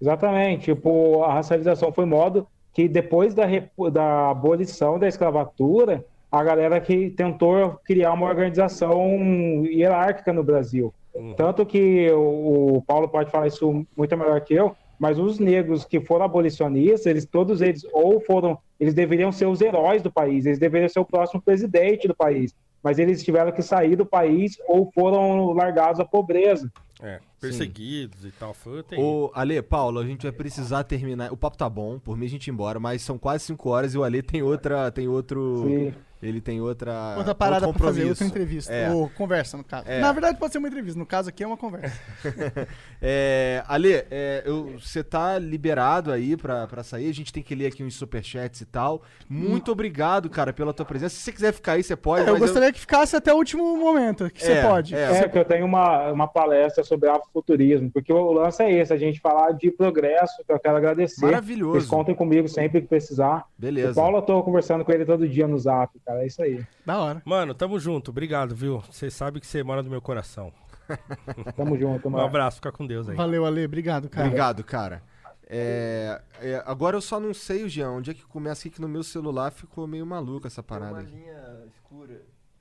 Exatamente. 0.00 0.64
Tipo, 0.74 1.22
a 1.24 1.34
racialização 1.34 1.92
foi 1.92 2.04
modo 2.04 2.46
que 2.72 2.88
depois 2.88 3.34
da, 3.34 3.44
da 3.92 4.30
abolição 4.30 4.98
da 4.98 5.06
escravatura, 5.06 6.04
a 6.34 6.42
galera 6.42 6.80
que 6.80 7.10
tentou 7.10 7.78
criar 7.84 8.12
uma 8.12 8.26
organização 8.26 9.64
hierárquica 9.66 10.32
no 10.32 10.42
Brasil. 10.42 10.92
Tanto 11.36 11.64
que 11.64 12.10
o, 12.10 12.76
o 12.78 12.82
Paulo 12.82 13.08
pode 13.08 13.30
falar 13.30 13.46
isso 13.46 13.86
muito 13.96 14.16
melhor 14.16 14.40
que 14.40 14.52
eu, 14.52 14.76
mas 14.98 15.16
os 15.16 15.38
negros 15.38 15.84
que 15.84 16.00
foram 16.00 16.24
abolicionistas, 16.24 17.06
eles 17.06 17.24
todos 17.24 17.60
eles 17.60 17.86
ou 17.92 18.20
foram, 18.20 18.58
eles 18.80 18.94
deveriam 18.94 19.30
ser 19.30 19.46
os 19.46 19.60
heróis 19.60 20.02
do 20.02 20.10
país, 20.10 20.44
eles 20.44 20.58
deveriam 20.58 20.88
ser 20.88 20.98
o 20.98 21.04
próximo 21.04 21.40
presidente 21.40 22.08
do 22.08 22.16
país, 22.16 22.52
mas 22.82 22.98
eles 22.98 23.22
tiveram 23.22 23.52
que 23.52 23.62
sair 23.62 23.94
do 23.94 24.04
país 24.04 24.58
ou 24.66 24.90
foram 24.92 25.52
largados 25.52 26.00
à 26.00 26.04
pobreza. 26.04 26.68
É, 27.00 27.20
perseguidos 27.40 28.24
e 28.24 28.30
tal. 28.32 28.54
Foi 28.54 28.82
terrível. 28.82 29.08
Ô, 29.08 29.30
Ale, 29.34 29.60
Paulo, 29.62 30.00
a 30.00 30.06
gente 30.06 30.22
vai 30.22 30.32
precisar 30.32 30.82
terminar. 30.84 31.32
O 31.32 31.36
papo 31.36 31.56
tá 31.56 31.68
bom, 31.68 31.98
por 31.98 32.16
mim 32.16 32.26
a 32.26 32.28
gente 32.28 32.48
ir 32.48 32.50
embora, 32.50 32.80
mas 32.80 33.02
são 33.02 33.18
quase 33.18 33.44
5 33.44 33.68
horas 33.68 33.94
e 33.94 33.98
o 33.98 34.02
Ale 34.02 34.22
tem 34.22 34.42
outra. 34.42 34.90
Tem 34.90 35.06
outro. 35.06 35.64
Sim. 35.66 35.94
Ele 36.24 36.40
tem 36.40 36.60
outra. 36.60 37.14
Outra 37.18 37.34
parada 37.34 37.68
pra 37.68 37.78
fazer, 37.78 38.06
outra 38.08 38.24
entrevista. 38.26 38.72
É. 38.72 38.90
Ou 38.90 39.08
conversa, 39.10 39.56
no 39.56 39.62
caso. 39.64 39.84
É. 39.86 40.00
Na 40.00 40.10
verdade, 40.10 40.38
pode 40.38 40.52
ser 40.52 40.58
uma 40.58 40.68
entrevista. 40.68 40.98
No 40.98 41.04
caso 41.06 41.28
aqui 41.28 41.42
é 41.44 41.46
uma 41.46 41.56
conversa. 41.56 41.94
É, 43.06 43.62
Ale, 43.68 43.92
é, 44.10 44.42
eu- 44.46 44.78
você 44.78 45.04
tá 45.04 45.38
liberado 45.38 46.10
aí 46.10 46.36
pra, 46.36 46.66
pra 46.66 46.82
sair. 46.82 47.08
A 47.10 47.12
gente 47.12 47.32
tem 47.32 47.42
que 47.42 47.54
ler 47.54 47.66
aqui 47.66 47.84
uns 47.84 47.94
superchats 47.96 48.62
e 48.62 48.64
tal. 48.64 49.02
Muito 49.28 49.70
obrigado, 49.70 50.30
cara, 50.30 50.52
pela 50.54 50.72
tua 50.72 50.86
presença. 50.86 51.14
Se 51.14 51.22
você 51.22 51.32
quiser 51.32 51.52
ficar 51.52 51.72
aí, 51.72 51.82
você 51.82 51.94
pode. 51.96 52.26
É, 52.26 52.30
eu 52.30 52.38
gostaria 52.38 52.72
que 52.72 52.80
ficasse 52.80 53.14
até 53.14 53.32
o 53.32 53.36
último 53.36 53.76
momento, 53.76 54.30
que 54.30 54.40
você 54.42 54.52
É, 54.52 54.62
pode. 54.62 54.94
é. 54.94 55.18
É, 55.18 55.28
que 55.28 55.38
eu 55.38 55.44
tenho 55.44 55.66
uma, 55.66 56.10
uma 56.12 56.26
palestra 56.26 56.82
sobre 56.82 57.08
afrofuturismo, 57.10 57.90
porque 57.90 58.12
o 58.12 58.32
lance 58.32 58.62
é 58.62 58.72
esse, 58.72 58.92
a 58.92 58.96
gente 58.96 59.20
falar 59.20 59.52
de 59.52 59.70
progresso, 59.70 60.42
que 60.46 60.52
eu 60.52 60.58
quero 60.58 60.76
agradecer. 60.76 61.24
Maravilhoso. 61.26 61.76
Eles 61.78 61.86
contem 61.88 62.14
comigo 62.14 62.48
sempre 62.48 62.80
que 62.80 62.86
precisar. 62.86 63.44
Beleza. 63.58 63.92
O 63.92 63.94
Paulo, 63.94 64.18
eu 64.18 64.22
tô 64.22 64.42
conversando 64.42 64.82
com 64.84 64.92
ele 64.92 65.04
todo 65.04 65.28
dia 65.28 65.46
no 65.46 65.58
zap, 65.58 65.92
cara, 66.14 66.24
é 66.24 66.26
isso 66.26 66.42
aí. 66.42 66.66
Da 66.84 66.98
hora. 66.98 67.22
Mano, 67.24 67.54
tamo 67.54 67.78
junto. 67.78 68.10
Obrigado, 68.10 68.54
viu? 68.54 68.82
Você 68.90 69.10
sabe 69.10 69.40
que 69.40 69.46
você 69.46 69.62
mora 69.62 69.82
no 69.82 69.90
meu 69.90 70.00
coração. 70.00 70.52
Tamo 71.56 71.78
junto, 71.78 72.08
Um 72.08 72.10
mano. 72.10 72.24
abraço, 72.26 72.56
fica 72.56 72.70
com 72.70 72.86
Deus 72.86 73.08
aí. 73.08 73.16
Valeu, 73.16 73.46
Ale. 73.46 73.64
Obrigado, 73.64 74.08
cara. 74.08 74.26
Obrigado, 74.26 74.62
cara. 74.62 75.02
É, 75.46 76.20
é, 76.40 76.62
agora 76.66 76.96
eu 76.96 77.00
só 77.00 77.18
não 77.20 77.32
sei, 77.32 77.68
Jean, 77.68 77.90
onde 77.90 78.10
é 78.10 78.14
que 78.14 78.24
começa 78.26 78.62
aqui 78.62 78.70
que 78.76 78.80
no 78.80 78.88
meu 78.88 79.02
celular 79.02 79.50
ficou 79.50 79.86
meio 79.86 80.04
maluco 80.06 80.46
essa 80.46 80.62
parada 80.62 81.00
aqui. 81.00 81.22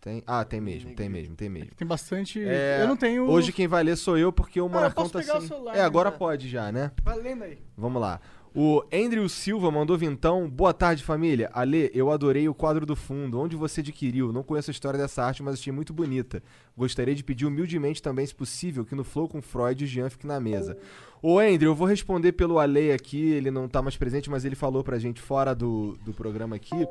Tem? 0.02 0.22
Ah, 0.28 0.44
tem 0.44 0.60
mesmo, 0.60 0.94
tem 0.96 1.08
mesmo, 1.08 1.34
tem 1.36 1.50
mesmo. 1.50 1.72
Tem 1.76 1.88
bastante. 1.88 2.44
É, 2.46 2.80
eu 2.82 2.88
não 2.90 2.98
tenho. 2.98 3.24
Hoje 3.30 3.54
quem 3.54 3.68
vai 3.70 3.84
ler 3.84 3.96
sou 3.96 4.18
eu, 4.18 4.34
porque 4.34 4.60
o 4.60 4.64
Ah, 4.64 4.68
eu 4.68 4.70
Monarcão 4.70 5.04
posso 5.04 5.14
tá 5.14 5.20
pegar 5.20 5.38
o 5.38 5.40
sem... 5.40 5.48
celular, 5.48 5.76
É, 5.78 5.82
agora 5.82 6.12
né? 6.12 6.18
pode 6.18 6.50
já, 6.50 6.72
né? 6.74 6.92
Vai 7.04 7.18
lendo 7.20 7.44
aí. 7.46 7.58
Vamos 7.78 8.02
lá. 8.02 8.20
O 8.56 8.84
Andrew 8.94 9.28
Silva 9.28 9.72
mandou 9.72 9.98
vintão. 9.98 10.48
Boa 10.48 10.74
tarde, 10.74 11.04
família. 11.04 11.50
Ale, 11.54 11.90
eu 11.92 12.12
adorei 12.12 12.48
o 12.48 12.54
quadro 12.54 12.86
do 12.86 12.96
fundo. 12.96 13.40
Onde 13.40 13.56
você 13.56 13.82
adquiriu? 13.82 14.32
Não 14.32 14.44
conheço 14.44 14.70
a 14.70 14.74
história 14.74 15.00
dessa 15.00 15.24
arte, 15.24 15.42
mas 15.42 15.56
achei 15.56 15.74
muito 15.74 15.92
bonita. 15.92 16.44
Gostaria 16.78 17.16
de 17.16 17.24
pedir 17.24 17.48
humildemente 17.48 18.00
também, 18.00 18.24
se 18.28 18.36
possível, 18.36 18.86
que 18.86 18.94
no 18.94 19.04
Flow 19.04 19.28
com 19.28 19.42
Freud 19.42 19.84
o 19.84 19.88
Jean 19.88 20.08
fique 20.08 20.28
na 20.28 20.40
mesa. 20.40 20.78
Ô, 21.20 21.40
Andrew, 21.40 21.72
eu 21.72 21.76
vou 21.76 21.88
responder 21.88 22.34
pelo 22.34 22.60
Ale 22.60 22.92
aqui. 22.92 23.32
Ele 23.32 23.50
não 23.50 23.68
tá 23.68 23.82
mais 23.82 23.98
presente, 23.98 24.30
mas 24.30 24.46
ele 24.46 24.56
falou 24.56 24.84
pra 24.84 25.00
gente 25.00 25.20
fora 25.20 25.56
do, 25.56 25.98
do 26.06 26.14
programa 26.14 26.56
aqui 26.56 26.88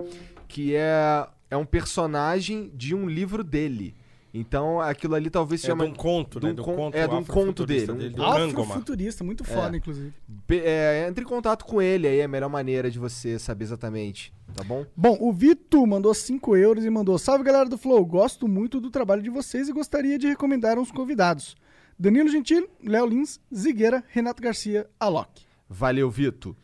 que 0.53 0.75
é, 0.75 1.27
é 1.51 1.57
um 1.57 1.65
personagem 1.65 2.71
de 2.75 2.95
um 2.95 3.09
livro 3.09 3.43
dele. 3.43 3.95
Então 4.35 4.81
aquilo 4.81 5.15
ali 5.15 5.29
talvez 5.29 5.61
se 5.61 5.67
É 5.67 5.71
chama. 5.71 5.85
de 5.85 5.93
um 5.93 5.95
conto, 5.95 6.41
de 6.41 6.47
né? 6.47 6.53
um 6.53 6.55
Do 6.55 6.63
con- 6.65 6.75
conto 6.75 6.95
é, 6.97 7.07
de 7.07 7.15
um 7.15 7.23
conto 7.25 7.67
dele. 7.67 7.93
um 7.93 7.97
dele, 7.97 8.15
do. 8.15 8.23
Afrofuturista, 8.25 9.23
muito 9.23 9.45
foda, 9.45 9.77
inclusive. 9.77 10.13
Be- 10.27 10.63
é, 10.65 11.07
entre 11.09 11.23
em 11.25 11.27
contato 11.29 11.65
com 11.67 11.83
ele 11.83 12.07
aí, 12.09 12.21
é 12.21 12.25
a 12.25 12.29
melhor 12.29 12.49
maneira 12.49 12.91
de 12.91 12.99
você 12.99 13.39
saber 13.39 13.65
exatamente, 13.65 14.33
tá 14.55 14.65
bom? 14.65 14.87
Bom, 14.97 15.19
o 15.21 15.33
Vitor 15.33 15.87
mandou 15.87 16.15
5 16.15 16.57
euros 16.57 16.85
e 16.85 16.89
mandou: 16.91 17.19
Salve 17.19 17.45
galera 17.45 17.69
do 17.69 17.77
Flow, 17.77 18.05
gosto 18.07 18.49
muito 18.49 18.81
do 18.81 18.91
trabalho 18.91 19.23
de 19.23 19.29
vocês 19.31 19.69
e 19.69 19.73
gostaria 19.73 20.19
de 20.19 20.27
recomendar 20.29 20.79
uns 20.79 20.91
convidados: 20.91 21.55
Danilo 21.99 22.31
Gentili, 22.31 22.67
Léo 22.83 23.05
Lins, 23.07 23.39
Zigueira, 23.55 24.03
Renato 24.09 24.43
Garcia, 24.43 24.89
Alok. 24.99 25.43
Valeu, 25.69 26.11
Vitor. 26.11 26.55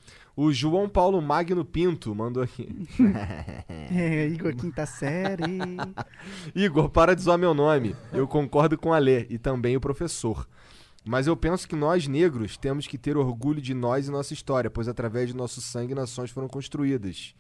O 0.41 0.53
João 0.53 0.89
Paulo 0.89 1.21
Magno 1.21 1.65
Pinto 1.65 2.15
mandou 2.15 2.45
aqui. 2.45 2.69
É, 3.91 4.29
Igor, 4.29 4.55
quinta 4.55 4.85
série. 4.87 5.43
Igor, 6.55 6.91
para 6.91 7.17
de 7.17 7.23
zoar 7.23 7.39
meu 7.39 7.55
nome. 7.55 7.97
Eu 8.13 8.29
concordo 8.29 8.79
com 8.79 8.93
a 8.93 8.99
Lê 8.99 9.27
e 9.31 9.39
também 9.39 9.77
o 9.77 9.81
professor. 9.81 10.47
Mas 11.05 11.27
eu 11.27 11.37
penso 11.37 11.67
que 11.67 11.75
nós, 11.75 12.07
negros, 12.07 12.57
temos 12.57 12.87
que 12.87 12.99
ter 12.99 13.17
orgulho 13.17 13.61
de 13.63 13.75
nós 13.75 14.07
e 14.07 14.13
nossa 14.13 14.35
história, 14.35 14.71
pois 14.71 14.87
através 14.87 15.31
de 15.31 15.35
nosso 15.35 15.61
sangue 15.61 15.95
nações 15.95 16.31
foram 16.31 16.47
construídas. 16.47 17.35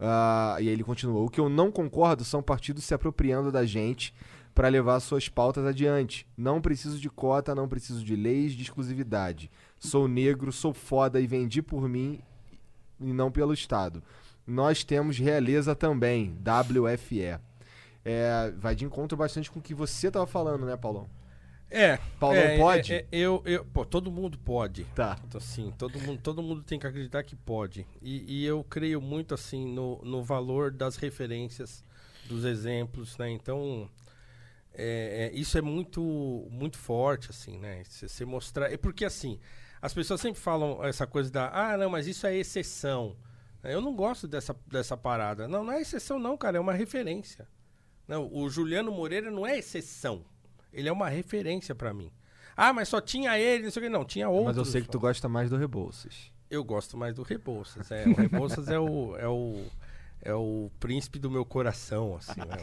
Ah, 0.00 0.56
e 0.58 0.62
aí 0.62 0.68
ele 0.68 0.82
continuou. 0.82 1.26
O 1.26 1.30
que 1.30 1.38
eu 1.38 1.48
não 1.48 1.70
concordo 1.70 2.24
são 2.24 2.42
partidos 2.42 2.82
se 2.82 2.94
apropriando 2.94 3.52
da 3.52 3.64
gente 3.64 4.12
para 4.54 4.68
levar 4.68 4.98
suas 4.98 5.28
pautas 5.28 5.64
adiante. 5.64 6.26
Não 6.36 6.60
preciso 6.60 6.98
de 6.98 7.10
cota, 7.10 7.54
não 7.54 7.68
preciso 7.68 8.02
de 8.02 8.16
leis 8.16 8.54
de 8.54 8.62
exclusividade. 8.62 9.50
Sou 9.78 10.08
negro, 10.08 10.50
sou 10.50 10.72
foda 10.72 11.20
e 11.20 11.26
vendi 11.26 11.62
por 11.62 11.88
mim 11.88 12.20
e 13.00 13.12
não 13.12 13.30
pelo 13.30 13.52
Estado. 13.52 14.02
Nós 14.46 14.84
temos 14.84 15.18
realeza 15.18 15.74
também, 15.74 16.36
WFE. 16.40 17.38
É, 18.04 18.52
vai 18.56 18.74
de 18.74 18.84
encontro 18.84 19.16
bastante 19.16 19.50
com 19.50 19.58
o 19.58 19.62
que 19.62 19.74
você 19.74 20.10
tava 20.10 20.26
falando, 20.26 20.66
né, 20.66 20.76
Paulão? 20.76 21.08
É. 21.70 21.98
Paulão 22.18 22.40
é, 22.40 22.58
pode? 22.58 22.92
é, 22.92 22.96
é, 22.96 23.06
eu, 23.12 23.42
eu, 23.46 23.64
pô, 23.64 23.84
todo 23.84 24.10
mundo 24.10 24.36
pode. 24.38 24.84
Tá. 24.86 25.16
Então, 25.26 25.38
Assim, 25.38 25.72
todo 25.78 25.98
mundo, 26.00 26.20
todo 26.20 26.42
mundo 26.42 26.62
tem 26.62 26.78
que 26.78 26.86
acreditar 26.86 27.22
que 27.22 27.36
pode. 27.36 27.86
E, 28.02 28.40
e 28.40 28.44
eu 28.44 28.64
creio 28.64 29.00
muito 29.00 29.34
assim 29.34 29.72
no, 29.72 30.00
no 30.02 30.22
valor 30.22 30.72
das 30.72 30.96
referências, 30.96 31.84
dos 32.28 32.44
exemplos, 32.44 33.16
né? 33.18 33.30
Então, 33.30 33.88
é, 34.74 35.30
é, 35.32 35.38
isso 35.38 35.56
é 35.56 35.62
muito, 35.62 36.00
muito 36.50 36.76
forte, 36.76 37.30
assim, 37.30 37.58
né? 37.58 37.82
Se 37.84 38.08
você 38.08 38.24
mostrar. 38.24 38.72
É 38.72 38.76
porque 38.76 39.04
assim, 39.04 39.38
as 39.80 39.94
pessoas 39.94 40.20
sempre 40.20 40.40
falam 40.40 40.84
essa 40.84 41.06
coisa 41.06 41.30
da 41.30 41.50
ah, 41.52 41.76
não, 41.76 41.90
mas 41.90 42.06
isso 42.06 42.26
é 42.26 42.36
exceção. 42.36 43.16
Eu 43.62 43.80
não 43.80 43.94
gosto 43.94 44.26
dessa, 44.26 44.56
dessa 44.66 44.96
parada. 44.96 45.46
Não, 45.46 45.62
não 45.62 45.72
é 45.72 45.80
exceção, 45.80 46.18
não, 46.18 46.36
cara, 46.36 46.56
é 46.56 46.60
uma 46.60 46.72
referência. 46.72 47.46
Não, 48.08 48.28
o 48.32 48.48
Juliano 48.48 48.90
Moreira 48.90 49.30
não 49.30 49.46
é 49.46 49.58
exceção. 49.58 50.24
Ele 50.72 50.88
é 50.88 50.92
uma 50.92 51.08
referência 51.08 51.74
pra 51.74 51.92
mim. 51.92 52.10
Ah, 52.56 52.72
mas 52.72 52.88
só 52.88 53.00
tinha 53.00 53.38
ele, 53.38 53.64
não 53.64 53.70
sei 53.70 53.82
o 53.82 53.84
que. 53.86 53.88
Não, 53.90 54.04
tinha 54.04 54.28
outros. 54.28 54.48
Mas 54.48 54.56
eu 54.56 54.64
sei 54.64 54.82
que 54.82 54.88
tu 54.88 54.98
gosta 54.98 55.28
mais 55.28 55.50
do 55.50 55.56
Rebouças. 55.56 56.32
Eu 56.50 56.64
gosto 56.64 56.96
mais 56.96 57.14
do 57.14 57.22
Rebouças. 57.22 57.90
É, 57.90 58.06
o 58.06 58.14
Rebouças 58.14 58.68
é 58.68 58.78
o, 58.78 59.16
é 59.16 59.28
o 59.28 59.64
é 60.22 60.34
o 60.34 60.70
príncipe 60.78 61.18
do 61.18 61.30
meu 61.30 61.44
coração, 61.44 62.16
assim, 62.16 62.40
né? 62.40 62.56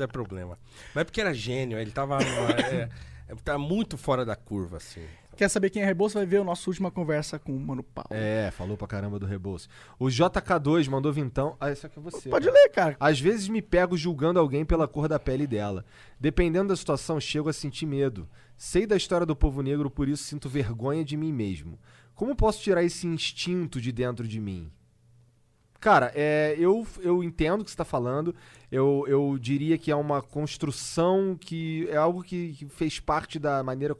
É 0.00 0.06
problema. 0.06 0.58
Mas 0.94 1.02
é 1.02 1.04
porque 1.04 1.20
era 1.20 1.32
gênio, 1.32 1.78
ele 1.78 1.92
tava 1.92 2.18
numa, 2.18 2.50
é, 2.50 2.88
é, 3.28 3.34
tá 3.44 3.56
muito 3.56 3.96
fora 3.96 4.24
da 4.24 4.34
curva, 4.34 4.78
assim. 4.78 5.06
Quer 5.36 5.48
saber 5.48 5.70
quem 5.70 5.82
é 5.82 5.84
Rebouças? 5.84 6.14
Vai 6.14 6.26
ver 6.26 6.38
a 6.38 6.44
nossa 6.44 6.68
última 6.68 6.90
conversa 6.90 7.38
com 7.38 7.54
o 7.54 7.60
Mano 7.60 7.82
Paulo. 7.82 8.08
É, 8.10 8.50
falou 8.50 8.76
pra 8.76 8.86
caramba 8.86 9.18
do 9.18 9.26
Rebouças. 9.26 9.68
O 9.98 10.06
JK2 10.06 10.88
mandou 10.88 11.12
vintão. 11.12 11.56
Ah, 11.60 11.70
isso 11.70 11.86
aqui 11.86 11.98
é 11.98 12.02
você. 12.02 12.28
Pode 12.28 12.46
cara. 12.46 12.58
ler, 12.58 12.68
cara. 12.70 12.96
Às 13.00 13.20
vezes 13.20 13.48
me 13.48 13.60
pego 13.60 13.96
julgando 13.96 14.38
alguém 14.38 14.64
pela 14.64 14.86
cor 14.86 15.08
da 15.08 15.18
pele 15.18 15.46
dela. 15.46 15.84
Dependendo 16.20 16.68
da 16.68 16.76
situação, 16.76 17.20
chego 17.20 17.48
a 17.48 17.52
sentir 17.52 17.86
medo. 17.86 18.28
Sei 18.56 18.86
da 18.86 18.96
história 18.96 19.26
do 19.26 19.34
povo 19.34 19.62
negro, 19.62 19.90
por 19.90 20.08
isso 20.08 20.24
sinto 20.24 20.48
vergonha 20.48 21.04
de 21.04 21.16
mim 21.16 21.32
mesmo. 21.32 21.78
Como 22.14 22.36
posso 22.36 22.62
tirar 22.62 22.84
esse 22.84 23.06
instinto 23.06 23.80
de 23.80 23.90
dentro 23.90 24.26
de 24.28 24.40
mim? 24.40 24.70
Cara, 25.80 26.10
é, 26.14 26.54
eu, 26.58 26.86
eu 27.00 27.22
entendo 27.22 27.60
o 27.60 27.64
que 27.64 27.70
você 27.70 27.74
está 27.74 27.84
falando. 27.84 28.34
Eu, 28.72 29.04
eu 29.06 29.36
diria 29.38 29.76
que 29.76 29.90
é 29.90 29.96
uma 29.96 30.22
construção 30.22 31.36
que 31.38 31.86
é 31.90 31.96
algo 31.96 32.22
que, 32.22 32.54
que 32.54 32.66
fez 32.68 32.98
parte 32.98 33.38
da 33.38 33.62
maneira. 33.62 33.94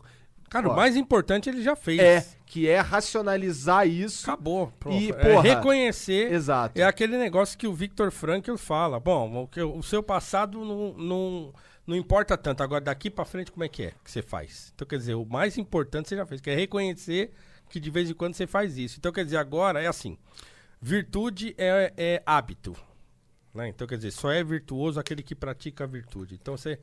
Cara, 0.48 0.68
Ó, 0.68 0.72
o 0.72 0.76
mais 0.76 0.96
importante 0.96 1.48
ele 1.48 1.62
já 1.62 1.74
fez. 1.74 2.00
É, 2.00 2.24
que 2.46 2.68
é 2.68 2.78
racionalizar 2.80 3.86
isso. 3.88 4.24
Acabou. 4.30 4.72
Pronto. 4.78 4.96
E, 4.96 5.10
É 5.10 5.12
porra, 5.12 5.42
reconhecer. 5.42 6.32
Exato. 6.32 6.80
É 6.80 6.84
aquele 6.84 7.18
negócio 7.18 7.58
que 7.58 7.66
o 7.66 7.74
Victor 7.74 8.10
Frankl 8.10 8.56
fala. 8.56 9.00
Bom, 9.00 9.48
o, 9.56 9.78
o 9.78 9.82
seu 9.82 10.02
passado 10.02 10.64
não, 10.64 10.92
não, 10.94 11.54
não 11.86 11.96
importa 11.96 12.36
tanto. 12.36 12.62
Agora, 12.62 12.80
daqui 12.80 13.10
pra 13.10 13.24
frente, 13.24 13.50
como 13.50 13.64
é 13.64 13.68
que 13.68 13.84
é 13.84 13.92
que 14.04 14.10
você 14.10 14.22
faz? 14.22 14.72
Então, 14.74 14.86
quer 14.86 14.98
dizer, 14.98 15.14
o 15.14 15.24
mais 15.24 15.58
importante 15.58 16.08
você 16.08 16.16
já 16.16 16.24
fez, 16.26 16.40
que 16.40 16.50
é 16.50 16.54
reconhecer 16.54 17.32
que 17.68 17.80
de 17.80 17.90
vez 17.90 18.08
em 18.08 18.14
quando 18.14 18.34
você 18.34 18.46
faz 18.46 18.78
isso. 18.78 18.96
Então, 18.98 19.10
quer 19.10 19.24
dizer, 19.24 19.38
agora 19.38 19.82
é 19.82 19.86
assim. 19.86 20.16
Virtude 20.80 21.54
é, 21.58 21.92
é 21.96 22.22
hábito. 22.24 22.76
Né? 23.54 23.68
Então, 23.68 23.86
quer 23.86 23.96
dizer, 23.96 24.10
só 24.12 24.30
é 24.30 24.44
virtuoso 24.44 25.00
aquele 25.00 25.22
que 25.22 25.34
pratica 25.34 25.84
a 25.84 25.86
virtude. 25.86 26.34
Então, 26.40 26.56
você, 26.56 26.78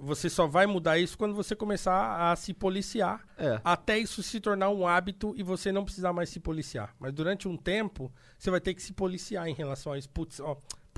você 0.00 0.28
só 0.30 0.46
vai 0.46 0.66
mudar 0.66 0.98
isso 0.98 1.16
quando 1.18 1.34
você 1.34 1.54
começar 1.56 2.30
a 2.30 2.36
se 2.36 2.52
policiar, 2.54 3.26
É. 3.36 3.60
até 3.64 3.98
isso 3.98 4.22
se 4.22 4.40
tornar 4.40 4.70
um 4.70 4.86
hábito 4.86 5.34
e 5.36 5.42
você 5.42 5.70
não 5.72 5.84
precisar 5.84 6.12
mais 6.12 6.28
se 6.30 6.40
policiar. 6.40 6.94
Mas 6.98 7.12
durante 7.12 7.46
um 7.48 7.56
tempo, 7.56 8.12
você 8.38 8.50
vai 8.50 8.60
ter 8.60 8.74
que 8.74 8.82
se 8.82 8.92
policiar 8.92 9.46
em 9.48 9.54
relação 9.54 9.92
a 9.92 9.98
isso. 9.98 10.08
Putz, 10.10 10.40
ó, 10.40 10.56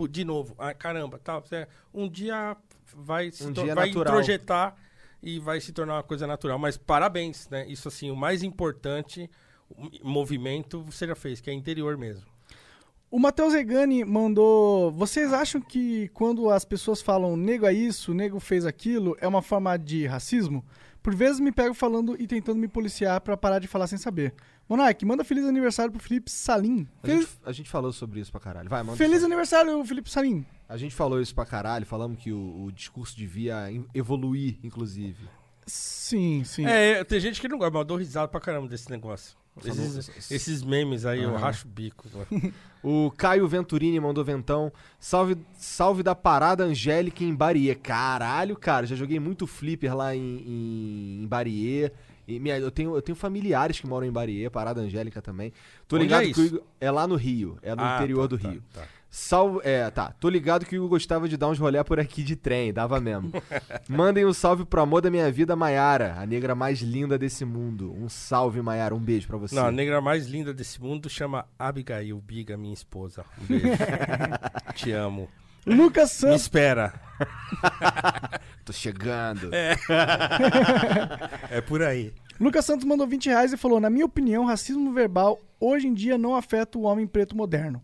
de 0.09 0.25
novo, 0.25 0.55
ah, 0.59 0.73
caramba, 0.73 1.19
tá, 1.19 1.39
você- 1.39 1.67
um 1.93 2.09
dia 2.09 2.57
vai, 2.95 3.31
se 3.31 3.45
Um 3.45 3.53
dia 3.53 3.75
vai 3.75 3.89
natural. 3.89 4.15
introjetar 4.15 4.77
e 5.23 5.39
vai 5.39 5.61
se 5.61 5.73
tornar 5.73 5.95
uma 5.97 6.03
coisa 6.03 6.27
natural. 6.27 6.59
Mas 6.59 6.77
parabéns, 6.79 7.49
né? 7.51 7.67
Isso 7.69 7.87
assim, 7.89 8.11
o 8.11 8.17
mais 8.17 8.43
importante 8.43 9.31
o 10.03 10.09
movimento 10.09 10.83
você 10.83 11.07
já 11.07 11.15
fez, 11.15 11.41
que 11.41 11.49
é 11.49 11.53
interior 11.53 11.97
mesmo. 11.97 12.27
O 13.11 13.19
Matheus 13.19 13.53
Regani 13.53 14.05
mandou. 14.05 14.93
Vocês 14.93 15.32
acham 15.32 15.61
que 15.61 16.09
quando 16.15 16.49
as 16.49 16.65
pessoas 16.65 17.03
falam 17.03 17.37
nego 17.37 17.66
é 17.66 17.73
isso, 17.73 18.15
nego 18.15 18.39
fez 18.39 18.65
aquilo, 18.65 19.16
é 19.20 19.27
uma 19.27 19.43
forma 19.43 19.77
de 19.77 20.07
racismo? 20.07 20.65
Por 21.03 21.12
vezes 21.15 21.41
me 21.41 21.51
pego 21.51 21.74
falando 21.74 22.15
e 22.20 22.27
tentando 22.27 22.61
me 22.61 22.69
policiar 22.69 23.20
pra 23.20 23.37
parar 23.37 23.59
de 23.59 23.66
falar 23.66 23.89
sem 23.89 23.99
saber. 23.99 24.32
Monark, 24.69 25.05
manda 25.05 25.24
feliz 25.24 25.45
aniversário 25.45 25.91
pro 25.91 26.01
Felipe 26.01 26.31
Salim. 26.31 26.87
A 27.03 27.07
Feliz, 27.07 27.20
gente, 27.23 27.39
a 27.47 27.53
gente 27.53 27.70
falou 27.70 27.93
sobre 27.93 28.20
isso 28.20 28.31
pra 28.31 28.41
caralho. 28.41 28.69
Vai, 28.69 28.85
manda. 28.85 28.97
feliz 28.97 29.24
aniversário, 29.24 29.85
Felipe 29.85 30.09
Salim. 30.09 30.47
A 30.69 30.77
gente 30.77 30.95
falou 30.95 31.20
isso 31.20 31.35
pra 31.35 31.45
caralho, 31.45 31.85
falamos 31.85 32.23
que 32.23 32.31
o, 32.31 32.66
o 32.66 32.70
discurso 32.70 33.16
devia 33.16 33.66
evoluir, 33.93 34.59
inclusive. 34.62 35.28
Sim, 35.66 36.45
sim. 36.45 36.65
É, 36.65 37.03
tem 37.03 37.19
gente 37.19 37.41
que 37.41 37.49
não 37.49 37.59
gosta, 37.59 37.73
mas 37.73 37.81
eu 37.81 37.87
dou 37.87 37.97
risada 37.97 38.28
pra 38.28 38.41
caramba 38.41 38.69
desse 38.69 38.89
negócio. 38.89 39.40
Esses, 39.65 40.31
esses 40.31 40.63
memes 40.63 41.05
aí, 41.05 41.23
eu 41.23 41.31
Aham. 41.31 41.39
racho 41.39 41.67
o 41.67 41.71
bico. 41.71 42.07
O 42.83 43.11
Caio 43.15 43.47
Venturini 43.47 44.01
mandou 44.01 44.25
ventão. 44.25 44.73
Salve, 44.99 45.37
salve 45.53 46.03
da 46.03 46.15
parada 46.15 46.65
Angélica 46.65 47.23
em 47.23 47.35
Bariê. 47.35 47.75
Caralho, 47.75 48.57
cara, 48.57 48.87
já 48.87 48.97
joguei 48.97 49.21
muito 49.21 49.47
flipper 49.47 49.95
lá 49.95 50.17
em, 50.17 50.21
em, 50.47 51.23
em 51.23 51.27
Bariê. 51.27 51.91
E 52.27 52.39
minha- 52.41 52.59
eu, 52.59 52.71
tenho, 52.71 52.95
eu 52.97 53.03
tenho 53.03 53.15
familiares 53.17 53.79
que 53.79 53.87
moram 53.87 54.07
em 54.07 54.11
Bariê, 54.11 54.49
Parada 54.49 54.81
Angélica 54.81 55.21
também. 55.21 55.53
Tô 55.87 55.97
Onde 55.97 56.05
ligado 56.07 56.23
é 56.23 56.33
que 56.33 56.63
é 56.81 56.91
lá 56.91 57.07
no 57.07 57.17
Rio, 57.17 57.59
é 57.61 57.75
no 57.75 57.83
Ah, 57.83 57.97
interior 57.99 58.23
tá, 58.23 58.27
do 58.29 58.39
tá, 58.39 58.49
Rio. 58.49 58.63
tá. 58.73 58.89
Salve, 59.12 59.59
é, 59.65 59.91
tá. 59.91 60.12
Tô 60.20 60.28
ligado 60.28 60.65
que 60.65 60.77
o 60.77 60.78
Igor 60.78 60.91
gostava 60.91 61.28
de 61.28 61.37
dar 61.37 61.49
uns 61.49 61.59
rolé 61.59 61.82
por 61.82 61.99
aqui 61.99 62.23
de 62.23 62.37
trem, 62.37 62.73
dava 62.73 63.01
mesmo. 63.01 63.32
Mandem 63.89 64.24
um 64.24 64.32
salve 64.32 64.65
pro 64.65 64.81
amor 64.81 65.03
da 65.03 65.11
minha 65.11 65.31
vida, 65.32 65.57
Maiara, 65.57 66.15
a 66.16 66.24
negra 66.24 66.55
mais 66.55 66.81
linda 66.81 67.19
desse 67.19 67.45
mundo. 67.45 67.93
Um 67.93 68.09
salve, 68.09 68.62
Maiara, 68.62 68.95
um 68.95 69.01
beijo 69.01 69.27
pra 69.27 69.37
você. 69.37 69.55
Não, 69.57 69.66
a 69.66 69.73
negra 69.73 70.01
mais 70.01 70.27
linda 70.28 70.55
desse 70.55 70.81
mundo 70.81 71.11
chama 71.11 71.45
Abigail 71.59 72.16
Biga, 72.20 72.57
minha 72.57 72.73
esposa. 72.73 73.24
Um 73.43 73.47
beijo. 73.47 73.66
Te 74.77 74.93
amo. 74.93 75.28
Lucas 75.66 76.11
Me 76.12 76.16
Santos. 76.20 76.41
espera. 76.43 76.95
Tô 78.65 78.73
chegando. 78.73 79.51
É 81.51 81.61
por 81.61 81.82
aí. 81.82 82.12
Lucas 82.39 82.65
Santos 82.65 82.85
mandou 82.87 83.07
20 83.07 83.27
reais 83.28 83.53
e 83.53 83.57
falou: 83.57 83.81
Na 83.81 83.91
minha 83.91 84.07
opinião, 84.07 84.47
racismo 84.47 84.93
verbal 84.93 85.39
hoje 85.59 85.87
em 85.89 85.93
dia 85.95 86.16
não 86.16 86.35
afeta 86.35 86.78
o 86.78 86.82
homem 86.82 87.07
preto 87.07 87.37
moderno. 87.37 87.82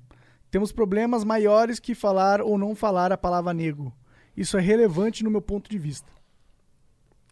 Temos 0.51 0.73
problemas 0.73 1.25
maiores 1.25 1.79
que 1.81 1.95
falar 1.95 2.41
ou 2.41 2.57
não 2.57 2.75
falar 2.75 3.13
a 3.13 3.19
palavra 3.19 3.53
negro. 3.53 3.93
Isso 4.37 4.57
é 4.57 4.61
relevante 4.61 5.25
no 5.25 5.31
meu 5.31 5.41
ponto 5.43 5.69
de 5.71 5.79
vista. 5.79 6.11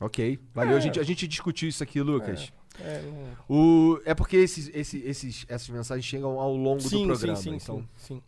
Ok, 0.00 0.38
valeu. 0.52 0.76
A, 0.76 0.80
gente, 0.80 0.98
a 0.98 1.02
gente 1.02 1.26
discutiu 1.28 1.68
isso 1.68 1.82
aqui, 1.82 2.00
Lucas. 2.00 2.52
É, 2.80 3.02
não- 3.02 3.56
O, 3.56 4.00
é 4.04 4.14
porque 4.14 4.36
esses, 4.36 4.68
esses, 4.74 5.04
esses, 5.04 5.46
essas 5.48 5.68
mensagens 5.68 6.04
chegam 6.04 6.38
ao 6.40 6.56
longo 6.56 6.82
do 6.82 6.88
Sim, 6.88 7.06
programa. 7.06 7.36
sim, 7.36 7.50
sim, 7.50 7.56
então. 7.56 7.78
sim, 7.96 8.14
sim. 8.16 8.22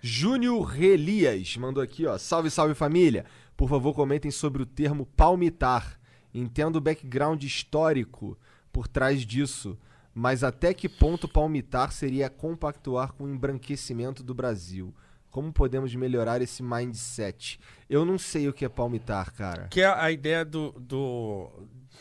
Júnior 0.00 0.64
Relias 0.64 1.56
mandou 1.56 1.82
aqui, 1.82 2.06
ó. 2.06 2.18
Salve, 2.18 2.50
salve 2.50 2.74
família. 2.74 3.24
Por 3.56 3.68
favor, 3.68 3.94
comentem 3.94 4.30
sobre 4.30 4.62
o 4.62 4.66
termo 4.66 5.06
palmitar. 5.16 5.98
Entendo 6.34 6.76
o 6.76 6.80
background 6.80 7.42
histórico 7.44 8.36
por 8.72 8.88
trás 8.88 9.20
disso, 9.24 9.78
mas 10.14 10.44
até 10.44 10.74
que 10.74 10.88
ponto 10.88 11.26
palmitar 11.28 11.92
seria 11.92 12.28
compactuar 12.30 13.12
com 13.12 13.24
o 13.24 13.28
embranquecimento 13.28 14.22
do 14.22 14.34
Brasil? 14.34 14.94
Como 15.30 15.50
podemos 15.50 15.94
melhorar 15.94 16.42
esse 16.42 16.62
mindset? 16.62 17.58
Eu 17.88 18.04
não 18.04 18.18
sei 18.18 18.48
o 18.48 18.52
que 18.52 18.66
é 18.66 18.68
palmitar, 18.68 19.32
cara. 19.32 19.68
Que 19.68 19.80
é 19.80 19.86
a 19.86 20.10
ideia 20.10 20.44
do, 20.44 20.72
do, 20.72 21.50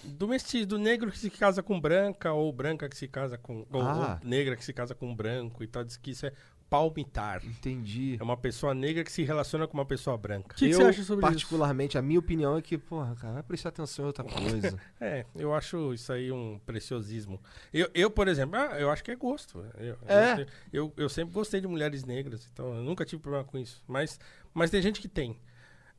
do 0.03 0.27
mestiço, 0.27 0.65
do 0.65 0.77
negro 0.77 1.09
que 1.09 1.17
se 1.17 1.29
casa 1.29 1.63
com 1.63 1.79
branca, 1.79 2.33
ou 2.33 2.51
branca 2.51 2.89
que 2.89 2.97
se 2.97 3.07
casa 3.07 3.38
com. 3.38 3.65
Ou, 3.71 3.81
Ah. 3.81 4.19
ou 4.21 4.27
negra 4.29 4.57
que 4.57 4.65
se 4.65 4.73
casa 4.73 4.93
com 4.93 5.15
branco 5.15 5.63
e 5.63 5.67
tal. 5.67 5.83
Diz 5.85 5.95
que 5.95 6.11
isso 6.11 6.25
é 6.25 6.33
palmitar. 6.72 7.45
Entendi. 7.45 8.15
É 8.18 8.23
uma 8.23 8.38
pessoa 8.38 8.73
negra 8.73 9.03
que 9.03 9.11
se 9.11 9.23
relaciona 9.23 9.68
com 9.68 9.73
uma 9.73 9.85
pessoa 9.85 10.18
branca. 10.18 10.53
O 10.53 10.57
que, 10.57 10.69
que 10.69 10.73
eu, 10.73 10.77
você 10.77 10.84
acha 10.84 11.03
sobre 11.03 11.26
isso? 11.26 11.34
particularmente, 11.34 11.98
a 11.98 12.02
minha 12.02 12.18
opinião 12.18 12.57
é 12.57 12.61
que, 12.61 12.77
porra, 12.77 13.14
cara, 13.14 13.34
vai 13.34 13.43
prestar 13.43 13.69
atenção 13.69 14.06
em 14.06 14.07
outra 14.07 14.23
coisa. 14.23 14.80
É, 15.02 15.26
eu 15.35 15.53
acho 15.53 15.93
isso 15.93 16.14
aí 16.14 16.31
um 16.31 16.60
preciosismo. 16.65 17.41
Eu, 17.73 17.89
eu 17.93 18.10
por 18.10 18.27
exemplo, 18.27 18.56
ah, 18.56 18.80
eu 18.80 18.89
acho 18.89 19.03
que 19.03 19.10
é 19.10 19.15
gosto. 19.15 19.65
Eu, 19.77 19.98
É. 20.07 20.45
Eu, 20.72 20.93
eu 20.95 21.10
sempre 21.10 21.34
gostei 21.34 21.60
de 21.60 21.68
mulheres 21.68 22.06
negras, 22.06 22.48
então 22.53 22.76
eu 22.76 22.84
nunca 22.84 23.03
tive 23.03 23.22
problema 23.22 23.43
com 23.43 23.57
isso. 23.57 23.84
Mas, 23.88 24.19
mas 24.53 24.69
tem 24.69 24.81
gente 24.81 25.02
que 25.02 25.07
tem. 25.07 25.38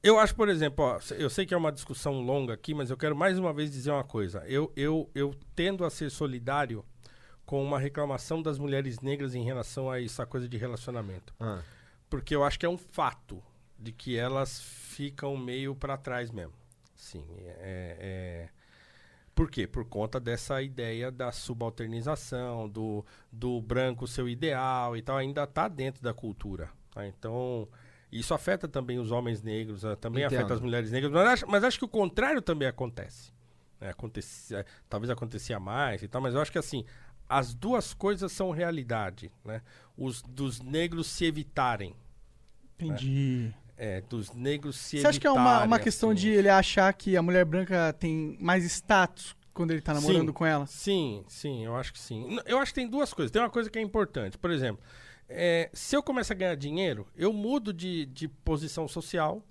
Eu 0.02 0.18
acho, 0.18 0.34
por 0.34 0.48
exemplo, 0.48 0.84
ó, 0.84 1.00
eu 1.16 1.28
sei 1.28 1.44
que 1.44 1.52
é 1.52 1.56
uma 1.56 1.72
discussão 1.72 2.20
longa 2.20 2.54
aqui, 2.54 2.72
mas 2.72 2.90
eu 2.90 2.96
quero 2.96 3.14
mais 3.14 3.38
uma 3.38 3.52
vez 3.52 3.70
dizer 3.70 3.90
uma 3.90 4.04
coisa. 4.04 4.42
Eu, 4.46 4.72
eu, 4.76 5.10
eu 5.14 5.34
tendo 5.54 5.84
a 5.84 5.90
ser 5.90 6.10
solidário 6.10 6.84
com 7.44 7.62
uma 7.62 7.78
reclamação 7.78 8.40
das 8.42 8.58
mulheres 8.58 9.00
negras 9.00 9.34
em 9.34 9.44
relação 9.44 9.90
a 9.90 10.00
essa 10.02 10.24
coisa 10.26 10.48
de 10.48 10.56
relacionamento. 10.56 11.34
Ah, 11.40 11.60
Porque 12.08 12.34
eu 12.34 12.44
acho 12.44 12.58
que 12.58 12.66
é 12.66 12.68
um 12.68 12.78
fato 12.78 13.42
de 13.78 13.92
que 13.92 14.16
elas 14.16 14.60
ficam 14.60 15.36
meio 15.36 15.74
pra 15.74 15.96
trás 15.96 16.30
mesmo. 16.30 16.52
Sim, 16.94 17.24
é, 17.38 17.96
é- 18.48 18.48
Por 19.34 19.50
quê? 19.50 19.66
Por 19.66 19.84
conta 19.86 20.20
dessa 20.20 20.60
ideia 20.62 21.10
da 21.10 21.32
subalternização, 21.32 22.68
do, 22.68 23.04
do 23.30 23.60
branco 23.60 24.06
seu 24.06 24.28
ideal 24.28 24.96
e 24.96 25.02
tal, 25.02 25.16
ainda 25.16 25.46
tá 25.46 25.68
dentro 25.68 26.02
da 26.02 26.12
cultura. 26.14 26.68
tá? 26.92 27.06
Então, 27.06 27.66
isso 28.10 28.34
afeta 28.34 28.68
também 28.68 28.98
os 28.98 29.10
homens 29.10 29.42
negros, 29.42 29.84
ah, 29.84 29.96
também 29.96 30.22
Entendo. 30.24 30.38
afeta 30.38 30.54
as 30.54 30.60
mulheres 30.60 30.90
negras, 30.92 31.10
mas 31.10 31.26
acho, 31.28 31.46
mas 31.48 31.64
acho 31.64 31.78
que 31.78 31.84
o 31.84 31.88
contrário 31.88 32.40
também 32.42 32.68
acontece. 32.68 33.32
É, 33.80 33.88
acontecia, 33.90 34.64
talvez 34.88 35.10
acontecia 35.10 35.58
mais 35.58 36.02
e 36.02 36.08
tal, 36.08 36.20
mas 36.22 36.34
eu 36.34 36.40
acho 36.40 36.52
que 36.52 36.58
assim, 36.58 36.84
as 37.32 37.54
duas 37.54 37.94
coisas 37.94 38.30
são 38.30 38.50
realidade, 38.50 39.30
né? 39.44 39.62
Os 39.96 40.20
dos 40.22 40.60
negros 40.60 41.06
se 41.06 41.24
evitarem, 41.24 41.94
Entendi. 42.78 43.52
é, 43.76 44.00
dos 44.02 44.32
negros 44.32 44.76
se 44.76 45.00
Você 45.00 45.06
acha 45.06 45.20
que 45.20 45.26
é 45.26 45.30
uma, 45.30 45.40
uma 45.42 45.60
evitarem, 45.62 45.84
questão 45.84 46.10
assim. 46.10 46.20
de 46.20 46.28
ele 46.28 46.48
achar 46.48 46.92
que 46.92 47.16
a 47.16 47.22
mulher 47.22 47.44
branca 47.44 47.94
tem 47.98 48.36
mais 48.38 48.64
status 48.64 49.34
quando 49.54 49.70
ele 49.70 49.80
tá 49.80 49.94
namorando 49.94 50.26
Sim. 50.28 50.32
com 50.32 50.46
ela? 50.46 50.66
Sim, 50.66 51.24
sim, 51.26 51.64
eu 51.64 51.74
acho 51.76 51.92
que 51.92 51.98
sim. 51.98 52.38
Eu 52.44 52.58
acho 52.58 52.72
que 52.72 52.80
tem 52.80 52.88
duas 52.88 53.12
coisas. 53.14 53.30
Tem 53.30 53.40
uma 53.40 53.50
coisa 53.50 53.70
que 53.70 53.78
é 53.78 53.82
importante. 53.82 54.36
Por 54.36 54.50
exemplo, 54.50 54.82
é, 55.28 55.70
se 55.72 55.96
eu 55.96 56.02
começo 56.02 56.32
a 56.32 56.36
ganhar 56.36 56.54
dinheiro, 56.54 57.06
eu 57.16 57.32
mudo 57.32 57.72
de, 57.72 58.04
de 58.06 58.28
posição 58.28 58.86
social 58.86 59.42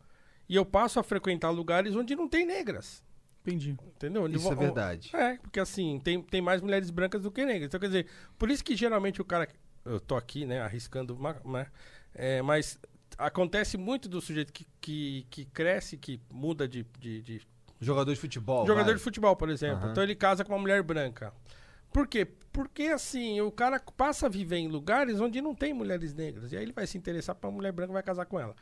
e 0.48 0.56
eu 0.56 0.66
passo 0.66 1.00
a 1.00 1.04
frequentar 1.04 1.50
lugares 1.50 1.96
onde 1.96 2.16
não 2.16 2.28
tem 2.28 2.46
negras. 2.46 3.04
Entendi. 3.46 3.72
Entendeu? 3.96 4.28
Isso 4.28 4.52
é 4.52 4.56
verdade. 4.56 5.10
É, 5.16 5.38
porque 5.38 5.60
assim, 5.60 6.00
tem, 6.04 6.22
tem 6.22 6.42
mais 6.42 6.62
mulheres 6.62 6.90
brancas 6.90 7.22
do 7.22 7.32
que 7.32 7.44
negras. 7.46 7.68
Então, 7.68 7.80
quer 7.80 7.88
dizer, 7.88 8.08
por 8.38 8.50
isso 8.52 8.64
que 8.64 8.76
geralmente 8.76 9.22
o 9.22 9.26
cara. 9.26 9.48
Eu 9.84 10.00
tô 10.00 10.16
aqui, 10.16 10.46
né, 10.46 10.62
arriscando, 10.62 11.18
né, 11.46 11.66
é, 12.14 12.40
mas 12.44 12.80
acontece 13.18 13.78
muito 13.78 14.08
do 14.08 14.22
sujeito 14.22 14.54
que, 14.54 14.68
que, 14.80 15.26
que 15.30 15.46
cresce, 15.46 15.98
que 15.98 16.22
muda 16.30 16.68
de- 16.68 16.86
de- 17.00 17.22
de 17.22 17.42
Jogador 17.80 18.14
de 18.14 18.20
futebol. 18.20 18.66
Jogador 18.68 18.86
vai. 18.90 18.96
de 18.96 19.02
futebol, 19.02 19.36
por 19.36 19.50
exemplo. 19.50 19.78
Aham. 19.86 19.92
Então 19.92 20.04
ele 20.04 20.14
casa 20.14 20.46
com 20.46 20.54
uma 20.54 20.60
mulher 20.60 20.84
branca. 20.84 21.34
Por 21.92 22.08
quê? 22.08 22.28
Porque 22.52 22.84
assim, 22.84 23.40
o 23.40 23.50
cara 23.52 23.80
passa 23.96 24.26
a 24.26 24.30
viver 24.30 24.58
em 24.58 24.68
lugares 24.68 25.20
onde 25.22 25.42
não 25.42 25.56
tem 25.56 25.74
mulheres 25.74 26.14
negras. 26.14 26.52
E 26.52 26.58
aí 26.58 26.64
ele 26.64 26.74
vai 26.74 26.86
se 26.86 26.98
interessar 26.98 27.34
por 27.36 27.48
uma 27.48 27.54
mulher 27.56 27.72
branca 27.72 27.92
e 27.92 27.94
vai 27.94 28.04
casar 28.04 28.26
com 28.26 28.38
ela. 28.40 28.54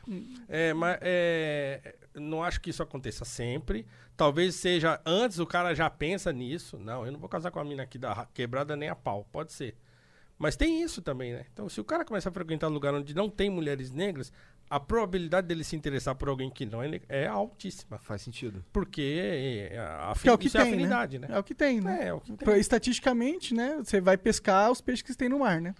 É, 0.48 0.72
mas 0.72 0.98
é, 1.00 1.96
não 2.14 2.42
acho 2.42 2.60
que 2.60 2.70
isso 2.70 2.82
aconteça 2.82 3.24
sempre. 3.24 3.84
Talvez 4.16 4.54
seja 4.54 5.00
antes 5.04 5.38
o 5.40 5.46
cara 5.46 5.74
já 5.74 5.90
pensa 5.90 6.32
nisso. 6.32 6.78
Não, 6.78 7.04
eu 7.04 7.10
não 7.10 7.18
vou 7.18 7.28
casar 7.28 7.50
com 7.50 7.58
a 7.58 7.64
mina 7.64 7.82
aqui 7.82 7.98
da 7.98 8.12
ra- 8.12 8.28
quebrada 8.32 8.76
nem 8.76 8.88
a 8.88 8.94
pau. 8.94 9.26
Pode 9.32 9.52
ser. 9.52 9.76
Mas 10.38 10.56
tem 10.56 10.80
isso 10.82 11.02
também, 11.02 11.32
né? 11.32 11.44
Então, 11.52 11.68
se 11.68 11.80
o 11.80 11.84
cara 11.84 12.04
começa 12.04 12.28
a 12.28 12.32
frequentar 12.32 12.68
lugar 12.68 12.94
onde 12.94 13.12
não 13.14 13.28
tem 13.28 13.50
mulheres 13.50 13.90
negras, 13.90 14.32
a 14.70 14.78
probabilidade 14.78 15.48
dele 15.48 15.64
se 15.64 15.74
interessar 15.74 16.14
por 16.14 16.28
alguém 16.28 16.48
que 16.48 16.64
não 16.64 16.80
é, 16.80 17.00
é 17.08 17.26
altíssima. 17.26 17.98
Faz 17.98 18.22
sentido. 18.22 18.64
Porque 18.72 19.68
é, 19.72 19.76
a, 19.78 20.14
Que 20.20 20.28
é 20.28 20.32
o 20.32 20.38
que 20.38 20.46
isso 20.46 20.56
é 20.56 20.62
tem, 20.62 20.72
afinidade, 20.72 21.18
né? 21.18 21.26
É 21.28 21.38
o 21.38 21.42
que 21.42 21.54
tem, 21.54 21.80
né? 21.80 22.04
É, 22.04 22.06
é 22.06 22.14
o 22.14 22.20
que 22.20 22.32
tem. 22.36 22.56
Estatisticamente, 22.58 23.52
né? 23.52 23.76
Você 23.78 24.00
vai 24.00 24.16
pescar 24.16 24.70
os 24.70 24.80
peixes 24.80 25.02
que 25.02 25.12
tem 25.16 25.28
no 25.28 25.40
mar, 25.40 25.60
né? 25.60 25.74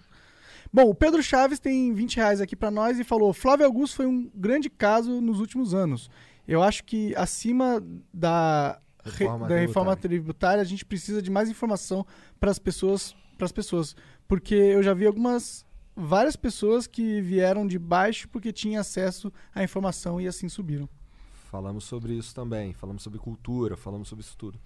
Bom, 0.73 0.89
o 0.89 0.93
Pedro 0.95 1.23
Chaves 1.23 1.59
tem 1.59 1.93
20 1.93 2.17
reais 2.17 2.41
aqui 2.41 2.55
pra 2.55 2.69
nós 2.69 2.99
e 2.99 3.03
falou: 3.05 3.33
Flávio 3.33 3.65
Augusto 3.65 3.95
foi 3.95 4.05
um 4.05 4.29
grande 4.35 4.69
caso 4.69 5.21
nos 5.21 5.39
últimos 5.39 5.73
anos. 5.73 6.09
Eu 6.47 6.61
acho 6.61 6.83
que 6.83 7.15
acima 7.15 7.81
da 8.13 8.79
re- 9.03 9.11
Reforma 9.25 9.47
da 9.47 9.55
reforma 9.57 9.95
tributária. 9.95 9.99
tributária 9.99 10.61
a 10.61 10.65
gente 10.65 10.83
precisa 10.85 11.21
de 11.21 11.31
mais 11.31 11.49
informação 11.49 12.05
para 12.39 12.51
as 12.51 12.59
pessoas, 12.59 13.15
para 13.37 13.45
as 13.45 13.51
pessoas, 13.53 13.95
porque 14.27 14.53
eu 14.53 14.83
já 14.83 14.93
vi 14.93 15.05
algumas 15.05 15.65
várias 15.95 16.35
pessoas 16.35 16.87
que 16.87 17.21
vieram 17.21 17.65
de 17.67 17.77
baixo 17.77 18.27
porque 18.29 18.51
tinham 18.51 18.81
acesso 18.81 19.31
à 19.53 19.63
informação 19.63 20.19
e 20.19 20.27
assim 20.27 20.49
subiram. 20.49 20.89
Falamos 21.51 21.83
sobre 21.83 22.13
isso 22.13 22.33
também. 22.33 22.73
Falamos 22.73 23.03
sobre 23.03 23.19
cultura, 23.19 23.75
falamos 23.75 24.07
sobre 24.07 24.23
isso 24.23 24.37
tudo. 24.37 24.57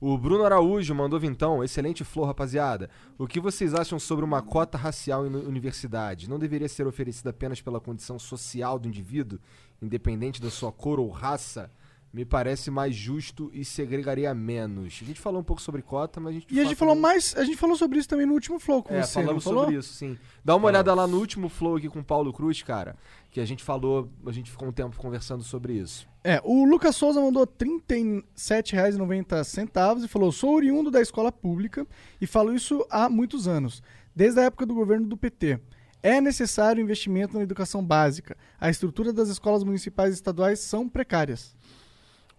O 0.00 0.16
Bruno 0.16 0.44
Araújo 0.44 0.94
mandou 0.94 1.18
vintão. 1.18 1.64
Excelente 1.64 2.04
flor, 2.04 2.26
rapaziada. 2.26 2.88
O 3.18 3.26
que 3.26 3.40
vocês 3.40 3.74
acham 3.74 3.98
sobre 3.98 4.24
uma 4.24 4.40
cota 4.40 4.78
racial 4.78 5.26
em 5.26 5.34
universidade? 5.34 6.30
Não 6.30 6.38
deveria 6.38 6.68
ser 6.68 6.86
oferecida 6.86 7.30
apenas 7.30 7.60
pela 7.60 7.80
condição 7.80 8.16
social 8.16 8.78
do 8.78 8.86
indivíduo, 8.86 9.40
independente 9.82 10.40
da 10.40 10.50
sua 10.50 10.70
cor 10.70 11.00
ou 11.00 11.08
raça? 11.08 11.72
Me 12.18 12.24
parece 12.24 12.68
mais 12.68 12.96
justo 12.96 13.48
e 13.54 13.64
segregaria 13.64 14.34
menos. 14.34 14.98
A 15.00 15.04
gente 15.04 15.20
falou 15.20 15.40
um 15.40 15.44
pouco 15.44 15.62
sobre 15.62 15.82
cota, 15.82 16.18
mas 16.18 16.30
a 16.30 16.32
gente 16.34 16.52
E 16.52 16.58
a 16.58 16.64
gente 16.64 16.74
falou 16.74 16.96
mais, 16.96 17.32
a 17.36 17.44
gente 17.44 17.56
falou 17.56 17.76
sobre 17.76 17.96
isso 17.96 18.08
também 18.08 18.26
no 18.26 18.32
último 18.32 18.58
flow 18.58 18.82
com 18.82 18.92
é, 18.92 19.04
você, 19.04 19.22
falamos 19.22 19.44
falou? 19.44 19.60
sobre 19.60 19.76
isso, 19.76 19.94
sim. 19.94 20.18
Dá 20.44 20.56
uma 20.56 20.66
olhada 20.66 20.92
lá 20.92 21.06
no 21.06 21.16
último 21.16 21.48
flow 21.48 21.76
aqui 21.76 21.88
com 21.88 22.00
o 22.00 22.04
Paulo 22.04 22.32
Cruz, 22.32 22.60
cara, 22.60 22.96
que 23.30 23.40
a 23.40 23.44
gente 23.44 23.62
falou, 23.62 24.10
a 24.26 24.32
gente 24.32 24.50
ficou 24.50 24.66
um 24.66 24.72
tempo 24.72 24.96
conversando 24.96 25.44
sobre 25.44 25.74
isso. 25.74 26.08
É, 26.24 26.40
o 26.42 26.64
Lucas 26.64 26.96
Souza 26.96 27.20
mandou 27.20 27.44
R$ 27.44 27.50
37,90 27.56 30.04
e 30.04 30.08
falou: 30.08 30.32
Sou 30.32 30.56
oriundo 30.56 30.90
da 30.90 31.00
escola 31.00 31.30
pública 31.30 31.86
e 32.20 32.26
falo 32.26 32.52
isso 32.52 32.84
há 32.90 33.08
muitos 33.08 33.46
anos, 33.46 33.80
desde 34.12 34.40
a 34.40 34.44
época 34.46 34.66
do 34.66 34.74
governo 34.74 35.06
do 35.06 35.16
PT. 35.16 35.60
É 36.02 36.20
necessário 36.20 36.82
investimento 36.82 37.36
na 37.36 37.44
educação 37.44 37.84
básica. 37.84 38.36
A 38.60 38.68
estrutura 38.70 39.12
das 39.12 39.28
escolas 39.28 39.62
municipais 39.62 40.10
e 40.10 40.14
estaduais 40.14 40.58
são 40.60 40.88
precárias. 40.88 41.56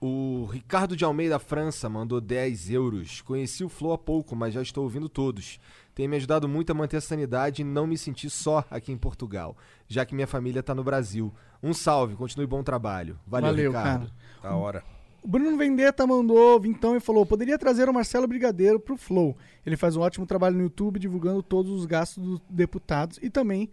O 0.01 0.45
Ricardo 0.45 0.95
de 0.95 1.03
Almeida 1.03 1.37
França 1.39 1.89
mandou 1.89 2.21
10 2.21 2.69
euros. 2.69 3.21
Conheci 3.21 3.65
o 3.65 3.69
Flow 3.69 3.91
há 3.91 3.97
pouco, 3.97 4.33
mas 4.33 4.53
já 4.53 4.61
estou 4.61 4.85
ouvindo 4.85 5.09
todos. 5.09 5.59
Tem 5.93 6.07
me 6.07 6.15
ajudado 6.15 6.47
muito 6.47 6.71
a 6.71 6.73
manter 6.73 6.97
a 6.97 7.01
sanidade 7.01 7.61
e 7.61 7.65
não 7.65 7.85
me 7.85 7.97
sentir 7.97 8.29
só 8.29 8.63
aqui 8.71 8.93
em 8.93 8.97
Portugal, 8.97 9.57
já 9.89 10.05
que 10.05 10.15
minha 10.15 10.27
família 10.27 10.61
está 10.61 10.73
no 10.73 10.85
Brasil. 10.85 11.33
Um 11.61 11.73
salve, 11.73 12.15
continue 12.15 12.47
bom 12.47 12.63
trabalho. 12.63 13.19
Valeu, 13.27 13.49
Valeu, 13.49 13.71
Ricardo. 13.71 14.11
Da 14.41 14.55
hora. 14.55 14.83
O 15.21 15.27
Bruno 15.27 15.57
Vendetta 15.57 16.07
mandou 16.07 16.57
vintão 16.61 16.95
e 16.95 17.01
falou: 17.01 17.25
poderia 17.25 17.59
trazer 17.59 17.89
o 17.89 17.93
Marcelo 17.93 18.25
Brigadeiro 18.25 18.79
pro 18.79 18.95
Flow. 18.95 19.35
Ele 19.65 19.75
faz 19.75 19.97
um 19.97 20.01
ótimo 20.01 20.25
trabalho 20.25 20.55
no 20.55 20.63
YouTube 20.63 20.97
divulgando 20.97 21.43
todos 21.43 21.73
os 21.73 21.85
gastos 21.85 22.23
dos 22.23 22.41
deputados 22.49 23.19
e 23.21 23.29
também 23.29 23.69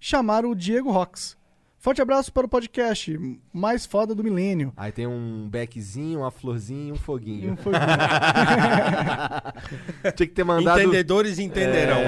chamar 0.00 0.44
o 0.44 0.56
Diego 0.56 0.90
Rox. 0.90 1.37
Forte 1.78 2.02
abraço 2.02 2.32
para 2.32 2.44
o 2.44 2.48
podcast 2.48 3.40
mais 3.52 3.86
foda 3.86 4.12
do 4.12 4.24
milênio. 4.24 4.72
Aí 4.76 4.90
tem 4.90 5.06
um 5.06 5.48
beckzinho, 5.48 6.20
uma 6.20 6.30
florzinha 6.30 6.88
e 6.88 6.92
um 6.92 6.96
foguinho. 6.96 7.52
Um 7.52 7.56
foguinho. 7.56 7.82
Tinha 10.16 10.26
que 10.26 10.34
ter 10.34 10.42
mandado. 10.42 10.80
Entendedores 10.80 11.38
entenderão. 11.38 11.98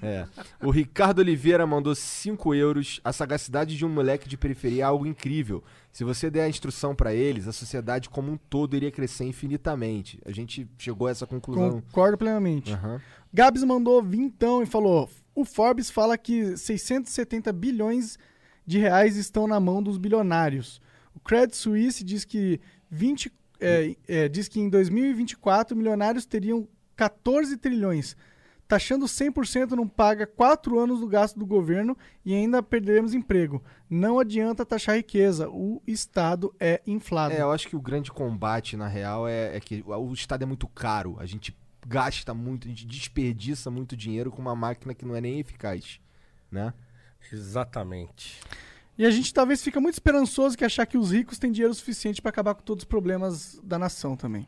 É. 0.00 0.26
O 0.62 0.70
Ricardo 0.70 1.18
Oliveira 1.18 1.66
mandou 1.66 1.94
5 1.94 2.54
euros. 2.54 3.00
A 3.02 3.12
sagacidade 3.12 3.76
de 3.76 3.84
um 3.84 3.88
moleque 3.88 4.28
de 4.28 4.36
periferia 4.36 4.82
é 4.82 4.86
algo 4.86 5.04
incrível. 5.04 5.64
Se 5.90 6.04
você 6.04 6.30
der 6.30 6.44
a 6.44 6.48
instrução 6.48 6.94
pra 6.94 7.12
eles, 7.12 7.48
a 7.48 7.52
sociedade 7.52 8.08
como 8.08 8.30
um 8.30 8.36
todo 8.36 8.76
iria 8.76 8.92
crescer 8.92 9.24
infinitamente. 9.24 10.20
A 10.24 10.30
gente 10.30 10.68
chegou 10.78 11.08
a 11.08 11.10
essa 11.10 11.26
conclusão. 11.26 11.80
Concordo 11.80 12.16
plenamente. 12.16 12.72
Aham. 12.72 13.00
Gabs 13.32 13.64
mandou 13.64 14.02
vintão 14.02 14.62
e 14.62 14.66
falou: 14.66 15.08
o 15.38 15.44
Forbes 15.44 15.88
fala 15.88 16.18
que 16.18 16.56
670 16.56 17.52
bilhões 17.52 18.18
de 18.66 18.76
reais 18.76 19.16
estão 19.16 19.46
na 19.46 19.60
mão 19.60 19.80
dos 19.80 19.96
bilionários. 19.96 20.80
O 21.14 21.20
Credit 21.20 21.56
Suisse 21.56 22.02
diz 22.02 22.24
que 22.24 22.60
20, 22.90 23.32
é, 23.60 23.96
é, 24.08 24.28
diz 24.28 24.48
que 24.48 24.58
em 24.58 24.68
2024 24.68 25.76
milionários 25.76 26.26
teriam 26.26 26.66
14 26.96 27.56
trilhões. 27.56 28.16
Taxando 28.66 29.06
100% 29.06 29.70
não 29.70 29.86
paga 29.86 30.26
4 30.26 30.76
anos 30.76 30.98
do 30.98 31.06
gasto 31.06 31.38
do 31.38 31.46
governo 31.46 31.96
e 32.24 32.34
ainda 32.34 32.60
perderemos 32.60 33.14
emprego. 33.14 33.62
Não 33.88 34.18
adianta 34.18 34.66
taxar 34.66 34.96
riqueza, 34.96 35.48
o 35.48 35.80
Estado 35.86 36.52
é 36.58 36.82
inflado. 36.84 37.32
É, 37.32 37.42
eu 37.42 37.52
acho 37.52 37.68
que 37.68 37.76
o 37.76 37.80
grande 37.80 38.10
combate, 38.10 38.76
na 38.76 38.88
real, 38.88 39.28
é, 39.28 39.56
é 39.56 39.60
que 39.60 39.84
o 39.86 40.12
Estado 40.12 40.42
é 40.42 40.46
muito 40.46 40.66
caro. 40.66 41.16
A 41.20 41.24
gente 41.26 41.56
gasta 41.88 42.34
muito, 42.34 42.66
a 42.66 42.70
gente 42.70 42.86
desperdiça 42.86 43.70
muito 43.70 43.96
dinheiro 43.96 44.30
com 44.30 44.40
uma 44.42 44.54
máquina 44.54 44.94
que 44.94 45.04
não 45.06 45.16
é 45.16 45.20
nem 45.20 45.40
eficaz, 45.40 45.98
né? 46.50 46.72
Exatamente. 47.32 48.40
E 48.96 49.04
a 49.06 49.10
gente 49.10 49.32
talvez 49.32 49.62
fica 49.62 49.80
muito 49.80 49.94
esperançoso 49.94 50.56
que 50.56 50.64
achar 50.64 50.84
que 50.84 50.98
os 50.98 51.12
ricos 51.12 51.38
têm 51.38 51.50
dinheiro 51.52 51.72
suficiente 51.74 52.20
pra 52.20 52.30
acabar 52.30 52.54
com 52.54 52.62
todos 52.62 52.82
os 52.82 52.88
problemas 52.88 53.58
da 53.62 53.78
nação 53.78 54.16
também. 54.16 54.46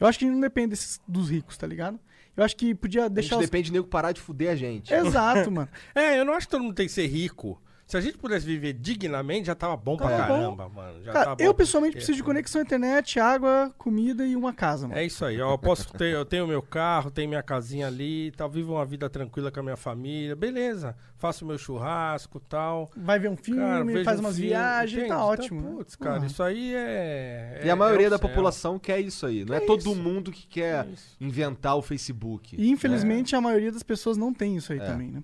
Eu 0.00 0.06
acho 0.06 0.18
que 0.18 0.24
não 0.26 0.40
depende 0.40 0.68
desses- 0.70 1.00
dos 1.06 1.30
ricos, 1.30 1.56
tá 1.56 1.66
ligado? 1.66 1.98
Eu 2.36 2.44
acho 2.44 2.56
que 2.56 2.74
podia 2.74 3.02
A 3.02 3.04
gente 3.04 3.14
deixar 3.14 3.36
os... 3.36 3.42
depende 3.44 3.66
de 3.66 3.72
nego 3.72 3.86
parar 3.86 4.12
de 4.12 4.20
fuder 4.20 4.50
a 4.52 4.56
gente. 4.56 4.92
Exato, 4.92 5.50
mano. 5.50 5.68
É, 5.94 6.18
eu 6.18 6.24
não 6.24 6.34
acho 6.34 6.46
que 6.46 6.50
todo 6.50 6.62
mundo 6.62 6.74
tem 6.74 6.86
que 6.86 6.92
ser 6.92 7.06
rico. 7.06 7.60
Se 7.86 7.96
a 7.96 8.00
gente 8.00 8.18
pudesse 8.18 8.44
viver 8.44 8.72
dignamente, 8.72 9.46
já 9.46 9.54
tava 9.54 9.76
bom 9.76 9.96
pra 9.96 10.08
Tava 10.08 10.22
bom. 10.24 10.28
caramba, 10.56 10.68
mano. 10.68 11.04
Já 11.04 11.12
Cara, 11.12 11.24
tá 11.26 11.34
bom. 11.36 11.44
eu 11.44 11.54
pessoalmente 11.54 11.94
É, 11.94 11.98
preciso 11.98 12.16
de 12.16 12.24
conexão 12.24 12.60
à 12.60 12.64
internet, 12.64 13.20
água, 13.20 13.72
comida 13.78 14.26
e 14.26 14.34
uma 14.34 14.52
casa, 14.52 14.88
mano. 14.88 14.98
É 14.98 15.04
isso 15.04 15.24
aí, 15.24 15.36
eu 15.36 15.56
posso 15.56 15.92
ter, 15.92 16.12
eu 16.12 16.24
tenho 16.24 16.48
meu 16.48 16.60
carro, 16.60 17.12
tenho 17.12 17.28
minha 17.28 17.44
casinha 17.44 17.86
ali, 17.86 18.32
tal, 18.32 18.50
vivo 18.50 18.72
uma 18.72 18.84
vida 18.84 19.08
tranquila 19.08 19.52
com 19.52 19.60
a 19.60 19.62
minha 19.62 19.76
família, 19.76 20.34
beleza. 20.34 20.96
Faço 21.16 21.46
meu 21.46 21.56
churrasco, 21.56 22.40
tal. 22.40 22.90
Vai 22.96 23.20
ver 23.20 23.30
um 23.30 23.36
filme, 23.36 23.60
Cara, 23.60 24.04
faz 24.04 24.18
um 24.18 24.22
umas 24.24 24.34
filme, 24.34 24.48
viagens, 24.50 24.92
entende? 24.92 25.08
tá 25.08 25.14
Então, 25.14 25.26
ótimo. 25.28 25.60
né? 25.60 25.70
Putz, 25.76 25.94
cara, 25.94 26.14
Porra. 26.16 26.26
isso 26.26 26.42
aí 26.42 26.74
é. 26.74 27.60
E 27.64 27.68
é- 27.68 27.70
a 27.70 27.76
maioria 27.76 28.08
é 28.08 28.10
da 28.10 28.18
céu. 28.18 28.28
população 28.28 28.80
quer 28.80 28.98
isso 28.98 29.24
aí. 29.24 29.44
Não 29.44 29.54
é, 29.54 29.58
É 29.58 29.60
todo 29.60 29.94
mundo 29.94 30.32
que 30.32 30.44
quer 30.48 30.84
É 30.86 30.88
inventar 31.20 31.76
o 31.76 31.82
Facebook. 31.82 32.56
E 32.58 32.68
infelizmente 32.68 33.36
a 33.36 33.40
maioria 33.40 33.70
das 33.70 33.84
pessoas 33.84 34.16
não 34.16 34.34
tem 34.34 34.54
É. 34.54 34.58
isso 34.58 34.72
aí 34.72 34.80
também, 34.80 35.12
né? 35.12 35.22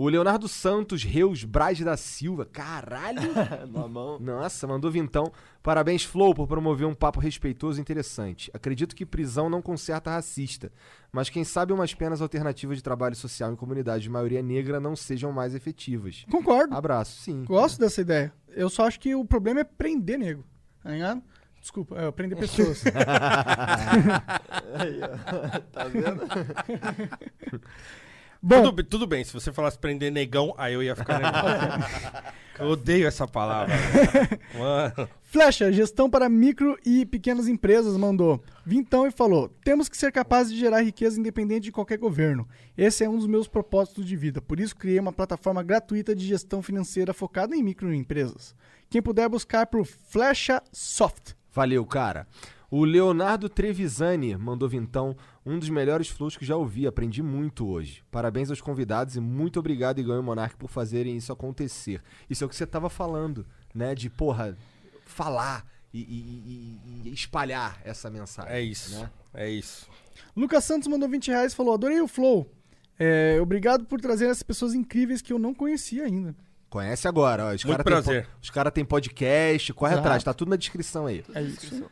O 0.00 0.08
Leonardo 0.08 0.46
Santos 0.46 1.02
Reus 1.02 1.42
Braz 1.42 1.80
da 1.80 1.96
Silva. 1.96 2.46
Caralho! 2.46 3.20
Nossa, 4.22 4.64
mandou 4.64 4.92
vintão. 4.92 5.32
Parabéns, 5.60 6.04
Flow, 6.04 6.32
por 6.32 6.46
promover 6.46 6.86
um 6.86 6.94
papo 6.94 7.18
respeitoso 7.18 7.80
e 7.80 7.82
interessante. 7.82 8.48
Acredito 8.54 8.94
que 8.94 9.04
prisão 9.04 9.50
não 9.50 9.60
conserta 9.60 10.12
racista, 10.12 10.70
mas 11.10 11.28
quem 11.28 11.42
sabe 11.42 11.72
umas 11.72 11.94
penas 11.94 12.22
alternativas 12.22 12.76
de 12.76 12.84
trabalho 12.84 13.16
social 13.16 13.50
em 13.50 13.56
comunidades 13.56 14.04
de 14.04 14.08
maioria 14.08 14.40
negra 14.40 14.78
não 14.78 14.94
sejam 14.94 15.32
mais 15.32 15.52
efetivas. 15.52 16.24
Concordo. 16.30 16.76
Abraço, 16.76 17.20
sim. 17.20 17.42
Gosto 17.42 17.80
dessa 17.80 18.00
ideia. 18.00 18.32
Eu 18.50 18.70
só 18.70 18.86
acho 18.86 19.00
que 19.00 19.16
o 19.16 19.24
problema 19.24 19.62
é 19.62 19.64
prender 19.64 20.16
nego, 20.16 20.44
tá 20.80 20.92
ligado? 20.92 21.20
Desculpa, 21.60 21.96
é, 21.98 22.08
prender 22.12 22.38
pessoas. 22.38 22.84
Tá 25.72 25.84
vendo? 25.88 26.22
Bom, 28.40 28.62
Tudo, 28.62 28.72
bem- 28.72 28.84
tudo 28.86 29.06
bem, 29.06 29.24
se 29.24 29.32
você 29.32 29.52
falasse 29.52 29.78
prender 29.78 30.12
negão, 30.12 30.54
aí 30.56 30.72
eu 30.74 30.82
ia 30.82 30.94
ficar 30.94 31.18
nervoso. 31.18 32.32
eu 32.60 32.66
odeio 32.68 33.06
essa 33.08 33.26
palavra. 33.26 33.74
Mano. 34.56 35.08
Flecha, 35.24 35.72
gestão 35.72 36.08
para 36.08 36.28
micro 36.28 36.78
e 36.86 37.04
pequenas 37.04 37.48
empresas, 37.48 37.96
mandou. 37.96 38.42
Vintão 38.64 39.06
e 39.06 39.10
falou: 39.10 39.48
temos 39.64 39.88
que 39.88 39.96
ser 39.96 40.12
capazes 40.12 40.52
de 40.52 40.58
gerar 40.58 40.82
riqueza 40.82 41.18
independente 41.18 41.64
de 41.64 41.72
qualquer 41.72 41.98
governo. 41.98 42.48
Esse 42.76 43.02
é 43.04 43.08
um 43.08 43.16
dos 43.16 43.26
meus 43.26 43.48
propósitos 43.48 44.06
de 44.06 44.16
vida. 44.16 44.40
Por 44.40 44.60
isso 44.60 44.76
criei 44.76 45.00
uma 45.00 45.12
plataforma 45.12 45.62
gratuita 45.62 46.14
de 46.14 46.24
gestão 46.26 46.62
financeira 46.62 47.12
focada 47.12 47.56
em 47.56 47.62
microempresas. 47.62 48.54
Quem 48.88 49.02
puder 49.02 49.28
buscar 49.28 49.66
por 49.66 49.84
Flecha 49.84 50.62
Soft. 50.72 51.32
Valeu, 51.52 51.84
cara. 51.84 52.26
O 52.70 52.84
Leonardo 52.84 53.48
Trevisani 53.48 54.36
mandou 54.36 54.68
vintão, 54.68 55.16
um 55.44 55.58
dos 55.58 55.70
melhores 55.70 56.08
flows 56.08 56.36
que 56.36 56.44
já 56.44 56.54
ouvi, 56.56 56.86
aprendi 56.86 57.22
muito 57.22 57.66
hoje. 57.66 58.02
Parabéns 58.10 58.50
aos 58.50 58.60
convidados 58.60 59.16
e 59.16 59.20
muito 59.20 59.58
obrigado, 59.58 59.98
Igão 60.00 60.18
e 60.18 60.22
Monark, 60.22 60.54
por 60.56 60.68
fazerem 60.68 61.16
isso 61.16 61.32
acontecer. 61.32 62.02
Isso 62.28 62.44
é 62.44 62.46
o 62.46 62.48
que 62.50 62.54
você 62.56 62.66
tava 62.66 62.90
falando, 62.90 63.46
né? 63.74 63.94
De, 63.94 64.10
porra, 64.10 64.54
falar 65.06 65.66
e, 65.94 66.00
e- 66.00 67.02
e- 67.04 67.08
e 67.08 67.12
espalhar 67.14 67.80
essa 67.84 68.10
mensagem. 68.10 68.52
É 68.52 68.60
isso. 68.60 68.98
Né? 69.00 69.10
É 69.32 69.48
isso. 69.50 69.88
Lucas 70.36 70.62
Santos 70.64 70.88
mandou 70.88 71.08
20 71.08 71.28
reais 71.28 71.52
e 71.54 71.56
falou: 71.56 71.72
adorei 71.72 72.00
o 72.02 72.08
Flow. 72.08 72.52
É, 72.98 73.38
obrigado 73.40 73.86
por 73.86 73.98
trazer 74.00 74.26
essas 74.26 74.42
pessoas 74.42 74.74
incríveis 74.74 75.22
que 75.22 75.32
eu 75.32 75.38
não 75.38 75.54
conhecia 75.54 76.04
ainda. 76.04 76.34
Conhece 76.68 77.08
agora, 77.08 77.46
ó. 77.46 77.54
Os 77.54 77.64
Muito 77.64 77.76
cara 77.78 77.82
tem 77.84 77.92
prazer. 78.02 78.26
po- 78.26 78.30
os 78.42 78.50
caras 78.50 78.72
têm 78.74 78.84
podcast, 78.84 79.72
corre 79.72 79.92
Exato. 79.94 80.06
atrás, 80.06 80.22
tá 80.24 80.34
tudo 80.34 80.50
na 80.50 80.56
descrição 80.56 81.06
aí. 81.06 81.24
É 81.34 81.40
isso. 81.40 81.88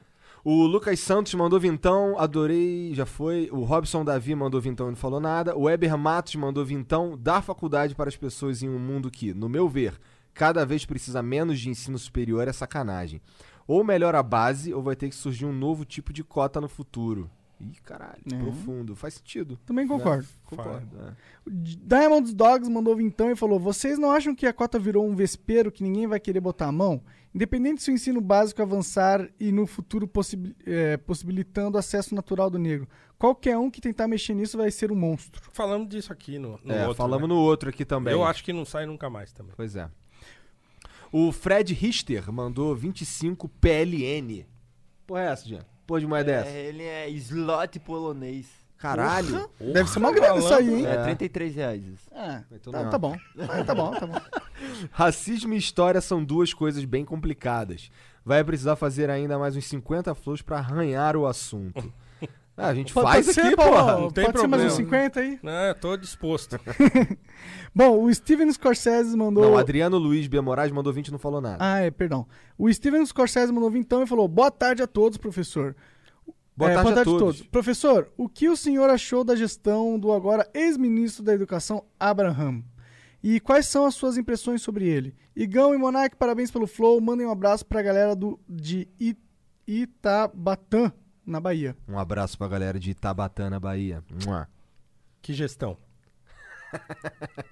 O 0.48 0.64
Lucas 0.64 1.00
Santos 1.00 1.34
mandou 1.34 1.58
vintão, 1.58 2.16
adorei, 2.16 2.94
já 2.94 3.04
foi. 3.04 3.48
O 3.50 3.64
Robson 3.64 4.04
Davi 4.04 4.32
mandou 4.32 4.60
vintão 4.60 4.86
e 4.86 4.90
não 4.90 4.96
falou 4.96 5.18
nada. 5.18 5.56
O 5.58 5.68
Eber 5.68 5.98
Matos 5.98 6.36
mandou 6.36 6.64
vintão, 6.64 7.18
dar 7.20 7.42
faculdade 7.42 7.96
para 7.96 8.08
as 8.08 8.16
pessoas 8.16 8.62
em 8.62 8.68
um 8.68 8.78
mundo 8.78 9.10
que, 9.10 9.34
no 9.34 9.48
meu 9.48 9.68
ver, 9.68 9.98
cada 10.32 10.64
vez 10.64 10.86
precisa 10.86 11.20
menos 11.20 11.58
de 11.58 11.68
ensino 11.68 11.98
superior 11.98 12.46
é 12.46 12.52
sacanagem. 12.52 13.20
Ou 13.66 13.82
melhora 13.82 14.20
a 14.20 14.22
base, 14.22 14.72
ou 14.72 14.80
vai 14.84 14.94
ter 14.94 15.08
que 15.08 15.16
surgir 15.16 15.46
um 15.46 15.52
novo 15.52 15.84
tipo 15.84 16.12
de 16.12 16.22
cota 16.22 16.60
no 16.60 16.68
futuro. 16.68 17.28
Ih, 17.60 17.72
caralho, 17.82 18.22
É. 18.32 18.38
profundo. 18.38 18.94
Faz 18.94 19.14
sentido. 19.14 19.58
Também 19.66 19.88
concordo. 19.88 20.22
Né? 20.22 20.28
Concordo. 20.44 20.86
é. 21.00 21.12
Diamond 21.48 22.32
Dogs 22.32 22.70
mandou 22.70 22.94
vintão 22.94 23.32
e 23.32 23.34
falou: 23.34 23.58
Vocês 23.58 23.98
não 23.98 24.12
acham 24.12 24.32
que 24.32 24.46
a 24.46 24.52
cota 24.52 24.78
virou 24.78 25.04
um 25.08 25.16
vespeiro 25.16 25.72
que 25.72 25.82
ninguém 25.82 26.06
vai 26.06 26.20
querer 26.20 26.38
botar 26.38 26.66
a 26.66 26.72
mão? 26.72 27.02
Independente 27.36 27.82
se 27.82 27.90
o 27.90 27.94
ensino 27.94 28.18
básico 28.18 28.62
avançar 28.62 29.28
e 29.38 29.52
no 29.52 29.66
futuro 29.66 30.10
é, 30.64 30.96
possibilitando 30.96 31.76
acesso 31.76 32.14
natural 32.14 32.48
do 32.48 32.58
negro, 32.58 32.88
qualquer 33.18 33.58
um 33.58 33.70
que 33.70 33.78
tentar 33.78 34.08
mexer 34.08 34.32
nisso 34.32 34.56
vai 34.56 34.70
ser 34.70 34.90
um 34.90 34.94
monstro. 34.94 35.42
Falamos 35.52 35.86
disso 35.86 36.10
aqui 36.10 36.38
no, 36.38 36.58
no 36.64 36.72
É, 36.72 36.80
outro. 36.86 36.94
falamos 36.94 37.28
né? 37.28 37.34
no 37.34 37.38
outro 37.38 37.68
aqui 37.68 37.84
também. 37.84 38.14
Eu 38.14 38.24
acho 38.24 38.42
que 38.42 38.54
não 38.54 38.64
sai 38.64 38.86
nunca 38.86 39.10
mais 39.10 39.34
também. 39.34 39.52
Pois 39.54 39.76
é. 39.76 39.90
O 41.12 41.30
Fred 41.30 41.74
Richter 41.74 42.32
mandou 42.32 42.74
25 42.74 43.50
PLN. 43.50 44.46
Porra, 45.06 45.20
é 45.20 45.26
essa, 45.26 45.46
Jean? 45.46 45.60
Porra 45.86 46.00
de 46.00 46.06
moeda 46.06 46.32
é 46.32 46.34
essa? 46.36 46.48
É, 46.48 46.66
ele 46.68 46.82
é 46.84 47.10
slot 47.10 47.78
polonês. 47.80 48.48
Caralho. 48.78 49.48
Deve 49.58 49.88
ser 49.90 49.98
uma 49.98 50.12
grana 50.12 50.38
isso 50.38 50.52
aí, 50.54 50.74
hein? 50.80 50.86
É, 50.86 50.94
É. 50.96 51.02
33 51.04 51.54
reais. 51.56 51.82
isso. 51.86 52.10
É, 52.14 52.42
Então 52.52 52.72
tá, 52.72 52.84
tá 52.90 52.98
bom. 52.98 53.16
Tá 53.66 53.74
bom, 53.74 53.90
tá 53.92 54.06
bom. 54.06 54.20
Racismo 54.92 55.54
e 55.54 55.56
história 55.56 56.00
são 56.00 56.22
duas 56.24 56.52
coisas 56.52 56.84
bem 56.84 57.04
complicadas. 57.04 57.90
Vai 58.24 58.42
precisar 58.44 58.76
fazer 58.76 59.08
ainda 59.08 59.38
mais 59.38 59.56
uns 59.56 59.66
50 59.66 60.14
flows 60.14 60.42
pra 60.42 60.58
arranhar 60.58 61.16
o 61.16 61.26
assunto. 61.26 61.92
Ah, 62.58 62.68
a 62.68 62.74
gente 62.74 62.90
Pode, 62.90 63.06
faz 63.06 63.26
pode 63.26 63.38
aqui, 63.38 63.54
porra. 63.54 63.96
pô, 63.96 64.00
não 64.00 64.10
tem 64.10 64.24
pode 64.24 64.40
ser 64.40 64.46
mais 64.46 64.62
uns 64.64 64.76
problema. 64.76 65.04
50 65.10 65.20
aí. 65.20 65.38
Não, 65.42 65.52
eu 65.52 65.74
tô 65.74 65.94
disposto. 65.94 66.58
Bom, 67.74 68.02
o 68.02 68.14
Steven 68.14 68.50
Scorsese 68.50 69.14
mandou. 69.14 69.44
Não, 69.44 69.58
Adriano 69.58 69.98
Luiz 69.98 70.26
B. 70.26 70.40
Moraes 70.40 70.72
mandou 70.72 70.90
20 70.90 71.08
e 71.08 71.12
não 71.12 71.18
falou 71.18 71.42
nada. 71.42 71.58
Ah, 71.60 71.80
é, 71.80 71.90
perdão. 71.90 72.26
O 72.56 72.72
Steven 72.72 73.04
Scorsese 73.04 73.52
mandou 73.52 73.70
vintão 73.70 74.02
e 74.02 74.06
falou: 74.06 74.26
Boa 74.26 74.50
tarde 74.50 74.82
a 74.82 74.86
todos, 74.86 75.18
professor. 75.18 75.76
Boa 76.56 76.70
É, 76.70 76.74
tarde 76.74 77.00
a 77.00 77.04
todos. 77.04 77.42
Professor, 77.42 78.10
o 78.16 78.28
que 78.28 78.48
o 78.48 78.56
senhor 78.56 78.88
achou 78.88 79.22
da 79.22 79.36
gestão 79.36 79.98
do 79.98 80.10
agora 80.12 80.48
ex-ministro 80.54 81.22
da 81.22 81.34
Educação, 81.34 81.84
Abraham? 82.00 82.62
E 83.22 83.40
quais 83.40 83.66
são 83.66 83.84
as 83.84 83.94
suas 83.94 84.16
impressões 84.16 84.62
sobre 84.62 84.86
ele? 84.86 85.14
Igão 85.34 85.74
e 85.74 85.78
Monark, 85.78 86.16
parabéns 86.16 86.50
pelo 86.50 86.66
flow. 86.66 87.00
Mandem 87.00 87.26
um 87.26 87.30
abraço 87.30 87.66
pra 87.66 87.82
galera 87.82 88.14
do, 88.16 88.38
de 88.48 88.88
Itabatã, 89.66 90.92
na 91.26 91.40
Bahia. 91.40 91.76
Um 91.88 91.98
abraço 91.98 92.38
pra 92.38 92.48
galera 92.48 92.78
de 92.78 92.90
Itabatã, 92.92 93.50
na 93.50 93.58
Bahia. 93.60 94.02
Mua. 94.24 94.48
Que 95.20 95.32
gestão? 95.34 95.76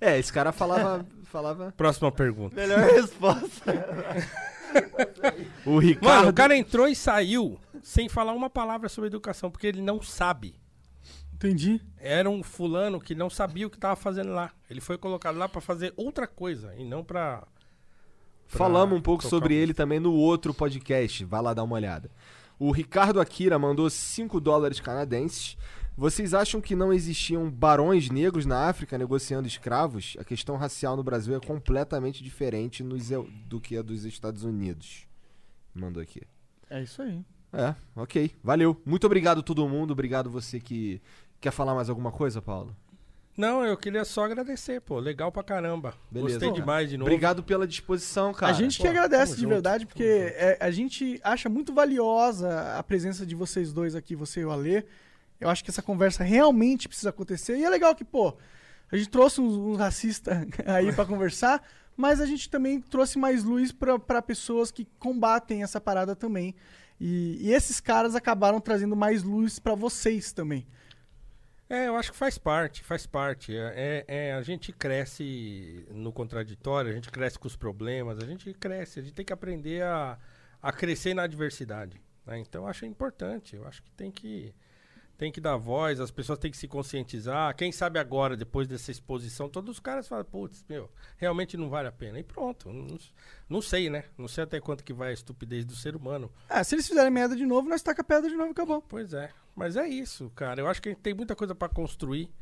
É, 0.00 0.18
esse 0.18 0.32
cara 0.32 0.52
falava. 0.52 1.04
falava... 1.24 1.72
Próxima 1.76 2.10
pergunta. 2.12 2.54
Melhor 2.56 2.78
resposta. 2.80 3.72
O 5.66 5.78
Ricardo. 5.80 6.04
Mano, 6.16 6.28
o 6.30 6.32
cara 6.32 6.56
entrou 6.56 6.86
e 6.88 6.94
saiu 6.94 7.58
sem 7.82 8.08
falar 8.08 8.32
uma 8.32 8.50
palavra 8.50 8.88
sobre 8.88 9.08
educação, 9.08 9.50
porque 9.50 9.66
ele 9.66 9.80
não 9.80 10.02
sabe. 10.02 10.54
Entendi. 11.32 11.80
Era 11.96 12.28
um 12.28 12.42
fulano 12.42 13.00
que 13.00 13.14
não 13.14 13.30
sabia 13.30 13.66
o 13.66 13.70
que 13.70 13.78
tava 13.78 13.96
fazendo 13.96 14.30
lá. 14.30 14.52
Ele 14.68 14.80
foi 14.80 14.98
colocado 14.98 15.38
lá 15.38 15.48
pra 15.48 15.60
fazer 15.60 15.92
outra 15.96 16.26
coisa 16.26 16.74
e 16.76 16.84
não 16.84 17.02
pra. 17.02 17.38
pra 17.38 17.48
Falamos 18.46 18.98
um 18.98 19.00
pouco 19.00 19.26
sobre 19.26 19.54
ele 19.54 19.72
também 19.72 19.98
no 19.98 20.12
outro 20.12 20.52
podcast. 20.52 21.24
Vai 21.24 21.40
lá 21.40 21.54
dar 21.54 21.64
uma 21.64 21.76
olhada. 21.76 22.10
O 22.58 22.70
Ricardo 22.72 23.22
Akira 23.22 23.58
mandou 23.58 23.88
5 23.88 24.38
dólares 24.38 24.80
canadenses. 24.80 25.56
Vocês 25.96 26.34
acham 26.34 26.60
que 26.60 26.76
não 26.76 26.92
existiam 26.92 27.50
barões 27.50 28.10
negros 28.10 28.44
na 28.44 28.68
África 28.68 28.98
negociando 28.98 29.48
escravos? 29.48 30.16
A 30.18 30.24
questão 30.24 30.56
racial 30.56 30.94
no 30.94 31.02
Brasil 31.02 31.34
é 31.34 31.40
completamente 31.40 32.22
diferente 32.22 32.82
nos 32.82 33.08
do 33.46 33.58
que 33.58 33.78
a 33.78 33.82
dos 33.82 34.04
Estados 34.04 34.44
Unidos. 34.44 35.06
Mandou 35.74 36.02
aqui. 36.02 36.20
É 36.68 36.82
isso 36.82 37.00
aí. 37.00 37.24
É, 37.52 37.74
ok. 37.96 38.30
Valeu. 38.42 38.80
Muito 38.84 39.06
obrigado 39.06 39.42
todo 39.42 39.68
mundo. 39.68 39.92
Obrigado 39.92 40.30
você 40.30 40.60
que 40.60 41.00
quer 41.40 41.50
falar 41.50 41.74
mais 41.74 41.88
alguma 41.88 42.12
coisa, 42.12 42.40
Paulo. 42.40 42.74
Não, 43.36 43.64
eu 43.64 43.76
queria 43.76 44.04
só 44.04 44.24
agradecer, 44.24 44.80
pô. 44.80 44.98
Legal 44.98 45.32
pra 45.32 45.42
caramba. 45.42 45.94
Beleza, 46.10 46.34
Gostei 46.34 46.48
cara. 46.50 46.60
demais 46.60 46.90
de 46.90 46.98
novo. 46.98 47.10
Obrigado 47.10 47.42
pela 47.42 47.66
disposição, 47.66 48.34
cara. 48.34 48.52
a 48.52 48.54
gente 48.54 48.76
que 48.76 48.82
pô, 48.82 48.90
agradece 48.90 49.32
tamo 49.32 49.36
de 49.36 49.40
junto, 49.42 49.50
verdade, 49.50 49.86
porque 49.86 50.34
é, 50.36 50.58
a 50.60 50.70
gente 50.70 51.18
acha 51.24 51.48
muito 51.48 51.72
valiosa 51.72 52.76
a 52.76 52.82
presença 52.82 53.24
de 53.24 53.34
vocês 53.34 53.72
dois 53.72 53.94
aqui, 53.94 54.14
você 54.14 54.40
e 54.40 54.44
o 54.44 54.50
Alê. 54.50 54.84
Eu 55.40 55.48
acho 55.48 55.64
que 55.64 55.70
essa 55.70 55.80
conversa 55.80 56.22
realmente 56.22 56.86
precisa 56.86 57.10
acontecer. 57.10 57.56
E 57.56 57.64
é 57.64 57.70
legal 57.70 57.94
que, 57.94 58.04
pô, 58.04 58.36
a 58.92 58.96
gente 58.96 59.08
trouxe 59.08 59.40
uns, 59.40 59.54
uns 59.54 59.78
racistas 59.78 60.36
aí 60.66 60.92
pra 60.92 61.06
conversar, 61.06 61.62
mas 61.96 62.20
a 62.20 62.26
gente 62.26 62.50
também 62.50 62.80
trouxe 62.80 63.18
mais 63.18 63.42
luz 63.42 63.72
pra 63.72 64.20
pessoas 64.20 64.70
que 64.70 64.86
combatem 64.98 65.62
essa 65.62 65.80
parada 65.80 66.14
também. 66.14 66.54
E, 67.00 67.38
e 67.40 67.52
esses 67.52 67.80
caras 67.80 68.14
acabaram 68.14 68.60
trazendo 68.60 68.94
mais 68.94 69.22
luz 69.22 69.58
pra 69.58 69.74
vocês 69.74 70.32
também. 70.32 70.66
É, 71.68 71.86
eu 71.86 71.96
acho 71.96 72.10
que 72.12 72.18
faz 72.18 72.36
parte, 72.36 72.82
faz 72.82 73.06
parte. 73.06 73.56
É, 73.56 74.04
é- 74.08 74.28
é, 74.28 74.32
a 74.34 74.42
gente 74.42 74.72
cresce 74.72 75.86
no 75.90 76.12
contraditório, 76.12 76.90
a 76.90 76.94
gente 76.94 77.10
cresce 77.10 77.38
com 77.38 77.46
os 77.46 77.56
problemas, 77.56 78.18
a 78.18 78.26
gente 78.26 78.52
cresce, 78.54 78.98
a 78.98 79.02
gente 79.02 79.14
tem 79.14 79.24
que 79.24 79.32
aprender 79.32 79.82
a, 79.84 80.18
a 80.60 80.72
crescer 80.72 81.14
na 81.14 81.22
adversidade. 81.22 82.00
né? 82.26 82.38
Então 82.40 82.62
eu 82.64 82.68
acho 82.68 82.84
importante, 82.84 83.54
eu 83.56 83.66
acho 83.66 83.82
que 83.82 83.90
tem 83.92 84.10
que 84.10 84.52
tem 85.20 85.30
que 85.30 85.38
dar 85.38 85.58
voz, 85.58 86.00
as 86.00 86.10
pessoas 86.10 86.38
têm 86.38 86.50
que 86.50 86.56
se 86.56 86.66
conscientizar. 86.66 87.54
Quem 87.54 87.70
sabe 87.70 87.98
agora, 87.98 88.38
depois 88.38 88.66
dessa 88.66 88.90
exposição, 88.90 89.50
todos 89.50 89.74
os 89.74 89.78
caras 89.78 90.08
falam, 90.08 90.24
putz, 90.24 90.64
meu, 90.66 90.90
realmente 91.18 91.58
não 91.58 91.68
vale 91.68 91.88
a 91.88 91.92
pena. 91.92 92.18
E 92.18 92.22
pronto, 92.22 92.72
não, 92.72 92.96
não 93.46 93.60
sei, 93.60 93.90
né? 93.90 94.04
Não 94.16 94.26
sei 94.26 94.44
até 94.44 94.58
quanto 94.58 94.82
que 94.82 94.94
vai 94.94 95.10
a 95.10 95.12
estupidez 95.12 95.66
do 95.66 95.76
ser 95.76 95.94
humano. 95.94 96.32
Ah, 96.48 96.64
se 96.64 96.74
eles 96.74 96.88
fizerem 96.88 97.10
merda 97.10 97.36
de 97.36 97.44
novo, 97.44 97.68
nós 97.68 97.82
taca 97.82 98.00
a 98.00 98.04
pedra 98.04 98.30
de 98.30 98.34
novo 98.34 98.48
e 98.48 98.52
acabou. 98.52 98.80
Pois 98.80 99.12
é. 99.12 99.30
Mas 99.54 99.76
é 99.76 99.86
isso, 99.86 100.30
cara. 100.30 100.58
Eu 100.62 100.66
acho 100.66 100.80
que 100.80 100.88
a 100.88 100.92
gente 100.92 101.02
tem 101.02 101.12
muita 101.12 101.36
coisa 101.36 101.54
pra 101.54 101.68
construir 101.68 102.32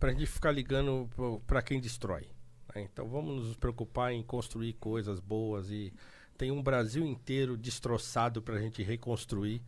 pra 0.00 0.10
gente 0.10 0.26
ficar 0.26 0.50
ligando 0.50 1.08
pra 1.46 1.62
quem 1.62 1.80
destrói. 1.80 2.26
né? 2.74 2.82
Então 2.82 3.06
vamos 3.08 3.46
nos 3.46 3.56
preocupar 3.56 4.12
em 4.12 4.24
construir 4.24 4.72
coisas 4.72 5.20
boas 5.20 5.70
e 5.70 5.92
tem 6.36 6.50
um 6.50 6.60
Brasil 6.64 7.06
inteiro 7.06 7.56
destroçado 7.56 8.42
pra 8.42 8.58
gente 8.58 8.82
reconstruir. 8.82 9.62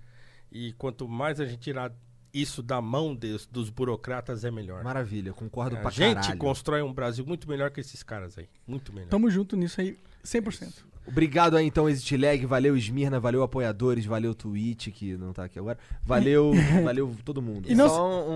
E 0.51 0.73
quanto 0.73 1.09
mais 1.09 1.39
a 1.39 1.45
gente 1.45 1.61
tirar 1.61 1.93
isso 2.41 2.63
da 2.63 2.81
mão 2.81 3.15
des- 3.15 3.47
dos 3.47 3.71
burocratas, 3.71 4.45
é 4.45 4.51
melhor. 4.51 4.83
Maravilha, 4.85 5.33
concordo 5.33 5.77
a 5.77 5.81
pra 5.81 5.91
gente 5.91 6.15
caralho. 6.21 6.39
constrói 6.39 6.83
um 6.83 6.93
Brasil 6.93 7.25
muito 7.27 7.49
melhor 7.49 7.71
que 7.71 7.81
esses 7.81 8.03
caras 8.03 8.37
aí. 8.39 8.49
Muito 8.67 8.93
melhor. 8.93 9.09
Tamo 9.09 9.31
junto 9.31 9.57
nisso 9.57 9.81
aí, 9.81 9.97
100%. 10.25 10.85
Obrigado 11.09 11.57
aí 11.57 11.65
então, 11.65 11.89
Exit 11.89 12.17
Lag, 12.17 12.45
valeu 12.47 12.77
Esmirna, 12.77 13.21
valeu 13.21 13.43
apoiadores, 13.45 14.05
valeu 14.05 14.35
Twitch, 14.35 14.89
que 14.89 15.17
não 15.17 15.33
tá 15.33 15.45
aqui 15.45 15.57
agora. 15.57 15.79
Valeu, 16.05 16.51
valeu 16.85 17.15
todo 17.25 17.41
mundo. 17.41 17.69
E 17.69 17.73
E 17.73 17.75
não 17.77 17.89
só 17.89 18.29
um, 18.29 18.33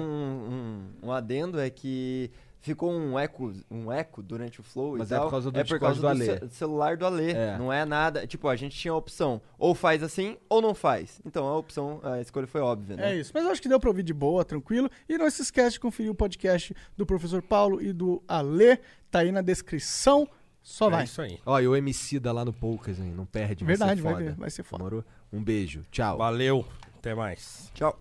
um, 1.02 1.08
um 1.08 1.12
adendo 1.12 1.58
é 1.58 1.68
que 1.68 2.30
ficou 2.60 2.92
um 2.92 3.18
eco, 3.18 3.52
um 3.70 3.90
eco 3.90 4.22
durante 4.22 4.60
o 4.60 4.62
flow 4.62 4.96
Mas 4.98 5.10
e 5.10 5.14
é 5.14 5.16
tal. 5.16 5.26
por 5.26 5.30
causa 5.30 5.50
do 5.50 5.58
é 5.58 5.64
por 5.64 5.80
causa 5.80 6.00
do 6.00 6.14
do, 6.18 6.24
ce- 6.24 6.48
celular 6.50 6.96
do 6.96 7.06
Alê. 7.06 7.32
É. 7.32 7.56
Não 7.58 7.72
é 7.72 7.84
nada. 7.84 8.26
Tipo, 8.26 8.48
a 8.48 8.56
gente 8.56 8.76
tinha 8.76 8.92
a 8.92 8.96
opção. 8.96 9.40
Ou 9.58 9.74
faz 9.74 10.02
assim, 10.02 10.36
ou 10.48 10.60
não 10.60 10.74
faz. 10.74 11.20
Então 11.24 11.46
a 11.46 11.56
opção, 11.56 12.00
a 12.02 12.20
escolha 12.20 12.46
foi 12.46 12.60
óbvia, 12.60 12.96
né? 12.96 13.12
É 13.12 13.16
isso. 13.16 13.30
Mas 13.34 13.44
eu 13.44 13.50
acho 13.50 13.60
que 13.62 13.68
deu 13.68 13.80
pra 13.80 13.88
ouvir 13.90 14.02
de 14.02 14.12
boa, 14.14 14.44
tranquilo. 14.44 14.90
E 15.08 15.16
não 15.18 15.30
se 15.30 15.42
esquece 15.42 15.72
de 15.72 15.80
conferir 15.80 16.10
o 16.10 16.14
podcast 16.14 16.74
do 16.96 17.06
professor 17.06 17.42
Paulo 17.42 17.80
e 17.82 17.92
do 17.92 18.22
Alê. 18.28 18.78
Tá 19.10 19.20
aí 19.20 19.32
na 19.32 19.42
descrição. 19.42 20.28
Só 20.62 20.88
é 20.88 20.90
vai. 20.90 21.04
isso 21.04 21.22
aí. 21.22 21.38
Ó, 21.46 21.58
e 21.58 21.66
o 21.66 21.74
MC 21.74 22.20
da 22.20 22.32
lá 22.32 22.44
no 22.44 22.52
Poucas, 22.52 22.98
hein? 23.00 23.14
Não 23.16 23.24
perde, 23.24 23.64
Verdade, 23.64 24.02
vai 24.02 24.12
vai 24.12 24.22
ser 24.22 24.28
foda. 24.30 24.40
vai 24.40 24.50
ser 24.50 24.62
foda. 24.62 25.04
Um 25.32 25.42
beijo, 25.42 25.84
tchau. 25.90 26.18
Valeu. 26.18 26.66
Até 26.98 27.14
mais. 27.14 27.70
Tchau. 27.74 27.98